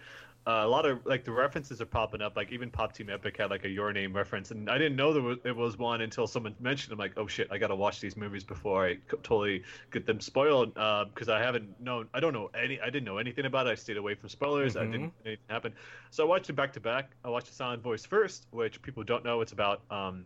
a 0.49 0.66
lot 0.66 0.86
of 0.86 1.05
like 1.05 1.24
the 1.24 1.30
references 1.32 1.80
are 1.80 1.86
popping 1.86 2.22
up. 2.22 2.34
Like 2.36 2.51
even 2.53 2.70
Pop 2.70 2.92
Team 2.94 3.11
Epic 3.11 3.36
had 3.36 3.51
like 3.51 3.64
a 3.64 3.68
Your 3.68 3.92
Name 3.92 4.14
reference, 4.14 4.51
and 4.51 4.70
I 4.70 4.78
didn't 4.78 4.96
know 4.96 5.12
there 5.12 5.22
was, 5.22 5.38
it 5.44 5.55
was 5.55 5.76
one 5.78 6.01
until 6.01 6.26
someone 6.26 6.55
mentioned. 6.59 6.92
I'm 6.92 6.99
like, 6.99 7.12
oh 7.18 7.26
shit, 7.26 7.49
I 7.51 7.59
gotta 7.59 7.74
watch 7.76 8.01
these 8.01 8.16
movies 8.16 8.44
before 8.44 8.86
I 8.86 8.96
totally 9.09 9.62
get 9.90 10.07
them 10.07 10.20
spoiled 10.20 10.72
because 10.74 11.28
I 11.28 11.38
haven't 11.40 11.78
known. 11.80 12.09
I 12.14 12.20
don't 12.20 12.32
know 12.32 12.51
any. 12.61 12.80
I 12.80 12.86
didn't 12.86 13.05
know 13.05 13.18
anything 13.18 13.44
about 13.44 13.66
it. 13.66 13.70
I 13.70 13.74
stayed 13.74 13.99
away 13.99 14.14
from 14.14 14.30
spoilers. 14.30 14.76
I 14.76 14.84
Mhm. 14.84 14.92
didn't 14.92 15.12
anything 15.26 15.44
happen. 15.51 15.74
So 16.11 16.24
I 16.24 16.26
watched 16.26 16.49
it 16.49 16.55
back 16.55 16.72
to 16.72 16.80
back. 16.80 17.11
I 17.24 17.28
watched 17.28 17.49
The 17.49 17.55
Silent 17.55 17.82
Voice 17.82 18.07
first, 18.07 18.46
which 18.51 18.80
people 18.80 19.05
don't 19.05 19.24
know. 19.24 19.42
It's 19.42 19.53
about 19.53 19.82
um, 19.90 20.24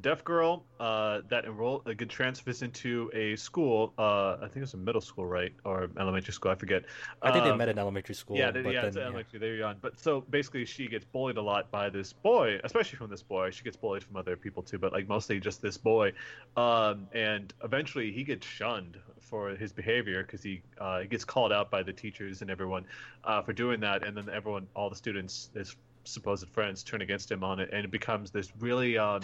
deaf 0.00 0.24
girl 0.24 0.64
uh, 0.80 1.20
that 1.28 1.44
enroll 1.44 1.82
uh, 1.86 1.92
get 1.92 2.08
transfers 2.08 2.62
into 2.62 3.10
a 3.14 3.36
school. 3.36 3.92
Uh, 3.98 4.36
I 4.42 4.48
think 4.48 4.64
it's 4.64 4.74
a 4.74 4.78
middle 4.78 5.00
school, 5.00 5.26
right, 5.26 5.52
or 5.64 5.90
elementary 5.98 6.32
school. 6.32 6.50
I 6.50 6.54
forget. 6.54 6.84
I 7.20 7.30
think 7.30 7.44
they 7.44 7.50
Um, 7.50 7.58
met 7.58 7.68
in 7.68 7.78
elementary 7.78 8.14
school. 8.14 8.36
yeah, 8.36 8.50
they, 8.50 8.62
but 8.62 8.72
yeah, 8.72 8.82
then, 8.82 8.92
yeah. 8.94 9.02
elementary. 9.02 9.38
There 9.38 9.54
you're 9.54 9.66
on. 9.66 9.76
But 9.80 10.00
so 10.00 10.22
basically, 10.22 10.64
she 10.64 10.88
gets 10.88 11.04
bullied 11.04 11.36
a 11.36 11.42
lot 11.42 11.70
by 11.70 11.90
this 11.90 12.12
boy, 12.12 12.58
especially 12.64 12.96
from 12.96 13.10
this 13.10 13.22
boy. 13.22 13.50
She 13.50 13.64
gets 13.64 13.76
bullied 13.76 14.02
from 14.02 14.16
other 14.16 14.36
people 14.36 14.62
too, 14.62 14.78
but 14.78 14.92
like 14.92 15.08
mostly 15.08 15.38
just 15.38 15.60
this 15.60 15.76
boy. 15.76 16.12
Um, 16.56 17.06
and 17.12 17.52
eventually, 17.62 18.12
he 18.12 18.24
gets 18.24 18.46
shunned 18.46 18.96
for 19.20 19.50
his 19.50 19.72
behavior 19.72 20.22
because 20.22 20.42
he 20.42 20.62
uh, 20.78 21.00
he 21.00 21.06
gets 21.06 21.24
called 21.24 21.52
out 21.52 21.70
by 21.70 21.82
the 21.82 21.92
teachers 21.92 22.42
and 22.42 22.50
everyone 22.50 22.86
uh, 23.24 23.42
for 23.42 23.52
doing 23.52 23.80
that, 23.80 24.06
and 24.06 24.16
then 24.16 24.28
everyone, 24.32 24.66
all 24.74 24.88
the 24.90 24.96
students, 24.96 25.50
his 25.54 25.76
supposed 26.04 26.48
friends, 26.48 26.82
turn 26.82 27.02
against 27.02 27.30
him 27.30 27.44
on 27.44 27.60
it, 27.60 27.70
and 27.72 27.84
it 27.84 27.90
becomes 27.90 28.30
this 28.30 28.52
really. 28.58 28.96
Um, 28.96 29.20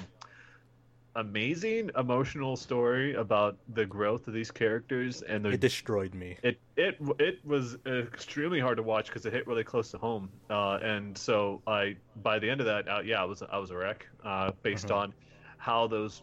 amazing 1.15 1.91
emotional 1.97 2.57
story 2.57 3.15
about 3.15 3.59
the 3.69 3.87
growth 3.87 4.29
of 4.29 4.35
these 4.35 4.51
characters 4.51 5.23
and 5.23 5.45
the 5.45 5.51
It 5.51 5.61
destroyed 5.61 6.15
me. 6.15 6.39
it 6.43 6.63
it 6.77 6.97
it 7.19 7.45
was 7.45 7.77
extremely 7.87 8.61
hard 8.61 8.77
to 8.79 8.83
watch 8.83 9.07
because 9.09 9.27
it 9.27 9.33
hit 9.33 9.47
really 9.47 9.65
close 9.65 9.91
to 9.93 9.99
home, 9.99 10.41
uh, 10.51 10.79
and 10.83 11.19
so 11.19 11.63
I 11.67 11.99
by 12.17 12.39
the 12.39 12.49
end 12.51 12.61
of 12.61 12.67
that, 12.67 12.89
uh, 12.89 13.01
yeah, 13.01 13.23
I 13.23 13.25
was 13.25 13.43
I 13.43 13.59
was 13.59 13.71
a 13.73 13.77
wreck 13.77 14.09
uh, 14.25 14.53
based 14.63 14.91
Mhm. 14.91 14.93
on 14.93 15.15
how 15.59 15.89
those 15.89 16.23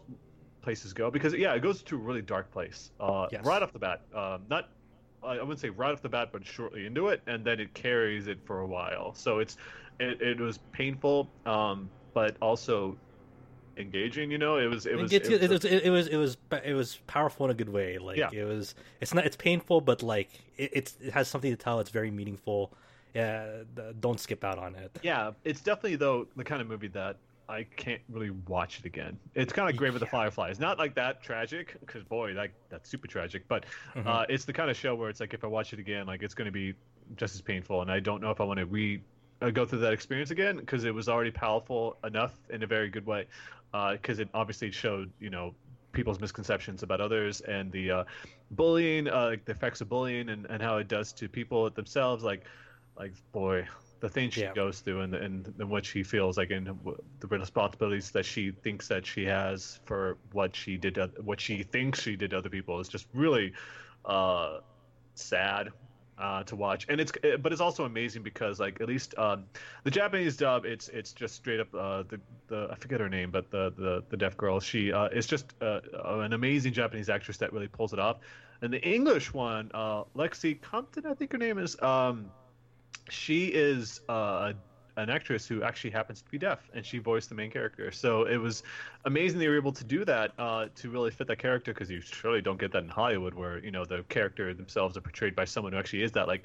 places 0.62 0.92
go 0.94 1.10
because 1.10 1.34
yeah, 1.34 1.54
it 1.54 1.60
goes 1.60 1.82
to 1.84 1.96
a 1.96 1.98
really 2.00 2.22
dark 2.22 2.50
place 2.52 2.92
uh, 3.00 3.28
Yes. 3.28 3.36
right 3.38 3.62
off 3.62 3.72
the 3.72 3.78
bat. 3.78 4.06
Um, 4.12 4.46
not 4.48 4.70
I 5.22 5.34
I 5.38 5.42
wouldn't 5.42 5.60
say 5.60 5.70
right 5.70 5.92
off 5.92 6.02
the 6.02 6.08
bat, 6.08 6.30
but 6.32 6.46
shortly 6.46 6.86
into 6.86 7.08
it, 7.08 7.22
and 7.26 7.44
then 7.44 7.60
it 7.60 7.74
carries 7.74 8.26
it 8.26 8.44
for 8.46 8.60
a 8.60 8.66
while. 8.66 9.14
So 9.14 9.38
it's 9.38 9.56
it, 10.00 10.20
it 10.20 10.40
was 10.40 10.58
painful, 10.72 11.34
um, 11.44 11.92
but 12.14 12.36
also 12.40 13.00
engaging. 13.76 14.30
You 14.30 14.38
know, 14.38 14.56
it 14.58 14.66
was 14.66 14.86
it 14.86 14.96
was 14.96 15.12
it 15.12 15.26
it, 15.30 15.50
was- 15.50 15.64
it, 15.64 15.90
was 15.90 16.06
it 16.08 16.16
was 16.16 16.36
it 16.64 16.72
was 16.74 16.96
powerful 17.06 17.46
in 17.46 17.50
a 17.50 17.54
good 17.54 17.68
way. 17.68 17.98
Like 17.98 18.16
Yeah. 18.18 18.30
it 18.32 18.44
was. 18.44 18.74
It's 19.00 19.12
not. 19.14 19.24
It's 19.26 19.36
painful, 19.36 19.80
but 19.80 20.02
like 20.02 20.30
it, 20.56 20.70
it's 20.72 20.96
it 21.00 21.12
has 21.12 21.28
something 21.28 21.50
to 21.50 21.56
tell. 21.56 21.80
It's 21.80 21.90
very 21.90 22.10
meaningful. 22.10 22.72
Yeah, 23.14 23.62
don't 24.00 24.20
skip 24.20 24.44
out 24.44 24.58
on 24.58 24.74
it. 24.74 24.98
Yeah, 25.02 25.30
it's 25.44 25.60
definitely 25.62 25.96
though 25.96 26.26
the 26.36 26.44
kind 26.44 26.60
of 26.60 26.68
movie 26.68 26.88
that 26.88 27.16
I 27.48 27.62
can't 27.62 28.02
really 28.10 28.30
watch 28.30 28.78
it 28.80 28.84
again. 28.84 29.18
It's 29.34 29.52
kind 29.52 29.70
of 29.70 29.76
Grave 29.76 29.94
of 29.94 30.00
the 30.00 30.06
Fireflies. 30.06 30.58
Not 30.58 30.78
like 30.78 30.94
that 30.96 31.22
tragic, 31.22 31.76
because 31.80 32.02
boy, 32.04 32.32
like 32.32 32.52
that's 32.68 32.90
super 32.90 33.06
tragic. 33.06 33.48
But 33.48 33.64
Mhm. 33.94 34.06
uh, 34.06 34.26
it's 34.28 34.44
the 34.44 34.52
kind 34.52 34.68
of 34.70 34.76
show 34.76 34.94
where 34.94 35.08
it's 35.08 35.20
like 35.20 35.32
if 35.32 35.44
I 35.44 35.46
watch 35.46 35.72
it 35.72 35.78
again, 35.78 36.06
like 36.06 36.22
it's 36.22 36.34
going 36.34 36.46
to 36.46 36.52
be 36.52 36.74
just 37.14 37.34
as 37.36 37.40
painful, 37.40 37.80
and 37.82 37.90
I 37.90 38.00
don't 38.00 38.20
know 38.20 38.30
if 38.32 38.40
I 38.40 38.44
want 38.44 38.58
to 38.58 38.66
re 38.66 39.00
uh, 39.40 39.50
go 39.50 39.66
through 39.66 39.80
that 39.80 39.92
experience 39.92 40.30
again 40.30 40.56
because 40.56 40.84
it 40.84 40.94
was 40.94 41.08
already 41.08 41.30
powerful 41.30 41.98
enough 42.04 42.38
in 42.50 42.62
a 42.62 42.66
very 42.66 42.88
good 42.90 43.06
way. 43.06 43.26
Because 43.72 44.20
it 44.20 44.30
obviously 44.32 44.70
showed, 44.70 45.12
you 45.20 45.28
know, 45.30 45.54
people's 45.92 46.20
misconceptions 46.20 46.82
about 46.82 47.00
others 47.00 47.40
and 47.42 47.70
the 47.72 47.90
uh, 47.90 48.04
bullying, 48.50 49.08
uh, 49.08 49.26
like 49.26 49.44
the 49.44 49.52
effects 49.52 49.80
of 49.80 49.88
bullying, 49.88 50.30
and, 50.30 50.46
and 50.46 50.62
how 50.62 50.78
it 50.78 50.88
does 50.88 51.12
to 51.14 51.28
people 51.28 51.68
themselves. 51.70 52.24
Like, 52.24 52.46
like 52.96 53.12
boy, 53.32 53.68
the 54.00 54.08
things 54.08 54.34
she 54.34 54.40
Yeah. 54.42 54.52
goes 54.54 54.80
through 54.80 55.02
and, 55.02 55.14
and 55.14 55.46
and 55.58 55.70
what 55.70 55.84
she 55.84 56.02
feels 56.02 56.36
like 56.36 56.50
and 56.50 56.66
w- 56.66 56.96
the 57.20 57.26
responsibilities 57.28 58.10
that 58.12 58.24
she 58.24 58.52
thinks 58.52 58.88
that 58.88 59.06
she 59.06 59.24
has 59.24 59.80
for 59.84 60.18
what 60.32 60.54
she 60.54 60.76
did 60.76 60.94
to, 60.94 61.10
what 61.20 61.40
she 61.40 61.62
thinks 61.62 62.00
she 62.02 62.16
did 62.16 62.30
to 62.30 62.38
other 62.38 62.50
people 62.50 62.78
is 62.80 62.88
just 62.88 63.06
really 63.14 63.52
uh 64.04 64.60
sad 65.14 65.70
uh, 66.18 66.42
to 66.44 66.56
watch. 66.56 66.86
And 66.88 67.00
it's 67.00 67.12
eh, 67.22 67.36
but 67.36 67.52
it's 67.52 67.60
also 67.60 67.84
amazing 67.84 68.22
because 68.22 68.58
like 68.60 68.80
at 68.80 68.88
least 68.88 69.16
um, 69.18 69.44
the 69.84 69.90
Japanese 69.90 70.36
dub 70.36 70.64
it's 70.64 70.88
it's 70.88 71.12
just 71.12 71.34
straight 71.34 71.60
up 71.60 71.74
uh, 71.74 72.02
the 72.08 72.20
the 72.48 72.68
I 72.70 72.74
forget 72.76 73.00
her 73.00 73.08
name 73.08 73.30
but 73.30 73.50
the 73.50 73.72
the, 73.76 74.02
the 74.08 74.16
deaf 74.16 74.36
girl. 74.36 74.60
She 74.60 74.92
uh, 74.92 75.06
is 75.06 75.26
just 75.26 75.54
uh, 75.60 75.80
an 76.04 76.32
amazing 76.32 76.72
Japanese 76.72 77.08
actress 77.08 77.36
that 77.38 77.52
really 77.52 77.68
pulls 77.68 77.92
it 77.92 77.98
off. 77.98 78.18
And 78.62 78.72
the 78.72 78.82
English 78.82 79.34
one 79.34 79.70
uh, 79.74 80.04
Lexi 80.14 80.60
Cowden 80.60 81.06
I 81.06 81.14
think 81.14 81.32
her 81.32 81.38
name 81.38 81.58
is 81.58 81.80
um, 81.82 82.30
she 83.08 83.46
is 83.46 84.00
uh, 84.08 84.52
an 84.96 85.10
actress 85.10 85.46
who 85.46 85.62
actually 85.62 85.90
happens 85.90 86.22
to 86.22 86.30
be 86.30 86.38
deaf, 86.38 86.70
and 86.74 86.84
she 86.84 86.98
voiced 86.98 87.28
the 87.28 87.34
main 87.34 87.50
character. 87.50 87.90
So 87.92 88.24
it 88.24 88.36
was 88.38 88.62
amazing 89.04 89.38
they 89.38 89.48
were 89.48 89.56
able 89.56 89.72
to 89.72 89.84
do 89.84 90.04
that 90.04 90.32
uh, 90.38 90.68
to 90.76 90.90
really 90.90 91.10
fit 91.10 91.26
that 91.28 91.38
character 91.38 91.72
because 91.72 91.90
you 91.90 92.00
surely 92.00 92.40
don't 92.40 92.58
get 92.58 92.72
that 92.72 92.82
in 92.82 92.88
Hollywood, 92.88 93.34
where 93.34 93.58
you 93.64 93.70
know 93.70 93.84
the 93.84 94.04
character 94.08 94.52
themselves 94.54 94.96
are 94.96 95.02
portrayed 95.02 95.34
by 95.36 95.44
someone 95.44 95.72
who 95.72 95.78
actually 95.78 96.02
is 96.02 96.12
that. 96.12 96.26
Like, 96.28 96.44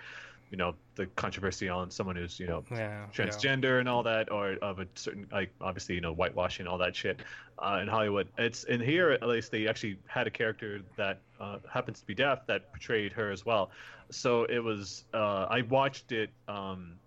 you 0.50 0.58
know, 0.58 0.76
the 0.96 1.06
controversy 1.08 1.70
on 1.70 1.90
someone 1.92 2.16
who's 2.18 2.40
you 2.40 2.48
know 2.48 2.64
Yeah, 2.70 2.78
yeah. 2.78 3.08
transgender 3.14 3.80
and 3.80 3.88
all 3.88 4.04
that, 4.04 4.32
or 4.32 4.54
of 4.62 4.80
a 4.80 4.88
certain 4.96 5.28
like 5.32 5.54
obviously 5.62 5.96
you 5.96 6.02
know 6.02 6.14
whitewashing 6.14 6.68
all 6.68 6.78
that 6.80 6.96
shit 6.96 7.22
uh, 7.60 7.80
in 7.82 7.88
Hollywood. 7.88 8.28
It's 8.38 8.66
in 8.66 8.82
here 8.82 9.12
at 9.12 9.24
least 9.28 9.52
they 9.52 9.68
actually 9.68 9.98
had 10.08 10.28
a 10.28 10.32
character 10.32 10.82
that 10.98 11.22
uh, 11.40 11.60
happens 11.72 12.02
to 12.02 12.06
be 12.06 12.14
deaf 12.16 12.46
that 12.48 12.72
portrayed 12.72 13.14
her 13.14 13.32
as 13.32 13.46
well. 13.46 13.72
So 14.10 14.44
it 14.44 14.60
was 14.60 15.06
uh, 15.14 15.48
I 15.50 15.62
watched 15.62 16.12
it 16.12 16.32
um, 16.50 17.00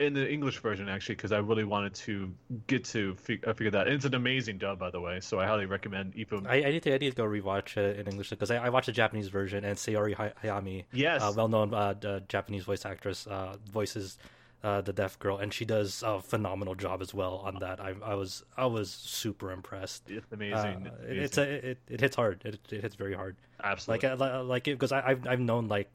in 0.00 0.14
the 0.14 0.30
English 0.30 0.58
version 0.60 0.88
actually 0.88 1.16
because 1.16 1.32
I 1.32 1.38
really 1.38 1.64
wanted 1.64 1.94
to 2.06 2.32
get 2.68 2.84
to 2.86 3.14
fig- 3.16 3.46
uh, 3.46 3.52
figure 3.52 3.70
that. 3.72 3.86
And 3.88 3.96
it's 3.96 4.04
an 4.04 4.14
amazing 4.14 4.58
dub 4.58 4.78
by 4.78 4.90
the 4.90 5.00
way, 5.00 5.20
so 5.20 5.40
I 5.40 5.46
highly 5.46 5.66
recommend 5.66 6.14
Ipo. 6.14 6.46
I, 6.46 6.64
I 6.66 6.70
need 6.70 6.82
to 6.84 6.94
I 6.94 6.98
need 6.98 7.10
to 7.10 7.16
go 7.16 7.24
rewatch 7.24 7.76
it 7.76 7.98
in 7.98 8.06
English 8.06 8.30
because 8.30 8.50
I, 8.50 8.56
I 8.56 8.68
watched 8.68 8.86
the 8.86 8.92
Japanese 8.92 9.28
version 9.28 9.64
and 9.64 9.76
Saori 9.76 10.14
Hayami, 10.14 10.84
yes, 10.92 11.20
uh, 11.22 11.32
well-known 11.36 11.74
uh, 11.74 12.20
Japanese 12.28 12.64
voice 12.64 12.86
actress, 12.86 13.26
uh, 13.26 13.56
voices 13.72 14.18
uh, 14.64 14.80
the 14.80 14.92
deaf 14.92 15.18
girl, 15.20 15.38
and 15.38 15.52
she 15.54 15.64
does 15.64 16.02
a 16.04 16.20
phenomenal 16.20 16.74
job 16.74 17.00
as 17.00 17.14
well 17.14 17.36
on 17.44 17.56
that. 17.60 17.80
I, 17.80 17.94
I 18.04 18.14
was 18.14 18.44
I 18.56 18.66
was 18.66 18.90
super 18.90 19.50
impressed. 19.52 20.10
it's 20.10 20.26
Uh, 20.32 20.34
amazing. 20.36 20.86
it- 20.86 20.92
amazing. 21.04 21.22
it's 21.24 21.38
a, 21.38 21.70
it, 21.70 21.78
it 21.88 22.00
hits 22.00 22.16
hard. 22.16 22.42
It, 22.44 22.58
it 22.70 22.82
hits 22.82 22.94
very 22.96 23.14
hard. 23.14 23.36
absolutely. 23.62 24.08
Like 24.08 24.20
uh, 24.20 24.24
li- 24.24 24.42
like 24.48 24.64
because 24.64 24.92
I 24.92 25.00
I've 25.10 25.26
I've 25.26 25.40
known 25.40 25.68
like 25.68 25.90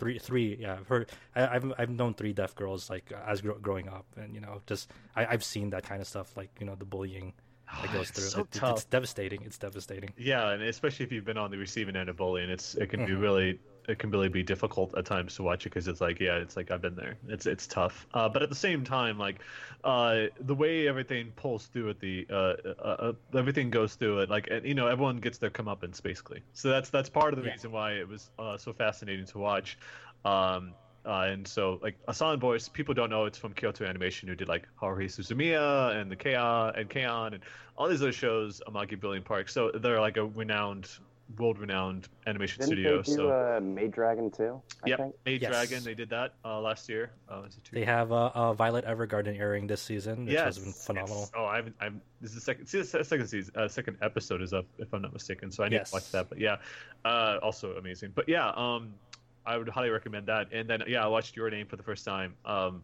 three 0.00 0.18
three 0.18 0.56
yeah 0.58 0.74
I've 0.80 0.88
heard 0.88 1.10
I, 1.36 1.46
I've 1.54 1.72
I've 1.78 1.90
known 1.90 2.14
three 2.14 2.32
deaf 2.32 2.54
girls 2.56 2.90
like 2.90 3.12
as 3.26 3.40
gro- 3.42 3.58
growing 3.58 3.88
up 3.88 4.06
and 4.16 4.34
you 4.34 4.40
know 4.40 4.60
just 4.66 4.90
I 5.14 5.26
I've 5.26 5.44
seen 5.44 5.70
that 5.70 5.84
kind 5.84 6.00
of 6.00 6.08
stuff 6.08 6.36
like 6.36 6.50
you 6.58 6.66
know 6.66 6.74
the 6.74 6.84
bullying 6.86 7.34
that 7.82 7.92
goes 7.92 8.08
It's 8.08 8.18
through. 8.18 8.28
so 8.30 8.40
It- 8.40 8.56
it- 8.56 8.62
it's 8.74 8.84
devastating. 8.84 9.42
It's 9.42 9.58
devastating. 9.58 10.10
Yeah, 10.18 10.50
and 10.50 10.62
especially 10.64 11.04
if 11.06 11.12
you've 11.12 11.24
been 11.24 11.38
on 11.38 11.52
the 11.52 11.58
receiving 11.58 11.94
end 11.94 12.08
of 12.08 12.16
bullying, 12.16 12.50
it's 12.50 12.74
it 12.74 12.88
can 12.88 13.06
be 13.06 13.12
Mhm. 13.12 13.20
really 13.20 13.60
it 13.88 13.98
can 13.98 14.10
really 14.10 14.28
be 14.28 14.42
difficult 14.42 14.96
at 14.96 15.04
times 15.06 15.34
to 15.36 15.42
watch 15.42 15.66
it 15.66 15.70
because 15.70 15.88
it's 15.88 16.00
like 16.00 16.20
yeah, 16.20 16.36
it's 16.36 16.56
like 16.56 16.70
I've 16.70 16.82
been 16.82 16.94
there. 16.96 17.18
It's 17.28 17.46
it's 17.46 17.66
tough. 17.66 18.06
Uh, 18.14 18.28
but 18.28 18.42
at 18.42 18.48
the 18.48 18.54
same 18.56 18.84
time, 18.84 19.18
like 19.18 19.40
uh, 19.84 20.26
the 20.40 20.54
way 20.54 20.86
everything 20.88 21.32
pulls 21.32 21.66
through 21.66 21.90
at 21.90 22.00
the 22.00 22.26
uh, 22.30 22.54
uh, 22.64 22.82
uh, 22.82 23.12
everything 23.36 23.70
goes 23.70 23.94
through 23.94 24.20
it. 24.20 24.30
Like 24.30 24.48
and, 24.50 24.64
you 24.66 24.74
know, 24.74 24.86
everyone 24.86 25.16
gets 25.18 25.38
their 25.38 25.50
comeuppance 25.50 26.02
basically. 26.02 26.42
So 26.52 26.68
that's 26.68 26.90
that's 26.90 27.08
part 27.08 27.32
of 27.34 27.40
the 27.40 27.44
Yeah. 27.44 27.52
reason 27.52 27.72
why 27.72 27.92
it 27.94 28.08
was 28.08 28.30
uh, 28.38 28.56
so 28.58 28.72
fascinating 28.72 29.26
to 29.26 29.38
watch. 29.38 29.78
Um, 30.24 30.76
uh, 31.04 31.22
and 31.30 31.48
so, 31.48 31.78
like 31.82 31.98
Asan 32.08 32.38
Voice, 32.38 32.68
people 32.68 32.92
don't 32.94 33.08
know 33.08 33.24
it's 33.24 33.38
from 33.38 33.54
Kyoto 33.54 33.86
Animation, 33.86 34.28
who 34.28 34.34
did 34.34 34.48
like 34.48 34.68
Haruhi 34.80 35.06
Suzumiya 35.06 35.96
and 35.98 36.10
the 36.10 36.16
K-On! 36.16 36.74
and 36.76 36.90
K-On! 36.90 37.32
and 37.34 37.42
all 37.76 37.88
these 37.88 38.02
other 38.02 38.12
shows, 38.12 38.60
Amagi 38.68 39.00
Brilliant 39.00 39.24
Park. 39.24 39.48
So 39.48 39.70
they're 39.72 40.00
like 40.00 40.18
a 40.18 40.26
renowned, 40.26 40.90
world-renowned 41.38 42.08
animation 42.26 42.60
Didn't 42.60 42.68
studio. 42.68 42.96
they 42.98 43.02
do 43.02 43.12
so 43.14 43.30
uh, 43.30 43.60
Maid 43.60 43.92
Dragon 43.92 44.30
too? 44.30 44.60
I 44.84 44.88
Yep. 44.90 45.14
Made 45.24 45.42
Yes. 45.42 45.50
Dragon, 45.50 45.84
they 45.84 45.94
did 45.94 46.10
that 46.10 46.34
uh, 46.44 46.60
last 46.60 46.88
year. 46.88 47.10
Uh, 47.28 47.40
was 47.44 47.56
it 47.56 47.64
two 47.64 47.76
They 47.76 47.84
have 47.84 48.12
uh, 48.12 48.30
uh, 48.34 48.52
Violet 48.54 48.84
Evergarden 48.84 49.38
airing 49.38 49.66
this 49.66 49.80
season, 49.82 50.24
which 50.24 50.34
yes, 50.34 50.44
has 50.44 50.58
been 50.58 50.72
phenomenal. 50.72 51.24
it's- 51.24 51.32
Oh, 51.36 51.44
I 51.44 51.56
haven't. 51.56 51.76
I'm. 51.80 52.00
This 52.20 52.30
is 52.30 52.34
the 52.36 52.40
second. 52.42 52.66
See, 52.66 52.78
the 52.82 53.04
second 53.04 53.26
season. 53.28 53.54
Uh, 53.56 53.68
second 53.68 53.96
episode 54.02 54.42
is 54.42 54.52
up, 54.52 54.66
if 54.78 54.92
I'm 54.92 55.02
not 55.02 55.12
mistaken. 55.12 55.50
So 55.50 55.64
I 55.64 55.68
need 55.68 55.76
Yes. 55.76 55.90
to 55.90 55.96
watch 55.96 56.10
that. 56.12 56.28
But 56.28 56.38
yeah, 56.38 56.56
uh, 57.04 57.38
also 57.42 57.72
amazing. 57.76 58.12
But 58.14 58.28
yeah, 58.28 58.50
um, 58.50 58.94
I 59.46 59.56
would 59.56 59.68
highly 59.68 59.90
recommend 59.90 60.26
that. 60.26 60.52
And 60.52 60.68
then 60.68 60.82
yeah, 60.86 61.02
I 61.04 61.06
watched 61.08 61.36
Your 61.36 61.48
Name 61.50 61.66
for 61.66 61.76
the 61.76 61.82
first 61.82 62.04
time. 62.04 62.34
Um, 62.44 62.82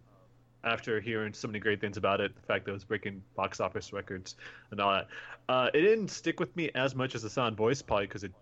after 0.66 1.01
hearing 1.01 1.32
so 1.32 1.48
many 1.48 1.60
great 1.60 1.80
things 1.80 1.97
about 1.97 2.20
it, 2.20 2.34
the 2.34 2.43
fact 2.43 2.64
that 2.64 2.72
it 2.72 2.74
was 2.74 2.84
breaking 2.84 3.22
box 3.36 3.60
office 3.60 3.93
records 3.93 4.34
and 4.72 4.80
all 4.80 4.93
that, 4.93 5.06
uh, 5.48 5.70
it 5.72 5.80
didn't 5.80 6.09
stick 6.09 6.40
with 6.40 6.55
me 6.56 6.70
as 6.74 6.94
much 6.94 7.14
as 7.14 7.22
the 7.22 7.30
sound 7.30 7.56
voice, 7.56 7.80
probably 7.80 8.06
because 8.06 8.24
it's 8.24 8.34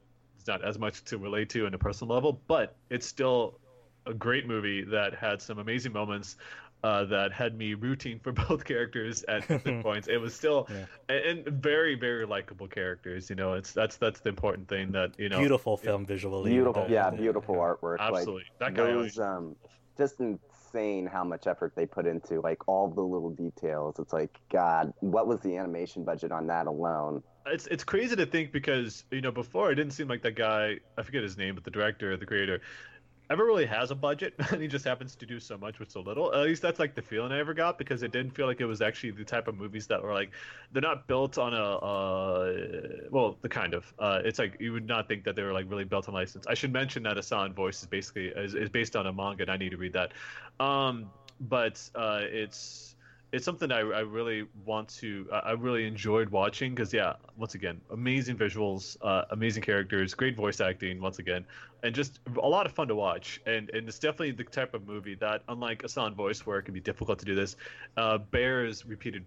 not 0.47 0.65
as 0.65 0.79
much 0.79 1.05
to 1.05 1.19
relate 1.19 1.49
to 1.51 1.67
on 1.67 1.75
a 1.75 1.79
personal 1.79 2.15
level. 2.15 2.41
But 2.49 2.75
it's 2.91 3.07
still 3.07 3.61
a 4.07 4.15
great 4.15 4.47
movie 4.47 4.83
that 4.85 5.15
had 5.15 5.41
some 5.41 5.59
amazing 5.59 5.93
moments 5.93 6.37
uh, 6.83 7.05
that 7.05 7.33
had 7.33 7.57
me 7.57 7.75
rooting 7.75 8.19
for 8.21 8.33
both 8.49 8.65
characters 8.65 9.23
at 9.25 9.47
different 9.49 9.83
points. 9.83 10.09
It 10.09 10.19
was 10.19 10.35
still 10.35 10.67
Yeah. 10.71 10.85
and, 11.09 11.47
and 11.47 11.63
very 11.63 11.95
very 11.95 12.27
likable 12.27 12.69
characters. 12.69 13.31
You 13.31 13.37
know, 13.37 13.55
it's 13.55 13.73
that's 13.73 13.97
that's 13.97 14.21
the 14.21 14.29
important 14.31 14.69
thing 14.69 14.93
that 14.93 15.19
you 15.19 15.29
know. 15.29 15.39
Beautiful 15.39 15.77
film 15.77 16.07
visually. 16.07 16.51
Beautiful, 16.51 16.87
yeah, 16.89 17.11
beautiful 17.11 17.57
artwork. 17.57 18.01
Absolutely, 18.01 18.45
Like, 18.61 18.75
that 18.75 18.83
guy. 18.83 18.93
those, 18.93 19.19
um, 19.19 19.57
just 19.97 20.21
insane 20.75 21.07
how 21.07 21.25
much 21.25 21.47
effort 21.47 21.73
they 21.77 21.87
put 21.87 22.07
into 22.07 22.41
like 22.41 22.67
all 22.69 22.89
the 22.89 23.01
little 23.01 23.31
details. 23.31 23.97
It's 23.99 24.13
like, 24.13 24.39
God, 24.51 24.93
what 25.01 25.27
was 25.27 25.41
the 25.41 25.57
animation 25.57 26.05
budget 26.05 26.33
on 26.33 26.47
that 26.49 26.67
alone? 26.67 27.23
it's 27.47 27.67
it's 27.67 27.85
crazy 27.85 28.17
to 28.17 28.25
think 28.25 28.53
because 28.53 29.05
you 29.11 29.21
know 29.21 29.31
before 29.31 29.71
it 29.71 29.75
didn't 29.75 29.93
seem 29.93 30.09
like 30.09 30.23
that 30.23 30.35
guy. 30.35 30.79
I 30.97 31.03
forget 31.03 31.23
his 31.23 31.37
name, 31.37 31.55
but 31.55 31.65
the 31.65 31.71
director, 31.71 32.17
the 32.17 32.27
creator. 32.27 32.61
Ever 33.31 33.45
really 33.45 33.65
has 33.65 33.91
a 33.91 33.95
budget, 33.95 34.35
and 34.51 34.61
he 34.61 34.69
just 34.69 34.85
happens 34.85 35.17
to 35.17 35.27
do 35.27 35.41
so 35.41 35.57
much 35.57 35.79
with 35.79 35.91
so 35.91 36.01
little. 36.01 36.35
At 36.35 36.43
least 36.45 36.63
that's 36.63 36.79
like 36.79 36.95
the 36.95 37.03
feeling 37.03 37.33
I 37.33 37.39
ever 37.39 37.55
got 37.55 37.79
because 37.79 38.03
it 38.03 38.13
didn't 38.13 38.33
feel 38.33 38.47
like 38.47 38.61
it 38.61 38.67
was 38.67 38.83
actually 38.83 39.13
the 39.13 39.25
type 39.25 39.49
of 39.49 39.57
movies 39.57 39.87
that 39.87 40.03
were 40.03 40.13
like 40.13 40.31
they're 40.73 40.83
not 40.83 41.07
built 41.07 41.39
on 41.39 41.55
a 41.55 41.77
uh, 41.77 42.53
well, 43.11 43.37
the 43.41 43.49
kind 43.49 43.75
of 43.75 43.93
uh, 43.99 44.21
it's 44.25 44.39
like 44.39 44.57
you 44.61 44.73
would 44.73 44.87
not 44.87 45.09
think 45.09 45.25
that 45.25 45.37
they 45.37 45.43
were 45.43 45.53
like 45.53 45.71
really 45.71 45.85
built 45.85 46.09
on 46.09 46.15
license. 46.15 46.47
I 46.47 46.55
should 46.55 46.73
mention 46.73 47.03
that 47.05 47.17
Asan 47.17 47.55
Voice 47.55 47.81
is 47.81 47.87
basically 47.87 48.29
is, 48.29 48.55
is 48.55 48.69
based 48.69 48.95
on 48.97 49.07
a 49.07 49.13
manga, 49.13 49.43
and 49.43 49.51
I 49.51 49.57
need 49.57 49.71
to 49.71 49.79
read 49.79 49.95
that. 49.95 50.13
Um, 50.61 51.11
but 51.41 51.81
uh, 51.95 52.21
it's 52.23 52.95
it's 53.35 53.45
something 53.45 53.73
I, 53.73 53.81
I 53.81 54.01
really 54.01 54.47
want 54.65 54.89
to 55.01 55.29
I 55.33 55.53
really 55.53 55.87
enjoyed 55.87 56.29
watching 56.29 56.75
because 56.75 56.93
yeah 56.93 57.15
once 57.37 57.55
again 57.55 57.81
amazing 57.91 58.37
visuals 58.37 58.97
uh, 59.03 59.25
amazing 59.31 59.63
characters 59.63 60.15
great 60.15 60.37
voice 60.37 60.61
acting 60.61 61.01
once 61.01 61.19
again 61.19 61.45
and 61.85 61.95
just 61.95 62.19
a 62.43 62.49
lot 62.49 62.65
of 62.65 62.73
fun 62.73 62.89
to 62.89 62.95
watch. 62.95 63.41
And 63.47 63.71
and 63.71 63.87
it's 63.87 63.99
definitely 63.99 64.33
the 64.33 64.45
type 64.45 64.75
of 64.75 64.89
movie 64.89 65.15
that 65.17 65.43
unlike 65.49 65.85
a 65.85 65.89
sound 65.89 66.17
voice 66.17 66.45
where 66.47 66.59
it 66.59 66.63
can 66.63 66.75
be 66.75 66.81
difficult 66.81 67.19
to 67.19 67.25
do 67.25 67.35
this 67.35 67.57
uh, 67.97 68.19
bears 68.19 68.87
repeated 68.87 69.25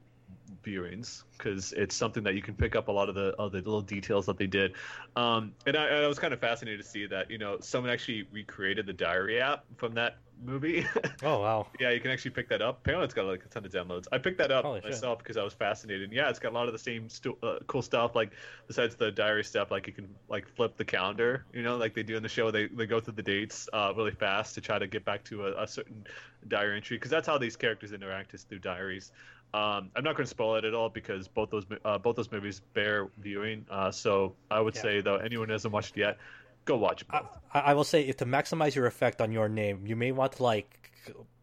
viewings 0.64 1.24
because 1.38 1.74
it's 1.74 1.95
something 1.95 2.24
that 2.24 2.36
you 2.36 2.41
can 2.41 2.56
pick 2.56 2.76
up 2.76 2.88
a 2.88 2.91
lot 2.91 3.10
of 3.10 3.15
the 3.15 3.34
of 3.40 3.52
the 3.52 3.57
little 3.57 3.82
details 3.82 4.26
that 4.26 4.38
they 4.38 4.48
did 4.48 4.74
um, 5.15 5.52
and 5.65 5.76
I, 5.76 6.03
I 6.03 6.07
was 6.07 6.19
kind 6.19 6.34
of 6.34 6.40
fascinated 6.40 6.82
to 6.84 6.88
see 6.90 7.06
that 7.07 7.30
you 7.32 7.38
know 7.38 7.57
someone 7.60 7.91
actually 7.91 8.28
recreated 8.32 8.86
the 8.86 8.94
diary 8.94 9.41
app 9.41 9.65
from 9.78 9.94
that 9.95 10.18
movie 10.44 10.86
Oh 11.24 11.41
wow. 11.41 11.68
yeah, 11.80 11.90
you 11.90 11.99
can 11.99 12.11
actually 12.11 12.30
pick 12.32 12.48
that 12.49 12.61
up. 12.61 12.78
Apparently, 12.82 13.06
it's 13.06 13.14
got 13.15 13.26
like 13.26 13.44
a 13.44 13.48
ton 13.48 13.65
of 13.65 13.72
downloads. 13.72 14.06
I 14.11 14.19
picked 14.19 14.38
that 14.38 14.52
up 14.52 14.65
Holy 14.65 14.82
shit. 14.82 14.91
myself 14.91 15.18
because 15.18 15.36
I 15.36 15.44
was 15.44 15.53
fascinated. 15.53 16.11
Yeah, 16.11 16.30
it's 16.30 16.38
got 16.38 16.52
a 16.52 16.56
lot 16.56 16.68
of 16.68 16.74
the 16.74 16.80
same 16.80 17.10
stu- 17.10 17.38
uh, 17.41 17.57
cool 17.65 17.82
stuff. 17.82 18.15
Like 18.15 18.34
besides 18.68 18.95
the 18.95 19.11
diary 19.11 19.44
stuff, 19.44 19.72
like 19.72 19.88
you 19.88 19.94
can 19.94 20.07
like 20.30 20.48
flip 20.48 20.78
the 20.78 20.86
calendar. 20.86 21.45
You 21.53 21.64
know, 21.64 21.76
like 21.78 21.95
they 21.95 22.03
do 22.03 22.15
in 22.18 22.22
the 22.22 22.30
show. 22.30 22.52
They 22.52 22.68
they 22.68 22.86
go 22.86 22.99
through 22.99 23.15
the 23.15 23.24
dates 23.24 23.68
uh, 23.74 23.94
really 23.98 24.11
fast 24.11 24.53
to 24.56 24.61
try 24.61 24.78
to 24.78 24.86
get 24.86 25.03
back 25.06 25.24
to 25.26 25.48
a, 25.48 25.64
a 25.64 25.68
certain 25.68 26.06
diary 26.48 26.76
entry 26.78 26.98
because 26.98 27.10
that's 27.10 27.26
how 27.28 27.40
these 27.40 27.56
characters 27.56 27.91
interact 27.91 28.36
is 28.36 28.44
through 28.44 28.60
diaries. 28.60 29.11
Um, 29.53 29.90
I'm 29.95 30.03
not 30.03 30.15
going 30.15 30.26
to 30.26 30.30
spoil 30.30 30.56
it 30.56 30.65
at 30.65 30.74
all 30.74 30.90
because 30.90 31.28
both 31.28 31.49
those 31.49 31.65
uh, 31.86 31.98
both 31.98 32.15
those 32.18 32.32
movies 32.32 32.61
bear 32.74 33.07
viewing. 33.18 33.65
Uh, 33.69 33.91
so 33.91 34.36
I 34.52 34.60
would 34.60 34.76
Yeah. 34.76 34.82
say 34.82 35.02
though 35.02 35.15
anyone 35.18 35.48
who 35.48 35.53
hasn't 35.53 35.74
watched 35.74 35.98
it 35.98 36.02
yet, 36.02 36.18
go 36.65 36.78
watch 36.78 37.03
I, 37.10 37.19
both. 37.22 37.38
I 37.53 37.60
I 37.60 37.74
will 37.74 37.84
say 37.86 38.02
if 38.03 38.18
to 38.18 38.26
maximize 38.26 38.76
your 38.76 38.86
effect 38.86 39.22
on 39.22 39.32
your 39.32 39.49
name, 39.49 39.88
you 39.88 39.95
may 39.95 40.11
want 40.11 40.34
to 40.34 40.44
like 40.44 40.91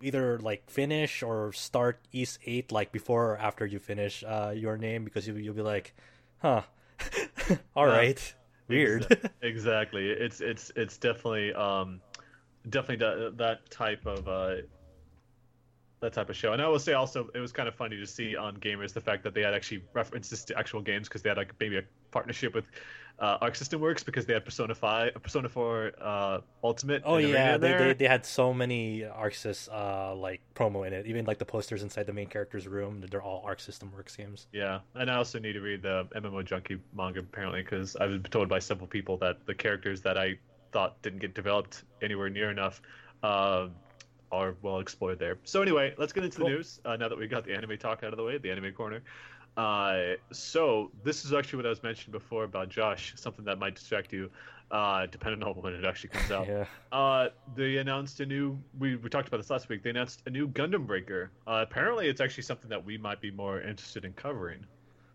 either 0.02 0.38
like 0.38 0.68
finish 0.70 1.22
or 1.22 1.52
start 1.52 1.98
Ys 2.12 2.38
Eight 2.44 2.70
like 2.70 2.92
before 2.92 3.32
or 3.32 3.38
after 3.38 3.64
you 3.66 3.78
finish 3.78 4.22
uh, 4.22 4.52
your 4.54 4.76
name 4.76 5.04
because 5.04 5.26
you 5.26 5.34
you'll 5.36 5.54
be 5.54 5.62
like, 5.62 5.94
huh, 6.38 6.62
all 7.74 7.86
right, 7.86 8.34
weird. 8.68 9.06
Exactly. 9.42 10.08
It's 10.10 10.40
it's 10.40 10.70
it's 10.76 10.98
definitely 10.98 11.52
um 11.54 12.00
definitely 12.68 13.04
that, 13.06 13.36
that 13.38 13.70
type 13.70 14.06
of 14.06 14.28
uh 14.28 14.56
that 16.04 16.12
type 16.12 16.28
of 16.30 16.36
show. 16.36 16.52
And 16.52 16.62
I 16.62 16.68
will 16.68 16.78
say 16.78 16.92
also 16.92 17.30
it 17.34 17.40
was 17.40 17.50
kind 17.50 17.68
of 17.68 17.74
funny 17.74 17.96
to 17.96 18.06
see 18.06 18.36
on 18.36 18.56
gamers 18.58 18.92
the 18.92 19.00
fact 19.00 19.24
that 19.24 19.34
they 19.34 19.42
had 19.42 19.54
actually 19.54 19.82
references 19.94 20.44
to 20.44 20.58
actual 20.58 20.80
games 20.80 21.08
because 21.08 21.22
they 21.22 21.30
had 21.30 21.38
like 21.38 21.52
maybe 21.58 21.78
a 21.78 21.82
partnership 22.10 22.54
with 22.54 22.66
uh, 23.18 23.38
Arc 23.40 23.54
System 23.54 23.80
Works 23.80 24.02
because 24.02 24.26
they 24.26 24.34
had 24.34 24.44
Persona 24.44 24.74
Five, 24.74 25.14
Persona 25.22 25.48
Four 25.48 25.92
uh, 26.00 26.40
Ultimate. 26.62 27.02
Oh 27.04 27.16
yeah, 27.16 27.56
they, 27.56 27.72
they 27.72 27.92
they 27.94 28.06
had 28.06 28.26
so 28.26 28.52
many 28.52 29.00
Arxis 29.00 29.68
uh 29.72 30.14
like 30.14 30.40
promo 30.54 30.86
in 30.86 30.92
it. 30.92 31.06
Even 31.06 31.24
like 31.24 31.38
the 31.38 31.44
posters 31.44 31.82
inside 31.82 32.06
the 32.06 32.12
main 32.12 32.26
character's 32.26 32.66
room, 32.66 33.04
they're 33.10 33.22
all 33.22 33.42
Arc 33.44 33.60
System 33.60 33.92
Works 33.94 34.16
games. 34.16 34.46
Yeah, 34.52 34.80
and 34.94 35.10
I 35.10 35.16
also 35.16 35.38
need 35.38 35.52
to 35.52 35.60
read 35.60 35.82
the 35.82 36.06
MMO 36.16 36.44
Junkie 36.44 36.80
manga 36.92 37.20
apparently 37.20 37.62
because 37.62 37.96
I 37.96 38.06
was 38.06 38.20
told 38.30 38.48
by 38.48 38.58
several 38.58 38.88
people 38.88 39.16
that 39.18 39.46
the 39.46 39.54
characters 39.54 40.02
that 40.02 40.18
I 40.18 40.38
thought 40.72 41.00
didn't 41.02 41.20
get 41.20 41.34
developed 41.34 41.84
anywhere 42.02 42.28
near 42.28 42.50
enough 42.50 42.82
uh, 43.22 43.68
are 44.34 44.54
well 44.62 44.80
explored 44.80 45.18
there. 45.18 45.38
So 45.44 45.62
anyway, 45.62 45.94
let's 45.98 46.12
get 46.12 46.24
into 46.24 46.38
Cool. 46.38 46.48
the 46.48 46.54
news 46.54 46.80
uh, 46.84 46.96
now 46.96 47.08
that 47.08 47.18
we 47.18 47.26
got 47.26 47.44
the 47.44 47.54
anime 47.54 47.76
talk 47.78 48.02
out 48.02 48.12
of 48.12 48.16
the 48.16 48.24
way, 48.24 48.38
the 48.38 48.50
anime 48.50 48.72
corner. 48.72 49.02
Uh, 49.56 50.14
so 50.32 50.90
this 51.04 51.24
is 51.24 51.32
actually 51.32 51.58
what 51.58 51.66
I 51.66 51.68
was 51.68 51.82
mentioning 51.82 52.12
before 52.12 52.44
about 52.44 52.68
Josh, 52.68 53.12
something 53.16 53.44
that 53.44 53.58
might 53.58 53.76
distract 53.76 54.12
you, 54.12 54.28
uh, 54.72 55.06
depending 55.06 55.42
on 55.44 55.54
when 55.54 55.72
it 55.74 55.84
actually 55.84 56.10
comes 56.10 56.30
out. 56.36 56.48
Yeah. 56.48 56.64
Uh, 56.90 57.28
they 57.54 57.76
announced 57.76 58.18
a 58.20 58.26
new. 58.26 58.58
We, 58.78 58.96
we 58.96 59.08
talked 59.08 59.28
about 59.28 59.36
this 59.36 59.50
last 59.50 59.68
week. 59.68 59.82
They 59.84 59.90
announced 59.90 60.22
a 60.26 60.30
new 60.30 60.48
Gundam 60.48 60.86
Breaker. 60.86 61.30
Uh, 61.46 61.64
apparently, 61.68 62.08
it's 62.08 62.20
actually 62.20 62.42
something 62.42 62.68
that 62.68 62.84
we 62.84 62.98
might 62.98 63.20
be 63.20 63.30
more 63.30 63.60
interested 63.60 64.04
in 64.04 64.12
covering. 64.14 64.66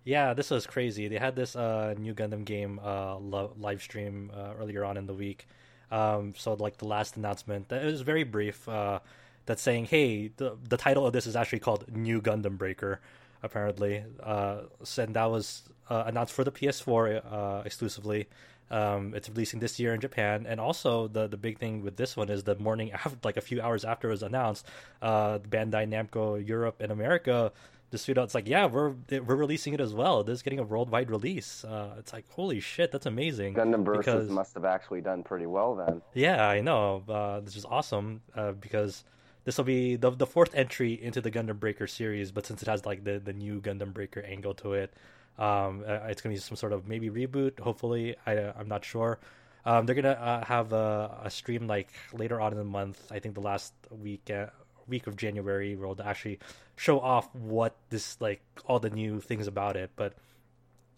Yeah, 0.06 0.34
this 0.34 0.50
was 0.50 0.66
crazy. 0.66 1.10
They 1.10 1.18
had 1.18 1.36
this 1.36 1.58
uh, 1.58 1.94
new 1.98 2.14
Gundam 2.14 2.46
game 2.46 2.80
uh, 2.82 3.18
live 3.18 3.82
stream 3.82 4.32
uh, 4.34 4.54
earlier 4.58 4.86
on 4.86 4.96
in 4.96 5.06
the 5.06 5.14
week. 5.14 5.48
Um, 5.92 6.34
so 6.38 6.54
like 6.54 6.78
the 6.78 6.86
last 6.86 7.18
announcement, 7.18 7.72
it 7.72 7.86
was 7.86 8.02
very 8.02 8.24
brief. 8.24 8.68
Uh, 8.68 9.00
that's 9.46 9.62
saying, 9.62 9.86
hey, 9.86 10.32
the 10.38 10.58
the 10.68 10.78
title 10.78 11.08
of 11.08 11.14
this 11.14 11.26
is 11.26 11.36
actually 11.36 11.60
called 11.60 11.86
New 11.92 12.22
Gundam 12.22 12.58
Breaker. 12.58 13.00
Apparently, 13.42 14.04
uh, 14.22 14.64
and 14.98 15.16
that 15.16 15.26
was 15.32 15.64
uh, 15.90 16.04
announced 16.06 16.34
for 16.34 16.44
the 16.44 16.52
PS4 16.52 17.24
uh, 17.32 17.62
exclusively. 17.66 18.28
Um, 18.70 19.16
it's 19.16 19.30
releasing 19.30 19.60
this 19.60 19.80
year 19.80 19.94
in 19.94 20.02
Japan, 20.02 20.46
and 20.46 20.60
also 20.60 21.08
the 21.08 21.28
the 21.28 21.38
big 21.38 21.58
thing 21.58 21.82
with 21.82 21.96
this 21.96 22.16
one 22.16 22.30
is 22.30 22.44
the 22.44 22.56
morning 22.56 22.92
after, 23.06 23.18
like 23.24 23.38
a 23.38 23.42
few 23.42 23.62
hours 23.62 23.86
after 23.86 24.10
it 24.10 24.12
was 24.12 24.24
announced, 24.24 24.68
uh, 25.02 25.40
Bandai 25.40 25.88
Namco 25.88 26.46
Europe 26.46 26.82
and 26.82 26.92
America 26.92 27.52
out, 27.94 28.24
it's 28.24 28.36
like, 28.36 28.48
yeah, 28.48 28.66
we're 28.66 28.94
we're 29.10 29.36
releasing 29.36 29.74
it 29.74 29.82
as 29.82 29.94
well. 29.94 30.24
This 30.24 30.36
is 30.40 30.42
getting 30.44 30.60
a 30.60 30.64
worldwide 30.64 31.10
release. 31.10 31.64
Uh, 31.64 31.96
it's 31.98 32.14
like, 32.14 32.30
holy 32.32 32.60
shit, 32.60 32.92
that's 32.92 33.06
amazing. 33.06 33.56
Gundam 33.56 33.84
Versus 33.84 34.06
because- 34.06 34.30
must 34.30 34.54
have 34.54 34.66
actually 34.66 35.02
done 35.02 35.24
pretty 35.24 35.46
well 35.46 35.76
then. 35.76 36.02
Yeah, 36.14 36.48
I 36.48 36.62
know. 36.62 37.04
Uh, 37.08 37.40
this 37.40 37.56
is 37.56 37.66
awesome 37.66 38.22
uh, 38.36 38.52
because 38.54 39.04
this 39.46 39.58
will 39.58 39.66
be 39.66 39.96
the 39.96 40.12
the 40.12 40.28
fourth 40.28 40.54
entry 40.56 40.94
into 41.02 41.22
the 41.22 41.32
Gundam 41.32 41.60
Breaker 41.60 41.88
series. 41.88 42.32
But 42.32 42.46
since 42.46 42.62
it 42.62 42.68
has 42.68 42.86
like 42.86 43.04
the 43.04 43.20
the 43.20 43.34
new 43.34 43.62
Gundam 43.62 43.94
Breaker 43.94 44.22
angle 44.22 44.54
to 44.56 44.74
it, 44.74 44.94
um, 45.38 45.84
uh, 45.88 46.08
it's 46.10 46.22
gonna 46.22 46.36
be 46.36 46.40
some 46.40 46.58
sort 46.58 46.74
of 46.74 46.88
maybe 46.88 47.10
reboot. 47.10 47.60
Hopefully, 47.60 48.16
I 48.26 48.52
I'm 48.58 48.68
not 48.68 48.86
sure. 48.86 49.20
Um, 49.66 49.86
they're 49.86 49.96
gonna 49.96 50.12
uh, 50.12 50.46
have 50.46 50.72
a, 50.74 51.20
a 51.24 51.30
stream 51.30 51.68
like 51.68 51.90
later 52.14 52.40
on 52.40 52.52
in 52.52 52.58
the 52.58 52.64
month. 52.64 53.12
I 53.12 53.20
think 53.20 53.36
the 53.36 53.42
last 53.42 53.74
week 53.90 54.30
uh, 54.30 54.48
week 54.88 55.06
of 55.08 55.16
January, 55.16 55.76
where 55.76 55.94
they'll 55.96 56.08
actually 56.08 56.40
show 56.80 56.98
off 57.02 57.28
what 57.36 57.76
this 57.90 58.16
like 58.22 58.42
all 58.66 58.80
the 58.80 58.90
new 58.90 59.20
things 59.20 59.48
about 59.48 59.76
it. 59.76 59.92
But 59.98 60.14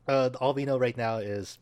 uh, 0.08 0.30
all 0.40 0.54
we 0.54 0.64
know 0.64 0.78
right 0.78 0.96
now 0.96 1.18
is 1.18 1.58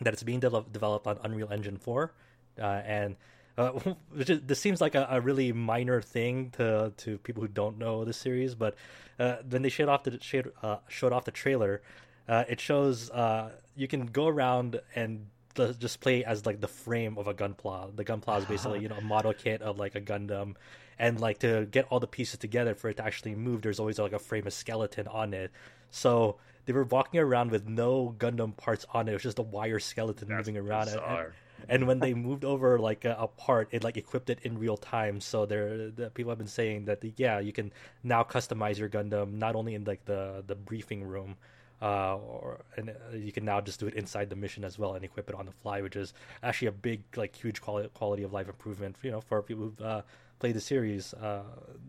that 0.00 0.14
it's 0.14 0.22
being 0.22 0.40
de- 0.40 0.64
developed 0.72 1.06
on 1.06 1.18
Unreal 1.22 1.52
Engine 1.52 1.76
4, 1.76 2.12
uh, 2.58 2.62
and 2.62 3.16
uh, 3.58 3.78
is, 4.16 4.40
this 4.40 4.58
seems 4.58 4.80
like 4.80 4.94
a, 4.94 5.06
a 5.10 5.20
really 5.20 5.52
minor 5.52 6.00
thing 6.00 6.50
to 6.52 6.94
to 6.96 7.18
people 7.18 7.42
who 7.42 7.48
don't 7.48 7.78
know 7.78 8.06
the 8.06 8.14
series. 8.14 8.54
But 8.54 8.74
uh, 9.18 9.36
when 9.46 9.60
they 9.60 9.68
showed 9.68 9.90
off 9.90 10.04
the 10.04 10.18
showed, 10.22 10.52
uh, 10.62 10.78
showed 10.88 11.12
off 11.12 11.26
the 11.26 11.30
trailer, 11.30 11.82
uh, 12.28 12.44
it 12.48 12.58
shows 12.58 13.10
uh, 13.10 13.50
you 13.76 13.86
can 13.86 14.06
go 14.06 14.28
around 14.28 14.80
and 14.94 15.26
just 15.54 16.00
play 16.00 16.24
as 16.24 16.46
like 16.46 16.62
the 16.62 16.68
frame 16.68 17.18
of 17.18 17.26
a 17.28 17.34
gunpla. 17.34 17.94
The 17.94 18.04
gunpla 18.06 18.38
is 18.38 18.44
basically 18.46 18.80
you 18.84 18.88
know 18.88 18.96
a 18.96 19.02
model 19.04 19.34
kit 19.34 19.60
of 19.60 19.78
like 19.78 19.94
a 19.94 20.00
Gundam, 20.00 20.54
and 20.98 21.20
like 21.20 21.38
to 21.40 21.66
get 21.70 21.86
all 21.90 22.00
the 22.00 22.06
pieces 22.06 22.38
together 22.38 22.74
for 22.74 22.88
it 22.90 22.96
to 22.98 23.04
actually 23.04 23.34
move, 23.34 23.62
there's 23.62 23.80
always 23.80 23.98
like 23.98 24.12
a 24.12 24.18
frame 24.18 24.46
of 24.46 24.52
skeleton 24.52 25.06
on 25.08 25.34
it. 25.34 25.50
So 25.90 26.36
they 26.64 26.72
were 26.72 26.84
walking 26.84 27.20
around 27.20 27.50
with 27.50 27.68
no 27.68 28.14
Gundam 28.18 28.56
parts 28.56 28.86
on 28.94 29.08
it. 29.08 29.12
It 29.12 29.14
was 29.14 29.22
just 29.22 29.38
a 29.38 29.42
wire 29.42 29.78
skeleton 29.80 30.28
moving 30.28 30.56
around. 30.56 30.88
And- 30.88 30.96
and- 30.96 31.00
bizarre. 31.00 31.34
and 31.68 31.86
when 31.86 32.00
they 32.00 32.12
moved 32.12 32.44
over 32.44 32.76
like 32.78 33.04
a, 33.04 33.14
a 33.20 33.28
part 33.28 33.68
it 33.70 33.84
like 33.84 33.96
equipped 33.96 34.30
it 34.30 34.40
in 34.42 34.58
real 34.58 34.76
time 34.76 35.20
so 35.20 35.46
there 35.46 35.90
the 35.90 36.10
people 36.10 36.30
have 36.30 36.38
been 36.38 36.48
saying 36.48 36.86
that 36.86 36.98
yeah 37.16 37.38
you 37.38 37.52
can 37.52 37.72
now 38.02 38.24
customize 38.24 38.78
your 38.78 38.88
gundam 38.88 39.34
not 39.34 39.54
only 39.54 39.74
in 39.76 39.84
like 39.84 40.04
the 40.06 40.42
the 40.48 40.56
briefing 40.56 41.04
room 41.04 41.36
uh, 41.80 42.16
or 42.16 42.60
and 42.76 42.90
uh, 42.90 43.16
you 43.16 43.30
can 43.32 43.44
now 43.44 43.60
just 43.60 43.78
do 43.80 43.86
it 43.86 43.94
inside 43.94 44.28
the 44.30 44.36
mission 44.36 44.64
as 44.64 44.78
well 44.78 44.94
and 44.94 45.04
equip 45.04 45.28
it 45.28 45.34
on 45.34 45.46
the 45.46 45.52
fly, 45.52 45.80
which 45.82 45.96
is 45.96 46.14
actually 46.44 46.68
a 46.68 46.72
big, 46.72 47.02
like, 47.16 47.34
huge 47.34 47.60
quality 47.60 47.88
quality 47.92 48.22
of 48.22 48.32
life 48.32 48.48
improvement. 48.48 48.94
You 49.02 49.10
know, 49.10 49.20
for 49.20 49.42
people 49.42 49.64
who've 49.64 49.80
uh, 49.80 50.02
played 50.42 50.56
the 50.56 50.60
series, 50.60 51.14
uh, 51.14 51.44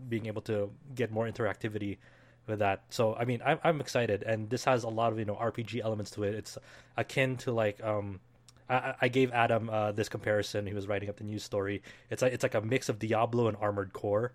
being 0.07 0.27
able 0.27 0.43
to 0.43 0.69
get 0.93 1.11
more 1.11 1.25
interactivity 1.25 1.97
with 2.45 2.59
that. 2.59 2.83
So, 2.89 3.15
I 3.15 3.25
mean, 3.25 3.41
I'm 3.43 3.57
I'm 3.63 3.81
excited, 3.81 4.21
and 4.21 4.47
this 4.47 4.63
has 4.65 4.83
a 4.83 4.89
lot 4.89 5.11
of 5.11 5.17
you 5.17 5.25
know 5.25 5.33
RPG 5.33 5.81
elements 5.81 6.11
to 6.11 6.23
it. 6.23 6.35
It's 6.35 6.57
akin 6.95 7.37
to 7.37 7.51
like 7.51 7.83
um. 7.83 8.19
I, 8.69 8.93
I 9.01 9.07
gave 9.09 9.33
Adam 9.33 9.69
uh, 9.69 9.91
this 9.91 10.07
comparison. 10.07 10.65
He 10.65 10.73
was 10.73 10.87
writing 10.87 11.09
up 11.09 11.17
the 11.17 11.25
news 11.25 11.43
story. 11.43 11.81
It's 12.09 12.21
like 12.21 12.31
it's 12.31 12.43
like 12.43 12.53
a 12.53 12.61
mix 12.61 12.87
of 12.87 12.97
Diablo 12.97 13.47
and 13.49 13.57
Armored 13.57 13.91
Core, 13.91 14.31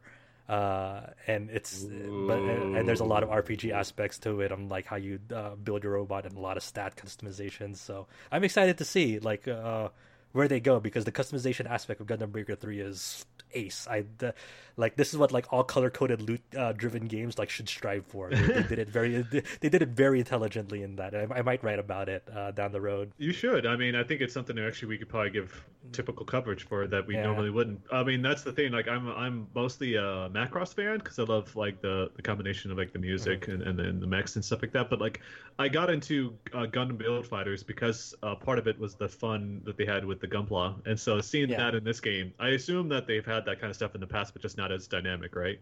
uh, 0.48 1.00
and 1.26 1.48
it's 1.48 1.84
but 1.84 2.38
and, 2.38 2.76
and 2.76 2.88
there's 2.88 3.00
a 3.00 3.08
lot 3.14 3.22
of 3.22 3.30
RPG 3.30 3.72
aspects 3.72 4.18
to 4.20 4.40
it. 4.42 4.52
on 4.52 4.68
like 4.68 4.86
how 4.86 4.96
you 4.96 5.20
uh, 5.34 5.54
build 5.54 5.82
your 5.82 5.94
robot 5.94 6.26
and 6.26 6.36
a 6.36 6.40
lot 6.40 6.56
of 6.58 6.62
stat 6.62 6.96
customizations. 6.96 7.76
So 7.78 8.06
I'm 8.30 8.44
excited 8.44 8.78
to 8.78 8.84
see 8.84 9.18
like 9.18 9.48
uh, 9.48 9.88
where 10.32 10.48
they 10.48 10.60
go 10.60 10.78
because 10.78 11.04
the 11.04 11.12
customization 11.12 11.66
aspect 11.70 12.00
of 12.02 12.06
Gundam 12.06 12.30
Breaker 12.30 12.54
Three 12.54 12.80
is 12.80 13.24
ace. 13.54 13.86
I 13.90 14.04
the, 14.18 14.34
like 14.76 14.96
this 14.96 15.10
is 15.12 15.18
what 15.18 15.32
like 15.32 15.52
all 15.52 15.64
color 15.64 15.90
coded 15.90 16.22
loot 16.22 16.40
uh, 16.56 16.72
driven 16.72 17.06
games 17.06 17.38
like 17.38 17.50
should 17.50 17.68
strive 17.68 18.06
for. 18.06 18.30
They, 18.30 18.40
they 18.40 18.62
did 18.62 18.78
it 18.78 18.88
very 18.88 19.22
they 19.60 19.68
did 19.68 19.82
it 19.82 19.88
very 19.90 20.18
intelligently 20.20 20.82
in 20.82 20.96
that. 20.96 21.14
I, 21.14 21.26
I 21.34 21.42
might 21.42 21.64
write 21.64 21.78
about 21.78 22.08
it 22.08 22.22
uh, 22.34 22.52
down 22.52 22.72
the 22.72 22.80
road. 22.80 23.12
You 23.18 23.32
should. 23.32 23.66
I 23.66 23.76
mean, 23.76 23.94
I 23.94 24.04
think 24.04 24.20
it's 24.20 24.34
something 24.34 24.56
that 24.56 24.66
actually 24.66 24.88
we 24.88 24.98
could 24.98 25.08
probably 25.08 25.30
give 25.30 25.64
typical 25.92 26.24
coverage 26.24 26.66
for 26.68 26.86
that 26.86 27.06
we 27.06 27.14
Yeah. 27.14 27.24
normally 27.24 27.50
wouldn't. 27.50 27.80
I 27.90 28.04
mean, 28.04 28.22
that's 28.22 28.42
the 28.42 28.52
thing. 28.52 28.72
Like, 28.72 28.88
I'm 28.88 29.08
I'm 29.08 29.48
mostly 29.54 29.94
a 29.96 30.28
Macross 30.32 30.74
fan 30.74 30.98
because 30.98 31.18
I 31.18 31.24
love 31.24 31.54
like 31.56 31.80
the, 31.80 32.10
the 32.14 32.22
combination 32.22 32.70
of 32.70 32.78
like 32.78 32.92
the 32.92 32.98
music 32.98 33.48
and, 33.48 33.62
and 33.62 33.78
then 33.78 33.98
the 34.00 34.06
mechs 34.06 34.36
and 34.36 34.44
stuff 34.44 34.62
like 34.62 34.72
that. 34.72 34.90
But 34.90 35.00
like, 35.00 35.20
I 35.58 35.68
got 35.68 35.90
into 35.90 36.34
uh, 36.54 36.66
Gundam 36.66 36.98
Build 36.98 37.26
Fighters 37.26 37.62
because 37.62 38.14
uh, 38.22 38.34
part 38.36 38.58
of 38.58 38.68
it 38.68 38.78
was 38.78 38.94
the 38.94 39.08
fun 39.08 39.60
that 39.64 39.76
they 39.76 39.86
had 39.86 40.04
with 40.04 40.20
the 40.20 40.28
Gunpla, 40.28 40.86
and 40.86 40.98
so 40.98 41.20
seeing 41.20 41.48
Yeah. 41.48 41.56
that 41.58 41.74
in 41.74 41.84
this 41.84 42.00
game, 42.00 42.32
I 42.38 42.50
assume 42.50 42.88
that 42.90 43.06
they've 43.06 43.24
had 43.26 43.37
that 43.46 43.60
kind 43.60 43.70
of 43.70 43.76
stuff 43.76 43.94
in 43.94 44.00
the 44.00 44.06
past, 44.06 44.32
but 44.32 44.42
just 44.42 44.56
not 44.56 44.72
as 44.72 44.86
dynamic, 44.86 45.34
right? 45.36 45.58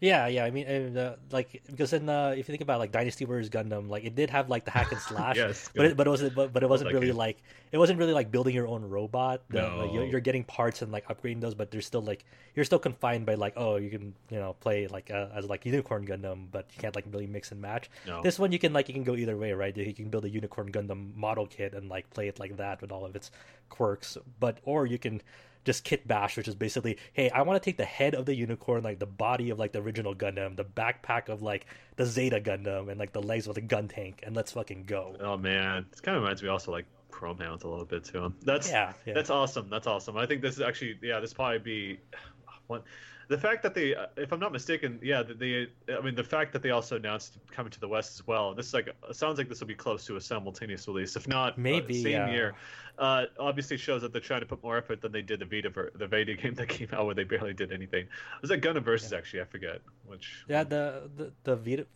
Yeah, 0.00 0.26
yeah. 0.26 0.44
I 0.44 0.50
mean, 0.50 0.66
and, 0.66 0.98
uh, 0.98 1.14
like 1.30 1.62
because 1.68 1.92
in 1.92 2.08
uh, 2.08 2.30
if 2.30 2.38
you 2.38 2.52
think 2.52 2.60
about 2.60 2.80
like 2.80 2.90
Dynasty 2.90 3.24
Warriors 3.24 3.48
Gundam, 3.48 3.88
like 3.88 4.02
it 4.02 4.16
did 4.16 4.30
have 4.30 4.50
like 4.50 4.64
the 4.64 4.72
hack 4.72 4.90
and 4.90 5.00
slash, 5.08 5.36
Yes, 5.36 5.70
but 5.76 5.86
it, 5.86 5.96
but 5.96 6.08
it 6.08 6.10
wasn't 6.10 6.34
but, 6.34 6.52
but 6.52 6.64
it 6.64 6.68
wasn't 6.68 6.92
really 6.92 7.06
game. 7.06 7.16
like 7.16 7.40
it 7.70 7.78
wasn't 7.78 8.00
really 8.00 8.12
like 8.12 8.32
building 8.32 8.52
your 8.52 8.66
own 8.66 8.82
robot. 8.82 9.42
The- 9.48 9.62
like, 9.62 9.92
you're, 9.92 10.02
No. 10.02 10.10
you're 10.10 10.20
getting 10.20 10.42
parts 10.42 10.82
and 10.82 10.90
like 10.90 11.06
upgrading 11.06 11.40
those, 11.40 11.54
but 11.54 11.70
there's 11.70 11.86
still 11.86 12.02
like 12.02 12.24
you're 12.56 12.64
still 12.64 12.80
confined 12.80 13.26
by 13.26 13.34
like 13.34 13.52
oh 13.56 13.76
you 13.76 13.90
can 13.90 14.12
you 14.28 14.40
know 14.40 14.54
play 14.54 14.88
like 14.88 15.12
uh, 15.12 15.28
as 15.36 15.44
like 15.48 15.64
Unicorn 15.64 16.04
Gundam, 16.04 16.46
but 16.50 16.66
you 16.74 16.80
can't 16.80 16.96
like 16.96 17.04
really 17.12 17.28
mix 17.28 17.52
and 17.52 17.60
match. 17.60 17.88
No. 18.04 18.22
This 18.22 18.40
one 18.40 18.50
you 18.50 18.58
can 18.58 18.72
like 18.72 18.88
you 18.88 18.94
can 18.94 19.04
go 19.04 19.14
either 19.14 19.36
way, 19.36 19.52
right? 19.52 19.76
You 19.76 19.94
can 19.94 20.08
build 20.08 20.24
a 20.24 20.28
Unicorn 20.30 20.72
Gundam 20.72 21.14
model 21.14 21.46
kit 21.46 21.74
and 21.74 21.88
like 21.88 22.10
play 22.10 22.26
it 22.26 22.40
like 22.40 22.56
that 22.56 22.80
with 22.80 22.90
all 22.90 23.04
of 23.04 23.14
its 23.14 23.30
quirks, 23.68 24.18
but 24.40 24.58
or 24.64 24.84
you 24.84 24.98
can 24.98 25.22
just 25.64 25.84
kit 25.84 26.06
bash, 26.06 26.36
which 26.36 26.48
is 26.48 26.54
basically, 26.54 26.98
hey, 27.12 27.30
I 27.30 27.42
want 27.42 27.62
to 27.62 27.64
take 27.64 27.76
the 27.76 27.84
head 27.84 28.14
of 28.14 28.26
the 28.26 28.34
unicorn, 28.34 28.82
like 28.82 28.98
the 28.98 29.06
body 29.06 29.50
of 29.50 29.58
like 29.58 29.72
the 29.72 29.80
original 29.80 30.14
Gundam, 30.14 30.56
the 30.56 30.64
backpack 30.64 31.28
of 31.28 31.42
like 31.42 31.66
the 31.96 32.06
Zeta 32.06 32.40
Gundam, 32.40 32.88
and 32.88 32.98
like 32.98 33.12
the 33.12 33.22
legs 33.22 33.46
of 33.46 33.54
the 33.54 33.60
gun 33.60 33.88
tank, 33.88 34.20
and 34.22 34.34
let's 34.34 34.52
fucking 34.52 34.84
go. 34.84 35.16
Oh 35.20 35.36
man, 35.36 35.86
it 35.92 36.02
kind 36.02 36.16
of 36.16 36.22
reminds 36.22 36.42
me 36.42 36.48
also 36.48 36.72
like 36.72 36.86
Chromehounds 37.10 37.64
a 37.64 37.68
little 37.68 37.84
bit 37.84 38.04
too. 38.04 38.32
That's 38.42 38.68
Yeah, 38.70 38.92
yeah. 39.06 39.14
that's 39.14 39.30
awesome. 39.30 39.68
That's 39.70 39.86
awesome. 39.86 40.16
I 40.16 40.26
think 40.26 40.42
this 40.42 40.54
is 40.54 40.62
actually 40.62 40.98
yeah, 41.02 41.20
this 41.20 41.32
probably 41.32 41.58
be. 41.58 42.00
One. 42.66 42.82
The 43.28 43.38
fact 43.38 43.62
that 43.62 43.74
they, 43.74 43.94
uh, 43.94 44.06
if 44.16 44.32
I'm 44.32 44.40
not 44.40 44.52
mistaken, 44.52 44.98
yeah, 45.02 45.22
that 45.22 45.38
they, 45.38 45.68
I 45.92 46.00
mean, 46.00 46.14
the 46.14 46.24
fact 46.24 46.52
that 46.52 46.62
they 46.62 46.70
also 46.70 46.96
announced 46.96 47.38
coming 47.50 47.70
to 47.70 47.80
the 47.80 47.88
West 47.88 48.18
as 48.20 48.26
well. 48.26 48.54
This 48.54 48.66
is 48.66 48.74
like, 48.74 48.88
sounds 49.12 49.38
like 49.38 49.48
this 49.48 49.60
will 49.60 49.66
be 49.68 49.74
close 49.74 50.04
to 50.06 50.16
a 50.16 50.20
simultaneous 50.20 50.86
release, 50.88 51.16
if 51.16 51.26
not 51.28 51.52
uh, 51.52 51.56
Maybe, 51.58 52.02
same 52.02 52.12
yeah. 52.12 52.30
year. 52.30 52.54
Uh, 52.98 53.24
obviously 53.38 53.76
shows 53.76 54.02
that 54.02 54.12
they're 54.12 54.20
trying 54.20 54.40
to 54.40 54.46
put 54.46 54.62
more 54.62 54.76
effort 54.76 55.00
than 55.00 55.12
they 55.12 55.22
did 55.22 55.40
the 55.40 55.46
Vita, 55.46 55.70
ver- 55.70 55.92
the 55.94 56.06
Vita 56.06 56.34
game 56.34 56.54
that 56.54 56.68
came 56.68 56.88
out 56.92 57.06
where 57.06 57.14
they 57.14 57.24
barely 57.24 57.54
did 57.54 57.72
anything. 57.72 58.06
Was 58.40 58.50
that 58.50 58.60
Gundam 58.60 58.82
Versus 58.84 59.12
actually? 59.12 59.40
I 59.40 59.44
forget 59.44 59.80
which. 60.06 60.44
Yeah, 60.48 60.64
the 60.64 61.10
the 61.16 61.32
the 61.44 61.56
Vita 61.56 61.86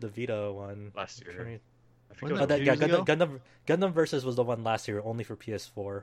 the 0.00 0.08
Vita 0.08 0.52
one. 0.52 0.90
last 0.96 1.22
year. 1.24 1.60
I 2.10 2.14
forget 2.14 2.32
Wasn't 2.32 2.40
Oh, 2.52 2.56
that, 2.56 2.62
yeah, 2.64 2.74
Gundam, 2.74 3.06
Gundam 3.06 3.40
Gundam 3.66 3.92
Versus 3.92 4.24
was 4.24 4.36
the 4.36 4.42
one 4.42 4.64
last 4.64 4.88
year, 4.88 5.00
only 5.04 5.24
for 5.24 5.36
PS4. 5.36 6.02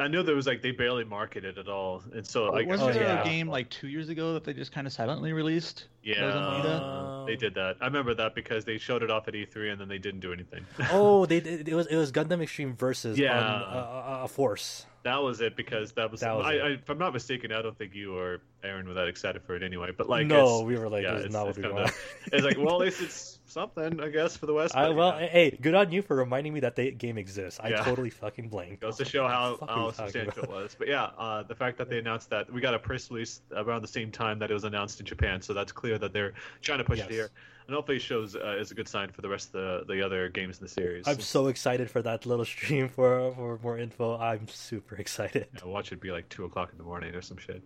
I 0.00 0.06
know 0.06 0.22
there 0.22 0.36
was 0.36 0.46
like 0.46 0.62
they 0.62 0.70
barely 0.70 1.04
marketed 1.04 1.58
at 1.58 1.68
all, 1.68 2.02
and 2.14 2.24
so 2.26 2.54
I 2.54 2.62
guess 2.62 2.78
Wasn't 2.78 2.90
Oh, 2.90 2.92
there 2.92 3.02
yeah. 3.02 3.20
a 3.20 3.24
game 3.24 3.48
like 3.48 3.68
two 3.68 3.88
years 3.88 4.08
ago 4.08 4.34
that 4.34 4.44
they 4.44 4.52
just 4.52 4.70
kind 4.70 4.86
of 4.86 4.92
silently 4.92 5.32
released? 5.32 5.86
yeah, 6.04 6.20
that 6.20 6.26
was 6.26 6.34
on 6.36 6.62
Vita? 6.62 6.68
Uh, 6.68 7.24
they 7.26 7.34
did 7.36 7.54
that. 7.54 7.76
I 7.80 7.86
remember 7.86 8.14
that 8.14 8.34
because 8.36 8.64
they 8.64 8.78
showed 8.78 9.02
it 9.02 9.10
off 9.10 9.26
at 9.28 9.34
E3 9.34 9.72
and 9.72 9.80
then 9.80 9.88
they 9.88 9.98
didn't 9.98 10.20
do 10.20 10.32
anything. 10.32 10.64
oh, 10.92 11.26
they 11.30 11.40
did. 11.40 11.68
It 11.68 11.74
was 11.74 11.86
it 11.88 11.96
was 11.96 12.12
Gundam 12.12 12.40
Extreme 12.42 12.76
Versus 12.76 13.18
Yeah. 13.18 13.38
on 13.38 13.62
uh, 13.62 14.24
a 14.24 14.28
Force. 14.28 14.86
that 15.02 15.20
was 15.20 15.40
it 15.40 15.56
because 15.56 15.90
that 15.92 16.10
was. 16.12 16.20
That 16.20 16.36
was 16.36 16.46
I, 16.46 16.52
it. 16.54 16.62
I, 16.62 16.68
if 16.74 16.88
I'm 16.88 16.98
not 16.98 17.12
mistaken, 17.12 17.50
I 17.52 17.60
don't 17.60 17.76
think 17.76 17.94
you 17.94 18.16
or 18.16 18.40
Aaron 18.62 18.86
were 18.86 18.94
that 18.94 19.08
excited 19.08 19.42
for 19.42 19.56
it 19.56 19.64
anyway. 19.64 19.90
But 19.96 20.08
like, 20.08 20.26
no, 20.28 20.36
it's- 20.44 20.62
we 20.64 20.78
were 20.78 20.88
like, 20.88 21.02
yeah, 21.02 21.12
this 21.14 21.20
is 21.20 21.26
it's, 21.26 21.34
not 21.34 21.40
what 21.42 21.48
it's 21.50 21.58
we 21.58 21.62
kinda- 21.64 21.76
want. 21.82 21.92
it's 22.32 22.44
like, 22.44 22.56
well, 22.58 22.74
at 22.76 22.86
least 22.86 23.02
it's 23.02 23.37
something, 23.50 24.00
I 24.00 24.08
guess, 24.08 24.36
for 24.36 24.46
the 24.46 24.54
West. 24.54 24.76
I, 24.76 24.90
well, 24.90 25.20
yeah. 25.20 25.26
hey, 25.28 25.50
good 25.60 25.74
on 25.74 25.90
you 25.92 26.02
for 26.02 26.16
reminding 26.16 26.52
me 26.52 26.60
that 26.60 26.76
the 26.76 26.90
game 26.90 27.18
exists. 27.18 27.58
I 27.62 27.68
Yeah. 27.70 27.82
totally 27.84 28.10
fucking 28.10 28.48
blanked. 28.48 28.80
goes 28.80 28.96
to 28.98 29.04
show 29.04 29.26
how, 29.26 29.52
What 29.52 29.60
the 29.60 29.66
fuck 29.66 29.70
are 29.76 29.80
how 29.82 29.90
substantial 29.92 30.42
it 30.44 30.50
was. 30.50 30.76
But 30.78 30.88
yeah, 30.88 31.04
uh, 31.18 31.42
the 31.42 31.54
fact 31.54 31.78
that 31.78 31.88
they 31.90 31.98
announced 31.98 32.30
that 32.30 32.52
we 32.52 32.60
got 32.60 32.74
a 32.74 32.78
press 32.78 33.10
release 33.10 33.40
around 33.54 33.82
the 33.82 33.88
same 33.88 34.10
time 34.10 34.38
that 34.40 34.50
it 34.50 34.54
was 34.54 34.64
announced 34.64 35.00
in 35.00 35.06
Japan, 35.06 35.40
so 35.42 35.52
that's 35.54 35.72
clear 35.72 35.98
that 35.98 36.12
they're 36.12 36.34
trying 36.62 36.78
to 36.78 36.84
push 36.84 36.98
Yes. 36.98 37.08
it 37.08 37.12
here. 37.12 37.30
And 37.66 37.74
hopefully, 37.74 37.98
it 37.98 38.00
shows 38.00 38.34
uh, 38.34 38.56
is 38.58 38.70
a 38.70 38.74
good 38.74 38.88
sign 38.88 39.10
for 39.12 39.20
the 39.20 39.28
rest 39.28 39.48
of 39.54 39.86
the, 39.86 39.92
the 39.94 40.00
other 40.04 40.30
games 40.30 40.56
in 40.56 40.64
the 40.64 40.70
series. 40.70 41.06
I'm 41.06 41.20
so 41.20 41.48
excited 41.48 41.90
for 41.90 42.00
that 42.00 42.24
little 42.24 42.46
stream 42.46 42.88
for 42.96 43.34
for 43.34 43.58
more 43.62 43.76
info. 43.78 44.16
I'm 44.16 44.48
super 44.48 44.96
excited. 44.96 45.48
Yeah, 45.54 45.66
watch 45.66 45.92
it 45.92 46.00
be 46.00 46.10
like 46.10 46.30
two 46.30 46.46
o'clock 46.46 46.70
in 46.72 46.78
the 46.78 46.84
morning 46.84 47.14
or 47.14 47.20
some 47.20 47.36
shit. 47.36 47.62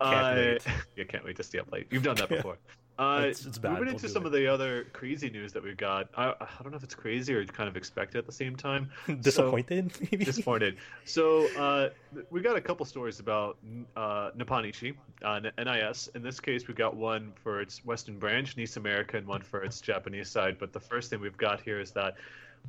Can't 0.00 0.16
uh, 0.26 0.34
wait. 0.36 0.66
You 0.96 1.04
can't 1.04 1.24
wait 1.24 1.36
to 1.36 1.44
stay 1.44 1.60
up 1.60 1.70
late. 1.70 1.86
You've 1.92 2.02
done 2.02 2.16
that 2.16 2.28
before. 2.36 2.58
Uh, 2.98 3.24
It's-. 3.26 3.44
Moving 3.62 3.88
into 3.88 4.08
some 4.08 4.22
it. 4.22 4.26
of 4.26 4.32
the 4.32 4.46
other 4.46 4.84
crazy 4.92 5.28
news 5.28 5.52
that 5.52 5.62
we've 5.62 5.76
got. 5.76 6.08
I, 6.16 6.28
I 6.40 6.46
don't 6.62 6.70
know 6.70 6.76
if 6.76 6.84
it's 6.84 6.94
crazy 6.94 7.34
or 7.34 7.44
kind 7.44 7.68
of 7.68 7.76
expected 7.76 8.18
at 8.18 8.26
the 8.26 8.32
same 8.32 8.54
time. 8.54 8.90
Disappointed, 9.20 9.92
maybe. 10.00 10.24
Disappointed. 10.24 10.76
So 11.04 11.48
uh, 11.56 11.90
we 12.30 12.40
got 12.40 12.56
a 12.56 12.60
couple 12.60 12.86
stories 12.86 13.18
about 13.18 13.58
uh, 13.96 14.30
Nipponichi, 14.36 14.94
uh, 15.24 15.40
NIS. 15.58 16.08
In 16.14 16.22
this 16.22 16.38
case, 16.38 16.68
we've 16.68 16.76
got 16.76 16.94
one 16.96 17.32
for 17.42 17.60
its 17.60 17.84
Western 17.84 18.18
branch, 18.18 18.56
NIS 18.56 18.76
America, 18.76 19.16
and 19.16 19.26
one 19.26 19.42
for 19.42 19.64
its 19.64 19.80
Japanese 19.80 20.28
side. 20.30 20.56
But 20.60 20.72
the 20.72 20.80
first 20.80 21.10
thing 21.10 21.20
we've 21.20 21.36
got 21.36 21.60
here 21.60 21.80
is 21.80 21.90
that, 21.92 22.14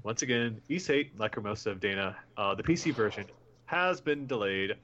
once 0.04 0.24
again, 0.24 0.60
Ys 0.70 0.90
8, 0.90 1.18
Lacrimosa 1.20 1.68
of 1.68 1.80
Dana, 1.80 2.16
uh, 2.38 2.56
the 2.56 2.64
PC 2.64 2.94
version, 2.94 3.26
has 3.66 4.02
been 4.02 4.26
delayed. 4.26 4.76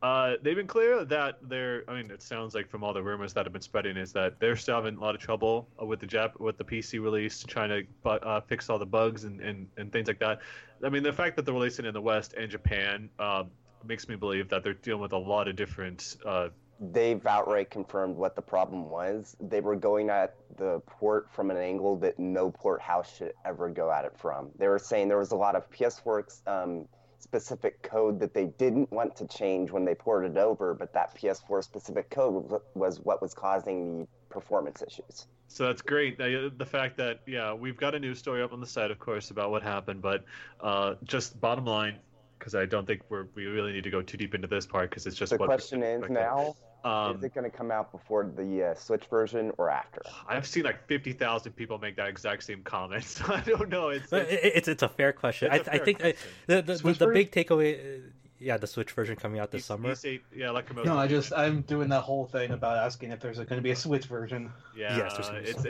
Uh, 0.00 0.34
they've 0.42 0.54
been 0.54 0.68
clear 0.68 1.04
that 1.04 1.38
they're. 1.42 1.82
I 1.88 1.94
mean, 1.94 2.10
it 2.10 2.22
sounds 2.22 2.54
like 2.54 2.68
from 2.68 2.84
all 2.84 2.92
the 2.92 3.02
rumors 3.02 3.32
that 3.32 3.46
have 3.46 3.52
been 3.52 3.62
spreading 3.62 3.96
is 3.96 4.12
that 4.12 4.38
they're 4.38 4.56
still 4.56 4.76
having 4.76 4.96
a 4.96 5.00
lot 5.00 5.16
of 5.16 5.20
trouble 5.20 5.68
with 5.80 5.98
the 5.98 6.06
Jap 6.06 6.38
with 6.38 6.56
the 6.56 6.64
PC 6.64 7.02
release, 7.02 7.42
trying 7.42 7.70
to 7.70 7.82
bu- 8.04 8.10
uh, 8.10 8.40
fix 8.42 8.70
all 8.70 8.78
the 8.78 8.86
bugs 8.86 9.24
and, 9.24 9.40
and, 9.40 9.66
and 9.76 9.90
things 9.92 10.06
like 10.06 10.20
that. 10.20 10.38
I 10.84 10.88
mean, 10.88 11.02
the 11.02 11.12
fact 11.12 11.34
that 11.36 11.44
they're 11.44 11.54
releasing 11.54 11.84
in 11.84 11.94
the 11.94 12.00
West 12.00 12.34
and 12.34 12.48
Japan 12.48 13.10
um, 13.18 13.50
makes 13.84 14.08
me 14.08 14.14
believe 14.14 14.48
that 14.50 14.62
they're 14.62 14.74
dealing 14.74 15.02
with 15.02 15.12
a 15.12 15.18
lot 15.18 15.48
of 15.48 15.56
different. 15.56 16.16
Uh, 16.24 16.50
They've 16.80 17.26
outright 17.26 17.70
confirmed 17.70 18.14
what 18.14 18.36
the 18.36 18.42
problem 18.42 18.88
was. 18.88 19.36
They 19.40 19.60
were 19.60 19.74
going 19.74 20.10
at 20.10 20.36
the 20.58 20.80
port 20.86 21.28
from 21.32 21.50
an 21.50 21.56
angle 21.56 21.96
that 21.96 22.20
no 22.20 22.52
port 22.52 22.80
house 22.80 23.16
should 23.16 23.32
ever 23.44 23.68
go 23.68 23.90
at 23.90 24.04
it 24.04 24.12
from. 24.16 24.50
They 24.56 24.68
were 24.68 24.78
saying 24.78 25.08
there 25.08 25.18
was 25.18 25.32
a 25.32 25.36
lot 25.36 25.56
of 25.56 25.68
PS4. 25.72 26.46
um, 26.46 26.86
specific 27.18 27.82
code 27.82 28.20
that 28.20 28.32
they 28.32 28.46
didn't 28.46 28.90
want 28.92 29.16
to 29.16 29.26
change 29.26 29.70
when 29.70 29.84
they 29.84 29.94
ported 29.94 30.32
it 30.32 30.38
over, 30.38 30.74
but 30.74 30.92
that 30.94 31.14
PS4 31.16 31.62
specific 31.62 32.10
code 32.10 32.60
was- 32.74 33.00
what 33.00 33.20
was 33.20 33.34
causing 33.34 34.00
the 34.00 34.08
performance 34.28 34.82
issues. 34.82 35.26
so 35.48 35.66
that's 35.66 35.82
great. 35.82 36.18
The, 36.18 36.52
the 36.56 36.66
fact 36.66 36.96
that 36.98 37.20
yeah, 37.26 37.52
we've 37.52 37.76
got 37.76 37.94
a 37.94 37.98
news 37.98 38.18
story 38.18 38.42
up 38.42 38.52
on 38.52 38.60
the 38.60 38.66
site, 38.66 38.90
of 38.90 38.98
course, 38.98 39.30
about 39.30 39.50
what 39.50 39.62
happened, 39.62 40.02
but 40.02 40.24
uh, 40.60 40.94
just 41.04 41.40
bottom 41.40 41.64
line, 41.64 41.96
because 42.38 42.54
I 42.54 42.66
don't 42.66 42.86
think 42.86 43.02
we're 43.08 43.26
we 43.34 43.46
really 43.46 43.72
need 43.72 43.84
to 43.84 43.90
go 43.90 44.02
too 44.02 44.16
deep 44.16 44.34
into 44.34 44.46
this 44.46 44.66
part 44.66 44.90
because 44.90 45.06
it's 45.06 45.16
just 45.16 45.30
The 45.30 45.38
what 45.38 45.46
question 45.46 45.82
is 45.82 46.08
now, 46.08 46.54
Um, 46.84 47.16
is 47.16 47.24
it 47.24 47.34
going 47.34 47.50
to 47.50 47.56
come 47.56 47.70
out 47.70 47.90
before 47.90 48.24
the 48.24 48.70
uh, 48.70 48.74
Switch 48.74 49.04
version 49.06 49.52
or 49.58 49.68
after? 49.68 50.00
I've 50.28 50.46
seen 50.46 50.62
like 50.62 50.86
fifty 50.86 51.12
thousand 51.12 51.52
people 51.52 51.78
make 51.78 51.96
that 51.96 52.08
exact 52.08 52.44
same 52.44 52.62
comment. 52.62 53.04
So 53.08 53.24
I 53.34 53.40
don't 53.40 53.68
know. 53.68 53.88
It's, 53.88 54.08
But 54.10 54.28
it's 54.30 54.56
it's 54.56 54.68
it's 54.68 54.82
a 54.82 54.88
fair 54.88 55.12
question. 55.12 55.52
It's 55.52 55.66
a 55.66 55.72
I, 55.72 55.74
I 55.74 55.76
fair 55.78 55.84
think 55.84 55.98
question. 56.00 56.30
the 56.46 56.62
the, 56.62 56.74
the, 56.74 56.92
the 56.92 57.06
big 57.08 57.32
takeaway, 57.32 57.98
uh, 57.98 58.00
yeah, 58.40 58.56
the 58.56 58.66
Switch 58.66 58.92
version 58.92 59.16
coming 59.16 59.40
out 59.40 59.50
this 59.50 59.60
East- 59.60 59.66
summer. 59.68 59.90
Ys 59.90 60.04
eight- 60.04 60.22
yeah, 60.34 60.50
like 60.50 60.74
No, 60.84 60.96
I 60.96 61.06
just 61.06 61.32
I'm 61.32 61.62
doing 61.62 61.88
that 61.88 62.02
whole 62.02 62.24
thing 62.26 62.52
about 62.52 62.76
asking 62.78 63.10
if 63.12 63.20
there's 63.20 63.36
going 63.38 63.48
to 63.56 63.60
be 63.60 63.70
a 63.72 63.76
Switch 63.76 64.06
version. 64.06 64.52
yeah, 64.76 64.96
yes, 64.96 65.14
there's 65.14 65.28
gonna 65.28 65.40
be 65.42 65.48
it's 65.48 65.62
some- 65.62 65.66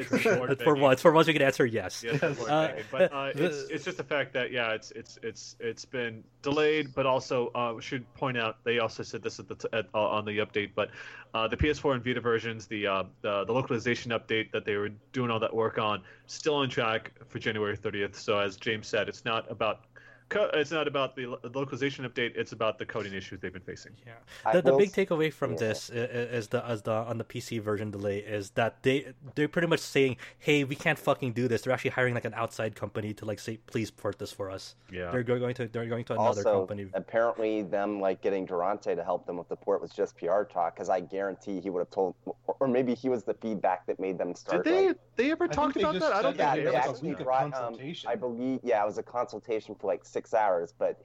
it's 0.51 0.63
for 0.63 0.75
begging. 0.75 0.81
once. 0.83 1.03
For 1.03 1.13
once, 1.13 1.27
we 1.27 1.33
can 1.33 1.43
answer 1.43 1.65
yes. 1.67 2.03
Yeah, 2.05 2.19
it's 2.23 2.41
Uh, 2.45 2.83
but 2.91 3.13
uh, 3.13 3.33
the- 3.35 3.47
it's 3.47 3.71
it's 3.71 3.85
just 3.85 3.97
the 3.97 4.05
fact 4.05 4.33
that 4.35 4.53
yeah, 4.53 4.73
it's 4.73 4.91
it's 4.93 5.19
it's 5.23 5.57
it's 5.61 5.85
been 5.85 6.23
delayed, 6.43 6.95
but 6.95 7.07
also 7.07 7.51
uh, 7.55 7.73
we 7.75 7.83
should 7.83 8.13
point 8.15 8.37
out 8.39 8.63
they 8.65 8.79
also 8.79 9.03
said 9.03 9.23
this 9.23 9.39
at 9.39 9.49
the 9.49 9.55
t- 9.55 9.69
at, 9.73 9.87
uh, 9.95 9.99
on 10.09 10.25
the 10.25 10.39
update, 10.39 10.71
but 10.75 10.91
uh, 11.35 11.47
the 11.49 11.57
PS4 11.57 11.95
and 11.95 12.05
Vita 12.05 12.21
versions, 12.21 12.67
the, 12.67 12.87
uh, 12.87 13.03
the 13.23 13.45
the 13.45 13.53
localization 13.53 14.13
update 14.13 14.51
that 14.53 14.65
they 14.65 14.77
were 14.77 14.89
doing 15.13 15.31
all 15.31 15.39
that 15.41 15.55
work 15.55 15.79
on, 15.79 16.03
still 16.27 16.55
on 16.55 16.69
track 16.71 17.13
for 17.29 17.39
January 17.39 17.77
30th. 17.77 18.15
So 18.15 18.39
as 18.39 18.57
James 18.57 18.87
said, 18.87 19.09
it's 19.09 19.25
not 19.27 19.51
about 19.51 19.81
co- 20.29 20.51
it's 20.55 20.71
not 20.71 20.87
about 20.89 21.17
the, 21.17 21.27
localization 21.55 22.09
update; 22.09 22.33
it's 22.37 22.53
about 22.53 22.79
the 22.79 22.87
coding 22.87 23.15
issues 23.15 23.41
they've 23.41 23.53
been 23.53 23.63
facing. 23.63 23.93
Yeah. 24.07 24.53
The, 24.53 24.63
the 24.63 24.77
big 24.77 24.93
takeaway 24.93 25.33
from 25.33 25.53
yeah. 25.53 25.59
this 25.59 25.91
i- 25.93 25.97
i- 25.97 26.01
is 26.39 26.49
the 26.49 26.65
as 26.65 26.83
the 26.83 26.93
on 26.93 27.19
the 27.19 27.25
PC 27.25 27.61
version 27.61 27.91
delay 27.91 28.19
is 28.19 28.51
that 28.51 28.83
they 28.83 29.13
they're 29.35 29.49
pretty 29.49 29.69
much 29.69 29.81
saying, 29.81 30.17
"Hey, 30.39 30.65
we 30.65 30.77
can't 30.77 30.99
fucking 30.99 31.33
do 31.33 31.49
this." 31.49 31.63
They're 31.63 31.73
actually 31.73 31.91
hiring 31.93 32.15
like 32.15 32.25
an 32.25 32.35
outside 32.35 32.75
company 32.75 33.15
to 33.15 33.25
like 33.25 33.39
say, 33.39 33.59
"Please 33.67 33.91
port 33.91 34.19
this 34.19 34.33
for 34.33 34.51
us." 34.51 34.75
Yeah. 34.93 35.11
They're 35.11 35.23
going 35.23 35.55
to 35.55 35.69
they're 35.69 35.87
going 35.87 36.05
to 36.07 36.15
another 36.15 36.41
also, 36.47 36.59
company. 36.61 36.87
apparently, 36.95 37.63
them 37.63 38.01
like 38.01 38.21
getting 38.23 38.47
Durante 38.47 38.95
to 38.95 39.05
help 39.05 39.27
them 39.27 39.37
with 39.37 39.49
the 39.49 39.57
port 39.57 39.81
was 39.81 39.93
just 39.93 40.17
PR 40.17 40.43
talk. 40.43 40.75
Because 40.75 40.89
I 40.89 41.01
guarantee 41.01 41.61
he 41.61 41.71
would 41.71 41.81
have 41.81 41.91
told, 41.91 42.15
or, 42.25 42.57
or 42.61 42.69
maybe 42.69 42.95
he 42.95 43.09
was 43.09 43.25
the 43.25 43.35
feedback 43.35 43.87
that 43.87 43.99
made 43.99 44.19
them 44.19 44.35
start. 44.35 44.65
Did 44.65 44.71
start. 44.71 44.81
they 44.83 44.87
like, 44.89 44.97
they 45.17 45.31
ever 45.31 45.45
I 45.45 45.49
talked 45.49 45.77
about 45.77 45.95
that? 46.01 46.13
I 46.13 46.23
don't 46.23 46.33
think 46.33 46.39
yeah, 46.39 46.55
they 46.57 46.63
they 46.63 46.67
was 46.67 46.75
ever. 46.75 46.87
a 46.87 46.91
actually 46.91 47.25
brought. 47.25 47.55
Um. 47.55 47.79
I 48.07 48.15
believe, 48.15 48.61
yeah, 48.63 48.83
it 48.83 48.87
was 48.87 48.99
a 48.99 49.03
consultation 49.03 49.75
for 49.75 49.87
like 49.87 50.05
six 50.05 50.18
hours, 50.35 50.73
but. 50.79 51.01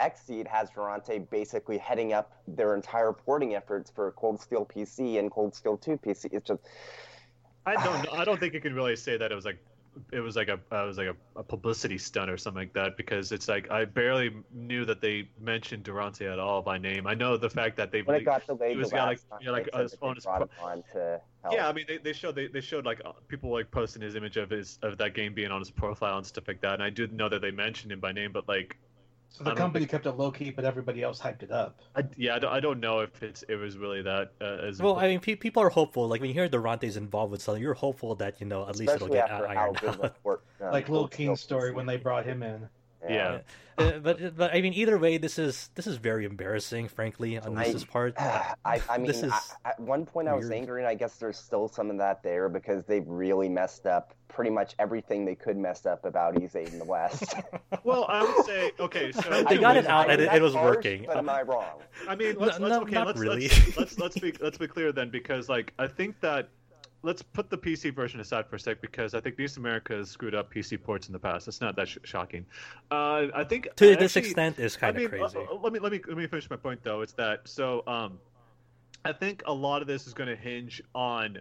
Xseed 0.00 0.48
has 0.48 0.68
Durante 0.70 1.20
basically 1.20 1.78
heading 1.78 2.12
up 2.12 2.32
their 2.48 2.74
entire 2.74 3.12
porting 3.12 3.54
efforts 3.54 3.88
for 3.88 4.10
Cold 4.12 4.40
Steel 4.40 4.66
PC 4.66 5.20
and 5.20 5.30
Cold 5.30 5.54
Steel 5.54 5.76
2 5.76 5.96
PC. 5.98 6.30
It's 6.32 6.48
just 6.48 6.60
I 7.66 7.74
don't. 7.74 8.08
I 8.12 8.24
don't 8.24 8.40
think 8.40 8.54
you 8.54 8.60
can 8.60 8.74
really 8.74 8.96
say 8.96 9.16
that 9.16 9.30
it 9.30 9.34
was 9.34 9.44
like, 9.44 9.58
it 10.10 10.20
was 10.20 10.36
like 10.36 10.48
a, 10.48 10.58
uh, 10.72 10.84
it 10.84 10.86
was 10.86 10.98
like 10.98 11.08
a, 11.08 11.16
a 11.36 11.42
publicity 11.42 11.98
stunt 11.98 12.30
or 12.30 12.36
something 12.36 12.62
like 12.62 12.72
that 12.72 12.96
because 12.96 13.30
it's 13.30 13.46
like 13.46 13.70
I 13.70 13.84
barely 13.84 14.34
knew 14.52 14.84
that 14.84 15.00
they 15.00 15.28
mentioned 15.40 15.84
Durante 15.84 16.26
at 16.26 16.38
all 16.38 16.62
by 16.62 16.78
name. 16.78 17.06
I 17.06 17.14
know 17.14 17.36
the 17.36 17.50
fact 17.50 17.76
that 17.76 17.92
they. 17.92 18.02
when 18.02 18.16
it 18.16 18.24
got 18.24 18.46
delayed 18.46 18.78
the 18.78 18.88
got, 18.88 19.06
like- 19.06 19.28
time, 19.28 19.38
yeah, 19.42 19.50
like, 19.50 19.70
they 19.72 19.86
said 19.86 19.98
on 20.02 20.14
his 20.16 20.24
brought 20.24 20.50
pro- 20.50 20.66
on 20.66 20.82
to 20.92 21.20
help. 21.42 21.54
Yeah, 21.54 21.68
I 21.68 21.72
mean 21.72 21.84
they, 21.88 21.98
they 21.98 22.12
showed 22.12 22.34
they, 22.34 22.46
they 22.48 22.60
showed 22.60 22.84
like 22.84 23.00
uh, 23.04 23.12
people 23.28 23.50
like 23.50 23.70
posting 23.70 24.02
his 24.02 24.14
image 24.16 24.36
of 24.36 24.50
his 24.50 24.78
of 24.82 24.98
that 24.98 25.14
game 25.14 25.34
being 25.34 25.50
on 25.50 25.60
his 25.60 25.70
profile 25.70 26.18
and 26.18 26.26
stuff 26.26 26.44
like 26.48 26.60
that. 26.62 26.74
And 26.74 26.82
I 26.82 26.90
did 26.90 27.12
know 27.12 27.28
that 27.28 27.42
they 27.42 27.50
mentioned 27.50 27.92
him 27.92 28.00
by 28.00 28.12
name, 28.12 28.32
but 28.32 28.46
like, 28.48 28.76
So 29.28 29.44
the 29.44 29.54
company 29.54 29.80
think- 29.84 29.90
kept 29.90 30.06
it 30.06 30.12
low 30.12 30.30
key, 30.30 30.50
but 30.50 30.64
everybody 30.64 31.02
else 31.02 31.20
hyped 31.20 31.42
it 31.42 31.50
up. 31.50 31.80
I, 31.96 32.04
yeah, 32.16 32.36
I 32.36 32.38
don't, 32.38 32.52
I 32.52 32.60
don't 32.60 32.80
know 32.80 33.00
if 33.00 33.22
it's 33.22 33.42
it 33.48 33.56
was 33.56 33.76
really 33.78 34.02
that 34.02 34.32
uh, 34.40 34.44
as 34.68 34.80
Well, 34.80 34.96
I 34.96 35.08
mean, 35.08 35.20
pe- 35.20 35.36
people 35.36 35.62
are 35.62 35.70
hopeful. 35.70 36.06
Like 36.08 36.20
when 36.20 36.28
you 36.28 36.34
hear 36.34 36.48
Durante's 36.48 36.96
involved 36.96 37.32
with 37.32 37.42
something, 37.42 37.62
you're 37.62 37.74
hopeful 37.74 38.14
that 38.16 38.40
you 38.40 38.46
know 38.46 38.62
at 38.68 38.76
least 38.76 38.92
Especially 38.92 39.18
it'll 39.18 39.28
get 39.28 39.56
ironed 39.56 39.84
out. 39.84 40.22
port, 40.22 40.42
like 40.60 40.88
Lil 40.88 41.00
Cold 41.02 41.10
King's 41.12 41.40
story 41.40 41.72
when 41.72 41.86
they 41.86 41.96
brought 41.96 42.24
him 42.26 42.42
in. 42.42 42.68
Yeah. 43.08 43.40
Uh, 43.78 43.92
but 44.00 44.36
but 44.36 44.54
I 44.54 44.60
mean, 44.60 44.74
either 44.74 44.98
way, 44.98 45.16
this 45.16 45.38
is 45.38 45.70
this 45.74 45.86
is 45.86 45.96
very 45.96 46.24
embarrassing, 46.26 46.88
frankly, 46.88 47.38
on 47.38 47.56
I- 47.56 47.64
Nisa's 47.64 47.84
part. 47.84 48.14
I, 48.18 48.80
I 48.88 48.98
mean, 48.98 49.06
This 49.06 49.22
is 49.22 49.32
I, 49.64 49.70
at 49.70 49.80
one 49.80 50.04
point 50.04 50.28
I 50.28 50.34
was 50.34 50.50
angry, 50.50 50.82
and 50.82 50.88
I 50.88 50.94
guess 50.94 51.16
there's 51.16 51.38
still 51.38 51.68
some 51.68 51.90
of 51.90 51.96
that 51.98 52.22
there 52.22 52.48
because 52.50 52.84
they've 52.84 53.06
really 53.08 53.48
messed 53.48 53.86
up 53.86 54.12
pretty 54.28 54.50
much 54.50 54.74
everything 54.78 55.24
they 55.24 55.34
could 55.34 55.56
mess 55.56 55.84
up 55.86 56.04
about 56.04 56.34
E8 56.34 56.72
in 56.72 56.78
the 56.78 56.84
West. 56.84 57.34
Well, 57.84 58.04
I 58.08 58.22
would 58.22 58.44
say 58.46 58.72
okay. 58.78 59.10
So 59.10 59.42
They 59.48 59.56
got 59.58 59.76
it 59.76 59.86
I 59.86 59.90
out 60.02 60.10
and 60.10 60.20
it- 60.20 60.32
it 60.32 60.42
was 60.42 60.54
harsh, 60.54 60.76
working. 60.76 61.04
But 61.06 61.16
am 61.16 61.28
I 61.30 61.42
wrong? 61.42 61.80
I 62.06 62.14
mean, 62.14 62.36
let's, 62.38 62.58
No, 62.58 62.66
let's 62.68 62.76
no, 62.78 62.82
okay, 62.82 62.94
not 62.94 63.06
let's, 63.08 63.18
really. 63.18 63.48
let's 63.48 63.76
let's 63.76 63.98
let's 63.98 64.18
be 64.18 64.32
let's 64.40 64.58
be 64.58 64.68
clear 64.68 64.92
then, 64.92 65.08
because 65.10 65.48
like 65.48 65.72
I 65.78 65.86
think 65.86 66.20
that 66.20 66.50
let's 67.02 67.22
put 67.22 67.50
the 67.50 67.58
PC 67.58 67.94
version 67.94 68.20
aside 68.20 68.46
for 68.48 68.56
a 68.56 68.60
sec, 68.60 68.80
because 68.80 69.14
I 69.14 69.20
think 69.20 69.38
NIS 69.38 69.56
America 69.56 69.94
has 69.94 70.10
screwed 70.10 70.34
up 70.34 70.52
PC 70.52 70.80
ports 70.82 71.08
in 71.08 71.12
the 71.12 71.18
past. 71.18 71.48
It's 71.48 71.60
not 71.60 71.74
that 71.76 71.88
sh- 71.88 71.98
shocking. 72.04 72.46
Uh, 72.90 73.26
I 73.34 73.44
think 73.44 73.68
to 73.76 73.92
I 73.92 73.96
this 73.96 74.16
actually- 74.16 74.28
extent 74.30 74.58
is 74.58 74.76
kind 74.76 74.96
I 74.98 75.02
of 75.02 75.12
mean, 75.12 75.20
uh, 75.22 75.28
crazy. 75.28 75.46
uh, 75.50 75.54
let 75.56 75.72
me 75.72 75.78
let 75.78 75.92
me 75.92 76.00
let 76.06 76.16
me 76.16 76.26
finish 76.26 76.48
my 76.48 76.56
point 76.56 76.80
though. 76.82 77.00
It's 77.00 77.12
that 77.14 77.40
so 77.48 77.82
um, 77.86 78.18
I 79.04 79.12
think 79.12 79.42
a 79.46 79.52
lot 79.52 79.82
of 79.82 79.88
this 79.88 80.06
is 80.06 80.14
going 80.14 80.28
to 80.28 80.36
hinge 80.36 80.82
on 80.94 81.38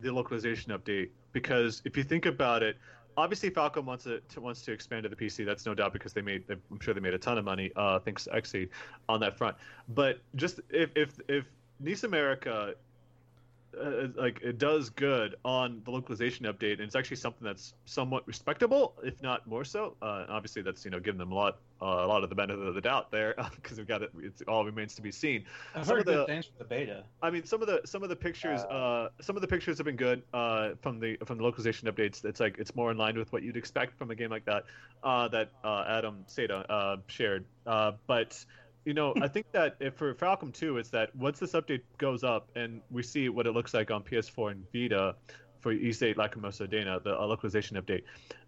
the 0.00 0.12
localization 0.12 0.72
update 0.72 1.10
because 1.32 1.82
if 1.84 1.96
you 1.96 2.02
think 2.04 2.26
about 2.26 2.62
it, 2.62 2.76
obviously 3.16 3.50
Falcom 3.50 3.84
wants 3.84 4.04
to, 4.04 4.20
to 4.20 4.40
wants 4.40 4.62
to 4.62 4.72
expand 4.72 5.02
to 5.04 5.08
the 5.08 5.16
PC. 5.16 5.44
That's 5.44 5.66
no 5.66 5.74
doubt 5.74 5.92
because 5.92 6.12
they 6.12 6.22
made 6.22 6.44
I'm 6.48 6.80
sure 6.80 6.94
they 6.94 7.00
made 7.00 7.14
a 7.14 7.18
ton 7.18 7.38
of 7.38 7.44
money 7.44 7.70
uh, 7.76 7.98
thanks 7.98 8.24
to 8.24 8.68
on 9.08 9.20
that 9.20 9.36
front. 9.36 9.56
But 9.88 10.20
just 10.36 10.60
if 10.70 10.90
if 10.94 11.18
if 11.28 11.44
NIS 11.80 12.04
America 12.04 12.74
uh, 13.80 14.08
like 14.16 14.40
it 14.42 14.58
does 14.58 14.90
good 14.90 15.36
on 15.44 15.80
the 15.84 15.90
localization 15.90 16.46
update, 16.46 16.72
and 16.74 16.82
it's 16.82 16.94
actually 16.96 17.16
something 17.16 17.44
that's 17.44 17.74
somewhat 17.84 18.26
respectable, 18.26 18.94
if 19.02 19.22
not 19.22 19.46
more 19.46 19.64
so. 19.64 19.96
Uh, 20.02 20.24
obviously, 20.28 20.62
that's 20.62 20.84
you 20.84 20.90
know 20.90 21.00
giving 21.00 21.18
them 21.18 21.32
a 21.32 21.34
lot 21.34 21.58
uh, 21.80 21.86
a 21.86 22.06
lot 22.06 22.22
of 22.22 22.28
the 22.28 22.34
benefit 22.34 22.66
of 22.66 22.74
the 22.74 22.80
doubt 22.80 23.10
there 23.10 23.34
because 23.56 23.78
we've 23.78 23.86
got 23.88 24.02
it. 24.02 24.10
It 24.22 24.34
all 24.48 24.64
remains 24.64 24.94
to 24.96 25.02
be 25.02 25.10
seen. 25.12 25.44
I've 25.74 25.86
Some 25.86 25.96
heard 25.96 26.00
of 26.00 26.06
the- 26.06 26.12
good 26.20 26.26
things 26.26 26.46
from 26.46 26.54
the 26.58 26.64
beta. 26.64 27.04
I 27.22 27.30
mean, 27.30 27.44
some 27.44 27.60
of 27.62 27.68
the 27.68 27.80
some 27.84 28.02
of 28.02 28.08
the 28.08 28.16
pictures, 28.16 28.60
Uh, 28.70 28.74
uh, 28.74 29.08
some 29.20 29.36
of 29.36 29.42
the 29.42 29.48
pictures 29.48 29.78
have 29.78 29.86
been 29.86 29.96
good 29.96 30.22
uh, 30.34 30.70
from 30.82 30.98
the 31.00 31.16
from 31.24 31.38
the 31.38 31.44
localization 31.44 31.88
updates. 31.88 32.24
It's 32.24 32.40
like 32.40 32.56
it's 32.58 32.74
more 32.74 32.90
in 32.90 32.96
line 32.98 33.16
with 33.18 33.32
what 33.32 33.42
you'd 33.42 33.56
expect 33.56 33.96
from 33.98 34.10
a 34.10 34.14
game 34.14 34.30
like 34.30 34.44
that 34.44 34.64
uh, 35.02 35.28
that 35.28 35.50
uh, 35.64 35.84
Adam 35.88 36.24
Seda 36.28 36.64
uh, 36.68 36.96
shared. 37.06 37.44
Uh, 37.66 37.92
but 38.06 38.44
you 38.84 38.94
know, 38.94 39.14
I 39.20 39.28
think 39.28 39.46
that 39.52 39.76
if 39.80 39.94
for 39.94 40.14
Falcom 40.14 40.52
2, 40.52 40.78
it's 40.78 40.90
that 40.90 41.14
once 41.14 41.38
this 41.38 41.52
update 41.52 41.82
goes 41.98 42.24
up 42.24 42.48
and 42.56 42.80
we 42.90 43.02
see 43.02 43.28
what 43.28 43.46
it 43.46 43.52
looks 43.52 43.74
like 43.74 43.90
on 43.90 44.02
PS4 44.02 44.52
and 44.52 44.64
Vita 44.72 45.14
for 45.60 45.72
Ys 45.72 46.02
8 46.02 46.16
Lacrimosa 46.16 46.68
Dana, 46.68 47.00
the 47.02 47.18
uh, 47.18 47.24
localization 47.26 47.76
update, 47.80 48.02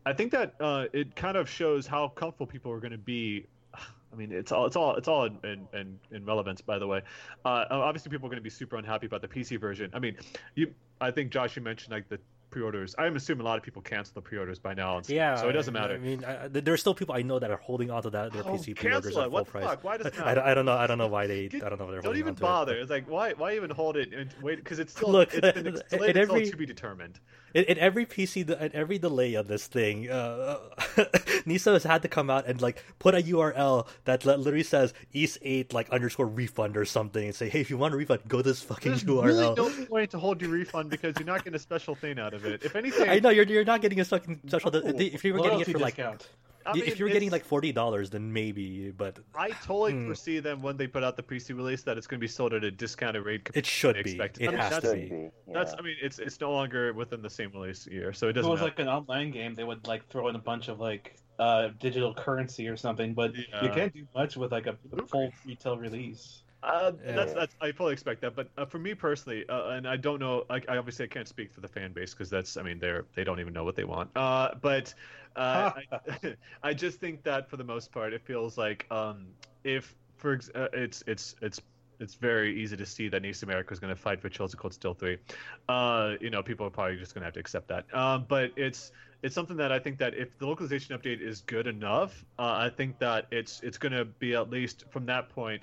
I 0.05 0.13
think 0.13 0.33
that 0.33 0.55
uh, 0.61 0.87
it 0.93 1.15
kind 1.15 1.37
of 1.37 1.49
shows 1.49 1.87
how 1.87 2.09
comfortable 2.09 2.47
people 2.47 2.73
are 2.73 2.81
going 2.81 2.93
to 2.93 2.99
be. 2.99 3.47
I 4.13 4.17
mean, 4.17 4.31
it's 4.31 4.53
all 4.53 4.67
it's 4.67 4.77
all 4.77 4.95
it's 4.95 5.09
all 5.09 5.25
in, 5.25 5.67
in, 5.73 5.99
in, 6.13 6.25
relevance, 6.25 6.61
by 6.61 6.79
the 6.79 6.87
way. 6.87 7.03
Uh, 7.45 7.65
obviously, 7.71 8.11
people 8.11 8.27
are 8.27 8.31
going 8.31 8.39
to 8.39 8.45
be 8.45 8.51
super 8.51 8.77
unhappy 8.77 9.07
about 9.07 9.23
the 9.23 9.29
PC 9.29 9.59
version. 9.59 9.91
I 9.93 9.99
mean, 9.99 10.17
you, 10.55 10.73
I 11.01 11.11
think 11.11 11.33
Josh, 11.33 11.57
you 11.57 11.63
mentioned 11.63 11.93
like 11.93 12.09
the 12.09 12.21
pre-orders. 12.55 12.95
I'm 12.99 13.17
assuming 13.17 13.41
a 13.41 13.45
lot 13.49 13.59
of 13.59 13.65
people 13.65 13.83
cancel 13.83 14.15
the 14.15 14.21
pre-orders 14.21 14.61
by 14.61 14.75
now, 14.75 14.97
and 14.99 15.09
Yeah, 15.09 15.35
so 15.35 15.49
it 15.49 15.53
doesn't 15.55 15.75
matter. 15.75 15.95
I 15.95 15.99
mean, 15.99 16.25
I, 16.25 16.47
there 16.47 16.73
are 16.73 16.77
still 16.77 16.95
people 16.95 17.13
I 17.17 17.23
know 17.23 17.41
that 17.41 17.51
are 17.51 17.57
holding 17.57 17.91
onto 17.91 18.11
that 18.11 18.33
their 18.33 18.43
Oh, 18.47 18.53
PC 18.55 18.77
pre-orders 18.77 19.07
at 19.17 19.23
full 19.25 19.31
What 19.31 19.47
the 19.47 19.51
price. 19.51 19.65
fuck? 19.65 19.83
Why 19.85 19.97
does 19.97 20.17
I. 20.21 20.51
I 20.51 20.55
don't 20.55 20.65
know. 20.65 20.73
I 20.77 20.87
don't 20.87 20.99
know 20.99 21.09
why 21.09 21.27
they. 21.27 21.49
Get- 21.49 21.65
I 21.65 21.69
don't 21.69 21.81
know. 21.81 21.91
They're 21.91 22.01
Don't 22.01 22.17
even 22.17 22.35
bother. 22.35 22.77
It. 22.77 22.83
It's 22.83 22.91
like 22.91 23.11
why 23.11 23.33
why 23.33 23.57
even 23.57 23.71
hold 23.71 23.97
it 23.97 24.13
and 24.15 24.31
wait 24.41 24.57
because 24.57 24.79
it's 24.79 24.93
still 24.97 25.11
Look, 25.11 25.35
it's 25.35 25.59
in- 25.59 25.81
delayed 25.91 26.17
every- 26.25 26.49
to 26.49 26.57
be 26.57 26.65
determined. 26.67 27.19
In, 27.55 27.65
in 27.65 27.79
every 27.79 28.05
PC, 28.05 28.45
de- 28.45 28.65
in 28.65 28.75
every 28.75 28.99
delay 28.99 29.35
of 29.35 29.47
this 29.47 29.67
thing, 29.67 30.11
uh, 30.11 30.59
Nisa 31.47 31.73
has 31.73 31.85
had 31.85 32.03
to 32.03 32.09
come 32.09 32.29
out 32.29 32.47
and 32.47 32.61
like 32.61 32.85
put 32.99 33.15
a 33.15 33.19
URL 33.19 33.87
that 34.05 34.25
literally 34.27 34.65
says 34.65 34.93
Ys 35.13 35.39
Eight 35.43 35.73
like 35.73 35.89
underscore 35.91 36.27
refund 36.27 36.77
or 36.77 36.85
something, 36.85 37.25
and 37.25 37.35
say, 37.35 37.49
hey, 37.49 37.61
if 37.61 37.71
you 37.71 37.79
want 37.79 37.95
a 37.95 37.97
refund, 37.97 38.21
go 38.29 38.39
to 38.39 38.43
this 38.43 38.61
fucking 38.63 38.93
There's 38.93 39.05
URL. 39.05 39.25
really 39.25 39.55
no 39.55 39.87
point 39.87 40.11
to 40.11 40.19
hold 40.19 40.43
your 40.43 40.51
refund 40.51 40.91
because 40.91 41.15
you're 41.19 41.27
not 41.27 41.45
getting 41.45 41.55
a 41.55 41.61
special 41.61 41.95
thing 41.95 42.19
out 42.19 42.35
of 42.35 42.45
it. 42.45 42.65
If 42.65 42.75
anything, 42.77 43.09
I 43.09 43.21
know 43.21 43.31
you're 43.31 43.47
you're 43.47 43.65
not 43.65 43.81
getting 43.81 44.01
a 44.01 44.05
fucking 44.05 44.41
special. 44.49 44.73
No. 44.73 44.81
If 44.85 45.25
you 45.25 45.35
were 45.35 45.41
getting 45.41 45.61
it 45.61 45.71
for 45.71 45.79
like, 45.79 45.97
discount. 45.97 46.29
I 46.67 46.73
mean, 46.75 46.85
if 46.87 46.99
you're 46.99 47.09
getting 47.11 47.31
like 47.31 47.45
forty 47.45 47.73
dollars, 47.73 48.11
then 48.11 48.33
maybe. 48.33 48.91
But 48.91 49.19
I 49.35 49.51
totally 49.63 49.93
Hmm. 49.93 50.07
foresee 50.07 50.39
them 50.41 50.63
when 50.63 50.77
they 50.77 50.87
put 50.87 51.05
out 51.05 51.17
the 51.17 51.23
PC 51.23 51.55
release 51.55 51.83
that 51.83 51.99
it's 51.99 52.07
going 52.07 52.19
to 52.19 52.25
be 52.25 52.29
sold 52.29 52.55
at 52.55 52.65
a 52.65 52.71
discounted 52.71 53.25
rate. 53.25 53.49
it 53.55 53.67
should 53.67 53.97
than 53.97 54.03
be. 54.05 54.11
expected. 54.13 54.45
It 54.45 54.49
I 54.49 54.53
mean, 54.53 54.61
has 54.61 54.71
that's, 54.71 54.91
to 54.91 54.91
Should 54.91 55.09
be. 55.09 55.09
be. 55.11 55.31
That's. 55.53 55.75
I 55.79 55.83
mean, 55.83 55.97
it's 56.01 56.19
it's 56.19 56.41
no 56.41 56.53
longer 56.53 56.93
within 56.93 57.23
the 57.23 57.31
same 57.31 57.53
release 57.53 57.87
year, 57.87 58.13
so 58.13 58.29
it 58.29 58.33
doesn't. 58.33 58.33
If 58.33 58.35
it 58.35 58.35
doesn't 58.35 58.51
was 58.51 58.61
matter. 58.61 58.71
like 58.71 58.79
an 58.79 58.89
online 58.89 59.31
game, 59.31 59.55
they 59.55 59.65
would 59.65 59.87
like 59.87 60.07
throw 60.09 60.29
in 60.29 60.37
a 60.37 60.39
bunch 60.41 60.69
of 60.69 60.81
like 60.81 61.19
uh, 61.39 61.69
digital 61.79 62.15
currency 62.15 62.69
or 62.69 62.77
something, 62.77 63.15
but 63.15 63.35
you 63.35 63.71
can't 63.71 63.93
do 63.93 64.07
much 64.15 64.37
with 64.37 64.53
like 64.53 64.67
a 64.67 64.77
full 65.07 65.31
retail 65.45 65.77
release. 65.79 66.43
Uh, 66.63 66.93
that's 67.05 67.35
that's 67.35 67.55
I 67.61 67.73
fully 67.73 67.93
expect 67.93 68.23
that, 68.23 68.35
but 68.35 68.49
uh, 68.57 68.65
for 68.65 68.79
me 68.79 68.95
personally, 68.95 69.47
uh, 69.51 69.69
and 69.71 69.87
I 69.87 69.99
don't 69.99 70.19
know, 70.19 70.45
I, 70.49 70.63
I 70.67 70.79
obviously 70.79 71.05
I 71.05 71.09
can't 71.09 71.29
speak 71.29 71.53
for 71.53 71.61
the 71.61 71.69
fan 71.69 71.93
base 71.93 72.15
because 72.15 72.31
that's 72.31 72.57
I 72.57 72.63
mean 72.63 72.79
they're 72.79 73.05
they 73.15 73.23
don't 73.23 73.39
even 73.39 73.53
know 73.53 73.65
what 73.65 73.77
they 73.77 73.85
want. 73.85 74.11
Uh, 74.17 74.55
but 74.63 74.95
uh, 75.37 75.71
I, 76.23 76.37
I 76.63 76.75
just 76.75 77.01
think 77.01 77.23
that 77.25 77.49
for 77.49 77.57
the 77.57 77.65
most 77.65 77.93
part, 77.93 78.13
it 78.13 78.23
feels 78.23 78.59
like 78.59 78.87
um, 78.91 79.27
if 79.65 79.95
for 80.17 80.35
ex- 80.35 80.51
uh, 80.55 80.69
it's 80.73 81.03
it's 81.07 81.35
it's 81.43 81.61
it's 82.01 82.15
very 82.15 82.61
easy 82.61 82.77
to 82.77 82.87
see 82.87 83.09
that 83.09 83.23
NIS 83.23 83.43
America 83.43 83.73
is 83.73 83.79
going 83.79 83.95
to 83.95 84.01
fight 84.01 84.21
for 84.21 84.29
Chelsea 84.29 84.57
Cold 84.57 84.75
Steel 84.75 84.95
three. 84.95 85.19
Uh, 85.69 86.15
you 86.21 86.31
know, 86.31 86.43
people 86.43 86.67
are 86.67 86.71
probably 86.71 86.97
just 86.97 87.15
going 87.15 87.23
to 87.23 87.27
have 87.27 87.35
to 87.35 87.41
accept 87.41 87.69
that. 87.69 87.93
Um, 87.95 88.27
but 88.29 88.51
it's 88.57 88.93
it's 89.23 89.35
something 89.35 89.57
that 89.57 89.73
I 89.73 89.79
think 89.79 89.99
that 89.99 90.15
if 90.15 90.37
the 90.39 90.47
localization 90.47 90.97
update 90.97 91.21
is 91.21 91.41
good 91.43 91.67
enough, 91.67 92.25
uh, 92.39 92.55
I 92.59 92.71
think 92.71 92.99
that 92.99 93.27
it's 93.31 93.61
it's 93.63 93.79
going 93.79 93.93
to 93.93 94.05
be 94.05 94.35
at 94.35 94.51
least 94.51 94.85
from 94.91 95.07
that 95.07 95.29
point 95.29 95.63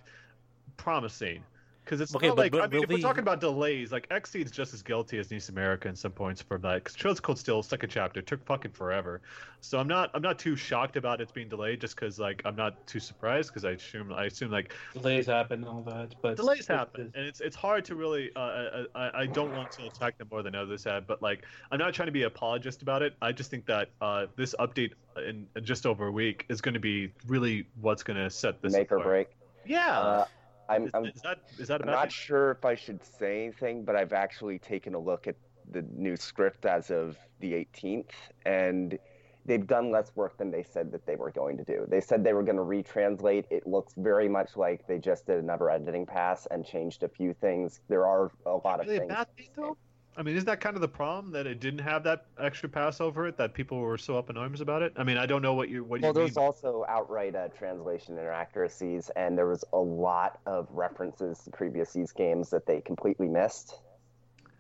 promising. 0.78 1.44
Because 1.84 2.00
it's 2.00 2.16
Okay, 2.16 2.28
not 2.28 2.36
but- 2.38 2.42
like 2.44 2.52
but 2.52 2.62
I 2.62 2.68
mean, 2.68 2.84
if 2.84 2.90
we're 2.90 2.96
we- 2.98 3.02
talking 3.02 3.22
about 3.24 3.40
delays, 3.42 3.92
like 3.92 4.08
Xseed's 4.10 4.52
just 4.52 4.72
as 4.74 4.84
guilty 4.84 5.18
as 5.18 5.32
NIS 5.32 5.50
America 5.50 5.88
in 5.90 5.96
some 5.96 6.12
points 6.12 6.40
for 6.42 6.58
that. 6.60 6.76
Because 6.76 6.94
Trails 6.94 7.20
Cold 7.20 7.40
Steel 7.40 7.64
second 7.64 7.90
chapter 7.90 8.22
took 8.22 8.46
fucking 8.46 8.72
forever, 8.72 9.20
so 9.62 9.80
I'm 9.80 9.88
not 9.88 10.12
I'm 10.14 10.22
not 10.22 10.38
too 10.38 10.56
shocked 10.56 10.96
about 10.96 11.22
it 11.22 11.34
being 11.34 11.50
delayed. 11.50 11.82
Just 11.82 11.96
because 11.96 12.20
like 12.20 12.44
I'm 12.46 12.56
not 12.56 12.86
too 12.86 13.00
surprised 13.00 13.50
because 13.50 13.66
I 13.66 13.72
assume 13.72 14.14
I 14.14 14.26
assume 14.26 14.52
like 14.52 14.74
Delays 14.94 15.26
happen 15.26 15.62
and 15.62 15.68
all 15.68 15.82
that, 15.82 16.14
but 16.22 16.38
delays 16.38 16.68
happen, 16.68 17.08
it- 17.14 17.18
and 17.18 17.26
it's 17.28 17.42
it's 17.42 17.56
hard 17.56 17.84
to 17.86 17.96
really. 17.96 18.30
Uh, 18.36 18.40
I, 18.40 18.86
I 19.08 19.22
I 19.22 19.26
don't 19.26 19.54
want 19.56 19.72
to 19.74 19.86
attack 19.88 20.18
them 20.20 20.28
more 20.32 20.44
than 20.44 20.54
others 20.56 20.84
have, 20.84 21.08
but 21.08 21.22
like 21.24 21.46
I'm 21.72 21.80
not 21.80 21.94
trying 21.96 22.06
to 22.08 22.12
be 22.12 22.22
an 22.22 22.28
apologist 22.28 22.84
about 22.84 23.02
it. 23.02 23.16
I 23.24 23.32
just 23.32 23.50
think 23.50 23.66
that 23.66 23.90
uh, 24.02 24.28
this 24.36 24.54
update 24.60 24.92
in, 25.18 25.48
in 25.56 25.66
just 25.66 25.88
over 25.88 26.08
a 26.08 26.12
week 26.12 26.46
is 26.48 26.62
going 26.62 26.76
to 26.76 26.80
be 26.80 27.12
really 27.28 27.66
what's 27.82 28.04
going 28.04 28.18
to 28.18 28.30
set 28.30 28.62
this 28.62 28.72
Make 28.74 28.92
or 28.92 29.00
break. 29.00 29.30
Yeah. 29.66 30.00
Uh, 30.00 30.26
I'm, 30.72 30.86
is, 30.86 30.92
I'm, 30.94 31.12
is 31.16 31.22
that 31.24 31.40
is 31.58 31.68
that 31.70 31.82
a 31.82 31.84
I'm 31.84 31.90
bad 31.90 32.00
not 32.00 32.12
thing? 32.12 32.12
sure 32.12 32.52
if 32.52 32.66
I 32.66 32.76
should 32.76 33.04
say 33.04 33.44
anything, 33.46 33.86
but 33.86 33.96
I've 33.96 34.14
actually 34.14 34.60
taken 34.60 34.94
a 34.96 35.00
look 35.00 35.28
at 35.28 35.36
the 35.72 35.84
new 35.96 36.16
script 36.18 36.66
as 36.66 36.92
of 36.92 37.18
the 37.40 37.54
18th, 37.54 38.10
and 38.46 38.98
they've 39.46 39.66
done 39.68 39.92
less 39.92 40.12
work 40.16 40.38
than 40.38 40.52
they 40.52 40.64
said 40.64 40.92
that 40.92 41.06
they 41.06 41.16
were 41.16 41.32
going 41.32 41.58
to 41.58 41.64
do. 41.64 41.86
They 41.90 42.02
said 42.02 42.24
they 42.24 42.34
were 42.34 42.44
going 42.44 42.58
to 42.58 42.64
retranslate. 42.64 43.46
It 43.50 43.68
looks 43.68 43.94
very 43.98 44.30
much 44.30 44.58
like 44.58 44.88
they 44.88 45.00
just 45.00 45.26
did 45.28 45.40
another 45.40 45.70
editing 45.70 46.06
pass 46.06 46.48
and 46.52 46.66
changed 46.66 47.04
a 47.04 47.10
few 47.10 47.34
things. 47.34 47.82
There 47.90 48.06
are 48.08 48.32
a 48.46 48.56
lot 48.56 48.80
of 48.82 48.88
really 48.88 48.98
a 48.98 49.02
things. 49.02 49.10
bad 49.10 49.28
thing 49.36 49.50
though? 49.56 49.78
I 50.18 50.24
mean, 50.24 50.36
isn't 50.36 50.46
that 50.46 50.60
kind 50.60 50.76
of 50.76 50.82
the 50.82 50.88
problem 50.88 51.32
that 51.32 51.48
it 51.48 51.60
didn't 51.60 51.80
have 51.80 52.04
that 52.04 52.26
extra 52.38 52.68
pass 52.68 53.00
over 53.00 53.28
it 53.28 53.38
that 53.38 53.54
people 53.54 53.80
were 53.80 53.98
so 53.98 54.18
up 54.18 54.30
in 54.30 54.38
arms 54.38 54.60
about 54.60 54.82
it? 54.82 54.94
I 54.98 55.04
mean, 55.04 55.18
I 55.18 55.26
don't 55.26 55.42
know 55.42 55.54
what 55.54 55.70
you 55.70 55.84
what 55.84 56.02
Well, 56.02 56.12
you 56.12 56.16
mean. 56.16 56.26
there's 56.26 56.38
also 56.38 56.86
outright 56.90 57.36
uh, 57.36 57.48
translation 57.50 58.18
inaccuracies, 58.18 59.10
and 59.16 59.38
there 59.38 59.48
was 59.48 59.64
a 59.72 59.78
lot 59.78 60.40
of 60.46 60.68
references 60.72 61.40
to 61.46 61.52
previous 61.52 61.96
Ys 61.96 62.12
games 62.12 62.50
that 62.50 62.66
they 62.66 62.82
completely 62.82 63.28
missed. 63.30 63.80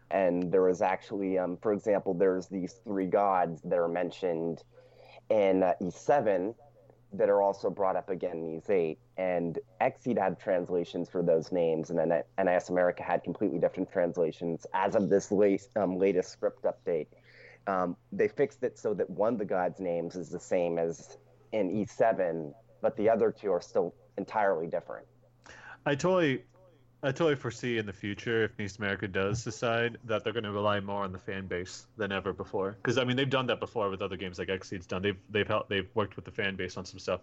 And 0.09 0.51
there 0.51 0.63
was 0.63 0.81
actually, 0.81 1.37
um, 1.37 1.57
for 1.61 1.73
example, 1.73 2.13
there's 2.13 2.47
these 2.47 2.73
three 2.83 3.07
gods 3.07 3.61
that 3.63 3.77
are 3.77 3.87
mentioned 3.87 4.63
in 5.29 5.63
uh, 5.63 5.73
E7 5.81 6.53
that 7.13 7.29
are 7.29 7.41
also 7.41 7.69
brought 7.69 7.95
up 7.95 8.09
again 8.09 8.37
in 8.37 8.61
E8. 8.61 8.97
And 9.17 9.59
Xseed 9.81 10.17
had 10.17 10.39
translations 10.39 11.09
for 11.09 11.21
those 11.21 11.51
names, 11.51 11.89
and 11.89 11.99
then 11.99 12.23
NIS 12.43 12.69
America 12.69 13.03
had 13.03 13.23
completely 13.23 13.59
different 13.59 13.91
translations. 13.91 14.65
As 14.73 14.95
of 14.95 15.09
this 15.09 15.31
late, 15.31 15.67
um, 15.75 15.97
latest 15.97 16.31
script 16.31 16.63
update, 16.63 17.07
um, 17.67 17.95
they 18.11 18.27
fixed 18.27 18.63
it 18.63 18.77
so 18.79 18.93
that 18.93 19.09
one 19.09 19.33
of 19.33 19.39
the 19.39 19.45
gods' 19.45 19.79
names 19.79 20.15
is 20.15 20.29
the 20.29 20.39
same 20.39 20.77
as 20.77 21.17
in 21.51 21.69
E7, 21.69 22.53
but 22.81 22.95
the 22.95 23.09
other 23.09 23.31
two 23.31 23.51
are 23.51 23.61
still 23.61 23.93
entirely 24.17 24.67
different. 24.67 25.05
I 25.85 25.95
totally, 25.95 26.43
I 27.03 27.07
totally 27.07 27.35
foresee 27.35 27.79
in 27.79 27.87
the 27.87 27.93
future 27.93 28.43
if 28.43 28.51
NIS 28.59 28.77
America 28.77 29.07
does 29.07 29.43
decide 29.43 29.97
that 30.05 30.23
they're 30.23 30.33
going 30.33 30.43
to 30.43 30.51
rely 30.51 30.79
more 30.79 31.03
on 31.03 31.11
the 31.11 31.17
fan 31.17 31.47
base 31.47 31.87
than 31.97 32.11
ever 32.11 32.31
before. 32.31 32.71
Because 32.71 32.99
I 32.99 33.03
mean, 33.05 33.17
they've 33.17 33.29
done 33.29 33.47
that 33.47 33.59
before 33.59 33.89
with 33.89 34.03
other 34.03 34.17
games 34.17 34.37
like 34.37 34.49
Xseed's 34.49 34.85
done. 34.85 35.01
They've 35.01 35.17
they've 35.29 35.47
helped, 35.47 35.69
they've 35.69 35.89
worked 35.95 36.15
with 36.15 36.25
the 36.25 36.31
fan 36.31 36.55
base 36.55 36.77
on 36.77 36.85
some 36.85 36.99
stuff. 36.99 37.21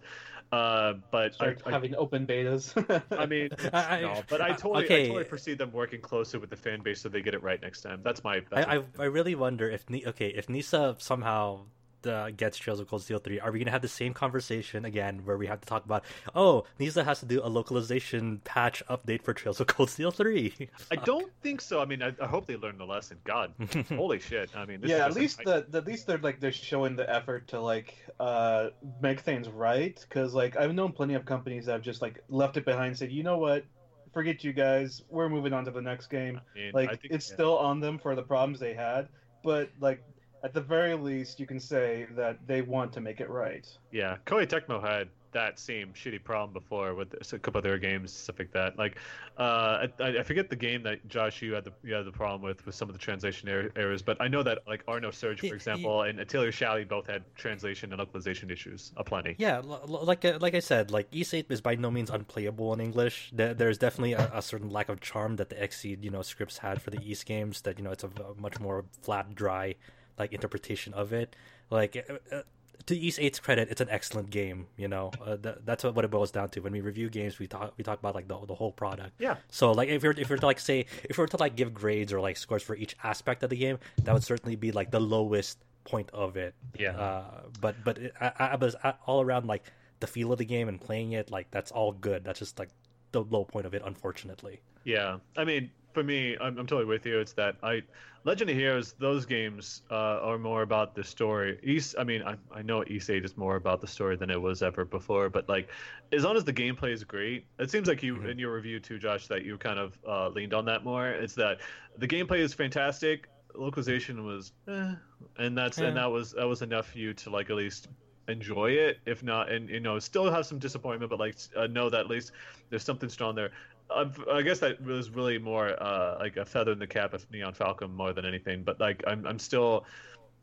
Uh, 0.51 0.95
but 1.11 1.27
I, 1.27 1.29
start 1.29 1.61
I, 1.65 1.71
having 1.71 1.95
open 1.95 2.27
betas. 2.27 2.73
I 3.17 3.25
mean, 3.25 3.49
I- 3.73 3.97
I- 3.97 4.01
no, 4.01 4.21
but 4.27 4.41
I 4.41 4.51
totally, 4.53 4.83
I 4.85 4.87
totally 5.07 5.23
foresee 5.23 5.53
them 5.53 5.71
working 5.71 6.01
closer 6.01 6.39
with 6.39 6.49
the 6.49 6.57
fan 6.57 6.81
base 6.81 7.01
so 7.01 7.07
they 7.09 7.21
get 7.21 7.33
it 7.33 7.41
right 7.41 7.61
next 7.61 7.81
time. 7.81 8.01
That's 8.03 8.23
my. 8.23 8.41
That's 8.49 8.67
I, 8.67 8.77
I 8.77 8.83
I 8.99 9.05
really 9.05 9.35
wonder 9.35 9.69
if 9.69 9.89
Ni- 9.89 10.05
okay 10.07 10.27
if 10.27 10.49
Nisa 10.49 10.95
somehow 10.99 11.61
uh, 12.05 12.29
gets 12.31 12.57
Trails 12.57 12.79
of 12.79 12.87
Cold 12.87 13.01
Steel 13.03 13.19
three, 13.19 13.39
are 13.39 13.51
we 13.51 13.59
gonna 13.59 13.71
have 13.71 13.81
the 13.81 13.87
same 13.87 14.13
conversation 14.13 14.85
again 14.85 15.21
where 15.25 15.37
we 15.37 15.47
have 15.47 15.59
to 15.61 15.67
talk 15.67 15.85
about 15.85 16.03
oh 16.35 16.65
Nisa 16.79 17.03
has 17.03 17.19
to 17.19 17.25
do 17.25 17.41
a 17.43 17.47
localization 17.47 18.41
patch 18.43 18.83
update 18.89 19.21
for 19.23 19.33
Trails 19.33 19.59
of 19.59 19.67
Cold 19.67 19.89
Steel 19.89 20.11
three? 20.11 20.69
I 20.91 20.95
don't 21.05 21.31
think 21.41 21.61
so. 21.61 21.81
I 21.81 21.85
mean, 21.85 22.01
I, 22.01 22.13
I 22.21 22.27
hope 22.27 22.45
they 22.47 22.55
learned 22.55 22.79
the 22.79 22.85
lesson. 22.85 23.17
God, 23.23 23.53
holy 23.89 24.19
shit! 24.19 24.55
I 24.55 24.65
mean, 24.65 24.81
this 24.81 24.89
yeah, 24.89 25.07
is 25.07 25.15
at 25.15 25.21
least 25.21 25.39
I- 25.41 25.43
the, 25.43 25.65
the 25.69 25.77
at 25.79 25.87
least 25.87 26.07
they're 26.07 26.17
like 26.17 26.39
they're 26.39 26.51
showing 26.51 26.95
the 26.95 27.09
effort 27.09 27.47
to 27.49 27.59
like 27.59 27.95
uh 28.19 28.69
make 29.01 29.19
things 29.21 29.47
right 29.49 29.97
because 30.07 30.33
like 30.33 30.57
I've 30.57 30.73
known 30.73 30.91
plenty 30.91 31.13
of 31.15 31.25
companies 31.25 31.65
that 31.65 31.73
have 31.73 31.81
just 31.81 32.01
like 32.01 32.23
left 32.29 32.57
it 32.57 32.65
behind, 32.65 32.97
said 32.97 33.11
you 33.11 33.23
know 33.23 33.37
what, 33.37 33.65
forget 34.13 34.43
you 34.43 34.53
guys, 34.53 35.03
we're 35.09 35.29
moving 35.29 35.53
on 35.53 35.65
to 35.65 35.71
the 35.71 35.81
next 35.81 36.07
game. 36.07 36.39
I 36.55 36.59
mean, 36.59 36.71
Like 36.73 36.89
think, 37.01 37.13
it's 37.13 37.29
yeah. 37.29 37.33
still 37.35 37.57
on 37.57 37.79
them 37.79 37.97
for 37.99 38.15
the 38.15 38.23
problems 38.23 38.59
they 38.59 38.73
had, 38.73 39.07
but 39.43 39.69
like 39.79 40.03
at 40.43 40.53
the 40.53 40.61
very 40.61 40.95
least, 40.95 41.39
you 41.39 41.45
can 41.45 41.59
say 41.59 42.07
that 42.11 42.37
they 42.47 42.61
want 42.61 42.93
to 42.93 43.01
make 43.01 43.19
it 43.19 43.29
right. 43.29 43.67
Yeah, 43.91 44.17
Koei 44.25 44.47
Tecmo 44.47 44.81
had 44.81 45.09
that 45.31 45.59
same 45.59 45.93
shitty 45.93 46.23
problem 46.23 46.53
before 46.53 46.95
with 46.95 47.13
a 47.33 47.39
couple 47.39 47.59
other 47.59 47.77
games, 47.77 48.11
stuff 48.11 48.39
like 48.39 48.51
that. 48.51 48.77
Like, 48.77 48.97
uh, 49.37 49.87
I, 49.99 50.17
I 50.19 50.23
forget 50.23 50.49
the 50.49 50.55
game 50.55 50.83
that 50.83 51.07
Josh 51.07 51.41
you 51.41 51.53
had 51.53 51.63
the 51.63 51.71
you 51.83 51.93
had 51.93 52.05
the 52.05 52.11
problem 52.11 52.41
with 52.41 52.65
with 52.65 52.75
some 52.75 52.89
of 52.89 52.93
the 52.93 52.99
translation 52.99 53.47
er- 53.49 53.71
errors, 53.75 54.01
but 54.01 54.17
I 54.19 54.27
know 54.27 54.43
that 54.43 54.59
like 54.67 54.83
Ar 54.87 54.99
nosurge, 54.99 55.47
for 55.47 55.55
example, 55.55 56.03
and 56.03 56.19
Atelier 56.19 56.51
Shallie 56.51 56.87
both 56.87 57.07
had 57.07 57.23
translation 57.35 57.91
and 57.91 57.99
localization 57.99 58.49
issues 58.49 58.91
aplenty. 58.97 59.35
Yeah, 59.37 59.61
like 59.63 60.25
uh, 60.25 60.37
like 60.41 60.55
I 60.55 60.59
said, 60.59 60.91
like 60.91 61.07
Ys 61.11 61.33
8 61.33 61.45
is 61.49 61.61
by 61.61 61.75
no 61.75 61.91
means 61.91 62.09
unplayable 62.09 62.73
in 62.73 62.79
English. 62.79 63.31
There's 63.33 63.77
definitely 63.77 64.13
a, 64.13 64.31
a 64.33 64.41
certain 64.41 64.69
lack 64.69 64.89
of 64.89 64.99
charm 64.99 65.35
that 65.37 65.49
the 65.49 65.55
Xseed 65.55 66.03
you 66.03 66.09
know 66.09 66.21
scripts 66.21 66.57
had 66.59 66.81
for 66.81 66.89
the 66.89 67.01
Ys 67.01 67.23
games. 67.23 67.61
That 67.61 67.77
you 67.77 67.83
know 67.83 67.91
it's 67.91 68.03
a, 68.03 68.07
a 68.07 68.39
much 68.39 68.59
more 68.59 68.85
flat, 69.01 69.35
dry 69.35 69.75
like 70.19 70.33
interpretation 70.33 70.93
of 70.93 71.13
it. 71.13 71.35
Like 71.69 72.05
uh, 72.09 72.35
uh 72.35 72.41
to 72.85 72.95
Ys 72.95 73.19
8's 73.19 73.39
credit, 73.39 73.69
it's 73.69 73.81
an 73.81 73.89
excellent 73.89 74.29
game. 74.29 74.67
You 74.77 74.87
know, 74.87 75.11
uh, 75.23 75.37
th- 75.37 75.57
that's 75.63 75.83
what, 75.83 76.03
it 76.03 76.11
boils 76.11 76.31
down 76.31 76.49
to. 76.49 76.59
When 76.61 76.73
we 76.73 76.81
review 76.81 77.09
games, 77.09 77.37
we 77.37 77.45
talk 77.45 77.73
we 77.77 77.83
talk 77.83 77.99
about 77.99 78.15
like 78.15 78.27
the 78.27 78.37
the 78.45 78.55
whole 78.55 78.71
product. 78.71 79.13
Yeah. 79.19 79.37
So 79.49 79.71
like 79.71 79.89
if 79.89 80.03
you're 80.03 80.13
if 80.17 80.29
you're 80.29 80.37
to 80.37 80.45
like 80.45 80.59
say 80.59 80.85
if 81.03 81.17
we 81.17 81.23
are 81.23 81.27
to 81.27 81.37
like 81.37 81.55
give 81.55 81.73
grades 81.73 82.11
or 82.13 82.19
like 82.19 82.37
scores 82.37 82.63
for 82.63 82.75
each 82.75 82.95
aspect 83.03 83.43
of 83.43 83.49
the 83.49 83.57
game, 83.57 83.79
that 84.03 84.13
would 84.13 84.23
certainly 84.23 84.55
be 84.55 84.71
like 84.71 84.91
the 84.91 84.99
lowest 84.99 85.59
point 85.83 86.09
of 86.13 86.37
it. 86.37 86.53
Yeah. 86.77 86.91
Uh, 86.91 87.41
but 87.61 87.75
but 87.83 87.97
it, 87.97 88.13
I, 88.19 88.31
I 88.39 88.55
was 88.55 88.75
all 89.05 89.21
around 89.21 89.45
like 89.45 89.71
the 89.99 90.07
feel 90.07 90.31
of 90.31 90.37
the 90.37 90.45
game 90.45 90.67
and 90.67 90.79
playing 90.79 91.11
it 91.13 91.29
like 91.29 91.51
that's 91.51 91.71
all 91.71 91.91
good. 91.91 92.23
That's 92.23 92.39
just 92.39 92.59
like 92.59 92.69
the 93.11 93.23
low 93.23 93.43
point 93.43 93.65
of 93.65 93.73
it, 93.73 93.81
unfortunately. 93.85 94.61
Yeah, 94.83 95.17
I 95.37 95.43
mean, 95.43 95.71
for 95.93 96.03
me, 96.03 96.37
I'm, 96.39 96.57
I'm 96.57 96.67
totally 96.67 96.85
with 96.85 97.05
you. 97.05 97.19
It's 97.19 97.33
that 97.33 97.55
I 97.63 97.83
Legend 98.25 98.49
of 98.49 98.57
Heroes, 98.57 98.93
those 98.99 99.25
games 99.25 99.81
uh, 99.89 100.19
are 100.21 100.37
more 100.37 100.61
about 100.61 100.93
the 100.93 101.03
story. 101.03 101.57
Ys, 101.63 101.95
I 101.97 102.03
mean, 102.03 102.21
I, 102.23 102.35
I 102.53 102.61
know 102.61 102.83
Ys 102.83 103.09
8 103.09 103.23
is 103.23 103.37
more 103.37 103.55
about 103.55 103.79
the 103.79 103.87
story 103.87 104.17
than 104.17 104.29
it 104.29 104.41
was 104.41 104.61
ever 104.61 104.83
before, 104.83 105.29
but 105.29 105.47
like, 105.47 105.69
as 106.11 106.25
long 106.25 106.35
as 106.35 106.43
the 106.43 106.51
gameplay 106.51 106.91
is 106.91 107.03
great, 107.03 107.45
it 107.59 107.71
seems 107.71 107.87
like 107.87 108.03
you 108.03 108.15
mm-hmm. 108.15 108.29
in 108.29 108.39
your 108.39 108.53
review 108.53 108.79
too, 108.79 108.99
Josh, 108.99 109.27
that 109.27 109.45
you 109.45 109.57
kind 109.57 109.79
of 109.79 109.97
uh, 110.07 110.27
leaned 110.29 110.53
on 110.53 110.65
that 110.65 110.83
more. 110.83 111.07
It's 111.07 111.35
that 111.35 111.59
the 111.97 112.07
gameplay 112.07 112.39
is 112.39 112.53
fantastic, 112.53 113.29
localization 113.55 114.25
was, 114.25 114.51
eh, 114.67 114.95
and 115.37 115.57
that's 115.57 115.79
yeah. 115.79 115.87
and 115.87 115.97
that 115.97 116.11
was 116.11 116.33
that 116.33 116.47
was 116.47 116.61
enough 116.61 116.91
for 116.91 116.97
you 116.97 117.13
to 117.13 117.29
like 117.29 117.49
at 117.49 117.55
least 117.55 117.87
enjoy 118.29 118.69
it 118.69 118.99
if 119.05 119.23
not 119.23 119.51
and 119.51 119.69
you 119.69 119.79
know 119.79 119.97
still 119.97 120.31
have 120.31 120.45
some 120.45 120.59
disappointment 120.59 121.09
but 121.09 121.19
like 121.19 121.35
uh, 121.57 121.65
know 121.67 121.89
that 121.89 122.01
at 122.01 122.07
least 122.07 122.31
there's 122.69 122.83
something 122.83 123.09
strong 123.09 123.33
there 123.33 123.49
I 123.91 124.41
guess 124.41 124.59
that 124.59 124.81
was 124.83 125.09
really 125.09 125.39
more 125.39 125.81
uh, 125.81 126.17
like 126.19 126.37
a 126.37 126.45
feather 126.45 126.71
in 126.71 126.79
the 126.79 126.87
cap 126.87 127.13
of 127.13 127.29
Nihon 127.31 127.57
Falcom 127.57 127.93
more 127.93 128.13
than 128.13 128.25
anything. 128.25 128.63
But 128.63 128.79
like, 128.79 129.03
I'm 129.07 129.25
I'm 129.25 129.39
still 129.39 129.85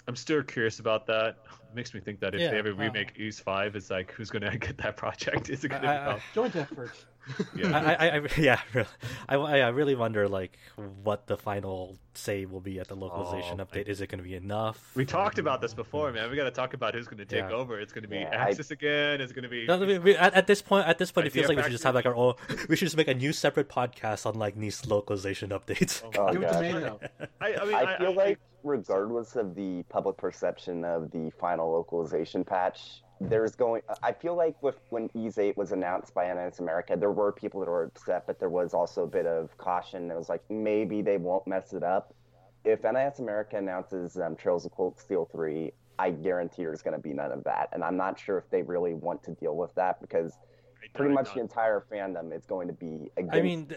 I'm 0.09 0.17
still 0.17 0.43
curious 0.43 0.79
about 0.81 1.07
that. 1.07 1.39
It 1.47 1.75
makes 1.75 1.95
me 1.95 2.01
think 2.01 2.21
that 2.21 2.35
if 2.35 2.41
yeah, 2.41 2.51
they 2.51 2.59
ever 2.59 2.75
remake 2.75 3.13
Ys 3.17 3.41
Five, 3.41 3.77
it's 3.77 3.91
like 3.91 4.13
who's 4.13 4.31
going 4.31 4.43
to 4.51 4.59
get 4.59 4.79
that 4.79 4.97
project? 4.97 5.51
Is 5.51 5.65
it 5.65 5.69
going 5.69 5.83
to 5.83 6.15
be 6.17 6.23
joint 6.35 6.57
effort? 6.57 6.93
Yeah, 7.55 7.77
I, 7.77 7.93
I, 7.93 8.17
I, 8.17 8.29
yeah, 8.39 8.61
I, 9.29 9.37
I 9.37 9.69
really 9.69 9.95
wonder 9.95 10.29
like 10.29 10.59
what 11.03 11.27
the 11.27 11.37
final 11.37 11.99
say 12.15 12.47
will 12.47 12.61
be 12.61 12.81
at 12.81 12.89
the 12.89 12.95
localization 12.95 13.61
oh, 13.61 13.65
update. 13.65 13.89
Is 13.89 14.01
it 14.01 14.09
going 14.09 14.19
to 14.19 14.25
be 14.25 14.35
enough? 14.35 14.93
We 14.95 15.05
talked 15.05 15.39
about 15.39 15.61
this 15.61 15.75
before, 15.75 16.13
man. 16.13 16.31
We 16.31 16.37
got 16.37 16.45
to 16.45 16.51
talk 16.51 16.75
about 16.75 16.95
who's 16.95 17.07
going 17.07 17.19
to 17.19 17.25
take 17.25 17.51
yeah. 17.51 17.57
over. 17.57 17.81
It's 17.81 17.93
going 17.93 18.03
to 18.03 18.09
be 18.09 18.19
yeah, 18.19 18.31
Axis 18.33 18.71
again. 18.71 19.21
It's 19.21 19.33
going 19.33 19.45
to 19.45 19.49
be. 19.49 19.67
No, 19.67 19.79
we, 19.79 20.17
at, 20.17 20.35
at, 20.35 20.47
this 20.47 20.63
point, 20.63 20.87
at 20.87 20.99
this 20.99 21.11
point, 21.11 21.27
it 21.27 21.31
feels 21.31 21.49
like 21.49 21.57
we 21.57 21.63
should 21.63 21.73
just 21.73 21.85
have 21.85 21.95
like 21.95 22.07
our 22.07 22.15
own. 22.15 22.35
We 22.69 22.77
should 22.77 22.87
just 22.87 22.97
make 22.97 23.09
a 23.09 23.15
new 23.15 23.33
separate 23.33 23.69
podcast 23.69 24.27
on 24.27 24.35
like 24.35 24.57
NIS 24.57 24.87
localization 24.87 25.51
updates. 25.51 26.03
Oh, 26.17 26.33
Give 26.33 26.43
it 26.43 26.53
to 26.53 26.61
me. 26.61 27.27
I, 27.41 27.55
I, 27.55 27.65
mean, 27.65 27.75
I 27.75 27.99
feel 27.99 28.15
like 28.15 28.39
regardless 28.65 29.37
of 29.37 29.55
the 29.55 29.85
public 29.89 30.17
perception 30.17 30.85
of 30.85 31.11
the 31.11 31.31
final 31.39 31.71
localization 31.73 32.45
patch, 32.45 33.03
there's 33.21 33.55
going 33.55 33.81
i 34.03 34.13
feel 34.13 34.37
like 34.37 34.63
with 34.63 34.79
when 34.91 35.09
ys 35.15 35.39
8 35.39 35.57
was 35.57 35.73
announced 35.73 36.13
by 36.13 36.33
nis 36.33 36.59
america 36.59 36.97
there 36.97 37.13
were 37.13 37.33
people 37.33 37.61
that 37.61 37.69
were 37.69 37.85
upset 37.85 38.27
but 38.27 38.39
there 38.39 38.51
was 38.51 38.75
also 38.75 39.05
a 39.05 39.07
bit 39.07 39.27
of 39.27 39.57
caution. 39.57 40.11
It 40.11 40.17
was 40.17 40.29
like 40.29 40.43
maybe 40.51 41.01
they 41.03 41.17
won't 41.17 41.47
mess 41.47 41.73
it 41.73 41.83
up. 41.83 42.15
If 42.65 42.85
nis 42.85 43.19
america 43.19 43.57
announces 43.57 44.19
um, 44.19 44.37
trails 44.37 44.67
of 44.67 44.73
cold 44.73 44.99
steel 44.99 45.29
3 45.33 45.73
i 45.99 46.11
guarantee 46.11 46.65
there's 46.65 46.83
going 46.83 46.97
to 46.97 47.03
be 47.03 47.15
none 47.15 47.33
of 47.33 47.43
that. 47.45 47.71
And 47.73 47.83
i'm 47.83 47.97
not 47.97 48.19
sure 48.19 48.37
if 48.37 48.51
they 48.51 48.63
really 48.63 48.95
want 48.95 49.23
to 49.25 49.33
deal 49.33 49.57
with 49.57 49.75
that 49.77 50.01
because 50.01 50.37
pretty 50.95 51.15
much 51.15 51.35
the 51.35 51.41
entire 51.41 51.85
fandom 51.93 52.35
is 52.37 52.45
going 52.47 52.69
to 52.69 52.75
be 52.75 53.11
against. 53.17 53.35
I 53.35 53.43
mean, 53.43 53.69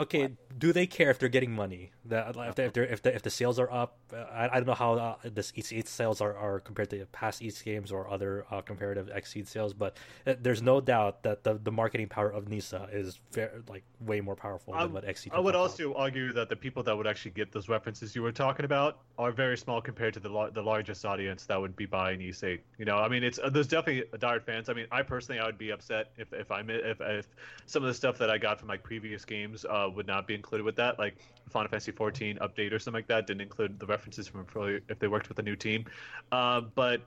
okay, 0.00 0.30
do 0.56 0.72
they 0.72 0.86
care 0.86 1.10
if 1.10 1.18
they're 1.18 1.28
getting 1.28 1.52
money? 1.52 1.92
That 2.04 2.36
if, 2.36 2.58
if, 2.58 2.76
if 2.76 3.02
the 3.02 3.14
if 3.14 3.22
the 3.22 3.30
sales 3.30 3.58
are 3.58 3.70
up, 3.70 3.98
uh, 4.12 4.16
I, 4.16 4.48
I 4.48 4.54
don't 4.56 4.66
know 4.66 4.74
how 4.74 4.94
uh, 4.94 5.16
this 5.24 5.52
Ys 5.56 5.72
8 5.72 5.88
sales 5.88 6.20
are, 6.20 6.36
are 6.36 6.60
compared 6.60 6.90
to 6.90 7.04
past 7.06 7.42
Ys 7.42 7.60
games 7.62 7.90
or 7.90 8.08
other 8.08 8.46
uh, 8.50 8.60
comparative 8.60 9.08
Xseed 9.08 9.46
sales, 9.46 9.74
but 9.74 9.96
uh, 10.26 10.34
there's 10.40 10.62
no 10.62 10.80
doubt 10.80 11.22
that 11.22 11.44
the, 11.44 11.54
the 11.54 11.72
marketing 11.72 12.08
power 12.08 12.30
of 12.30 12.48
Nisa 12.48 12.88
is 12.92 13.20
very, 13.32 13.50
like 13.68 13.82
way 14.00 14.20
more 14.20 14.36
powerful 14.36 14.74
I, 14.74 14.84
than 14.84 14.92
what 14.92 15.04
Xseed. 15.04 15.32
I 15.32 15.40
would 15.40 15.56
also 15.56 15.90
out. 15.90 15.96
argue 15.96 16.32
that 16.32 16.48
the 16.48 16.56
people 16.56 16.82
that 16.84 16.96
would 16.96 17.06
actually 17.06 17.32
get 17.32 17.52
those 17.52 17.68
references 17.68 18.14
you 18.14 18.22
were 18.22 18.32
talking 18.32 18.64
about 18.64 19.00
are 19.18 19.32
very 19.32 19.58
small 19.58 19.80
compared 19.80 20.14
to 20.14 20.20
the 20.20 20.50
the 20.52 20.62
largest 20.62 21.04
audience 21.04 21.46
that 21.46 21.60
would 21.60 21.76
be 21.76 21.86
buying 21.86 22.20
Ys 22.20 22.42
8. 22.42 22.60
You 22.78 22.84
know, 22.84 22.98
I 22.98 23.08
mean, 23.08 23.24
it's 23.24 23.38
uh, 23.38 23.50
there's 23.50 23.68
definitely 23.68 24.04
diehard 24.18 24.44
fans. 24.44 24.68
I 24.68 24.74
mean, 24.74 24.86
I 24.90 25.02
personally 25.02 25.40
I 25.40 25.46
would 25.46 25.58
be 25.58 25.70
upset 25.70 26.12
if 26.16 26.32
if 26.32 26.50
I 26.50 26.55
if, 26.60 27.00
if 27.00 27.26
some 27.66 27.82
of 27.82 27.88
the 27.88 27.94
stuff 27.94 28.18
that 28.18 28.30
I 28.30 28.38
got 28.38 28.58
from 28.58 28.68
like 28.68 28.82
previous 28.82 29.24
games 29.24 29.64
uh, 29.64 29.88
would 29.94 30.06
not 30.06 30.26
be 30.26 30.34
included 30.34 30.64
with 30.64 30.76
that, 30.76 30.98
like 30.98 31.16
Final 31.50 31.68
Fantasy 31.68 31.92
14 31.92 32.38
update 32.40 32.72
or 32.72 32.78
something 32.78 32.98
like 32.98 33.08
that, 33.08 33.26
didn't 33.26 33.42
include 33.42 33.78
the 33.78 33.86
references 33.86 34.28
from 34.28 34.46
if 34.88 34.98
they 34.98 35.08
worked 35.08 35.28
with 35.28 35.38
a 35.38 35.42
new 35.42 35.56
team. 35.56 35.84
Uh, 36.32 36.60
but 36.60 37.02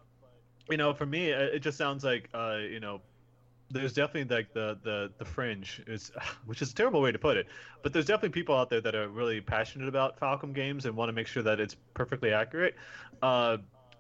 you 0.69 0.77
know, 0.77 0.93
for 0.93 1.05
me, 1.05 1.29
it 1.29 1.59
just 1.59 1.77
sounds 1.77 2.03
like 2.03 2.29
uh, 2.33 2.57
you 2.57 2.79
know 2.79 3.01
there's 3.71 3.93
definitely 3.93 4.35
like 4.35 4.51
the 4.53 4.77
the 4.83 5.11
the 5.17 5.25
fringe 5.25 5.81
is 5.87 6.11
which 6.45 6.61
is 6.61 6.71
a 6.71 6.75
terrible 6.75 7.01
way 7.01 7.11
to 7.11 7.19
put 7.19 7.37
it 7.37 7.47
but 7.83 7.93
there's 7.93 8.05
definitely 8.05 8.29
people 8.29 8.55
out 8.55 8.69
there 8.69 8.81
that 8.81 8.95
are 8.95 9.07
really 9.09 9.41
passionate 9.41 9.87
about 9.87 10.19
falcom 10.19 10.53
games 10.53 10.85
and 10.85 10.95
want 10.95 11.09
to 11.09 11.13
make 11.13 11.27
sure 11.27 11.43
that 11.43 11.59
it's 11.59 11.75
perfectly 11.93 12.33
accurate 12.33 12.75
uh, 13.21 13.57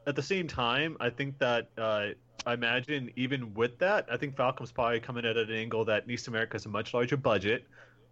at 0.07 0.15
the 0.15 0.23
same 0.23 0.47
time 0.47 0.97
i 0.99 1.09
think 1.09 1.37
that 1.37 1.69
uh, 1.77 2.07
I 2.45 2.53
imagine 2.53 3.11
even 3.15 3.53
with 3.53 3.77
that, 3.79 4.07
I 4.11 4.17
think 4.17 4.35
Falcom's 4.35 4.71
probably 4.71 4.99
coming 4.99 5.25
at 5.25 5.37
an 5.37 5.51
angle 5.51 5.85
that 5.85 6.07
NIS 6.07 6.27
America 6.27 6.53
has 6.53 6.65
a 6.65 6.69
much 6.69 6.93
larger 6.93 7.17
budget 7.17 7.65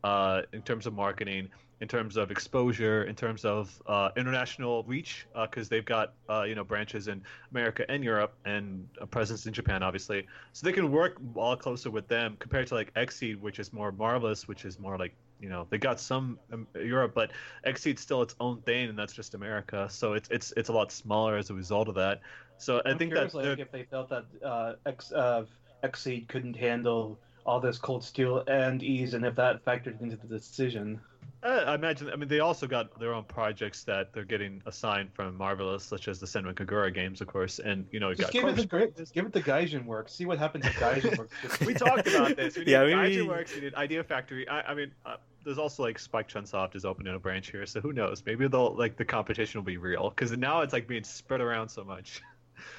uh, 0.04 0.42
in 0.54 0.62
terms 0.62 0.86
of 0.86 0.94
marketing, 0.94 1.50
in 1.80 1.88
terms 1.88 2.18
of 2.18 2.32
exposure, 2.32 3.04
in 3.04 3.16
terms 3.16 3.46
of 3.46 3.82
uh, 3.88 4.10
international 4.18 4.84
reach, 4.84 5.28
because 5.42 5.68
uh, 5.68 5.70
they've 5.70 5.86
got 5.86 6.14
uh, 6.30 6.44
you 6.44 6.56
know 6.56 6.64
branches 6.64 7.08
in 7.08 7.22
America 7.52 7.90
and 7.90 8.04
Europe 8.04 8.34
and 8.46 8.88
a 9.00 9.08
presence 9.08 9.46
in 9.46 9.54
Japan, 9.54 9.82
obviously. 9.82 10.28
So 10.54 10.66
they 10.66 10.74
can 10.74 10.92
work 10.92 11.20
a 11.36 11.40
lot 11.40 11.60
closer 11.60 11.90
with 11.90 12.08
them 12.08 12.36
compared 12.40 12.68
to 12.68 12.76
like 12.76 12.94
Xseed, 12.96 13.40
which 13.40 13.60
is 13.60 13.72
more 13.72 13.92
marvelous, 13.92 14.48
which 14.48 14.66
is 14.66 14.80
more 14.80 14.98
like 14.98 15.14
you 15.40 15.50
know 15.50 15.68
they 15.70 15.78
got 15.78 16.00
some 16.00 16.40
um, 16.52 16.68
Europe, 16.76 17.14
but 17.14 17.32
Xseed's 17.66 18.02
still 18.02 18.22
its 18.22 18.36
own 18.40 18.62
thing, 18.62 18.90
and 18.90 18.98
that's 18.98 19.14
just 19.14 19.36
America. 19.36 19.88
So 19.90 20.14
it's 20.14 20.30
it's 20.30 20.54
it's 20.58 20.70
a 20.70 20.74
lot 20.74 20.92
smaller 20.92 21.38
as 21.38 21.50
a 21.50 21.54
result 21.54 21.88
of 21.88 21.96
that. 21.96 22.22
So 22.58 22.82
I 22.86 22.92
I'm 22.92 22.98
think 22.98 23.14
that 23.14 23.34
like 23.34 23.60
if 23.60 23.72
they 23.72 23.84
felt 23.84 24.10
that 24.10 24.26
uh, 24.44 24.74
X 24.86 25.12
uh, 25.12 25.46
Xseed 25.84 26.28
couldn't 26.28 26.56
handle 26.56 27.20
all 27.46 27.60
this 27.60 27.78
cold 27.78 28.04
steel 28.04 28.44
and 28.48 28.84
Ys, 28.84 29.14
and 29.14 29.26
if 29.26 29.36
that 29.36 29.64
factored 29.64 30.02
into 30.02 30.18
the 30.18 30.28
decision. 30.28 31.00
Uh, 31.44 31.64
I 31.68 31.76
imagine. 31.76 32.10
I 32.10 32.16
mean, 32.16 32.28
they 32.28 32.40
also 32.40 32.66
got 32.68 33.00
their 33.00 33.14
own 33.14 33.24
projects 33.24 33.84
that 33.84 34.12
they're 34.12 34.26
getting 34.26 34.62
assigned 34.66 35.14
from 35.14 35.38
Marvelous, 35.38 35.84
such 35.84 36.08
as 36.08 36.20
the 36.20 36.26
Senran 36.26 36.56
Kagura 36.56 36.94
games, 36.94 37.22
of 37.22 37.28
course. 37.28 37.60
And 37.60 37.86
you 37.92 38.00
know, 38.00 38.14
just 38.14 38.34
give 38.34 38.44
it 38.46 38.56
the 38.56 38.66
great, 38.66 38.98
just 38.98 39.14
give 39.14 39.26
it 39.26 39.34
the 39.34 39.42
Gaijin 39.42 39.86
work. 39.86 40.10
See 40.10 40.26
what 40.26 40.40
happens 40.40 40.66
if 40.66 40.74
Gaijin 40.74 41.18
works. 41.18 41.60
we 41.66 41.76
talked 41.76 42.08
about 42.08 42.36
this. 42.36 42.58
We 42.58 42.66
did 42.66 42.72
yeah, 42.72 42.84
we, 42.84 42.92
Gaijin 42.92 43.28
works. 43.28 43.54
We 43.54 43.62
did 43.62 43.76
Idea 43.76 44.04
Factory. 44.04 44.48
I, 44.50 44.62
I 44.62 44.74
mean, 44.74 44.92
uh, 45.06 45.18
there's 45.46 45.60
also 45.60 45.84
like 45.84 46.00
Spike 46.00 46.28
Chunsoft 46.28 46.76
is 46.76 46.86
opening 46.86 47.14
a 47.14 47.20
branch 47.20 47.52
here, 47.52 47.66
so 47.68 47.82
who 47.82 47.94
knows? 47.94 48.24
Maybe 48.26 48.48
they'll 48.48 48.76
like 48.76 48.98
the 48.98 49.06
competition 49.06 49.60
will 49.60 49.66
be 49.66 49.78
real 49.78 50.10
because 50.10 50.36
now 50.36 50.62
it's 50.62 50.74
like 50.74 50.88
being 50.88 51.04
spread 51.04 51.42
around 51.42 51.70
so 51.70 51.84
much. 51.84 52.22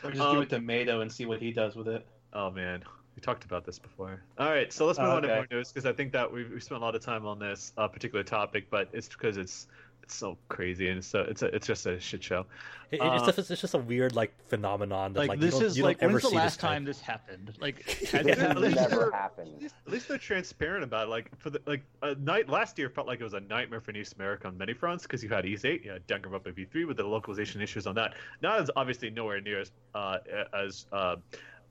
Or 0.03 0.11
just 0.11 0.23
um, 0.23 0.35
give 0.35 0.43
it 0.43 0.51
to 0.51 0.61
Mado 0.61 1.01
and 1.01 1.11
see 1.11 1.27
what 1.27 1.41
he 1.41 1.53
does 1.53 1.77
with 1.77 1.89
it. 1.89 2.07
Oh 2.33 2.51
man, 2.51 2.83
we 3.17 3.21
talked 3.21 3.45
about 3.45 3.65
this 3.65 3.79
before. 3.79 4.23
All 4.39 4.51
right, 4.51 4.73
so 4.73 4.87
let's 4.87 4.99
move 4.99 5.09
on 5.09 5.23
to 5.23 5.29
more 5.29 5.47
news 5.51 5.73
because 5.73 5.87
I 5.87 5.93
think 5.93 6.13
that 6.13 6.31
we've, 6.31 6.51
we 6.51 6.61
spent 6.61 6.81
a 6.81 6.85
lot 6.85 6.95
of 6.95 7.03
time 7.03 7.27
on 7.27 7.39
this 7.39 7.73
uh, 7.77 7.89
particular 7.89 8.23
topic, 8.23 8.69
but 8.71 8.89
it's 8.93 9.09
because 9.09 9.37
it's 9.37 9.67
it's 10.09 10.17
so 10.17 10.39
crazy 10.49 10.89
and 10.89 11.05
so 11.05 11.21
it's 11.21 11.43
a, 11.43 11.55
it's 11.55 11.67
just 11.67 11.85
a 11.85 12.01
shit 12.01 12.25
show. 12.25 12.47
It, 12.91 12.99
it's, 13.03 13.03
uh, 13.03 13.33
just, 13.33 13.51
it's 13.51 13.61
just 13.61 13.75
a 13.75 13.79
weird 13.79 14.17
like 14.17 14.33
phenomenon. 14.49 15.13
That, 15.13 15.19
like, 15.19 15.29
like 15.29 15.41
this 15.41 15.61
is 15.61 15.79
like 15.79 16.01
when's 16.01 16.23
the 16.23 16.31
last 16.31 16.59
time 16.59 16.87
this 16.87 16.99
happened? 16.99 17.53
Like 17.61 17.83
has 18.13 18.27
yeah, 18.27 18.33
at, 18.33 18.57
least 18.57 18.77
never 18.77 19.13
happened. 19.13 19.53
At 19.57 19.63
least, 19.63 19.75
at 19.87 19.93
least, 19.93 20.09
they're 20.09 20.17
transparent 20.17 20.83
about 20.83 21.09
it. 21.09 21.11
Like 21.11 21.31
for 21.39 21.51
the 21.51 21.61
like 21.67 21.83
a 22.01 22.15
night 22.15 22.49
last 22.49 22.79
year 22.79 22.89
felt 22.89 23.07
like 23.07 23.21
it 23.21 23.25
was 23.25 23.35
a 23.35 23.41
nightmare 23.41 23.83
for 23.83 23.93
NIS 23.93 24.15
America 24.15 24.49
on 24.49 24.57
many 24.57 24.73
fronts 24.73 25.03
because 25.03 25.23
you 25.23 25.29
had 25.29 25.45
Ys 25.45 25.67
8, 25.67 25.85
you 25.85 25.91
had 25.91 26.07
Danganronpa 26.07 26.55
V3 26.55 26.87
with 26.87 26.97
the 26.97 27.05
localization 27.05 27.61
issues 27.61 27.87
on 27.87 27.95
that. 27.97 28.15
Not 28.41 28.63
as 28.63 28.71
obviously 28.77 29.11
nowhere 29.11 29.43
near 29.43 29.61
as 29.61 29.73
uh, 29.95 30.19
as 30.55 30.87
uh, 30.91 31.17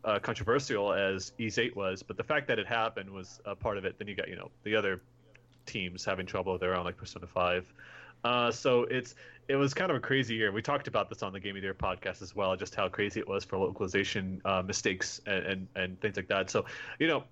uh, 0.05 0.19
controversial 0.19 0.93
as 0.93 1.31
Ys 1.39 1.57
8 1.57 1.75
was, 1.75 2.03
but 2.03 2.17
the 2.17 2.23
fact 2.23 2.47
that 2.49 2.59
it 2.59 2.67
happened 2.67 3.09
was 3.09 3.41
a 3.45 3.55
part 3.55 3.79
of 3.79 3.85
it. 3.85 3.97
Then 3.97 4.07
you 4.07 4.13
got 4.13 4.27
you 4.27 4.35
know 4.35 4.51
the 4.61 4.75
other 4.75 5.01
teams 5.67 6.03
having 6.03 6.25
trouble 6.25 6.53
with 6.53 6.61
their 6.61 6.75
own, 6.75 6.85
like 6.85 6.97
Persona 6.97 7.27
5. 7.27 7.73
Uh, 8.27 8.51
so 8.51 8.83
it's 8.83 9.15
it 9.47 9.55
was 9.55 9.73
kind 9.73 9.89
of 9.89 9.95
a 9.95 9.99
crazy 10.01 10.35
year. 10.35 10.51
We 10.51 10.61
talked 10.61 10.89
about 10.89 11.07
this 11.07 11.23
on 11.23 11.31
the 11.31 11.39
Game 11.39 11.55
of 11.55 11.61
the 11.61 11.67
Year 11.67 11.73
podcast 11.73 12.21
as 12.21 12.35
well, 12.35 12.55
just 12.57 12.75
how 12.75 12.89
crazy 12.89 13.21
it 13.21 13.27
was 13.27 13.45
for 13.45 13.57
localization 13.57 14.41
uh, 14.43 14.61
mistakes 14.61 15.21
and, 15.25 15.45
and 15.45 15.67
and 15.75 16.01
things 16.01 16.17
like 16.17 16.27
that. 16.27 16.49
So, 16.49 16.65
you 16.99 17.07
know, 17.07 17.23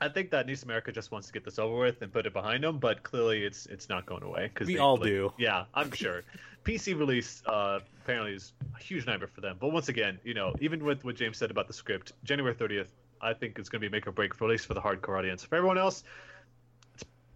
I 0.00 0.08
think 0.08 0.30
that 0.30 0.46
NIS 0.46 0.62
America 0.62 0.92
just 0.92 1.10
wants 1.10 1.26
to 1.26 1.32
get 1.32 1.44
this 1.44 1.58
over 1.58 1.76
with 1.76 2.02
and 2.02 2.12
put 2.12 2.26
it 2.26 2.32
behind 2.32 2.62
them, 2.62 2.78
but 2.78 3.02
clearly 3.02 3.42
it's 3.42 3.66
it's 3.66 3.88
not 3.88 4.06
going 4.06 4.22
away 4.22 4.48
because 4.54 4.68
We 4.68 4.78
all 4.78 4.96
do. 4.96 5.32
Yeah, 5.38 5.64
I'm 5.74 5.90
sure. 5.90 6.22
PC 6.64 6.96
release 6.96 7.42
uh, 7.46 7.80
apparently 8.04 8.34
is 8.34 8.52
a 8.78 8.80
huge 8.80 9.04
nightmare 9.04 9.26
for 9.26 9.40
them. 9.40 9.56
But 9.58 9.72
once 9.72 9.88
again, 9.88 10.20
you 10.22 10.34
know, 10.34 10.54
even 10.60 10.84
with 10.84 11.04
what 11.04 11.16
James 11.16 11.36
said 11.36 11.50
about 11.50 11.66
the 11.66 11.72
script, 11.72 12.12
January 12.22 12.54
30th, 12.54 12.86
I 13.20 13.32
think 13.32 13.58
it's 13.58 13.68
going 13.68 13.80
to 13.80 13.88
be 13.88 13.88
a 13.88 13.90
make 13.90 14.06
or 14.06 14.12
break 14.12 14.34
for 14.34 14.44
at 14.44 14.50
least 14.50 14.66
for 14.66 14.74
the 14.74 14.80
hardcore 14.80 15.18
audience. 15.18 15.42
For 15.42 15.56
everyone 15.56 15.78
else, 15.78 16.04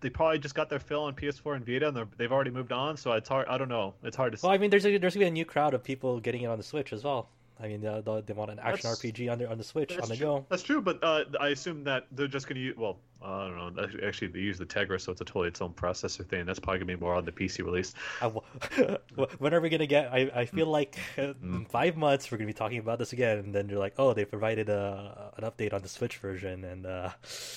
they 0.07 0.11
probably 0.11 0.39
just 0.39 0.55
got 0.55 0.71
their 0.71 0.79
fill 0.79 1.03
on 1.03 1.15
PS4 1.15 1.57
and 1.57 1.67
Vita, 1.67 1.89
and 1.89 2.07
they've 2.17 2.31
already 2.31 2.53
moved 2.53 2.71
on. 2.71 2.97
So 2.97 3.11
it's 3.13 3.29
hard. 3.29 3.49
I 3.49 3.59
don't 3.59 3.69
know. 3.69 3.93
It's 4.05 4.17
hard 4.17 4.33
to. 4.33 4.39
Well, 4.41 4.53
say. 4.53 4.55
I 4.55 4.59
mean, 4.59 4.71
there's 4.71 4.87
a, 4.87 4.97
there's 4.99 5.15
gonna 5.15 5.25
be 5.25 5.29
a 5.29 5.33
new 5.33 5.45
crowd 5.45 5.75
of 5.75 5.83
people 5.83 6.21
getting 6.21 6.43
it 6.43 6.47
on 6.47 6.59
the 6.59 6.63
Switch 6.63 6.93
as 6.93 7.03
well. 7.03 7.29
I 7.59 7.67
mean, 7.67 7.81
they, 7.81 8.23
they 8.25 8.33
want 8.33 8.53
an 8.53 8.61
action 8.61 8.89
That's- 8.89 9.01
RPG 9.01 9.33
on 9.33 9.39
the 9.39 9.51
on 9.51 9.59
the 9.59 9.65
Switch 9.65 9.99
on 9.99 10.09
the 10.09 10.17
true. 10.17 10.27
go. 10.27 10.47
That's 10.49 10.63
true, 10.63 10.81
but 10.81 11.03
uh, 11.03 11.25
I 11.41 11.49
assume 11.49 11.83
that 11.85 12.07
they're 12.13 12.29
just 12.29 12.47
going 12.47 12.55
to 12.55 12.63
use. 12.63 12.77
Well, 12.77 12.99
I 13.23 13.49
don't 13.49 13.75
know. 13.75 13.87
Actually, 14.07 14.29
they 14.29 14.39
use 14.41 14.59
the 14.59 14.67
Tegra, 14.67 15.01
so 15.01 15.11
it's 15.11 15.21
a 15.21 15.25
totally 15.25 15.49
its 15.49 15.61
own 15.61 15.73
processor 15.73 16.25
thing. 16.25 16.45
That's 16.47 16.61
probably 16.61 16.81
going 16.81 16.89
to 16.89 16.97
be 16.97 17.01
more 17.03 17.15
on 17.15 17.25
the 17.25 17.33
PC 17.33 17.65
release. 17.65 17.95
I 18.21 18.31
w- 18.31 18.99
when 19.39 19.55
are 19.55 19.61
we 19.61 19.69
gonna 19.69 19.87
get? 19.87 20.13
I, 20.13 20.31
I 20.35 20.45
feel 20.45 20.67
like 20.67 20.99
uh, 21.19 21.33
Mm. 21.43 21.55
in 21.57 21.65
five 21.65 21.97
months 21.97 22.31
we're 22.31 22.39
gonna 22.39 22.47
be 22.47 22.53
talking 22.53 22.79
about 22.79 22.99
this 22.99 23.13
again, 23.13 23.39
and 23.39 23.55
then 23.55 23.69
you're 23.69 23.79
like, 23.79 23.95
oh, 23.99 24.13
they 24.13 24.25
provided 24.25 24.69
a, 24.69 25.33
an 25.39 25.45
update 25.45 25.73
on 25.73 25.83
the 25.83 25.89
Switch 25.89 26.19
version, 26.19 26.65
and 26.65 26.87
uh, 26.87 27.11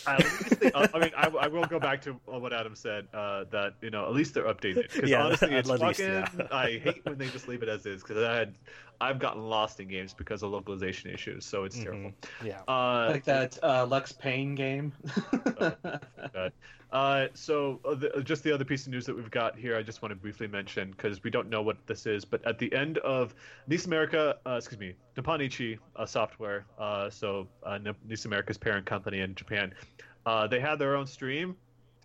Uh, 0.08 0.12
at 0.12 0.20
least 0.24 0.60
they- 0.60 0.72
uh, 0.72 0.88
I 0.94 1.00
mean, 1.00 1.12
I, 1.16 1.28
I 1.28 1.48
will 1.48 1.66
go 1.66 1.80
back 1.80 2.02
to 2.04 2.14
what 2.26 2.54
Adam 2.54 2.76
said. 2.76 3.08
Uh, 3.14 3.44
that 3.52 3.74
you 3.82 3.90
know, 3.90 4.06
at 4.06 4.14
least 4.14 4.34
they're 4.34 4.46
updated. 4.46 4.90
Because 4.94 5.10
Yeah, 5.10 5.24
honestly, 5.26 5.50
at 5.54 5.60
it's 5.60 5.70
least, 5.70 5.82
fucking. 6.00 6.06
yeah. 6.40 6.48
I 6.52 6.80
hate 6.84 7.02
when 7.06 7.18
they 7.18 7.28
just 7.38 7.48
leave 7.48 7.64
it 7.64 7.70
as 7.70 7.86
is. 7.86 8.02
Because 8.02 8.24
I 8.24 8.34
had, 8.36 8.56
I've 9.02 9.20
gotten 9.20 9.44
lost 9.44 9.80
in 9.80 9.88
games 9.88 10.14
because 10.14 10.42
of 10.44 10.52
localization 10.52 11.12
issues. 11.12 11.46
So 11.46 11.64
it's 11.66 11.78
terrible. 11.78 12.12
mhm, 12.12 12.14
yeah. 12.46 12.62
Uh, 12.68 13.10
like 13.12 13.24
that 13.26 13.58
uh, 13.64 13.86
Lux-Pain 13.86 14.56
game. 14.56 14.92
Uh, 16.92 17.28
so 17.36 17.80
uh, 17.86 17.94
the, 17.94 18.22
just 18.24 18.44
the 18.44 18.52
other 18.52 18.66
piece 18.66 18.88
of 18.88 18.92
news 18.92 19.06
that 19.06 19.16
we've 19.16 19.30
got 19.30 19.56
here, 19.56 19.78
I 19.78 19.84
just 19.84 20.02
want 20.02 20.12
to 20.12 20.16
briefly 20.16 20.48
mention 20.48 20.90
because 20.92 21.24
we 21.24 21.30
don't 21.30 21.48
know 21.48 21.62
what 21.62 21.78
this 21.86 22.08
is, 22.08 22.26
but 22.26 22.44
at 22.48 22.58
the 22.58 22.74
end 22.74 22.98
of 23.00 23.36
NIS 23.68 23.86
America, 23.86 24.38
uh, 24.48 24.56
excuse 24.58 24.80
me, 24.80 24.96
Nippon 25.16 25.42
Ichi 25.42 25.78
uh, 25.96 26.06
Software, 26.06 26.66
uh, 26.80 27.10
so 27.10 27.48
uh, 27.64 27.78
NIS 28.08 28.26
America's 28.26 28.58
parent 28.58 28.88
company 28.88 29.20
in 29.20 29.36
Japan, 29.36 29.74
uh, 30.26 30.48
they 30.48 30.60
had 30.60 30.80
their 30.80 30.96
own 30.96 31.06
stream 31.06 31.56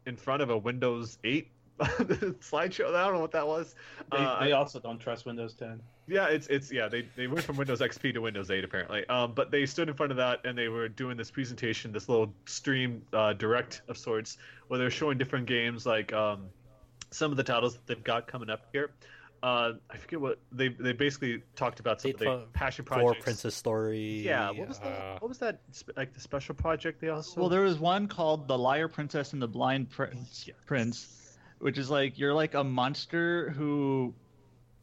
in 0.06 0.16
front 0.16 0.42
of 0.42 0.50
a 0.50 0.58
Windows 0.58 1.18
8 1.24 1.50
slideshow. 1.80 2.94
I 2.94 3.04
don't 3.04 3.14
know 3.14 3.20
what 3.20 3.32
that 3.32 3.46
was. 3.46 3.74
they, 4.12 4.18
Uh, 4.18 4.40
they 4.44 4.52
also 4.52 4.78
don't 4.80 4.98
trust 4.98 5.26
Windows 5.26 5.54
10. 5.54 5.80
yeah, 6.06 6.26
it's 6.26 6.46
it's 6.48 6.70
yeah. 6.72 6.88
They 6.88 7.02
they 7.16 7.26
went 7.26 7.42
from 7.44 7.56
Windows 7.56 7.80
XP 7.80 8.12
to 8.14 8.20
Windows 8.20 8.50
8 8.50 8.64
apparently. 8.64 9.06
Um, 9.08 9.32
but 9.34 9.50
they 9.50 9.66
stood 9.66 9.88
in 9.88 9.94
front 9.94 10.12
of 10.12 10.16
that 10.18 10.40
and 10.44 10.56
they 10.56 10.68
were 10.68 10.88
doing 10.88 11.16
this 11.16 11.30
presentation, 11.30 11.92
this 11.92 12.08
little 12.08 12.32
stream 12.46 13.02
uh, 13.12 13.32
direct 13.32 13.82
of 13.88 13.98
sorts, 13.98 14.38
where 14.68 14.78
they're 14.78 14.90
showing 14.90 15.18
different 15.18 15.46
games 15.46 15.84
like 15.86 16.12
um, 16.12 16.46
some 17.10 17.30
of 17.30 17.36
the 17.36 17.44
titles 17.44 17.74
that 17.74 17.86
they've 17.86 18.04
got 18.04 18.26
coming 18.26 18.50
up 18.50 18.66
here. 18.72 18.90
Uh, 19.42 19.72
I 19.90 19.98
forget 19.98 20.20
what 20.22 20.38
they 20.52 20.68
they 20.68 20.92
basically 20.94 21.42
talked 21.54 21.78
about 21.80 22.00
some 22.00 22.12
They 22.12 22.14
of 22.14 22.18
the 22.20 22.24
talk- 22.46 22.52
passion 22.54 22.84
Four 22.86 22.98
projects. 22.98 23.24
Princess 23.24 23.54
Story. 23.54 24.22
Yeah, 24.24 24.50
what 24.52 24.68
was 24.68 24.78
that? 24.78 24.86
uh, 24.88 25.18
What 25.18 25.28
was 25.28 25.38
that? 25.38 25.60
Like 25.96 26.14
the 26.14 26.20
special 26.20 26.54
project 26.54 27.00
they 27.02 27.10
also. 27.10 27.40
Well, 27.40 27.50
there 27.50 27.60
was 27.60 27.78
one 27.78 28.06
called 28.08 28.48
The 28.48 28.56
Liar 28.56 28.88
Princess 28.88 29.34
and 29.34 29.42
the 29.42 29.48
Blind 29.48 29.90
Prince, 29.90 30.44
Yes. 30.46 30.56
Prince 30.64 31.23
which 31.58 31.78
is 31.78 31.90
like 31.90 32.18
you're 32.18 32.34
like 32.34 32.54
a 32.54 32.64
monster 32.64 33.50
who 33.50 34.12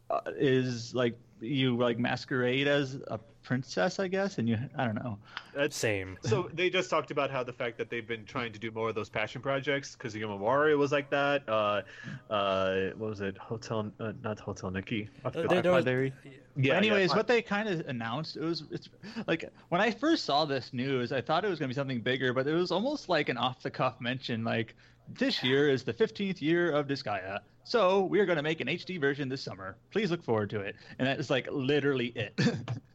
uh, 0.10 0.22
is 0.38 0.94
like 0.96 1.18
you 1.40 1.76
like 1.78 1.98
masquerade 1.98 2.68
as 2.68 2.96
a 3.08 3.20
princess, 3.44 3.98
I 4.00 4.08
guess, 4.08 4.38
and 4.38 4.48
you 4.48 4.58
I 4.78 4.86
don't 4.86 4.96
know. 4.96 5.18
That's 5.56 5.76
Same. 5.76 6.18
so 6.24 6.50
they 6.54 6.70
just 6.70 6.90
talked 6.90 7.10
about 7.10 7.32
how 7.32 7.44
the 7.44 7.52
fact 7.54 7.78
that 7.80 7.90
they've 7.90 8.08
been 8.08 8.24
trying 8.26 8.54
to 8.54 8.60
do 8.60 8.70
more 8.72 8.90
of 8.90 8.96
those 8.96 9.10
passion 9.10 9.42
projects 9.42 9.96
because 9.96 10.14
Yomawari 10.14 10.78
was 10.78 10.92
like 10.92 11.10
that. 11.10 11.42
Uh, 11.50 11.82
uh, 12.30 12.90
what 12.98 13.10
was 13.10 13.22
it? 13.22 13.38
Hotel, 13.38 13.92
uh, 14.00 14.14
not 14.24 14.40
Hotel 14.40 14.70
Nikki. 14.70 15.10
Uh, 15.26 15.32
forget 15.32 15.64
there- 15.64 15.72
was- 15.72 15.86
Theory. 15.86 16.14
yeah, 16.56 16.76
Anyways, 16.76 17.10
yeah. 17.10 17.18
what 17.18 17.28
they 17.28 17.42
kind 17.42 17.68
of 17.68 17.88
announced 17.88 18.38
it 18.38 18.44
was 18.44 18.64
it's 18.70 18.90
like 19.26 19.46
when 19.70 19.82
I 19.82 19.90
first 19.90 20.26
saw 20.26 20.46
this 20.46 20.72
news, 20.72 21.12
I 21.12 21.20
thought 21.22 21.44
it 21.44 21.50
was 21.50 21.58
going 21.58 21.70
to 21.70 21.74
be 21.74 21.80
something 21.80 22.00
bigger, 22.02 22.34
but 22.34 22.46
it 22.48 22.54
was 22.54 22.72
almost 22.72 23.10
like 23.10 23.30
an 23.30 23.38
off 23.38 23.64
the 23.64 23.72
cuff 23.72 24.00
mention 24.00 24.44
like 24.44 24.76
this 25.18 25.44
year 25.44 25.70
is 25.70 25.84
the 25.84 25.94
15th 25.94 26.42
year 26.42 26.72
of 26.72 26.88
Disgaea. 26.88 27.40
So 27.64 28.06
we 28.06 28.20
are 28.20 28.26
going 28.26 28.38
to 28.38 28.44
make 28.44 28.60
an 28.60 28.68
HD 28.68 29.00
version 29.00 29.30
this 29.30 29.42
summer. 29.42 29.76
Please 29.92 30.10
look 30.10 30.24
forward 30.24 30.50
to 30.50 30.62
it. 30.62 30.76
And 30.98 31.08
that 31.08 31.20
is 31.20 31.30
like 31.30 31.48
literally 31.52 32.08
it. 32.08 32.40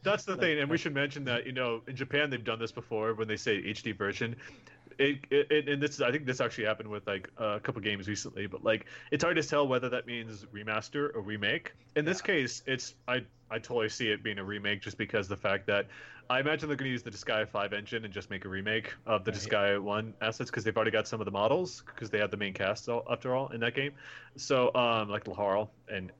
That's 0.03 0.25
the 0.25 0.37
thing, 0.39 0.59
and 0.59 0.69
we 0.69 0.77
should 0.77 0.95
mention 0.95 1.25
that 1.25 1.47
you 1.47 1.53
know 1.53 1.83
in 1.87 1.95
Japan 1.95 2.31
they've 2.31 2.43
done 2.43 2.59
this 2.59 2.73
before 2.73 3.15
when 3.15 3.29
they 3.29 3.37
say 3.37 3.63
HD 3.63 3.97
version. 3.97 4.35
It, 4.99 5.19
it, 5.31 5.69
and 5.69 5.83
this 5.83 5.93
is 5.93 6.03
I 6.03 6.11
think 6.11 6.25
this 6.25 6.41
actually 6.41 6.65
happened 6.65 6.89
with 6.89 7.07
like 7.07 7.31
a 7.37 7.61
couple 7.61 7.83
games 7.83 8.09
recently, 8.09 8.47
but 8.47 8.65
like 8.65 8.87
it's 9.11 9.23
hard 9.23 9.37
to 9.37 9.43
tell 9.43 9.69
whether 9.69 9.89
that 9.91 10.07
means 10.07 10.45
remaster 10.47 11.15
or 11.15 11.21
remake. 11.21 11.73
In 11.97 12.05
this 12.05 12.23
case, 12.23 12.63
it's 12.67 12.95
I 13.07 13.23
I 13.51 13.59
totally 13.59 13.89
see 13.89 14.09
it 14.09 14.23
being 14.23 14.39
a 14.39 14.45
remake 14.45 14.81
just 14.81 14.97
because 14.97 15.29
the 15.29 15.37
fact 15.37 15.67
that 15.67 15.87
I 16.29 16.41
imagine 16.41 16.69
they're 16.69 16.77
going 16.77 16.89
to 16.89 16.93
use 16.93 17.05
the 17.05 17.11
Disgaea 17.11 17.49
5 17.49 17.73
engine 17.73 18.05
and 18.05 18.13
just 18.13 18.31
make 18.31 18.45
a 18.45 18.49
remake 18.49 18.93
of 19.07 19.25
the 19.25 19.31
Right. 19.31 19.41
Disgaea 19.41 19.81
1 19.81 20.15
assets 20.21 20.51
because 20.51 20.65
they've 20.65 20.77
already 20.77 20.91
got 20.91 21.07
some 21.07 21.21
of 21.21 21.25
the 21.25 21.31
models 21.31 21.85
because 21.87 22.11
they 22.11 22.19
had 22.19 22.33
the 22.33 22.37
main 22.37 22.53
cast 22.53 22.89
all, 22.89 23.05
after 23.09 23.35
all 23.35 23.49
in 23.49 23.61
that 23.61 23.75
game. 23.75 23.93
So 24.37 24.75
um 24.75 25.09
like 25.09 25.25
Laharl 25.25 25.69
and 25.89 26.11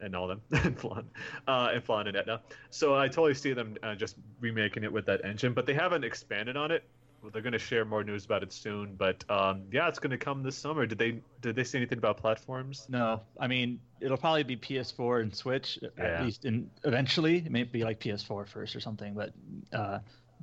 and 0.00 0.16
all 0.16 0.26
them 0.26 0.40
and 0.50 0.78
Flonne, 0.78 1.04
uh, 1.46 1.70
and 1.72 1.84
Flonne 1.84 2.08
and 2.08 2.16
Etna. 2.16 2.40
So 2.70 2.96
I 2.96 3.08
totally 3.08 3.34
see 3.34 3.52
them 3.52 3.76
uh, 3.82 3.94
just 3.94 4.16
remaking 4.40 4.84
it 4.84 4.92
with 4.92 5.06
that 5.06 5.24
engine, 5.24 5.52
but 5.52 5.66
they 5.66 5.74
haven't 5.74 6.04
expanded 6.04 6.56
on 6.56 6.70
it. 6.70 6.84
Well, 7.22 7.30
they're 7.30 7.42
going 7.42 7.52
to 7.52 7.58
share 7.58 7.84
more 7.84 8.02
news 8.02 8.24
about 8.24 8.42
it 8.42 8.52
soon, 8.52 8.94
but 8.94 9.24
um, 9.30 9.64
yeah, 9.70 9.88
it's 9.88 9.98
going 9.98 10.10
to 10.10 10.16
come 10.18 10.42
this 10.42 10.56
summer. 10.56 10.86
Did 10.86 10.98
they 10.98 11.20
did 11.42 11.54
they 11.54 11.64
say 11.64 11.78
anything 11.78 11.98
about 11.98 12.16
platforms? 12.16 12.86
no, 12.88 13.20
I 13.38 13.46
mean 13.46 13.78
it'll 14.00 14.16
probably 14.16 14.42
be 14.42 14.56
PS4 14.56 15.20
and 15.22 15.34
Switch 15.34 15.78
Yeah. 15.82 16.04
at 16.04 16.24
least, 16.24 16.44
in 16.46 16.70
eventually 16.84 17.38
it 17.38 17.50
may 17.50 17.64
be 17.64 17.84
like 17.84 18.00
PS4 18.00 18.48
first 18.48 18.74
or 18.74 18.80
something, 18.80 19.12
but 19.14 19.32
uh, 19.72 19.98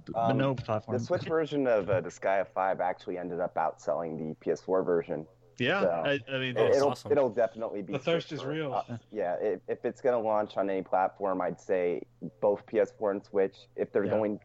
but 0.06 0.16
Um, 0.32 0.38
no 0.38 0.54
platform. 0.54 0.98
The 1.00 1.04
Switch 1.04 1.24
version 1.24 1.66
of 1.66 1.90
uh, 1.90 2.02
Disgaea 2.02 2.46
5 2.54 2.80
actually 2.82 3.18
ended 3.18 3.40
up 3.40 3.56
outselling 3.56 4.18
the 4.20 4.36
PS4 4.46 4.86
version. 4.86 5.26
Yeah, 5.58 5.82
So- 5.82 5.90
I, 5.90 6.20
I 6.32 6.38
mean, 6.38 6.50
It, 6.52 6.54
that's 6.56 6.78
it'll 6.78 6.90
awesome. 6.92 7.12
it'll 7.12 7.30
definitely 7.32 7.82
be 7.82 7.94
The 7.94 8.00
thirst 8.00 8.32
is 8.32 8.46
real. 8.46 8.72
uh, 8.88 8.98
yeah, 9.12 9.36
if, 9.42 9.60
if 9.68 9.84
it's 9.86 10.02
gonna 10.02 10.20
launch 10.20 10.56
on 10.58 10.70
any 10.70 10.84
platform, 10.84 11.42
I'd 11.42 11.60
say 11.60 12.04
both 12.40 12.64
PS4 12.68 13.10
and 13.12 13.24
Switch. 13.26 13.56
If 13.76 13.92
they're 13.92 14.06
Yeah. 14.06 14.12
going, 14.12 14.40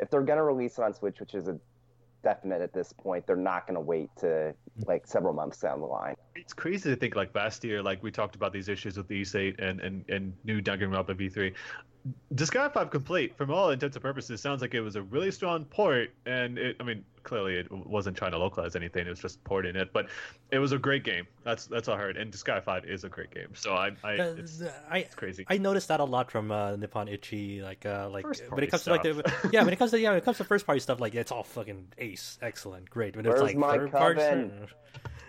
if 0.00 0.10
they're 0.10 0.22
gonna 0.22 0.42
release 0.42 0.78
it 0.78 0.82
on 0.82 0.92
Switch, 0.94 1.20
which 1.20 1.34
is 1.34 1.46
a 1.46 1.60
definite 2.28 2.60
at 2.60 2.72
this 2.72 2.92
point, 2.92 3.26
they're 3.26 3.36
not 3.52 3.66
gonna 3.66 3.80
wait 3.80 4.10
to 4.18 4.54
like 4.86 5.06
several 5.06 5.32
months 5.32 5.58
down 5.58 5.80
the 5.80 5.86
line. 5.86 6.14
it's 6.36 6.52
crazy 6.52 6.90
to 6.90 6.96
think 6.96 7.16
like 7.16 7.34
last 7.34 7.64
year, 7.64 7.82
like 7.82 8.02
we 8.02 8.10
talked 8.10 8.36
about 8.36 8.52
these 8.52 8.68
issues 8.68 8.96
with 8.98 9.08
the 9.08 9.16
Ys 9.22 9.34
8 9.34 9.60
and 9.60 9.80
and 9.80 10.04
and 10.14 10.24
new 10.44 10.60
Danganronpa 10.60 11.14
V3. 11.20 11.54
Disgaea 12.34 12.72
5 12.72 12.90
complete, 12.90 13.36
from 13.36 13.50
all 13.50 13.70
intents 13.70 13.96
and 13.96 14.02
purposes, 14.02 14.40
sounds 14.40 14.62
like 14.62 14.74
it 14.74 14.80
was 14.80 14.96
a 14.96 15.02
really 15.02 15.30
strong 15.30 15.64
port, 15.64 16.10
and 16.26 16.58
it, 16.58 16.76
I 16.80 16.82
mean, 16.82 17.04
clearly 17.22 17.56
it 17.56 17.70
wasn't 17.70 18.16
trying 18.16 18.30
to 18.32 18.38
localize 18.38 18.76
anything; 18.76 19.06
it 19.06 19.10
was 19.10 19.20
just 19.20 19.42
porting 19.44 19.76
it. 19.76 19.92
But 19.92 20.08
it 20.50 20.58
was 20.58 20.72
a 20.72 20.78
great 20.78 21.04
game. 21.04 21.26
That's 21.44 21.66
that's 21.66 21.88
all 21.88 21.96
I 21.96 21.98
heard. 21.98 22.16
And 22.16 22.32
Disgaea 22.32 22.62
5 22.62 22.84
is 22.84 23.04
a 23.04 23.08
great 23.08 23.30
game. 23.30 23.48
So 23.54 23.74
I, 23.74 23.90
I 24.04 24.18
Uh, 24.18 24.34
it's, 24.38 24.62
I 24.90 24.98
it's 24.98 25.14
crazy. 25.14 25.44
I 25.48 25.58
noticed 25.58 25.88
that 25.88 26.00
a 26.00 26.04
lot 26.04 26.30
from 26.30 26.50
uh, 26.50 26.76
Nippon 26.76 27.08
Ichi, 27.08 27.62
like 27.62 27.84
uh, 27.84 28.08
like 28.10 28.24
First 28.24 28.42
when 28.50 28.62
it 28.62 28.70
party 28.70 28.70
comes 28.70 28.84
to 28.84 28.90
like 28.90 29.02
the, 29.02 29.50
yeah, 29.52 29.64
when 29.64 29.72
it 29.72 29.76
comes 29.76 29.90
to 29.90 30.00
yeah, 30.00 30.10
when 30.10 30.18
it 30.18 30.24
comes 30.24 30.38
to 30.38 30.44
first 30.44 30.66
party 30.66 30.80
stuff, 30.80 31.00
like 31.00 31.14
it's 31.14 31.32
all 31.32 31.42
fucking 31.42 31.88
ace, 31.98 32.38
excellent, 32.40 32.88
great. 32.88 33.16
When 33.16 33.26
it's 33.26 33.32
Where's 33.32 33.42
like 33.42 33.56
my 33.56 33.76
third 33.78 33.92
party, 33.92 34.20
coven? 34.20 34.66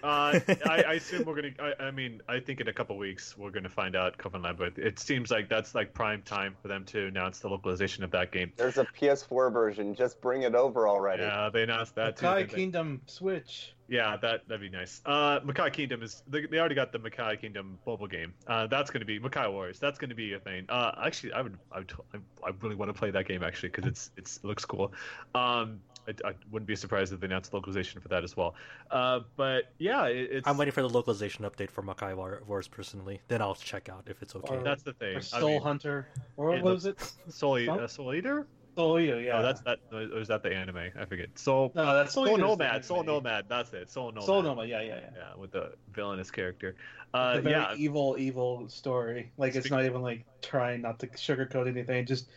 Uh, 0.03 0.39
I, 0.65 0.83
I 0.87 0.93
assume 0.93 1.25
we're 1.25 1.35
gonna. 1.35 1.51
I, 1.59 1.85
I 1.85 1.91
mean, 1.91 2.21
I 2.27 2.39
think 2.39 2.61
in 2.61 2.67
a 2.67 2.73
couple 2.73 2.97
weeks 2.97 3.37
we're 3.37 3.51
gonna 3.51 3.69
find 3.69 3.95
out 3.95 4.17
Coven 4.17 4.41
Labyrinth. 4.41 4.77
It 4.77 4.99
seems 4.99 5.31
like 5.31 5.49
that's 5.49 5.75
like 5.75 5.93
prime 5.93 6.21
time 6.23 6.55
for 6.61 6.67
them 6.67 6.85
to 6.85 7.07
announce 7.07 7.39
the 7.39 7.49
localization 7.49 8.03
of 8.03 8.11
that 8.11 8.31
game. 8.31 8.51
There's 8.55 8.77
a 8.77 8.85
PS4 8.85 9.51
version. 9.51 9.95
Just 9.95 10.21
bring 10.21 10.43
it 10.43 10.55
over 10.55 10.87
already. 10.87 11.23
Yeah, 11.23 11.49
they 11.51 11.63
announced 11.63 11.95
that 11.95 12.17
too. 12.17 12.25
Makai 12.25 12.37
didn't 12.39 12.51
they? 12.51 12.55
Kingdom 12.57 13.01
Switch. 13.05 13.73
Yeah, 13.89 14.17
that 14.17 14.47
that'd 14.47 14.61
be 14.61 14.69
nice. 14.69 15.01
Uh, 15.05 15.39
Makai 15.39 15.73
Kingdom 15.73 16.03
is 16.03 16.21
they, 16.27 16.45
they 16.45 16.59
already 16.59 16.75
got 16.75 16.91
the 16.91 16.99
Makai 16.99 17.41
Kingdom 17.41 17.79
mobile 17.87 18.07
game. 18.07 18.33
Uh, 18.47 18.67
that's 18.67 18.91
going 18.91 19.01
to 19.01 19.05
be 19.05 19.19
Makai 19.19 19.51
Wars. 19.51 19.79
That's 19.79 19.97
going 19.97 20.09
to 20.09 20.15
be 20.15 20.33
a 20.33 20.39
thing. 20.39 20.65
Uh, 20.69 20.91
actually, 21.03 21.33
I 21.33 21.41
would 21.41 21.57
I 21.71 21.79
would 21.79 21.93
I 22.13 22.51
really 22.61 22.75
want 22.75 22.89
to 22.89 22.93
play 22.93 23.09
that 23.11 23.27
game 23.27 23.43
actually 23.43 23.69
because 23.69 23.85
it's 23.85 24.11
it's 24.15 24.37
it 24.37 24.45
looks 24.45 24.63
cool. 24.63 24.93
Um, 25.33 25.79
I, 26.23 26.29
I 26.29 26.33
wouldn't 26.51 26.67
be 26.67 26.75
surprised 26.75 27.13
if 27.13 27.19
they 27.19 27.25
announced 27.27 27.53
localization 27.53 28.01
for 28.01 28.07
that 28.09 28.23
as 28.23 28.35
well. 28.35 28.55
Uh, 28.91 29.21
but 29.35 29.65
yeah, 29.77 30.05
it, 30.07 30.29
it's 30.31 30.47
I'm 30.47 30.57
waiting 30.57 30.71
for 30.73 30.81
the 30.81 30.89
localization 30.89 31.45
update 31.45 31.69
for 31.71 31.81
Makai 31.83 32.15
War- 32.15 32.41
Wars 32.47 32.67
personally. 32.67 33.21
Then 33.27 33.41
I'll 33.41 33.55
check 33.55 33.89
out 33.89 34.03
if 34.07 34.21
it's 34.21 34.35
okay. 34.35 34.55
Or- 34.55 34.63
that's 34.63 34.83
the 34.83 34.93
thing. 34.93 35.15
Or 35.15 35.19
I 35.19 35.21
Soul 35.21 35.49
mean, 35.49 35.61
Hunter. 35.61 36.07
Or 36.37 36.51
what 36.51 36.63
was 36.63 36.85
it? 36.85 36.99
Soul, 37.29 37.59
Soul- 37.59 37.79
uh, 37.79 37.87
Soul 37.87 38.13
Eater. 38.13 38.47
Soul 38.75 39.01
you, 39.01 39.17
yeah. 39.17 39.39
Oh, 39.39 39.41
that's 39.41 39.59
that. 39.61 39.79
Or 39.91 40.19
is 40.19 40.27
that 40.29 40.41
the 40.41 40.53
anime? 40.55 40.77
I 40.97 41.03
forget. 41.05 41.27
Soul. 41.37 41.71
no, 41.75 41.93
that's 41.95 42.13
Soul, 42.13 42.27
Soul 42.27 42.37
You 42.37 42.43
Nomad. 42.43 42.85
Soul. 42.85 43.03
Nomad. 43.03 43.45
That's 43.49 43.73
it. 43.73 43.89
Soul 43.91 44.11
Nomad. 44.11 44.23
Soul 44.23 44.41
Nomad. 44.41 44.69
Yeah, 44.69 44.81
yeah, 44.81 44.95
yeah. 44.95 45.09
Yeah, 45.17 45.35
with 45.37 45.51
the 45.51 45.73
villainous 45.91 46.31
character. 46.31 46.69
It's 46.69 46.77
Uh, 47.13 47.41
very 47.41 47.55
yeah. 47.55 47.73
evil, 47.75 48.15
evil 48.17 48.69
story. 48.69 49.31
Like 49.37 49.55
it's 49.55 49.69
not 49.69 49.83
even 49.83 50.01
like 50.01 50.23
trying 50.41 50.81
not 50.81 50.99
to 50.99 51.07
sugarcoat 51.07 51.67
anything. 51.67 52.05
Just 52.05 52.29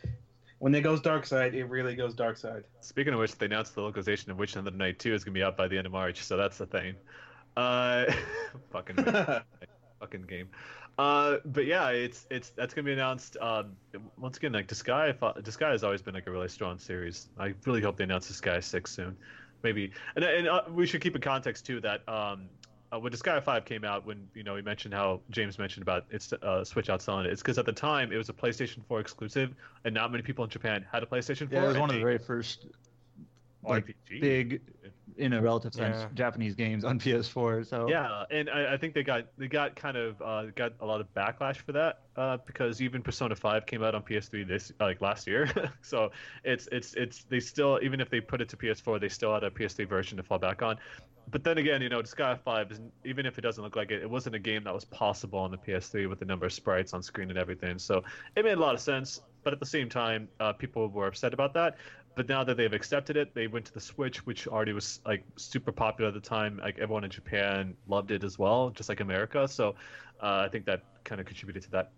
when 0.63 0.73
it 0.77 0.83
goes 0.83 1.01
dark 1.01 1.27
side, 1.27 1.57
it 1.57 1.65
really 1.65 1.97
goes 1.97 2.15
dark 2.15 2.37
side. 2.37 2.63
Speaking 2.83 3.13
of 3.13 3.19
which, 3.19 3.37
they 3.37 3.47
announced 3.47 3.75
the 3.75 3.83
localization 3.83 4.31
of 4.31 4.39
Witch 4.39 4.55
and 4.55 4.65
the 4.65 4.71
Hundred 4.71 4.79
Knight 4.79 4.99
2 5.01 5.13
is 5.13 5.25
gonna 5.25 5.35
be 5.35 5.43
out 5.43 5.57
by 5.57 5.67
the 5.67 5.77
end 5.77 5.87
of 5.87 5.93
March, 5.93 6.23
so 6.23 6.37
that's 6.37 6.57
the 6.57 6.67
thing. 6.67 6.95
Uh, 7.57 8.05
fucking 8.71 8.95
fucking 10.01 10.23
game. 10.29 10.49
Uh, 10.99 11.39
but 11.47 11.67
yeah, 11.67 11.89
it's 11.89 12.27
it's 12.31 12.51
that's 12.51 12.75
gonna 12.75 12.87
be 12.87 12.93
announced. 12.93 13.37
Um, 13.41 13.73
once 14.17 14.37
again, 14.37 14.53
like 14.53 14.71
thought- 14.71 15.43
Disgaea 15.43 15.73
has 15.73 15.83
always 15.83 16.01
been 16.01 16.15
like 16.15 16.29
a 16.29 16.31
really 16.31 16.49
strong 16.49 16.79
series. 16.79 17.31
I 17.41 17.55
really 17.67 17.81
hope 17.81 17.97
they 17.97 18.05
announce 18.05 18.31
Disgaea 18.31 18.63
six 18.63 18.93
soon, 18.93 19.17
maybe. 19.65 19.91
And 20.15 20.25
and 20.25 20.47
uh, 20.47 20.63
we 20.71 20.87
should 20.87 21.01
keep 21.01 21.17
in 21.17 21.23
context 21.23 21.67
too 21.67 21.81
that 21.81 22.09
um, 22.09 22.49
uh, 22.93 22.99
when 22.99 23.13
Disgaea 23.13 23.43
five 23.43 23.65
came 23.65 23.85
out, 23.85 24.05
when 24.07 24.29
you 24.35 24.43
know 24.43 24.55
we 24.55 24.63
mentioned 24.63 24.93
how 24.93 25.21
James 25.31 25.59
mentioned 25.59 25.83
about 25.83 26.05
its 26.11 26.33
uh, 26.33 26.65
Switch 26.65 26.89
outselling 26.89 27.25
it, 27.25 27.33
it's 27.33 27.43
because 27.43 27.59
at 27.59 27.67
the 27.67 27.73
time 27.73 28.13
it 28.13 28.17
was 28.17 28.29
a 28.29 28.33
PlayStation 28.33 28.85
4 28.87 29.01
exclusive, 29.01 29.55
and 29.85 29.95
not 29.95 30.11
many 30.11 30.23
people 30.23 30.45
in 30.45 30.51
Japan 30.51 30.85
had 30.93 31.03
a 31.03 31.07
PlayStation 31.07 31.49
4. 31.49 31.59
Yeah, 31.59 31.65
it 31.65 31.69
was 31.69 31.79
one 31.79 31.91
of 31.91 31.97
the 31.97 32.03
very 32.03 32.19
first 32.19 32.67
like, 33.65 33.87
RPG. 33.87 34.21
big, 34.21 34.61
in 35.17 35.33
a 35.33 35.43
relative 35.43 35.75
sense, 35.75 35.99
Yeah. 35.99 36.09
Japanese 36.15 36.55
games 36.55 36.85
on 36.85 36.99
PS4. 37.01 37.67
So 37.67 37.89
Yeah, 37.89 38.25
and 38.31 38.49
I, 38.51 38.75
I 38.75 38.77
think 38.77 38.95
they 38.95 39.03
got 39.03 39.27
they 39.39 39.49
got 39.49 39.77
kind 39.77 39.97
of 39.97 40.21
uh, 40.23 40.47
got 40.55 40.73
a 40.81 40.87
lot 40.87 41.01
of 41.01 41.13
backlash 41.15 41.57
for 41.57 41.73
that 41.73 42.01
uh, 42.17 42.39
because 42.47 42.81
even 42.81 43.03
Persona 43.03 43.35
Five 43.35 43.67
came 43.67 43.83
out 43.83 43.95
on 43.95 44.03
PS3 44.03 44.47
this 44.47 44.73
like 44.81 45.01
last 45.01 45.27
year, 45.27 45.51
so 45.83 46.11
it's 46.45 46.69
it's 46.73 46.95
it's 46.95 47.25
they 47.25 47.41
still 47.41 47.79
even 47.83 48.01
if 48.01 48.11
they 48.11 48.21
put 48.21 48.41
it 48.41 48.49
to 48.51 48.57
PS4, 48.57 49.01
they 49.01 49.09
still 49.09 49.33
had 49.35 49.45
a 49.45 49.51
PS3 49.51 49.89
version 49.89 50.17
to 50.17 50.23
fall 50.23 50.39
back 50.39 50.63
on. 50.63 50.79
But 51.31 51.45
then 51.45 51.57
again, 51.59 51.81
you 51.83 51.89
know, 51.89 52.03
Sky 52.03 52.37
Five 52.45 52.73
isn't 52.73 52.93
even 53.05 53.27
if 53.27 53.39
it 53.39 53.43
doesn't 53.43 53.63
look 53.63 53.77
like 53.77 53.91
it, 53.91 54.03
it 54.03 54.11
wasn't 54.11 54.35
a 54.35 54.39
game 54.41 54.65
that 54.65 54.75
was 54.75 54.85
possible 54.85 55.39
on 55.39 55.51
the 55.51 55.57
PS3 55.57 56.09
with 56.09 56.19
the 56.19 56.25
number 56.25 56.47
of 56.47 56.53
sprites 56.53 56.93
on 56.93 57.03
screen 57.03 57.31
and 57.31 57.39
everything. 57.39 57.79
So 57.79 58.03
it 58.37 58.45
made 58.45 58.59
a 58.59 58.61
lot 58.61 58.75
of 58.75 58.81
sense. 58.81 59.21
But 59.45 59.53
at 59.53 59.59
the 59.59 59.67
same 59.67 59.89
time, 59.89 60.29
uh, 60.39 60.53
people 60.53 60.89
were 60.89 61.09
upset 61.09 61.35
about 61.35 61.53
that. 61.55 61.77
But 62.15 62.29
now 62.29 62.45
that 62.45 62.57
they've 62.57 62.73
accepted 62.73 63.17
it, 63.17 63.35
they 63.35 63.47
went 63.47 63.65
to 63.67 63.73
the 63.73 63.81
Switch, 63.81 64.27
which 64.27 64.47
already 64.47 64.73
was 64.73 65.01
like 65.07 65.25
super 65.37 65.73
popular 65.73 66.09
at 66.09 66.15
the 66.15 66.21
time. 66.21 66.59
Like 66.63 66.79
everyone 66.79 67.05
in 67.05 67.11
Japan 67.11 67.75
loved 67.89 68.11
it 68.11 68.23
as 68.23 68.39
well, 68.39 68.71
just 68.71 68.89
like 68.89 69.01
America. 69.01 69.49
So 69.49 69.75
uh, 70.23 70.45
I 70.45 70.49
think 70.49 70.67
that 70.67 70.83
kind 71.05 71.21
of 71.21 71.27
contributed 71.27 71.63
to 71.65 71.71
that. 71.71 71.91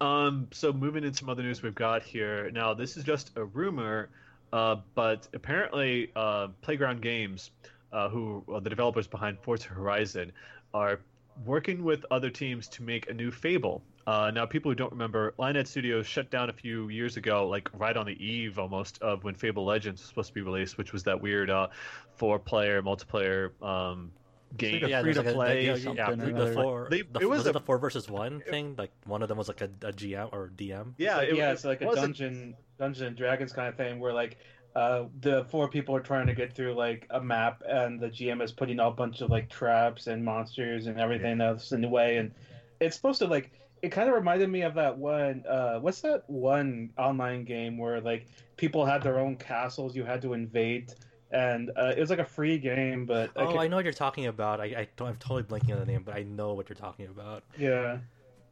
Um, 0.00 0.48
so 0.52 0.72
moving 0.72 1.04
into 1.04 1.16
some 1.18 1.28
other 1.28 1.42
news 1.42 1.62
we've 1.62 1.74
got 1.74 2.02
here. 2.02 2.50
Now 2.50 2.74
this 2.74 2.96
is 2.96 3.04
just 3.04 3.30
a 3.36 3.44
rumor, 3.44 4.08
uh, 4.52 4.76
but 4.94 5.28
apparently 5.34 6.10
uh, 6.16 6.48
Playground 6.60 7.02
Games, 7.02 7.50
uh, 7.92 8.08
who 8.08 8.44
are 8.52 8.60
the 8.60 8.70
developers 8.70 9.06
behind 9.06 9.38
Forza 9.40 9.68
Horizon, 9.68 10.32
are 10.74 11.00
working 11.44 11.82
with 11.82 12.04
other 12.10 12.30
teams 12.30 12.68
to 12.68 12.82
make 12.82 13.08
a 13.10 13.14
new 13.14 13.30
Fable. 13.30 13.82
Uh, 14.06 14.30
now, 14.34 14.44
people 14.44 14.70
who 14.70 14.74
don't 14.74 14.90
remember, 14.92 15.32
Lionhead 15.38 15.66
Studios 15.66 16.06
shut 16.06 16.30
down 16.30 16.50
a 16.50 16.52
few 16.52 16.88
years 16.88 17.16
ago, 17.16 17.46
like 17.48 17.68
right 17.74 17.96
on 17.96 18.04
the 18.06 18.24
eve 18.24 18.58
almost 18.58 19.00
of 19.00 19.22
when 19.22 19.34
Fable 19.34 19.64
Legends 19.64 20.00
was 20.00 20.08
supposed 20.08 20.28
to 20.28 20.34
be 20.34 20.40
released, 20.42 20.76
which 20.76 20.92
was 20.92 21.04
that 21.04 21.20
weird 21.20 21.50
uh, 21.50 21.68
four-player 22.16 22.82
multiplayer 22.82 23.50
um, 23.62 24.10
game. 24.56 24.82
like 24.82 24.90
yeah, 24.90 25.00
free 25.02 25.12
there's 25.12 25.24
to 25.24 25.32
like 25.38 25.48
a- 25.48 25.52
play 25.52 25.66
yeah, 25.66 25.76
yeah, 25.76 26.10
the 26.14 26.52
four, 26.52 26.88
They- 26.90 27.02
the, 27.02 27.20
it 27.20 27.28
was 27.28 27.38
was, 27.38 27.46
it 27.46 27.52
the 27.52 27.60
four 27.60 27.78
versus 27.78 28.08
one 28.10 28.40
thing? 28.40 28.74
Like 28.76 28.90
one 29.06 29.22
of 29.22 29.28
them 29.28 29.38
was 29.38 29.46
like 29.48 29.60
a, 29.60 29.66
a 29.86 29.92
GM 29.92 30.30
or 30.32 30.50
DM. 30.56 30.94
yeah, 30.98 31.08
It's 31.08 31.16
like- 31.18 31.28
it, 31.28 31.36
yeah, 31.36 31.50
it 31.50 31.52
it's 31.52 31.64
like 31.64 31.80
a 31.82 31.86
wasn't- 31.86 32.04
dungeon, 32.18 32.56
Dungeon 32.78 33.06
and 33.06 33.16
Dragons 33.16 33.52
kind 33.52 33.68
of 33.68 33.76
thing 33.76 34.00
where 34.00 34.12
like 34.12 34.38
uh, 34.74 35.04
the 35.20 35.44
four 35.44 35.68
people 35.68 35.94
are 35.94 36.00
trying 36.00 36.26
to 36.26 36.34
get 36.34 36.54
through 36.56 36.74
like 36.74 37.06
a 37.10 37.20
map, 37.20 37.62
and 37.68 38.00
the 38.00 38.08
GM 38.08 38.42
is 38.42 38.50
putting 38.50 38.80
out 38.80 38.88
a 38.88 38.96
bunch 38.96 39.20
of 39.20 39.30
like 39.30 39.48
traps 39.48 40.06
and 40.08 40.24
monsters 40.24 40.86
and 40.86 40.98
everything 40.98 41.40
else 41.40 41.70
in 41.72 41.82
the 41.82 41.88
way, 41.88 42.16
and 42.16 42.32
it's 42.80 42.96
supposed 42.96 43.20
to 43.20 43.26
like. 43.26 43.52
It 43.82 43.90
kind 43.90 44.08
of 44.08 44.14
reminded 44.14 44.48
me 44.48 44.62
of 44.62 44.74
that 44.74 44.96
one. 44.98 45.44
Uh, 45.46 45.80
what's 45.80 46.02
that 46.02 46.22
one 46.28 46.92
online 46.96 47.44
game 47.44 47.78
where 47.78 48.00
like 48.00 48.28
people 48.56 48.86
had 48.86 49.02
their 49.02 49.18
own 49.18 49.36
castles 49.38 49.96
you 49.96 50.04
had 50.04 50.22
to 50.22 50.34
invade, 50.34 50.94
and 51.30 51.70
uh, 51.76 51.92
it 51.96 52.00
was 52.00 52.10
like 52.10 52.20
a 52.20 52.24
free 52.24 52.58
game, 52.58 53.06
but 53.06 53.32
I 53.38 53.46
Oh, 53.46 53.58
I 53.58 53.68
know 53.68 53.76
what 53.76 53.84
you're 53.84 53.92
talking 53.94 54.26
about. 54.26 54.60
I, 54.60 54.64
I 54.64 54.88
don't, 54.96 55.08
I'm 55.08 55.16
totally 55.16 55.42
blanking 55.44 55.72
on 55.72 55.78
the 55.80 55.86
name, 55.86 56.02
but 56.04 56.14
I 56.14 56.22
know 56.22 56.54
what 56.54 56.68
you're 56.68 56.76
talking 56.76 57.06
about. 57.06 57.44
yeah. 57.56 58.00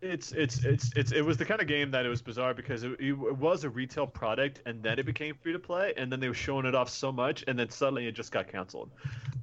It's 0.02 0.32
it's 0.32 0.65
it's 0.65 0.90
it's 0.97 1.12
it 1.12 1.20
was 1.20 1.36
the 1.36 1.44
kind 1.44 1.61
of 1.61 1.66
game 1.66 1.90
that 1.90 2.07
it 2.07 2.09
was 2.09 2.23
bizarre 2.23 2.55
because 2.55 2.85
it, 2.85 2.98
it 2.98 3.12
was 3.12 3.65
a 3.65 3.70
retail 3.70 4.07
product 4.07 4.62
and 4.65 4.82
then 4.82 4.98
it 4.98 5.05
became 5.05 5.35
free 5.35 5.52
to 5.52 5.59
play 5.59 5.93
and 5.94 6.11
then 6.11 6.20
they 6.20 6.28
were 6.28 6.32
showing 6.35 6.65
it 6.65 6.74
off 6.74 6.89
so 6.89 7.12
much 7.12 7.44
and 7.47 7.59
then 7.59 7.69
suddenly 7.69 8.07
it 8.07 8.12
just 8.12 8.32
got 8.32 8.48
canceled. 8.48 8.94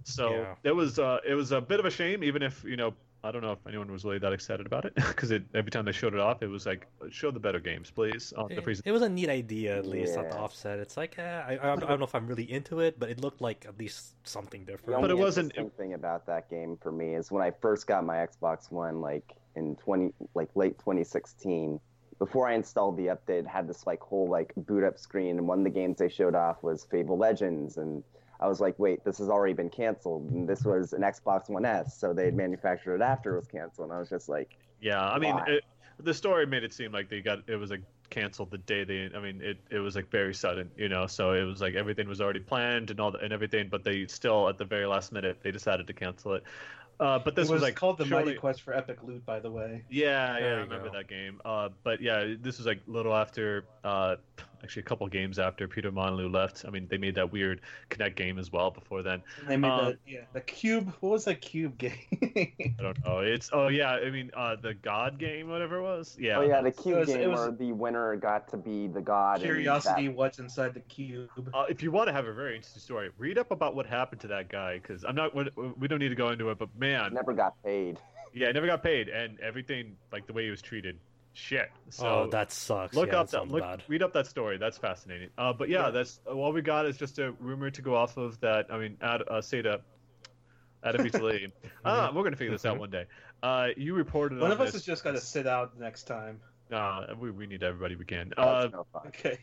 So 0.03 0.47
Yeah. 0.47 0.55
it 0.63 0.71
was 0.71 0.97
uh 0.97 1.19
it 1.27 1.35
was 1.35 1.51
a 1.51 1.61
bit 1.61 1.79
of 1.79 1.85
a 1.85 1.91
shame 1.91 2.23
even 2.23 2.41
if 2.41 2.63
you 2.63 2.75
know 2.75 2.95
I 3.23 3.31
don't 3.31 3.41
know 3.41 3.51
if 3.51 3.59
anyone 3.67 3.91
was 3.91 4.05
really 4.05 4.19
that 4.19 4.31
excited 4.33 4.65
about 4.65 4.85
it 4.85 4.95
because 4.95 5.31
it 5.31 5.43
every 5.53 5.71
time 5.71 5.85
they 5.85 5.91
showed 5.91 6.13
it 6.13 6.19
off 6.19 6.41
it 6.43 6.47
was 6.47 6.65
like 6.65 6.87
show 7.09 7.31
the 7.31 7.39
better 7.39 7.59
games 7.59 7.89
please 7.89 8.31
on 8.37 8.47
the 8.49 8.57
It, 8.57 8.81
it 8.85 8.91
was 8.91 9.01
a 9.01 9.09
neat 9.09 9.29
idea, 9.29 9.77
at 9.77 9.85
least 9.85 10.17
at 10.17 10.31
the 10.31 10.37
offset. 10.37 10.79
It's 10.79 10.97
like, 10.97 11.17
eh, 11.17 11.23
I, 11.47 11.55
I, 11.57 11.73
I 11.73 11.75
don't 11.75 11.99
know 11.99 12.05
if 12.05 12.15
I'm 12.15 12.27
really 12.27 12.49
into 12.51 12.79
it, 12.79 12.99
but 12.99 13.09
it 13.09 13.19
looked 13.19 13.41
like 13.41 13.65
at 13.67 13.77
least 13.79 14.15
something 14.27 14.65
The 14.65 14.73
different. 14.73 15.01
But 15.01 15.11
only 15.11 15.19
it 15.21 15.23
wasn't- 15.23 15.51
interesting 15.57 15.71
thing 15.77 15.93
about 15.93 16.25
that 16.27 16.49
game 16.49 16.77
for 16.81 16.91
me 16.91 17.15
is 17.15 17.31
when 17.31 17.43
I 17.43 17.51
first 17.61 17.87
got 17.87 18.05
my 18.05 18.17
Xbox 18.17 18.71
One, 18.71 19.01
like 19.01 19.35
in 19.55 19.75
twenty, 19.77 20.13
like 20.35 20.49
late 20.55 20.77
2016. 20.79 21.79
Before 22.19 22.47
I 22.47 22.53
installed 22.55 22.97
the 22.97 23.07
update, 23.07 23.41
it 23.41 23.47
had 23.47 23.67
this 23.67 23.85
like 23.85 23.99
whole 24.01 24.27
like 24.27 24.53
boot 24.57 24.83
up 24.83 24.97
screen, 24.97 25.37
and 25.37 25.47
one 25.47 25.59
of 25.59 25.63
the 25.63 25.69
games 25.69 25.97
they 25.99 26.09
showed 26.09 26.35
off 26.35 26.63
was 26.63 26.83
Fable 26.85 27.17
Legends, 27.17 27.77
and 27.77 28.03
I 28.39 28.47
was 28.47 28.59
like, 28.59 28.77
wait, 28.77 29.03
this 29.03 29.17
has 29.17 29.29
already 29.29 29.53
been 29.53 29.69
canceled, 29.69 30.29
and 30.29 30.47
this 30.47 30.63
was 30.63 30.93
an 30.93 31.01
Xbox 31.01 31.49
One 31.49 31.65
S, 31.65 31.97
so 31.99 32.13
they 32.13 32.25
had 32.25 32.35
manufactured 32.35 32.95
it 32.95 33.01
after 33.01 33.35
it 33.35 33.39
was 33.39 33.47
canceled, 33.47 33.89
and 33.89 33.95
I 33.95 33.99
was 33.99 34.09
just 34.09 34.29
like, 34.29 34.57
Yeah, 34.79 35.03
I 35.03 35.17
mean, 35.17 35.35
it, 35.47 35.63
the 35.99 36.13
story 36.13 36.45
made 36.45 36.63
it 36.63 36.73
seem 36.73 36.91
like 36.91 37.09
they 37.09 37.21
got 37.21 37.39
it 37.47 37.55
was 37.55 37.71
like 37.71 37.81
canceled 38.09 38.51
the 38.51 38.59
day 38.59 38.83
they. 38.83 39.09
I 39.15 39.19
mean, 39.19 39.41
it, 39.41 39.57
it 39.69 39.79
was 39.79 39.95
like 39.95 40.09
very 40.09 40.33
sudden, 40.33 40.69
you 40.77 40.89
know. 40.89 41.07
So 41.07 41.31
it 41.33 41.43
was 41.43 41.61
like 41.61 41.75
everything 41.75 42.07
was 42.07 42.21
already 42.21 42.39
planned 42.39 42.91
and 42.91 42.99
all 42.99 43.11
the, 43.11 43.19
and 43.19 43.33
everything, 43.33 43.69
but 43.69 43.83
they 43.83 44.05
still 44.07 44.47
at 44.47 44.57
the 44.57 44.65
very 44.65 44.85
last 44.85 45.11
minute 45.11 45.39
they 45.41 45.51
decided 45.51 45.87
to 45.87 45.93
cancel 45.93 46.33
it. 46.33 46.43
Uh, 46.99 47.19
but 47.19 47.35
this 47.35 47.49
it 47.49 47.53
was, 47.53 47.61
like 47.61 47.75
called 47.75 47.97
the 47.97 48.05
surely- 48.05 48.25
Mighty 48.25 48.37
Quest 48.37 48.61
for 48.61 48.73
Epic 48.73 49.03
Loot, 49.03 49.23
by 49.25 49.39
the 49.39 49.51
way. 49.51 49.83
Yeah, 49.89 50.33
There 50.33 50.41
yeah, 50.41 50.47
I 50.47 50.59
remember 50.61 50.89
go. 50.89 50.93
that 50.93 51.07
game. 51.07 51.39
Uh, 51.45 51.69
but 51.83 52.01
yeah, 52.01 52.33
this 52.39 52.57
was 52.57 52.65
like 52.65 52.79
a 52.87 52.91
little 52.91 53.13
after, 53.15 53.65
uh, 53.83 54.15
actually 54.63 54.81
a 54.81 54.85
couple 54.85 55.07
games 55.07 55.39
after 55.39 55.67
Peter 55.67 55.91
Molyneux 55.91 56.29
left. 56.29 56.65
I 56.67 56.71
mean, 56.71 56.87
they 56.89 56.97
made 56.97 57.15
that 57.15 57.31
weird 57.31 57.61
Kinect 57.89 58.15
game 58.15 58.37
as 58.39 58.51
well 58.51 58.71
before 58.71 59.03
then. 59.03 59.21
And 59.41 59.49
they 59.49 59.57
made 59.57 59.69
Um, 59.69 59.85
the 59.85 59.97
yeah 60.11 60.19
the 60.33 60.41
cube. 60.41 60.93
What 60.99 61.11
was 61.11 61.25
that 61.25 61.41
cube 61.41 61.77
game? 61.79 61.93
I 62.79 62.81
don't 62.81 63.05
know. 63.05 63.19
It's 63.19 63.49
oh 63.53 63.67
yeah, 63.67 63.91
I 63.93 64.09
mean 64.09 64.31
uh, 64.35 64.55
the 64.55 64.73
God 64.73 65.17
game, 65.19 65.49
whatever 65.49 65.77
it 65.77 65.83
was. 65.83 66.17
Yeah. 66.19 66.37
oh 66.37 66.41
yeah, 66.41 66.61
the 66.61 66.71
cube 66.71 66.97
was- 66.99 67.09
it 67.09 67.19
game 67.19 67.31
was- 67.31 67.39
where 67.39 67.51
the 67.51 67.71
winner 67.71 68.15
got 68.15 68.47
to 68.49 68.57
be 68.57 68.87
the 68.87 69.01
god. 69.01 69.41
Curiosity, 69.41 70.07
that- 70.07 70.15
what's 70.15 70.39
inside 70.39 70.73
the 70.73 70.79
cube? 70.81 71.29
Uh, 71.53 71.65
if 71.69 71.81
you 71.83 71.91
want 71.91 72.07
to 72.07 72.13
have 72.13 72.25
a 72.25 72.33
very 72.33 72.55
interesting 72.55 72.81
story, 72.81 73.09
read 73.17 73.37
up 73.37 73.51
about 73.51 73.75
what 73.75 73.85
happened 73.85 74.21
to 74.21 74.27
that 74.27 74.49
guy 74.49 74.79
because 74.79 75.03
I'm 75.03 75.15
not. 75.15 75.33
we- 75.35 75.49
We 75.77 75.87
don't 75.87 75.99
need 75.99 76.09
to 76.09 76.15
go 76.15 76.29
into 76.29 76.49
it, 76.49 76.57
but 76.57 76.69
man, 76.77 77.13
never 77.13 77.33
got 77.33 77.53
paid. 77.63 77.99
yeah, 78.33 78.51
never 78.51 78.65
got 78.67 78.83
paid, 78.83 79.09
and 79.09 79.39
everything 79.39 79.95
like 80.11 80.25
the 80.27 80.33
way 80.33 80.43
he 80.45 80.49
was 80.49 80.61
treated, 80.61 80.97
shit. 81.37 81.69
So 81.89 82.07
oh, 82.07 82.27
that 82.31 82.51
sucks. 82.51 82.95
look 82.95 83.11
yeah, 83.11 83.19
up 83.21 83.29
that 83.29 83.47
look 83.47 83.61
bad. 83.61 83.83
read 83.87 84.01
up 84.01 84.11
that 84.13 84.25
story. 84.27 84.57
That's 84.57 84.77
fascinating. 84.77 85.29
Uh, 85.37 85.53
but 85.53 85.69
yeah, 85.69 85.85
Yeah. 85.85 85.91
that's 85.91 86.19
all 86.25 86.51
we 86.51 86.61
got 86.61 86.85
is 86.87 86.97
just 86.97 87.19
a 87.19 87.31
rumor 87.39 87.69
to 87.69 87.81
go 87.81 87.95
off 87.95 88.17
of 88.17 88.39
that. 88.41 88.65
I 88.71 88.77
mean, 88.79 88.97
Ad, 89.01 89.21
uh, 89.21 89.35
Seda, 89.41 89.81
Adabitali. 90.83 91.51
ah, 91.85 92.11
we're 92.13 92.23
gonna 92.23 92.35
figure 92.35 92.51
this 92.53 92.65
out 92.65 92.79
one 92.79 92.89
day. 92.89 93.05
Uh, 93.43 93.67
you 93.77 93.93
reported 93.93 94.39
One 94.39 94.47
on 94.47 94.51
of 94.53 94.61
us 94.61 94.67
this. 94.69 94.73
has 94.75 94.85
just 94.85 95.03
got 95.03 95.11
to 95.11 95.21
sit 95.21 95.45
out 95.47 95.79
next 95.79 96.03
time. 96.03 96.39
Nah, 96.71 97.13
we, 97.19 97.29
we 97.31 97.45
need 97.47 97.61
everybody 97.63 97.95
we 97.95 98.05
can. 98.05 98.33
Oh, 98.37 98.41
Uh, 98.43 98.61
it's 98.65 98.73
no 98.73 98.85
fun. 98.91 99.07
Okay. 99.07 99.37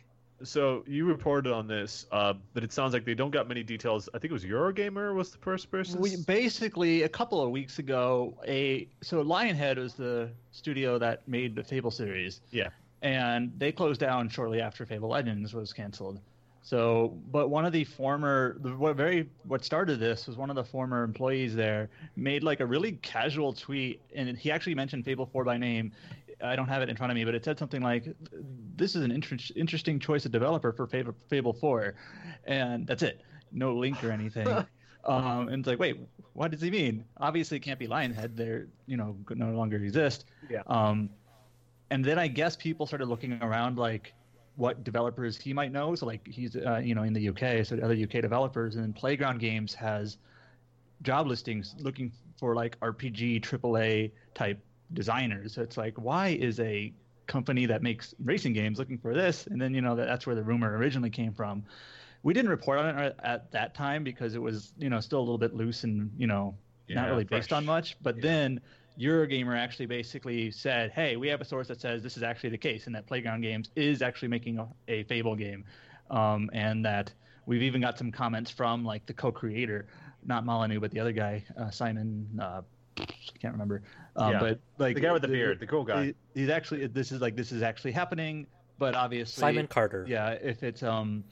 So 0.45 0.85
you 0.87 1.05
reported 1.07 1.53
on 1.53 1.67
this, 1.67 2.07
uh, 2.13 2.35
but 2.53 2.63
it 2.63 2.73
sounds 2.73 2.93
like 2.93 3.05
they 3.05 3.15
don't 3.15 3.31
got 3.31 3.49
many 3.49 3.63
details. 3.63 4.09
I 4.15 4.19
think 4.19 4.31
it 4.31 4.35
was 4.35 4.45
Eurogamer 4.45 5.15
was 5.15 5.31
the 5.31 5.39
first 5.39 5.71
person. 5.71 6.01
We 6.01 6.17
basically 6.17 7.03
a 7.03 7.09
couple 7.09 7.43
of 7.43 7.51
weeks 7.51 7.79
ago, 7.79 8.35
a 8.47 8.89
so 9.03 9.23
Lionhead 9.25 9.77
was 9.77 9.95
the 9.95 10.31
studio 10.53 10.99
that 10.99 11.27
made 11.27 11.55
the 11.57 11.65
Fable 11.65 11.91
series. 11.91 12.41
Yeah. 12.51 12.69
And 13.03 13.53
they 13.59 13.73
closed 13.73 14.01
down 14.01 14.29
shortly 14.29 14.61
after 14.61 14.87
Fable 14.87 15.11
Legends 15.11 15.53
was 15.53 15.73
canceled. 15.73 16.21
So, 16.65 17.15
but 17.31 17.51
one 17.51 17.67
of 17.67 17.75
the 17.75 17.85
former, 17.85 18.57
the 18.61 18.71
what 18.75 18.97
very 18.97 19.29
what 19.47 19.63
started 19.63 20.01
this 20.01 20.27
was 20.27 20.39
one 20.39 20.49
of 20.49 20.57
the 20.57 20.65
former 20.65 21.05
employees 21.05 21.55
there 21.55 21.91
made 22.17 22.43
like 22.43 22.61
a 22.61 22.67
really 22.67 22.93
casual 22.93 23.53
tweet, 23.53 24.01
and 24.15 24.35
he 24.39 24.51
actually 24.51 24.75
mentioned 24.75 25.05
Fable 25.05 25.27
4 25.27 25.45
by 25.45 25.59
name. 25.59 25.93
I 26.43 26.57
don't 26.57 26.69
have 26.69 26.83
it 26.83 26.89
in 26.89 26.97
front 26.97 27.11
of 27.11 27.15
me, 27.15 27.25
but 27.25 27.35
it 27.35 27.45
said 27.45 27.59
something 27.59 27.83
like, 27.83 28.09
"This 28.77 28.97
is 28.97 29.03
an 29.03 29.11
inter- 29.11 29.37
interesting 29.57 29.99
choice 29.99 30.25
of 30.25 30.33
developer 30.33 30.73
for 30.73 30.87
Fable, 30.87 31.15
Fable 31.29 31.53
4," 31.53 31.95
and 32.45 32.87
that's 32.87 33.03
it. 33.03 33.21
No 33.53 33.75
link 33.75 34.03
or 34.03 34.11
anything. 34.11 34.49
um, 35.05 35.49
and 35.49 35.61
it's 35.61 35.69
like, 35.69 35.79
wait, 35.79 36.01
what 36.33 36.51
does 36.51 36.61
he 36.61 36.71
mean? 36.71 37.05
Obviously, 37.19 37.57
it 37.57 37.61
can't 37.61 37.79
be 37.79 37.87
Lionhead. 37.87 38.37
They're 38.37 38.69
you 38.87 38.97
know 38.97 39.17
no 39.31 39.51
longer 39.51 39.77
exist. 39.77 40.25
Yeah. 40.49 40.63
Um, 40.67 41.11
and 41.91 42.05
then 42.05 42.19
I 42.19 42.29
guess 42.29 42.57
people 42.57 42.87
started 42.87 43.07
looking 43.07 43.41
around 43.43 43.79
like, 43.79 44.15
what 44.57 44.85
developers 44.85 45.37
he 45.37 45.53
might 45.53 45.73
know. 45.73 45.95
So 45.95 46.07
like 46.07 46.27
he's 46.27 46.57
uh, 46.57 46.81
you 46.83 46.95
know 46.95 47.03
in 47.03 47.13
the 47.13 47.29
UK, 47.29 47.65
so 47.67 47.77
other 47.79 47.95
UK 47.95 48.23
developers, 48.23 48.77
and 48.77 48.85
then 48.85 48.93
Playground 48.93 49.41
Games 49.41 49.75
has 49.75 50.19
job 51.03 51.27
listings 51.27 51.75
looking 51.79 52.13
for 52.39 52.55
like 52.55 52.79
RPG 52.81 53.43
AAA 53.43 54.13
type 54.35 54.59
designers. 54.95 55.55
So 55.55 55.63
it's 55.63 55.77
like 55.77 55.95
why 55.99 56.29
is 56.29 56.61
a 56.61 56.95
company 57.27 57.67
that 57.67 57.83
makes 57.83 58.15
racing 58.23 58.53
games 58.55 58.79
looking 58.79 58.99
for 58.99 59.15
this? 59.15 59.47
And 59.47 59.61
then 59.61 59.75
you 59.75 59.83
know 59.83 59.97
that, 59.97 60.07
that's 60.07 60.27
where 60.27 60.37
the 60.37 60.45
rumor 60.45 60.77
originally 60.77 61.11
came 61.11 61.33
from. 61.35 61.65
We 62.23 62.33
didn't 62.33 62.51
report 62.51 62.79
on 62.79 62.99
it 62.99 63.17
at 63.23 63.51
that 63.53 63.75
time 63.75 64.05
because 64.05 64.35
it 64.35 64.43
was 64.43 64.73
you 64.79 64.91
know 64.91 65.01
still 65.01 65.19
a 65.21 65.27
little 65.27 65.39
bit 65.39 65.55
loose 65.55 65.85
and 65.85 66.11
you 66.17 66.27
know 66.27 66.57
Yeah, 66.89 66.97
not 66.97 67.09
really 67.11 67.25
based 67.25 67.53
on 67.53 67.65
much. 67.65 67.97
But 68.03 68.17
Yeah. 68.17 68.23
then 68.23 68.61
Eurogamer 68.99 69.57
actually 69.57 69.87
basically 69.87 70.51
said, 70.51 70.93
"Hey, 70.93 71.17
we 71.17 71.29
have 71.29 71.41
a 71.41 71.45
source 71.45 71.69
that 71.69 71.81
says 71.81 72.03
this 72.03 72.17
is 72.17 72.23
actually 72.23 72.51
the 72.51 72.59
case, 72.59 72.87
and 72.87 72.95
that 72.95 73.07
Playground 73.07 73.41
Games 73.43 73.71
is 73.77 74.03
actually 74.03 74.29
making 74.29 74.59
a, 74.59 74.69
a 74.89 75.03
Fable 75.05 75.35
game, 75.35 75.65
um, 76.11 76.49
and 76.53 76.85
that 76.85 77.13
we've 77.47 77.63
even 77.63 77.81
got 77.81 77.99
some 77.99 78.13
comments 78.13 78.51
from 78.51 78.85
like 78.85 79.05
the 79.07 79.15
co-creator, 79.15 79.89
not 80.25 80.45
Molyneux, 80.47 80.81
but 80.81 80.91
the 80.93 81.01
other 81.01 81.13
guy, 81.13 81.45
uh, 81.59 81.71
Simon. 81.71 82.29
Uh, 82.41 82.63
I 82.99 83.39
can't 83.41 83.53
remember. 83.53 83.83
Um, 84.17 84.33
Yeah. 84.33 84.41
But 84.41 84.61
like 84.79 84.95
The 84.95 85.01
guy 85.01 85.13
with 85.13 85.23
the 85.23 85.29
beard, 85.29 85.59
the 85.61 85.67
cool 85.67 85.85
guy. 85.85 86.05
he- 86.07 86.15
he's 86.35 86.49
actually 86.49 86.87
this 86.87 87.11
is 87.13 87.21
like 87.21 87.35
this 87.37 87.51
is 87.53 87.63
actually 87.63 87.93
happening, 87.93 88.47
but 88.79 88.95
obviously 88.95 89.41
Simon 89.41 89.67
Carter. 89.67 90.05
yeah, 90.09 90.31
if 90.31 90.63
it's 90.63 90.83
um, 90.83 91.25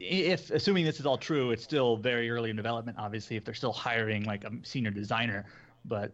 if 0.00 0.50
assuming 0.50 0.84
this 0.84 1.00
is 1.00 1.06
all 1.06 1.18
true, 1.18 1.50
it's 1.50 1.64
still 1.64 1.96
very 1.96 2.30
early 2.30 2.50
in 2.50 2.56
development. 2.56 2.98
Obviously, 2.98 3.36
if 3.36 3.44
they're 3.44 3.54
still 3.54 3.72
hiring 3.72 4.24
like 4.24 4.44
a 4.44 4.50
senior 4.62 4.90
designer, 4.90 5.46
but 5.84 6.12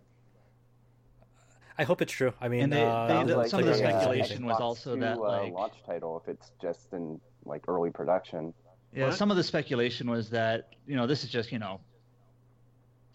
I 1.78 1.82
hope 1.84 2.02
it's 2.02 2.12
true. 2.12 2.32
I 2.40 2.48
mean, 2.48 2.64
And 2.64 2.72
they- 2.72 2.84
uh, 2.84 3.06
they- 3.24 3.24
the- 3.32 3.36
like 3.36 3.48
some 3.50 3.60
of 3.60 3.66
the 3.66 3.72
a, 3.72 3.74
uh, 3.74 3.78
speculation 4.00 4.46
was 4.46 4.60
also 4.60 4.94
2, 4.94 5.00
that, 5.00 5.16
uh, 5.18 5.20
like- 5.20 5.52
launch 5.52 5.74
title 5.84 6.20
if 6.22 6.28
it's 6.28 6.52
just 6.62 6.92
in 6.92 7.20
like 7.44 7.64
early 7.68 7.90
production. 7.90 8.54
yeah, 8.92 9.06
What? 9.06 9.14
some 9.16 9.30
of 9.30 9.36
the 9.36 9.42
speculation 9.42 10.08
was 10.08 10.30
that 10.30 10.68
you 10.86 10.94
know 10.96 11.06
this 11.06 11.24
is 11.24 11.30
just 11.30 11.50
you 11.50 11.58
know 11.58 11.80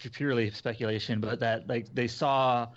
purely 0.08 0.50
speculation, 0.52 1.20
but 1.20 1.40
that 1.40 1.68
like 1.68 1.94
they 1.94 2.08
saw 2.08 2.68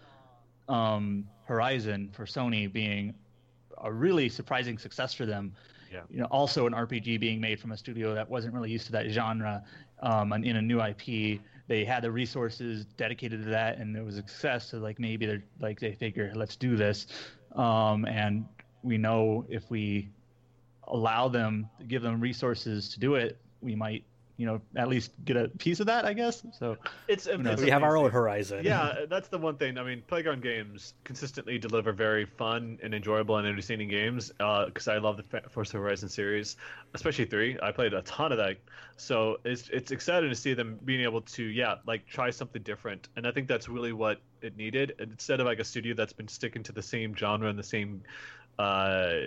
um, 0.69 1.29
Horizon 1.45 2.11
for 2.13 2.25
Sony 2.25 2.73
being 2.73 3.15
a 3.79 3.93
really 3.93 4.29
surprising 4.29 4.79
success 4.79 5.15
for 5.15 5.27
them. 5.27 5.53
Yeah. 5.93 6.01
You 6.09 6.21
know, 6.21 6.27
also 6.31 6.67
an 6.67 6.73
RPG 6.73 7.21
being 7.21 7.41
made 7.41 7.61
from 7.61 7.73
a 7.73 7.77
studio 7.77 8.15
that 8.15 8.29
wasn't 8.29 8.55
really 8.55 8.71
used 8.71 8.87
to 8.87 8.93
that 8.93 9.11
genre, 9.11 9.63
um, 10.01 10.33
and 10.33 10.45
in 10.45 10.57
a 10.57 10.63
new 10.63 10.81
IP, 10.81 11.41
they 11.69 11.85
had 11.85 12.03
the 12.03 12.11
resources 12.11 12.87
dedicated 12.97 13.45
to 13.45 13.51
that, 13.51 13.79
and 13.79 13.95
it 13.97 14.03
was 14.03 14.15
a 14.15 14.19
success. 14.19 14.71
So 14.71 14.79
like 14.79 14.99
maybe 14.99 15.27
they're 15.27 15.45
like 15.61 15.81
they 15.81 15.93
figure 15.93 16.33
let's 16.35 16.57
do 16.57 16.77
this, 16.77 17.07
um, 17.55 18.07
and 18.07 18.47
we 18.83 18.97
know 18.97 19.45
if 19.49 19.71
we 19.71 20.09
allow 20.89 21.29
them, 21.29 21.69
give 21.89 22.03
them 22.03 22.21
resources 22.21 22.89
to 22.91 23.01
do 23.01 23.15
it, 23.15 23.39
we 23.61 23.75
might, 23.75 24.05
you 24.43 24.49
know, 24.49 24.61
at 24.75 24.89
least 24.89 25.13
get 25.25 25.37
a 25.37 25.47
piece 25.47 25.79
of 25.79 25.87
that, 25.87 26.05
I 26.05 26.15
guess. 26.15 26.45
So 26.59 26.77
It's, 27.07 27.29
know, 27.29 27.53
it's 27.53 27.63
we 27.63 27.71
have 27.71 27.85
our 27.85 27.97
own 27.97 28.11
Horizon. 28.11 28.65
Yeah, 28.65 29.05
that's 29.09 29.29
the 29.29 29.39
one 29.39 29.57
thing. 29.57 29.79
I 29.79 29.85
mean, 29.85 30.03
Playground 30.09 30.43
Games 30.43 30.95
consistently 31.05 31.59
deliver 31.59 31.93
very 31.93 32.25
fun 32.25 32.81
and 32.83 32.93
enjoyable 32.93 33.37
and 33.37 33.47
entertaining 33.47 33.89
games. 33.89 34.33
Because 34.39 34.89
I 34.89 34.99
love 34.99 35.17
the 35.17 35.23
Fa- 35.23 35.45
Forza 35.49 35.77
Horizon 35.77 36.09
series, 36.09 36.57
especially 36.93 37.27
three. 37.27 37.57
I 37.63 37.71
played 37.71 37.95
a 37.95 38.03
ton 38.03 38.33
of 38.33 38.39
that, 38.39 38.57
so 38.97 39.39
it's 39.45 39.69
it's 39.69 39.93
exciting 39.93 40.29
to 40.29 40.35
see 40.35 40.55
them 40.55 40.81
being 40.85 41.03
able 41.03 41.21
to 41.21 41.45
yeah 41.45 41.77
like 41.87 42.05
try 42.09 42.31
something 42.31 42.63
different. 42.63 43.11
And 43.15 43.29
I 43.29 43.31
think 43.31 43.47
that's 43.47 43.69
really 43.69 43.93
what 43.93 44.21
it 44.41 44.57
needed. 44.57 44.97
And 44.99 45.13
Instead 45.13 45.39
of 45.39 45.47
like 45.47 45.61
a 45.61 45.65
studio 45.65 45.95
that's 45.95 46.13
been 46.13 46.27
sticking 46.27 46.65
to 46.65 46.73
the 46.73 46.83
same 46.83 47.15
genre 47.15 47.49
and 47.49 47.57
the 47.57 47.63
same 47.63 48.03
uh, 48.59 49.21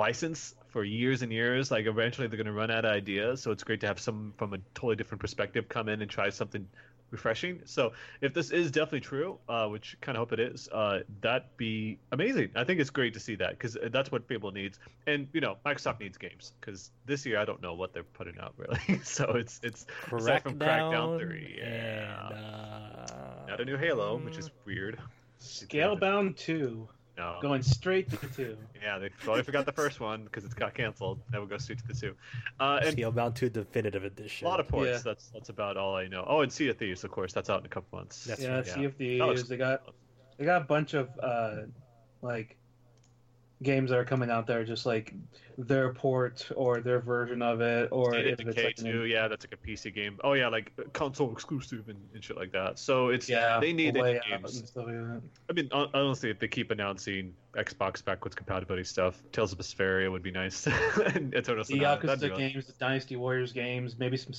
license 0.00 0.54
for 0.68 0.82
years 0.82 1.22
and 1.22 1.30
years, 1.30 1.70
like 1.70 1.86
eventually 1.86 2.26
they're 2.26 2.38
going 2.38 2.46
to 2.46 2.52
run 2.52 2.70
out 2.70 2.84
of 2.84 2.92
ideas. 2.92 3.42
So 3.42 3.52
it's 3.52 3.64
great 3.64 3.80
to 3.82 3.86
have 3.86 4.00
some 4.00 4.32
from 4.38 4.54
a 4.54 4.58
totally 4.74 4.96
different 4.96 5.20
perspective 5.20 5.68
come 5.68 5.88
in 5.88 6.00
and 6.00 6.10
try 6.10 6.30
something 6.30 6.66
refreshing. 7.10 7.60
So 7.66 7.92
if 8.20 8.32
this 8.32 8.50
is 8.50 8.70
definitely 8.70 9.00
true, 9.00 9.38
uh, 9.48 9.66
which 9.66 9.96
kind 10.00 10.16
of 10.16 10.20
hope 10.20 10.32
it 10.32 10.40
is, 10.40 10.68
uh, 10.72 11.00
that'd 11.20 11.54
be 11.58 11.98
amazing. 12.12 12.50
I 12.56 12.64
think 12.64 12.80
it's 12.80 12.90
great 12.90 13.14
to 13.14 13.20
see 13.20 13.34
that 13.36 13.50
because 13.50 13.76
that's 13.90 14.10
what 14.10 14.26
Fable 14.26 14.52
needs, 14.52 14.78
and 15.06 15.28
you 15.32 15.40
know 15.40 15.56
Microsoft 15.66 16.00
needs 16.00 16.16
games 16.16 16.52
because 16.60 16.90
this 17.04 17.26
year 17.26 17.38
I 17.38 17.44
don't 17.44 17.60
know 17.60 17.74
what 17.74 17.92
they're 17.92 18.02
putting 18.02 18.38
out 18.40 18.54
really. 18.56 19.00
so 19.04 19.32
it's 19.32 19.60
it's 19.62 19.86
aside 20.10 20.42
from 20.42 20.58
Crackdown 20.58 21.18
3, 21.20 21.56
yeah. 21.58 22.28
and, 22.28 22.34
uh, 22.34 23.46
not 23.48 23.60
a 23.60 23.64
new 23.64 23.76
Halo, 23.76 24.16
which 24.18 24.38
is 24.38 24.50
weird. 24.64 24.98
Scalebound 25.40 26.36
2. 26.36 26.88
No, 27.20 27.38
Going 27.42 27.62
straight 27.62 28.08
to 28.10 28.16
the 28.16 28.28
2. 28.28 28.56
yeah, 28.82 28.98
they 28.98 29.10
totally 29.22 29.42
forgot 29.42 29.66
the 29.66 29.72
first 29.72 30.00
one 30.00 30.24
because 30.24 30.42
it's 30.42 30.54
got 30.54 30.72
canceled. 30.74 31.20
That 31.30 31.40
would 31.40 31.50
go 31.50 31.58
straight 31.58 31.78
to 31.80 31.86
the 31.86 31.92
two. 31.92 32.14
Uh, 32.58 32.80
and 32.82 32.96
Scalebound 32.96 33.34
2 33.34 33.50
Definitive 33.50 34.04
Edition. 34.04 34.46
a 34.46 34.50
lot 34.50 34.58
of 34.58 34.68
ports. 34.68 34.88
Yeah. 34.90 34.98
That's 35.04 35.28
that's 35.28 35.50
about 35.50 35.76
all 35.76 35.94
I 35.94 36.08
know. 36.08 36.24
Oh, 36.26 36.40
and 36.40 36.50
Sea 36.50 36.68
of 36.68 36.78
Thieves, 36.78 37.04
of 37.04 37.10
course. 37.10 37.34
That's 37.34 37.50
out 37.50 37.60
in 37.60 37.66
a 37.66 37.68
couple 37.68 37.98
months. 37.98 38.24
That's 38.24 38.42
yeah, 38.42 38.56
right, 38.56 38.66
Sea 38.66 38.84
of 38.84 38.92
That 38.92 38.98
Thieves. 38.98 39.48
They 39.48 39.58
got 39.58 39.82
they 40.38 40.46
got 40.46 40.62
a 40.62 40.64
bunch 40.64 40.94
of 40.94 41.10
uh 41.22 41.56
like 42.22 42.56
games 43.62 43.90
that 43.90 43.98
are 43.98 44.04
coming 44.04 44.30
out 44.30 44.46
there 44.46 44.64
just 44.64 44.86
like 44.86 45.12
their 45.58 45.92
port 45.92 46.48
or 46.56 46.80
their 46.80 47.00
version 47.00 47.42
of 47.42 47.60
it 47.60 47.88
or 47.92 48.12
State 48.12 48.26
if 48.26 48.40
it's 48.40 48.54
Decay 48.54 48.64
like 48.64 48.76
2, 48.76 49.04
yeah, 49.04 49.28
that's 49.28 49.44
like 49.44 49.52
a 49.52 49.66
PC 49.66 49.94
game. 49.94 50.18
Oh 50.24 50.32
yeah, 50.32 50.48
like 50.48 50.72
uh, 50.78 50.84
console 50.92 51.30
exclusive 51.32 51.88
and, 51.88 51.98
and 52.14 52.24
shit 52.24 52.36
like 52.36 52.52
that. 52.52 52.78
So 52.78 53.08
it's 53.10 53.28
yeah 53.28 53.60
they 53.60 53.72
need 53.72 53.94
games. 53.94 54.72
like. 54.76 54.90
I 55.48 55.52
mean, 55.52 55.68
honestly, 55.72 56.30
if 56.30 56.38
they 56.38 56.48
keep 56.48 56.70
announcing 56.70 57.34
Xbox 57.54 58.02
backwards 58.02 58.34
compatibility 58.34 58.84
stuff, 58.84 59.22
Tales 59.32 59.52
of 59.52 59.58
Vesperia 59.58 60.10
would 60.10 60.22
be 60.22 60.30
nice. 60.30 60.66
and 61.14 61.34
Eternal 61.34 61.64
The 61.64 61.78
that'd 61.78 62.00
be 62.00 62.06
Yakuza 62.06 62.12
awesome. 62.12 62.36
games, 62.36 62.66
the 62.66 62.72
Dynasty 62.74 63.16
Warriors 63.16 63.52
games, 63.52 63.96
maybe 63.98 64.16
some 64.16 64.32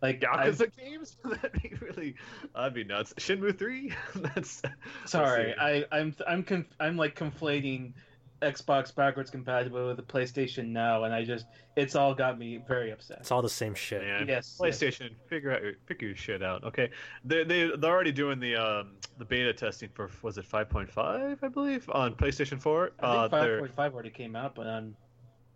like 0.00 0.20
Yakuza 0.20 0.70
games? 0.76 1.16
that'd 1.24 1.60
be 1.60 1.74
really, 1.80 2.14
that'd 2.54 2.74
be 2.74 2.84
nuts. 2.84 3.14
Shenmue 3.14 3.58
3? 3.58 3.92
that's 4.14 4.62
Sorry. 5.06 5.54
I, 5.58 5.84
I'm 5.90 6.14
I'm 6.26 6.42
conf- 6.44 6.74
I'm 6.78 6.96
like 6.96 7.18
conflating 7.18 7.94
Xbox 8.42 8.94
backwards 8.94 9.30
compatible 9.30 9.86
with 9.88 9.96
the 9.96 10.02
PlayStation 10.02 10.68
Now, 10.68 11.04
and 11.04 11.12
I 11.12 11.24
just 11.24 11.46
it's 11.76 11.96
all 11.96 12.14
got 12.14 12.38
me 12.38 12.60
very 12.68 12.90
upset. 12.90 13.18
It's 13.20 13.32
all 13.32 13.42
the 13.42 13.48
same 13.48 13.74
shit. 13.74 14.02
Man, 14.02 14.28
Yes, 14.28 14.56
PlayStation, 14.60 15.10
figure 15.26 15.52
out 15.52 15.62
your, 15.62 15.72
figure 15.86 16.08
your 16.08 16.16
shit 16.16 16.42
out. 16.42 16.62
Okay, 16.64 16.90
they 17.24 17.42
they 17.44 17.70
they're 17.76 17.90
already 17.90 18.12
doing 18.12 18.38
the 18.38 18.54
um 18.54 18.92
the 19.18 19.24
beta 19.24 19.52
testing 19.52 19.88
for 19.92 20.10
was 20.22 20.38
it 20.38 20.48
5.5 20.48 21.38
I 21.42 21.48
believe 21.48 21.88
on 21.90 22.14
PlayStation 22.14 22.60
4. 22.60 22.92
I 23.00 23.06
uh, 23.06 23.28
think 23.28 23.72
5.5 23.72 23.92
already 23.92 24.10
came 24.10 24.36
out, 24.36 24.54
but 24.54 24.66
um, 24.66 24.94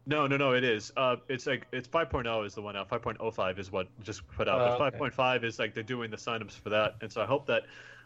No, 0.07 0.27
no, 0.27 0.37
no. 0.37 0.53
It 0.53 0.65
is. 0.65 0.93
Uh, 0.97 1.17
it's 1.29 1.47
like 1.47 1.67
it's 1.73 1.87
5.0 1.87 2.47
is 2.47 2.55
the 2.55 2.63
one 2.63 2.77
out. 2.77 2.89
5.05 2.89 3.59
is 3.59 3.71
what 3.71 3.87
just 4.03 4.27
put 4.29 4.49
out. 4.49 4.61
Oh, 4.61 4.77
but 4.79 4.95
okay. 4.95 5.17
5.5 5.17 5.45
is 5.45 5.59
like 5.61 5.75
they're 5.75 5.85
doing 5.85 6.11
the 6.11 6.17
signups 6.17 6.59
for 6.59 6.71
that, 6.71 6.97
and 7.01 7.13
so 7.13 7.23
I 7.23 7.27
hope 7.27 7.47
that 7.47 7.63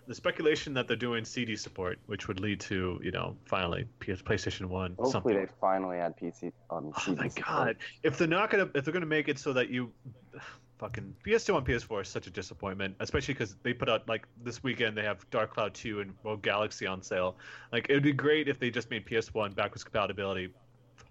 the 0.06 0.14
speculation 0.14 0.72
that 0.74 0.86
they're 0.88 0.96
doing 0.96 1.24
CD 1.24 1.56
support, 1.56 1.98
which 2.06 2.28
would 2.28 2.40
lead 2.40 2.60
to 2.60 3.00
you 3.02 3.10
know 3.10 3.36
finally 3.44 3.86
PS 4.00 4.22
PlayStation 4.22 4.66
One 4.66 4.90
Hopefully, 4.98 5.12
something. 5.12 5.34
they 5.34 5.46
finally 5.60 5.98
add 5.98 6.14
PC 6.16 6.52
on 6.70 6.86
um, 6.86 6.92
Oh 6.96 7.00
CD 7.00 7.16
my 7.16 7.28
support. 7.28 7.46
god! 7.46 7.76
If 8.02 8.18
they're 8.18 8.28
not 8.28 8.50
gonna, 8.50 8.68
if 8.74 8.84
they're 8.84 8.92
gonna 8.94 9.06
make 9.06 9.28
it 9.28 9.38
so 9.38 9.52
that 9.52 9.68
you, 9.70 9.90
fucking 10.78 11.14
PS2 11.24 11.54
on 11.54 11.64
PS4 11.64 12.02
is 12.02 12.08
such 12.08 12.26
a 12.26 12.30
disappointment, 12.30 12.94
especially 13.00 13.34
because 13.34 13.56
they 13.62 13.72
put 13.72 13.88
out 13.88 14.06
like 14.08 14.26
this 14.42 14.62
weekend 14.62 14.96
they 14.96 15.02
have 15.02 15.28
Dark 15.30 15.54
Cloud 15.54 15.72
2 15.74 16.00
and 16.00 16.12
Rogue 16.22 16.42
Galaxy 16.42 16.86
on 16.86 17.02
sale. 17.02 17.36
Like 17.72 17.86
it 17.88 17.94
would 17.94 18.02
be 18.02 18.12
great 18.12 18.48
if 18.48 18.58
they 18.58 18.70
just 18.70 18.90
made 18.90 19.06
PS1 19.06 19.54
backwards 19.54 19.84
compatibility 19.84 20.52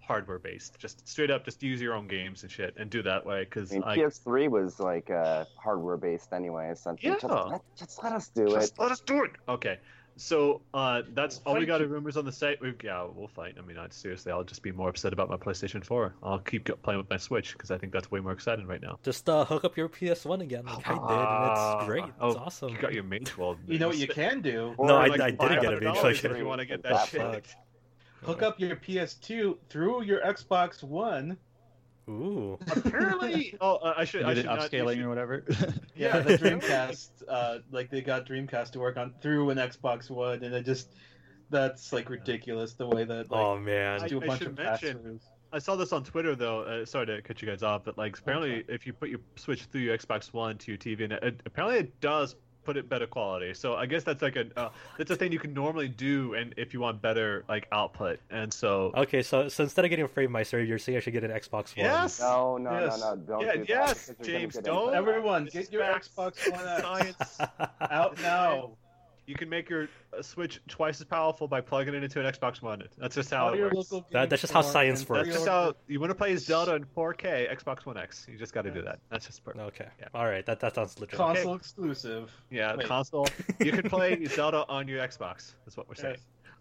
hardware 0.06 0.38
based, 0.38 0.78
just 0.78 1.06
straight 1.08 1.30
up, 1.30 1.44
just 1.44 1.62
use 1.62 1.80
your 1.80 1.94
own 1.94 2.06
games 2.08 2.42
and 2.42 2.50
shit, 2.50 2.74
and 2.78 2.88
do 2.90 3.02
that 3.02 3.26
way. 3.26 3.44
Because 3.44 3.70
I 3.72 3.74
mean, 3.74 3.82
like, 3.82 3.98
PS3 3.98 4.48
was 4.48 4.78
like 4.80 5.10
uh, 5.10 5.44
hardware 5.56 5.96
based 5.96 6.32
anyway. 6.32 6.72
So 6.76 6.96
Yeah. 7.00 7.14
just, 7.20 7.24
let, 7.24 7.60
just 7.76 8.02
let 8.02 8.12
us 8.12 8.28
do 8.28 8.46
it. 8.46 8.50
just 8.60 8.78
let 8.78 8.92
us 8.92 9.00
do 9.00 9.24
it. 9.24 9.32
Okay. 9.48 9.78
So 10.18 10.62
uh, 10.72 11.02
that's 11.12 11.42
all 11.44 11.56
we 11.58 11.66
got 11.66 11.80
you. 11.80 11.84
of 11.84 11.90
rumors 11.90 12.16
on 12.16 12.24
the 12.24 12.32
site. 12.32 12.58
We've, 12.62 12.74
yeah, 12.82 13.06
we'll 13.14 13.28
fight. 13.28 13.56
I 13.58 13.60
mean, 13.66 13.76
I, 13.76 13.86
seriously, 13.90 14.32
I'll 14.32 14.44
just 14.44 14.62
be 14.62 14.72
more 14.72 14.88
upset 14.88 15.12
about 15.12 15.28
my 15.28 15.36
PlayStation 15.36 15.84
4. 15.84 16.14
I'll 16.22 16.38
keep 16.38 16.70
playing 16.82 16.96
with 16.98 17.10
my 17.10 17.18
Switch 17.18 17.52
because 17.52 17.70
I 17.70 17.76
think 17.76 17.92
that's 17.92 18.10
way 18.10 18.20
more 18.20 18.32
exciting 18.32 18.66
right 18.66 18.80
now. 18.80 18.98
Just 19.02 19.28
uh, 19.28 19.44
hook 19.44 19.64
up 19.66 19.76
your 19.76 19.90
PS1 19.90 20.40
again, 20.40 20.64
like 20.64 20.88
I 20.88 20.94
did, 20.94 21.02
and 21.02 21.80
it's 21.82 21.86
great. 21.86 22.04
It's 22.04 22.12
Oh, 22.18 22.34
awesome. 22.38 22.70
You 22.70 22.78
got 22.78 22.94
your 22.94 23.02
Mage 23.02 23.36
World. 23.36 23.58
you 23.68 23.78
know 23.78 23.88
what 23.88 23.98
you 23.98 24.08
can 24.08 24.40
do? 24.40 24.74
Or, 24.78 24.86
No, 24.86 24.96
I- 24.96 25.08
like, 25.08 25.20
I 25.20 25.30
didn't 25.32 25.60
get 25.60 25.74
a 25.74 25.80
Mage 25.82 26.02
World. 26.02 26.14
if 26.24 26.38
you 26.38 26.46
want 26.46 26.60
to 26.60 26.66
get 26.66 26.82
that, 26.84 26.92
That 26.94 27.08
shit. 27.08 27.20
fuck. 27.20 27.44
Hook 28.22 28.42
up 28.42 28.58
your 28.58 28.76
PS2 28.76 29.56
through 29.68 30.02
your 30.02 30.20
Xbox 30.20 30.82
One. 30.82 31.36
Ooh. 32.08 32.58
Apparently, 32.70 33.56
oh, 33.60 33.76
uh, 33.76 33.94
I 33.96 34.04
should. 34.04 34.22
I 34.24 34.34
should 34.34 34.44
it 34.44 34.46
not, 34.46 34.60
upscaling 34.60 35.02
or 35.02 35.08
whatever. 35.08 35.44
Yeah, 35.96 36.20
the 36.20 36.36
Dreamcast. 36.36 37.08
uh, 37.26 37.58
like 37.70 37.90
they 37.90 38.02
got 38.02 38.26
Dreamcast 38.26 38.72
to 38.72 38.80
work 38.80 38.96
on 38.96 39.14
through 39.22 39.50
an 39.50 39.58
Xbox 39.58 40.10
One, 40.10 40.44
and 40.44 40.54
it 40.54 40.64
just 40.64 40.94
that's 41.50 41.92
like 41.92 42.10
ridiculous 42.10 42.74
the 42.74 42.86
way 42.86 43.04
that 43.04 43.30
like 43.30 43.40
oh 43.40 43.58
man. 43.58 44.02
I- 44.02 44.08
do 44.08 44.18
a 44.18 44.20
bunch 44.20 44.40
should 44.40 44.48
of 44.48 44.58
mention- 44.58 45.20
I 45.52 45.58
saw 45.58 45.76
this 45.76 45.92
on 45.92 46.04
Twitter 46.04 46.34
though. 46.34 46.62
Uh, 46.62 46.84
sorry 46.84 47.06
to 47.06 47.22
cut 47.22 47.40
you 47.40 47.48
guys 47.48 47.62
off, 47.62 47.84
but 47.84 47.96
like 47.96 48.18
apparently, 48.18 48.64
if 48.68 48.86
you 48.86 48.92
put 48.92 49.08
your 49.08 49.20
Switch 49.36 49.62
through 49.64 49.82
your 49.82 49.96
Xbox 49.96 50.32
One 50.32 50.58
to 50.58 50.72
your 50.72 50.78
TV, 50.78 51.04
and 51.04 51.14
it, 51.14 51.40
apparently 51.46 51.78
it 51.78 52.00
does 52.00 52.34
put 52.66 52.76
it 52.76 52.88
better 52.88 53.06
quality. 53.06 53.54
So 53.54 53.76
I 53.76 53.86
guess 53.86 54.02
that's 54.02 54.20
like 54.20 54.36
a 54.36 54.46
uh, 54.56 54.68
that's 54.98 55.10
a 55.10 55.16
thing 55.16 55.32
you 55.32 55.38
can 55.38 55.54
normally 55.54 55.88
do, 55.88 56.34
and 56.34 56.52
if 56.56 56.74
you 56.74 56.80
want 56.80 57.00
better 57.00 57.44
like 57.48 57.68
output, 57.72 58.18
and 58.30 58.52
so 58.52 58.92
Okay, 58.96 59.22
so 59.22 59.48
so 59.48 59.62
instead 59.62 59.84
of 59.84 59.88
getting 59.90 60.04
a 60.04 60.08
Framemeister, 60.08 60.66
you're 60.66 60.78
saying 60.78 60.98
I 60.98 61.00
should 61.00 61.12
get 61.14 61.24
an 61.24 61.30
Xbox 61.30 61.76
One. 61.76 61.86
yes, 61.86 62.20
No, 62.20 62.58
no, 62.58 62.70
Yes. 62.78 63.00
no, 63.00 63.14
no. 63.14 63.16
Don't 63.22 63.40
Yeah, 63.46 63.54
do 63.56 63.64
yes, 63.68 64.08
because 64.08 64.26
James, 64.26 64.54
don't. 64.58 64.94
Everyone, 64.94 65.46
get 65.52 65.72
your. 65.72 65.84
Xbox 65.84 66.50
One 66.50 66.66
X 66.68 66.82
science. 66.82 67.38
out 67.80 68.20
now. 68.20 68.72
You 69.26 69.34
can 69.34 69.48
make 69.48 69.68
your 69.68 69.88
uh, 70.16 70.22
Switch 70.22 70.60
twice 70.68 71.00
as 71.00 71.04
powerful 71.06 71.48
by 71.48 71.60
plugging 71.60 71.94
it 71.94 72.04
into 72.04 72.24
an 72.24 72.32
Xbox 72.32 72.62
One. 72.62 72.82
That's 72.96 73.14
just 73.16 73.30
how 73.30 73.48
it 73.52 73.60
works. 73.60 73.88
That- 74.12 74.30
that's 74.30 74.40
just 74.42 74.52
how 74.52 74.60
science 74.62 75.08
works. 75.08 75.26
That's 75.26 75.38
just 75.38 75.48
how 75.48 75.74
you 75.88 75.98
want 76.00 76.10
to 76.10 76.14
play 76.14 76.36
Zelda 76.36 76.74
in 76.76 76.84
4K, 76.84 77.52
Xbox 77.54 77.84
One 77.86 77.96
X. 77.98 78.26
You 78.30 78.38
just 78.38 78.52
got 78.52 78.62
to 78.62 78.70
do 78.70 78.82
that. 78.82 79.00
That's 79.10 79.26
just 79.26 79.44
perfect. 79.44 79.64
Okay. 79.64 79.88
Yeah. 79.98 80.08
All 80.14 80.26
right. 80.26 80.46
That 80.46 80.60
that 80.60 80.74
sounds 80.76 80.98
legit. 81.00 81.16
console 81.18 81.54
exclusive. 81.54 82.30
Yeah, 82.50 82.76
Wait. 82.76 82.86
console. 82.86 83.26
You 83.58 83.72
can 83.72 83.88
play 83.90 84.24
Zelda 84.26 84.64
on 84.68 84.86
your 84.86 85.00
Xbox. 85.00 85.54
That's 85.64 85.76
what 85.76 85.88
we're 85.88 85.94
saying. 85.96 86.16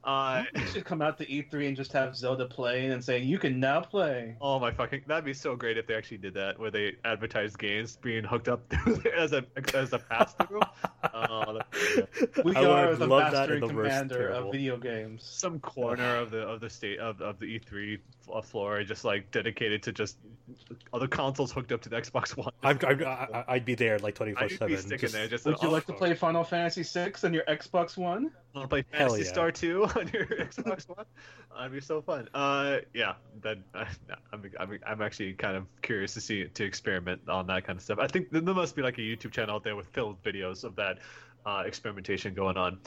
Uh, 0.06 0.44
You 0.56 0.66
should 0.74 0.86
come 0.86 1.02
out 1.02 1.18
to 1.18 1.26
E3 1.26 1.68
and 1.70 1.76
just 1.76 1.92
have 1.94 2.16
Zelda 2.16 2.46
playing 2.46 2.92
and 2.92 3.04
saying 3.04 3.28
you 3.28 3.40
can 3.40 3.60
now 3.60 3.82
play. 3.82 4.36
oh 4.40 4.60
my 4.60 4.72
fucking! 4.72 5.02
That'd 5.08 5.26
be 5.26 5.34
so 5.34 5.56
great 5.56 5.78
if 5.78 5.88
they 5.88 5.96
actually 5.96 6.20
did 6.20 6.36
that, 6.36 6.60
where 6.60 6.70
they 6.72 6.94
advertise 7.04 7.56
games 7.56 7.98
being 8.02 8.24
hooked 8.24 8.48
up 8.48 8.62
as 9.18 9.34
a 9.34 9.44
as 9.74 9.94
a 9.94 10.00
pass 10.00 10.34
through. 10.48 10.62
oh, 11.14 11.58
that- 11.58 12.44
We 12.46 12.56
I 12.56 12.66
are 12.66 12.96
the 12.96 13.08
love 13.08 13.34
master 13.34 13.56
and 13.56 13.68
commander 13.70 14.30
of 14.30 14.52
video 14.52 14.78
games. 14.78 15.24
some 15.24 15.60
corner 15.60 16.18
of 16.18 16.30
the 16.32 16.40
of 16.42 16.62
the 16.62 16.70
state 16.70 17.00
of, 17.00 17.20
of 17.22 17.40
the 17.40 17.60
E3 17.60 18.00
f- 18.34 18.46
floor 18.46 18.84
just 18.84 19.04
like 19.04 19.32
dedicated 19.32 19.84
to 19.84 19.92
just 19.92 20.18
other 20.94 21.08
consoles 21.08 21.52
hooked 21.52 21.72
up 21.72 21.82
to 21.82 21.90
the 21.90 21.96
Xbox 21.96 22.36
One. 22.38 22.52
I'm, 22.64 22.80
I'm, 22.86 23.04
I, 23.04 23.46
I'd 23.48 23.66
be 23.66 23.76
there 23.76 24.00
like 24.00 24.16
24 24.16 24.50
7. 24.50 24.78
sticking 24.78 25.10
there. 25.10 25.28
Just 25.28 25.46
Would 25.46 25.62
you 25.62 25.70
oh, 25.70 25.72
like 25.72 25.86
to 25.86 25.94
play 25.94 26.14
Final 26.14 26.44
Fantasy 26.44 26.84
VI 26.84 27.14
on 27.24 27.34
your 27.34 27.44
Xbox 27.46 27.98
One? 27.98 28.32
Want 28.54 28.66
to 28.66 28.68
play 28.68 28.86
Hell 28.92 29.10
Fantasy 29.10 29.26
yeah. 29.26 29.32
Star 29.32 29.52
2 29.52 29.84
on 29.96 30.08
your 30.14 30.26
Xbox 30.26 30.88
One? 30.88 31.06
That'd 31.56 31.72
be 31.72 31.82
so 31.82 32.02
fun. 32.02 32.30
Uh, 32.34 32.78
yeah, 32.94 33.14
that 33.42 33.58
I, 33.74 33.88
I'm, 34.32 34.52
I'm 34.60 34.80
I'm 34.86 35.02
actually 35.02 35.34
kind 35.34 35.58
of 35.58 35.66
curious 35.82 36.14
to 36.16 36.22
see 36.22 36.46
to 36.46 36.64
experiment 36.64 37.22
on 37.28 37.48
that 37.48 37.66
kind 37.66 37.78
of 37.78 37.84
stuff. 37.84 38.00
I 38.00 38.08
think 38.08 38.30
there 38.32 38.42
must 38.42 38.76
be 38.76 38.82
like 38.82 38.98
a 38.98 39.02
YouTube 39.02 39.32
channel 39.32 39.56
out 39.56 39.64
there 39.64 39.76
with 39.76 39.88
filled 39.88 40.22
videos 40.24 40.64
of 40.64 40.76
that 40.76 41.00
uh, 41.46 41.64
experimentation 41.66 42.34
going 42.34 42.58
on. 42.58 42.80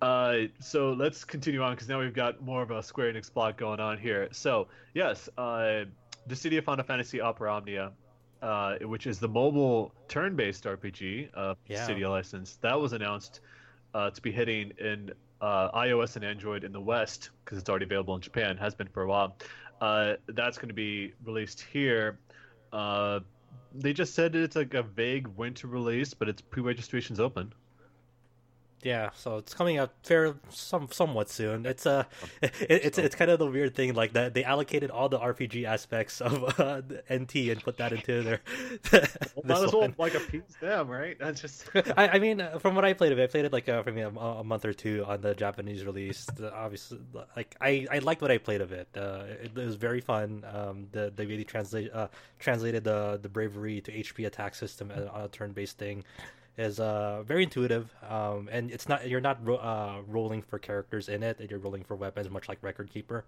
Uh, 0.00 0.42
so 0.60 0.92
let's 0.92 1.24
continue 1.24 1.62
on 1.62 1.74
because 1.74 1.88
now 1.88 1.98
we've 1.98 2.14
got 2.14 2.40
more 2.42 2.62
of 2.62 2.70
a 2.70 2.82
Square 2.82 3.12
Enix 3.12 3.32
plot 3.32 3.56
going 3.56 3.80
on 3.80 3.98
here. 3.98 4.28
So 4.32 4.68
yes, 4.94 5.28
uh, 5.36 5.84
Dissidia 6.28 6.62
Final 6.62 6.84
Fantasy 6.84 7.20
Opera 7.20 7.52
Omnia. 7.54 7.92
Uh, 8.40 8.76
which 8.82 9.08
is 9.08 9.18
the 9.18 9.26
mobile 9.26 9.92
turn-based 10.06 10.62
RPG, 10.62 11.28
uh, 11.34 11.56
Yeah. 11.66 11.78
Dissidia 11.84 12.08
license, 12.08 12.54
that 12.60 12.80
was 12.80 12.92
announced 12.92 13.40
uh, 13.94 14.10
to 14.10 14.22
be 14.22 14.30
hitting 14.30 14.72
in 14.78 15.10
uh, 15.40 15.76
iOS 15.76 16.14
and 16.14 16.24
Android 16.24 16.62
in 16.62 16.70
the 16.70 16.80
West 16.80 17.30
because 17.44 17.58
it's 17.58 17.68
already 17.68 17.86
available 17.86 18.14
in 18.14 18.20
Japan. 18.20 18.56
Has 18.56 18.76
been 18.76 18.86
for 18.86 19.02
a 19.02 19.08
while. 19.08 19.36
Uh, 19.80 20.14
that's 20.28 20.56
going 20.56 20.68
to 20.68 20.74
be 20.74 21.14
released 21.24 21.62
here. 21.72 22.20
Uh, 22.72 23.20
they 23.74 23.92
just 23.92 24.14
said 24.14 24.36
it's 24.36 24.54
like 24.54 24.74
a 24.74 24.84
vague 24.84 25.26
winter 25.28 25.66
release, 25.66 26.14
but 26.14 26.28
its 26.28 26.40
pre-registration's 26.40 27.18
open. 27.18 27.52
Yeah, 28.82 29.10
so 29.14 29.38
it's 29.38 29.54
coming 29.54 29.76
out 29.76 29.90
fair 30.04 30.34
some 30.50 30.88
somewhat 30.92 31.28
soon. 31.28 31.66
It's 31.66 31.84
uh 31.84 32.04
it, 32.42 32.52
it's 32.68 32.96
it's 32.98 33.16
kind 33.16 33.28
of 33.28 33.40
the 33.40 33.46
weird 33.46 33.74
thing 33.74 33.94
like 33.94 34.12
that 34.12 34.34
they 34.34 34.44
allocated 34.44 34.90
all 34.90 35.08
the 35.08 35.18
RPG 35.18 35.64
aspects 35.64 36.20
of 36.20 36.44
uh, 36.60 36.82
the 36.86 37.02
NT 37.12 37.50
and 37.50 37.62
put 37.62 37.76
that 37.78 37.92
into 37.92 38.22
their 38.22 38.40
Well, 38.92 39.02
might 39.44 39.64
as 39.64 39.72
well 39.72 39.92
like 39.98 40.14
appease 40.14 40.42
them, 40.60 40.88
right? 40.88 41.16
That's 41.18 41.40
just. 41.40 41.68
I, 41.96 42.08
I 42.08 42.18
mean, 42.20 42.46
from 42.60 42.76
what 42.76 42.84
I 42.84 42.92
played 42.92 43.10
of 43.10 43.18
it, 43.18 43.24
I 43.24 43.26
played 43.26 43.44
it 43.46 43.52
like 43.52 43.68
uh, 43.68 43.82
for 43.82 43.90
me 43.90 44.02
a, 44.02 44.08
a 44.08 44.44
month 44.44 44.64
or 44.64 44.72
two 44.72 45.04
on 45.06 45.20
the 45.22 45.34
Japanese 45.34 45.84
release. 45.84 46.26
The- 46.26 46.54
obviously, 46.54 47.00
like 47.36 47.56
I, 47.60 47.86
I 47.90 47.98
liked 47.98 48.22
what 48.22 48.30
I 48.30 48.38
played 48.38 48.60
of 48.60 48.70
it. 48.70 48.88
Uh, 48.96 49.24
it, 49.42 49.50
it 49.56 49.66
was 49.66 49.74
very 49.74 50.00
fun. 50.00 50.44
Um, 50.52 50.86
the 50.92 51.12
they 51.14 51.26
really 51.26 51.44
translate 51.44 51.92
uh, 51.92 52.08
translated 52.38 52.84
the 52.84 53.18
the 53.20 53.28
bravery 53.28 53.80
to 53.80 53.92
HP 53.92 54.26
attack 54.26 54.54
system 54.54 54.92
uh, 54.94 55.10
on 55.12 55.22
a 55.24 55.28
turn 55.28 55.50
based 55.50 55.78
thing 55.78 56.04
is 56.58 56.80
uh 56.80 57.22
very 57.22 57.44
intuitive. 57.44 57.94
Um, 58.06 58.48
and 58.52 58.70
it's 58.70 58.88
not 58.88 59.08
you're 59.08 59.20
not 59.20 59.38
ro- 59.46 59.56
uh 59.56 60.02
rolling 60.06 60.42
for 60.42 60.58
characters 60.58 61.08
in 61.08 61.22
it. 61.22 61.40
You're 61.48 61.60
rolling 61.60 61.84
for 61.84 61.96
weapons, 61.96 62.28
much 62.28 62.48
like 62.48 62.58
Record 62.62 62.90
Keeper. 62.90 63.24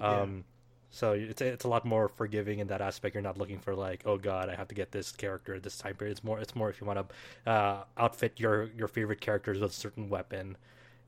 Um. 0.00 0.44
So 0.90 1.12
it's 1.12 1.42
it's 1.42 1.64
a 1.64 1.68
lot 1.68 1.84
more 1.84 2.08
forgiving 2.08 2.58
in 2.58 2.68
that 2.68 2.80
aspect. 2.80 3.14
You're 3.14 3.22
not 3.22 3.38
looking 3.38 3.58
for 3.58 3.74
like, 3.74 4.02
oh 4.06 4.16
god, 4.18 4.48
I 4.48 4.54
have 4.56 4.68
to 4.68 4.74
get 4.74 4.92
this 4.92 5.12
character 5.12 5.54
at 5.54 5.62
this 5.62 5.76
time 5.78 5.94
period. 5.94 6.12
It's 6.12 6.24
more 6.24 6.38
it's 6.40 6.54
more 6.54 6.70
if 6.70 6.80
you 6.80 6.86
want 6.86 7.08
to 7.44 7.50
uh, 7.50 7.84
outfit 7.96 8.40
your 8.40 8.70
your 8.76 8.88
favorite 8.88 9.20
characters 9.20 9.58
with 9.58 9.70
a 9.70 9.74
certain 9.74 10.08
weapon 10.08 10.56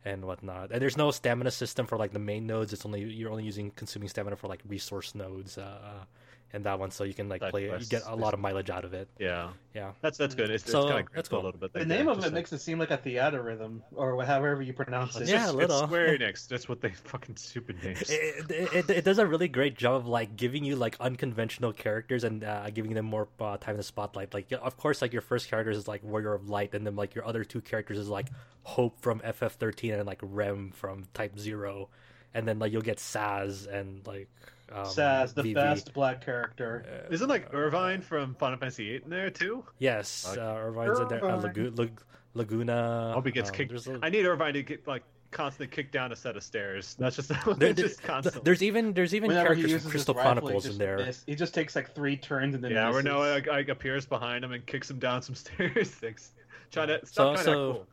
and 0.05 0.25
whatnot. 0.25 0.73
And 0.73 0.81
there's 0.83 0.97
no 0.97 1.11
stamina 1.11 1.51
system 1.51 1.87
for 1.87 1.97
like 1.97 2.13
the 2.13 2.19
main 2.19 2.47
nodes. 2.47 2.73
It's 2.73 2.85
only 2.85 3.03
you're 3.03 3.31
only 3.31 3.45
using 3.45 3.71
consuming 3.71 4.09
stamina 4.09 4.37
for 4.37 4.49
like 4.49 4.61
resource 4.69 5.15
nodes. 5.15 5.59
Uh, 5.59 6.05
and 6.53 6.65
that 6.65 6.79
one, 6.79 6.91
so 6.91 7.05
you 7.05 7.13
can 7.13 7.29
like 7.29 7.41
Side 7.41 7.51
play. 7.51 7.65
You 7.65 7.79
get 7.91 8.03
a 8.07 8.17
lot 8.17 8.33
of 8.35 8.41
mileage 8.41 8.71
out 8.71 8.85
of 8.85 8.95
it. 8.95 9.09
Yeah, 9.19 9.51
Yeah. 9.75 9.93
that's 10.01 10.17
that's 10.17 10.35
good. 10.35 10.49
It's, 10.51 10.65
So, 10.65 10.83
it's 10.83 10.91
kind 10.93 11.07
of 11.07 11.15
that's 11.15 11.29
cool. 11.29 11.41
a 11.41 11.45
little 11.45 11.61
bit. 11.61 11.73
The 11.75 11.81
like 11.81 11.89
name 11.89 12.07
that, 12.07 12.13
of 12.13 12.17
just 12.19 12.27
it 12.27 12.31
like- 12.31 12.35
makes 12.35 12.53
it 12.53 12.61
seem 12.61 12.79
like 12.79 12.91
a 12.91 12.97
Theatrhythm, 12.99 13.81
or 13.95 14.23
however 14.25 14.63
you 14.63 14.73
pronounce 14.73 15.17
it. 15.17 15.23
It's 15.23 15.31
Yeah, 15.31 15.39
just, 15.41 15.55
a 15.55 15.57
little. 15.57 15.77
It's 15.81 15.87
Square 15.87 16.09
Enix. 16.19 16.49
That's 16.49 16.69
what 16.69 16.81
they 16.81 16.91
fucking 16.91 17.37
stupid 17.37 17.83
names. 17.85 18.09
It, 18.09 18.51
it, 18.51 18.73
it, 18.75 18.91
it 18.91 19.05
does 19.05 19.19
a 19.19 19.27
really 19.27 19.49
great 19.49 19.77
job 19.77 19.97
of 19.97 20.07
like 20.07 20.37
giving 20.37 20.65
you 20.65 20.77
like 20.77 20.97
unconventional 21.01 21.73
characters 21.73 22.25
and 22.25 22.43
uh, 22.45 22.71
giving 22.71 22.95
them 22.95 23.05
more 23.05 23.29
uh, 23.41 23.57
time 23.59 23.73
in 23.73 23.77
the 23.79 23.83
spotlight. 23.83 24.33
Like, 24.33 24.51
of 24.53 24.77
course, 24.79 25.03
like 25.03 25.13
your 25.13 25.23
first 25.23 25.49
character 25.51 25.71
is 25.71 25.87
like 25.87 26.03
Warrior 26.03 26.33
of 26.35 26.49
Light, 26.49 26.75
and 26.75 26.87
then 26.87 26.97
like 26.97 27.15
your 27.15 27.27
other 27.27 27.45
two 27.45 27.61
characters 27.61 27.99
is 27.99 28.09
like 28.09 28.29
Hope 28.63 29.01
from 29.01 29.21
FF13 29.21 29.95
and 29.99 30.07
like 30.07 30.21
Rem 30.23 30.73
from 30.73 31.05
Type 31.15 31.39
Zero, 31.39 31.89
and 32.35 32.49
then 32.49 32.59
like 32.59 32.73
you'll 32.73 32.83
get 32.83 32.99
Sazh 32.99 33.67
and 33.67 34.07
like 34.07 34.29
um, 34.73 34.85
Sazh, 34.85 35.35
the 35.35 35.43
Vivi. 35.43 35.55
best 35.55 35.93
black 35.95 36.25
character. 36.25 37.05
Uh, 37.09 37.13
Isn't 37.13 37.29
like 37.29 37.53
Irvine 37.55 38.01
from 38.03 38.35
Final 38.35 38.59
Fantasy 38.59 38.89
VIII 38.91 39.03
in 39.05 39.11
there 39.11 39.31
too? 39.31 39.65
yes, 39.79 40.27
Okay. 40.31 40.41
uh, 40.41 40.55
Irvine's 40.55 40.99
in 41.01 41.09
there. 41.09 41.25
Uh, 41.25 41.41
Lagu- 41.41 41.77
Lag- 41.79 42.01
Laguna. 42.35 43.09
I 43.11 43.15
hope 43.15 43.27
he 43.27 43.33
gets 43.33 43.51
um, 43.51 43.57
kicked. 43.57 43.71
there's 43.71 43.87
a- 43.89 43.99
I 44.03 44.11
need 44.11 44.25
Irvine 44.27 44.55
to 44.55 44.63
get 44.63 44.87
like 44.87 45.03
constantly 45.31 45.67
kicked 45.75 45.93
down 45.93 46.11
a 46.13 46.17
set 46.17 46.37
of 46.37 46.43
stairs. 46.43 46.95
That's 46.99 47.17
just, 47.17 47.29
there- 47.31 47.39
that's 47.45 47.59
there- 47.59 47.73
just 47.73 48.03
constantly. 48.03 48.43
there's 48.45 48.63
even 48.63 48.93
there's 48.93 49.15
even 49.15 49.29
Whenever 49.29 49.49
characters 49.49 49.71
uses 49.73 49.83
from 49.83 49.91
Crystal 49.91 50.15
rifle, 50.15 50.33
Chronicles 50.33 50.63
just 50.65 50.73
in 50.75 50.79
there. 50.79 50.99
miss- 50.99 51.25
He 51.27 51.35
just 51.35 51.55
takes 51.55 51.75
like 51.77 51.95
three 51.95 52.17
turns 52.17 52.55
and 52.55 52.63
then 52.63 52.71
yeah, 52.73 52.87
misses. 52.89 53.05
Reno 53.05 53.19
like, 53.21 53.47
like 53.47 53.69
appears 53.69 54.07
behind 54.07 54.45
him 54.45 54.53
and 54.53 54.65
kicks 54.67 54.91
him 54.91 54.99
down 54.99 55.23
some 55.23 55.35
stairs. 55.35 55.91
Thanks. 55.91 56.31
Trying 56.71 56.89
to 56.89 57.01
So- 57.01 57.07
stop 57.07 57.35
trying 57.35 57.45
so- 57.45 57.73
cool. 57.73 57.87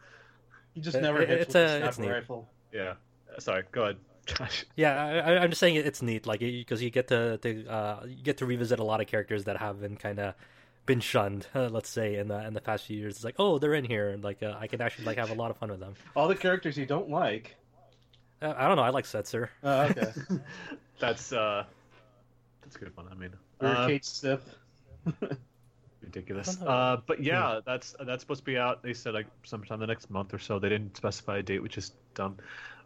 He 0.73 0.81
just 0.81 0.97
It- 0.97 1.01
never 1.01 1.21
it- 1.21 1.29
hits 1.29 1.41
it's 1.45 1.53
with 1.55 1.63
a- 1.63 1.83
a 1.83 1.87
it's 1.87 1.95
sniper 1.95 2.11
neat. 2.11 2.17
rifle. 2.19 2.49
Yeah. 2.73 2.93
Uh, 3.33 3.39
Sorry. 3.39 3.63
Go 3.71 3.83
ahead, 3.83 3.97
Josh. 4.25 4.65
Yeah, 4.75 5.03
I, 5.05 5.33
I- 5.35 5.37
I'm 5.43 5.49
just 5.51 5.59
saying 5.59 5.75
it's 5.75 6.01
neat, 6.01 6.25
like 6.25 6.39
because 6.39 6.81
you 6.81 6.89
get 6.89 7.07
to, 7.09 7.37
to 7.37 7.67
uh, 7.67 8.03
you 8.07 8.23
get 8.23 8.37
to 8.37 8.45
revisit 8.45 8.79
a 8.79 8.83
lot 8.83 9.01
of 9.01 9.07
characters 9.07 9.43
that 9.45 9.57
have 9.57 9.81
been 9.81 9.95
kind 9.97 10.19
of 10.19 10.33
been 10.85 10.99
shunned, 10.99 11.47
let's 11.55 11.89
say 11.89 12.15
in 12.15 12.27
the 12.27 12.45
in 12.45 12.53
the 12.53 12.61
past 12.61 12.85
few 12.85 12.97
years. 12.97 13.15
It's 13.15 13.23
like, 13.25 13.35
oh, 13.39 13.57
they're 13.59 13.73
in 13.73 13.85
here, 13.85 14.09
and 14.09 14.23
like 14.23 14.41
uh, 14.43 14.55
I 14.59 14.67
can 14.67 14.81
actually 14.81 15.05
like 15.05 15.17
have 15.17 15.29
a 15.31 15.35
lot 15.35 15.51
of 15.51 15.57
fun 15.57 15.69
with 15.71 15.79
them. 15.79 15.95
All 16.15 16.27
the 16.27 16.35
characters 16.35 16.77
you 16.77 16.85
don't 16.85 17.09
like. 17.09 17.55
Uh, 18.41 18.53
I 18.57 18.67
don't 18.67 18.75
know, 18.75 18.83
I 18.83 18.89
like 18.89 19.05
Setzer. 19.05 19.49
Oh, 19.63 19.81
okay. 19.83 20.11
That's 20.99 21.31
uh, 21.33 21.65
that's 22.61 22.75
a 22.75 22.79
good 22.79 22.95
one. 22.97 23.07
I 23.11 23.15
mean, 23.15 23.31
or 23.61 23.67
uh, 23.67 23.87
Cait 23.87 24.05
Sith. 24.05 24.55
ridiculous. 26.01 26.49
I 26.49 26.51
don't 26.53 26.65
know. 26.65 26.71
Uh, 26.71 26.97
but 27.05 27.21
yeah, 27.23 27.59
that's 27.65 27.95
that's 28.05 28.23
supposed 28.23 28.41
to 28.41 28.45
be 28.45 28.57
out. 28.57 28.81
They 28.83 28.93
said 28.93 29.13
like 29.13 29.27
sometime 29.43 29.79
the 29.79 29.87
next 29.87 30.09
month 30.09 30.33
or 30.33 30.39
so. 30.39 30.59
They 30.59 30.69
didn't 30.69 30.95
specify 30.97 31.37
a 31.37 31.43
date, 31.43 31.61
which 31.61 31.77
is 31.77 31.91
dumb. 32.13 32.37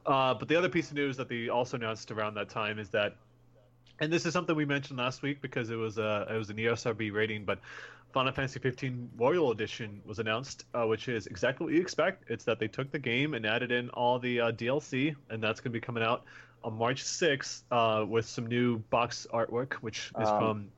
Uh, 0.09 0.33
but 0.33 0.47
the 0.47 0.55
other 0.55 0.69
piece 0.69 0.89
of 0.89 0.95
news 0.95 1.15
that 1.17 1.29
they 1.29 1.49
also 1.49 1.77
announced 1.77 2.09
around 2.09 2.33
that 2.33 2.49
time 2.49 2.79
is 2.79 2.89
that, 2.89 3.15
and 3.99 4.11
this 4.11 4.25
is 4.25 4.33
something 4.33 4.55
we 4.55 4.65
mentioned 4.65 4.97
last 4.97 5.21
week 5.21 5.39
because 5.39 5.69
it 5.69 5.75
was 5.75 5.99
a 5.99 6.25
it 6.29 6.37
was 6.37 6.49
an 6.49 6.57
ESRB 6.57 7.13
rating, 7.13 7.45
but 7.45 7.59
Final 8.11 8.31
Fantasy 8.33 8.59
15 8.59 9.11
Royal 9.17 9.51
Edition 9.51 10.01
was 10.05 10.17
announced, 10.17 10.65
uh, 10.73 10.83
which 10.85 11.07
is 11.07 11.27
exactly 11.27 11.65
what 11.65 11.73
you 11.75 11.81
expect. 11.81 12.23
It's 12.29 12.43
that 12.45 12.59
they 12.59 12.67
took 12.67 12.91
the 12.91 12.97
game 12.97 13.35
and 13.35 13.45
added 13.45 13.71
in 13.71 13.89
all 13.91 14.17
the 14.17 14.41
uh, 14.41 14.51
DLC, 14.51 15.15
and 15.29 15.43
that's 15.43 15.59
going 15.59 15.71
to 15.71 15.77
be 15.77 15.81
coming 15.81 16.01
out 16.01 16.23
on 16.63 16.75
March 16.75 17.03
6th 17.03 17.61
uh, 17.71 18.03
with 18.05 18.25
some 18.25 18.47
new 18.47 18.79
box 18.89 19.27
artwork, 19.31 19.73
which 19.75 20.11
is 20.19 20.27
Um, 20.27 20.39
from 20.39 20.71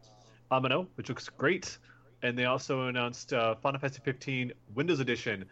Amano, 0.52 0.88
which 0.96 1.08
looks 1.08 1.30
great. 1.30 1.78
And 2.22 2.38
they 2.38 2.46
also 2.46 2.88
announced 2.88 3.34
uh, 3.34 3.56
Final 3.56 3.80
Fantasy 3.80 4.02
15 4.04 4.52
Windows 4.76 5.00
Edition. 5.00 5.46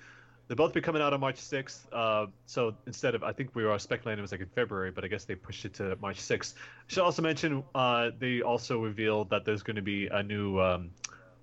They'll 0.50 0.56
both 0.58 0.74
be 0.74 0.82
coming 0.82 1.00
out 1.00 1.14
on 1.14 1.20
March 1.20 1.36
6th. 1.36 1.82
Uh, 1.94 2.26
so 2.48 2.74
instead 2.88 3.14
of, 3.14 3.24
I 3.24 3.32
think 3.32 3.52
we 3.54 3.64
were 3.64 3.78
speculating 3.78 4.18
it 4.18 4.24
was 4.24 4.32
like 4.32 4.42
in 4.42 4.48
February, 4.48 4.90
but 4.90 5.04
I 5.06 5.08
guess 5.08 5.24
they 5.26 5.36
pushed 5.36 5.64
it 5.64 5.76
to 5.76 5.96
March 6.02 6.18
6th. 6.18 6.56
Should 6.88 7.04
also 7.04 7.22
mention 7.22 7.64
uh, 7.76 8.10
they 8.18 8.42
also 8.42 8.82
revealed 8.82 9.30
that 9.30 9.46
there's 9.46 9.62
going 9.62 9.76
to 9.76 9.84
be 9.84 10.08
a 10.08 10.24
new 10.24 10.60
um, 10.60 10.90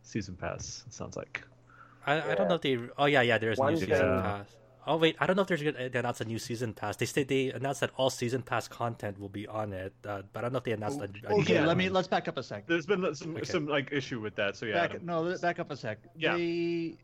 season 0.03 0.35
pass. 0.35 0.83
It 0.89 0.93
sounds 0.93 1.17
like. 1.17 1.45
I, 2.05 2.33
I 2.33 2.35
don't 2.35 2.49
know 2.49 2.57
if 2.57 2.63
they. 2.63 2.79
Oh 2.99 3.07
yeah, 3.07 3.23
yeah, 3.23 3.39
there's 3.39 3.61
a 3.61 3.71
new 3.71 3.77
season 3.77 3.91
thing- 3.91 4.23
pass. 4.23 4.47
Oh 4.89 4.97
wait, 4.97 5.17
I 5.19 5.27
don't 5.27 5.35
know 5.35 5.43
if 5.43 5.49
there's 5.49 5.65
gonna 5.65 5.89
they 5.89 5.99
announced 5.99 6.21
a 6.21 6.25
new 6.25 6.39
season 6.39 6.73
pass. 6.73 6.95
They 6.97 7.07
said 7.07 7.27
they 7.27 7.51
announced 7.51 7.81
that 7.81 7.91
all 7.97 8.09
season 8.09 8.43
pass 8.43 8.69
content 8.69 9.19
will 9.19 9.29
be 9.29 9.45
on 9.49 9.73
it, 9.73 9.93
uh, 10.07 10.23
but 10.33 10.39
I 10.39 10.43
don't 10.43 10.53
know 10.53 10.59
if 10.59 10.65
they 10.65 10.71
announced 10.71 11.01
a, 11.01 11.09
a 11.29 11.41
Okay, 11.41 11.55
Yeah. 11.55 11.67
let 11.67 11.77
me 11.77 11.89
let's 11.89 12.07
back 12.07 12.29
up 12.29 12.37
a 12.39 12.43
sec. 12.45 12.69
There's 12.69 12.87
been 12.87 13.13
some 13.17 13.35
Okay. 13.35 13.45
some 13.45 13.67
like 13.67 13.89
issue 13.91 14.21
with 14.21 14.37
that. 14.37 14.55
So 14.55 14.65
yeah, 14.67 14.87
Back, 14.87 15.03
no, 15.03 15.23
let- 15.23 15.41
back 15.43 15.59
up 15.59 15.73
a 15.73 15.77
sec. 15.77 15.99
Yeah. 16.17 16.37
They 16.37 16.95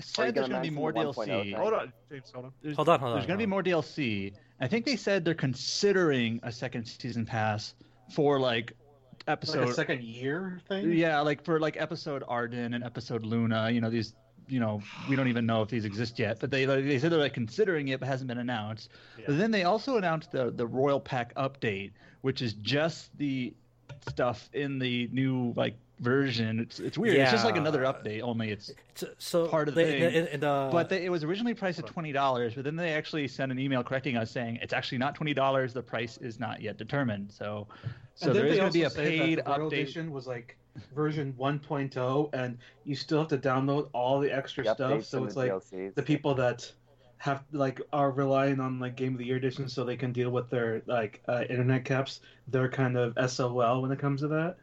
said 0.00 0.34
there's 0.34 0.48
going 0.48 0.62
to 0.62 0.68
be 0.68 0.74
more 0.74 0.92
mention 0.92 1.12
the 1.12 1.32
1.0 1.32 1.52
DLC. 1.52 1.56
Hold 1.56 1.74
on, 1.74 1.92
James. 2.10 2.30
Hold 2.32 2.44
on. 2.46 2.52
There's, 2.62 2.76
Hold 2.76 2.88
on, 2.88 3.00
hold 3.00 3.10
on. 3.12 3.16
There's 3.18 3.26
going 3.26 3.38
to 3.38 3.42
be 3.42 3.46
more 3.46 3.62
DLC. 3.62 4.32
I 4.60 4.66
think 4.66 4.84
they 4.84 4.96
said 4.96 5.24
they're 5.24 5.34
considering 5.34 6.40
a 6.42 6.50
second 6.52 6.84
season 6.86 7.24
pass 7.26 7.74
for 8.14 8.40
like 8.40 8.72
Like 8.72 9.28
episode. 9.28 9.68
a 9.68 9.74
second 9.74 10.02
year 10.02 10.60
thing. 10.68 10.92
yeah, 10.92 11.20
like 11.20 11.44
for 11.44 11.60
like 11.60 11.76
episode 11.78 12.22
Ardyn 12.28 12.74
and 12.74 12.82
episode 12.82 13.24
Luna. 13.24 13.70
You 13.70 13.80
know 13.80 13.90
these. 13.90 14.14
You 14.50 14.60
know 14.60 14.80
we 15.10 15.14
don't 15.14 15.28
even 15.28 15.44
know 15.44 15.60
if 15.60 15.68
these 15.68 15.84
exist 15.84 16.18
yet, 16.18 16.40
but 16.40 16.50
they 16.50 16.64
they 16.64 16.98
said 16.98 17.12
they're 17.12 17.18
like 17.18 17.34
considering 17.34 17.88
it, 17.88 18.00
but 18.00 18.08
hasn't 18.08 18.28
been 18.28 18.38
announced. 18.38 18.88
Yeah. 19.18 19.24
But 19.26 19.36
then 19.36 19.50
they 19.50 19.64
also 19.64 19.98
announced 19.98 20.32
the 20.32 20.50
the 20.50 20.66
Royal 20.66 20.98
Pack 21.00 21.34
update, 21.34 21.92
which 22.22 22.40
is 22.40 22.54
just 22.54 23.10
the 23.18 23.52
stuff 24.08 24.48
in 24.54 24.78
the 24.78 25.10
new 25.12 25.52
like 25.54 25.76
version. 26.00 26.60
It's 26.60 26.78
it's 26.80 26.96
weird. 26.98 27.16
It's 27.16 27.30
just 27.30 27.44
like 27.44 27.56
another 27.56 27.82
update, 27.82 28.22
only 28.22 28.50
it's 28.50 28.70
So, 28.94 29.08
so 29.18 29.46
part 29.48 29.68
of 29.68 29.74
the 29.74 29.84
they- 29.84 30.00
thing. 30.00 30.14
in- 30.14 30.26
in 30.28 30.40
the- 30.40 30.68
but 30.72 30.88
they, 30.88 31.04
it 31.04 31.10
was 31.10 31.24
originally 31.24 31.54
priced 31.54 31.78
at 31.78 31.86
twenty 31.86 32.12
dollars, 32.12 32.54
but 32.54 32.64
then 32.64 32.76
they 32.76 32.92
actually 32.92 33.28
sent 33.28 33.50
an 33.52 33.58
email 33.58 33.82
correcting 33.82 34.16
us 34.16 34.30
saying 34.30 34.58
it's 34.62 34.72
actually 34.72 34.98
not 34.98 35.14
twenty 35.14 35.34
dollars. 35.34 35.72
The 35.72 35.82
price 35.82 36.16
is 36.18 36.38
not 36.38 36.60
yet 36.60 36.76
determined. 36.76 37.30
So, 37.32 37.66
so 38.14 38.26
and 38.28 38.36
there 38.36 38.42
then 38.44 38.52
is 38.52 38.56
they 38.56 38.58
going 38.60 38.70
to 38.72 38.78
be 38.78 38.82
a 38.82 38.84
also 38.86 38.96
say 38.96 39.18
that 39.18 39.24
paid 39.24 39.38
update. 39.44 39.66
edition 39.66 40.10
was 40.12 40.26
like 40.26 40.56
version 40.94 41.34
1.0, 41.38 42.30
and 42.34 42.56
you 42.84 42.94
still 42.94 43.18
have 43.18 43.28
to 43.28 43.38
download 43.38 43.88
all 43.92 44.20
the 44.20 44.30
extra 44.32 44.62
The 44.64 44.74
stuff. 44.74 45.04
So 45.04 45.24
it's 45.24 45.34
the 45.34 45.40
like 45.40 45.50
DLCs. 45.52 45.94
the 45.94 46.02
people 46.02 46.34
that 46.36 46.70
have 47.16 47.42
like 47.50 47.80
are 47.92 48.12
relying 48.12 48.60
on 48.60 48.78
like 48.78 48.94
Game 48.94 49.12
of 49.14 49.18
the 49.18 49.24
Year 49.26 49.36
edition 49.36 49.68
so 49.68 49.82
they 49.84 49.96
can 49.96 50.12
deal 50.12 50.30
with 50.30 50.48
their 50.50 50.82
like 50.86 51.20
uh, 51.28 51.42
internet 51.50 51.84
caps. 51.84 52.20
They're 52.46 52.68
kind 52.68 52.96
of 52.96 53.16
SOL 53.30 53.82
when 53.82 53.90
it 53.90 53.98
comes 53.98 54.20
to 54.20 54.28
that. 54.28 54.56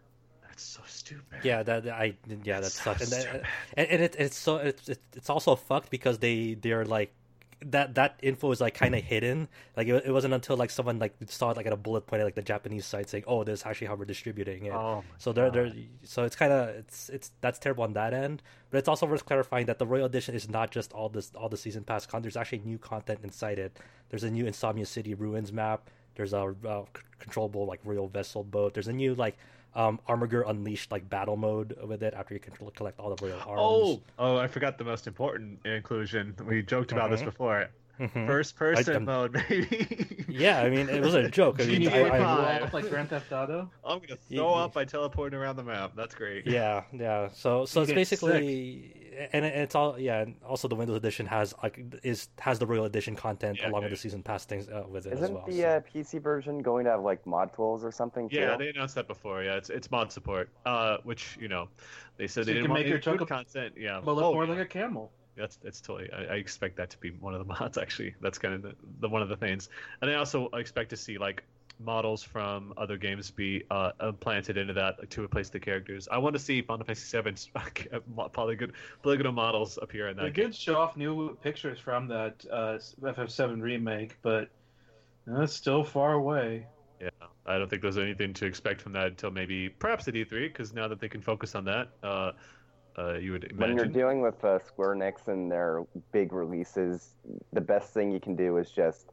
That's 0.56 0.64
so 0.64 0.82
stupid. 0.88 1.40
Yeah, 1.44 1.64
that 1.64 1.88
I 1.90 2.16
yeah 2.44 2.62
That's 2.62 2.80
such 2.82 3.02
and, 3.02 3.10
so 3.10 3.18
that- 3.24 3.44
and, 3.76 3.88
and 3.90 4.02
it, 4.04 4.16
it's 4.18 4.38
so 4.38 4.58
it's 4.58 4.88
it's 4.88 5.30
also 5.30 5.56
fucked 5.58 5.90
because 5.90 6.20
they 6.20 6.54
they're 6.54 6.86
like 6.86 7.12
that 7.66 7.96
that 7.96 8.20
info 8.22 8.52
is 8.52 8.62
like 8.62 8.74
kind 8.74 8.96
of 8.96 9.04
hidden. 9.04 9.48
Like 9.76 9.88
it, 9.88 10.04
it 10.06 10.12
wasn't 10.12 10.34
until 10.34 10.56
like 10.56 10.70
someone 10.70 11.00
like 11.00 11.14
saw 11.28 11.52
it 11.52 11.58
like 11.58 11.66
at 11.66 11.74
a 11.74 11.78
bullet 11.78 12.06
point 12.08 12.22
at 12.22 12.26
like 12.26 12.36
the 12.36 12.42
Japanese 12.42 12.86
site 12.86 13.10
saying, 13.10 13.26
"Oh, 13.28 13.44
this 13.44 13.60
is 13.62 13.66
actually 13.66 13.88
how 13.88 13.96
we're 13.96 14.06
distributing 14.06 14.66
it." 14.66 14.74
Oh, 14.74 15.04
so 15.18 15.34
they're 15.34 15.50
they're 15.52 15.74
so 16.04 16.24
it's 16.24 16.36
kind 16.36 16.54
of 16.54 16.70
it's 16.70 17.10
it's 17.10 17.32
that's 17.42 17.60
terrible 17.60 17.84
on 17.84 17.94
that 17.94 18.14
end. 18.14 18.42
But 18.70 18.78
it's 18.80 18.88
also 18.88 19.06
worth 19.06 19.26
clarifying 19.26 19.66
that 19.66 19.80
the 19.80 19.86
Royal 19.86 20.06
Edition 20.06 20.36
is 20.36 20.48
not 20.50 20.72
just 20.72 20.94
all 20.94 21.10
this 21.10 21.32
all 21.36 21.50
the 21.50 21.58
season 21.58 21.84
pass 21.84 22.06
content. 22.06 22.24
There's 22.24 22.38
actually 22.38 22.60
new 22.66 22.78
content 22.78 23.20
inside 23.24 23.60
it. 23.60 23.78
There's 24.10 24.24
a 24.24 24.30
new 24.32 24.46
Insomnia 24.46 24.86
City 24.86 25.14
ruins 25.16 25.52
map. 25.52 25.90
There's 26.16 26.34
a 26.34 26.54
c- 26.96 27.02
controllable 27.20 27.66
like 27.66 27.80
royal 27.84 28.08
vessel 28.08 28.44
boat. 28.44 28.74
There's 28.74 28.88
a 28.88 28.94
new 28.94 29.16
like 29.16 29.38
um 29.76 30.00
Armiger 30.08 30.44
Unleashed 30.48 30.92
like 30.92 31.10
battle 31.10 31.36
mode 31.38 31.78
with 31.86 32.02
it 32.04 32.14
after 32.14 32.34
you 32.34 32.40
control, 32.40 32.72
collect 32.72 33.00
all 33.00 33.14
the 33.14 33.26
royal 33.26 33.40
arms. 33.40 33.60
Oh, 33.62 34.02
oh! 34.18 34.38
I 34.38 34.48
forgot 34.48 34.78
the 34.78 34.84
most 34.86 35.06
important 35.08 35.60
inclusion. 35.66 36.36
We 36.46 36.62
joked 36.64 36.92
about 36.92 37.10
this 37.12 37.22
Mhm. 37.22 37.26
before. 37.26 37.68
Mhm. 38.00 38.28
First 38.28 38.58
person 38.58 38.94
I'm- 38.94 39.06
mode, 39.06 39.32
baby. 39.50 40.12
Yeah, 40.28 40.60
I 40.62 40.70
mean 40.70 40.90
it 40.90 41.02
was 41.02 41.14
a 41.14 41.30
joke. 41.30 41.62
I 41.62 41.66
mean, 41.66 41.82
GTA 41.84 42.12
I, 42.12 42.18
I, 42.18 42.60
five. 42.60 42.74
Like 42.74 42.90
Grand 42.90 43.10
Theft 43.10 43.32
Auto. 43.32 43.70
I'm 43.86 44.00
gonna 44.00 44.18
throw 44.18 44.56
ye- 44.58 44.62
up 44.64 44.74
by 44.74 44.84
teleporting 44.84 45.40
around 45.40 45.56
the 45.56 45.64
map. 45.64 45.94
That's 45.96 46.14
great. 46.14 46.46
yeah, 46.46 46.84
yeah. 46.92 47.30
So 47.34 47.64
so 47.66 47.80
You 47.80 47.84
it's 47.84 47.90
get 47.92 47.96
basically 47.96 49.05
and 49.34 49.46
it's 49.46 49.76
all 49.76 50.00
yeah. 50.00 50.22
And 50.22 50.36
also 50.46 50.68
the 50.68 50.76
Windows 50.76 50.96
Edition 50.98 51.26
has 51.28 51.54
like 51.64 51.80
is 52.04 52.30
has 52.40 52.60
the 52.60 52.66
Royal 52.66 52.86
Edition 52.86 53.16
content 53.16 53.60
Yeah, 53.60 53.70
along 53.70 53.82
yeah. 53.82 53.86
with 53.90 53.92
the 53.94 54.02
season 54.02 54.24
pass 54.24 54.46
things 54.46 54.68
uh, 54.70 54.84
with 54.90 55.06
it 55.06 55.14
as 55.14 55.20
well. 55.20 55.44
Isn't 55.48 55.56
the 55.56 55.62
so. 55.62 55.68
uh, 55.68 55.80
PC 55.82 56.22
version 56.22 56.60
going 56.62 56.86
to 56.86 56.92
have 56.92 57.02
like 57.02 57.26
mod 57.26 57.54
tools 57.54 57.84
or 57.84 57.92
something 57.92 58.30
too? 58.30 58.38
Yeah, 58.38 58.58
they 58.58 58.70
announced 58.70 58.96
that 58.96 59.08
before. 59.08 59.44
Yeah, 59.44 59.56
it's 59.56 59.70
it's 59.70 59.90
mod 59.92 60.12
support. 60.12 60.50
Uh, 60.66 60.98
which 61.04 61.38
you 61.40 61.48
know, 61.48 61.68
they 62.18 62.28
said 62.28 62.44
So 62.44 62.46
they 62.46 62.52
you 62.52 62.54
didn't 62.56 62.64
can 62.66 62.72
want 62.72 62.80
make 62.82 62.88
your 62.88 62.96
any 62.98 63.04
food 63.04 63.20
choco- 63.20 63.26
content. 63.26 63.74
Yeah, 63.78 64.02
But 64.04 64.14
look 64.16 64.26
Oh, 64.26 64.34
more 64.34 64.46
yeah. 64.46 64.52
like 64.52 64.60
a 64.60 64.66
camel. 64.66 65.12
That's 65.38 65.58
that's 65.58 65.82
totally. 65.82 66.10
I, 66.14 66.34
I 66.34 66.36
expect 66.36 66.78
that 66.78 66.90
to 66.92 66.98
be 67.00 67.10
one 67.12 67.34
of 67.34 67.40
the 67.40 67.46
mods. 67.60 67.78
Actually, 67.78 68.16
that's 68.22 68.38
kind 68.38 68.54
of 68.54 68.62
the, 68.62 68.74
the 69.02 69.10
one 69.10 69.22
of 69.22 69.30
the 69.30 69.36
things. 69.38 69.70
And 70.02 70.10
I 70.10 70.16
also 70.16 70.48
expect 70.54 70.90
to 70.92 70.98
see 70.98 71.18
like 71.18 71.44
models 71.80 72.24
from 72.24 72.74
other 72.78 72.98
games 72.98 73.32
be 73.32 73.64
uh, 73.70 73.92
implanted 74.02 74.58
into 74.58 74.74
that 74.74 74.96
like, 75.00 75.10
to 75.10 75.24
replace 75.24 75.50
the 75.50 75.60
characters. 75.60 76.08
I 76.12 76.18
want 76.18 76.34
to 76.34 76.40
see 76.40 76.62
Final 76.62 76.86
Fantasy 76.86 77.22
VII's 77.22 77.50
polygon 78.34 78.72
polygonal 79.04 79.34
models 79.34 79.78
appear 79.82 80.10
in 80.10 80.18
They 80.18 80.24
that 80.24 80.34
game. 80.34 80.46
did 80.46 80.56
show 80.56 80.76
off 80.78 80.96
new 80.98 81.36
pictures 81.42 81.80
from 81.80 82.08
that 82.08 82.46
uh, 82.52 82.78
FF7 83.02 83.62
remake, 83.62 84.18
but 84.22 84.50
that's 85.28 85.54
still 85.54 85.84
far 85.84 86.14
away. 86.14 86.68
Yeah, 87.02 87.10
I 87.46 87.58
don't 87.58 87.70
think 87.70 87.82
there's 87.82 87.98
anything 87.98 88.34
to 88.36 88.46
expect 88.46 88.82
from 88.82 88.94
that 88.94 89.08
until 89.08 89.32
maybe 89.32 89.70
perhaps 89.70 90.08
at 90.08 90.14
E3, 90.14 90.30
because 90.30 90.74
now 90.74 90.88
that 90.88 91.00
they 91.00 91.10
can 91.10 91.22
focus 91.22 91.56
on 91.56 91.66
that, 91.66 91.90
uh, 92.04 92.32
uh, 92.98 93.16
you 93.16 93.34
would 93.34 93.58
When 93.60 93.76
you're 93.76 93.86
dealing 93.86 94.22
with 94.22 94.44
uh, 94.46 94.60
Square 94.60 94.96
Enix 94.96 95.28
and 95.28 95.52
their 95.52 95.84
big 96.14 96.32
releases, 96.32 97.16
the 97.52 97.60
best 97.62 97.94
thing 97.94 98.12
you 98.12 98.20
can 98.22 98.36
do 98.36 98.58
is 98.58 98.72
just 98.72 99.08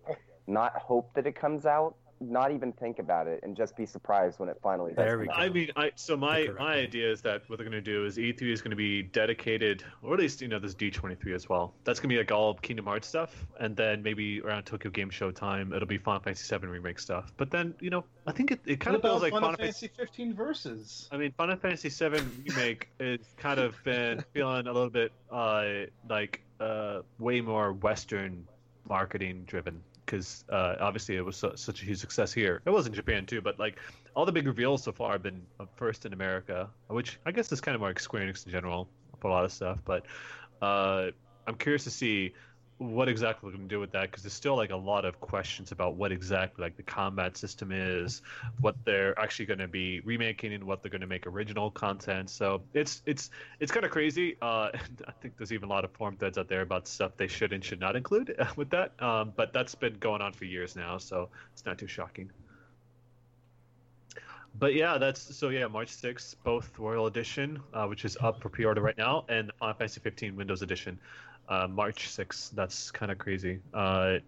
not 0.46 0.72
hope 0.76 1.12
that 1.14 1.26
it 1.26 1.34
comes 1.34 1.66
out, 1.66 1.96
not 2.30 2.52
even 2.52 2.72
think 2.72 2.98
about 2.98 3.26
it, 3.26 3.40
and 3.42 3.56
just 3.56 3.76
be 3.76 3.86
surprised 3.86 4.38
when 4.38 4.48
it 4.48 4.58
finally 4.62 4.92
does. 4.92 5.04
There 5.04 5.18
we 5.18 5.26
go. 5.26 5.32
out. 5.32 5.40
I 5.40 5.48
mean, 5.48 5.70
I 5.76 5.92
so 5.94 6.16
my 6.16 6.48
my 6.58 6.74
idea 6.74 7.10
is 7.10 7.22
that 7.22 7.42
what 7.48 7.58
they're 7.58 7.68
going 7.68 7.72
to 7.72 7.80
do 7.80 8.04
is 8.06 8.16
E3 8.16 8.42
is 8.52 8.62
going 8.62 8.70
to 8.70 8.76
be 8.76 9.02
dedicated, 9.02 9.84
or 10.02 10.14
at 10.14 10.20
least 10.20 10.40
you 10.40 10.48
know 10.48 10.58
this 10.58 10.74
D23 10.74 11.34
as 11.34 11.48
well. 11.48 11.74
That's 11.84 12.00
going 12.00 12.08
to 12.08 12.14
be 12.14 12.18
like 12.18 12.32
all 12.32 12.54
Kingdom 12.54 12.86
Hearts 12.86 13.08
stuff, 13.08 13.46
and 13.60 13.76
then 13.76 14.02
maybe 14.02 14.40
around 14.40 14.64
Tokyo 14.64 14.90
Game 14.90 15.10
Show 15.10 15.30
time, 15.30 15.72
it'll 15.72 15.88
be 15.88 15.98
Final 15.98 16.20
Fantasy 16.20 16.56
VII 16.56 16.66
remake 16.66 16.98
stuff. 16.98 17.32
But 17.36 17.50
then 17.50 17.74
you 17.80 17.90
know, 17.90 18.04
I 18.26 18.32
think 18.32 18.50
it, 18.50 18.60
it 18.66 18.80
kind 18.80 18.94
What 18.94 19.04
of 19.04 19.10
feels 19.10 19.22
like 19.22 19.32
Final 19.32 19.48
Final 19.48 19.58
Fantasy. 19.58 19.88
Fantasy 19.88 20.02
15 20.02 20.34
versus? 20.34 21.08
I 21.10 21.16
mean, 21.16 21.32
Final 21.36 21.56
Fantasy 21.56 21.88
VII 21.88 22.22
remake 22.46 22.88
is 23.00 23.20
kind 23.36 23.58
of 23.60 23.82
been 23.84 24.24
feeling 24.32 24.66
a 24.66 24.72
little 24.72 24.90
bit 24.90 25.12
uh, 25.30 25.64
like 26.08 26.42
uh, 26.60 27.00
way 27.18 27.40
more 27.40 27.72
Western 27.72 28.46
marketing 28.88 29.44
driven 29.46 29.80
because 30.04 30.44
uh, 30.50 30.76
obviously 30.80 31.16
it 31.16 31.24
was 31.24 31.36
su- 31.36 31.52
such 31.54 31.82
a 31.82 31.84
huge 31.84 31.98
success 31.98 32.32
here. 32.32 32.60
It 32.64 32.70
was 32.70 32.86
in 32.86 32.92
Japan 32.92 33.26
too, 33.26 33.40
but 33.40 33.58
like 33.58 33.78
all 34.14 34.26
the 34.26 34.32
big 34.32 34.46
reveals 34.46 34.82
so 34.82 34.92
far 34.92 35.12
have 35.12 35.22
been 35.22 35.42
uh, 35.60 35.66
first 35.76 36.06
in 36.06 36.12
America, 36.12 36.68
which 36.88 37.18
I 37.26 37.32
guess 37.32 37.50
is 37.52 37.60
kind 37.60 37.74
of 37.74 37.80
more 37.80 37.90
like 37.90 38.00
Square 38.00 38.26
Enix 38.26 38.44
in 38.46 38.52
general 38.52 38.88
for 39.20 39.28
a 39.28 39.30
lot 39.30 39.44
of 39.44 39.52
stuff. 39.52 39.78
But 39.84 40.04
uh, 40.60 41.10
I'm 41.46 41.54
curious 41.56 41.84
to 41.84 41.90
see 41.90 42.34
what 42.82 43.08
exactly 43.08 43.46
we're 43.46 43.56
going 43.56 43.68
to 43.68 43.74
do 43.74 43.80
with 43.80 43.92
that 43.92 44.10
because 44.10 44.22
there's 44.22 44.32
still 44.32 44.56
like 44.56 44.70
a 44.70 44.76
lot 44.76 45.04
of 45.04 45.20
questions 45.20 45.72
about 45.72 45.94
what 45.94 46.12
exactly 46.12 46.62
like 46.62 46.76
the 46.76 46.82
combat 46.82 47.36
system 47.36 47.70
is 47.72 48.22
what 48.60 48.74
they're 48.84 49.18
actually 49.18 49.46
going 49.46 49.58
to 49.58 49.68
be 49.68 50.00
remaking 50.00 50.52
and 50.52 50.64
what 50.64 50.82
they're 50.82 50.90
going 50.90 51.00
to 51.00 51.06
make 51.06 51.26
original 51.26 51.70
content 51.70 52.28
so 52.28 52.62
it's 52.74 53.02
it's 53.06 53.30
it's 53.60 53.70
kind 53.70 53.84
of 53.84 53.92
crazy 53.92 54.36
uh 54.42 54.70
i 55.06 55.12
think 55.20 55.36
there's 55.36 55.52
even 55.52 55.68
a 55.68 55.72
lot 55.72 55.84
of 55.84 55.90
forum 55.92 56.16
threads 56.16 56.38
out 56.38 56.48
there 56.48 56.62
about 56.62 56.86
stuff 56.86 57.12
they 57.16 57.28
should 57.28 57.52
and 57.52 57.64
should 57.64 57.80
not 57.80 57.96
include 57.96 58.36
with 58.56 58.70
that 58.70 58.92
um 59.02 59.32
but 59.36 59.52
that's 59.52 59.74
been 59.74 59.94
going 59.94 60.20
on 60.20 60.32
for 60.32 60.44
years 60.44 60.76
now 60.76 60.98
so 60.98 61.28
it's 61.52 61.64
not 61.64 61.78
too 61.78 61.86
shocking 61.86 62.30
but 64.58 64.74
yeah, 64.74 64.98
that's 64.98 65.34
so 65.34 65.48
yeah. 65.48 65.66
March 65.66 65.88
6th, 65.88 66.36
both 66.44 66.78
Royal 66.78 67.06
Edition, 67.06 67.60
uh, 67.72 67.86
which 67.86 68.04
is 68.04 68.16
up 68.20 68.40
for 68.42 68.48
pre-order 68.48 68.80
right 68.80 68.98
now, 68.98 69.24
and 69.28 69.50
Final 69.58 69.74
Fantasy 69.74 70.00
15 70.00 70.36
Windows 70.36 70.62
Edition, 70.62 70.98
uh, 71.48 71.66
March 71.68 72.08
6th. 72.08 72.50
That's 72.52 72.90
kind 72.90 73.10
of 73.12 73.18
crazy. 73.18 73.60
Uh, 73.74 74.18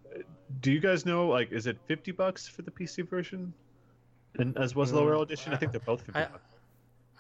do 0.60 0.70
you 0.72 0.80
guys 0.80 1.06
know 1.06 1.28
like 1.28 1.52
is 1.52 1.66
it 1.66 1.78
50 1.86 2.12
bucks 2.12 2.46
for 2.48 2.62
the 2.62 2.70
PC 2.70 3.08
version, 3.08 3.52
and 4.38 4.56
as 4.58 4.74
was 4.74 4.92
the 4.92 5.00
Mm, 5.00 5.06
Royal 5.10 5.22
Edition? 5.22 5.52
I 5.52 5.56
think 5.56 5.72
they're 5.72 5.80
both 5.80 6.02
50 6.02 6.20
I- 6.20 6.24
bucks. 6.26 6.42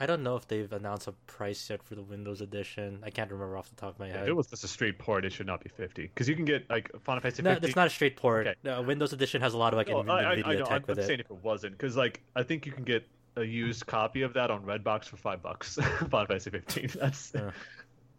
I 0.00 0.06
don't 0.06 0.24
know 0.24 0.34
if 0.34 0.48
they've 0.48 0.70
announced 0.72 1.06
a 1.06 1.12
price 1.28 1.70
yet 1.70 1.80
for 1.80 1.94
the 1.94 2.02
Windows 2.02 2.40
Edition. 2.40 2.98
I 3.04 3.10
can't 3.10 3.30
remember 3.30 3.56
off 3.56 3.68
the 3.70 3.76
top 3.76 3.90
of 3.94 4.00
my 4.00 4.08
If 4.08 4.16
head. 4.16 4.28
it 4.28 4.32
was 4.32 4.48
just 4.48 4.64
a 4.64 4.68
straight 4.68 4.98
port, 4.98 5.24
it 5.24 5.32
should 5.32 5.46
not 5.46 5.62
be 5.62 5.70
50 5.70 6.02
because 6.02 6.28
you 6.28 6.34
can 6.34 6.44
get 6.44 6.68
like 6.68 6.90
Final 7.04 7.20
Fantasy 7.22 7.44
no, 7.44 7.52
50. 7.54 7.68
it's 7.68 7.76
not 7.76 7.86
a 7.86 7.90
straight 7.90 8.16
port. 8.16 8.48
Okay. 8.48 8.56
No, 8.64 8.82
Windows 8.82 9.12
Edition 9.12 9.40
has 9.40 9.54
a 9.54 9.56
lot 9.56 9.72
of 9.72 9.76
like 9.76 9.86
No, 9.88 10.02
NV- 10.02 10.10
I, 10.10 10.22
I, 10.24 10.32
I 10.32 10.36
NVIDIA 10.36 10.58
know. 10.58 10.66
I'm, 10.66 10.84
I'm 10.88 10.94
saying 11.02 11.20
if 11.20 11.30
it 11.30 11.44
wasn't, 11.44 11.74
because 11.78 11.96
like 11.96 12.20
I 12.34 12.42
think 12.42 12.66
you 12.66 12.72
can 12.72 12.82
get 12.82 13.06
a 13.36 13.44
used 13.44 13.86
copy 13.86 14.22
of 14.22 14.32
that 14.34 14.50
on 14.50 14.64
Redbox 14.64 15.04
for 15.04 15.16
five 15.16 15.40
bucks. 15.40 15.76
Final 16.10 16.26
Fantasy 16.26 16.50
15. 16.50 16.90
That's 16.98 17.30
Yeah. 17.32 17.50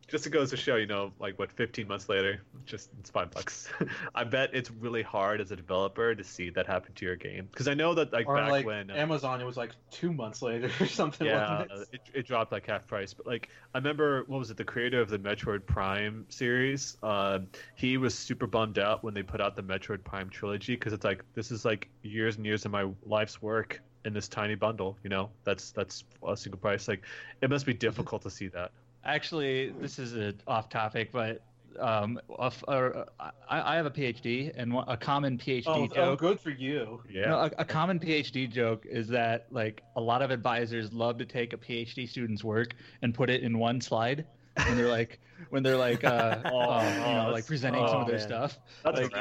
Just 0.08 0.28
it 0.28 0.30
goes 0.30 0.52
to 0.52 0.58
show, 0.58 0.76
you 0.76 0.86
know, 0.86 1.12
like 1.20 1.40
what 1.40 1.52
15 1.52 1.88
months 1.88 2.08
later, 2.10 2.42
just 2.66 2.90
it's 3.00 3.10
five 3.10 3.32
bucks. 3.32 3.68
I 4.16 4.24
bet 4.24 4.52
it's 4.54 4.70
really 4.70 5.02
hard 5.02 5.42
as 5.42 5.52
a 5.52 5.56
developer 5.56 6.14
to 6.14 6.24
see 6.24 6.50
that 6.52 6.68
happen 6.68 6.94
to 6.94 7.06
your 7.06 7.16
game 7.16 7.48
because 7.52 7.68
I 7.68 7.74
know 7.74 7.96
that 7.96 8.14
like 8.14 8.28
Or 8.28 8.36
back 8.36 8.52
like 8.52 8.66
when. 8.66 8.92
uh, 8.92 8.96
Amazon, 8.96 9.42
it 9.42 9.46
was 9.46 9.58
like 9.58 9.72
two 9.90 10.14
months 10.14 10.42
later 10.42 10.70
or 10.80 10.86
something. 10.86 11.26
yeah, 11.26 11.62
it? 11.64 11.72
it, 11.94 12.02
it 12.14 12.28
dropped 12.28 12.52
like 12.52 12.68
half 12.68 12.86
price. 12.88 13.14
But 13.14 13.26
like, 13.26 13.50
I 13.74 13.80
remember 13.80 14.24
what 14.28 14.38
was 14.38 14.52
it? 14.52 14.58
The 14.58 14.64
creator 14.64 15.02
of 15.02 15.10
the 15.10 15.18
Metroid 15.20 15.66
Prime 15.66 16.26
series, 16.30 16.98
uh, 17.02 17.40
he 17.76 17.98
was 17.98 18.14
super 18.14 18.46
bummed 18.48 18.78
out 18.78 19.04
when 19.04 19.14
they 19.14 19.24
put 19.24 19.42
out 19.42 19.56
the 19.56 19.64
Metroid 19.64 20.04
Prime 20.04 20.30
trilogy 20.30 20.76
because 20.76 20.94
it's 20.94 21.04
like 21.06 21.24
this 21.34 21.52
is 21.52 21.66
like 21.66 21.90
years 22.04 22.38
and 22.38 22.46
years 22.46 22.66
of 22.66 22.72
my 22.72 22.88
life's 23.06 23.42
work 23.42 23.82
in 24.06 24.14
this 24.14 24.28
tiny 24.28 24.54
bundle. 24.56 24.98
You 25.04 25.10
know, 25.10 25.32
that's 25.44 25.72
that's 25.72 26.04
a 26.28 26.38
single 26.38 26.60
price. 26.60 26.88
Like, 26.88 27.04
it 27.42 27.50
must 27.50 27.66
be 27.66 27.74
difficult 27.74 28.22
to 28.22 28.30
see 28.30 28.48
that. 28.50 28.72
Actually, 29.06 29.70
this 29.80 30.00
is 30.00 30.16
a 30.16 30.34
off 30.48 30.70
topic, 30.70 31.12
but 31.12 31.42
um, 31.80 32.20
of- 32.30 32.64
uh, 32.68 33.06
I, 33.20 33.74
I 33.74 33.76
have 33.76 33.86
a 33.86 33.92
PhD, 33.92 34.52
and 34.56 34.74
a 34.88 34.98
common 34.98 35.38
PhD 35.38 35.64
Oh, 35.68 35.84
oh, 35.84 35.88
joke. 35.88 36.20
good 36.20 36.40
for 36.40 36.50
you. 36.50 37.02
Yeah. 37.10 37.30
No, 37.30 37.38
a, 37.40 37.52
a 37.60 37.66
common 37.66 38.00
PhD 38.00 38.50
joke 38.52 38.86
is 38.86 39.08
that 39.10 39.48
like 39.52 39.84
a 39.96 40.02
lot 40.02 40.22
of 40.22 40.32
advisors 40.32 40.92
love 40.94 41.18
to 41.20 41.26
take 41.26 41.54
a 41.54 41.58
PhD 41.58 42.08
student's 42.10 42.44
work 42.44 42.76
and 43.02 43.14
put 43.14 43.30
it 43.30 43.44
in 43.44 43.60
one 43.60 43.82
slide. 43.82 44.26
when 44.68 44.78
they're 44.78 44.88
like 44.90 45.20
when 45.50 45.64
they're 45.64 45.76
like 45.78 46.04
uh, 46.06 46.40
Oh, 46.46 46.60
um, 46.72 46.86
you 46.86 47.14
know 47.16 47.30
like 47.32 47.46
presenting 47.46 47.84
oh, 47.84 47.88
some 47.88 48.02
of 48.02 48.08
their 48.08 48.18
man. 48.18 48.28
stuff. 48.28 48.58
That's 48.84 49.02
like, 49.02 49.12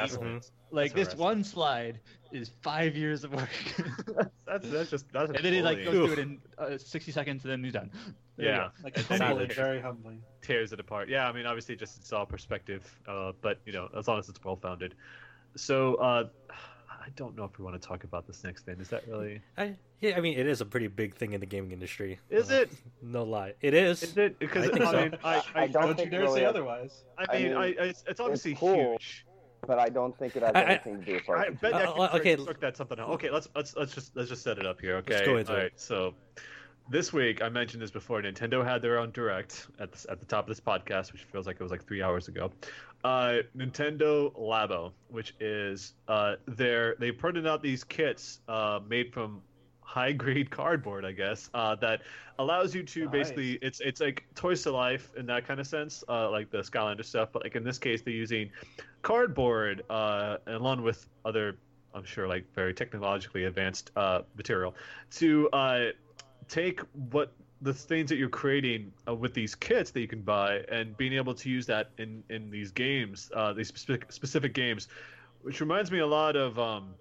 like 0.71 0.93
That's 0.93 1.09
this 1.09 1.15
one 1.19 1.43
slide 1.43 1.99
is 2.41 2.49
five 2.61 2.95
years 2.95 3.23
of 3.23 3.33
work, 3.33 3.49
That's 4.45 4.69
that's 4.69 4.89
just 4.89 5.11
that's 5.11 5.31
and 5.31 5.43
then 5.43 5.53
he 5.53 5.61
like 5.61 5.83
goes 5.83 5.93
through 5.93 6.11
it 6.13 6.19
in 6.19 6.41
uh, 6.57 6.77
sixty 6.77 7.11
seconds, 7.11 7.43
and 7.43 7.51
then 7.51 7.63
he's 7.63 7.73
done. 7.73 7.89
There 8.37 8.47
Yeah. 8.47 8.69
Like 8.83 8.97
And 8.97 9.05
then 9.07 9.19
he 9.21 9.25
humbling, 9.27 9.49
very 9.51 9.81
humbling. 9.81 10.21
tears 10.41 10.71
it 10.73 10.79
apart. 10.79 11.09
Yeah, 11.09 11.27
I 11.27 11.31
mean, 11.31 11.45
obviously, 11.45 11.75
just 11.75 11.97
it's 11.97 12.11
all 12.13 12.25
perspective, 12.25 12.83
uh, 13.07 13.31
but 13.41 13.59
you 13.65 13.73
know, 13.73 13.89
as 13.97 14.07
long 14.07 14.19
as 14.19 14.29
it's 14.29 14.43
well 14.43 14.55
founded. 14.55 14.95
So, 15.55 15.95
uh, 15.95 16.27
I 16.89 17.09
don't 17.15 17.35
know 17.37 17.45
if 17.45 17.57
we 17.57 17.63
want 17.63 17.79
to 17.81 17.87
talk 17.87 18.03
about 18.03 18.25
this 18.27 18.43
next 18.43 18.65
thing. 18.65 18.79
Is 18.79 18.89
that 18.89 19.07
really? 19.07 19.41
I, 19.57 19.75
yeah, 20.01 20.17
I 20.17 20.21
mean, 20.21 20.37
it 20.37 20.47
is 20.47 20.59
a 20.59 20.65
pretty 20.65 20.87
big 20.87 21.15
thing 21.15 21.33
in 21.33 21.39
the 21.39 21.45
gaming 21.45 21.71
industry. 21.71 22.19
Is 22.29 22.51
Uh, 22.51 22.61
it? 22.61 22.71
No 23.01 23.23
lie, 23.23 23.53
it 23.61 23.73
is. 23.73 24.01
Is 24.03 24.17
it? 24.17 24.39
Because 24.39 24.65
I 24.67 24.71
think 24.73 24.85
I, 24.85 24.91
so. 24.91 25.01
mean, 25.01 25.15
I, 25.23 25.35
I, 25.35 25.43
I 25.63 25.67
don't 25.67 25.71
Don't 25.73 25.89
you 25.89 25.95
think 25.95 26.11
dare 26.11 26.21
really 26.21 26.39
say 26.41 26.45
otherwise. 26.45 27.05
I 27.17 27.25
I 27.29 27.37
mean, 27.37 27.47
mean, 27.49 27.57
I, 27.57 27.65
it's, 27.67 28.03
it's 28.07 28.19
obviously 28.19 28.55
cool. 28.55 28.75
huge. 28.99 29.25
But 29.67 29.79
I 29.79 29.89
don't 29.89 30.17
think 30.17 30.35
it 30.35 30.43
has 30.43 30.51
I- 30.55 30.61
I- 30.61 30.63
anything 30.65 30.99
to 30.99 31.05
do 31.05 31.13
with 31.13 31.29
I 31.29 31.49
bet 31.49 31.61
that 31.73 31.73
Uh, 31.89 31.93
can 31.93 32.01
uh, 32.01 32.09
okay. 32.19 32.35
construct 32.35 32.61
that 32.61 32.77
something 32.77 32.99
else. 32.99 33.11
Okay, 33.15 33.29
let's 33.29 33.47
let's 33.55 33.75
let's 33.75 33.93
just 33.93 34.15
let's 34.15 34.29
just 34.29 34.43
set 34.43 34.57
it 34.57 34.65
up 34.65 34.79
here. 34.81 34.97
Okay. 34.97 35.15
Let's 35.15 35.25
go 35.25 35.37
into 35.37 35.51
All 35.53 35.59
it. 35.59 35.73
So 35.75 36.13
this 36.89 37.11
week 37.11 37.41
I 37.41 37.49
mentioned 37.49 37.81
this 37.81 37.91
before. 37.91 38.21
Nintendo 38.21 38.63
had 38.63 38.81
their 38.81 38.99
own 38.99 39.11
direct 39.11 39.67
at 39.79 39.91
the, 39.91 40.11
at 40.11 40.19
the 40.19 40.25
top 40.25 40.45
of 40.45 40.49
this 40.49 40.59
podcast, 40.59 41.11
which 41.13 41.23
feels 41.23 41.47
like 41.47 41.55
it 41.59 41.63
was 41.63 41.71
like 41.71 41.85
three 41.85 42.01
hours 42.03 42.27
ago. 42.27 42.51
Uh, 43.03 43.37
Nintendo 43.55 44.33
Labo, 44.35 44.91
which 45.09 45.35
is 45.39 45.93
uh, 46.07 46.35
their 46.47 46.95
they 46.99 47.11
printed 47.11 47.45
out 47.47 47.61
these 47.61 47.83
kits 47.83 48.39
uh, 48.47 48.79
made 48.87 49.13
from 49.13 49.41
high 49.85 50.11
grade 50.11 50.49
cardboard, 50.49 51.05
I 51.05 51.11
guess, 51.11 51.49
uh, 51.53 51.75
that 51.75 52.01
allows 52.39 52.75
you 52.75 52.83
to 52.83 53.05
Nice. 53.05 53.11
basically 53.11 53.53
it's 53.61 53.79
it's 53.79 54.01
like 54.01 54.25
toys 54.35 54.63
to 54.63 54.71
life 54.71 55.11
in 55.15 55.25
that 55.27 55.47
kind 55.47 55.59
of 55.59 55.67
sense, 55.67 56.03
uh, 56.09 56.29
like 56.29 56.49
the 56.49 56.57
Skylander 56.57 57.05
stuff. 57.05 57.29
But 57.31 57.43
like 57.43 57.55
in 57.55 57.63
this 57.63 57.77
case, 57.77 58.01
they're 58.01 58.13
using 58.13 58.49
cardboard 59.03 59.83
uh, 59.89 60.37
along 60.47 60.81
with 60.81 61.07
other, 61.23 61.57
I'm 61.93 62.03
sure, 62.03 62.27
like 62.27 62.43
very 62.53 62.73
technologically 62.73 63.45
advanced 63.45 63.91
uh, 63.95 64.23
material 64.35 64.75
to 65.11 65.49
uh, 65.51 65.85
take 66.49 66.81
what 67.11 67.31
the 67.61 67.73
things 67.73 68.09
that 68.09 68.17
you're 68.17 68.27
creating 68.27 68.91
uh, 69.07 69.15
with 69.15 69.33
these 69.33 69.55
kits 69.55 69.91
that 69.91 70.01
you 70.01 70.07
can 70.07 70.21
buy 70.21 70.57
and 70.69 70.97
being 70.97 71.13
able 71.13 71.33
to 71.33 71.49
use 71.49 71.65
that 71.67 71.91
in 71.99 72.23
in 72.29 72.49
these 72.49 72.71
games, 72.71 73.31
uh, 73.35 73.53
these 73.53 73.67
specific 73.67 74.11
specific 74.11 74.53
games, 74.53 74.87
which 75.43 75.61
reminds 75.61 75.91
me 75.91 75.99
a 75.99 76.07
lot 76.07 76.35
of 76.35 76.59
um, 76.59 76.95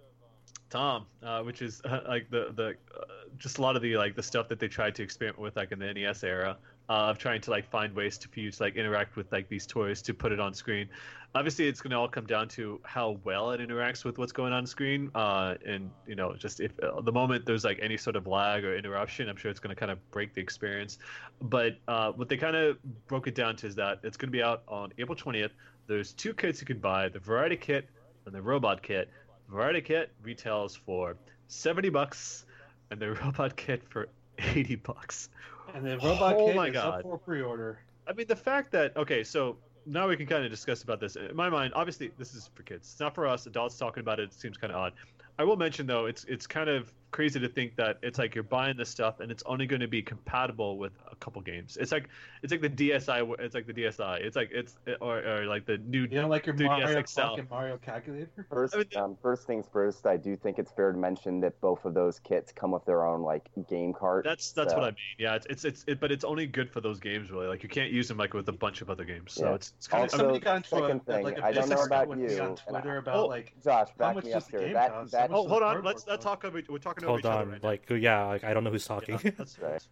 Tom, 0.74 1.06
uh, 1.22 1.40
which 1.42 1.62
is 1.62 1.80
uh, 1.84 2.00
like 2.08 2.28
the 2.30 2.52
the 2.56 2.70
uh, 2.98 3.04
just 3.38 3.58
a 3.58 3.62
lot 3.62 3.76
of 3.76 3.82
the 3.82 3.96
like 3.96 4.16
the 4.16 4.22
stuff 4.24 4.48
that 4.48 4.58
they 4.58 4.66
tried 4.66 4.92
to 4.96 5.04
experiment 5.04 5.38
with 5.38 5.54
like 5.54 5.70
in 5.70 5.78
the 5.78 5.94
NES 5.94 6.24
era 6.24 6.56
uh, 6.88 6.92
of 6.92 7.16
trying 7.16 7.40
to 7.42 7.52
like 7.52 7.70
find 7.70 7.94
ways 7.94 8.18
to 8.18 8.28
use 8.34 8.60
like 8.60 8.74
interact 8.74 9.14
with 9.14 9.30
like 9.30 9.48
these 9.48 9.68
toys 9.68 10.02
to 10.02 10.12
put 10.12 10.32
it 10.32 10.40
on 10.40 10.52
screen. 10.52 10.88
Obviously, 11.36 11.68
it's 11.68 11.80
going 11.80 11.92
to 11.92 11.96
all 11.96 12.08
come 12.08 12.26
down 12.26 12.48
to 12.48 12.80
how 12.82 13.20
well 13.22 13.52
it 13.52 13.60
interacts 13.60 14.04
with 14.04 14.18
what's 14.18 14.32
going 14.32 14.52
on 14.52 14.66
screen, 14.66 15.12
uh, 15.14 15.54
and 15.64 15.92
you 16.08 16.16
know, 16.16 16.34
just 16.34 16.58
if 16.58 16.72
uh, 16.82 17.00
the 17.02 17.12
moment 17.12 17.46
there's 17.46 17.62
like 17.62 17.78
any 17.80 17.96
sort 17.96 18.16
of 18.16 18.26
lag 18.26 18.64
or 18.64 18.76
interruption, 18.76 19.28
I'm 19.28 19.36
sure 19.36 19.52
it's 19.52 19.60
going 19.60 19.74
to 19.76 19.78
kind 19.78 19.92
of 19.92 20.10
break 20.10 20.34
the 20.34 20.40
experience. 20.40 20.98
But 21.40 21.76
what 21.86 22.28
they 22.28 22.36
kind 22.36 22.56
of 22.56 22.78
broke 23.06 23.28
it 23.28 23.36
down 23.36 23.54
to 23.58 23.68
is 23.68 23.76
that 23.76 24.00
it's 24.02 24.16
going 24.16 24.28
to 24.28 24.36
be 24.36 24.42
out 24.42 24.64
on 24.66 24.92
April 24.98 25.16
20th. 25.16 25.50
There's 25.86 26.12
two 26.12 26.34
kits 26.34 26.60
you 26.60 26.66
can 26.66 26.80
buy: 26.80 27.10
the 27.10 27.20
Variety 27.20 27.56
Kit 27.56 27.88
and 28.26 28.34
the 28.34 28.42
Robot 28.42 28.82
Kit. 28.82 29.08
Variety 29.54 29.82
Kit 29.82 30.10
retails 30.22 30.74
for 30.74 31.16
70 31.46 31.88
bucks, 31.90 32.44
and 32.90 32.98
the 33.00 33.12
Robot 33.24 33.54
Kit 33.56 33.82
for 33.88 34.08
80 34.38 34.74
bucks. 34.76 35.28
And 35.72 35.86
the 35.86 35.96
robot 35.98 36.34
Oh 36.36 36.46
kit 36.46 36.56
my 36.56 36.66
is 36.66 36.72
God. 36.72 36.94
up 36.94 37.02
for 37.02 37.18
pre-order. 37.18 37.78
I 38.06 38.12
mean, 38.12 38.26
the 38.26 38.36
fact 38.36 38.72
that 38.72 38.96
okay, 38.96 39.22
so 39.22 39.56
now 39.86 40.08
we 40.08 40.16
can 40.16 40.26
kind 40.26 40.44
of 40.44 40.50
discuss 40.50 40.82
about 40.82 40.98
this. 41.00 41.14
In 41.16 41.34
my 41.36 41.48
mind, 41.48 41.72
obviously, 41.76 42.10
this 42.18 42.34
is 42.34 42.50
for 42.54 42.64
kids. 42.64 42.90
It's 42.92 43.00
not 43.00 43.14
for 43.14 43.26
us. 43.28 43.46
Adults 43.46 43.78
talking 43.78 44.00
about 44.00 44.18
it, 44.18 44.32
seems 44.32 44.56
kind 44.56 44.72
of 44.72 44.78
odd. 44.78 44.92
I 45.38 45.44
will 45.44 45.56
mention 45.56 45.86
though, 45.86 46.06
it's 46.06 46.24
it's 46.24 46.46
kind 46.48 46.68
of 46.68 46.92
crazy 47.14 47.38
to 47.38 47.48
think 47.48 47.76
that 47.76 47.96
it's 48.02 48.18
like 48.18 48.34
you're 48.34 48.42
buying 48.42 48.76
this 48.76 48.88
stuff 48.88 49.20
and 49.20 49.30
it's 49.30 49.44
only 49.46 49.66
going 49.68 49.80
to 49.80 49.86
be 49.86 50.02
compatible 50.02 50.76
with 50.78 50.90
a 51.12 51.14
couple 51.16 51.40
games. 51.40 51.78
It's 51.80 51.92
like 51.92 52.08
it's 52.42 52.50
like 52.50 52.60
the 52.60 52.68
DSi. 52.68 53.34
It's 53.38 53.54
like 53.54 53.68
the 53.68 53.72
DSi. 53.72 54.20
It's 54.20 54.34
like 54.34 54.50
it's 54.52 54.74
or, 55.00 55.18
or 55.24 55.46
like 55.46 55.64
the 55.64 55.78
new. 55.78 56.00
You 56.00 56.08
don't 56.08 56.28
like 56.28 56.44
your 56.44 56.56
3DS 56.56 56.66
Mario 56.66 57.02
XL. 57.04 57.20
and 57.38 57.48
Mario 57.50 57.76
calculator? 57.78 58.28
First, 58.50 58.74
I 58.74 58.78
mean, 58.78 58.86
um, 58.96 59.16
first 59.22 59.46
things 59.46 59.64
first, 59.72 60.06
I 60.08 60.16
do 60.16 60.36
think 60.36 60.58
it's 60.58 60.72
fair 60.72 60.90
to 60.90 60.98
mention 60.98 61.38
that 61.42 61.60
both 61.60 61.84
of 61.84 61.94
those 61.94 62.18
kits 62.18 62.50
come 62.50 62.72
with 62.72 62.84
their 62.84 63.06
own 63.06 63.22
like 63.22 63.48
game 63.68 63.92
cart. 63.92 64.24
That's 64.24 64.50
that's 64.50 64.72
so- 64.72 64.78
what 64.78 64.84
I 64.84 64.88
mean. 64.88 64.96
Yeah, 65.18 65.36
it's 65.36 65.46
it's, 65.48 65.64
it's 65.64 65.84
it, 65.86 66.00
but 66.00 66.10
it's 66.10 66.24
only 66.24 66.48
good 66.48 66.68
for 66.68 66.80
those 66.80 66.98
games 66.98 67.30
really. 67.30 67.46
Like 67.46 67.62
you 67.62 67.68
can't 67.68 67.92
use 67.92 68.08
them 68.08 68.18
like 68.18 68.34
with 68.34 68.48
a 68.48 68.52
bunch 68.52 68.80
of 68.80 68.90
other 68.90 69.04
games. 69.04 69.34
So 69.34 69.50
Yeah. 69.50 69.54
it's, 69.54 69.72
it's 69.78 69.86
kind 69.86 70.02
Also- 70.02 70.16
of 70.16 70.20
Somebody 70.20 70.40
got 70.40 70.56
into 70.56 70.76
a, 70.84 70.98
thing, 70.98 71.22
like 71.22 71.38
a 71.38 71.44
I 71.44 71.52
don't 71.52 71.68
know 71.68 71.84
about 71.84 72.08
you, 72.18 72.40
on 72.40 72.56
Twitter 72.56 72.96
I- 72.96 72.98
about 72.98 73.16
Oh, 73.16 73.26
like 73.26 73.52
Josh, 73.62 73.88
how 73.90 73.94
back 73.98 74.14
much 74.16 74.24
me 74.24 74.32
up 74.32 74.50
here. 74.50 74.72
That 74.72 75.10
that 75.12 75.30
Oh, 75.30 75.46
hold 75.46 75.62
on. 75.62 75.84
Let's 75.84 76.04
let's 76.08 76.24
talk 76.24 76.44
over. 76.44 76.60
We're 76.68 76.78
talking 76.78 77.03
over 77.03 77.03
Hold 77.06 77.26
on, 77.26 77.50
right 77.50 77.62
now. 77.62 77.68
like 77.68 77.90
yeah, 77.90 78.24
like, 78.26 78.44
I 78.44 78.54
don't 78.54 78.64
know 78.64 78.70
who's 78.70 78.86
talking. 78.86 79.18
Yeah, 79.24 79.30
that's 79.38 79.58
Right. 79.58 79.82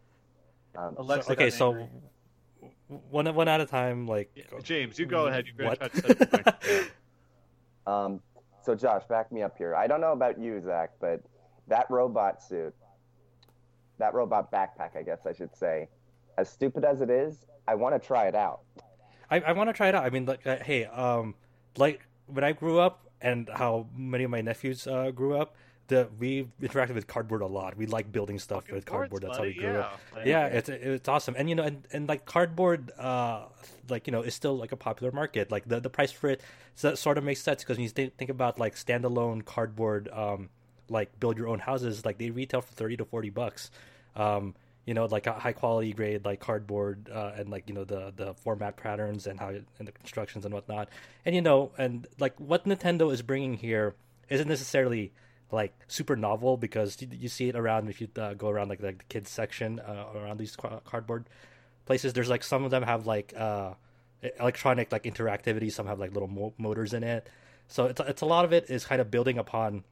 um, 0.77 0.95
Alexa 0.99 1.33
okay, 1.33 1.51
so 1.51 1.73
angry. 1.75 1.89
one 3.11 3.35
one 3.35 3.49
at 3.49 3.61
a 3.61 3.67
time. 3.67 4.07
Like 4.07 4.31
Yeah, 4.35 4.45
James, 4.63 4.99
you 4.99 5.07
go 5.07 5.27
ahead. 5.27 5.47
You're 5.57 5.67
What? 5.69 5.79
gonna 5.81 5.91
try 5.91 6.01
to 6.01 6.09
set 6.09 6.19
the 6.19 6.27
point. 6.27 6.57
Yeah. 7.87 8.05
Um, 8.05 8.21
so 8.63 8.75
Josh, 8.77 9.03
back 9.09 9.33
me 9.33 9.43
up 9.43 9.59
here. 9.59 9.75
I 9.75 9.87
don't 9.89 10.01
know 10.01 10.13
about 10.13 10.39
you, 10.39 10.61
Zach, 10.65 10.91
but 11.01 11.21
that 11.69 11.91
robot 11.91 12.43
suit, 12.43 12.73
that 13.99 14.15
robot 14.15 14.53
backpack, 14.53 14.97
I 14.97 15.03
guess 15.03 15.27
I 15.27 15.33
should 15.33 15.55
say, 15.57 15.89
as 16.39 16.49
stupid 16.49 16.85
as 16.85 17.01
it 17.01 17.11
is, 17.11 17.45
I 17.67 17.75
want 17.75 18.01
to 18.01 18.05
try 18.07 18.27
it 18.29 18.35
out. 18.37 18.61
I, 19.31 19.41
I 19.41 19.53
want 19.53 19.69
to 19.69 19.73
try 19.73 19.89
it 19.89 19.95
out. 19.97 20.05
I 20.05 20.11
mean, 20.11 20.27
like, 20.27 20.47
uh, 20.47 20.59
hey, 20.59 20.85
um, 20.85 21.35
like 21.77 22.07
when 22.27 22.45
I 22.45 22.53
grew 22.53 22.79
up 22.79 23.07
and 23.21 23.49
how 23.53 23.87
many 23.97 24.25
of 24.25 24.31
my 24.31 24.43
nephews 24.43 24.87
uh, 24.87 25.11
grew 25.11 25.37
up, 25.37 25.57
the 25.89 26.09
we 26.19 26.49
interacted 26.61 26.95
with 26.95 27.07
cardboard 27.07 27.43
a 27.43 27.47
lot. 27.47 27.77
We 27.77 27.87
like 27.87 28.11
building 28.11 28.39
stuff 28.39 28.63
Fucking 28.63 28.75
with 28.75 28.87
cardboard. 28.87 29.23
boards, 29.23 29.25
That's 29.25 29.39
how 29.39 29.45
we 29.45 29.55
grew 29.55 29.73
yeah. 29.73 29.79
up. 29.81 30.01
Like, 30.15 30.27
Yeah, 30.27 30.47
it's 30.47 30.69
it's 30.69 31.09
awesome, 31.09 31.35
and 31.37 31.49
you 31.49 31.55
know, 31.55 31.65
and, 31.65 31.87
and 31.93 32.09
like 32.09 32.25
cardboard, 32.25 32.93
uh, 32.99 33.47
like 33.89 34.07
you 34.07 34.13
know, 34.13 34.23
is 34.23 34.35
still 34.35 34.57
like 34.57 34.73
a 34.73 34.77
popular 34.77 35.13
market. 35.13 35.51
Like 35.51 35.69
the 35.69 35.81
the 35.81 35.91
price 35.91 36.13
for 36.13 36.31
it 36.31 36.41
so, 36.75 36.95
sort 36.95 37.19
of 37.19 37.25
makes 37.25 37.41
sense 37.41 37.63
because 37.63 37.77
when 37.77 37.85
you 37.85 37.91
think, 37.91 38.17
think 38.17 38.31
about 38.31 38.59
like 38.59 38.75
standalone 38.75 39.45
cardboard, 39.45 40.09
um, 40.13 40.49
like 40.89 41.19
build 41.21 41.37
your 41.37 41.49
own 41.49 41.59
houses, 41.59 42.05
like 42.05 42.19
they 42.19 42.31
retail 42.31 42.61
for 42.61 42.73
thirty 42.73 42.97
to 42.97 43.05
forty 43.05 43.31
bucks. 43.31 43.71
Um, 44.17 44.55
you 44.85 44.95
know, 44.95 45.07
like 45.07 45.27
a 45.29 45.33
high 45.33 45.53
quality 45.53 45.93
grade 45.93 46.25
like 46.25 46.41
cardboard, 46.41 47.09
uh, 47.13 47.33
and 47.37 47.49
like 47.51 47.69
you 47.69 47.75
know 47.75 47.85
the 47.85 48.13
the 48.15 48.35
format 48.35 48.77
patterns 48.77 49.27
and 49.27 49.39
how 49.39 49.49
it, 49.49 49.65
and 49.79 49.87
the 49.87 49.93
constructions 49.93 50.45
and 50.45 50.53
whatnot. 50.53 50.89
And 51.25 51.35
you 51.35 51.43
know, 51.43 51.73
and 51.79 52.07
like 52.19 52.39
what 52.41 52.65
Nintendo 52.65 53.13
is 53.13 53.23
bringing 53.23 53.55
here 53.55 53.95
isn't 54.29 54.49
necessarily 54.49 55.13
like 55.53 55.75
super 55.87 56.17
novel 56.17 56.57
because 56.57 56.97
you, 57.01 57.29
see 57.29 57.49
it 57.51 57.55
around 57.57 57.89
if 57.89 58.01
you 58.01 58.09
uh, 58.17 58.35
go 58.35 58.49
around 58.49 58.69
like 58.69 58.83
like 58.83 58.99
the 58.99 59.05
kids 59.05 59.31
section 59.31 59.79
uh, 59.81 60.07
around 60.17 60.39
these 60.39 60.57
ca- 60.57 60.81
cardboard 60.81 61.27
places. 61.85 62.15
There's 62.15 62.31
like 62.31 62.43
some 62.43 62.65
of 62.65 62.71
them 62.71 62.83
have 62.83 63.07
like 63.07 63.35
uh, 63.37 63.75
electronic 64.41 64.91
like 64.91 65.05
interactivity. 65.05 65.71
Some 65.71 65.87
have 65.87 66.01
like 66.01 66.13
little 66.13 66.29
mo- 66.29 66.55
motors 66.57 66.95
in 66.95 67.05
it. 67.05 67.29
So 67.69 67.87
it's 67.87 68.01
it's 68.01 68.23
a 68.23 68.27
lot 68.27 68.45
of 68.45 68.53
it 68.53 68.71
is 68.71 68.85
kind 68.85 69.01
of 69.01 69.11
building 69.11 69.39
upon, 69.39 69.85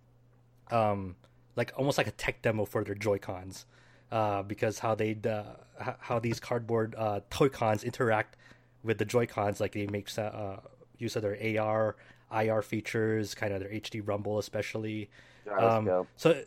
um, 0.71 1.17
like 1.57 1.73
almost 1.77 1.99
like 1.99 2.07
a 2.07 2.13
tech 2.13 2.43
demo 2.43 2.65
for 2.65 2.83
their 2.83 2.95
Joy 2.95 3.19
Cons, 3.19 3.67
uh, 4.11 4.43
because 4.43 4.79
how 4.79 4.95
they 4.95 5.17
uh, 5.29 5.95
how 5.99 6.19
these 6.19 6.41
cardboard 6.41 6.95
uh, 6.97 7.21
toy 7.29 7.49
cons 7.51 7.85
interact 7.85 8.37
with 8.83 8.97
the 8.99 9.05
Joy 9.05 9.27
Cons. 9.27 9.61
Like 9.61 9.73
they 9.73 9.87
make 9.87 10.09
uh, 10.19 10.57
use 10.99 11.17
of 11.17 11.23
their 11.23 11.61
AR, 11.61 11.97
IR 12.33 12.63
features, 12.63 13.35
kind 13.35 13.53
of 13.53 13.61
their 13.61 13.71
HD 13.71 14.01
Rumble 14.03 14.39
especially. 14.39 15.11
Um, 15.59 16.07
so 16.17 16.43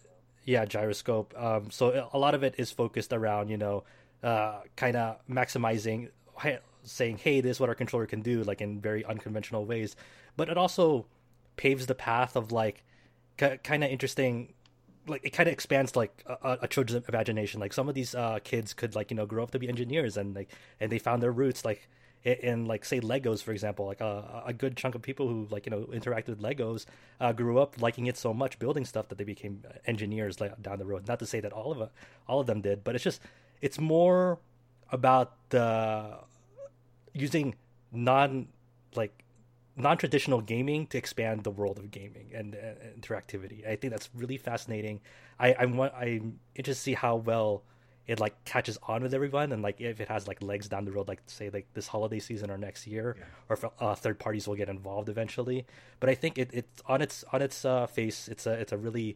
yeah, 0.45 0.65
gyroscope. 0.65 1.33
Um, 1.37 1.71
so 1.71 2.09
a 2.13 2.17
lot 2.17 2.35
of 2.35 2.43
it 2.43 2.55
is 2.57 2.71
focused 2.71 3.13
around 3.13 3.49
you 3.49 3.57
know, 3.57 3.83
uh, 4.21 4.61
kind 4.75 4.95
of 4.95 5.17
maximizing, 5.29 6.09
saying, 6.83 7.17
"Hey, 7.17 7.41
this 7.41 7.57
is 7.57 7.59
what 7.59 7.69
our 7.69 7.75
controller 7.75 8.05
can 8.05 8.21
do," 8.21 8.43
like 8.43 8.61
in 8.61 8.79
very 8.81 9.05
unconventional 9.05 9.65
ways. 9.65 9.95
But 10.35 10.49
it 10.49 10.57
also 10.57 11.05
paves 11.55 11.85
the 11.85 11.95
path 11.95 12.35
of 12.35 12.51
like, 12.51 12.83
k- 13.37 13.59
kind 13.63 13.83
of 13.83 13.89
interesting. 13.91 14.53
Like 15.05 15.25
it 15.25 15.31
kind 15.31 15.47
of 15.47 15.53
expands 15.53 15.97
like 15.97 16.23
a, 16.25 16.59
a 16.61 16.67
children's 16.67 17.07
imagination. 17.09 17.59
Like 17.59 17.73
some 17.73 17.89
of 17.89 17.95
these 17.95 18.15
uh, 18.15 18.39
kids 18.43 18.73
could 18.73 18.95
like 18.95 19.11
you 19.11 19.17
know 19.17 19.25
grow 19.25 19.43
up 19.43 19.51
to 19.51 19.59
be 19.59 19.67
engineers 19.67 20.15
and 20.15 20.33
like 20.33 20.49
and 20.79 20.91
they 20.91 20.97
found 20.97 21.21
their 21.21 21.31
roots 21.31 21.65
like 21.65 21.89
in, 22.23 22.65
like 22.65 22.85
say 22.85 22.99
Legos 22.99 23.43
for 23.43 23.51
example. 23.51 23.85
Like 23.85 24.01
a, 24.01 24.43
a 24.45 24.53
good 24.53 24.77
chunk 24.77 24.95
of 24.95 25.01
people 25.01 25.27
who 25.27 25.47
like 25.49 25.65
you 25.65 25.71
know 25.71 25.81
interacted 25.91 26.29
with 26.29 26.41
Legos 26.41 26.85
uh, 27.19 27.33
grew 27.33 27.59
up 27.59 27.81
liking 27.81 28.07
it 28.07 28.17
so 28.17 28.33
much, 28.33 28.59
building 28.59 28.85
stuff 28.85 29.09
that 29.09 29.17
they 29.17 29.23
became 29.23 29.63
engineers 29.85 30.39
like 30.39 30.61
down 30.61 30.79
the 30.79 30.85
road. 30.85 31.07
Not 31.07 31.19
to 31.19 31.25
say 31.25 31.39
that 31.39 31.51
all 31.51 31.71
of 31.71 31.81
it, 31.81 31.89
all 32.27 32.39
of 32.39 32.47
them 32.47 32.61
did, 32.61 32.83
but 32.83 32.95
it's 32.95 33.03
just 33.03 33.21
it's 33.61 33.79
more 33.79 34.39
about 34.89 35.33
the 35.49 36.19
using 37.13 37.55
non 37.91 38.47
like 38.95 39.23
non-traditional 39.75 40.41
gaming 40.41 40.85
to 40.87 40.97
expand 40.97 41.43
the 41.43 41.51
world 41.51 41.79
of 41.79 41.89
gaming 41.89 42.29
and, 42.33 42.55
interactivity. 42.99 43.67
I 43.67 43.75
think 43.75 43.91
that's 43.91 44.09
really 44.13 44.37
fascinating. 44.37 45.01
I 45.39 45.55
I'm 45.59 45.79
I'm 45.79 46.39
interested 46.55 46.79
to 46.79 46.83
see 46.83 46.93
how 46.93 47.15
well 47.17 47.63
it 48.07 48.19
like 48.19 48.43
catches 48.45 48.77
on 48.83 49.01
with 49.03 49.13
everyone 49.13 49.51
and 49.53 49.61
like 49.61 49.79
if 49.79 50.01
it 50.01 50.09
has 50.09 50.27
like 50.27 50.41
legs 50.43 50.67
down 50.67 50.83
the 50.85 50.91
road 50.91 51.07
like 51.07 51.21
say 51.27 51.49
like 51.49 51.65
this 51.73 51.87
holiday 51.87 52.19
season 52.19 52.51
or 52.51 52.57
next 52.57 52.85
year 52.85 53.15
Yeah. 53.17 53.23
or 53.49 53.53
if 53.55 53.65
uh, 53.79 53.95
third 53.95 54.19
parties 54.19 54.47
will 54.47 54.55
get 54.55 54.67
involved 54.69 55.07
eventually 55.09 55.65
but 56.01 56.09
i 56.09 56.15
think 56.15 56.37
it, 56.37 56.49
it's 56.51 56.81
on 56.85 57.01
its 57.01 57.23
on 57.31 57.41
its 57.41 57.63
uh, 57.63 57.87
face 57.87 58.27
it's 58.27 58.45
a 58.45 58.51
it's 58.51 58.73
a 58.73 58.77
really 58.77 59.15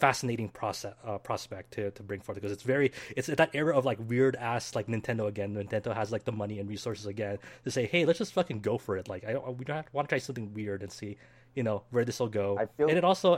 fascinating 0.00 0.48
process 0.48 0.92
uh, 1.04 1.16
prospect 1.18 1.72
to, 1.74 1.90
to 1.92 2.02
bring 2.02 2.20
forth 2.20 2.34
because 2.34 2.50
it's 2.50 2.64
very 2.64 2.90
it's 3.16 3.28
that 3.28 3.50
era 3.54 3.76
of 3.76 3.84
like 3.84 3.98
weird 4.08 4.34
ass 4.36 4.74
like 4.74 4.88
Nintendo 4.88 5.28
again. 5.28 5.54
Nintendo 5.54 5.94
has 5.94 6.10
like 6.10 6.24
the 6.24 6.32
money 6.32 6.58
and 6.58 6.68
resources 6.68 7.06
again 7.06 7.38
to 7.62 7.70
say, 7.70 7.86
hey, 7.86 8.04
let's 8.04 8.18
just 8.18 8.32
fucking 8.32 8.58
go 8.60 8.76
for 8.76 8.96
it. 8.96 9.08
Like 9.08 9.24
I 9.24 9.32
don't, 9.34 9.56
we 9.56 9.64
don't 9.64 9.86
want 9.94 10.08
to 10.08 10.12
try 10.12 10.18
something 10.18 10.52
weird 10.52 10.82
and 10.82 10.90
see, 10.90 11.16
you 11.54 11.62
know, 11.62 11.84
where 11.90 12.04
this 12.04 12.18
will 12.18 12.28
go. 12.28 12.58
I 12.58 12.66
feel- 12.66 12.88
and 12.88 12.98
it 12.98 13.04
also 13.04 13.36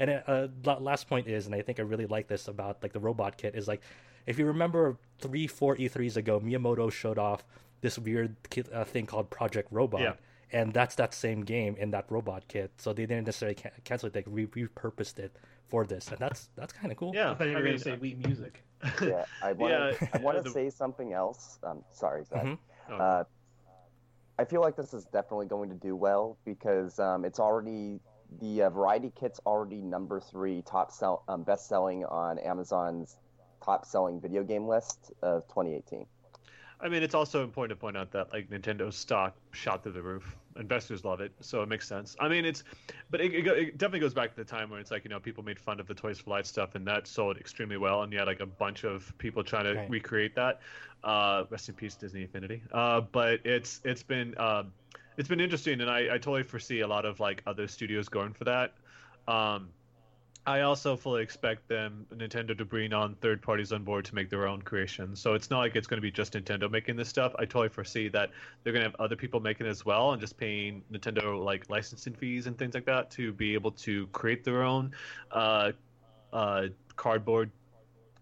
and, 0.00 0.10
and 0.10 0.18
it, 0.28 0.66
uh, 0.66 0.80
last 0.80 1.08
point 1.08 1.28
is, 1.28 1.46
and 1.46 1.54
I 1.54 1.62
think 1.62 1.78
I 1.78 1.82
really 1.82 2.06
like 2.06 2.26
this 2.26 2.48
about 2.48 2.82
like 2.82 2.92
the 2.92 2.98
robot 3.00 3.36
kit 3.36 3.54
is 3.54 3.68
like, 3.68 3.82
if 4.26 4.38
you 4.38 4.46
remember 4.46 4.98
three 5.20 5.46
four 5.46 5.76
E3s 5.76 6.16
ago, 6.16 6.40
Miyamoto 6.40 6.90
showed 6.90 7.18
off 7.18 7.44
this 7.82 7.98
weird 7.98 8.34
kit, 8.50 8.72
uh, 8.72 8.84
thing 8.84 9.06
called 9.06 9.30
Project 9.30 9.68
Robot. 9.70 10.00
Yeah. 10.00 10.12
And 10.52 10.72
that's 10.72 10.96
that 10.96 11.14
same 11.14 11.42
game 11.42 11.76
in 11.78 11.92
that 11.92 12.06
robot 12.10 12.42
kit, 12.48 12.72
so 12.76 12.92
they 12.92 13.06
didn't 13.06 13.24
necessarily 13.26 13.54
can- 13.54 13.70
cancel 13.84 14.08
it. 14.08 14.12
They 14.14 14.24
re- 14.26 14.46
repurposed 14.48 15.20
it 15.20 15.36
for 15.68 15.84
this, 15.86 16.08
and 16.08 16.18
that's 16.18 16.48
that's 16.56 16.72
kind 16.72 16.90
of 16.90 16.98
cool. 16.98 17.12
Yeah, 17.14 17.30
I 17.30 17.34
thought 17.34 17.46
you 17.46 17.52
were 17.52 17.58
I 17.58 17.62
going 17.62 17.76
to 17.76 17.78
say 17.78 17.96
Wii 17.96 18.26
Music. 18.26 18.64
Yeah, 19.00 19.26
I 19.44 19.52
want 19.52 19.72
to. 19.72 19.98
Yeah, 20.02 20.08
I 20.14 20.18
want 20.18 20.38
to 20.38 20.42
the- 20.42 20.50
say 20.50 20.68
something 20.70 21.12
else. 21.12 21.60
Um, 21.62 21.84
sorry, 21.92 22.24
Zach. 22.24 22.44
Mhm. 22.44 22.58
Oh. 22.90 22.94
Uh, 22.96 23.24
I 24.40 24.44
feel 24.44 24.60
like 24.62 24.74
this 24.74 24.92
is 24.94 25.04
definitely 25.04 25.46
going 25.46 25.68
to 25.68 25.76
do 25.76 25.94
well 25.94 26.36
because 26.44 26.98
um, 26.98 27.24
it's 27.24 27.38
already 27.38 28.00
the 28.38 28.62
uh, 28.62 28.70
variety 28.70 29.12
kit's 29.18 29.40
already 29.46 29.80
number 29.82 30.20
three 30.20 30.62
top 30.62 30.92
sell 30.92 31.24
um, 31.28 31.42
best 31.42 31.68
selling 31.68 32.04
on 32.04 32.38
Amazon's 32.38 33.16
top 33.64 33.84
selling 33.84 34.20
video 34.20 34.42
game 34.42 34.66
list 34.66 35.12
of 35.22 35.46
2018. 35.48 36.06
I 36.82 36.88
mean, 36.88 37.02
it's 37.02 37.14
also 37.14 37.44
important 37.44 37.78
to 37.78 37.80
point 37.80 37.96
out 37.96 38.10
that 38.12 38.32
like 38.32 38.48
Nintendo's 38.48 38.96
stock 38.96 39.34
shot 39.52 39.82
through 39.82 39.92
the 39.92 40.02
roof. 40.02 40.34
Investors 40.58 41.04
love 41.04 41.20
it, 41.20 41.30
so 41.40 41.62
it 41.62 41.68
makes 41.68 41.86
sense. 41.86 42.16
I 42.18 42.26
mean, 42.28 42.46
it's, 42.46 42.64
but 43.10 43.20
it, 43.20 43.34
it, 43.34 43.42
go- 43.42 43.52
it 43.52 43.76
definitely 43.76 44.00
goes 44.00 44.14
back 44.14 44.30
to 44.30 44.36
the 44.36 44.44
time 44.44 44.70
where 44.70 44.80
it's 44.80 44.90
like 44.90 45.04
you 45.04 45.10
know 45.10 45.20
people 45.20 45.44
made 45.44 45.60
fun 45.60 45.78
of 45.78 45.86
the 45.86 45.94
Toys 45.94 46.20
for 46.20 46.30
Life 46.30 46.46
stuff, 46.46 46.74
and 46.76 46.86
that 46.86 47.06
sold 47.06 47.36
extremely 47.36 47.76
well, 47.76 48.02
and 48.02 48.10
you 48.12 48.18
had 48.18 48.26
like 48.26 48.40
a 48.40 48.46
bunch 48.46 48.84
of 48.84 49.12
people 49.18 49.44
trying 49.44 49.64
to 49.64 49.74
Right. 49.74 49.90
recreate 49.90 50.34
that. 50.36 50.60
Uh, 51.04 51.44
rest 51.50 51.68
in 51.68 51.74
peace, 51.74 51.96
Disney 51.96 52.22
Infinity. 52.22 52.62
Uh, 52.72 53.02
but 53.02 53.40
it's 53.44 53.80
it's 53.84 54.02
been 54.02 54.34
um, 54.38 54.72
it's 55.16 55.28
been 55.28 55.40
interesting, 55.40 55.80
and 55.80 55.90
I, 55.90 56.14
I 56.14 56.18
totally 56.18 56.42
foresee 56.42 56.80
a 56.80 56.86
lot 56.86 57.04
of 57.04 57.20
like 57.20 57.42
other 57.46 57.68
studios 57.68 58.08
going 58.08 58.32
for 58.32 58.44
that. 58.44 58.74
Um, 59.28 59.68
I 60.46 60.62
also 60.62 60.96
fully 60.96 61.22
expect 61.22 61.68
them, 61.68 62.06
Nintendo, 62.14 62.56
to 62.56 62.64
bring 62.64 62.94
on 62.94 63.14
third 63.16 63.42
parties 63.42 63.72
on 63.72 63.84
board 63.84 64.06
to 64.06 64.14
make 64.14 64.30
their 64.30 64.48
own 64.48 64.62
creations. 64.62 65.20
So 65.20 65.34
it's 65.34 65.50
not 65.50 65.58
like 65.58 65.76
it's 65.76 65.86
going 65.86 65.98
to 65.98 66.02
be 66.02 66.10
just 66.10 66.32
Nintendo 66.32 66.70
making 66.70 66.96
this 66.96 67.08
stuff. 67.08 67.34
I 67.38 67.44
totally 67.44 67.68
foresee 67.68 68.08
that 68.08 68.30
they're 68.62 68.72
going 68.72 68.82
to 68.82 68.88
have 68.90 68.98
other 68.98 69.16
people 69.16 69.38
making 69.40 69.66
it 69.66 69.70
as 69.70 69.84
well 69.84 70.12
and 70.12 70.20
just 70.20 70.38
paying 70.38 70.82
Nintendo 70.90 71.42
like 71.42 71.68
licensing 71.68 72.14
fees 72.14 72.46
and 72.46 72.56
things 72.56 72.74
like 72.74 72.86
that 72.86 73.10
to 73.12 73.32
be 73.32 73.52
able 73.52 73.72
to 73.72 74.06
create 74.08 74.42
their 74.42 74.62
own 74.62 74.92
uh, 75.30 75.72
uh, 76.32 76.68
cardboard 76.96 77.50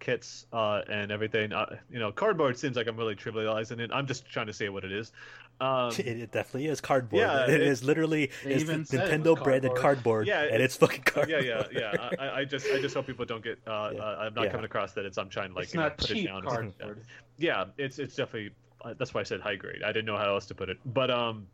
kits 0.00 0.46
uh, 0.52 0.82
and 0.88 1.12
everything. 1.12 1.52
Uh, 1.52 1.76
you 1.90 2.00
know, 2.00 2.10
cardboard 2.10 2.58
seems 2.58 2.76
like 2.76 2.88
I'm 2.88 2.96
really 2.96 3.16
trivializing 3.16 3.78
it. 3.78 3.90
I'm 3.92 4.06
just 4.06 4.28
trying 4.28 4.46
to 4.46 4.52
say 4.52 4.68
what 4.68 4.84
it 4.84 4.92
is. 4.92 5.12
Um, 5.60 5.90
It, 5.98 6.06
it 6.06 6.30
definitely 6.32 6.66
is 6.68 6.80
cardboard. 6.80 7.20
Yeah, 7.20 7.44
it 7.44 7.50
it- 7.54 7.62
is 7.62 7.82
literally 7.82 8.30
it's 8.44 8.62
even 8.62 8.84
said 8.84 9.00
it 9.00 9.02
was 9.02 9.10
Nintendo 9.36 9.42
branded 9.42 9.70
cardboard. 9.74 9.82
cardboard. 9.82 10.26
Yeah, 10.28 10.42
and 10.44 10.54
it- 10.56 10.60
it's 10.60 10.76
fucking 10.76 11.02
cardboard. 11.02 11.44
yeah, 11.44 11.64
yeah, 11.72 11.92
yeah. 11.96 12.10
I, 12.18 12.40
I 12.40 12.44
just, 12.44 12.66
I 12.72 12.80
just 12.80 12.94
hope 12.94 13.06
people 13.06 13.24
don't 13.24 13.42
get. 13.42 13.58
Uh, 13.66 13.90
Yeah. 13.94 14.00
uh, 14.00 14.16
I'm 14.20 14.34
not 14.34 14.44
Yeah. 14.44 14.50
coming 14.50 14.66
across 14.66 14.92
that 14.92 15.04
it's. 15.04 15.18
I'm 15.18 15.28
trying 15.28 15.50
to 15.50 15.54
like 15.56 15.64
it's 15.64 15.74
you 15.74 15.80
know, 15.80 15.86
not 15.86 15.98
put 15.98 16.06
cheap 16.08 16.24
it 16.24 16.28
down. 16.28 16.42
cardboard. 16.42 17.04
Yeah, 17.38 17.64
it's 17.76 17.98
it's 17.98 18.14
definitely. 18.16 18.50
Uh, 18.84 18.94
that's 18.98 19.14
why 19.14 19.20
I 19.20 19.24
said 19.24 19.40
high 19.40 19.56
grade. 19.56 19.82
I 19.84 19.88
didn't 19.88 20.06
know 20.06 20.16
how 20.16 20.34
else 20.34 20.46
to 20.46 20.54
put 20.54 20.68
it. 20.68 20.78
But 20.86 21.10
um, 21.10 21.46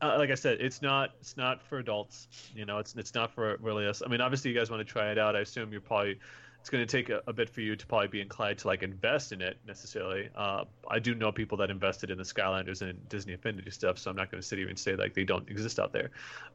uh, 0.00 0.16
like 0.18 0.30
I 0.30 0.34
said, 0.34 0.60
it's 0.60 0.82
not 0.82 1.10
it's 1.20 1.36
not 1.36 1.62
for 1.62 1.78
adults. 1.78 2.28
You 2.54 2.64
know, 2.64 2.78
it's 2.78 2.94
it's 2.96 3.14
not 3.14 3.32
for 3.32 3.56
really 3.60 3.86
us. 3.86 4.02
I 4.04 4.08
mean, 4.08 4.20
obviously, 4.20 4.50
you 4.50 4.58
guys 4.58 4.70
want 4.70 4.80
to 4.80 4.92
try 4.92 5.10
it 5.12 5.18
out. 5.18 5.36
I 5.36 5.40
assume 5.40 5.70
you're 5.72 5.80
probably. 5.80 6.18
It's 6.62 6.70
going 6.70 6.86
to 6.86 6.90
take 6.90 7.08
a, 7.10 7.20
a 7.26 7.32
bit 7.32 7.48
for 7.50 7.60
you 7.60 7.74
to 7.74 7.86
probably 7.88 8.06
be 8.06 8.20
inclined 8.20 8.58
to 8.58 8.68
like 8.68 8.84
invest 8.84 9.32
in 9.32 9.42
it 9.42 9.56
necessarily. 9.66 10.28
Uh, 10.36 10.62
I 10.88 11.00
do 11.00 11.12
know 11.12 11.32
people 11.32 11.58
that 11.58 11.70
invested 11.70 12.08
in 12.08 12.16
the 12.18 12.22
Skylanders 12.22 12.82
and 12.82 13.08
Disney 13.08 13.32
Infinity 13.32 13.72
stuff, 13.72 13.98
so 13.98 14.10
I'm 14.10 14.16
not 14.16 14.30
going 14.30 14.40
to 14.40 14.46
sit 14.46 14.58
here 14.60 14.68
and 14.68 14.78
say 14.78 14.94
like 14.94 15.12
they 15.12 15.24
don't 15.24 15.48
exist 15.50 15.80
out 15.80 15.92
there. 15.92 16.10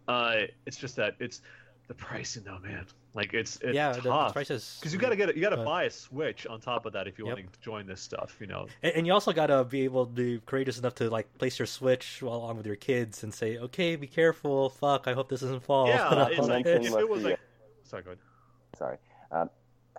Uh, 0.07 0.43
it's 0.65 0.77
just 0.77 0.95
that 0.95 1.15
it's 1.19 1.41
the 1.89 1.93
pricing 1.93 2.43
though, 2.45 2.57
man. 2.59 2.85
Like 3.15 3.33
it's 3.33 3.57
it's 3.57 3.75
yeah, 3.75 3.91
the, 3.91 3.99
the 3.99 4.09
tough 4.09 4.31
price 4.31 4.47
because 4.47 4.93
you 4.93 4.97
got 4.97 5.09
to 5.09 5.17
get 5.17 5.27
it. 5.27 5.35
You 5.35 5.41
got 5.41 5.49
to 5.49 5.59
uh, 5.59 5.65
buy 5.65 5.83
a 5.83 5.89
Switch 5.89 6.47
on 6.47 6.61
top 6.61 6.85
of 6.85 6.93
that 6.93 7.05
if 7.07 7.19
you 7.19 7.27
Yep. 7.27 7.37
want 7.37 7.53
to 7.53 7.59
join 7.59 7.85
this 7.85 7.99
stuff. 7.99 8.37
You 8.39 8.47
know, 8.47 8.67
And, 8.83 8.93
and 8.95 9.07
you 9.07 9.11
also 9.11 9.33
gotta 9.33 9.65
be 9.65 9.81
able 9.81 10.05
to 10.05 10.11
be 10.13 10.39
courageous 10.45 10.79
enough 10.79 10.95
to 10.95 11.09
like 11.09 11.37
place 11.37 11.59
your 11.59 11.65
Switch 11.65 12.21
while 12.23 12.39
on 12.41 12.55
with 12.55 12.65
your 12.65 12.77
kids 12.77 13.23
and 13.23 13.33
say, 13.33 13.57
"Okay, 13.57 13.97
be 13.97 14.07
careful. 14.07 14.69
Fuck, 14.69 15.07
I 15.07 15.11
hope 15.13 15.27
this 15.27 15.41
doesn't 15.41 15.63
fall." 15.63 15.89
yeah. 15.89 16.27
It's 16.31 16.47
like 16.47 16.65
if 16.65 16.85
it 16.95 17.09
was 17.09 17.23
the- 17.23 17.29
like, 17.31 17.39
sorry, 17.83 18.03
go 18.03 18.11
ahead. 18.11 18.19
Sorry. 18.77 18.97
Um, 19.31 19.49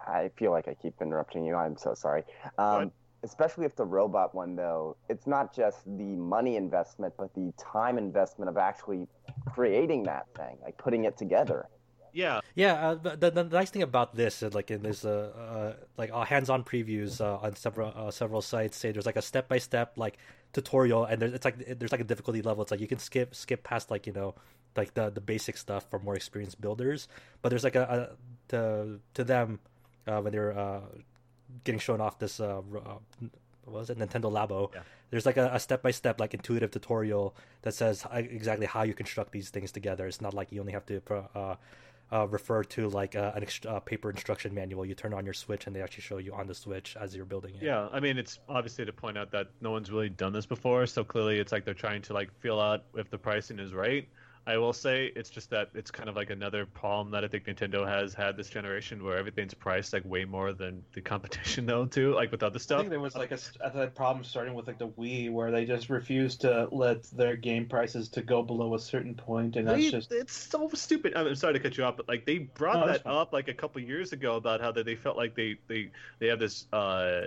I 0.06 0.30
feel 0.36 0.50
like 0.50 0.68
I 0.68 0.74
keep 0.74 0.94
interrupting 1.00 1.44
you. 1.44 1.54
I'm 1.54 1.76
so 1.76 1.94
sorry. 1.94 2.24
Um, 2.58 2.92
especially 3.22 3.66
if 3.66 3.74
the 3.76 3.84
robot 3.84 4.34
one, 4.34 4.56
though, 4.56 4.96
it's 5.08 5.26
not 5.26 5.54
just 5.54 5.84
the 5.84 6.16
money 6.16 6.56
investment, 6.56 7.14
but 7.16 7.34
the 7.34 7.52
time 7.58 7.98
investment 7.98 8.48
of 8.48 8.56
actually 8.56 9.08
creating 9.46 10.04
that 10.04 10.26
thing, 10.36 10.56
like 10.62 10.76
putting 10.78 11.04
it 11.04 11.16
together. 11.16 11.68
Yeah, 12.12 12.40
Yeah, 12.54 12.74
uh, 12.74 12.94
the, 12.94 13.16
the, 13.16 13.30
the 13.30 13.44
nice 13.44 13.70
thing 13.70 13.82
about 13.82 14.16
this, 14.16 14.42
like 14.42 14.70
in 14.70 14.82
this, 14.82 15.04
uh, 15.04 15.30
uh, 15.36 15.84
like 15.96 16.10
uh, 16.12 16.24
hands-on 16.24 16.64
previews 16.64 17.20
uh, 17.20 17.36
on 17.36 17.54
several 17.54 17.92
uh, 17.94 18.10
several 18.10 18.40
sites, 18.40 18.76
say 18.76 18.92
there's 18.92 19.06
like 19.06 19.16
a 19.16 19.22
step-by-step 19.22 19.98
like 19.98 20.18
tutorial, 20.52 21.04
and 21.04 21.20
there's 21.20 21.32
it's 21.34 21.44
like 21.44 21.78
there's 21.78 21.92
like 21.92 22.00
a 22.00 22.04
difficulty 22.04 22.42
level. 22.42 22.62
It's 22.62 22.70
like 22.70 22.80
you 22.80 22.88
can 22.88 22.98
skip 22.98 23.34
skip 23.34 23.62
past 23.62 23.90
like 23.90 24.06
you 24.06 24.12
know 24.12 24.34
like 24.74 24.94
the 24.94 25.10
the 25.10 25.20
basic 25.20 25.56
stuff 25.56 25.88
for 25.90 25.98
more 25.98 26.16
experienced 26.16 26.60
builders, 26.60 27.08
but 27.42 27.50
there's 27.50 27.64
like 27.64 27.76
a, 27.76 27.82
a 27.82 28.16
to 28.48 29.00
to 29.14 29.24
them 29.24 29.60
uh, 30.08 30.20
when 30.20 30.32
they're 30.32 30.58
uh, 30.58 30.80
getting 31.64 31.78
shown 31.78 32.00
off 32.00 32.18
this 32.18 32.40
uh, 32.40 32.58
uh, 32.58 32.98
what 33.64 33.80
was 33.80 33.90
it 33.90 33.98
Nintendo 33.98 34.32
Labo. 34.32 34.72
Yeah. 34.74 34.80
There's 35.10 35.26
like 35.26 35.36
a, 35.36 35.50
a 35.52 35.60
step-by-step 35.60 36.20
like 36.20 36.34
intuitive 36.34 36.70
tutorial 36.70 37.34
that 37.62 37.74
says 37.74 38.06
exactly 38.12 38.66
how 38.66 38.82
you 38.82 38.94
construct 38.94 39.32
these 39.32 39.50
things 39.50 39.72
together. 39.72 40.06
It's 40.06 40.20
not 40.20 40.34
like 40.34 40.52
you 40.52 40.60
only 40.60 40.72
have 40.72 40.86
to 40.86 41.02
uh, 41.34 41.54
uh, 42.10 42.26
refer 42.28 42.64
to 42.64 42.88
like 42.88 43.16
uh, 43.16 43.32
an 43.34 43.42
ex- 43.42 43.60
uh, 43.66 43.80
paper 43.80 44.10
instruction 44.10 44.54
manual. 44.54 44.84
You 44.84 44.94
turn 44.94 45.14
on 45.14 45.24
your 45.24 45.34
Switch 45.34 45.66
and 45.66 45.74
they 45.74 45.82
actually 45.82 46.02
show 46.02 46.18
you 46.18 46.32
on 46.34 46.46
the 46.46 46.54
Switch 46.54 46.96
as 47.00 47.14
you're 47.14 47.24
building 47.24 47.54
it. 47.54 47.62
yeah. 47.62 47.88
I 47.92 48.00
mean, 48.00 48.18
it's 48.18 48.38
obviously 48.48 48.84
to 48.84 48.92
point 48.92 49.18
out 49.18 49.30
that 49.32 49.48
no 49.60 49.70
one's 49.70 49.90
really 49.90 50.08
done 50.08 50.32
this 50.32 50.46
before, 50.46 50.86
so 50.86 51.04
clearly 51.04 51.38
it's 51.38 51.52
like 51.52 51.64
they're 51.64 51.74
trying 51.74 52.02
to 52.02 52.12
like 52.12 52.30
feel 52.40 52.60
out 52.60 52.84
if 52.94 53.10
the 53.10 53.18
pricing 53.18 53.58
is 53.58 53.74
right. 53.74 54.08
I 54.48 54.56
will 54.56 54.72
say 54.72 55.12
it's 55.14 55.28
just 55.28 55.50
that 55.50 55.68
it's 55.74 55.90
kind 55.90 56.08
of 56.08 56.16
like 56.16 56.30
another 56.30 56.64
problem 56.64 57.10
that 57.10 57.22
I 57.22 57.28
think 57.28 57.44
Nintendo 57.44 57.86
has 57.86 58.14
had 58.14 58.34
this 58.34 58.48
generation, 58.48 59.04
where 59.04 59.18
everything's 59.18 59.52
priced 59.52 59.92
like 59.92 60.04
way 60.06 60.24
more 60.24 60.54
than 60.54 60.82
the 60.94 61.02
competition, 61.02 61.66
though, 61.72 61.84
too, 61.84 62.14
like 62.14 62.30
with 62.32 62.42
other 62.42 62.56
I 62.56 62.58
stuff. 62.58 62.80
think 62.80 62.90
there 62.90 62.98
was 63.00 63.14
like 63.14 63.30
a 63.30 63.86
problem 63.88 64.24
starting 64.24 64.54
with 64.54 64.66
like 64.66 64.78
the 64.78 64.88
Wii, 64.88 65.30
where 65.30 65.50
they 65.50 65.66
just 65.66 65.90
refused 65.90 66.40
to 66.42 66.66
let 66.72 67.02
their 67.10 67.36
game 67.36 67.68
prices 67.68 68.08
to 68.10 68.22
go 68.22 68.42
below 68.42 68.74
a 68.74 68.78
certain 68.78 69.14
point, 69.14 69.56
and 69.56 69.68
that's 69.68 69.82
They- 69.82 69.90
just 69.90 70.12
it's 70.12 70.32
so 70.32 70.68
stupid. 70.72 71.14
I'm 71.14 71.34
sorry 71.34 71.52
to 71.52 71.60
cut 71.60 71.76
you 71.76 71.84
off, 71.84 71.98
but 71.98 72.08
like 72.08 72.24
they 72.24 72.38
brought 72.38 72.80
No, 72.80 72.86
that 72.86 73.06
up 73.06 73.34
like 73.34 73.48
a 73.48 73.54
couple 73.54 73.82
years 73.82 74.12
ago 74.12 74.36
about 74.36 74.62
how 74.62 74.72
that 74.72 74.86
they 74.86 74.96
felt 74.96 75.18
like 75.18 75.34
they 75.34 75.56
they 75.68 75.90
they 76.20 76.28
have 76.28 76.38
this 76.38 76.66
uh 76.72 77.20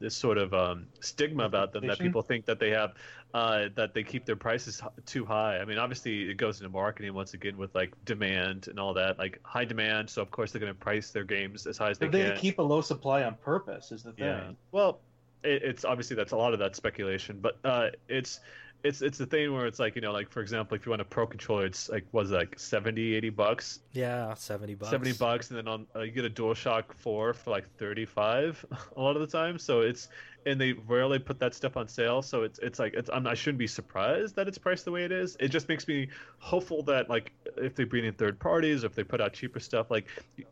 this 0.00 0.16
sort 0.16 0.38
of 0.38 0.54
um 0.54 0.86
stigma 1.00 1.44
about 1.44 1.72
them 1.72 1.86
that 1.86 1.98
people 1.98 2.22
think 2.22 2.46
that 2.46 2.58
they 2.60 2.70
have 2.70 2.94
uh 3.34 3.68
that 3.74 3.92
they 3.92 4.02
keep 4.02 4.24
their 4.24 4.36
prices 4.36 4.80
too 5.04 5.24
high. 5.24 5.58
I 5.58 5.64
mean, 5.64 5.78
obviously 5.78 6.30
it 6.30 6.36
goes 6.36 6.60
into 6.60 6.70
marketing 6.70 7.12
once 7.14 7.34
again 7.34 7.56
with 7.56 7.74
like 7.74 7.92
demand 8.04 8.68
and 8.68 8.78
all 8.78 8.94
that, 8.94 9.18
like 9.18 9.40
high 9.44 9.64
demand. 9.64 10.08
So 10.08 10.22
of 10.22 10.30
course 10.30 10.52
they're 10.52 10.60
going 10.60 10.72
to 10.72 10.78
price 10.78 11.10
their 11.10 11.24
games 11.24 11.66
as 11.66 11.76
high 11.76 11.90
as 11.90 11.98
they 11.98 12.08
can. 12.08 12.34
They 12.34 12.40
keep 12.40 12.58
a 12.58 12.62
low 12.62 12.80
supply 12.80 13.24
on 13.24 13.34
purpose. 13.36 13.92
Is 13.92 14.02
the 14.04 14.12
thing. 14.12 14.26
Yeah. 14.26 14.50
Well, 14.72 15.00
it, 15.42 15.62
it's 15.62 15.84
obviously 15.84 16.16
that's 16.16 16.32
a 16.32 16.36
lot 16.36 16.52
of 16.52 16.58
that 16.60 16.76
speculation, 16.76 17.38
but 17.40 17.58
uh, 17.64 17.88
it's 18.08 18.40
it's 18.84 19.02
it's 19.02 19.18
the 19.18 19.26
thing 19.26 19.52
where 19.54 19.66
it's 19.66 19.78
like 19.78 19.94
you 19.96 20.02
know 20.02 20.12
like 20.12 20.30
for 20.30 20.40
example 20.42 20.76
if 20.76 20.84
you 20.86 20.90
want 20.90 21.00
a 21.02 21.04
pro 21.04 21.26
controller 21.26 21.64
it's 21.64 21.88
like 21.88 22.04
was 22.12 22.30
like 22.30 22.58
70 22.58 23.14
80 23.14 23.30
bucks 23.30 23.80
Yeah, 23.92 24.34
seventy 24.34 24.74
bucks. 24.74 24.90
70 24.90 25.12
bucks 25.14 25.48
and 25.50 25.58
then 25.58 25.66
on 25.66 25.86
uh, 25.96 26.00
you 26.00 26.12
get 26.12 26.26
a 26.26 26.30
DualShock 26.30 26.92
4 26.94 27.32
for 27.34 27.50
like 27.50 27.68
35 27.78 28.64
a 28.96 29.00
lot 29.00 29.16
of 29.16 29.22
the 29.22 29.26
time 29.26 29.58
so 29.58 29.80
it's 29.80 30.08
and 30.46 30.60
they 30.60 30.72
rarely 30.72 31.18
put 31.18 31.38
that 31.40 31.54
stuff 31.54 31.76
on 31.76 31.88
sale 31.88 32.22
so 32.22 32.42
it's 32.42 32.58
it's 32.60 32.78
like 32.78 32.94
it's 32.94 33.10
I 33.10 33.34
shouldn't 33.34 33.58
be 33.58 33.66
surprised 33.66 34.36
that 34.36 34.48
it's 34.48 34.56
priced 34.56 34.84
the 34.84 34.92
way 34.92 35.04
it 35.04 35.12
is. 35.12 35.36
It 35.40 35.48
just 35.48 35.68
makes 35.68 35.86
me 35.86 36.08
hopeful 36.38 36.82
that 36.84 37.10
like 37.10 37.32
if 37.56 37.74
they 37.74 37.84
bring 37.84 38.04
in 38.04 38.14
third 38.14 38.38
parties 38.38 38.84
or 38.84 38.86
if 38.86 38.94
they 38.94 39.04
put 39.04 39.20
out 39.20 39.32
cheaper 39.32 39.60
stuff 39.60 39.90
like 39.90 40.06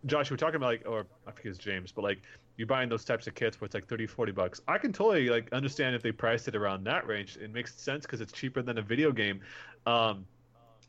Josh 0.07 0.31
we 0.31 0.35
we're 0.35 0.39
talking 0.39 0.57
about 0.57 0.67
like 0.67 0.83
or 0.87 1.07
I 1.27 1.31
forget 1.31 1.53
it's 1.53 1.59
James 1.59 1.93
but 1.93 2.03
like 2.03 2.21
you're 2.57 2.67
buying 2.67 2.89
those 2.89 3.05
types 3.05 3.27
of 3.27 3.35
kits 3.35 3.61
where 3.61 3.67
it's 3.67 3.75
like 3.75 3.87
30 3.87 4.07
40 4.07 4.33
bucks. 4.33 4.61
I 4.69 4.79
can 4.79 4.93
totally 4.93 5.29
like 5.29 5.53
understand 5.53 5.95
if 5.95 6.03
they 6.03 6.13
priced 6.13 6.49
it 6.49 6.57
around 6.57 6.85
that 6.85 7.07
range. 7.07 7.39
It 7.41 7.53
makes 7.53 7.75
sense 7.75 8.05
because 8.05 8.21
it's 8.21 8.33
cheaper 8.33 8.63
than 8.63 8.79
a 8.79 8.83
video 8.83 9.13
game. 9.13 9.41
Um 9.87 10.27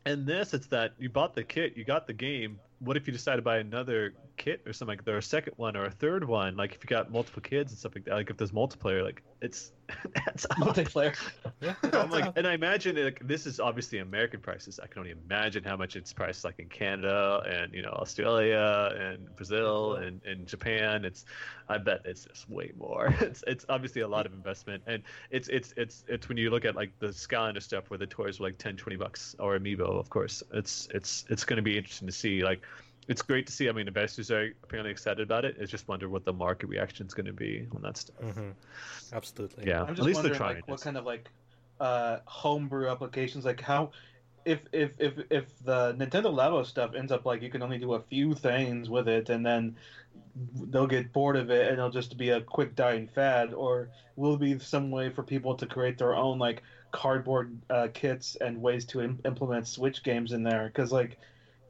and 0.04 0.24
this, 0.24 0.54
it's 0.54 0.68
that 0.68 0.92
you 0.98 1.08
bought 1.08 1.34
the 1.34 1.42
kit, 1.42 1.76
you 1.76 1.84
got 1.84 2.06
the 2.06 2.12
game, 2.12 2.60
what 2.80 2.96
if 2.96 3.06
you 3.06 3.12
decide 3.12 3.36
to 3.36 3.42
buy 3.42 3.58
another 3.58 4.14
kit 4.36 4.62
or 4.66 4.72
something 4.72 4.96
like 4.96 5.04
there, 5.04 5.16
a 5.16 5.22
second 5.22 5.54
one 5.56 5.76
or 5.76 5.84
a 5.84 5.90
third 5.90 6.24
one? 6.24 6.56
Like 6.56 6.74
if 6.74 6.84
you 6.84 6.88
got 6.88 7.10
multiple 7.10 7.42
kids 7.42 7.72
and 7.72 7.78
stuff 7.78 7.92
like 7.94 8.04
that. 8.04 8.14
Like 8.14 8.30
if 8.30 8.36
there's 8.36 8.52
multiplayer, 8.52 9.02
like 9.02 9.22
it's 9.40 9.72
that's 10.14 10.46
Multiplayer. 10.46 11.14
Yeah, 11.60 11.74
I'm 11.94 12.10
like, 12.10 12.36
and 12.36 12.46
I 12.46 12.52
imagine 12.52 13.02
like 13.02 13.26
this 13.26 13.46
is 13.46 13.60
obviously 13.60 13.98
American 13.98 14.40
prices. 14.40 14.78
I 14.82 14.86
can 14.88 14.98
only 14.98 15.12
imagine 15.12 15.64
how 15.64 15.76
much 15.76 15.96
it's 15.96 16.12
priced 16.12 16.44
like 16.44 16.58
in 16.58 16.68
Canada 16.68 17.42
and 17.48 17.72
you 17.72 17.80
know 17.80 17.92
Australia 17.92 18.92
and 18.98 19.34
Brazil 19.36 19.94
and, 19.94 20.20
and 20.26 20.46
Japan. 20.46 21.04
It's, 21.06 21.24
I 21.68 21.78
bet 21.78 22.02
it's 22.04 22.26
just 22.26 22.48
way 22.50 22.72
more. 22.78 23.14
It's 23.20 23.42
it's 23.46 23.64
obviously 23.70 24.02
a 24.02 24.08
lot 24.08 24.26
of 24.26 24.34
investment, 24.34 24.82
and 24.86 25.02
it's 25.30 25.48
it's 25.48 25.72
it's 25.78 26.04
it's 26.08 26.28
when 26.28 26.36
you 26.36 26.50
look 26.50 26.66
at 26.66 26.76
like 26.76 26.92
the 26.98 27.08
Skylander 27.08 27.62
stuff 27.62 27.88
where 27.88 27.98
the 27.98 28.06
toys 28.06 28.38
were 28.38 28.48
like 28.48 28.58
10, 28.58 28.76
20 28.76 28.96
bucks 28.96 29.34
or 29.38 29.58
Amiibo, 29.58 29.98
of 29.98 30.10
course. 30.10 30.42
It's 30.52 30.88
it's 30.92 31.24
it's 31.30 31.44
going 31.44 31.56
to 31.56 31.62
be 31.62 31.76
interesting 31.76 32.06
to 32.06 32.14
see 32.14 32.42
like. 32.42 32.65
It's 33.08 33.22
great 33.22 33.46
to 33.46 33.52
see. 33.52 33.68
I 33.68 33.72
mean, 33.72 33.86
investors 33.86 34.30
are 34.30 34.50
apparently 34.64 34.90
excited 34.90 35.20
about 35.20 35.44
it. 35.44 35.56
It's 35.58 35.70
just 35.70 35.86
wonder 35.88 36.08
what 36.08 36.24
the 36.24 36.32
market 36.32 36.66
reaction 36.66 37.06
is 37.06 37.14
going 37.14 37.26
to 37.26 37.32
be 37.32 37.66
on 37.74 37.82
that 37.82 37.96
stuff. 37.96 38.16
hmm 38.16 38.50
absolutely. 39.12 39.66
Yeah, 39.66 39.82
I'm 39.82 39.90
at 39.90 40.00
least 40.00 40.22
they're 40.22 40.34
trying. 40.34 40.56
like 40.56 40.68
what 40.68 40.80
kind 40.80 40.96
of 40.96 41.04
like 41.04 41.30
uh 41.78 42.18
homebrew 42.24 42.88
applications 42.88 43.44
like 43.44 43.60
how 43.60 43.90
if 44.46 44.60
if 44.72 44.92
if 44.98 45.14
if 45.30 45.44
the 45.64 45.94
Nintendo 45.94 46.32
Labo 46.32 46.64
stuff 46.64 46.94
ends 46.94 47.12
up 47.12 47.26
like 47.26 47.42
you 47.42 47.50
can 47.50 47.62
only 47.62 47.78
do 47.78 47.94
a 47.94 48.00
few 48.00 48.34
things 48.34 48.88
with 48.88 49.08
it 49.08 49.28
and 49.28 49.44
then 49.44 49.76
they'll 50.70 50.86
get 50.86 51.12
bored 51.12 51.36
of 51.36 51.50
it 51.50 51.68
and 51.68 51.78
it'll 51.78 51.90
just 51.90 52.16
be 52.16 52.30
a 52.30 52.40
quick 52.40 52.74
dying 52.74 53.08
fad 53.08 53.52
or 53.52 53.90
will 54.14 54.34
it 54.34 54.40
be 54.40 54.58
some 54.58 54.90
way 54.90 55.10
for 55.10 55.22
people 55.22 55.54
to 55.56 55.66
create 55.66 55.98
their 55.98 56.14
own 56.14 56.38
like 56.38 56.62
cardboard 56.92 57.58
uh, 57.68 57.88
kits 57.92 58.36
and 58.40 58.62
ways 58.62 58.84
to 58.86 59.02
Im- 59.02 59.20
implement 59.24 59.66
switch 59.66 60.02
games 60.02 60.32
in 60.32 60.42
there 60.42 60.66
because 60.68 60.92
like 60.92 61.18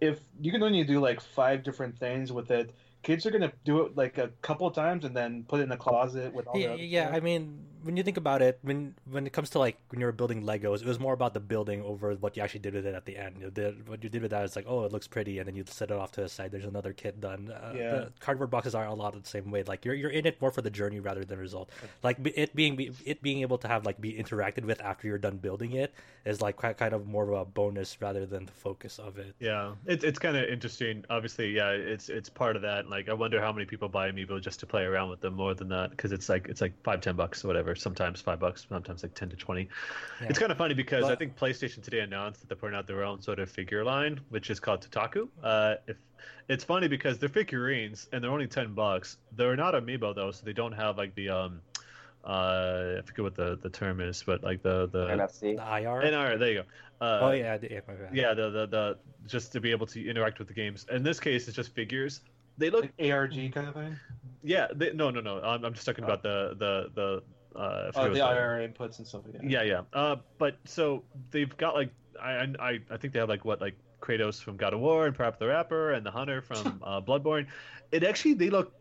if 0.00 0.20
you 0.40 0.52
can 0.52 0.62
only 0.62 0.84
do 0.84 1.00
like 1.00 1.20
five 1.20 1.62
different 1.62 1.98
things 1.98 2.32
with 2.32 2.50
it 2.50 2.74
kids 3.02 3.24
are 3.26 3.30
gonna 3.30 3.52
do 3.64 3.82
it 3.82 3.96
like 3.96 4.18
a 4.18 4.28
couple 4.42 4.70
times 4.70 5.04
and 5.04 5.16
then 5.16 5.44
put 5.44 5.60
it 5.60 5.64
in 5.64 5.68
the 5.68 5.76
closet 5.76 6.32
with 6.32 6.46
all 6.46 6.58
Yeah, 6.58 6.68
the 6.68 6.72
other 6.74 6.82
yeah. 6.82 7.02
stuff. 7.06 7.16
I 7.16 7.20
mean, 7.20 7.66
when 7.86 7.96
you 7.96 8.02
think 8.02 8.16
about 8.16 8.42
it, 8.42 8.58
when 8.62 8.94
when 9.08 9.26
it 9.26 9.32
comes 9.32 9.50
to 9.50 9.58
like 9.58 9.78
when 9.90 10.00
you 10.00 10.06
were 10.06 10.12
building 10.12 10.42
Legos, 10.42 10.80
it 10.82 10.86
was 10.86 10.98
more 10.98 11.14
about 11.14 11.32
the 11.34 11.40
building 11.40 11.82
over 11.82 12.14
what 12.14 12.36
you 12.36 12.42
actually 12.42 12.60
did 12.60 12.74
with 12.74 12.84
it 12.84 12.94
at 12.94 13.04
the 13.06 13.16
end. 13.16 13.36
You 13.40 13.76
what 13.86 14.02
you 14.02 14.10
did 14.10 14.22
with 14.22 14.32
that 14.32 14.44
is 14.44 14.56
like, 14.56 14.66
oh, 14.68 14.84
it 14.84 14.92
looks 14.92 15.06
pretty, 15.06 15.38
and 15.38 15.46
then 15.46 15.54
you 15.54 15.64
set 15.66 15.90
it 15.90 15.96
off 15.96 16.10
to 16.12 16.20
the 16.22 16.28
side. 16.28 16.50
There's 16.50 16.64
another 16.64 16.92
kit 16.92 17.20
done. 17.20 17.50
Uh, 17.50 17.72
Yeah. 17.76 17.90
The 17.90 18.12
cardboard 18.20 18.50
boxes 18.50 18.74
are 18.74 18.86
a 18.86 18.94
lot 18.94 19.14
of 19.14 19.22
the 19.22 19.28
same 19.28 19.50
way. 19.50 19.62
Like 19.62 19.84
you're 19.84 19.94
you're 19.94 20.10
in 20.10 20.26
it 20.26 20.40
more 20.40 20.50
for 20.50 20.62
the 20.62 20.70
journey 20.70 21.00
rather 21.00 21.24
than 21.24 21.38
result. 21.38 21.70
Like 22.02 22.18
it 22.34 22.54
being 22.54 22.94
it 23.04 23.22
being 23.22 23.40
able 23.42 23.58
to 23.58 23.68
have 23.68 23.86
like 23.86 24.00
be 24.00 24.12
interacted 24.12 24.64
with 24.64 24.80
after 24.80 25.06
you're 25.06 25.18
done 25.18 25.36
building 25.38 25.72
it 25.72 25.94
is 26.24 26.40
like 26.42 26.56
kind 26.56 26.92
of 26.92 27.06
more 27.06 27.22
of 27.22 27.40
a 27.40 27.44
bonus 27.44 27.96
rather 28.00 28.26
than 28.26 28.46
the 28.46 28.52
focus 28.52 28.98
of 28.98 29.16
it. 29.18 29.34
Yeah, 29.38 29.74
it's 29.86 30.02
it's 30.02 30.18
kind 30.18 30.36
of 30.36 30.44
interesting. 30.48 31.04
Obviously, 31.08 31.50
yeah, 31.50 31.70
it's 31.70 32.08
it's 32.08 32.28
part 32.28 32.56
of 32.56 32.62
that. 32.62 32.90
Like, 32.90 33.08
I 33.08 33.12
wonder 33.12 33.40
how 33.40 33.52
many 33.52 33.64
people 33.64 33.88
buy 33.88 34.10
Amiibo 34.10 34.40
just 34.40 34.58
to 34.60 34.66
play 34.66 34.82
around 34.82 35.10
with 35.10 35.20
them 35.20 35.34
more 35.34 35.54
than 35.54 35.68
that, 35.68 35.90
because 35.90 36.10
it's 36.10 36.28
like 36.28 36.48
it's 36.48 36.60
like 36.60 36.72
five, 36.82 37.00
ten 37.00 37.14
bucks 37.14 37.44
or 37.44 37.48
whatever. 37.48 37.75
Sometimes 37.76 38.20
five 38.20 38.40
bucks, 38.40 38.66
sometimes 38.68 39.02
like 39.02 39.14
ten 39.14 39.28
to 39.30 39.36
twenty. 39.36 39.68
Yeah. 40.20 40.28
It's 40.28 40.38
kind 40.38 40.52
of 40.52 40.58
funny 40.58 40.74
because 40.74 41.04
I 41.04 41.14
think 41.14 41.36
PlayStation 41.36 41.82
today 41.82 42.00
announced 42.00 42.40
that 42.40 42.48
they're 42.48 42.56
putting 42.56 42.76
out 42.76 42.86
their 42.86 43.04
own 43.04 43.22
sort 43.22 43.38
of 43.38 43.50
figure 43.50 43.84
line, 43.84 44.20
which 44.28 44.50
is 44.50 44.60
called 44.60 44.86
Totaku. 44.88 45.28
Uh, 45.42 45.76
if 45.86 45.96
it's 46.48 46.64
funny 46.64 46.88
because 46.88 47.18
they're 47.18 47.28
figurines 47.28 48.08
and 48.12 48.22
they're 48.22 48.30
only 48.30 48.46
ten 48.46 48.74
bucks. 48.74 49.18
They're 49.32 49.56
not 49.56 49.74
Amiibo 49.74 50.14
though, 50.14 50.30
so 50.30 50.44
they 50.44 50.52
don't 50.52 50.72
have 50.72 50.96
like 50.98 51.14
the 51.14 51.28
um, 51.30 51.60
uh, 52.24 52.96
I 52.98 53.02
forget 53.02 53.22
what 53.22 53.34
the 53.34 53.58
the 53.62 53.70
term 53.70 54.00
is, 54.00 54.22
but 54.22 54.42
like 54.42 54.62
the 54.62 54.88
the 54.88 55.06
NFC. 55.06 55.56
The 55.56 55.80
IR. 55.82 56.02
NR. 56.02 56.38
There 56.38 56.48
you 56.48 56.54
go. 56.62 56.64
Uh, 57.00 57.18
oh 57.22 57.30
yeah, 57.32 57.58
yeah, 57.60 57.80
yeah 58.10 58.34
the, 58.34 58.50
the 58.50 58.66
the 58.66 58.98
just 59.26 59.52
to 59.52 59.60
be 59.60 59.70
able 59.70 59.86
to 59.86 60.08
interact 60.08 60.38
with 60.38 60.48
the 60.48 60.54
games 60.54 60.86
in 60.90 61.02
this 61.02 61.20
case 61.20 61.46
it's 61.46 61.54
just 61.56 61.74
figures 61.74 62.22
they 62.56 62.70
look 62.70 62.88
like 62.98 63.12
ARG 63.12 63.52
kind 63.52 63.68
of 63.68 63.74
thing. 63.74 63.96
yeah 64.42 64.68
they, 64.74 64.92
no 64.94 65.10
no 65.10 65.20
no 65.20 65.40
I'm, 65.42 65.62
I'm 65.62 65.74
just 65.74 65.84
talking 65.84 66.04
about 66.04 66.22
the 66.22 66.56
the 66.58 66.90
the 66.94 67.22
uh 67.56 67.90
Oh, 67.94 68.04
the 68.04 68.10
it's 68.10 68.20
IR 68.20 68.68
inputs 68.68 68.98
and 68.98 69.06
stuff 69.06 69.22
like 69.24 69.40
that. 69.40 69.50
yeah 69.50 69.62
yeah 69.62 69.80
uh 69.92 70.16
but 70.38 70.56
so 70.64 71.02
they've 71.30 71.56
got 71.56 71.74
like 71.74 71.90
I 72.20 72.46
I 72.58 72.80
I 72.90 72.96
think 72.96 73.12
they 73.12 73.18
have 73.20 73.28
like 73.28 73.44
what 73.44 73.60
like 73.60 73.76
Kratos 74.00 74.42
from 74.42 74.56
God 74.56 74.74
of 74.74 74.80
War 74.80 75.06
and 75.06 75.16
Parappa 75.16 75.38
the 75.38 75.46
Rapper 75.48 75.92
and 75.92 76.04
the 76.04 76.10
Hunter 76.10 76.40
from 76.42 76.80
uh, 76.84 77.00
Bloodborne 77.00 77.46
it 77.92 78.04
actually 78.04 78.34
they 78.34 78.50
look 78.50 78.72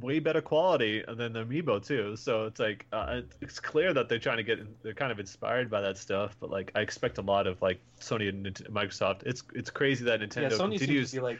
way 0.00 0.18
better 0.18 0.40
quality 0.40 1.04
than 1.06 1.34
the 1.34 1.44
amiibo 1.44 1.84
too 1.84 2.16
so 2.16 2.46
it's 2.46 2.58
like 2.58 2.86
uh, 2.92 3.20
it's 3.42 3.60
clear 3.60 3.92
that 3.92 4.08
they're 4.08 4.18
trying 4.18 4.38
to 4.38 4.42
get 4.42 4.58
they're 4.82 4.94
kind 4.94 5.12
of 5.12 5.20
inspired 5.20 5.68
by 5.68 5.82
that 5.82 5.98
stuff 5.98 6.34
but 6.40 6.48
like 6.50 6.72
i 6.74 6.80
expect 6.80 7.18
a 7.18 7.20
lot 7.20 7.46
of 7.46 7.60
like 7.60 7.78
sony 8.00 8.30
and 8.30 8.46
microsoft 8.70 9.24
it's 9.26 9.42
it's 9.54 9.68
crazy 9.68 10.06
that 10.06 10.20
nintendo 10.20 10.50
Yeah, 10.50 10.56
Sony 10.56 10.78
continues 10.78 11.10
seems 11.10 11.10
to 11.10 11.16
be 11.16 11.20
like. 11.22 11.38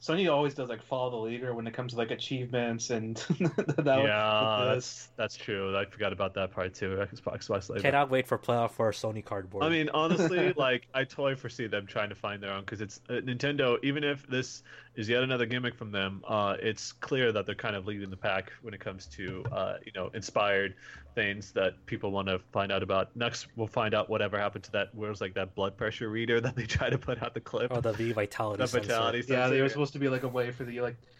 Sony 0.00 0.32
always 0.32 0.54
does 0.54 0.68
like 0.68 0.82
follow 0.82 1.10
the 1.10 1.16
leader 1.16 1.52
when 1.54 1.66
it 1.66 1.74
comes 1.74 1.92
to 1.92 1.98
like 1.98 2.12
achievements 2.12 2.90
and 2.90 3.16
that 3.76 4.00
yeah, 4.04 4.64
that's 4.72 5.08
that's 5.16 5.36
true. 5.36 5.76
I 5.76 5.86
forgot 5.86 6.12
about 6.12 6.34
that 6.34 6.52
part 6.52 6.74
too. 6.74 7.04
Xbox 7.12 7.68
Live. 7.68 7.82
Cannot 7.82 8.08
wait 8.08 8.28
for 8.28 8.38
playoff 8.38 8.70
for 8.72 8.92
Sony 8.92 9.24
cardboard. 9.24 9.64
I 9.64 9.70
mean, 9.70 9.90
honestly, 9.92 10.52
like 10.56 10.86
I 10.94 11.02
totally 11.02 11.34
foresee 11.34 11.66
them 11.66 11.86
trying 11.86 12.10
to 12.10 12.14
find 12.14 12.40
their 12.40 12.52
own 12.52 12.60
because 12.60 12.80
it's 12.80 13.00
uh, 13.08 13.14
Nintendo. 13.14 13.76
Even 13.82 14.04
if 14.04 14.24
this 14.28 14.62
is 14.98 15.08
yet 15.08 15.22
another 15.22 15.46
gimmick 15.46 15.76
from 15.76 15.92
them, 15.92 16.24
uh, 16.26 16.56
it's 16.60 16.90
clear 16.90 17.30
that 17.30 17.46
they're 17.46 17.54
kind 17.54 17.76
of 17.76 17.86
leading 17.86 18.10
the 18.10 18.16
pack 18.16 18.52
when 18.62 18.74
it 18.74 18.80
comes 18.80 19.06
to 19.06 19.44
uh, 19.52 19.76
you 19.86 19.92
know 19.94 20.10
inspired 20.12 20.74
things 21.14 21.52
that 21.52 21.86
people 21.86 22.10
want 22.10 22.26
to 22.26 22.40
find 22.52 22.72
out 22.72 22.82
about. 22.82 23.14
Next, 23.14 23.46
we'll 23.54 23.68
find 23.68 23.94
out 23.94 24.10
whatever 24.10 24.36
happened 24.36 24.64
to 24.64 24.72
that. 24.72 24.88
Where's 24.92 25.20
like 25.20 25.34
that 25.34 25.54
blood 25.54 25.76
pressure 25.76 26.08
reader 26.08 26.40
that 26.42 26.56
they 26.56 26.66
try 26.66 26.90
to 26.90 26.98
put 26.98 27.22
out 27.22 27.32
the 27.32 27.40
clip. 27.40 27.70
oh, 27.72 27.80
the 27.80 27.92
V 27.92 28.10
Vitality. 28.12 28.60
the 28.60 28.66
sensor. 28.66 28.88
vitality. 28.88 29.24
yeah, 29.28 29.48
they 29.48 29.62
were 29.62 29.68
supposed 29.68 29.92
to 29.92 30.00
be 30.00 30.08
like 30.08 30.24
a 30.24 30.28
way 30.28 30.50
for 30.50 30.64
the 30.64 30.80
like, 30.80 30.96
w- 30.96 31.17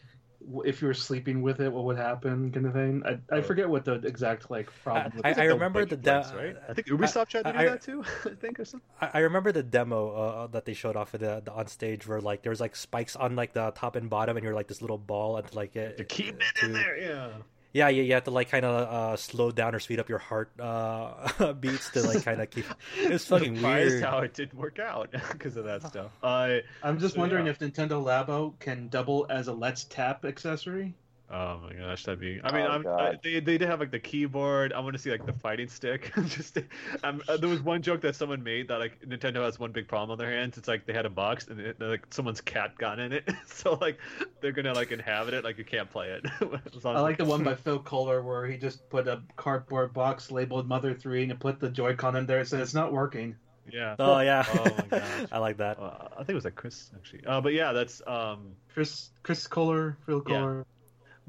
if 0.64 0.80
you 0.80 0.88
were 0.88 0.94
sleeping 0.94 1.42
with 1.42 1.60
it, 1.60 1.72
what 1.72 1.84
would 1.84 1.96
happen, 1.96 2.50
kind 2.52 2.66
of 2.66 2.72
thing. 2.72 3.02
I, 3.04 3.12
I 3.34 3.38
Oh. 3.38 3.42
forget 3.42 3.68
what 3.68 3.84
the 3.84 3.94
exact 3.94 4.50
like 4.50 4.70
problem. 4.84 5.12
with 5.16 5.26
I- 5.26 5.28
it. 5.28 5.30
It's 5.32 5.38
like 5.38 5.48
I 5.48 5.52
remember 5.52 5.84
the 5.84 5.96
demo. 5.96 6.22
de- 6.30 6.36
right. 6.36 6.56
I 6.68 6.74
think 6.74 6.86
Ubisoft 6.88 7.28
tried 7.28 7.42
to 7.44 7.52
do 7.52 7.58
I- 7.58 7.64
that 7.66 7.82
too. 7.82 8.04
I 8.24 8.30
think 8.34 8.60
or 8.60 8.64
something. 8.64 8.88
I, 9.00 9.10
I 9.14 9.18
remember 9.20 9.50
the 9.52 9.62
demo 9.62 10.10
uh, 10.10 10.46
that 10.48 10.64
they 10.64 10.74
showed 10.74 10.96
off 10.96 11.12
of 11.14 11.20
the, 11.20 11.42
the 11.44 11.52
on 11.52 11.66
stage 11.66 12.06
where 12.06 12.20
like 12.20 12.42
there 12.42 12.50
was 12.50 12.60
like 12.60 12.76
spikes 12.76 13.16
on 13.16 13.34
like 13.36 13.52
the 13.52 13.72
top 13.72 13.96
and 13.96 14.08
bottom, 14.08 14.36
and 14.36 14.44
you're 14.44 14.54
like 14.54 14.68
this 14.68 14.80
little 14.80 14.98
ball 14.98 15.36
and 15.38 15.52
like 15.54 15.74
it, 15.76 15.96
To 15.98 16.04
keep 16.04 16.36
it 16.40 16.62
in 16.62 16.68
to- 16.68 16.74
there, 16.74 16.98
yeah. 16.98 17.28
Yeah, 17.72 17.88
yeah, 17.88 18.02
you 18.02 18.14
have 18.14 18.24
to 18.24 18.30
like 18.30 18.50
kind 18.50 18.64
of 18.64 18.88
uh, 18.88 19.16
slow 19.16 19.50
down 19.50 19.74
or 19.74 19.78
speed 19.78 20.00
up 20.00 20.08
your 20.08 20.18
heart 20.18 20.50
uh, 20.58 21.52
beats 21.60 21.90
to 21.90 22.02
like 22.02 22.24
kind 22.24 22.40
of 22.40 22.50
keep. 22.50 22.64
It's 22.96 23.26
fucking 23.26 23.56
Surprised 23.56 23.90
weird. 23.90 24.04
how 24.04 24.18
it 24.20 24.32
didn't 24.34 24.58
work 24.58 24.78
out 24.78 25.10
because 25.32 25.56
of 25.56 25.64
that 25.64 25.82
stuff. 25.86 26.10
I 26.22 26.62
I'm 26.82 26.98
just 26.98 27.14
So, 27.14 27.20
wondering 27.20 27.44
yeah. 27.46 27.52
if 27.52 27.58
Nintendo 27.58 28.02
Labo 28.02 28.58
can 28.58 28.88
double 28.88 29.26
as 29.28 29.48
a 29.48 29.52
Let's 29.52 29.84
Tap 29.84 30.24
accessory. 30.24 30.94
Oh 31.30 31.60
my 31.62 31.72
gosh, 31.74 32.04
that'd 32.04 32.20
be. 32.20 32.40
I 32.42 32.52
mean, 32.52 32.66
Oh, 32.66 32.70
I'm, 32.70 32.86
I, 32.86 33.18
they 33.22 33.40
they 33.40 33.58
did 33.58 33.68
have 33.68 33.80
like 33.80 33.90
the 33.90 33.98
keyboard. 33.98 34.72
I 34.72 34.80
want 34.80 34.94
to 34.94 34.98
see 34.98 35.10
like 35.10 35.26
the 35.26 35.32
fighting 35.32 35.68
stick. 35.68 36.12
Just 36.26 36.58
um, 37.02 37.22
uh, 37.28 37.36
there 37.36 37.48
was 37.48 37.60
one 37.60 37.82
joke 37.82 38.00
that 38.02 38.16
someone 38.16 38.42
made 38.42 38.68
that 38.68 38.78
like 38.78 39.00
Nintendo 39.00 39.44
has 39.44 39.58
one 39.58 39.72
big 39.72 39.88
problem 39.88 40.10
on 40.10 40.18
their 40.18 40.30
hands. 40.30 40.58
It's 40.58 40.68
like 40.68 40.86
they 40.86 40.92
had 40.92 41.06
a 41.06 41.10
box 41.10 41.48
and 41.48 41.60
it, 41.60 41.80
like 41.80 42.06
someone's 42.10 42.40
cat 42.40 42.76
got 42.78 42.98
in 42.98 43.12
it, 43.12 43.28
so 43.46 43.74
like 43.74 43.98
they're 44.40 44.52
gonna 44.52 44.74
like 44.74 44.92
inhabit 44.92 45.34
it. 45.34 45.44
Like 45.44 45.58
you 45.58 45.64
can't 45.64 45.90
play 45.90 46.08
it. 46.08 46.26
I 46.84 47.00
like 47.00 47.18
the 47.18 47.24
one 47.24 47.44
by 47.44 47.54
Phil 47.54 47.78
Kohler 47.80 48.22
where 48.22 48.46
he 48.46 48.56
just 48.56 48.88
put 48.90 49.08
a 49.08 49.22
cardboard 49.36 49.92
box 49.92 50.30
labeled 50.30 50.68
Mother 50.68 50.94
Three 50.94 51.22
and 51.22 51.38
put 51.38 51.60
the 51.60 51.70
Joy-Con 51.70 52.16
in 52.16 52.26
there. 52.26 52.40
It 52.40 52.48
said 52.48 52.60
it's 52.60 52.74
not 52.74 52.92
working. 52.92 53.36
Yeah. 53.70 53.96
Oh 53.98 54.20
yeah, 54.20 54.44
Oh 54.48 54.64
my 54.64 54.98
gosh. 54.98 55.26
I 55.32 55.38
like 55.38 55.58
that. 55.58 55.78
Uh, 55.78 56.08
I 56.12 56.16
think 56.18 56.30
it 56.30 56.34
was 56.34 56.44
like 56.44 56.54
Chris 56.54 56.90
actually. 56.94 57.24
Uh, 57.26 57.40
but 57.40 57.52
yeah, 57.52 57.72
that's 57.72 58.00
um. 58.06 58.52
Chris 58.72 59.10
Chris 59.22 59.46
Kohler, 59.46 59.96
Phil 60.06 60.22
Yeah. 60.26 60.62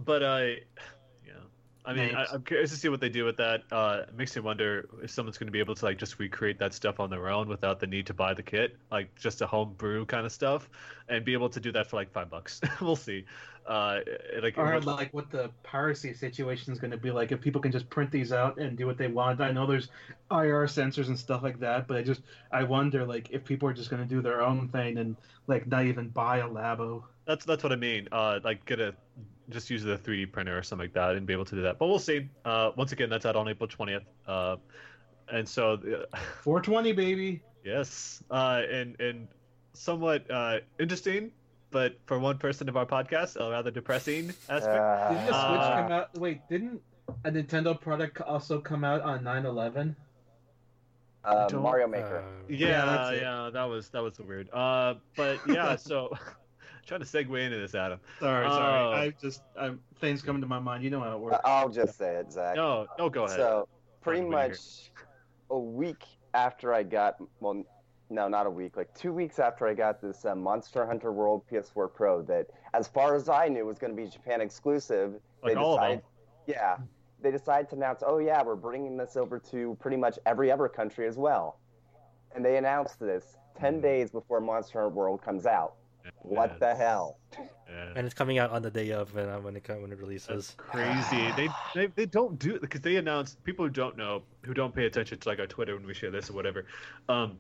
But 0.04 0.24
I, 0.24 0.46
yeah, 1.26 1.34
I 1.86 1.94
mean, 1.94 2.16
I, 2.16 2.26
I'm 2.32 2.44
curious 2.44 2.72
to 2.72 2.78
see 2.78 2.88
what 2.88 3.02
they 3.02 3.10
do 3.10 3.26
with 3.26 3.38
that. 3.38 3.64
Uh, 3.70 4.04
it 4.08 4.16
makes 4.16 4.34
me 4.36 4.42
wonder 4.42 4.88
if 5.04 5.12
someone's 5.12 5.38
going 5.38 5.48
to 5.48 5.52
be 5.52 5.60
able 5.60 5.76
to 5.76 5.86
like 5.86 5.98
just 5.98 6.20
recreate 6.20 6.58
that 6.60 6.74
stuff 6.74 7.02
on 7.02 7.10
their 7.10 7.30
own 7.30 7.50
without 7.50 7.82
the 7.82 7.88
need 7.88 8.08
to 8.08 8.14
buy 8.14 8.34
the 8.34 8.44
kit, 8.44 8.78
like 8.90 9.14
just 9.16 9.42
a 9.42 9.48
home 9.48 9.74
brew 9.78 10.06
kind 10.06 10.26
of 10.26 10.32
stuff, 10.32 10.70
and 11.10 11.26
be 11.26 11.34
able 11.34 11.50
to 11.50 11.60
do 11.60 11.72
that 11.74 11.88
for 11.88 11.98
like 11.98 12.12
five 12.12 12.30
bucks. 12.30 12.62
we'll 12.82 12.96
see. 12.96 13.26
Uh, 13.70 14.00
like 14.42 14.58
Or 14.58 14.66
what- 14.74 14.86
like 14.86 15.14
what 15.14 15.30
the 15.30 15.52
piracy 15.62 16.12
situation 16.12 16.74
is 16.74 16.80
going 16.80 16.90
to 16.90 16.98
be 16.98 17.12
like 17.12 17.32
if 17.32 17.40
people 17.40 17.62
can 17.62 17.72
just 17.72 17.88
print 17.90 18.10
these 18.12 18.34
out 18.34 18.58
and 18.58 18.76
do 18.76 18.88
what 18.88 18.98
they 18.98 19.08
want. 19.08 19.40
I 19.42 19.52
know 19.52 19.68
there's 19.68 19.90
IR 20.32 20.66
sensors 20.66 21.08
and 21.08 21.18
stuff 21.18 21.44
like 21.44 21.60
that, 21.60 21.88
but 21.88 21.96
I 21.98 22.02
just 22.02 22.22
I 22.52 22.64
wonder 22.64 23.06
like 23.06 23.30
if 23.30 23.46
people 23.46 23.70
are 23.70 23.74
just 23.74 23.92
going 23.92 24.02
to 24.02 24.10
do 24.10 24.22
their 24.24 24.42
own 24.42 24.70
thing 24.70 24.98
and 24.98 25.16
like 25.46 25.68
not 25.68 25.86
even 25.86 26.10
buy 26.10 26.38
a 26.40 26.48
Labo. 26.48 27.04
that's 27.26 27.46
that's 27.46 27.62
what 27.62 27.72
I 27.72 27.76
mean. 27.76 28.08
Uh, 28.12 28.40
like 28.44 28.66
get 28.66 28.80
a 28.80 28.96
just 29.50 29.70
use 29.70 29.84
the 29.84 29.98
3D 29.98 30.32
printer 30.32 30.58
or 30.58 30.64
something 30.64 30.86
like 30.86 30.94
that 30.94 31.16
and 31.16 31.28
be 31.28 31.34
able 31.34 31.46
to 31.46 31.56
do 31.56 31.62
that. 31.62 31.78
But 31.78 31.88
we'll 31.90 32.00
see. 32.00 32.28
Uh, 32.46 32.72
once 32.76 32.92
again, 32.92 33.10
that's 33.10 33.26
out 33.28 33.36
on 33.36 33.48
April 33.48 33.68
20th. 33.68 34.02
Uh, 34.28 34.56
and 35.32 35.48
so. 35.48 35.74
Uh, 35.74 36.18
420 36.42 36.92
baby. 36.94 37.42
Yes, 37.64 38.24
uh, 38.32 38.62
and 38.72 39.00
and 39.02 39.28
somewhat 39.74 40.30
uh, 40.32 40.60
interesting, 40.80 41.30
but 41.72 41.98
for 42.06 42.20
one 42.20 42.38
person 42.38 42.68
of 42.70 42.78
our 42.78 42.86
podcast, 42.86 43.36
a 43.36 43.50
rather 43.50 43.72
depressing 43.72 44.30
aspect. 44.50 45.10
Didn't 45.12 45.26
the 45.28 45.34
Uh, 45.34 45.50
Switch 45.50 45.62
Uh, 45.62 45.82
come 45.82 45.92
out? 45.92 46.18
Wait, 46.18 46.42
didn't 46.50 46.82
a 47.26 47.32
Nintendo 47.32 47.80
product 47.80 48.22
also 48.22 48.60
come 48.60 48.84
out 48.84 49.02
on 49.02 49.24
9/11? 49.24 49.96
uh, 51.26 51.50
Mario 51.54 51.88
Maker. 51.88 52.20
Uh, 52.26 52.44
yeah, 52.48 53.12
Yeah, 53.12 53.12
yeah, 53.12 53.50
that 53.52 53.64
was 53.66 53.90
that 53.90 54.02
was 54.02 54.20
weird. 54.20 54.50
Uh, 54.52 54.96
but 55.16 55.40
yeah, 55.48 55.76
so 55.76 56.10
trying 56.86 57.02
to 57.02 57.06
segue 57.06 57.40
into 57.44 57.58
this, 57.58 57.76
Adam. 57.76 58.00
Sorry, 58.20 58.46
Oh. 58.46 58.50
sorry. 58.50 58.96
I 59.08 59.10
just 59.22 59.42
I'm, 59.60 59.80
things 60.00 60.22
come 60.22 60.40
to 60.42 60.48
my 60.48 60.60
mind. 60.60 60.84
You 60.84 60.90
know 60.90 61.02
how 61.02 61.14
it 61.16 61.20
works. 61.20 61.38
I'll 61.44 61.70
just 61.70 61.98
say 61.98 62.16
it, 62.16 62.32
Zach. 62.32 62.56
No, 62.56 62.88
no, 62.98 63.10
go 63.10 63.26
ahead. 63.26 63.38
So 63.38 63.68
pretty 64.02 64.22
Fine, 64.22 64.32
what 64.32 64.50
much 64.50 64.92
a 65.52 65.60
week 65.60 66.04
after 66.34 66.74
I 66.74 66.84
got 66.84 67.18
well, 67.40 67.64
no, 68.10 68.28
not 68.28 68.46
a 68.46 68.50
week, 68.50 68.76
like 68.78 68.94
two 68.94 69.14
weeks 69.14 69.40
after 69.40 69.68
I 69.68 69.74
got 69.74 70.02
this 70.02 70.26
uh, 70.26 70.36
Monster 70.36 70.86
Hunter 70.86 71.12
World 71.12 71.44
PS4 71.52 71.94
Pro, 71.94 72.22
that 72.24 72.48
as 72.74 72.88
far 72.88 73.16
as 73.16 73.30
I 73.30 73.48
knew 73.48 73.66
was 73.66 73.78
going 73.78 73.96
to 73.96 74.02
be 74.02 74.08
Japan 74.10 74.42
exclusive. 74.42 75.16
Like 75.44 75.58
all 75.58 75.76
of 75.76 75.82
them. 75.82 75.90
decided, 76.00 76.04
yeah, 76.48 76.78
they 77.22 77.32
decided 77.32 77.70
to 77.70 77.76
announce, 77.76 78.04
oh 78.06 78.18
yeah, 78.20 78.42
we're 78.44 78.56
bringing 78.56 78.98
this 78.98 79.16
over 79.16 79.40
to 79.52 79.78
pretty 79.80 79.98
much 79.98 80.18
every 80.26 80.52
other 80.52 80.68
country 80.68 81.08
as 81.08 81.18
well, 81.18 81.60
and 82.36 82.44
they 82.44 82.58
announced 82.58 83.00
this 83.00 83.38
ten 83.60 83.80
Mhm. 83.80 83.82
days 83.84 84.12
before 84.12 84.40
Monster 84.42 84.80
Hunter 84.82 84.96
World 84.96 85.22
comes 85.22 85.46
out. 85.46 85.74
What 86.24 86.60
the 86.60 86.74
hell? 86.76 87.18
yeah. 87.38 87.94
and 87.96 88.06
it's 88.06 88.16
coming 88.16 88.40
out 88.40 88.50
on 88.52 88.62
the 88.64 88.72
day 88.72 88.92
of 88.92 89.16
uh, 89.16 89.38
when 89.38 89.56
it 89.56 89.68
when 89.68 89.84
it 89.86 89.90
That's 89.90 90.02
releases. 90.02 90.56
crazy. 90.58 91.32
They, 91.38 91.50
they 91.76 91.88
they 91.88 92.06
don't 92.08 92.40
do 92.40 92.56
it 92.56 92.62
because 92.62 92.82
they 92.82 92.96
announce 92.96 93.36
people 93.44 93.66
who 93.66 93.70
don't 93.70 93.96
know 93.96 94.24
who 94.44 94.54
don't 94.56 94.74
pay 94.74 94.86
attention 94.86 95.20
to 95.20 95.30
like 95.30 95.40
our 95.40 95.46
Twitter 95.48 95.76
when 95.76 95.86
we 95.86 95.94
share 95.94 96.10
this 96.10 96.30
or 96.30 96.34
whatever. 96.34 96.66
Um, 97.10 97.38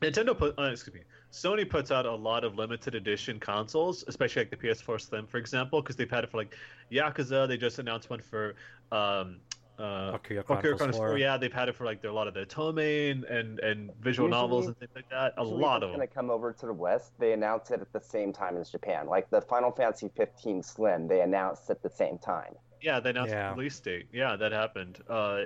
Nintendo 0.00 0.36
put 0.36 0.58
uh, 0.58 0.62
excuse 0.64 0.94
me, 0.94 1.00
Sony 1.32 1.68
puts 1.68 1.90
out 1.90 2.06
a 2.06 2.14
lot 2.14 2.42
of 2.44 2.56
limited 2.56 2.94
edition 2.94 3.38
consoles, 3.38 4.04
especially 4.08 4.42
like 4.42 4.50
the 4.50 4.56
PS4 4.56 5.00
Slim, 5.00 5.26
for 5.26 5.38
example, 5.38 5.82
because 5.82 5.96
they've 5.96 6.10
had 6.10 6.24
it 6.24 6.30
for 6.30 6.38
like 6.38 6.56
Yakuza. 6.90 7.46
They 7.46 7.56
just 7.58 7.78
announced 7.78 8.08
one 8.08 8.20
for 8.20 8.54
um, 8.92 9.40
uh, 9.78 10.10
Valkyria 10.12 10.42
Valkyria 10.42 10.42
Chronicles 10.44 10.78
Chronicles 10.78 10.96
4. 10.98 11.08
4. 11.08 11.18
Yeah, 11.18 11.36
they've 11.36 11.52
had 11.52 11.68
it 11.68 11.76
for 11.76 11.84
like 11.84 12.02
a 12.04 12.10
lot 12.10 12.28
of 12.28 12.34
the 12.34 12.46
Tomei 12.46 13.10
and 13.12 13.24
and 13.60 13.90
visual 14.00 14.28
Usually- 14.28 14.30
novels 14.30 14.66
and 14.68 14.78
things 14.78 14.90
like 14.94 15.10
that. 15.10 15.34
A 15.36 15.44
lot 15.44 15.82
of 15.82 15.90
them. 15.90 15.98
going 15.98 16.08
to 16.08 16.14
come 16.14 16.30
over 16.30 16.52
to 16.52 16.66
the 16.66 16.72
West, 16.72 17.12
they 17.18 17.32
announce 17.34 17.70
it 17.70 17.80
at 17.80 17.92
the 17.92 18.00
same 18.00 18.32
time 18.32 18.56
as 18.56 18.70
Japan. 18.70 19.06
Like 19.06 19.28
the 19.28 19.42
Final 19.42 19.70
Fantasy 19.70 20.10
15 20.16 20.62
Slim, 20.62 21.08
they 21.08 21.20
announced 21.20 21.68
at 21.68 21.82
the 21.82 21.90
same 21.90 22.16
time. 22.18 22.54
Yeah, 22.80 23.00
they 23.00 23.10
announced 23.10 23.32
Yeah. 23.34 23.50
the 23.50 23.56
release 23.56 23.78
date. 23.80 24.06
Yeah, 24.12 24.36
that 24.36 24.52
happened. 24.52 24.98
Uh, 25.08 25.42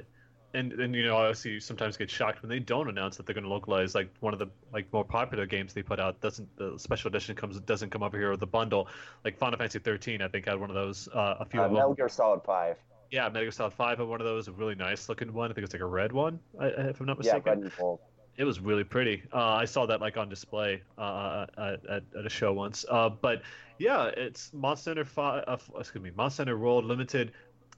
and 0.54 0.72
and 0.74 0.94
you 0.94 1.04
know, 1.04 1.16
obviously, 1.16 1.52
you 1.52 1.60
sometimes 1.60 1.96
get 1.96 2.08
shocked 2.10 2.42
when 2.42 2.48
they 2.48 2.58
don't 2.58 2.88
announce 2.88 3.16
that 3.16 3.26
they're 3.26 3.34
going 3.34 3.44
to 3.44 3.50
localize 3.50 3.94
like 3.94 4.08
one 4.20 4.32
of 4.32 4.38
the 4.38 4.46
like 4.72 4.90
more 4.92 5.04
popular 5.04 5.46
games 5.46 5.74
they 5.74 5.82
put 5.82 6.00
out. 6.00 6.20
Doesn't 6.20 6.48
the 6.56 6.78
special 6.78 7.08
edition 7.08 7.34
comes 7.34 7.58
doesn't 7.60 7.90
come 7.90 8.02
over 8.02 8.16
here 8.18 8.30
with 8.30 8.40
the 8.40 8.46
bundle? 8.46 8.88
Like 9.24 9.36
Final 9.36 9.58
Fantasy 9.58 9.78
13, 9.80 10.22
I 10.22 10.28
think 10.28 10.46
had 10.46 10.58
one 10.58 10.70
of 10.70 10.74
those. 10.76 11.08
Uh, 11.08 11.36
a 11.40 11.44
few 11.44 11.60
Uh, 11.60 11.64
of 11.64 11.70
them. 11.70 11.78
Metal 11.78 11.94
Gear 11.94 12.08
Solid 12.08 12.42
5. 12.44 12.76
Yeah, 13.10 13.28
Metal 13.28 13.42
Gear 13.42 13.50
Solid 13.50 13.72
5 13.72 13.98
had 13.98 14.06
one 14.08 14.20
of 14.20 14.26
those. 14.26 14.48
A 14.48 14.52
really 14.52 14.74
nice 14.74 15.08
looking 15.08 15.32
one. 15.32 15.50
I 15.50 15.54
think 15.54 15.64
it's 15.64 15.74
like 15.74 15.82
a 15.82 15.86
red 15.86 16.12
one, 16.12 16.40
if 16.60 17.00
I'm 17.00 17.06
not 17.06 17.18
mistaken 17.18 17.42
Yeah. 17.44 17.50
Red 17.50 17.58
and 17.62 17.76
Gold. 17.76 18.00
It 18.36 18.42
was 18.44 18.58
really 18.58 18.82
pretty. 18.82 19.22
Uh, 19.32 19.38
I 19.44 19.64
saw 19.64 19.86
that 19.86 20.00
like 20.00 20.16
on 20.16 20.28
display 20.28 20.82
uh, 20.98 21.46
at, 21.56 21.86
at, 21.86 22.02
at 22.18 22.26
a 22.26 22.28
show 22.28 22.52
once. 22.52 22.84
Uh, 22.90 23.08
but 23.08 23.42
yeah, 23.78 24.06
it's 24.06 24.52
Monster 24.52 24.90
Hunter 24.90 25.04
Five. 25.04 25.44
Uh, 25.46 25.56
excuse 25.78 26.02
me, 26.02 26.10
Monster 26.16 26.40
Hunter 26.40 26.58
World 26.58 26.84
Limited, 26.84 27.32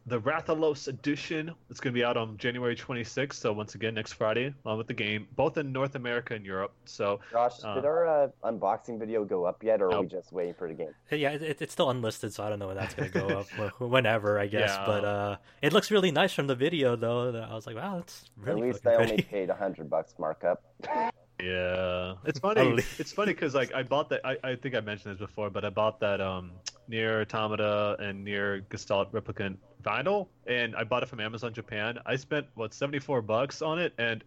the 0.08 0.20
Rathalos 0.20 0.86
edition. 0.86 1.52
It's 1.68 1.80
going 1.80 1.92
to 1.92 1.98
be 1.98 2.04
out 2.04 2.16
on 2.16 2.36
January 2.38 2.76
26th. 2.76 3.32
So 3.34 3.52
once 3.52 3.74
again, 3.74 3.94
next 3.94 4.12
Friday, 4.12 4.54
along 4.64 4.78
with 4.78 4.86
the 4.86 4.94
game, 4.94 5.26
both 5.34 5.58
in 5.58 5.72
North 5.72 5.96
America 5.96 6.34
and 6.34 6.46
Europe. 6.46 6.72
So 6.84 7.18
Josh, 7.32 7.54
Uh, 7.64 7.74
did 7.74 7.84
our 7.84 8.06
uh, 8.06 8.28
unboxing 8.44 9.00
video 9.00 9.24
go 9.24 9.44
up 9.44 9.64
yet, 9.64 9.82
or 9.82 9.92
are 9.92 10.02
we 10.02 10.06
just 10.06 10.32
waiting 10.32 10.54
for 10.54 10.68
the 10.68 10.74
game? 10.74 10.94
Yeah, 11.10 11.30
it, 11.32 11.60
it's 11.60 11.72
still 11.72 11.90
unlisted, 11.90 12.32
so 12.32 12.44
I 12.44 12.48
don't 12.50 12.60
know 12.60 12.68
when 12.68 12.76
that's 12.76 12.94
gonna 12.94 13.08
go 13.08 13.26
up. 13.40 13.46
Whenever, 13.80 14.38
I 14.38 14.46
guess. 14.46 14.70
Yeah. 14.70 14.86
But 14.86 15.04
uh, 15.04 15.36
it 15.60 15.72
looks 15.72 15.90
really 15.90 16.12
nice 16.12 16.32
from 16.32 16.46
the 16.46 16.54
video, 16.54 16.94
though. 16.94 17.30
I 17.34 17.54
was 17.54 17.66
like, 17.66 17.76
wow, 17.76 17.96
that's 17.96 18.30
really 18.36 18.60
At 18.60 18.66
least 18.68 18.82
fucking 18.84 18.98
I 18.98 19.02
only 19.02 19.14
pretty. 19.16 19.22
paid 19.24 19.48
100 19.48 19.90
bucks 19.90 20.14
markup. 20.20 20.62
yeah, 21.42 22.14
it's 22.24 22.38
funny. 22.46 22.78
it's 22.98 23.12
funny 23.12 23.32
because 23.32 23.54
like 23.54 23.74
I 23.74 23.82
bought 23.82 24.08
that. 24.10 24.20
I, 24.24 24.36
I 24.44 24.54
think 24.56 24.74
I 24.76 24.80
mentioned 24.80 25.14
this 25.14 25.20
before, 25.20 25.50
but 25.50 25.64
I 25.64 25.70
bought 25.70 25.98
that 26.00 26.20
um 26.20 26.52
NieR 26.90 27.22
Automata 27.22 27.96
and 27.98 28.24
NieR 28.26 28.62
Gestalt 28.68 29.12
replicant 29.12 29.56
vinyl, 29.86 30.26
and 30.46 30.74
I 30.74 30.84
bought 30.84 31.02
it 31.02 31.08
from 31.08 31.20
Amazon 31.20 31.52
Japan. 31.52 31.98
I 32.04 32.16
spent 32.16 32.46
what 32.54 32.74
seventy 32.74 32.98
four 32.98 33.22
bucks 33.22 33.62
on 33.62 33.78
it, 33.78 33.94
and 33.98 34.24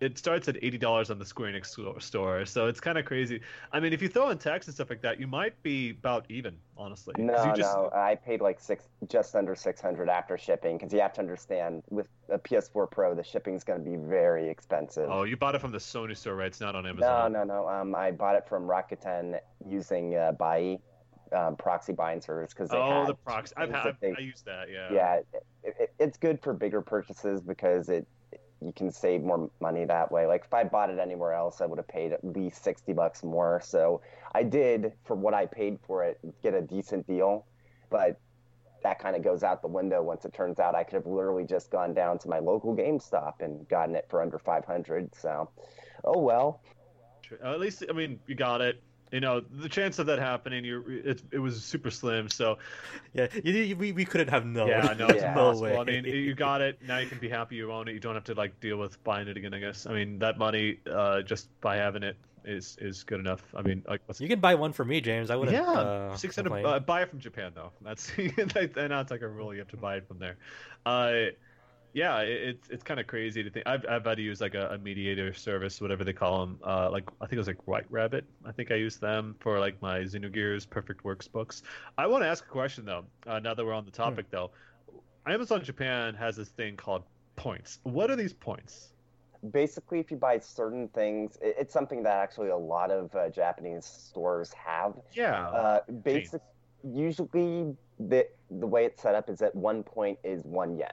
it 0.00 0.18
starts 0.18 0.48
at 0.48 0.56
eighty 0.62 0.76
dollars 0.78 1.10
on 1.10 1.18
the 1.18 1.24
Square 1.24 1.52
Enix 1.52 1.66
store- 1.66 2.00
store. 2.00 2.44
So 2.46 2.66
it's 2.66 2.80
kind 2.80 2.98
of 2.98 3.04
crazy. 3.04 3.40
I 3.72 3.78
mean, 3.80 3.92
if 3.92 4.02
you 4.02 4.08
throw 4.08 4.30
in 4.30 4.38
tax 4.38 4.66
and 4.66 4.74
stuff 4.74 4.90
like 4.90 5.02
that, 5.02 5.20
you 5.20 5.26
might 5.26 5.62
be 5.62 5.90
about 5.90 6.26
even, 6.28 6.56
honestly. 6.76 7.14
No, 7.16 7.32
you 7.44 7.54
just, 7.54 7.76
no, 7.76 7.90
I 7.94 8.16
paid 8.16 8.40
like 8.40 8.58
six, 8.60 8.88
just 9.08 9.36
under 9.36 9.54
600 9.54 10.08
after 10.08 10.36
shipping, 10.36 10.78
because 10.78 10.92
you 10.92 11.00
have 11.00 11.12
to 11.14 11.20
understand 11.20 11.82
with 11.90 12.08
a 12.28 12.38
PS4 12.38 12.90
Pro, 12.90 13.14
the 13.14 13.22
shipping 13.22 13.54
is 13.54 13.62
going 13.62 13.82
to 13.84 13.88
be 13.88 13.96
very 13.96 14.48
expensive. 14.48 15.08
Oh, 15.10 15.22
you 15.22 15.36
bought 15.36 15.54
it 15.54 15.60
from 15.60 15.70
the 15.72 15.78
Sony 15.78 16.16
store, 16.16 16.34
right? 16.34 16.48
It's 16.48 16.60
not 16.60 16.74
on 16.74 16.86
Amazon. 16.86 17.32
no, 17.32 17.44
no, 17.44 17.62
no. 17.62 17.68
Um, 17.68 17.94
I 17.94 18.10
bought 18.10 18.34
it 18.36 18.48
from 18.48 18.64
Rakuten 18.64 19.38
using 19.66 20.16
uh, 20.16 20.32
Buyee, 20.38 20.80
um, 21.32 21.56
proxy 21.56 21.92
buying 21.92 22.20
service, 22.20 22.52
because 22.52 22.70
they 22.70 22.76
Oh, 22.76 23.06
the 23.06 23.14
proxy. 23.14 23.54
I've 23.56 23.70
had. 23.70 23.96
they- 24.00 24.14
I 24.16 24.20
use 24.20 24.42
that. 24.42 24.70
Yeah. 24.70 24.92
yeah, 24.92 25.14
it, 25.62 25.76
it, 25.78 25.94
it's 25.98 26.18
good 26.18 26.40
for 26.42 26.52
bigger 26.52 26.82
purchases 26.82 27.40
because 27.40 27.88
it 27.88 28.06
you 28.60 28.72
can 28.72 28.90
save 28.90 29.22
more 29.22 29.50
money 29.60 29.84
that 29.84 30.10
way. 30.10 30.26
Like 30.26 30.44
if 30.46 30.54
I 30.54 30.64
bought 30.64 30.88
it 30.88 30.98
anywhere 30.98 31.34
else, 31.34 31.60
I 31.60 31.66
would 31.66 31.78
have 31.78 31.88
paid 31.88 32.12
at 32.12 32.24
least 32.24 32.64
sixty 32.64 32.92
bucks 32.92 33.22
more. 33.22 33.60
So 33.62 34.00
I 34.34 34.42
did 34.42 34.92
for 35.04 35.14
what 35.16 35.34
I 35.34 35.46
paid 35.46 35.78
for 35.86 36.04
it 36.04 36.18
get 36.42 36.54
a 36.54 36.62
decent 36.62 37.06
deal, 37.06 37.46
but 37.90 38.18
that 38.82 38.98
kind 38.98 39.16
of 39.16 39.22
goes 39.22 39.42
out 39.42 39.62
the 39.62 39.68
window 39.68 40.02
once 40.02 40.24
it 40.24 40.32
turns 40.34 40.60
out 40.60 40.74
I 40.74 40.84
could 40.84 40.94
have 40.94 41.06
literally 41.06 41.44
just 41.44 41.70
gone 41.70 41.94
down 41.94 42.18
to 42.18 42.28
my 42.28 42.38
local 42.38 42.76
GameStop 42.76 43.40
and 43.40 43.66
gotten 43.68 43.94
it 43.96 44.06
for 44.08 44.22
under 44.22 44.38
five 44.38 44.64
hundred. 44.64 45.14
So, 45.14 45.50
oh 46.04 46.18
well. 46.18 46.62
At 47.42 47.58
least, 47.58 47.82
I 47.88 47.92
mean, 47.92 48.20
you 48.26 48.34
got 48.34 48.60
it. 48.60 48.82
You 49.14 49.20
know, 49.20 49.40
the 49.40 49.68
chance 49.68 49.98
of 50.00 50.06
that 50.06 50.18
happening, 50.18 50.64
you 50.64 50.82
it, 51.04 51.22
it 51.30 51.38
was 51.38 51.62
super 51.64 51.90
slim. 51.90 52.28
So 52.28 52.58
Yeah, 53.12 53.28
you, 53.44 53.52
you- 53.52 53.76
we, 53.76 53.92
we 53.92 54.04
couldn't 54.04 54.28
have 54.28 54.44
known. 54.44 54.68
yeah, 54.68 54.88
I 54.88 54.94
know 54.94 55.06
it's 55.06 55.22
Yeah. 55.22 55.34
no 55.34 55.50
impossible. 55.50 55.62
way. 55.70 55.76
I 55.78 55.84
mean, 55.84 56.04
you 56.04 56.34
got 56.34 56.60
it. 56.60 56.78
Now 56.86 56.98
you 56.98 57.06
can 57.06 57.18
be 57.20 57.28
happy 57.28 57.54
you 57.54 57.70
own 57.72 57.86
it. 57.88 57.92
You 57.92 58.00
don't 58.00 58.14
have 58.14 58.24
to 58.24 58.34
like 58.34 58.58
deal 58.60 58.76
with 58.76 59.02
buying 59.04 59.28
it 59.28 59.36
again. 59.36 59.54
I 59.54 59.60
guess. 59.60 59.86
I 59.86 59.92
mean, 59.94 60.18
that 60.18 60.36
money 60.36 60.80
uh, 60.90 61.22
just 61.22 61.48
by 61.60 61.76
having 61.76 62.02
it 62.02 62.16
is 62.44 62.76
is 62.80 63.04
good 63.04 63.20
enough. 63.20 63.42
I 63.54 63.62
mean, 63.62 63.84
like 63.88 64.00
what's 64.06 64.20
you 64.20 64.28
can 64.28 64.40
buy 64.40 64.54
one 64.56 64.72
for 64.72 64.84
me, 64.84 65.00
James. 65.00 65.30
I 65.30 65.36
wouldn't. 65.36 65.56
yeah, 65.56 65.70
uh, 65.70 66.16
six 66.16 66.34
hundred. 66.36 66.52
Uh, 66.64 66.80
buy 66.80 67.02
it 67.02 67.08
from 67.08 67.20
Japan 67.20 67.52
though. 67.54 67.70
That's 67.82 68.10
and 68.18 68.76
now 68.90 69.00
it's 69.00 69.10
like 69.12 69.22
a 69.22 69.28
rule. 69.28 69.52
You 69.54 69.60
have 69.60 69.68
to 69.68 69.76
buy 69.76 69.96
it 69.96 70.08
from 70.08 70.18
there. 70.18 70.36
Uh, 70.84 71.30
yeah, 71.94 72.18
it, 72.18 72.28
it's 72.48 72.68
it's 72.68 72.82
kind 72.82 72.98
of 72.98 73.06
crazy 73.06 73.42
to 73.44 73.50
think. 73.50 73.66
I've 73.66 73.86
I've 73.88 74.04
had 74.04 74.16
to 74.16 74.22
use 74.22 74.40
like 74.40 74.54
a, 74.54 74.70
a 74.70 74.78
mediator 74.78 75.32
service, 75.32 75.80
whatever 75.80 76.02
they 76.02 76.12
call 76.12 76.40
them. 76.40 76.58
Uh, 76.62 76.90
like 76.90 77.08
I 77.20 77.26
think 77.26 77.34
it 77.34 77.38
was 77.38 77.46
like 77.46 77.66
White 77.68 77.86
Rabbit. 77.88 78.24
I 78.44 78.50
think 78.50 78.72
I 78.72 78.74
used 78.74 79.00
them 79.00 79.36
for 79.38 79.60
like 79.60 79.80
my 79.80 80.00
Xenogears 80.00 80.68
Perfect 80.68 81.04
Works 81.04 81.28
books. 81.28 81.62
I 81.96 82.08
want 82.08 82.24
to 82.24 82.28
ask 82.28 82.44
a 82.44 82.48
question 82.48 82.84
though. 82.84 83.04
Uh, 83.26 83.38
now 83.38 83.54
that 83.54 83.64
we're 83.64 83.72
on 83.72 83.84
the 83.84 83.92
topic 83.92 84.26
though, 84.30 84.50
Amazon 85.26 85.62
Japan 85.62 86.14
has 86.14 86.36
this 86.36 86.48
thing 86.48 86.76
called 86.76 87.04
points. 87.36 87.78
What 87.84 88.10
are 88.10 88.16
these 88.16 88.32
points? 88.32 88.90
Basically, 89.52 90.00
if 90.00 90.10
you 90.10 90.16
buy 90.16 90.40
certain 90.40 90.88
things, 90.88 91.38
it, 91.40 91.54
it's 91.60 91.72
something 91.72 92.02
that 92.02 92.16
actually 92.16 92.48
a 92.48 92.56
lot 92.56 92.90
of 92.90 93.14
uh, 93.14 93.28
Japanese 93.28 93.84
stores 93.84 94.52
have. 94.54 94.94
Yeah. 95.12 95.46
Uh, 95.48 95.80
basic, 96.02 96.40
usually 96.82 97.76
the 98.00 98.26
the 98.50 98.66
way 98.66 98.84
it's 98.84 99.00
set 99.00 99.14
up 99.14 99.30
is 99.30 99.38
that 99.38 99.54
one 99.54 99.84
point 99.84 100.18
is 100.24 100.42
one 100.44 100.76
yen. 100.76 100.88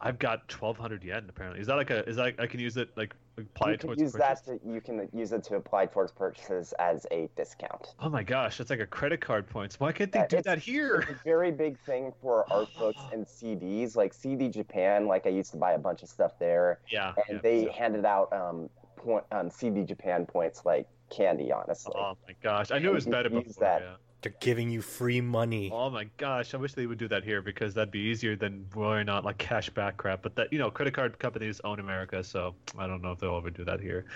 I've 0.00 0.18
got 0.18 0.46
twelve 0.48 0.76
hundred 0.76 1.02
yen 1.04 1.24
apparently. 1.28 1.60
Is 1.60 1.66
that 1.68 1.76
like 1.76 1.90
a? 1.90 2.06
Is 2.08 2.16
that 2.16 2.34
I 2.38 2.46
can 2.46 2.60
use 2.60 2.76
it 2.76 2.90
like 2.96 3.14
apply 3.38 3.68
you 3.68 3.74
it 3.74 3.80
can 3.80 3.88
towards 3.88 4.00
use 4.02 4.12
purchase? 4.12 4.40
that 4.42 4.60
to 4.60 4.70
you 4.70 4.80
can 4.80 5.08
use 5.14 5.32
it 5.32 5.42
to 5.44 5.56
apply 5.56 5.86
towards 5.86 6.12
purchases 6.12 6.74
as 6.78 7.06
a 7.10 7.28
discount. 7.36 7.94
Oh 8.00 8.08
my 8.08 8.22
gosh, 8.22 8.58
that's 8.58 8.70
like 8.70 8.80
a 8.80 8.86
credit 8.86 9.20
card 9.20 9.48
points. 9.48 9.80
Why 9.80 9.92
can't 9.92 10.12
they 10.12 10.20
Yeah, 10.20 10.26
do 10.26 10.36
it's- 10.38 10.44
that 10.44 10.58
It's 10.58 10.66
here? 10.66 11.00
a 11.08 11.14
very 11.24 11.50
big 11.50 11.78
thing 11.80 12.12
for 12.20 12.50
art 12.52 12.68
books 12.78 13.00
and 13.12 13.26
CDs, 13.26 13.96
like 13.96 14.12
CD 14.12 14.48
Japan. 14.48 15.06
Like 15.06 15.26
I 15.26 15.30
used 15.30 15.50
to 15.52 15.56
buy 15.58 15.72
a 15.72 15.78
bunch 15.78 16.02
of 16.02 16.08
stuff 16.08 16.38
there, 16.38 16.80
Yeah. 16.88 17.14
and 17.28 17.36
yeah, 17.36 17.38
they 17.42 17.64
so- 17.66 17.72
handed 17.72 18.04
out 18.04 18.32
um 18.32 18.68
point 18.96 19.24
um 19.32 19.50
CD 19.50 19.82
Japan 19.84 20.26
points 20.26 20.64
like 20.64 20.86
candy. 21.10 21.52
Honestly, 21.52 21.92
Oh 21.96 22.16
my 22.26 22.34
gosh, 22.42 22.70
I 22.70 22.78
knew 22.78 22.90
it 22.90 22.94
was 22.94 23.06
You 23.06 23.12
better 23.12 23.28
use 23.30 23.44
before. 23.44 23.64
that. 23.64 23.82
Yeah. 23.82 23.94
They're 24.22 24.34
giving 24.40 24.70
you 24.70 24.80
free 24.82 25.20
money. 25.20 25.70
Oh 25.72 25.88
my 25.90 26.04
gosh, 26.16 26.52
I 26.54 26.56
wish 26.56 26.72
they 26.72 26.86
would 26.86 26.98
do 26.98 27.06
that 27.08 27.22
here 27.22 27.42
because 27.42 27.74
that'd 27.74 27.92
be 27.92 28.00
easier 28.00 28.34
than 28.34 28.66
worrying 28.74 29.08
out 29.08 29.24
like 29.24 29.38
cash 29.38 29.70
back 29.70 29.96
crap. 29.98 30.22
But 30.22 30.34
that 30.36 30.52
you 30.52 30.58
know, 30.58 30.70
credit 30.70 30.94
card 30.94 31.18
companies 31.18 31.60
own 31.64 31.78
America, 31.80 32.24
so 32.24 32.54
I 32.78 32.86
don't 32.86 33.02
know 33.02 33.12
if 33.12 33.18
they'll 33.20 33.36
ever 33.36 33.50
do 33.50 33.64
that 33.64 33.78
here. 33.80 34.06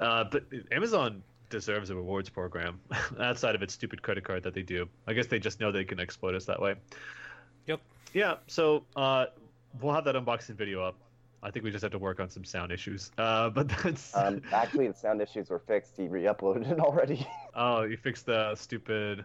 Uh, 0.00 0.24
but 0.24 0.44
Amazon 0.72 1.22
deserves 1.50 1.88
a 1.90 1.94
rewards 1.94 2.28
program 2.28 2.80
outside 3.20 3.54
of 3.54 3.62
its 3.62 3.72
stupid 3.72 4.02
credit 4.02 4.24
card 4.24 4.42
that 4.42 4.54
they 4.54 4.62
do. 4.62 4.88
I 5.06 5.12
guess 5.14 5.28
they 5.28 5.38
just 5.38 5.60
know 5.60 5.70
they 5.72 5.84
can 5.84 6.00
exploit 6.00 6.34
us 6.34 6.44
that 6.46 6.60
way. 6.60 6.74
Yep. 7.66 7.80
Yeah. 8.12 8.34
So 8.48 8.84
uh, 8.96 9.26
we'll 9.80 9.94
have 9.94 10.04
that 10.04 10.16
unboxing 10.16 10.56
video 10.56 10.82
up. 10.82 10.96
I 11.44 11.50
think 11.50 11.64
we 11.64 11.70
just 11.70 11.82
have 11.82 11.92
to 11.92 11.98
work 11.98 12.20
on 12.20 12.30
some 12.30 12.44
sound 12.44 12.72
issues. 12.72 13.12
Uh, 13.18 13.50
but 13.50 13.68
that's 13.68 14.16
um, 14.16 14.40
actually 14.52 14.88
the 14.88 14.94
sound 14.94 15.20
issues 15.22 15.50
were 15.50 15.58
fixed. 15.58 15.92
He 15.96 16.08
re-uploaded 16.08 16.70
it 16.70 16.80
already. 16.80 17.26
oh, 17.54 17.82
you 17.82 17.96
fixed 17.96 18.26
the 18.26 18.54
stupid. 18.54 19.24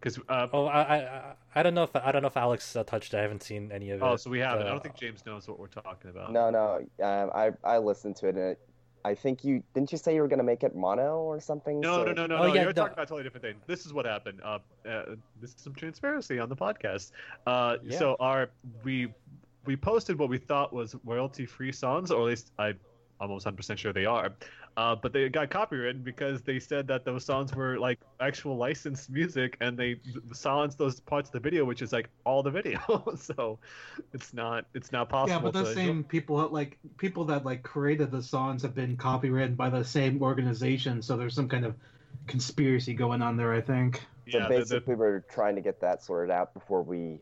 Because 0.00 0.18
uh, 0.28 0.46
Oh, 0.52 0.64
I, 0.66 0.80
I, 0.80 1.32
I 1.54 1.62
don't 1.62 1.74
know 1.74 1.82
if 1.82 1.94
I 1.94 2.10
don't 2.12 2.22
know 2.22 2.28
if 2.28 2.36
Alex 2.36 2.74
uh, 2.76 2.84
touched. 2.84 3.12
it. 3.12 3.18
I 3.18 3.22
haven't 3.22 3.42
seen 3.42 3.70
any 3.72 3.90
of 3.90 4.00
it. 4.00 4.04
oh, 4.04 4.16
so 4.16 4.30
we 4.30 4.38
haven't. 4.38 4.66
I 4.66 4.70
uh, 4.70 4.72
don't 4.72 4.82
think 4.82 4.96
James 4.96 5.26
knows 5.26 5.46
what 5.48 5.58
we're 5.58 5.66
talking 5.66 6.08
about. 6.10 6.32
no, 6.32 6.48
no, 6.50 6.76
um, 7.04 7.30
I 7.34 7.50
I 7.64 7.78
listened 7.78 8.16
to 8.16 8.28
it 8.28 8.36
and 8.36 8.44
it, 8.52 8.60
I 9.04 9.14
think 9.14 9.44
you 9.44 9.62
didn't 9.74 9.92
you 9.92 9.98
say 9.98 10.14
you 10.14 10.20
were 10.22 10.28
gonna 10.28 10.42
make 10.42 10.62
it 10.62 10.74
mono 10.74 11.18
or 11.18 11.40
something? 11.40 11.80
No, 11.80 11.96
So- 11.98 12.04
no, 12.04 12.12
no, 12.12 12.26
no, 12.26 12.36
Oh, 12.36 12.46
no. 12.48 12.54
yeah, 12.54 12.62
You're 12.62 12.66
no. 12.66 12.72
talking 12.72 12.92
about 12.94 13.02
a 13.04 13.06
totally 13.06 13.22
different 13.24 13.44
thing. 13.44 13.56
This 13.66 13.84
is 13.86 13.92
what 13.92 14.06
happened. 14.06 14.40
Uh, 14.42 14.58
uh, 14.88 15.02
this 15.40 15.50
is 15.50 15.56
some 15.58 15.74
transparency 15.74 16.38
on 16.38 16.48
the 16.48 16.56
podcast. 16.56 17.12
Uh, 17.46 17.76
Yeah. 17.82 17.98
so 17.98 18.16
our 18.20 18.50
we 18.84 19.12
we 19.66 19.76
posted 19.76 20.18
what 20.18 20.28
we 20.28 20.38
thought 20.38 20.72
was 20.72 20.96
royalty-free 21.04 21.72
songs, 21.72 22.10
or 22.10 22.20
at 22.22 22.26
least 22.26 22.52
I 22.58 22.74
almost 23.20 23.46
100% 23.46 23.76
sure 23.76 23.92
they 23.92 24.06
are. 24.06 24.30
Uh, 24.76 24.94
but 24.94 25.12
they 25.12 25.28
got 25.28 25.50
copywritten 25.50 26.02
because 26.02 26.42
they 26.42 26.58
said 26.58 26.86
that 26.86 27.04
those 27.04 27.24
songs 27.24 27.54
were 27.54 27.78
like 27.78 27.98
actual 28.20 28.56
licensed 28.56 29.10
music, 29.10 29.56
and 29.60 29.76
they 29.76 29.96
silenced 30.32 30.78
those 30.78 31.00
parts 31.00 31.28
of 31.28 31.32
the 31.32 31.40
video, 31.40 31.64
which 31.64 31.82
is 31.82 31.92
like 31.92 32.08
all 32.24 32.42
the 32.42 32.50
video. 32.50 32.80
so 33.16 33.58
it's 34.14 34.32
not 34.32 34.64
it's 34.72 34.92
not 34.92 35.08
possible. 35.08 35.38
Yeah, 35.38 35.42
but 35.42 35.52
the 35.52 35.64
to- 35.64 35.74
same 35.74 36.04
people 36.04 36.48
like 36.48 36.78
people 36.98 37.24
that 37.26 37.44
like 37.44 37.62
created 37.62 38.10
the 38.10 38.22
songs 38.22 38.62
have 38.62 38.74
been 38.74 38.96
copywritten 38.96 39.56
by 39.56 39.68
the 39.68 39.84
same 39.84 40.22
organization, 40.22 41.02
so 41.02 41.16
there's 41.16 41.34
some 41.34 41.48
kind 41.48 41.66
of 41.66 41.74
conspiracy 42.26 42.94
going 42.94 43.22
on 43.22 43.36
there. 43.36 43.52
I 43.52 43.60
think. 43.60 43.96
So 44.30 44.38
yeah, 44.38 44.48
the- 44.48 44.54
the- 44.54 44.60
basically, 44.60 44.94
we're 44.94 45.20
trying 45.20 45.56
to 45.56 45.60
get 45.60 45.80
that 45.80 46.02
sorted 46.02 46.30
out 46.30 46.54
before 46.54 46.82
we 46.82 47.18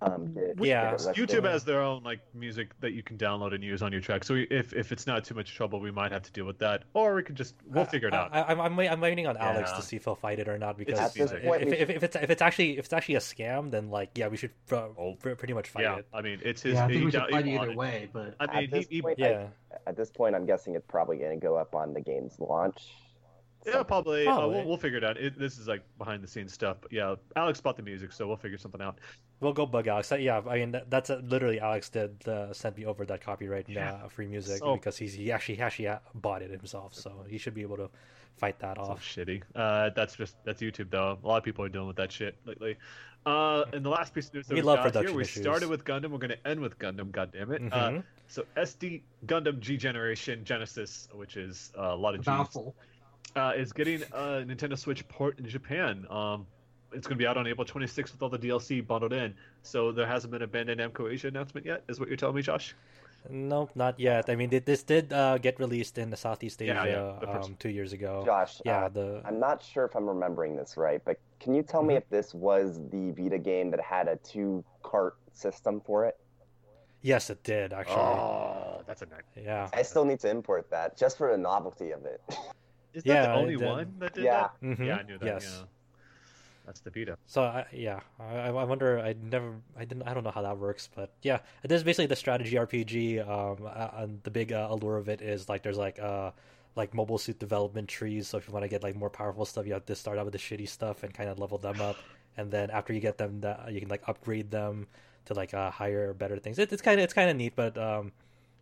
um, 0.00 0.32
get, 0.32 0.54
Yeah. 0.64 0.82
get 0.92 1.00
it 1.00 1.06
listed. 1.06 1.28
YouTube 1.28 1.44
has 1.50 1.64
their 1.64 1.80
own 1.80 2.02
like 2.04 2.20
music 2.34 2.70
that 2.80 2.92
you 2.92 3.02
can 3.02 3.18
download 3.18 3.54
and 3.54 3.64
use 3.64 3.82
on 3.82 3.90
your 3.90 4.00
track. 4.00 4.22
So 4.24 4.34
if 4.50 4.72
if 4.72 4.92
it's 4.92 5.06
not 5.06 5.24
too 5.24 5.34
much 5.34 5.54
trouble, 5.54 5.80
we 5.80 5.90
might 5.90 6.12
have 6.12 6.22
to 6.22 6.30
deal 6.32 6.44
with 6.44 6.58
that, 6.58 6.84
or 6.94 7.14
we 7.14 7.22
could 7.22 7.34
just 7.34 7.54
we'll 7.66 7.84
figure 7.84 8.08
it 8.08 8.14
out. 8.14 8.30
I, 8.32 8.42
I, 8.42 8.64
I'm, 8.64 8.78
I'm 8.78 9.00
waiting 9.00 9.26
on 9.26 9.36
Alex 9.36 9.70
Yeah. 9.70 9.76
to 9.76 9.82
see 9.82 9.96
if 9.96 10.04
he'll 10.04 10.14
fight 10.14 10.38
it 10.38 10.48
or 10.48 10.56
not 10.58 10.78
because 10.78 11.16
if, 11.16 11.42
point, 11.42 11.62
if, 11.62 11.72
if, 11.72 11.90
if 11.90 12.02
it's 12.02 12.16
if 12.16 12.30
it's 12.30 12.42
actually 12.42 12.78
if 12.78 12.84
it's 12.84 12.92
actually 12.92 13.16
a 13.16 13.20
scam, 13.20 13.70
then 13.70 13.90
like 13.90 14.10
yeah, 14.16 14.28
we 14.28 14.36
should 14.36 14.52
uh, 14.70 14.88
Oh. 14.98 15.16
pr- 15.18 15.30
pretty 15.34 15.54
much 15.54 15.68
fight 15.68 15.82
yeah, 15.82 15.96
it. 15.96 16.06
I 16.14 16.22
mean 16.22 16.40
it's 16.44 16.62
his. 16.62 16.74
yeah, 16.74 16.86
I 16.86 16.92
he 16.92 17.04
we 17.04 17.10
should 17.10 17.22
he 17.24 17.30
fight 17.32 17.46
either 17.46 17.74
way, 17.74 18.08
but 18.12 18.36
I 18.40 18.44
At 18.44 18.54
mean, 18.54 18.60
he, 18.62 18.66
this 18.68 18.86
he, 18.88 19.02
point, 19.02 19.18
Yeah, 19.18 19.48
At 19.86 19.96
this 19.96 20.10
point, 20.10 20.34
I'm 20.36 20.46
guessing 20.46 20.74
it's 20.76 20.86
probably 20.86 21.16
going 21.18 21.38
to 21.38 21.44
go 21.44 21.56
up 21.56 21.74
on 21.74 21.92
the 21.92 22.00
game's 22.00 22.38
launch. 22.38 22.92
yeah, 23.66 23.82
probably. 23.82 24.26
Uh, 24.26 24.46
we'll, 24.46 24.64
we'll 24.64 24.76
figure 24.78 24.98
it 24.98 25.04
out. 25.04 25.16
It, 25.18 25.38
this 25.38 25.58
is 25.58 25.66
like 25.68 25.82
behind 25.98 26.22
the 26.22 26.28
scenes 26.28 26.52
stuff. 26.52 26.76
But 26.80 26.92
yeah, 26.92 27.16
Alex 27.36 27.60
bought 27.60 27.76
the 27.76 27.82
music, 27.82 28.12
so 28.12 28.26
we'll 28.26 28.36
figure 28.36 28.56
something 28.58 28.80
out. 28.80 28.98
We'll 29.40 29.52
go 29.52 29.66
bug 29.66 29.86
Alex. 29.86 30.10
Uh, 30.12 30.16
Yeah, 30.16 30.40
I 30.48 30.58
mean 30.58 30.80
that's 30.88 31.10
uh, 31.10 31.20
literally 31.24 31.60
Alex 31.60 31.88
did 31.90 32.26
uh, 32.28 32.52
send 32.52 32.76
me 32.76 32.84
over 32.86 33.04
that 33.06 33.20
copyright 33.20 33.68
Yeah. 33.68 33.92
uh, 34.04 34.08
free 34.08 34.26
music 34.26 34.58
So- 34.58 34.74
because 34.76 34.96
he's 34.96 35.14
he 35.14 35.32
actually 35.32 35.60
actually 35.60 35.88
uh, 35.88 35.98
bought 36.14 36.42
it 36.42 36.50
himself, 36.50 36.94
so 36.94 37.24
he 37.28 37.38
should 37.38 37.54
be 37.54 37.62
able 37.62 37.76
to 37.76 37.90
fight 38.36 38.58
that 38.60 38.76
So 38.76 38.82
off. 38.82 39.02
shitty. 39.02 39.42
Uh, 39.54 39.90
that's 39.96 40.14
just 40.16 40.36
that's 40.44 40.60
YouTube 40.62 40.90
though. 40.90 41.18
A 41.22 41.26
lot 41.26 41.38
of 41.38 41.44
people 41.44 41.64
are 41.64 41.68
dealing 41.68 41.88
with 41.88 41.96
that 41.96 42.12
shit 42.12 42.36
lately. 42.44 42.76
Uh, 43.26 43.64
and 43.72 43.84
the 43.84 43.90
last 43.90 44.14
piece 44.14 44.28
of 44.28 44.34
news 44.34 44.46
that 44.46 44.54
We 44.54 44.60
we 44.60 44.66
love 44.66 44.92
got 44.92 45.04
here, 45.04 45.12
we 45.12 45.22
issues. 45.22 45.42
started 45.42 45.68
with 45.68 45.84
Gundam. 45.84 46.10
We're 46.12 46.18
going 46.18 46.30
to 46.30 46.46
end 46.48 46.60
with 46.60 46.78
Gundam. 46.78 47.10
God 47.10 47.32
damn 47.32 47.50
it. 47.52 47.60
Uh, 47.72 47.90
Mhm. 47.90 48.04
so 48.28 48.44
SD 48.56 49.02
Gundam 49.26 49.58
G 49.58 49.76
Generation 49.76 50.44
Genesis, 50.44 51.08
which 51.12 51.36
is 51.36 51.72
uh, 51.76 51.82
a 51.82 51.96
lot 51.96 52.14
of 52.14 52.22
G's. 52.24 52.56
uh, 53.36 53.52
is 53.56 53.72
getting 53.72 54.02
a 54.12 54.44
Nintendo 54.46 54.78
Switch 54.78 55.06
port 55.08 55.38
in 55.40 55.46
Japan. 55.48 56.06
Um, 56.08 56.46
it's 56.92 57.06
going 57.06 57.16
to 57.18 57.22
be 57.22 57.26
out 57.26 57.36
on 57.36 57.46
April 57.46 57.66
26th 57.66 58.12
with 58.12 58.22
all 58.22 58.28
the 58.28 58.38
DLC 58.38 58.86
bundled 58.86 59.12
in. 59.12 59.34
So 59.62 59.92
there 59.92 60.06
hasn't 60.06 60.30
been 60.32 60.42
a 60.42 60.48
Bandai 60.48 60.76
Namco 60.78 61.12
Asia 61.12 61.28
announcement 61.28 61.66
yet, 61.66 61.82
is 61.88 62.00
what 62.00 62.08
you're 62.08 62.16
telling 62.16 62.36
me, 62.36 62.42
Josh? 62.42 62.74
Nope, 63.28 63.70
not 63.74 63.98
yet. 64.00 64.30
I 64.30 64.36
mean, 64.36 64.48
th- 64.48 64.64
this 64.64 64.82
did 64.84 65.12
uh, 65.12 65.38
get 65.38 65.58
released 65.58 65.98
in 65.98 66.08
the 66.08 66.16
Southeast 66.16 66.62
Asia 66.62 66.72
Yeah, 66.72 66.84
yeah, 66.86 67.18
the 67.20 67.40
um, 67.42 67.56
two 67.58 67.68
years 67.68 67.92
ago. 67.92 68.22
Josh, 68.24 68.62
yeah, 68.64 68.84
uh, 68.84 68.88
the 68.88 69.22
I'm 69.24 69.40
not 69.40 69.62
sure 69.62 69.84
if 69.84 69.94
I'm 69.96 70.08
remembering 70.08 70.56
this 70.56 70.76
right, 70.76 71.02
but 71.04 71.18
can 71.40 71.54
you 71.54 71.62
tell 71.62 71.82
me 71.82 71.94
Mm-hmm. 71.94 71.98
if 71.98 72.08
this 72.10 72.32
was 72.32 72.80
the 72.90 73.10
Vita 73.10 73.38
game 73.38 73.70
that 73.72 73.80
had 73.80 74.08
a 74.08 74.16
two 74.16 74.64
cart 74.82 75.16
system 75.32 75.80
for 75.84 76.06
it? 76.06 76.16
yes, 77.02 77.28
it 77.30 77.42
did 77.44 77.72
actually. 77.72 77.96
Oh, 77.96 78.82
that's 78.86 79.02
a 79.02 79.06
nice. 79.06 79.22
Yeah. 79.36 79.68
I 79.74 79.82
still 79.82 80.04
need 80.04 80.20
to 80.20 80.30
import 80.30 80.70
that 80.70 80.96
just 80.96 81.18
for 81.18 81.30
the 81.30 81.38
novelty 81.38 81.90
of 81.90 82.04
it. 82.06 82.20
Is 82.94 83.02
Yeah, 83.04 83.22
that 83.22 83.26
the 83.26 83.34
only 83.34 83.56
one 83.56 83.94
that 83.98 84.14
did 84.14 84.24
Yeah. 84.24 84.48
that? 84.60 84.66
Mhm, 84.66 84.86
Yeah, 84.86 84.96
I 84.96 85.02
knew 85.02 85.18
that. 85.18 85.26
Yes. 85.26 85.58
Yeah. 85.60 85.66
That's 86.68 86.80
the 86.80 86.90
Vita. 86.90 87.16
So 87.24 87.44
I, 87.44 87.64
yeah, 87.72 88.00
I, 88.20 88.48
I 88.48 88.64
wonder. 88.64 89.00
I 89.00 89.14
never, 89.22 89.54
I 89.74 89.86
didn't, 89.86 90.02
I 90.02 90.12
don't 90.12 90.22
know 90.22 90.30
how 90.30 90.42
that 90.42 90.58
works, 90.58 90.90
but 90.94 91.14
yeah, 91.22 91.38
it 91.62 91.72
is 91.72 91.82
basically 91.82 92.04
the 92.04 92.16
strategy 92.16 92.56
RPG. 92.56 93.26
Um, 93.26 93.66
uh, 93.66 94.02
and 94.02 94.22
the 94.22 94.30
big 94.30 94.52
uh, 94.52 94.66
allure 94.68 94.98
of 94.98 95.08
it 95.08 95.22
is 95.22 95.48
like 95.48 95.62
there's 95.62 95.78
like 95.78 95.98
uh 95.98 96.30
like 96.76 96.92
mobile 96.92 97.16
suit 97.16 97.38
development 97.38 97.88
trees. 97.88 98.28
So 98.28 98.36
if 98.36 98.46
you 98.46 98.52
want 98.52 98.64
to 98.64 98.68
get 98.68 98.82
like 98.82 98.96
more 98.96 99.08
powerful 99.08 99.46
stuff, 99.46 99.66
you 99.66 99.72
have 99.72 99.86
to 99.86 99.94
start 99.94 100.18
out 100.18 100.26
with 100.26 100.32
the 100.32 100.38
shitty 100.38 100.68
stuff 100.68 101.04
and 101.04 101.14
kind 101.14 101.30
of 101.30 101.38
level 101.38 101.56
them 101.56 101.80
up, 101.80 101.96
and 102.36 102.50
then 102.50 102.70
after 102.70 102.92
you 102.92 103.00
get 103.00 103.16
them, 103.16 103.40
that 103.40 103.72
you 103.72 103.80
can 103.80 103.88
like 103.88 104.02
upgrade 104.06 104.50
them 104.50 104.88
to 105.24 105.32
like 105.32 105.54
uh, 105.54 105.70
higher, 105.70 106.12
better 106.12 106.38
things. 106.38 106.58
It, 106.58 106.70
it's 106.70 106.82
kind 106.82 107.00
of 107.00 107.04
it's 107.04 107.14
kind 107.14 107.30
of 107.30 107.36
neat, 107.36 107.54
but 107.56 107.78
um, 107.78 108.12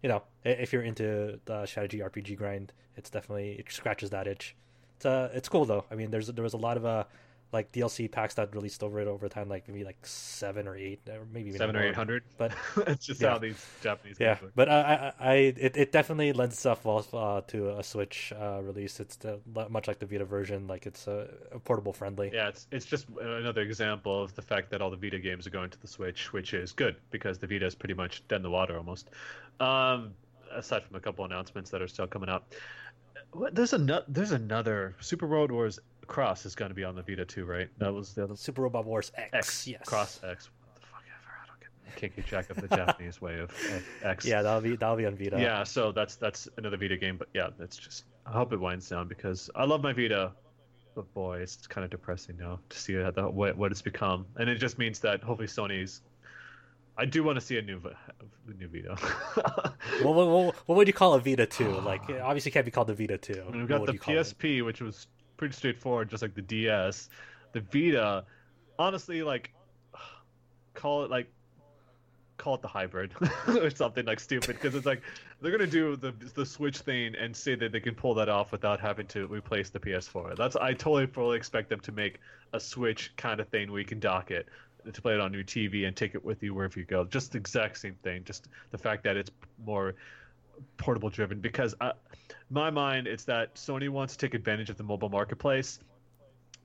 you 0.00 0.08
know, 0.08 0.22
if 0.44 0.72
you're 0.72 0.82
into 0.82 1.40
the 1.46 1.66
strategy 1.66 1.98
RPG 1.98 2.36
grind, 2.36 2.72
it's 2.96 3.10
definitely 3.10 3.56
it 3.58 3.66
scratches 3.72 4.10
that 4.10 4.28
itch. 4.28 4.54
It's 4.94 5.06
uh, 5.06 5.28
it's 5.34 5.48
cool 5.48 5.64
though. 5.64 5.84
I 5.90 5.96
mean, 5.96 6.12
there's 6.12 6.28
there 6.28 6.44
was 6.44 6.54
a 6.54 6.56
lot 6.56 6.76
of 6.76 6.86
uh 6.86 7.02
like 7.52 7.73
DLC 7.73 8.10
packs 8.10 8.34
that 8.34 8.55
released 8.55 8.83
over 8.83 9.00
it 9.00 9.08
over 9.08 9.28
time, 9.28 9.49
like 9.49 9.68
maybe 9.68 9.84
like 9.84 9.99
seven 10.05 10.66
or 10.66 10.76
eight, 10.76 11.00
or 11.08 11.26
maybe 11.33 11.49
even 11.49 11.58
Seven 11.58 11.76
or 11.76 11.83
eight 11.83 11.94
hundred. 11.94 12.25
But 12.36 12.52
it's 12.86 13.07
just 13.07 13.20
yeah. 13.20 13.31
how 13.31 13.39
these 13.39 13.65
Japanese 13.83 14.16
yeah, 14.18 14.34
games 14.34 14.52
but 14.55 14.68
uh, 14.68 15.12
I, 15.18 15.31
I, 15.31 15.34
it, 15.34 15.76
it 15.76 15.92
definitely 15.92 16.33
lends 16.33 16.55
itself 16.55 16.84
well 16.84 17.07
uh, 17.12 17.41
to 17.49 17.78
a 17.78 17.83
Switch 17.83 18.33
uh, 18.39 18.60
release. 18.62 19.00
It's 19.00 19.16
the, 19.16 19.41
much 19.70 19.89
like 19.89 19.99
the 19.99 20.07
Vita 20.07 20.25
version, 20.25 20.66
like 20.66 20.86
it's 20.86 21.07
uh, 21.07 21.28
portable 21.65 21.92
friendly. 21.92 22.31
Yeah, 22.33 22.49
it's 22.49 22.66
it's 22.70 22.86
just 22.86 23.07
another 23.20 23.62
example 23.62 24.23
of 24.23 24.34
the 24.34 24.42
fact 24.42 24.70
that 24.70 24.83
all 24.83 24.91
the 24.91 24.97
Vita 24.97 25.18
games 25.18 25.47
are 25.47 25.50
going 25.50 25.70
to 25.70 25.81
the 25.81 25.89
Switch, 25.89 26.33
which 26.33 26.52
is 26.55 26.73
good 26.73 26.97
because 27.10 27.39
the 27.39 27.47
Vita 27.47 27.66
is 27.66 27.75
pretty 27.75 27.94
much 27.94 28.26
dead 28.28 28.36
in 28.36 28.42
the 28.42 28.50
water 28.50 28.76
almost. 28.76 29.10
Um, 29.60 30.12
aside 30.52 30.84
from 30.84 30.97
a 30.97 31.00
couple 31.00 31.25
announcements 31.25 31.70
that 31.70 31.81
are 31.81 31.89
still 31.89 32.07
coming 32.07 32.28
up, 32.28 32.52
what, 33.33 33.55
there's 33.55 33.73
another 33.73 34.05
there's 34.08 34.33
another 34.33 34.97
Super 35.00 35.26
Robot 35.26 35.52
Wars 35.52 35.78
Cross 36.06 36.46
is 36.46 36.54
going 36.54 36.70
to 36.70 36.74
be 36.74 36.84
on 36.84 36.94
the 36.94 37.02
Vita 37.02 37.24
too, 37.24 37.44
right? 37.44 37.68
That 37.78 37.92
was 37.92 38.14
the 38.14 38.24
other 38.24 38.36
Super 38.36 38.62
Robot 38.62 38.84
Wars 38.84 39.12
X, 39.16 39.30
X 39.32 39.66
yes, 39.66 39.82
Cross 39.86 40.20
X. 40.24 40.50
What 40.64 40.74
the 40.80 40.86
fuck 40.86 41.02
ever? 41.06 41.32
I 41.42 41.46
don't 41.46 41.60
get. 41.60 41.96
Can't 41.96 42.14
keep 42.14 42.26
track 42.26 42.50
of 42.50 42.56
the 42.56 42.68
Japanese 42.76 43.20
way 43.20 43.38
of, 43.38 43.50
of 43.50 43.84
X. 44.02 44.24
Yeah, 44.24 44.42
that'll 44.42 44.60
be 44.60 44.76
that'll 44.76 44.96
be 44.96 45.06
on 45.06 45.16
Vita. 45.16 45.40
Yeah, 45.40 45.64
so 45.64 45.92
that's 45.92 46.16
that's 46.16 46.48
another 46.56 46.76
Vita 46.76 46.96
game, 46.96 47.16
but 47.16 47.28
yeah, 47.34 47.48
that's 47.58 47.76
just. 47.76 48.04
I 48.26 48.32
hope 48.32 48.52
it 48.52 48.60
winds 48.60 48.88
down 48.88 49.06
because 49.08 49.50
I 49.54 49.64
love 49.64 49.82
my 49.82 49.92
Vita, 49.92 50.32
but 50.94 51.12
boy, 51.14 51.38
it's 51.38 51.66
kind 51.66 51.84
of 51.84 51.90
depressing 51.90 52.36
now 52.38 52.58
to 52.68 52.78
see 52.78 52.94
how 52.94 53.10
the, 53.10 53.28
what 53.28 53.56
what 53.56 53.70
it's 53.70 53.82
become, 53.82 54.26
and 54.36 54.48
it 54.48 54.56
just 54.56 54.78
means 54.78 54.98
that 55.00 55.22
hopefully 55.22 55.48
Sony's. 55.48 56.02
I 56.98 57.04
do 57.04 57.22
want 57.22 57.38
to 57.38 57.44
see 57.44 57.58
a 57.58 57.62
new 57.62 57.78
Vi- 57.78 57.90
new 58.58 58.68
Vita. 58.68 58.96
What, 60.02 60.14
what, 60.14 60.28
what, 60.28 60.54
what 60.66 60.76
would 60.76 60.86
you 60.88 60.94
call 60.94 61.12
a 61.14 61.20
Vita 61.20 61.44
two? 61.46 61.70
Like, 61.84 62.08
it 62.08 62.20
obviously 62.20 62.50
can't 62.50 62.64
be 62.64 62.70
called 62.70 62.86
the 62.86 62.94
Vita 62.94 63.18
two. 63.18 63.44
We've 63.52 63.68
got 63.68 63.84
the 63.84 63.92
you 63.92 63.98
call 63.98 64.16
it? 64.16 64.18
PSP, 64.18 64.64
which 64.64 64.80
was 64.80 65.06
pretty 65.36 65.55
straightforward, 65.55 66.08
just 66.08 66.23
like 66.23 66.34
the 66.34 66.42
DS. 66.42 67.08
The 67.52 67.60
Vita, 67.60 68.24
honestly, 68.78 69.23
like 69.23 69.52
call 70.74 71.05
it 71.05 71.10
like 71.10 71.28
call 72.36 72.55
it 72.55 72.62
the 72.62 72.68
hybrid 72.68 73.12
or 73.48 73.70
something 73.70 74.05
like 74.05 74.20
stupid 74.20 74.56
because 74.56 74.74
it's 74.74 74.84
like 74.84 75.00
they're 75.40 75.50
gonna 75.50 75.66
do 75.66 75.97
the 75.97 76.12
the 76.34 76.44
Switch 76.44 76.78
thing 76.78 77.15
and 77.16 77.34
say 77.34 77.55
that 77.55 77.73
they 77.73 77.81
can 77.81 77.94
pull 77.94 78.15
that 78.15 78.28
off 78.28 78.52
without 78.52 78.78
having 78.78 79.06
to 79.08 79.26
replace 79.26 79.70
the 79.70 79.81
PS4. 79.81 80.36
That's 80.36 80.56
I 80.56 80.73
totally 80.73 81.06
fully 81.06 81.36
expect 81.36 81.70
them 81.70 81.81
to 81.81 81.92
make 81.92 82.20
a 82.52 82.60
Switch 82.60 83.12
kind 83.16 83.40
of 83.40 83.48
thing 83.48 83.70
where 83.70 83.81
you 83.81 83.86
can 83.86 84.00
dock 84.00 84.31
it 84.31 84.47
to 84.92 85.02
play 85.02 85.15
it 85.15 85.20
on 85.20 85.32
your 85.32 85.42
TV 85.42 85.86
and 85.86 85.97
take 85.97 86.15
it 86.15 86.24
with 86.24 86.42
you 86.42 86.55
wherever 86.55 86.78
you 86.78 86.84
go. 86.84 87.05
Just 87.05 87.32
the 87.32 87.39
exact 87.39 87.78
same 87.78 87.97
thing. 88.02 88.23
Just 88.24 88.48
the 88.70 88.78
fact 88.78 89.02
that 89.05 89.16
it's 89.16 89.31
more 89.65 89.94
portable 90.76 91.10
driven 91.10 91.40
because 91.40 91.74
I, 91.80 91.92
my 92.50 92.70
mind 92.70 93.06
it's 93.06 93.24
that 93.24 93.54
Sony 93.56 93.88
wants 93.88 94.16
to 94.16 94.26
take 94.26 94.34
advantage 94.34 94.70
of 94.70 94.76
the 94.76 94.84
mobile 94.84 95.08
marketplace. 95.08 95.78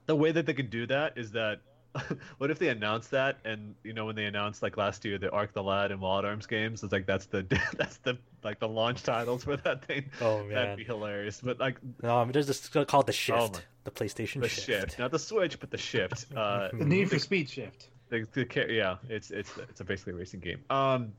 The 0.06 0.16
way 0.16 0.32
that 0.32 0.46
they 0.46 0.54
can 0.54 0.70
do 0.70 0.86
that 0.88 1.18
is 1.18 1.32
that 1.32 1.60
what 2.38 2.50
if 2.50 2.58
they 2.58 2.70
announce 2.70 3.08
that 3.10 3.38
and 3.44 3.76
you 3.84 3.92
know 3.92 4.06
when 4.06 4.16
they 4.16 4.24
announced 4.24 4.64
like 4.64 4.78
last 4.78 5.04
year 5.04 5.18
the 5.18 5.30
Arc 5.30 5.52
the 5.54 5.62
Lad 5.62 5.92
and 5.92 6.00
Wild 6.00 6.24
Arms 6.24 6.46
games 6.46 6.84
it's 6.84 6.94
like 6.94 7.06
that's 7.06 7.26
the 7.26 7.44
that's 7.78 7.98
the 7.98 8.18
like 8.44 8.60
the 8.60 8.68
launch 8.68 9.04
titles 9.04 9.44
for 9.44 9.58
that 9.58 9.84
thing. 9.86 10.06
Oh 10.22 10.40
man, 10.44 10.54
That'd 10.56 10.78
be 10.78 10.84
hilarious. 10.86 11.42
But 11.44 11.60
like 11.60 11.78
no, 12.02 12.18
I 12.18 12.24
mean, 12.24 12.32
there's 12.32 12.48
just 12.48 12.72
called 12.88 13.08
the 13.08 13.14
Shift, 13.14 13.38
Oh, 13.40 13.50
my- 13.54 13.60
the 13.84 13.92
PlayStation 13.92 14.42
the 14.42 14.48
Shift. 14.48 14.66
shift, 14.92 15.00
not 15.00 15.12
the 15.12 15.20
Switch, 15.20 15.60
but 15.60 15.70
the 15.72 15.78
shift. 15.78 16.28
Uh, 16.36 16.70
The 16.72 16.86
Need 16.86 17.10
for 17.10 17.20
Speed 17.20 17.50
shift. 17.50 17.90
the, 18.10 18.26
the 18.32 18.46
ca- 18.46 18.68
yeah, 18.70 18.98
it's 19.10 19.30
it's 19.32 19.52
it's 19.58 19.82
a 19.82 19.84
basically 19.84 20.14
a 20.14 20.16
racing 20.16 20.40
game. 20.40 20.64
Um, 20.70 21.12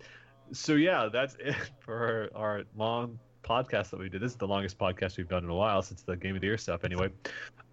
so 0.53 0.75
yeah, 0.75 1.09
that's 1.13 1.37
it 1.39 1.57
for 1.81 2.31
our, 2.35 2.63
long 2.77 3.19
podcast 3.43 3.91
that 3.91 3.99
we 3.99 4.09
did. 4.09 4.21
This 4.21 4.31
is 4.31 4.37
the 4.37 4.47
longest 4.47 4.79
podcast 4.79 5.17
we've 5.17 5.29
done 5.29 5.43
in 5.43 5.51
a 5.51 5.55
while 5.55 5.83
since 5.83 6.03
the 6.03 6.17
Game 6.17 6.37
of 6.37 6.41
the 6.41 6.47
Year 6.47 6.59
stuff, 6.59 6.85
anyway. 6.85 7.09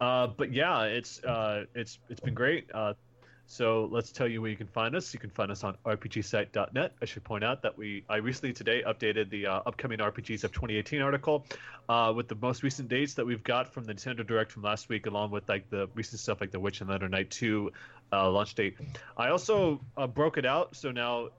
Uh, 0.02 0.26
but 0.26 0.52
yeah, 0.52 0.84
it's 0.84 1.24
uh, 1.24 1.66
it's 1.76 2.00
it's 2.10 2.20
been 2.20 2.34
great. 2.34 2.70
Uh, 2.74 2.94
so 3.46 3.88
let's 3.92 4.12
tell 4.12 4.28
you 4.28 4.42
where 4.42 4.52
you 4.52 4.58
can 4.58 4.68
find 4.68 4.96
us. 4.96 5.14
You 5.14 5.20
can 5.20 5.30
find 5.32 5.52
us 5.52 5.64
on 5.64 5.76
rpgsite.net. 5.86 6.94
I 7.02 7.06
should 7.06 7.24
point 7.24 7.44
out 7.44 7.62
that 7.64 7.78
we 7.78 8.04
I 8.10 8.18
recently 8.18 8.54
today 8.54 8.84
updated 8.86 9.30
the 9.30 9.48
uh, 9.48 9.62
upcoming 9.66 10.00
RPGs 10.00 10.44
of 10.44 10.52
2018 10.52 11.02
article 11.02 11.46
uh, 11.88 12.14
with 12.16 12.28
the 12.28 12.36
most 12.36 12.64
recent 12.64 12.90
dates 12.90 13.16
that 13.16 13.26
we've 13.26 13.44
got 13.44 13.74
from 13.74 13.86
the 13.86 13.94
Nintendo 13.94 14.26
Direct 14.26 14.52
from 14.52 14.64
last 14.64 14.90
week, 14.90 15.06
along 15.06 15.32
with 15.32 15.48
like 15.50 15.70
the 15.70 15.88
recent 15.96 16.20
stuff 16.20 16.42
like 16.42 16.52
the 16.52 16.60
Witch 16.60 16.82
and 16.82 16.90
the 16.90 16.94
Hundred 16.94 17.12
Knight 17.12 17.30
2 17.32 17.72
uh, 18.12 18.30
launch 18.30 18.56
date. 18.56 18.76
I 19.18 19.30
also 19.30 19.82
broke 20.14 20.38
it 20.38 20.46
out, 20.46 20.76
so 20.76 20.92
now 20.92 21.30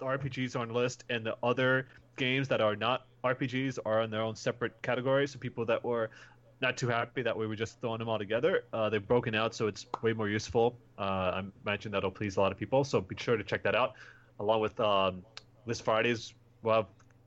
RPGs 0.00 0.56
are 0.56 0.60
on 0.60 0.70
list, 0.70 1.04
and 1.10 1.24
the 1.24 1.36
other 1.42 1.86
games 2.16 2.48
that 2.48 2.60
are 2.60 2.76
not 2.76 3.06
RPGs 3.24 3.78
are 3.84 4.02
in 4.02 4.10
their 4.10 4.22
own 4.22 4.36
separate 4.36 4.80
categories. 4.82 5.32
So 5.32 5.38
people 5.38 5.64
that 5.66 5.82
were 5.82 6.10
not 6.60 6.76
too 6.76 6.88
happy 6.88 7.22
that 7.22 7.36
we 7.36 7.46
were 7.46 7.56
just 7.56 7.80
throwing 7.80 7.98
them 7.98 8.08
all 8.08 8.18
together, 8.18 8.64
uh, 8.72 8.88
they've 8.88 9.06
broken 9.06 9.34
out, 9.34 9.54
so 9.54 9.66
it's 9.66 9.86
way 10.02 10.12
more 10.12 10.28
useful. 10.28 10.76
Uh, 10.98 11.02
I 11.02 11.42
imagine 11.66 11.92
that'll 11.92 12.10
please 12.10 12.36
a 12.36 12.40
lot 12.40 12.52
of 12.52 12.58
people. 12.58 12.84
So 12.84 13.00
be 13.00 13.16
sure 13.18 13.36
to 13.36 13.44
check 13.44 13.62
that 13.64 13.74
out, 13.74 13.94
along 14.40 14.60
with 14.60 14.78
um, 14.80 15.22
Fridays. 15.82 16.34
We'll 16.62 16.74
have 16.74 16.86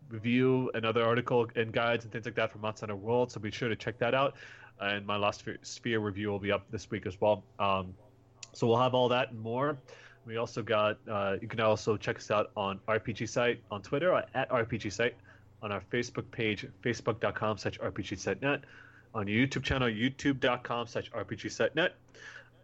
review 0.10 0.72
and 0.74 0.86
other 0.86 1.04
article 1.04 1.48
and 1.56 1.72
guides 1.72 2.06
and 2.06 2.12
things 2.12 2.26
like 2.26 2.36
that 2.36 2.52
from 2.52 2.62
Monster 2.62 2.96
World. 2.96 3.32
So 3.32 3.40
be 3.40 3.52
sure 3.52 3.70
to 3.70 3.76
check 3.76 3.98
that 4.00 4.14
out. 4.14 4.36
And 4.80 5.06
my 5.06 5.16
Lost 5.18 5.46
Sphear, 5.46 5.60
Sphear 5.62 6.02
review 6.02 6.30
will 6.30 6.40
be 6.40 6.52
up 6.52 6.70
this 6.72 6.90
week 6.90 7.06
as 7.06 7.20
well. 7.20 7.44
Um, 7.60 7.94
so 8.54 8.68
we'll 8.68 8.78
have 8.78 8.94
all 8.94 9.10
that 9.10 9.32
and 9.32 9.40
more. 9.40 9.78
We 10.28 10.36
also 10.36 10.62
got. 10.62 10.98
Uh, 11.10 11.38
you 11.42 11.48
can 11.48 11.62
also 11.62 11.96
check 11.96 12.18
us 12.18 12.30
out 12.30 12.52
on 12.58 12.80
RPG 12.88 13.30
site 13.30 13.62
on 13.72 13.82
Twitter 13.82 14.14
at 14.14 14.50
RPG 14.50 14.92
site, 14.92 15.16
on 15.64 15.72
our 15.72 15.82
Facebook 15.92 16.30
page 16.32 16.68
facebook.com 16.84 17.58
slash 17.58 17.80
RPG 17.80 18.20
site 18.20 18.42
net, 18.42 18.62
on 19.16 19.26
YouTube 19.28 19.64
channel 19.64 19.88
youtube.com 19.88 20.88
slash 20.88 21.10
RPG 21.12 21.52
site 21.52 21.74
net. 21.76 21.96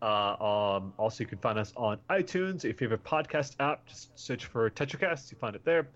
Uh, 0.01 0.75
um, 0.75 0.93
also, 0.97 1.23
you 1.23 1.27
can 1.27 1.37
find 1.37 1.57
us 1.57 1.71
on 1.77 1.97
iTunes, 2.09 2.65
your 2.65 2.73
favorite 2.73 3.05
podcast 3.05 3.55
app. 3.61 3.85
Just 3.85 4.09
search 4.19 4.45
for 4.45 4.69
TetraCast. 4.69 5.31
You 5.31 5.37
find 5.37 5.55
it 5.55 5.63
there. 5.63 5.87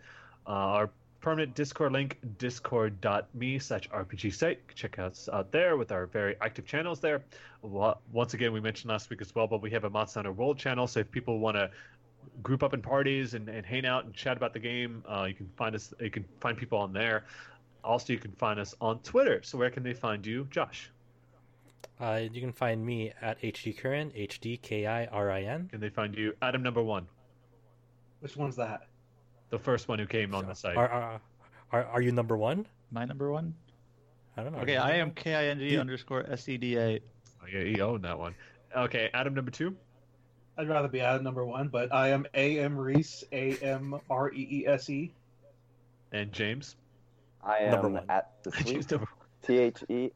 Uh, 0.48 0.52
our 0.52 0.90
permanent 1.20 1.56
Discord 1.56 1.92
link, 1.92 2.20
discord.me 2.38 3.60
slash 3.60 3.90
RPG 3.90 4.34
site. 4.34 4.60
Check 4.76 5.00
us 5.00 5.30
out 5.32 5.52
there 5.52 5.78
with 5.78 5.92
our 5.92 6.06
very 6.06 6.36
active 6.42 6.66
channels 6.66 7.00
there. 7.00 7.24
Once 7.62 8.34
again, 8.34 8.54
we 8.54 8.60
mentioned 8.60 8.90
last 8.90 9.10
week 9.10 9.22
as 9.22 9.34
well, 9.34 9.48
but 9.48 9.62
we 9.62 9.72
have 9.72 9.84
a 9.84 9.90
Monster 9.90 10.20
Hunter 10.20 10.32
World 10.32 10.58
channel. 10.58 10.88
So 10.88 11.02
if 11.02 11.12
people 11.12 11.40
want 11.40 11.58
to 11.58 11.70
group 12.44 12.64
up 12.64 12.74
in 12.74 12.82
parties 12.82 13.34
and, 13.34 13.50
and 13.50 13.66
hang 13.66 13.86
out 13.86 14.06
and 14.06 14.14
chat 14.14 14.38
about 14.38 14.54
the 14.54 14.60
game, 14.60 15.04
uh, 15.08 15.26
you 15.28 15.34
can 15.34 15.50
find 15.56 15.76
us. 15.76 15.94
You 16.00 16.12
can 16.12 16.26
find 16.40 16.58
people 16.58 16.78
on 16.78 16.94
there. 16.94 17.26
Also, 17.84 18.14
you 18.14 18.20
can 18.20 18.32
find 18.34 18.60
us 18.60 18.76
on 18.82 19.00
Twitter. 19.00 19.42
So 19.44 19.58
where 19.58 19.70
can 19.70 19.84
they 19.84 19.94
find 19.94 20.26
you, 20.26 20.48
Josh? 20.52 20.92
Uh, 22.00 22.22
you 22.32 22.42
can 22.42 22.52
find 22.52 22.86
me 22.86 23.12
at 23.22 23.42
HD 23.42 23.80
Kirin, 23.80 24.12
H 24.14 24.40
D 24.40 24.58
K 24.58 24.86
I 24.86 25.06
R 25.06 25.32
I 25.32 25.44
N. 25.44 25.68
Can 25.70 25.80
they 25.80 25.90
find 25.90 26.16
you, 26.16 26.34
Adam 26.42 26.62
number 26.62 26.84
one? 26.84 27.08
Which 28.20 28.36
one's 28.36 28.56
that? 28.58 28.88
The 29.50 29.60
first 29.60 29.88
one 29.88 30.00
who 30.00 30.06
came 30.06 30.36
on 30.36 30.46
the 30.46 30.54
site. 30.56 30.76
Are, 30.76 30.90
are, 30.90 31.22
are, 31.72 31.86
are 31.86 32.02
you 32.02 32.12
number 32.12 32.36
one? 32.38 32.66
My 32.92 33.06
number 33.06 33.32
one? 33.32 33.54
I 34.36 34.44
don't 34.44 34.52
know. 34.54 34.60
Okay, 34.60 34.78
I 34.78 34.96
am 34.96 35.12
K 35.12 35.34
I 35.36 35.46
N 35.48 35.60
G 35.60 35.78
underscore 35.78 36.26
S 36.30 36.48
E 36.50 36.58
D 36.58 36.78
A. 36.78 37.00
Oh, 37.42 37.48
yeah, 37.52 37.64
he 37.64 37.82
owned 37.82 38.04
that 38.04 38.20
one. 38.20 38.36
Okay, 38.76 39.10
Adam 39.14 39.34
number 39.34 39.52
two. 39.52 39.76
I'd 40.58 40.68
rather 40.68 40.88
be 40.88 41.02
Adam 41.02 41.24
number 41.24 41.46
one, 41.46 41.68
but 41.70 41.94
I 41.94 42.10
am 42.10 42.26
A 42.34 42.60
M 42.60 42.78
Reese, 42.78 43.24
A 43.32 43.56
M 43.58 44.00
R 44.10 44.32
E 44.32 44.48
E 44.64 44.68
S 44.68 44.90
E. 44.90 45.12
And 46.12 46.32
James. 46.32 46.76
I 47.44 47.58
am 47.60 47.72
Number 47.72 47.90
one. 47.90 48.06
at 48.10 48.32
the 48.44 48.52
James 48.64 48.68
suite. 48.88 48.92
number. 48.92 49.08
T 49.44 49.58
H 49.58 49.84
E. 49.90 50.10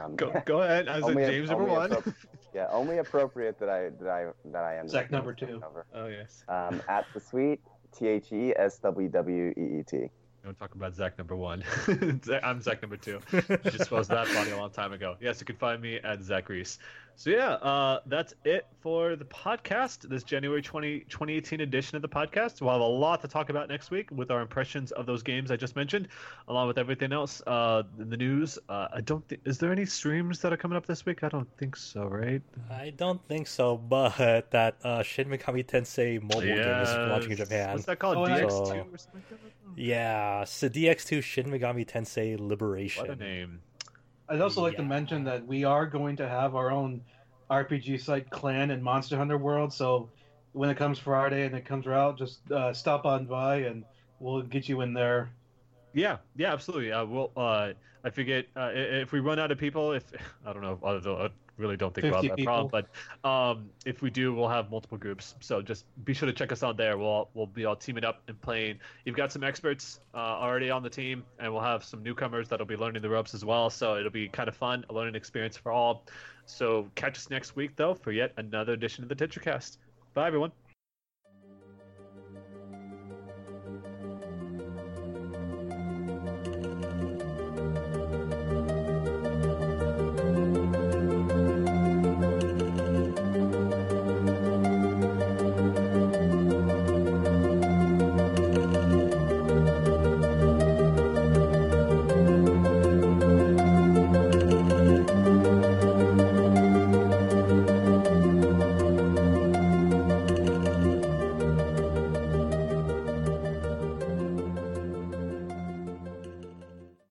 Um, 0.00 0.16
Go, 0.16 0.42
go 0.46 0.62
ahead. 0.62 0.88
I 0.88 0.94
said 0.94 1.02
only- 1.04 1.26
James 1.26 1.50
number 1.50 1.64
one. 1.64 1.90
appro- 1.90 2.14
yeah, 2.54 2.66
only 2.70 2.98
appropriate 2.98 3.58
that 3.60 3.68
I 3.68 3.90
that 4.00 4.08
I 4.08 4.26
that 4.52 4.62
I 4.64 4.76
am. 4.76 4.88
Zach 4.88 5.10
number 5.10 5.32
two. 5.34 5.62
Over. 5.66 5.86
Oh 5.94 6.06
yes. 6.06 6.44
Um, 6.48 6.82
at 6.88 7.04
the 7.14 7.20
suite. 7.20 7.60
T 7.96 8.08
H 8.08 8.32
E 8.32 8.52
S 8.56 8.78
W 8.78 9.08
W 9.08 9.54
E 9.56 9.80
E 9.80 9.82
T. 9.82 10.10
Don't 10.44 10.58
talk 10.58 10.74
about 10.74 10.94
Zach 10.94 11.16
number 11.18 11.36
one. 11.36 11.62
I'm 12.42 12.60
Zach 12.60 12.82
number 12.82 12.96
two. 12.96 13.20
Just 13.64 13.92
of 13.92 14.08
that 14.08 14.26
body 14.34 14.50
a 14.50 14.56
long 14.56 14.70
time 14.70 14.92
ago. 14.92 15.16
Yes, 15.20 15.38
you 15.38 15.46
can 15.46 15.54
find 15.54 15.80
me 15.80 16.00
at 16.02 16.20
Zach 16.22 16.48
Reese. 16.48 16.80
So 17.22 17.30
yeah, 17.30 17.52
uh, 17.52 18.00
that's 18.06 18.34
it 18.44 18.66
for 18.80 19.14
the 19.14 19.24
podcast. 19.26 20.08
This 20.08 20.24
January 20.24 20.60
20, 20.60 21.06
2018 21.08 21.60
edition 21.60 21.94
of 21.94 22.02
the 22.02 22.08
podcast. 22.08 22.60
We'll 22.60 22.72
have 22.72 22.80
a 22.80 22.84
lot 22.84 23.20
to 23.20 23.28
talk 23.28 23.48
about 23.48 23.68
next 23.68 23.92
week 23.92 24.10
with 24.10 24.32
our 24.32 24.40
impressions 24.40 24.90
of 24.90 25.06
those 25.06 25.22
games 25.22 25.52
I 25.52 25.56
just 25.56 25.76
mentioned, 25.76 26.08
along 26.48 26.66
with 26.66 26.78
everything 26.78 27.12
else 27.12 27.40
uh, 27.46 27.84
in 28.00 28.10
the 28.10 28.16
news. 28.16 28.58
Uh, 28.68 28.88
I 28.92 29.02
don't. 29.02 29.28
Th- 29.28 29.40
is 29.44 29.58
there 29.58 29.70
any 29.70 29.84
streams 29.86 30.40
that 30.40 30.52
are 30.52 30.56
coming 30.56 30.76
up 30.76 30.84
this 30.84 31.06
week? 31.06 31.22
I 31.22 31.28
don't 31.28 31.46
think 31.58 31.76
so. 31.76 32.08
Right? 32.08 32.42
I 32.68 32.90
don't 32.96 33.24
think 33.28 33.46
so, 33.46 33.76
but 33.76 34.16
that 34.50 34.78
uh, 34.82 35.04
Shin 35.04 35.28
Megami 35.28 35.64
Tensei 35.64 36.20
mobile 36.20 36.40
game 36.40 36.58
is 36.58 36.88
launching 36.92 37.30
in 37.30 37.36
Japan. 37.36 37.74
What's 37.74 37.84
that 37.84 38.00
called? 38.00 38.16
Oh, 38.16 38.22
DX2 38.22 38.50
So- 38.50 38.86
or 38.92 38.98
something? 38.98 39.22
Yeah, 39.76 40.42
so 40.42 40.68
DX2 40.68 41.22
Shin 41.22 41.46
Megami 41.46 41.86
Tensei 41.86 42.36
Liberation. 42.36 43.06
What 43.06 43.16
a 43.16 43.16
name. 43.16 43.60
I'd 44.32 44.40
also 44.40 44.62
like 44.62 44.76
to 44.78 44.82
mention 44.82 45.24
that 45.24 45.46
we 45.46 45.64
are 45.64 45.84
going 45.84 46.16
to 46.16 46.26
have 46.26 46.54
our 46.54 46.70
own 46.70 47.02
RPG 47.50 48.00
site 48.00 48.30
clan 48.30 48.70
in 48.70 48.82
Monster 48.82 49.18
Hunter 49.18 49.36
World. 49.36 49.74
So 49.74 50.08
when 50.52 50.70
it 50.70 50.78
comes 50.78 50.98
Friday 50.98 51.44
and 51.44 51.54
it 51.54 51.66
comes 51.66 51.86
out, 51.86 52.16
just 52.16 52.50
uh, 52.50 52.72
stop 52.72 53.04
on 53.04 53.26
by 53.26 53.56
and 53.56 53.84
we'll 54.20 54.40
get 54.40 54.70
you 54.70 54.80
in 54.80 54.94
there. 54.94 55.28
Yeah, 55.92 56.16
yeah, 56.34 56.50
absolutely. 56.50 56.92
Uh, 56.92 57.04
we'll. 57.04 57.30
Uh, 57.36 57.74
I 58.04 58.08
forget 58.08 58.46
uh, 58.56 58.70
if 58.72 59.12
we 59.12 59.20
run 59.20 59.38
out 59.38 59.50
of 59.52 59.58
people. 59.58 59.92
If 59.92 60.10
I 60.46 60.54
don't 60.54 60.62
know, 60.62 60.78
don't- 60.82 61.20
I 61.20 61.28
really 61.56 61.76
don't 61.76 61.94
think 61.94 62.04
we'll 62.04 62.14
have 62.14 62.22
50 62.22 62.42
that 62.42 62.44
problem. 62.44 62.70
But 62.70 63.28
um, 63.28 63.70
if 63.84 64.02
we 64.02 64.10
do, 64.10 64.34
we'll 64.34 64.48
have 64.48 64.70
multiple 64.70 64.98
groups. 64.98 65.34
So 65.40 65.62
just 65.62 65.84
be 66.04 66.14
sure 66.14 66.26
to 66.26 66.32
check 66.32 66.52
us 66.52 66.62
out 66.62 66.76
there. 66.76 66.96
We'll 66.98 67.28
we'll 67.34 67.46
be 67.46 67.64
all 67.64 67.76
teaming 67.76 68.04
up 68.04 68.22
and 68.28 68.40
playing. 68.40 68.78
You've 69.04 69.16
got 69.16 69.32
some 69.32 69.44
experts 69.44 70.00
uh, 70.14 70.18
already 70.18 70.70
on 70.70 70.82
the 70.82 70.90
team, 70.90 71.24
and 71.38 71.52
we'll 71.52 71.62
have 71.62 71.84
some 71.84 72.02
newcomers 72.02 72.48
that'll 72.48 72.66
be 72.66 72.76
learning 72.76 73.02
the 73.02 73.10
ropes 73.10 73.34
as 73.34 73.44
well. 73.44 73.70
So 73.70 73.96
it'll 73.96 74.10
be 74.10 74.28
kind 74.28 74.48
of 74.48 74.56
fun, 74.56 74.84
a 74.90 74.94
learning 74.94 75.14
experience 75.14 75.56
for 75.56 75.72
all. 75.72 76.04
So 76.46 76.88
catch 76.94 77.18
us 77.18 77.30
next 77.30 77.56
week 77.56 77.76
though 77.76 77.94
for 77.94 78.12
yet 78.12 78.32
another 78.36 78.72
edition 78.72 79.04
of 79.04 79.08
the 79.08 79.16
TetraCast. 79.16 79.78
Bye 80.14 80.26
everyone. 80.26 80.52